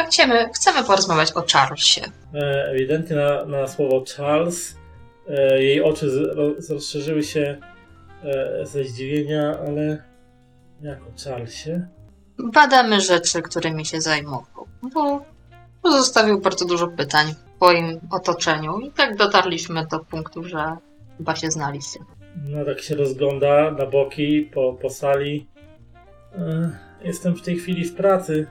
Chcemy, 0.08 0.50
chcemy 0.56 0.84
porozmawiać 0.84 1.32
o 1.32 1.44
Charlesie. 1.54 2.02
E, 2.34 2.70
ewidentnie 2.72 3.16
na, 3.16 3.46
na 3.46 3.68
słowo 3.68 4.04
Charles 4.18 4.76
e, 5.30 5.64
jej 5.64 5.82
oczy 5.82 6.10
z, 6.10 6.16
ro, 6.16 6.54
rozszerzyły 6.70 7.24
się 7.24 7.58
e, 8.24 8.66
ze 8.66 8.84
zdziwienia, 8.84 9.58
ale 9.68 10.04
jako 10.82 11.06
Charlesie? 11.24 11.88
Badamy 12.54 13.02
rzeczy, 13.02 13.42
którymi 13.42 13.86
się 13.86 14.02
zajmował, 14.02 14.68
bo 14.94 15.26
pozostawił 15.84 16.42
bardzo 16.42 16.66
dużo 16.66 16.88
pytań 16.88 17.26
w 17.28 17.56
swoim 17.56 18.00
otoczeniu 18.12 18.80
i 18.80 18.92
tak 18.92 19.16
dotarliśmy 19.16 19.86
do 19.92 20.00
punktu, 20.00 20.44
że 20.44 20.78
chyba 21.18 21.36
się 21.36 21.52
znaliście. 21.52 22.00
No 22.44 22.66
tak 22.66 22.82
się 22.82 22.96
rozgląda 22.96 23.72
na 23.72 23.86
boki 23.86 24.50
po, 24.54 24.74
po 24.74 24.90
sali. 24.90 25.48
E, 26.36 26.70
jestem 27.02 27.36
w 27.36 27.42
tej 27.42 27.58
chwili 27.58 27.86
w 27.86 27.96
pracy. 27.96 28.48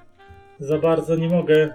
Za 0.60 0.78
bardzo 0.78 1.16
nie 1.16 1.28
mogę 1.28 1.74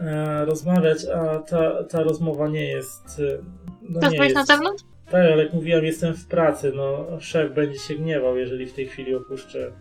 e, 0.00 0.44
rozmawiać, 0.44 0.98
a 1.04 1.38
ta, 1.38 1.84
ta 1.84 2.02
rozmowa 2.02 2.48
nie 2.48 2.64
jest... 2.64 3.20
E, 3.20 3.42
no 3.82 4.00
Chcesz 4.00 4.18
wyjść 4.18 4.34
na 4.34 4.44
zewnątrz? 4.44 4.84
Tak, 5.04 5.14
ale 5.14 5.44
jak 5.44 5.52
mówiłem, 5.52 5.84
jestem 5.84 6.14
w 6.14 6.26
pracy. 6.26 6.72
No, 6.74 7.06
szef 7.20 7.54
będzie 7.54 7.78
się 7.78 7.94
gniewał, 7.94 8.36
jeżeli 8.36 8.66
w 8.66 8.74
tej 8.74 8.86
chwili 8.86 9.14
opuszczę, 9.14 9.72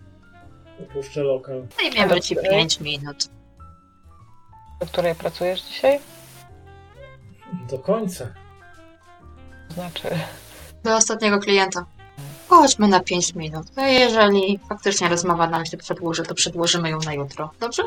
opuszczę 0.83 1.23
lokal. 1.23 1.67
Zajmiemy 1.81 2.21
ci 2.21 2.35
5 2.35 2.81
minut. 2.81 3.29
Do 4.79 4.85
której 4.85 5.15
pracujesz 5.15 5.61
dzisiaj? 5.61 5.99
Do 7.69 7.79
końca. 7.79 8.33
Znaczy, 9.69 10.07
Do 10.83 10.95
ostatniego 10.95 11.39
klienta. 11.39 11.85
Chodźmy 12.55 12.87
na 12.87 12.99
5 12.99 13.35
minut. 13.35 13.67
A 13.75 13.87
jeżeli 13.87 14.59
faktycznie 14.69 15.09
rozmowa 15.09 15.47
nam 15.47 15.65
się 15.65 15.77
przedłuży, 15.77 16.23
to 16.23 16.35
przedłożymy 16.35 16.89
ją 16.89 16.99
na 16.99 17.13
jutro. 17.13 17.51
Dobrze? 17.59 17.83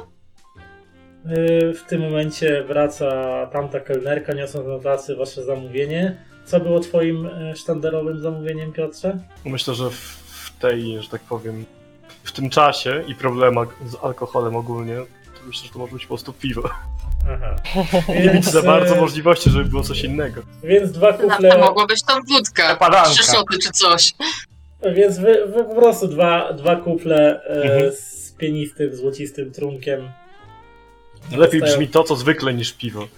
Yy, 1.27 1.75
W 1.75 1.83
tym 1.89 2.01
momencie 2.01 2.65
wraca 2.65 3.07
tamta 3.53 3.81
kelnerka, 3.81 4.33
niosąc 4.33 4.67
na 4.67 4.79
tacy 4.79 5.17
wasze 5.17 5.45
zamówienie. 5.45 6.17
Co 6.45 6.61
było 6.61 6.81
twoim 6.81 7.27
e, 7.27 7.57
sztandarowym 7.57 8.21
zamówieniem, 8.21 8.73
Piotrze? 8.73 9.19
Myślę, 9.45 9.75
że 9.75 9.91
w, 9.91 9.95
w 9.95 10.59
tej, 10.59 11.03
że 11.03 11.09
tak 11.09 11.21
powiem, 11.21 11.65
w 12.25 12.33
tym 12.33 12.51
czasie 12.51 13.05
i 13.09 13.15
problemach 13.15 13.69
z 13.87 14.05
alkoholem 14.05 14.57
ogólnie, 14.57 14.97
to 15.35 15.47
myślę, 15.47 15.67
że 15.67 15.73
to 15.73 15.79
może 15.79 15.93
być 15.93 16.03
po 16.03 16.09
prostu 16.09 16.33
piwo. 16.33 16.71
Aha. 17.31 17.57
Nie 18.25 18.31
widzę 18.31 18.51
za 18.51 18.63
bardzo 18.63 18.97
e, 18.97 19.01
możliwości, 19.01 19.51
żeby 19.51 19.65
było 19.65 19.83
coś 19.83 20.03
innego. 20.05 20.43
Więc 20.63 20.93
dwa 20.93 21.11
Na, 21.11 21.17
kufle, 21.19 21.51
to 21.51 21.59
mogła 21.59 21.87
być 21.87 22.03
tą 22.03 22.15
wódka. 22.29 22.77
Padanka. 22.77 23.11
Trzy 23.11 23.25
szoty 23.25 23.59
czy 23.59 23.71
coś. 23.71 24.13
Więc 24.95 25.19
wy, 25.19 25.47
wy 25.47 25.65
po 25.65 25.75
prostu 25.75 26.09
dwa, 26.09 26.53
dwa 26.53 26.77
kufle 26.77 27.43
e, 27.45 27.63
Mhm. 27.63 27.93
z 27.93 28.33
pienistym, 28.39 28.97
złocistym 28.97 29.51
trunkiem 29.53 30.09
Lepiej 31.31 31.61
Zostają- 31.61 31.65
brzmi 31.65 31.89
to, 31.89 32.05
co 32.05 32.17
zwykle, 32.17 32.55
niż 32.55 32.73
piwo. 32.73 33.09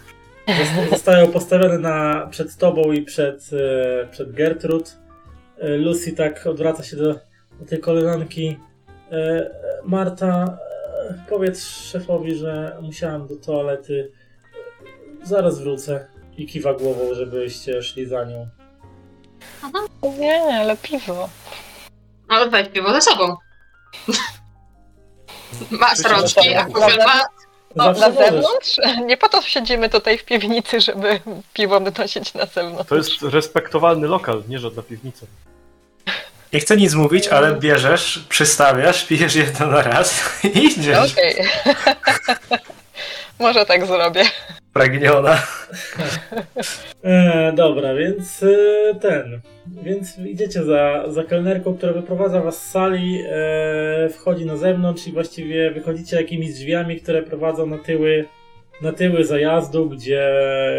Zosta- 0.48 0.90
Zostają 0.90 1.26
postawione 1.32 1.78
na, 1.78 2.26
przed 2.30 2.56
tobą 2.56 2.92
i 2.92 3.02
przed, 3.02 3.50
e, 3.52 4.06
przed 4.06 4.32
Gertrud. 4.32 4.96
E, 5.58 5.68
Lucy 5.76 6.12
tak 6.12 6.46
odwraca 6.46 6.82
się 6.82 6.96
do, 6.96 7.14
do 7.60 7.66
tej 7.68 7.80
koleżanki. 7.80 8.56
E, 9.12 9.50
Marta, 9.84 10.58
e, 11.10 11.14
powiedz 11.28 11.64
szefowi, 11.68 12.34
że 12.34 12.76
musiałam 12.82 13.26
do 13.26 13.36
toalety. 13.36 14.12
Zaraz 15.24 15.58
wrócę. 15.58 16.06
I 16.36 16.46
kiwa 16.46 16.74
głową, 16.74 17.14
żebyście 17.14 17.82
szli 17.82 18.06
za 18.06 18.24
nią. 18.24 18.48
nie, 20.18 20.40
ale 20.42 20.76
piwo. 20.76 21.28
Ale 22.28 22.50
weź 22.50 22.68
piwo 22.68 22.92
ze 22.92 23.02
sobą. 23.02 23.36
Masz 25.70 25.98
rączki, 26.00 26.54
a 26.54 26.64
kufel 26.64 26.98
ma... 26.98 27.22
O, 27.76 27.94
Zawsze 27.94 28.00
na 28.00 28.12
zewnątrz? 28.12 28.76
Nie 29.06 29.16
po 29.16 29.28
to 29.28 29.42
siedzimy 29.42 29.88
tutaj 29.88 30.18
w 30.18 30.24
piwnicy, 30.24 30.80
żeby 30.80 31.20
piwo 31.52 31.80
wynosić 31.80 32.34
na 32.34 32.46
zewnątrz. 32.46 32.88
To 32.88 32.96
jest 32.96 33.22
respektowalny 33.22 34.06
lokal, 34.06 34.42
nie 34.48 34.58
żadna 34.58 34.82
piwnica. 34.82 35.26
Nie 36.52 36.60
chcę 36.60 36.76
nic 36.76 36.94
mówić, 36.94 37.28
ale 37.28 37.54
bierzesz, 37.54 38.24
przystawiasz, 38.28 39.04
pijesz 39.04 39.34
jedno 39.34 39.66
na 39.66 39.82
raz 39.82 40.22
i 40.44 40.64
idziesz. 40.64 41.12
Okej. 41.12 41.34
Może 43.40 43.66
tak 43.66 43.86
zrobię. 43.86 44.22
Pragniona. 44.72 45.42
E, 47.02 47.52
dobra, 47.52 47.94
więc 47.94 48.42
e, 48.42 48.94
ten. 48.94 49.40
Więc 49.82 50.18
idziecie 50.18 50.64
za, 50.64 51.04
za 51.08 51.24
kelnerką, 51.24 51.76
która 51.76 51.92
wyprowadza 51.92 52.40
was 52.40 52.62
z 52.62 52.70
sali, 52.70 53.22
e, 53.30 54.08
wchodzi 54.08 54.46
na 54.46 54.56
zewnątrz 54.56 55.06
i 55.06 55.12
właściwie 55.12 55.70
wychodzicie 55.70 56.16
jakimiś 56.16 56.54
drzwiami, 56.54 57.00
które 57.00 57.22
prowadzą 57.22 57.66
na 57.66 57.78
tyły, 57.78 58.24
na 58.82 58.92
tyły 58.92 59.24
zajazdu, 59.24 59.88
gdzie 59.88 60.32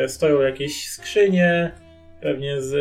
stoją 0.08 0.42
jakieś 0.42 0.90
skrzynie, 0.90 1.72
pewnie 2.22 2.62
z 2.62 2.74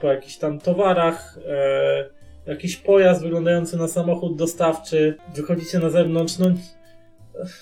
po 0.00 0.12
jakichś 0.12 0.36
tam 0.36 0.58
towarach, 0.58 1.38
e, 1.48 2.04
jakiś 2.46 2.76
pojazd 2.76 3.22
wyglądający 3.22 3.76
na 3.76 3.88
samochód 3.88 4.36
dostawczy. 4.36 5.16
Wychodzicie 5.34 5.78
na 5.78 5.90
zewnątrz, 5.90 6.38
no 6.38 6.46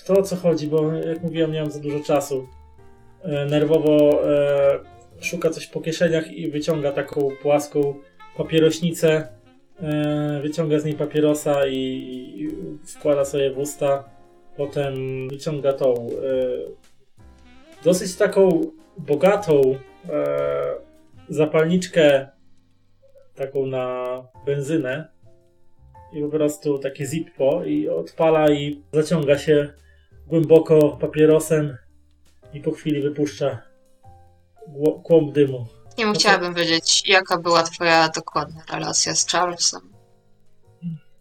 to 0.06 0.14
o 0.14 0.22
co 0.22 0.36
chodzi, 0.36 0.66
bo 0.66 0.92
jak 0.92 1.22
mówiłem, 1.22 1.52
nie 1.52 1.60
mam 1.60 1.70
za 1.70 1.80
dużo 1.80 2.00
czasu 2.00 2.48
e, 3.22 3.46
nerwowo 3.46 4.28
e, 4.30 4.78
szuka 5.20 5.50
coś 5.50 5.66
po 5.66 5.80
kieszeniach 5.80 6.32
i 6.32 6.50
wyciąga 6.50 6.92
taką 6.92 7.28
płaską 7.42 7.94
papierośnicę. 8.36 9.28
E, 9.82 10.40
wyciąga 10.42 10.78
z 10.78 10.84
niej 10.84 10.94
papierosa 10.94 11.66
i, 11.66 11.76
i 12.36 12.48
wkłada 12.86 13.24
sobie 13.24 13.50
w 13.50 13.58
usta. 13.58 14.04
Potem 14.56 14.94
wyciąga 15.28 15.72
tą 15.72 15.94
e, 15.94 16.08
dosyć 17.84 18.16
taką 18.16 18.60
bogatą 18.98 19.62
e, 20.08 20.74
zapalniczkę 21.28 22.28
taką 23.34 23.66
na 23.66 24.06
benzynę 24.46 25.08
i 26.12 26.22
po 26.22 26.28
prostu 26.28 26.78
takie 26.78 27.06
zippo 27.06 27.64
i 27.64 27.88
odpala 27.88 28.50
i 28.50 28.82
zaciąga 28.92 29.38
się 29.38 29.72
głęboko 30.26 30.88
papierosem 31.00 31.76
i 32.54 32.60
po 32.60 32.70
chwili 32.72 33.02
wypuszcza 33.02 33.62
kłąb 35.04 35.32
dymu. 35.32 35.66
Nie 35.98 36.04
wiem, 36.04 36.14
chciałabym 36.14 36.54
wiedzieć, 36.54 37.08
jaka 37.08 37.38
była 37.38 37.62
twoja 37.62 38.08
dokładna 38.08 38.62
relacja 38.72 39.14
z 39.14 39.26
Charlesem. 39.26 39.80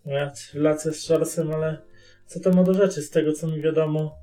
Moja 0.05 0.31
relacja 0.53 0.91
z 0.93 1.07
Charlesem, 1.07 1.51
ale 1.53 1.77
co 2.27 2.39
to 2.39 2.51
ma 2.51 2.63
do 2.63 2.73
rzeczy? 2.73 3.01
Z 3.01 3.09
tego 3.09 3.33
co 3.33 3.47
mi 3.47 3.61
wiadomo, 3.61 4.15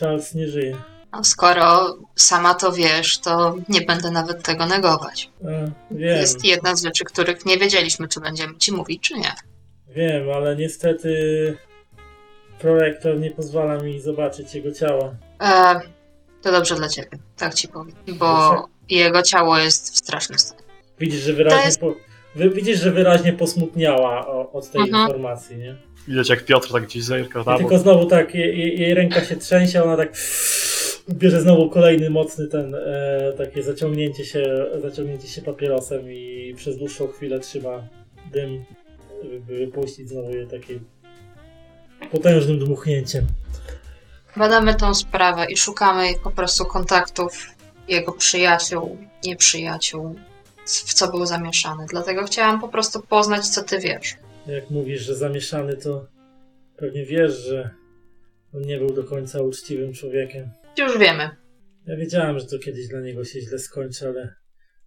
Charles 0.00 0.34
nie 0.34 0.48
żyje. 0.48 0.76
No, 1.12 1.24
skoro 1.24 1.96
sama 2.16 2.54
to 2.54 2.72
wiesz, 2.72 3.18
to 3.18 3.56
nie 3.68 3.80
będę 3.80 4.10
nawet 4.10 4.42
tego 4.42 4.66
negować. 4.66 5.30
E, 5.44 5.70
To 5.88 5.94
wiem, 5.94 6.16
jest 6.18 6.44
jedna 6.44 6.76
z 6.76 6.82
rzeczy, 6.82 7.04
których 7.04 7.46
nie 7.46 7.58
wiedzieliśmy, 7.58 8.08
czy 8.08 8.20
będziemy 8.20 8.56
ci 8.58 8.72
mówić, 8.72 9.02
czy 9.02 9.14
nie. 9.14 9.32
Wiem, 9.94 10.30
ale 10.30 10.56
niestety 10.56 11.10
projektor 12.58 13.18
nie 13.20 13.30
pozwala 13.30 13.78
mi 13.82 14.00
zobaczyć 14.00 14.54
jego 14.54 14.72
ciała. 14.72 15.14
E, 15.42 15.80
to 16.42 16.52
dobrze 16.52 16.74
dla 16.74 16.88
ciebie, 16.88 17.08
tak 17.36 17.54
ci 17.54 17.68
powiem. 17.68 17.94
Bo 18.18 18.50
jego 18.90 19.22
ciało 19.22 19.58
jest 19.58 19.94
w 19.94 19.96
strasznym 19.96 20.38
stanie. 20.38 20.62
Widzisz, 21.00 21.20
że 21.20 21.32
wyraźnie, 21.32 21.64
jest- 21.66 21.80
po, 21.80 21.94
wy, 22.36 22.50
widzisz, 22.50 22.80
że 22.80 22.90
wyraźnie 22.90 23.32
posmutniała 23.32 24.26
o, 24.26 24.52
od 24.52 24.70
tej 24.70 24.80
Mhm. 24.80 25.02
informacji, 25.06 25.56
nie? 25.56 25.76
Widać 26.08 26.28
jak 26.30 26.44
Piotr 26.44 26.72
tak 26.72 26.82
gdzieś 26.84 27.04
zerka 27.04 27.42
na 27.46 27.58
tylko 27.58 27.78
znowu 27.78 28.06
tak, 28.06 28.34
jej, 28.34 28.78
jej- 28.80 28.94
ręka 28.94 29.24
się 29.24 29.36
trzęsie, 29.36 29.82
ona 29.82 29.96
tak 29.96 30.12
bierze 31.10 31.40
znowu 31.40 31.70
kolejny 31.70 32.10
mocny 32.10 32.46
ten, 32.46 32.74
e, 32.74 33.32
takie 33.38 33.62
zaciągnięcie 33.62 34.24
się, 34.24 34.66
zaciągnięcie 34.82 35.28
się 35.28 35.42
papierosem 35.42 36.12
i 36.12 36.54
przez 36.56 36.78
dłuższą 36.78 37.08
chwilę 37.08 37.40
trzyma 37.40 37.82
dym, 38.32 38.64
wypuścić 39.46 40.08
znowu 40.08 40.30
je 40.30 40.46
takim 40.46 40.84
potężnym 42.12 42.58
dmuchnięciem. 42.58 43.26
Badamy 44.36 44.74
tą 44.74 44.94
sprawę 44.94 45.46
i 45.50 45.56
szukamy 45.56 46.08
po 46.22 46.30
prostu 46.30 46.64
kontaktów 46.64 47.46
jego 47.88 48.12
przyjaciół, 48.12 48.98
nieprzyjaciół, 49.24 50.14
w 50.66 50.94
co 50.94 51.10
był 51.10 51.26
zamieszany. 51.26 51.86
Dlatego 51.90 52.24
chciałam 52.24 52.60
po 52.60 52.68
prostu 52.68 53.02
poznać, 53.02 53.48
co 53.48 53.62
ty 53.62 53.78
wiesz. 53.78 54.14
Jak 54.46 54.70
mówisz, 54.70 55.02
że 55.02 55.14
zamieszany, 55.14 55.76
to 55.76 56.06
pewnie 56.76 57.06
wiesz, 57.06 57.32
że 57.32 57.70
on 58.54 58.62
nie 58.62 58.78
był 58.78 58.92
do 58.92 59.04
końca 59.04 59.42
uczciwym 59.42 59.92
człowiekiem. 59.92 60.50
Już 60.78 60.98
wiemy. 60.98 61.30
Ja 61.86 61.96
wiedziałem, 61.96 62.38
że 62.38 62.46
to 62.46 62.58
kiedyś 62.58 62.88
dla 62.88 63.00
niego 63.00 63.24
się 63.24 63.40
źle 63.40 63.58
skończy, 63.58 64.08
ale 64.08 64.34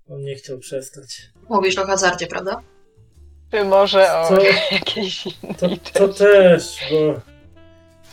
on 0.09 0.22
nie 0.22 0.35
chciał 0.35 0.57
przestać. 0.57 1.30
Mówisz 1.49 1.77
o 1.77 1.85
hazardzie, 1.85 2.27
prawda? 2.27 2.64
Czy 3.51 3.64
może 3.64 4.14
o 4.14 4.27
Co? 4.27 4.38
jakiejś 4.72 5.24
To, 5.58 5.66
innej 5.66 5.80
to 5.93 6.08
też, 6.08 6.77
bo 6.92 7.22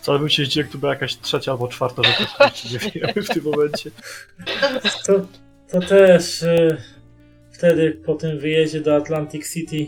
Wcale 0.05 0.19
bym 0.19 0.29
się 0.29 0.45
zdziwił, 0.45 0.63
jak 0.63 0.73
to 0.73 0.79
była 0.79 0.93
jakaś 0.93 1.17
trzecia 1.17 1.53
albo 1.53 1.69
czwarta 1.69 2.03
rzecz, 2.03 2.73
nie 2.73 2.79
wiemy 2.79 3.13
w 3.23 3.29
tym 3.29 3.45
momencie. 3.45 3.91
To, 5.07 5.27
to 5.71 5.81
też 5.81 6.43
e, 6.43 6.77
wtedy 7.53 7.91
po 7.91 8.15
tym 8.15 8.39
wyjeździe 8.39 8.81
do 8.81 8.97
Atlantic 8.97 9.53
City 9.53 9.87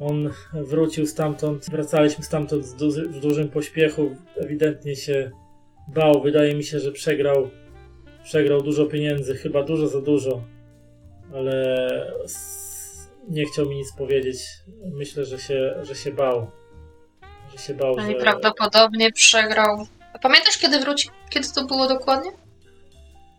on 0.00 0.30
wrócił 0.52 1.06
stamtąd, 1.06 1.70
wracaliśmy 1.70 2.24
stamtąd 2.24 2.66
z 2.66 2.74
duży, 2.74 3.08
w 3.08 3.20
dużym 3.20 3.48
pośpiechu, 3.48 4.16
ewidentnie 4.36 4.96
się 4.96 5.30
bał, 5.88 6.22
wydaje 6.22 6.54
mi 6.54 6.64
się, 6.64 6.80
że 6.80 6.92
przegrał, 6.92 7.50
przegrał 8.24 8.62
dużo 8.62 8.86
pieniędzy, 8.86 9.36
chyba 9.36 9.62
dużo 9.62 9.88
za 9.88 10.00
dużo, 10.00 10.42
ale 11.34 12.12
nie 13.28 13.44
chciał 13.44 13.66
mi 13.66 13.76
nic 13.76 13.92
powiedzieć. 13.92 14.38
Myślę, 14.92 15.24
że 15.24 15.38
się, 15.38 15.74
że 15.82 15.94
się 15.94 16.12
bał. 16.12 16.50
Że 17.52 17.58
się 17.58 17.74
bał, 17.74 17.96
No 17.96 18.10
i 18.10 18.12
że... 18.12 18.20
prawdopodobnie 18.20 19.12
przegrał. 19.12 19.86
A 20.12 20.18
Pamiętasz, 20.18 20.58
kiedy 20.58 20.78
wrócił? 20.78 21.12
Kiedy 21.30 21.48
to 21.54 21.64
było 21.64 21.88
dokładnie? 21.88 22.30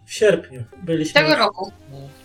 W 0.06 0.14
sierpniu 0.14 0.64
byliśmy... 0.84 1.22
Tego 1.22 1.36
roku. 1.36 1.72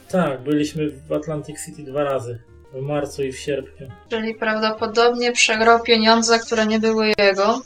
Tak, 0.08 0.40
byliśmy 0.42 0.90
w 0.90 1.12
Atlantic 1.12 1.66
City 1.66 1.82
dwa 1.82 2.04
razy. 2.04 2.42
W 2.72 2.80
marcu 2.80 3.22
i 3.22 3.32
w 3.32 3.38
sierpniu. 3.38 3.88
Czyli 4.08 4.34
prawdopodobnie 4.34 5.32
przegrał 5.32 5.82
pieniądze, 5.82 6.38
które 6.38 6.66
nie 6.66 6.78
były 6.80 7.12
jego. 7.18 7.60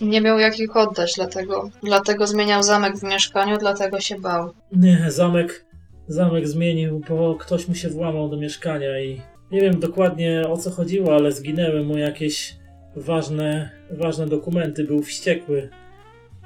Nie 0.00 0.20
miał 0.20 0.38
jak 0.38 0.58
ich 0.60 0.76
oddać, 0.76 1.12
dlatego, 1.16 1.70
dlatego 1.82 2.26
zmieniał 2.26 2.62
zamek 2.62 2.96
w 2.96 3.02
mieszkaniu, 3.02 3.56
dlatego 3.58 4.00
się 4.00 4.20
bał. 4.20 4.52
Nie, 4.72 5.04
zamek, 5.08 5.64
zamek 6.08 6.48
zmienił, 6.48 7.00
bo 7.08 7.34
ktoś 7.34 7.68
mu 7.68 7.74
się 7.74 7.88
włamał 7.88 8.28
do 8.28 8.36
mieszkania 8.36 9.00
i 9.00 9.22
nie 9.50 9.60
wiem 9.60 9.80
dokładnie 9.80 10.48
o 10.48 10.56
co 10.56 10.70
chodziło, 10.70 11.14
ale 11.14 11.32
zginęły 11.32 11.84
mu 11.84 11.98
jakieś 11.98 12.56
ważne, 12.96 13.70
ważne 13.90 14.26
dokumenty. 14.26 14.84
Był 14.84 15.02
wściekły 15.02 15.70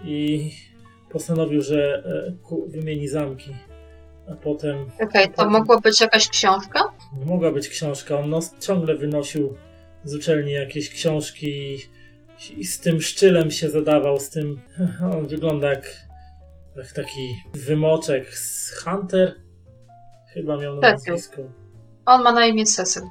i 0.05 0.51
postanowił, 1.11 1.63
że 1.63 2.03
e, 2.07 2.69
wymieni 2.69 3.09
zamki. 3.09 3.51
A 4.29 4.35
potem 4.35 4.91
Okej, 5.01 5.29
to 5.37 5.51
mogła 5.51 5.81
być 5.81 6.01
jakaś 6.01 6.29
książka? 6.29 6.81
mogła 7.27 7.53
być 7.53 7.69
książka. 7.69 8.19
On 8.19 8.31
nos, 8.31 8.55
ciągle 8.61 8.95
wynosił 8.95 9.57
z 10.05 10.15
uczelni 10.15 10.53
jakieś 10.53 10.91
książki 10.91 11.79
i, 12.57 12.65
z 12.65 12.81
tym 12.81 13.01
szczylem 13.01 13.51
się 13.51 13.71
zadawał, 13.71 14.21
z 14.21 14.31
tym... 14.31 14.61
On 15.17 15.27
wygląda 15.27 15.69
jak, 15.69 15.97
jak 16.77 16.93
taki 16.93 17.35
wymoczek 17.55 18.35
z 18.39 18.79
Hunter. 18.79 19.35
Chyba 20.35 20.57
miał 20.57 20.75
na 20.75 20.81
nazwisko. 20.93 21.43
On 22.07 22.23
ma 22.23 22.33
na 22.33 22.47
imię 22.47 22.65
Cecil. 22.65 23.03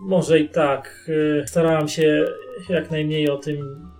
Może 0.00 0.38
i 0.38 0.48
tak. 0.48 1.04
Y, 1.08 1.44
Starałem 1.46 1.88
się 1.88 2.24
jak 2.68 2.90
najmniej 2.90 3.30
o 3.30 3.36
tym 3.36 3.90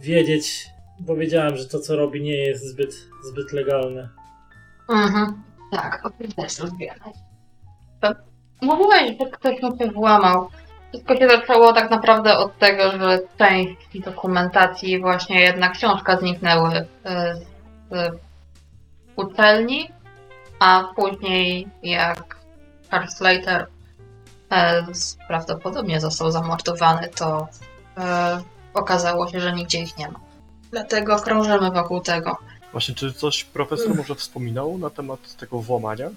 wiedzieć, 0.00 0.66
bo 1.00 1.16
wiedziałem, 1.16 1.56
że 1.56 1.68
to 1.68 1.78
co 1.78 1.96
robi 1.96 2.22
nie 2.22 2.36
jest 2.36 2.68
zbyt, 2.68 2.94
zbyt 3.22 3.52
legalne. 3.52 4.08
Mhm. 4.88 5.42
Tak, 5.72 6.06
o 6.06 6.10
tym 6.10 6.32
też 6.32 6.58
rozwijamy. 6.58 7.00
Mówiłeś, 8.62 9.18
że 9.20 9.26
ktoś 9.26 9.62
mu 9.62 9.78
się 9.78 9.90
włamał. 9.90 10.48
Wszystko 10.88 11.16
się 11.16 11.28
zaczęło 11.28 11.72
tak 11.72 11.90
naprawdę 11.90 12.38
od 12.38 12.58
tego, 12.58 12.90
że 12.90 13.18
część 13.38 14.00
dokumentacji, 14.04 15.00
właśnie 15.00 15.40
jedna 15.40 15.68
książka 15.68 16.16
zniknęły 16.16 16.70
e, 17.04 17.34
z 17.90 18.18
uczelni, 19.16 19.90
a 20.60 20.84
później 20.96 21.68
jak 21.82 22.39
Carl 22.90 23.08
Slater 23.08 23.66
e, 24.52 24.86
prawdopodobnie 25.28 26.00
został 26.00 26.30
zamordowany, 26.30 27.08
to 27.08 27.48
e, 27.98 28.42
okazało 28.74 29.28
się, 29.28 29.40
że 29.40 29.52
nigdzie 29.52 29.80
ich 29.80 29.98
nie 29.98 30.08
ma. 30.08 30.20
Dlatego 30.70 31.16
krążymy 31.18 31.70
wokół 31.70 32.00
tego. 32.00 32.36
Właśnie, 32.72 32.94
czy 32.94 33.12
coś 33.12 33.44
profesor 33.44 33.94
może 33.94 34.14
wspominał 34.14 34.78
na 34.78 34.90
temat 34.90 35.36
tego 35.36 35.58
włamania? 35.58 36.10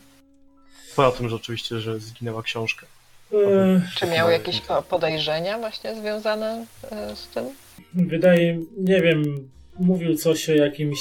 Poza 0.95 1.17
tym, 1.17 1.29
że 1.29 1.35
oczywiście, 1.35 1.79
że 1.79 1.99
zginęła 1.99 2.43
książka. 2.43 2.85
Y, 3.33 3.81
Czy 3.95 4.07
miał 4.07 4.29
jakieś 4.29 4.61
po- 4.61 4.81
podejrzenia 4.81 5.57
właśnie 5.57 5.95
związane 5.95 6.65
e, 6.91 7.15
z 7.15 7.27
tym? 7.27 7.49
Wydaje, 7.93 8.59
nie 8.77 9.01
wiem, 9.01 9.49
mówił 9.79 10.15
coś 10.17 10.49
o 10.49 10.53
jakimś 10.53 10.99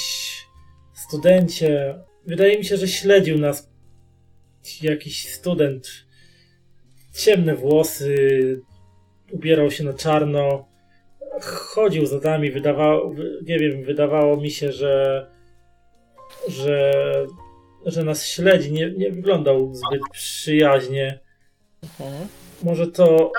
studencie. 0.93 1.95
Wydaje 2.27 2.57
mi 2.57 2.65
się, 2.65 2.77
że 2.77 2.87
śledził 2.87 3.37
nas 3.39 3.67
jakiś 4.81 5.29
student. 5.33 5.87
Ciemne 7.15 7.55
włosy, 7.55 8.61
ubierał 9.31 9.71
się 9.71 9.83
na 9.83 9.93
czarno, 9.93 10.67
chodził 11.41 12.05
za 12.05 12.17
nami, 12.19 12.51
wydawało, 12.51 13.09
wy- 13.09 13.39
nie 13.47 13.59
wiem, 13.59 13.83
wydawało 13.83 14.37
mi 14.37 14.51
się, 14.51 14.71
że, 14.71 15.27
że, 16.47 16.93
że 17.85 18.03
nas 18.03 18.25
śledzi. 18.27 18.71
Nie, 18.71 18.91
nie 18.91 19.11
wyglądał 19.11 19.73
zbyt 19.73 20.01
przyjaźnie. 20.11 21.19
Mhm. 21.99 22.27
Może 22.63 22.87
to 22.87 23.31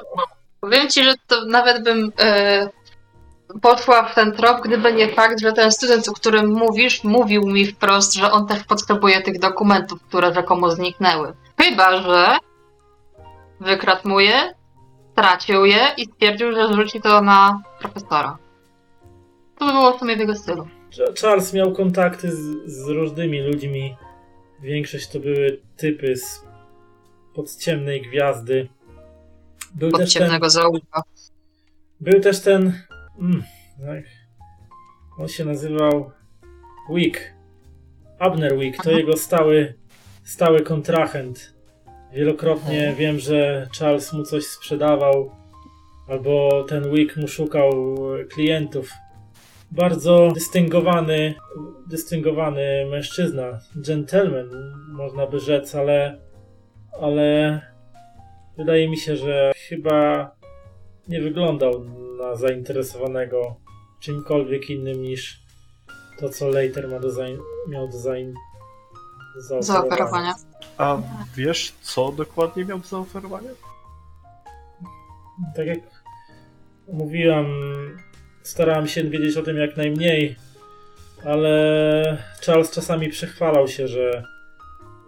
Powiem 0.60 0.88
ci, 0.88 1.04
że 1.04 1.14
to 1.26 1.46
nawet 1.46 1.84
bym 1.84 2.12
e, 2.18 2.68
poszła 3.62 4.08
w 4.08 4.14
ten 4.14 4.32
trop, 4.32 4.60
gdyby 4.64 4.92
nie 4.92 5.08
fakt, 5.08 5.40
że 5.40 5.52
ten 5.52 5.72
student, 5.72 6.08
o 6.08 6.12
którym 6.12 6.52
mówisz, 6.52 7.04
mówił 7.04 7.42
mi 7.46 7.66
wprost, 7.66 8.14
że 8.14 8.32
on 8.32 8.46
też 8.46 8.64
potrzebuje 8.64 9.22
tych 9.22 9.38
dokumentów, 9.38 10.02
które 10.02 10.34
rzekomo 10.34 10.70
zniknęły. 10.70 11.32
Chyba, 11.60 12.02
że 12.02 12.36
wykradł 13.60 14.08
mu 14.08 14.20
je, 14.20 14.54
stracił 15.12 15.64
je 15.64 15.80
i 15.96 16.04
stwierdził, 16.04 16.52
że 16.52 16.68
zrzuci 16.68 17.00
to 17.00 17.20
na 17.22 17.62
profesora. 17.80 18.38
To 19.58 19.66
by 19.66 19.72
było 19.72 19.96
w 19.96 19.98
sumie 19.98 20.16
w 20.16 20.20
jego 20.20 20.34
stylu. 20.34 20.64
Ch- 20.64 21.20
Charles 21.20 21.52
miał 21.52 21.72
kontakty 21.72 22.32
z, 22.32 22.72
z 22.72 22.88
różnymi 22.88 23.40
ludźmi. 23.42 23.96
Większość 24.62 25.08
to 25.08 25.20
były 25.20 25.60
typy 25.76 26.16
z 26.16 26.44
pod 27.34 27.56
ciemnej 27.56 28.02
gwiazdy. 28.02 28.68
Był 29.74 29.90
Pod 29.90 30.00
też 30.00 30.14
ten, 30.14 30.50
zaułka. 30.50 31.02
był 32.00 32.20
też 32.20 32.40
ten 32.40 32.72
mm, 33.20 33.42
jak, 33.78 34.04
on 35.18 35.28
się 35.28 35.44
nazywał 35.44 36.10
Wick. 36.90 37.34
Abner 38.18 38.58
Wick, 38.58 38.82
to 38.82 38.90
jego 38.90 39.16
stały, 39.16 39.74
stały 40.24 40.60
kontrahent. 40.60 41.54
Wielokrotnie 42.12 42.94
wiem, 42.98 43.18
że 43.18 43.68
Charles 43.78 44.12
mu 44.12 44.22
coś 44.22 44.44
sprzedawał, 44.44 45.30
albo 46.08 46.64
ten 46.68 46.90
Wick 46.90 47.16
mu 47.16 47.28
szukał 47.28 47.70
e, 48.14 48.24
klientów. 48.24 48.90
Bardzo 49.70 50.32
dystyngowany, 50.34 51.34
dystyngowany 51.86 52.86
mężczyzna, 52.90 53.60
gentleman, 53.76 54.50
można 54.88 55.26
by 55.26 55.40
rzec, 55.40 55.74
ale, 55.74 56.18
ale 57.00 57.60
wydaje 58.56 58.88
mi 58.88 58.96
się, 58.96 59.16
że 59.16 59.52
chyba 59.68 60.30
nie 61.08 61.20
wyglądał 61.20 61.84
na 62.18 62.36
zainteresowanego 62.36 63.56
czymkolwiek 64.00 64.70
innym 64.70 65.02
niż 65.02 65.40
to, 66.20 66.28
co 66.28 66.48
Later 66.48 66.88
ma 66.88 66.98
do 67.00 67.08
zain- 67.08 67.38
miał 67.68 67.88
do 67.88 67.98
zain- 67.98 68.34
Zaoferowania. 69.60 70.34
A 70.78 70.98
wiesz, 71.36 71.72
co 71.82 72.12
dokładnie 72.12 72.64
miał 72.64 72.78
do 72.78 72.86
zaoferowania? 72.86 73.50
Tak 75.56 75.66
jak 75.66 75.78
mówiłam, 76.92 77.46
starałem 78.42 78.88
się 78.88 79.04
wiedzieć 79.04 79.36
o 79.36 79.42
tym 79.42 79.56
jak 79.56 79.76
najmniej, 79.76 80.36
ale 81.24 82.24
Charles 82.46 82.70
czasami 82.70 83.08
przechwalał 83.08 83.68
się, 83.68 83.88
że 83.88 84.22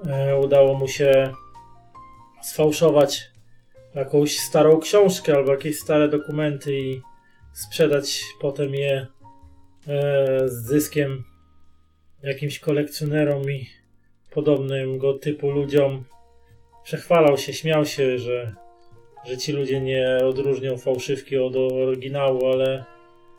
e, 0.07 0.39
udało 0.39 0.75
mu 0.75 0.89
się 0.89 1.33
sfałszować 2.43 3.31
jakąś 3.97 4.39
starą 4.39 4.81
książkę 4.81 5.35
albo 5.35 5.53
jakieś 5.53 5.79
stare 5.79 6.09
dokumenty 6.09 6.81
i 6.81 7.01
sprzedać 7.53 8.25
potem 8.41 8.75
je 8.75 9.07
e, 9.89 10.49
z 10.49 10.53
zyskiem 10.53 11.25
jakimś 12.23 12.59
kolekcjonerom 12.59 13.51
i 13.51 13.67
podobnym 14.31 14.99
go 14.99 15.15
typu 15.15 15.51
ludziom. 15.51 16.05
Przechwalał 16.85 17.39
się, 17.39 17.53
śmiał 17.53 17.87
się, 17.87 18.19
że, 18.19 18.55
że 19.27 19.37
ci 19.37 19.53
ludzie 19.53 19.81
nie 19.81 20.19
odróżnią 20.25 20.77
fałszywki 20.77 21.39
od 21.39 21.57
oryginału, 21.57 22.47
ale, 22.47 22.85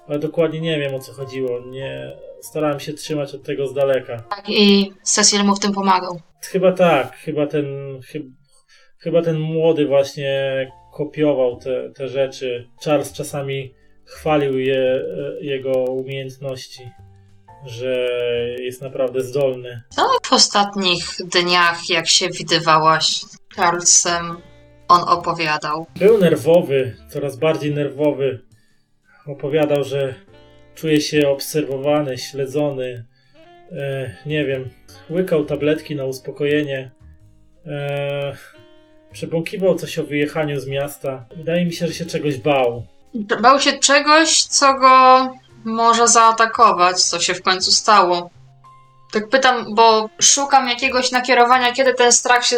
ale 0.08 0.20
dokładnie 0.20 0.62
nie 0.62 0.80
wiem 0.80 0.96
o 0.96 1.00
co 1.00 1.14
chodziło. 1.14 1.66
Nie, 1.66 2.18
starałem 2.42 2.80
się 2.80 2.94
trzymać 2.94 3.36
od 3.36 3.44
tego 3.44 3.68
z 3.68 3.74
daleka. 3.74 4.20
Tak, 4.20 4.50
i 4.50 4.94
Cecil 5.04 5.44
mu 5.44 5.56
w 5.56 5.60
tym 5.60 5.74
pomagał. 5.74 6.22
Chyba 6.42 6.72
tak, 6.72 7.16
chyba 7.16 7.48
ten, 7.48 7.66
chyba, 8.98 9.22
ten 9.22 9.40
młody 9.40 9.88
właśnie 9.88 10.72
kopiował 10.94 11.58
te, 11.58 11.90
te 11.90 12.08
rzeczy. 12.08 12.70
Charles 12.86 13.14
czasami 13.14 13.74
chwalił 14.06 14.60
je, 14.60 15.04
jego 15.42 15.72
umiejętności, 15.72 16.90
że 17.66 18.08
jest 18.60 18.82
naprawdę 18.82 19.22
zdolny. 19.22 19.82
No, 19.98 20.04
w 20.24 20.34
ostatnich 20.34 21.04
dniach, 21.26 21.90
jak 21.90 22.08
się 22.08 22.28
widywałaś 22.30 23.06
z 23.06 23.38
Charlesem, 23.56 24.38
on 24.88 25.02
opowiadał. 25.10 25.86
Był 26.00 26.18
nerwowy, 26.18 26.96
coraz 27.10 27.38
bardziej 27.38 27.74
nerwowy. 27.74 28.40
Opowiadał, 29.28 29.84
że 29.84 30.16
czuje 30.76 31.02
się 31.02 31.30
obserwowany, 31.30 32.18
śledzony. 32.18 33.06
E, 33.72 34.16
nie 34.26 34.46
wiem, 34.46 34.70
łykał 35.10 35.46
tabletki 35.46 35.96
na 35.96 36.06
uspokojenie. 36.06 36.92
E, 37.66 38.38
przebąkiwał 39.18 39.76
coś 39.76 40.00
o 40.00 40.04
wyjechaniu 40.04 40.60
z 40.60 40.68
miasta. 40.68 41.26
Wydaje 41.38 41.66
mi 41.66 41.74
się, 41.74 41.88
że 41.88 41.94
się 41.94 42.06
czegoś 42.06 42.38
bał. 42.38 42.86
Bał 43.42 43.60
się 43.60 43.74
czegoś, 43.80 44.44
co 44.44 44.74
go 44.74 45.28
może 45.66 46.08
zaatakować, 46.08 47.04
co 47.04 47.20
się 47.20 47.34
w 47.34 47.42
końcu 47.42 47.72
stało. 47.72 48.30
Tak 49.14 49.30
pytam, 49.30 49.76
bo 49.76 50.10
szukam 50.22 50.70
jakiegoś 50.70 51.12
nakierowania, 51.12 51.72
kiedy 51.74 51.94
ten 51.94 52.12
strach 52.12 52.46
się 52.46 52.58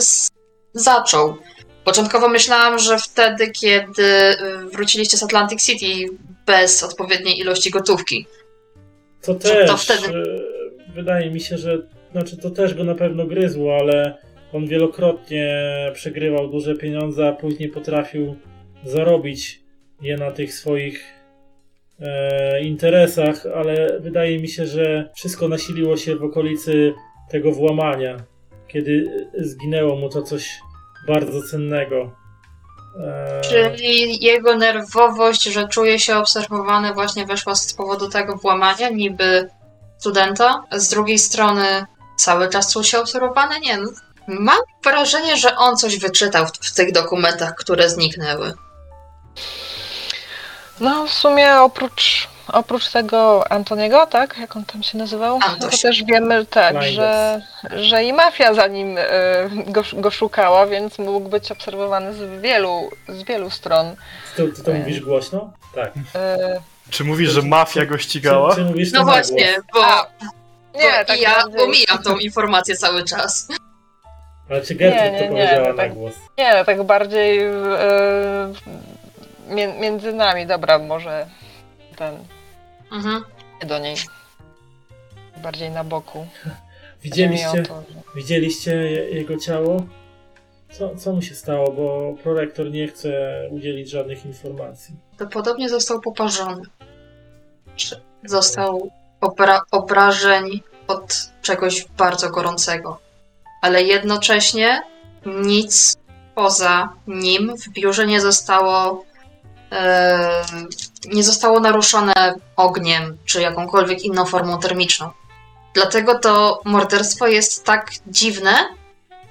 zaczął. 0.74 1.36
Początkowo 1.84 2.30
myślałam, 2.30 2.80
że 2.80 2.98
wtedy, 2.98 3.52
kiedy 3.52 4.36
wróciliście 4.74 5.18
z 5.18 5.24
Atlantic 5.24 5.66
City 5.66 5.86
bez 6.46 6.84
odpowiedniej 6.84 7.40
ilości 7.40 7.72
gotówki. 7.72 8.28
To 9.22 9.34
to 9.34 9.40
też. 9.40 9.84
wtedy- 9.84 10.08
e, 10.08 10.94
Wydaje 10.96 11.32
mi 11.32 11.40
się, 11.42 11.58
że. 11.58 11.78
Znaczy, 12.12 12.38
to 12.38 12.50
też 12.50 12.74
go 12.74 12.84
na 12.84 12.96
pewno 12.96 13.26
gryzło, 13.26 13.78
ale 13.80 14.18
on 14.54 14.68
wielokrotnie 14.68 15.66
przegrywał 15.94 16.48
duże 16.48 16.76
pieniądze, 16.76 17.28
a 17.28 17.32
później 17.32 17.70
potrafił 17.70 18.36
zarobić 18.84 19.62
je 20.02 20.18
na 20.18 20.32
tych 20.32 20.54
swoich 20.54 21.04
e, 22.00 22.64
interesach, 22.64 23.46
ale 23.56 24.00
wydaje 24.00 24.40
mi 24.40 24.48
się, 24.48 24.66
że 24.66 25.10
wszystko 25.16 25.48
nasiliło 25.48 25.98
się 25.98 26.16
w 26.16 26.24
okolicy 26.24 26.94
tego 27.30 27.52
włamania, 27.52 28.18
kiedy 28.68 29.06
zginęło 29.38 29.96
mu 29.96 30.10
to 30.10 30.22
coś 30.22 30.60
bardzo 31.08 31.42
cennego. 31.42 32.12
E, 33.04 33.42
Czyli 33.42 34.24
jego 34.26 34.58
nerwowość, 34.58 35.44
że 35.44 35.68
czuje 35.68 36.00
się 36.00 36.18
obserwowany, 36.18 36.94
właśnie 36.94 37.26
weszła 37.26 37.56
z 37.56 37.74
powodu 37.74 38.10
tego 38.10 38.36
włamania, 38.36 38.90
niby 38.90 39.50
studenta. 39.98 40.64
Z 40.72 40.90
drugiej 40.90 41.20
strony 41.20 41.86
cały 42.18 42.50
czas 42.50 42.74
czuł 42.74 42.84
się 42.84 43.00
obserwowany? 43.00 43.60
Nie. 43.60 43.78
no. 43.78 43.90
Mam 44.30 44.58
wrażenie, 44.84 45.38
że 45.38 45.56
on 45.56 45.78
coś 45.78 45.98
wyczytał 46.00 46.46
w, 46.48 46.52
w 46.52 46.74
tych 46.74 46.92
dokumentach, 46.92 47.56
które 47.56 47.90
zniknęły. 47.90 48.54
No, 50.80 51.06
w 51.08 51.14
sumie 51.14 51.56
oprócz, 51.60 52.28
oprócz 52.48 52.88
tego 52.90 53.52
Antoniego, 53.52 54.06
tak? 54.06 54.38
Jak 54.38 54.56
on 54.56 54.66
tam 54.66 54.84
się 54.84 54.98
nazywał? 54.98 55.40
Antoś. 55.44 55.82
To 55.82 55.88
też 55.88 56.04
wiemy 56.04 56.46
tak, 56.46 56.84
że, 56.84 57.42
że 57.76 58.04
i 58.04 58.14
mafia 58.14 58.54
za 58.54 58.68
nim 58.68 58.98
e, 58.98 59.04
go, 59.68 59.84
go 59.94 60.12
szukała, 60.12 60.68
więc 60.68 60.98
mógł 61.00 61.30
być 61.30 61.52
obserwowany 61.52 62.14
z 62.14 62.42
wielu, 62.42 62.90
z 63.08 63.24
wielu 63.24 63.50
stron. 63.50 63.96
ty, 64.36 64.48
ty 64.48 64.64
to 64.64 64.72
mówisz 64.72 65.00
głośno? 65.02 65.54
Tak. 65.76 65.92
E, 66.16 66.38
Czy 66.90 67.04
mówisz, 67.04 67.32
że 67.32 67.42
mafia 67.42 67.86
go 67.86 67.98
ścigała? 67.98 68.56
Czy, 68.56 68.74
czy 68.86 68.94
No 68.94 69.04
właśnie, 69.04 69.54
głos? 69.54 69.66
bo, 69.74 69.86
A, 69.86 70.06
nie, 70.76 70.92
bo 71.00 71.06
tak 71.08 71.22
ja 71.22 71.36
bardziej- 71.42 71.62
omijam 71.62 72.04
tą 72.04 72.18
informację 72.18 72.76
cały 72.78 73.04
czas. 73.04 73.48
Ale 74.50 74.62
czy 74.62 74.76
Gertrud 74.76 75.04
Nie, 75.04 75.12
nie, 75.12 75.18
to 75.20 75.24
nie, 75.24 75.30
powiedziała 75.30 75.68
to 75.68 75.74
na 75.74 75.84
tak- 75.84 75.94
głos? 75.94 76.14
Nie, 76.38 76.66
tak 76.66 76.84
bardziej 76.84 77.40
mie- 79.50 79.80
między 79.80 80.14
nami, 80.14 80.48
dobra, 80.48 80.80
może 80.80 81.26
ten, 81.96 82.18
Mhm. 82.92 83.24
nie 83.64 83.68
do 83.70 83.80
niej. 83.80 83.96
Bardziej 85.44 85.72
na 85.72 85.84
boku. 85.84 86.28
Widzieliście, 87.04 87.64
to, 87.64 87.82
że- 87.82 88.02
widzieliście 88.16 88.76
je- 88.76 89.10
jego 89.10 89.38
ciało? 89.38 89.84
Co, 90.72 90.96
co 90.96 91.14
mu 91.14 91.22
się 91.22 91.36
stało? 91.36 91.72
Bo 91.72 92.16
prorektor 92.24 92.72
nie 92.72 92.88
chce 92.88 93.42
udzielić 93.52 93.90
żadnych 93.90 94.26
informacji. 94.26 94.96
To 95.18 95.28
podobnie 95.28 95.70
został 95.70 96.02
poparzony. 96.02 96.62
Został 98.26 98.90
obra- 99.22 99.62
obrażeń 99.72 100.62
od 100.88 101.14
czegoś 101.42 101.86
bardzo 101.98 102.30
gorącego. 102.30 103.00
Ale 103.62 103.84
jednocześnie 103.84 104.82
nic 105.26 105.98
poza 106.36 106.90
nim 107.08 107.58
w 107.58 107.70
biurze 107.70 108.08
nie 108.08 108.22
zostało 108.22 109.06
e, 109.72 110.44
nie 111.06 111.24
zostało 111.24 111.60
naruszone 111.60 112.34
ogniem 112.56 113.18
czy 113.26 113.42
jakąkolwiek 113.42 114.02
inną 114.02 114.26
formą 114.26 114.60
termiczną. 114.60 115.10
Dlatego 115.74 116.20
to 116.20 116.62
morderstwo 116.66 117.28
jest 117.28 117.66
tak 117.66 117.92
dziwne 118.08 118.52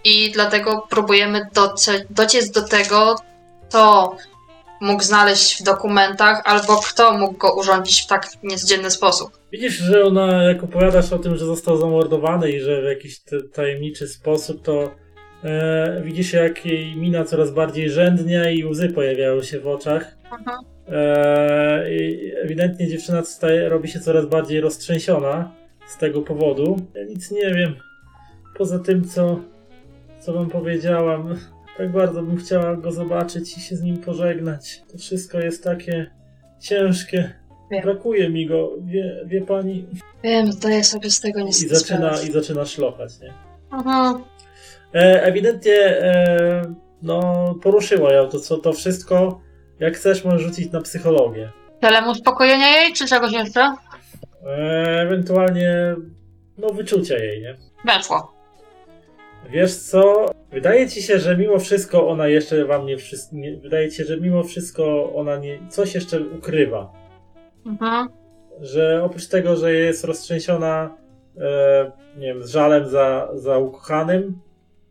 i 0.04 0.30
dlatego 0.32 0.86
próbujemy 0.90 1.48
doce- 1.54 2.04
dociec 2.10 2.50
do 2.50 2.62
tego, 2.68 3.16
co 3.68 4.12
mógł 4.80 5.02
znaleźć 5.02 5.60
w 5.60 5.64
dokumentach, 5.64 6.42
albo 6.44 6.76
kto 6.76 7.18
mógł 7.18 7.38
go 7.38 7.54
urządzić 7.54 8.02
w 8.02 8.06
tak 8.06 8.28
niezdzienny 8.42 8.90
sposób. 8.90 9.30
Widzisz, 9.52 9.74
że 9.74 10.04
ona, 10.04 10.42
jak 10.42 10.64
opowiadasz 10.64 11.12
o 11.12 11.18
tym, 11.18 11.36
że 11.36 11.44
został 11.44 11.76
zamordowany 11.76 12.52
i 12.52 12.60
że 12.60 12.82
w 12.82 12.84
jakiś 12.84 13.20
tajemniczy 13.52 14.08
sposób, 14.08 14.62
to 14.62 14.90
e, 15.44 16.02
widzisz, 16.04 16.32
jak 16.32 16.66
jej 16.66 16.96
mina 16.96 17.24
coraz 17.24 17.50
bardziej 17.50 17.90
rzędnia 17.90 18.50
i 18.50 18.64
łzy 18.64 18.88
pojawiają 18.88 19.42
się 19.42 19.60
w 19.60 19.66
oczach. 19.66 20.16
E, 20.88 21.94
i 21.94 22.32
ewidentnie 22.44 22.88
dziewczyna 22.88 23.24
staje, 23.24 23.68
robi 23.68 23.88
się 23.88 24.00
coraz 24.00 24.26
bardziej 24.26 24.60
roztrzęsiona 24.60 25.52
z 25.88 25.98
tego 25.98 26.22
powodu. 26.22 26.76
Ja 26.94 27.04
nic 27.04 27.30
nie 27.30 27.54
wiem. 27.54 27.76
Poza 28.58 28.78
tym, 28.78 29.04
co, 29.04 29.40
co 30.20 30.32
wam 30.32 30.50
powiedziałam. 30.50 31.36
Tak 31.78 31.92
bardzo 31.92 32.22
bym 32.22 32.36
chciała 32.36 32.76
go 32.76 32.92
zobaczyć 32.92 33.58
i 33.58 33.60
się 33.60 33.76
z 33.76 33.82
nim 33.82 33.98
pożegnać. 33.98 34.82
To 34.92 34.98
wszystko 34.98 35.40
jest 35.40 35.64
takie 35.64 36.10
ciężkie. 36.60 37.32
Wiem. 37.70 37.82
Brakuje 37.82 38.30
mi 38.30 38.46
go, 38.46 38.70
wie, 38.80 39.24
wie 39.26 39.40
pani. 39.40 39.86
Wiem, 40.22 40.52
zdaję 40.52 40.84
sobie 40.84 41.10
z 41.10 41.20
tego 41.20 41.40
I 41.40 41.44
niestety 41.44 41.76
zaczyna, 41.76 42.14
sprawę. 42.14 42.28
I 42.28 42.32
zaczyna 42.32 42.64
szlochać, 42.64 43.20
nie? 43.20 43.32
Mhm. 43.72 44.24
E, 44.94 45.22
ewidentnie 45.22 45.74
e, 45.74 46.74
no, 47.02 47.54
poruszyło 47.62 48.10
ją 48.10 48.28
to, 48.28 48.40
co 48.40 48.58
to 48.58 48.72
wszystko. 48.72 49.40
Jak 49.80 49.96
chcesz, 49.96 50.24
możesz 50.24 50.42
rzucić 50.42 50.72
na 50.72 50.80
psychologię. 50.80 51.52
Celem 51.80 52.08
uspokojenia 52.08 52.68
jej, 52.68 52.92
czy 52.92 53.06
czegoś 53.06 53.32
jeszcze? 53.32 53.74
E, 54.46 55.00
ewentualnie 55.02 55.96
no, 56.58 56.68
wyczucia 56.68 57.18
jej, 57.18 57.42
nie? 57.42 57.56
Weszło. 57.84 58.37
Wiesz 59.50 59.76
co? 59.76 60.30
Wydaje 60.50 60.88
ci 60.88 61.02
się, 61.02 61.18
że 61.18 61.36
mimo 61.36 61.58
wszystko 61.58 62.08
ona 62.08 62.28
jeszcze 62.28 62.64
wam 62.64 62.86
nie 62.86 62.96
wszystko. 62.96 63.36
Nie, 63.36 63.56
wydaje 63.56 63.90
ci 63.90 63.96
się, 63.96 64.04
że 64.04 64.16
mimo 64.16 64.42
wszystko 64.42 65.12
ona 65.14 65.36
nie, 65.36 65.58
coś 65.68 65.94
jeszcze 65.94 66.20
ukrywa. 66.20 66.92
Mhm. 67.66 68.08
Że 68.60 69.04
oprócz 69.04 69.28
tego, 69.28 69.56
że 69.56 69.72
jest 69.72 70.04
roztrzęsiona, 70.04 70.96
e, 71.40 71.92
nie 72.16 72.26
wiem, 72.26 72.42
z 72.42 72.50
żalem 72.50 72.88
za, 72.88 73.28
za 73.34 73.58
ukochanym, 73.58 74.40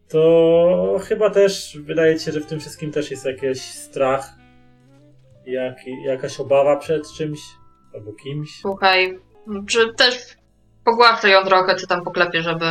to 0.10 1.00
chyba 1.04 1.30
też 1.30 1.78
wydaje 1.82 2.20
ci 2.20 2.26
się, 2.26 2.32
że 2.32 2.40
w 2.40 2.46
tym 2.46 2.60
wszystkim 2.60 2.92
też 2.92 3.12
jest 3.12 3.26
jakiś 3.26 3.62
strach, 3.62 4.34
jak, 5.46 5.78
jakaś 6.06 6.40
obawa 6.40 6.76
przed 6.76 7.12
czymś 7.18 7.40
albo 7.94 8.14
kimś. 8.14 8.50
Słuchaj, 8.62 9.20
czy 9.68 9.94
też 9.94 10.38
pogłaszczę 10.86 11.30
ją 11.30 11.46
trochę, 11.46 11.76
czy 11.76 11.88
tam 11.88 12.04
poklepię, 12.04 12.42
żeby, 12.42 12.66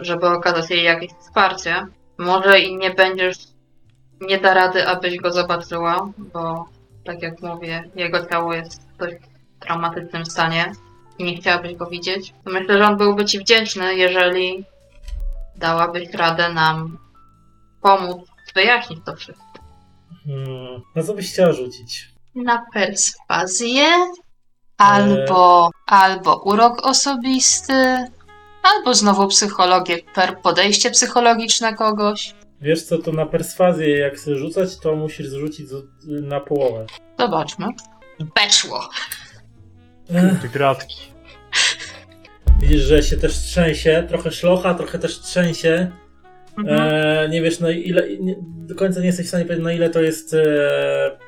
żeby 0.00 0.26
okazać 0.26 0.70
jej 0.70 0.84
jakieś 0.84 1.10
wsparcie. 1.12 1.86
Może 2.18 2.60
i 2.60 2.76
nie 2.76 2.90
będziesz, 2.90 3.36
nie 4.20 4.38
da 4.38 4.54
rady, 4.54 4.88
abyś 4.88 5.16
go 5.16 5.32
zobaczyła, 5.32 6.08
bo 6.18 6.68
tak 7.04 7.22
jak 7.22 7.42
mówię, 7.42 7.90
jego 7.94 8.26
ciało 8.26 8.54
jest 8.54 8.82
w 8.82 8.96
dość 8.96 9.16
traumatycznym 9.60 10.26
stanie 10.26 10.72
i 11.18 11.24
nie 11.24 11.36
chciałabyś 11.36 11.74
go 11.74 11.86
widzieć, 11.86 12.34
myślę, 12.44 12.78
że 12.78 12.86
on 12.86 12.96
byłby 12.96 13.24
ci 13.24 13.38
wdzięczny, 13.38 13.94
jeżeli 13.94 14.64
dałabyś 15.56 16.10
radę 16.14 16.52
nam 16.52 16.98
pomóc 17.82 18.28
wyjaśnić 18.54 19.00
to 19.04 19.16
wszystko. 19.16 19.44
Hmm. 20.26 20.82
Na 20.94 21.02
co 21.02 21.14
byś 21.14 21.32
chciała 21.32 21.52
rzucić? 21.52 22.08
Na 22.34 22.66
perswazję, 22.74 23.86
albo, 24.78 25.70
albo 25.86 26.36
urok 26.36 26.86
osobisty, 26.86 28.06
albo 28.62 28.94
znowu 28.94 29.28
psychologię, 29.28 29.98
per 30.14 30.38
podejście 30.42 30.90
psychologiczne 30.90 31.74
kogoś. 31.74 32.34
Wiesz 32.60 32.82
co, 32.82 32.98
to 32.98 33.12
na 33.12 33.26
perswazję 33.26 33.98
jak 33.98 34.14
chcesz 34.14 34.38
rzucać, 34.38 34.76
to 34.78 34.96
musisz 34.96 35.28
zrzucić 35.28 35.66
na 36.06 36.40
połowę. 36.40 36.86
Zobaczmy. 37.18 37.66
Weszło. 38.36 38.88
Ech, 40.14 40.42
Te 40.42 40.48
gratki. 40.48 40.96
widzisz, 42.60 42.82
że 42.82 43.02
się 43.02 43.16
też 43.16 43.32
trzęsie, 43.38 44.04
trochę 44.08 44.30
szlocha, 44.30 44.74
trochę 44.74 44.98
też 44.98 45.20
trzęsie. 45.20 45.90
Mhm. 46.58 46.80
E, 46.80 47.28
nie 47.28 47.42
wiesz, 47.42 47.60
na 47.60 47.70
ile, 47.70 48.16
nie, 48.18 48.36
do 48.40 48.74
końca 48.74 49.00
nie 49.00 49.06
jesteś 49.06 49.26
w 49.26 49.28
stanie 49.28 49.44
powiedzieć, 49.44 49.64
na 49.64 49.72
ile 49.72 49.90
to 49.90 50.00
jest 50.00 50.34
e, 50.34 51.18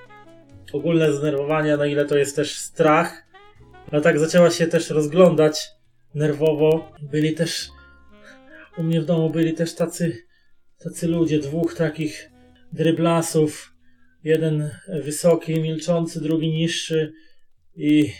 ogólne 0.73 1.13
zdenerwowanie, 1.13 1.77
na 1.77 1.87
ile 1.87 2.05
to 2.05 2.17
jest 2.17 2.37
też 2.37 2.59
strach. 2.59 3.27
Ale 3.93 4.03
tak 4.03 4.19
zaczęła 4.19 4.51
się 4.51 4.67
też 4.67 4.91
rozglądać 4.91 5.69
nerwowo. 6.15 6.93
Byli 7.03 7.35
też, 7.35 7.69
u 8.79 8.83
mnie 8.83 9.01
w 9.01 9.05
domu 9.05 9.31
byli 9.31 9.55
też 9.55 9.75
tacy, 9.75 10.17
tacy 10.79 11.09
ludzie, 11.09 11.39
dwóch 11.39 11.75
takich 11.75 12.31
dryblasów. 12.73 13.75
Jeden 14.25 14.71
wysoki, 14.89 15.61
milczący, 15.61 16.21
drugi 16.21 16.49
niższy. 16.49 17.13
I 17.77 18.13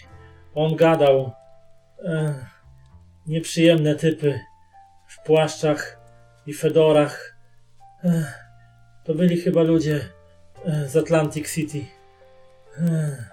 on 0.55 0.77
gadał. 0.77 1.33
E, 2.05 2.47
nieprzyjemne 3.27 3.95
typy 3.95 4.41
w 5.09 5.27
płaszczach 5.27 6.01
i 6.47 6.53
fedorach. 6.53 7.37
Ech, 8.05 8.35
To 9.05 9.15
byli 9.15 9.41
chyba 9.41 9.63
ludzie 9.63 10.01
e, 10.65 10.89
z 10.89 10.97
Atlantic 10.97 11.55
City. 11.55 11.85
Ech, 12.79 13.31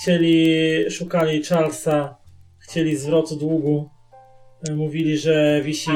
Chcieli, 0.00 0.90
szukali 0.90 1.44
Charlesa, 1.44 2.16
chcieli 2.72 2.96
zwrotu 2.96 3.36
długu. 3.36 3.90
E, 4.68 4.74
Mówili, 4.74 5.18
że 5.18 5.60
wisi 5.64 5.90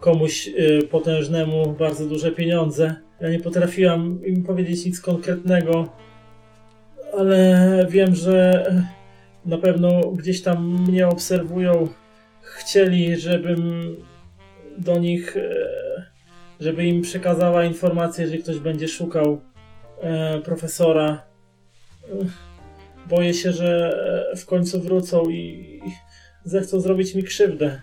komuś 0.00 0.48
e, 0.48 0.82
potężnemu 0.82 1.72
bardzo 1.72 2.06
duże 2.06 2.32
pieniądze. 2.32 2.94
Ja 3.20 3.30
nie 3.30 3.40
potrafiłam 3.40 4.26
im 4.26 4.42
powiedzieć 4.44 4.84
nic 4.84 5.00
konkretnego, 5.00 5.88
ale 7.18 7.86
wiem, 7.90 8.14
że 8.14 8.66
e, 8.66 8.86
na 9.48 9.58
pewno 9.58 10.00
gdzieś 10.00 10.42
tam 10.42 10.82
mnie 10.88 11.08
obserwują. 11.08 11.88
Chcieli, 12.42 13.16
żebym 13.16 13.82
do 14.78 14.98
nich, 14.98 15.36
żeby 16.60 16.86
im 16.86 17.02
przekazała 17.02 17.64
informację, 17.64 18.28
że 18.28 18.38
ktoś 18.38 18.58
będzie 18.58 18.88
szukał 18.88 19.40
profesora. 20.44 21.22
Boję 23.06 23.34
się, 23.34 23.52
że 23.52 23.98
e, 24.32 24.36
w 24.36 24.46
końcu 24.46 24.80
wrócą 24.80 25.30
i 25.30 25.80
zechcą 26.44 26.80
zrobić 26.80 27.14
mi 27.14 27.22
krzywdę. 27.22 27.80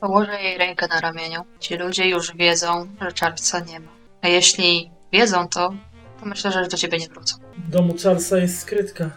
Położę 0.00 0.42
jej 0.42 0.58
rękę 0.58 0.86
na 0.88 1.00
ramieniu. 1.00 1.40
Ci 1.60 1.76
ludzie 1.76 2.08
już 2.08 2.36
wiedzą, 2.36 2.86
że 3.00 3.08
Charlesa 3.20 3.60
nie 3.60 3.80
ma. 3.80 3.90
A 4.22 4.28
jeśli 4.28 4.90
wiedzą 5.12 5.48
to, 5.48 5.74
to 6.20 6.26
myślę, 6.26 6.52
że 6.52 6.68
do 6.68 6.76
ciebie 6.76 6.98
nie 6.98 7.08
wrócą. 7.08 7.36
W 7.58 7.70
domu 7.70 7.94
Charlesa 8.02 8.38
jest 8.38 8.60
skrytka. 8.60 9.10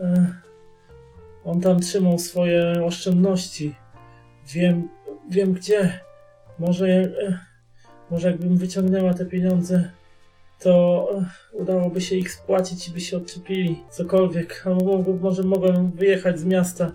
E, 0.00 0.26
On 1.44 1.60
tam 1.60 1.80
trzymał 1.80 2.18
swoje 2.18 2.84
oszczędności. 2.84 3.74
Wiem, 4.46 4.88
wiem 5.30 5.52
gdzie. 5.52 6.00
Może, 6.58 6.86
e, 6.86 7.38
może 8.10 8.30
jakbym 8.30 8.56
wyciągnęła 8.56 9.14
te 9.14 9.26
pieniądze, 9.26 9.90
to 10.62 11.08
udałoby 11.52 12.00
się 12.00 12.16
ich 12.16 12.32
spłacić 12.32 12.88
i 12.88 12.90
by 12.90 13.00
się 13.00 13.16
odczepili. 13.16 13.82
Cokolwiek. 13.90 14.62
Albo 14.66 14.84
mogę- 14.84 15.18
może 15.20 15.42
mogłem 15.42 15.90
wyjechać 15.90 16.38
z 16.38 16.44
miasta 16.44 16.90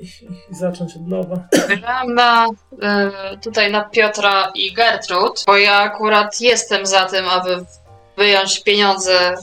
i, 0.00 0.04
i 0.50 0.54
zacząć 0.54 0.96
od 0.96 1.08
nowa. 1.08 1.48
Spojrzałam 1.54 2.14
na, 2.14 2.46
e, 2.82 3.10
tutaj 3.42 3.72
na 3.72 3.84
Piotra 3.84 4.52
i 4.54 4.72
Gertrud, 4.72 5.44
bo 5.46 5.56
ja 5.56 5.76
akurat 5.76 6.40
jestem 6.40 6.86
za 6.86 7.04
tym, 7.04 7.28
aby 7.28 7.64
wyjąć 8.16 8.62
pieniądze 8.62 9.12
e, 9.12 9.36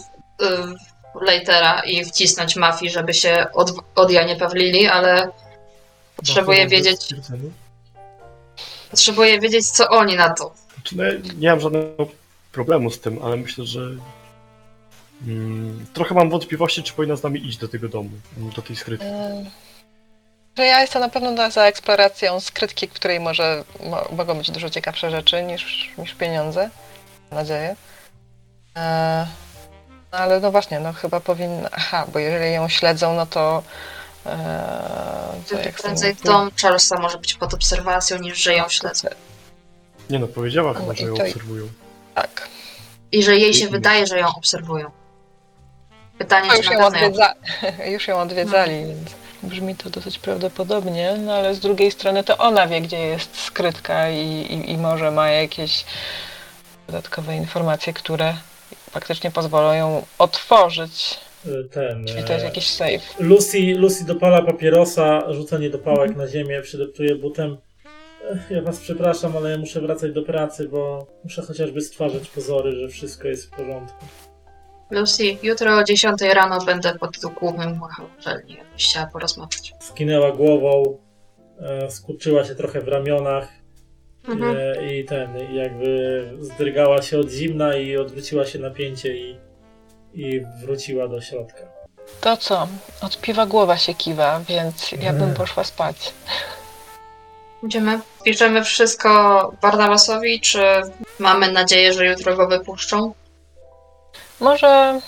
Leitera 1.21 1.81
i 1.81 2.05
wcisnąć 2.05 2.55
mafii, 2.55 2.91
żeby 2.91 3.13
się 3.13 3.45
od, 3.53 3.73
od 3.95 4.11
Janie 4.11 4.35
Pawlili, 4.35 4.87
ale 4.87 5.29
potrzebuję 6.15 6.67
wiedzieć, 6.67 7.13
potrzebuję 8.91 9.39
wiedzieć, 9.39 9.69
co 9.69 9.89
oni 9.89 10.15
na 10.15 10.29
to. 10.33 10.53
Znaczy, 10.73 10.97
no, 10.97 11.03
ja 11.03 11.11
nie 11.37 11.49
mam 11.49 11.59
żadnego 11.59 12.07
problemu 12.57 12.89
z 12.91 12.99
tym, 12.99 13.19
ale 13.23 13.37
myślę, 13.37 13.65
że 13.65 13.81
mm, 15.27 15.85
trochę 15.93 16.15
mam 16.15 16.29
wątpliwości, 16.29 16.83
czy 16.83 16.93
powinna 16.93 17.15
z 17.15 17.23
nami 17.23 17.47
iść 17.47 17.57
do 17.57 17.67
tego 17.67 17.89
domu, 17.89 18.09
mm, 18.37 18.49
do 18.49 18.61
tej 18.61 18.75
skrytki. 18.75 19.05
Ym, 19.07 19.49
Że 20.57 20.65
ja 20.65 20.81
jestem 20.81 21.01
na 21.01 21.09
pewno 21.09 21.31
na- 21.31 21.49
za 21.49 21.63
eksploracją 21.65 22.39
skrytki, 22.39 22.87
w 22.87 22.93
której 22.93 23.19
może 23.19 23.63
mo, 23.89 23.97
mogą 24.11 24.35
być 24.37 24.51
dużo 24.51 24.69
ciekawsze 24.69 25.11
rzeczy 25.11 25.43
niż, 25.43 25.89
niż 25.97 26.13
pieniądze. 26.13 26.69
Mam 27.31 27.39
nadzieję. 27.39 27.75
E, 28.77 29.27
no 30.11 30.17
ale 30.17 30.39
no 30.39 30.51
właśnie, 30.51 30.79
no 30.79 30.93
chyba 30.93 31.19
powinna. 31.19 31.69
Aha, 31.71 32.05
bo 32.13 32.19
jeżeli 32.19 32.53
ją 32.53 32.69
śledzą, 32.69 33.15
no 33.15 33.25
to. 33.25 33.63
E, 34.25 35.73
Prędzej 35.81 36.15
sobie- 36.15 36.23
dom 36.31 36.51
Charlesa 36.61 36.99
może 36.99 37.17
być 37.17 37.33
pod 37.33 37.53
obserwacją, 37.53 38.17
niż 38.19 38.37
że 38.43 38.53
ją 38.53 38.69
śledzą. 38.69 39.07
Nie 40.09 40.19
no, 40.19 40.27
powiedziała 40.27 40.73
No 40.73 40.79
chyba, 40.79 40.93
i 40.93 40.97
że 40.97 41.03
ją 41.05 41.15
to- 41.15 41.23
obserwują. 41.23 41.67
Tak. 42.21 42.47
I 43.11 43.23
że 43.23 43.37
jej 43.37 43.53
się 43.53 43.65
I- 43.65 43.69
wydaje, 43.69 44.07
że 44.07 44.19
ją 44.19 44.27
obserwują. 44.37 44.91
Pytanie, 46.17 46.47
No, 46.47 46.55
już, 46.57 46.71
ją 46.71 46.85
odwiedza... 46.85 47.33
już 47.93 48.07
ją 48.07 48.19
odwiedzali, 48.19 48.85
więc 48.85 49.15
brzmi 49.43 49.75
to 49.75 49.89
dosyć 49.89 50.19
prawdopodobnie, 50.19 51.15
no 51.19 51.33
ale 51.33 51.55
z 51.55 51.59
drugiej 51.59 51.91
strony 51.91 52.23
to 52.23 52.37
ona 52.37 52.67
wie, 52.67 52.81
gdzie 52.81 52.97
jest 52.99 53.37
skrytka 53.41 54.09
i, 54.09 54.25
i, 54.27 54.71
i 54.71 54.77
może 54.77 55.11
ma 55.11 55.29
jakieś 55.29 55.85
dodatkowe 56.87 57.35
informacje, 57.35 57.93
które 57.93 58.33
faktycznie 58.91 59.31
pozwolą 59.31 59.73
ją 59.73 60.05
otworzyć. 60.19 61.19
Ten. 61.71 62.05
Czyli 62.05 62.23
to 62.23 62.33
jest 62.33 62.43
e, 62.45 62.47
jakiś 62.47 62.69
safe. 62.69 62.99
Lucy, 63.19 63.57
Lucy 63.77 64.05
dopala 64.05 64.41
papierosa, 64.41 65.33
rzuca 65.33 65.57
niedopałek 65.57 66.15
na 66.15 66.27
ziemię, 66.27 66.61
przydeptuje 66.61 67.15
butem. 67.15 67.57
Ja 68.49 68.61
was 68.61 68.79
przepraszam, 68.79 69.37
ale 69.37 69.51
ja 69.51 69.57
muszę 69.57 69.81
wracać 69.81 70.11
do 70.11 70.21
pracy, 70.23 70.69
bo 70.69 71.07
muszę 71.23 71.41
chociażby 71.41 71.81
stwarzać 71.81 72.29
pozory, 72.29 72.71
że 72.71 72.87
wszystko 72.87 73.27
jest 73.27 73.45
w 73.45 73.49
porządku. 73.49 74.05
Lucy, 74.91 75.23
jutro 75.43 75.77
o 75.77 75.83
10 75.83 76.21
rano 76.21 76.65
będę 76.65 76.95
pod 76.99 77.17
głównym 77.39 77.81
łachał 77.81 78.05
uczelni, 78.19 78.53
jakbyś 78.53 78.85
chciała 78.89 79.07
porozmawiać. 79.07 79.73
Skinęła 79.79 80.31
głową, 80.31 80.97
e, 81.59 81.91
skurczyła 81.91 82.43
się 82.45 82.55
trochę 82.55 82.81
w 82.81 82.87
ramionach 82.87 83.47
Mhm. 84.27 84.57
e, 84.57 84.93
i 84.93 85.05
ten, 85.05 85.55
jakby 85.55 86.23
zdrygała 86.39 87.01
się 87.01 87.19
od 87.19 87.29
zimna 87.29 87.75
i 87.75 87.97
odwróciła 87.97 88.45
się 88.45 88.59
napięcie 88.59 89.17
i, 89.17 89.37
i 90.13 90.41
wróciła 90.61 91.07
do 91.07 91.21
środka. 91.21 91.61
To 92.21 92.37
co? 92.37 92.67
Od 93.01 93.21
piwa 93.21 93.45
głowa 93.45 93.77
się 93.77 93.93
kiwa, 93.93 94.41
więc 94.49 94.91
ja 94.91 95.13
bym 95.13 95.33
poszła 95.33 95.63
spać. 95.63 96.13
Idziemy, 97.67 97.99
piszemy 98.23 98.63
wszystko 98.63 99.51
Barnabasowi, 99.61 100.41
czy 100.41 100.61
mamy 101.19 101.51
nadzieję, 101.51 101.93
że 101.93 102.05
jutro 102.05 102.35
go 102.35 102.47
wypuszczą? 102.47 103.13
Może, 104.39 105.01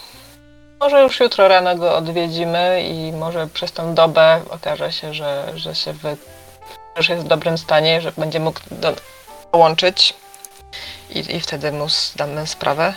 może 0.80 1.02
już 1.02 1.20
jutro 1.20 1.48
rano 1.48 1.76
go 1.76 1.98
odwiedzimy 1.98 2.84
i 2.84 3.12
może 3.12 3.48
przez 3.48 3.72
tą 3.72 3.94
dobę 3.94 4.42
okaże 4.50 4.92
się, 4.92 5.14
że, 5.14 5.52
że 5.56 5.76
się 5.76 5.94
wy, 5.94 6.18
że 6.98 7.14
jest 7.14 7.26
w 7.26 7.30
dobrym 7.30 7.58
stanie, 7.58 8.02
że 8.02 8.12
będzie 8.18 8.40
mógł 8.40 8.60
do, 8.72 8.94
dołączyć. 9.54 10.14
I, 11.10 11.36
i 11.36 11.40
wtedy 11.40 11.72
mu 11.72 11.90
zdamy 11.90 12.48
sprawę 12.48 12.94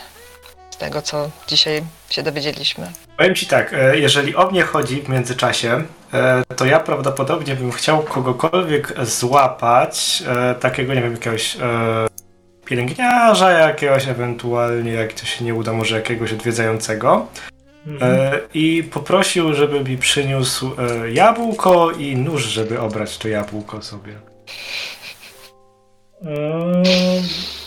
tego, 0.83 1.03
co 1.03 1.31
dzisiaj 1.49 1.83
się 2.11 2.23
dowiedzieliśmy. 2.23 2.87
Powiem 3.17 3.35
ci 3.35 3.47
tak, 3.47 3.75
e, 3.75 3.99
jeżeli 3.99 4.37
o 4.37 4.51
mnie 4.51 4.63
chodzi 4.63 5.03
w 5.03 5.09
międzyczasie, 5.09 5.83
e, 6.15 6.43
to 6.57 6.65
ja 6.65 6.81
prawdopodobnie 6.81 7.55
bym 7.57 7.73
chciał 7.73 8.03
kogokolwiek 8.03 8.95
złapać, 9.03 10.23
e, 10.27 10.55
takiego, 10.55 10.95
nie 10.95 11.03
wiem, 11.03 11.13
jakiegoś 11.13 11.57
pielęgniarza, 12.65 13.51
jakiegoś 13.51 14.09
ewentualnie, 14.09 14.93
jak 14.93 15.13
to 15.13 15.27
się 15.27 15.45
nie 15.45 15.55
uda, 15.55 15.73
może 15.73 15.97
jakiegoś 15.97 16.33
odwiedzającego 16.33 17.27
Mhm. 17.87 18.13
e, 18.35 18.39
i 18.55 18.83
poprosił, 18.83 19.55
żeby 19.55 19.85
mi 19.85 19.99
przyniósł 19.99 20.71
e, 20.79 21.11
jabłko 21.11 21.91
i 21.91 22.17
nóż, 22.17 22.43
żeby 22.43 22.81
obrać 22.81 23.19
to 23.19 23.29
jabłko 23.29 23.83
sobie. 23.83 24.13
Eee, 26.27 27.19
E, 27.19 27.62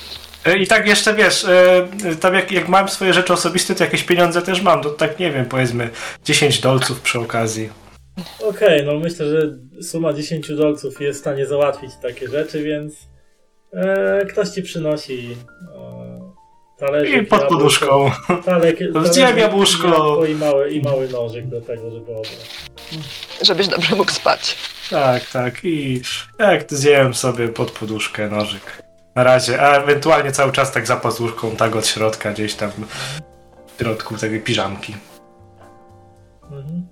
I 0.54 0.68
tak 0.68 0.88
jeszcze 0.88 1.14
wiesz, 1.14 1.46
e, 1.46 1.88
tam 2.20 2.34
jak, 2.34 2.52
jak 2.52 2.68
mam 2.68 2.90
swoje 2.90 3.14
rzeczy 3.14 3.34
osobiste, 3.34 3.76
to 3.76 3.84
jakieś 3.84 4.04
pieniądze 4.04 4.42
też 4.42 4.62
mam. 4.62 4.82
To 4.82 4.90
tak 4.90 5.20
nie 5.20 5.32
wiem, 5.32 5.46
powiedzmy 5.46 5.90
10 6.26 6.60
dolców 6.60 7.02
przy 7.02 7.20
okazji. 7.20 7.70
Okej, 8.40 8.86
no 8.86 9.00
myślę, 9.00 9.26
że 9.26 9.58
suma 9.82 10.14
10 10.14 10.56
dolców 10.56 11.02
jest 11.02 11.20
w 11.20 11.22
stanie 11.22 11.46
załatwić 11.46 11.92
takie 12.02 12.28
rzeczy, 12.28 12.64
więc 12.64 12.94
e, 13.74 14.26
ktoś 14.26 14.50
ci 14.50 14.64
przynosi 14.64 15.38
e, 15.76 16.32
talerzyk, 16.80 17.24
I 17.24 17.26
pod 17.26 17.44
poduszką. 17.44 18.12
Talek, 18.46 18.80
jabłuszko. 19.38 20.26
I 20.26 20.36
mały, 20.36 20.70
I 20.70 20.82
mały 20.82 21.10
nożyk 21.10 21.48
do 21.48 21.62
tego, 21.62 21.92
żeby 21.92 22.12
obrać. 22.12 22.68
Żebyś 23.42 23.68
dobrze 23.68 23.96
mógł 23.96 24.12
spać. 24.12 24.58
Tak, 24.90 25.30
tak. 25.30 25.66
I 25.66 26.02
jak 26.40 26.74
zjem 26.74 27.14
sobie 27.14 27.48
pod 27.48 27.72
poduszkę 27.72 28.30
nożyk. 28.30 28.85
Na 29.16 29.24
razie, 29.24 29.62
a 29.62 29.78
ewentualnie 29.78 30.32
cały 30.32 30.52
czas 30.52 30.72
tak 30.72 30.88
za 30.88 30.96
pazuszką, 30.96 31.56
tak 31.56 31.76
od 31.76 31.88
środka, 31.88 32.32
gdzieś 32.32 32.54
tam 32.54 32.72
w 33.76 33.80
środku 33.80 34.18
tej 34.18 34.42
piżamki. 34.42 34.96
Mhm. 36.44 36.88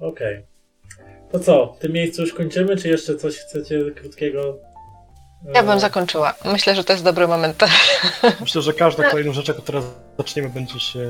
Okej. 0.00 0.46
To 1.32 1.38
co, 1.38 1.72
w 1.72 1.78
tym 1.78 1.92
miejscu 1.92 2.22
już 2.22 2.34
kończymy, 2.34 2.76
czy 2.76 2.88
jeszcze 2.88 3.16
coś 3.16 3.36
chcecie 3.36 3.90
krótkiego? 3.90 4.58
Ja 5.54 5.62
bym 5.62 5.80
zakończyła. 5.80 6.34
Myślę, 6.44 6.74
że 6.74 6.84
to 6.84 6.92
jest 6.92 7.04
dobry 7.04 7.28
moment 7.28 7.64
Myślę, 8.40 8.62
że 8.62 8.72
każda 8.72 9.10
kolejna 9.10 9.32
rzecz, 9.32 9.48
jaką 9.48 9.62
teraz 9.62 9.84
zaczniemy, 10.18 10.48
będzie 10.48 10.80
się 10.80 11.00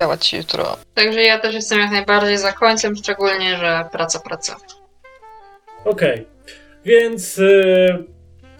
działać 0.00 0.32
jutro. 0.32 0.76
Także 0.94 1.22
ja 1.22 1.38
też 1.38 1.54
jestem 1.54 1.78
jak 1.78 1.90
najbardziej 1.90 2.38
za 2.38 2.52
końcem, 2.52 2.96
szczególnie, 2.96 3.56
że 3.56 3.84
praca, 3.92 4.20
praca. 4.20 4.56
Okej, 5.84 6.26
więc 6.84 7.38
y, 7.38 8.04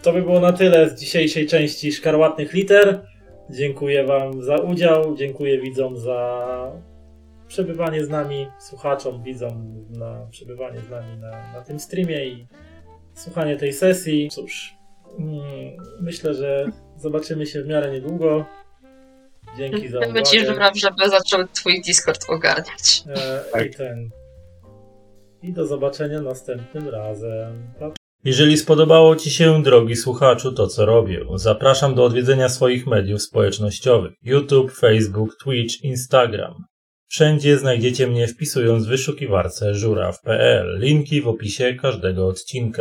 to 0.03 0.13
by 0.13 0.23
było 0.23 0.41
na 0.41 0.53
tyle 0.53 0.91
z 0.91 1.01
dzisiejszej 1.01 1.47
części 1.47 1.93
Szkarłatnych 1.93 2.53
Liter. 2.53 3.07
Dziękuję 3.51 4.05
Wam 4.05 4.43
za 4.43 4.57
udział, 4.57 5.17
dziękuję 5.17 5.61
widzom 5.61 5.97
za 5.97 6.73
przebywanie 7.49 8.05
z 8.05 8.09
nami, 8.09 8.47
słuchaczom, 8.61 9.23
widzom 9.23 9.85
na 9.91 10.27
przebywanie 10.31 10.81
z 10.81 10.91
nami 10.91 11.17
na, 11.17 11.53
na 11.53 11.61
tym 11.61 11.81
streamie 11.81 12.27
i 12.27 12.47
słuchanie 13.15 13.57
tej 13.57 13.73
sesji. 13.73 14.29
Cóż, 14.33 14.75
mm, 15.19 15.43
myślę, 16.01 16.35
że 16.35 16.67
zobaczymy 16.97 17.47
się 17.47 17.63
w 17.63 17.67
miarę 17.67 17.93
niedługo. 17.93 18.45
Dzięki 19.59 19.89
za 19.89 20.01
ci, 20.01 20.11
uwagę. 20.11 20.25
żeby, 20.25 20.79
żeby 20.81 21.09
zaczął 21.09 21.41
twój 21.53 21.83
Discord 21.83 22.25
ogarniać. 22.29 23.05
E, 23.55 23.67
I 23.67 23.71
ten. 23.71 24.11
I 25.43 25.53
do 25.53 25.67
zobaczenia 25.67 26.21
następnym 26.21 26.89
razem. 26.89 27.73
Pa. 27.79 28.02
Jeżeli 28.25 28.57
spodobało 28.57 29.17
Ci 29.17 29.31
się, 29.31 29.63
drogi 29.63 29.97
słuchaczu, 29.97 30.53
to 30.53 30.67
co 30.67 30.87
robię, 30.87 31.25
zapraszam 31.35 31.95
do 31.95 32.05
odwiedzenia 32.05 32.49
swoich 32.49 32.87
mediów 32.87 33.23
społecznościowych: 33.23 34.13
YouTube, 34.23 34.73
Facebook, 34.73 35.37
Twitch, 35.45 35.85
Instagram. 35.85 36.55
Wszędzie 37.09 37.59
znajdziecie 37.59 38.07
mnie 38.07 38.29
wpisując 38.29 38.87
w 38.87 38.89
wyszukiwarce 38.89 39.75
żuraw.pl. 39.75 40.79
Linki 40.81 41.23
w 41.23 41.29
opisie 41.29 41.75
każdego 41.75 42.27
odcinka. 42.27 42.81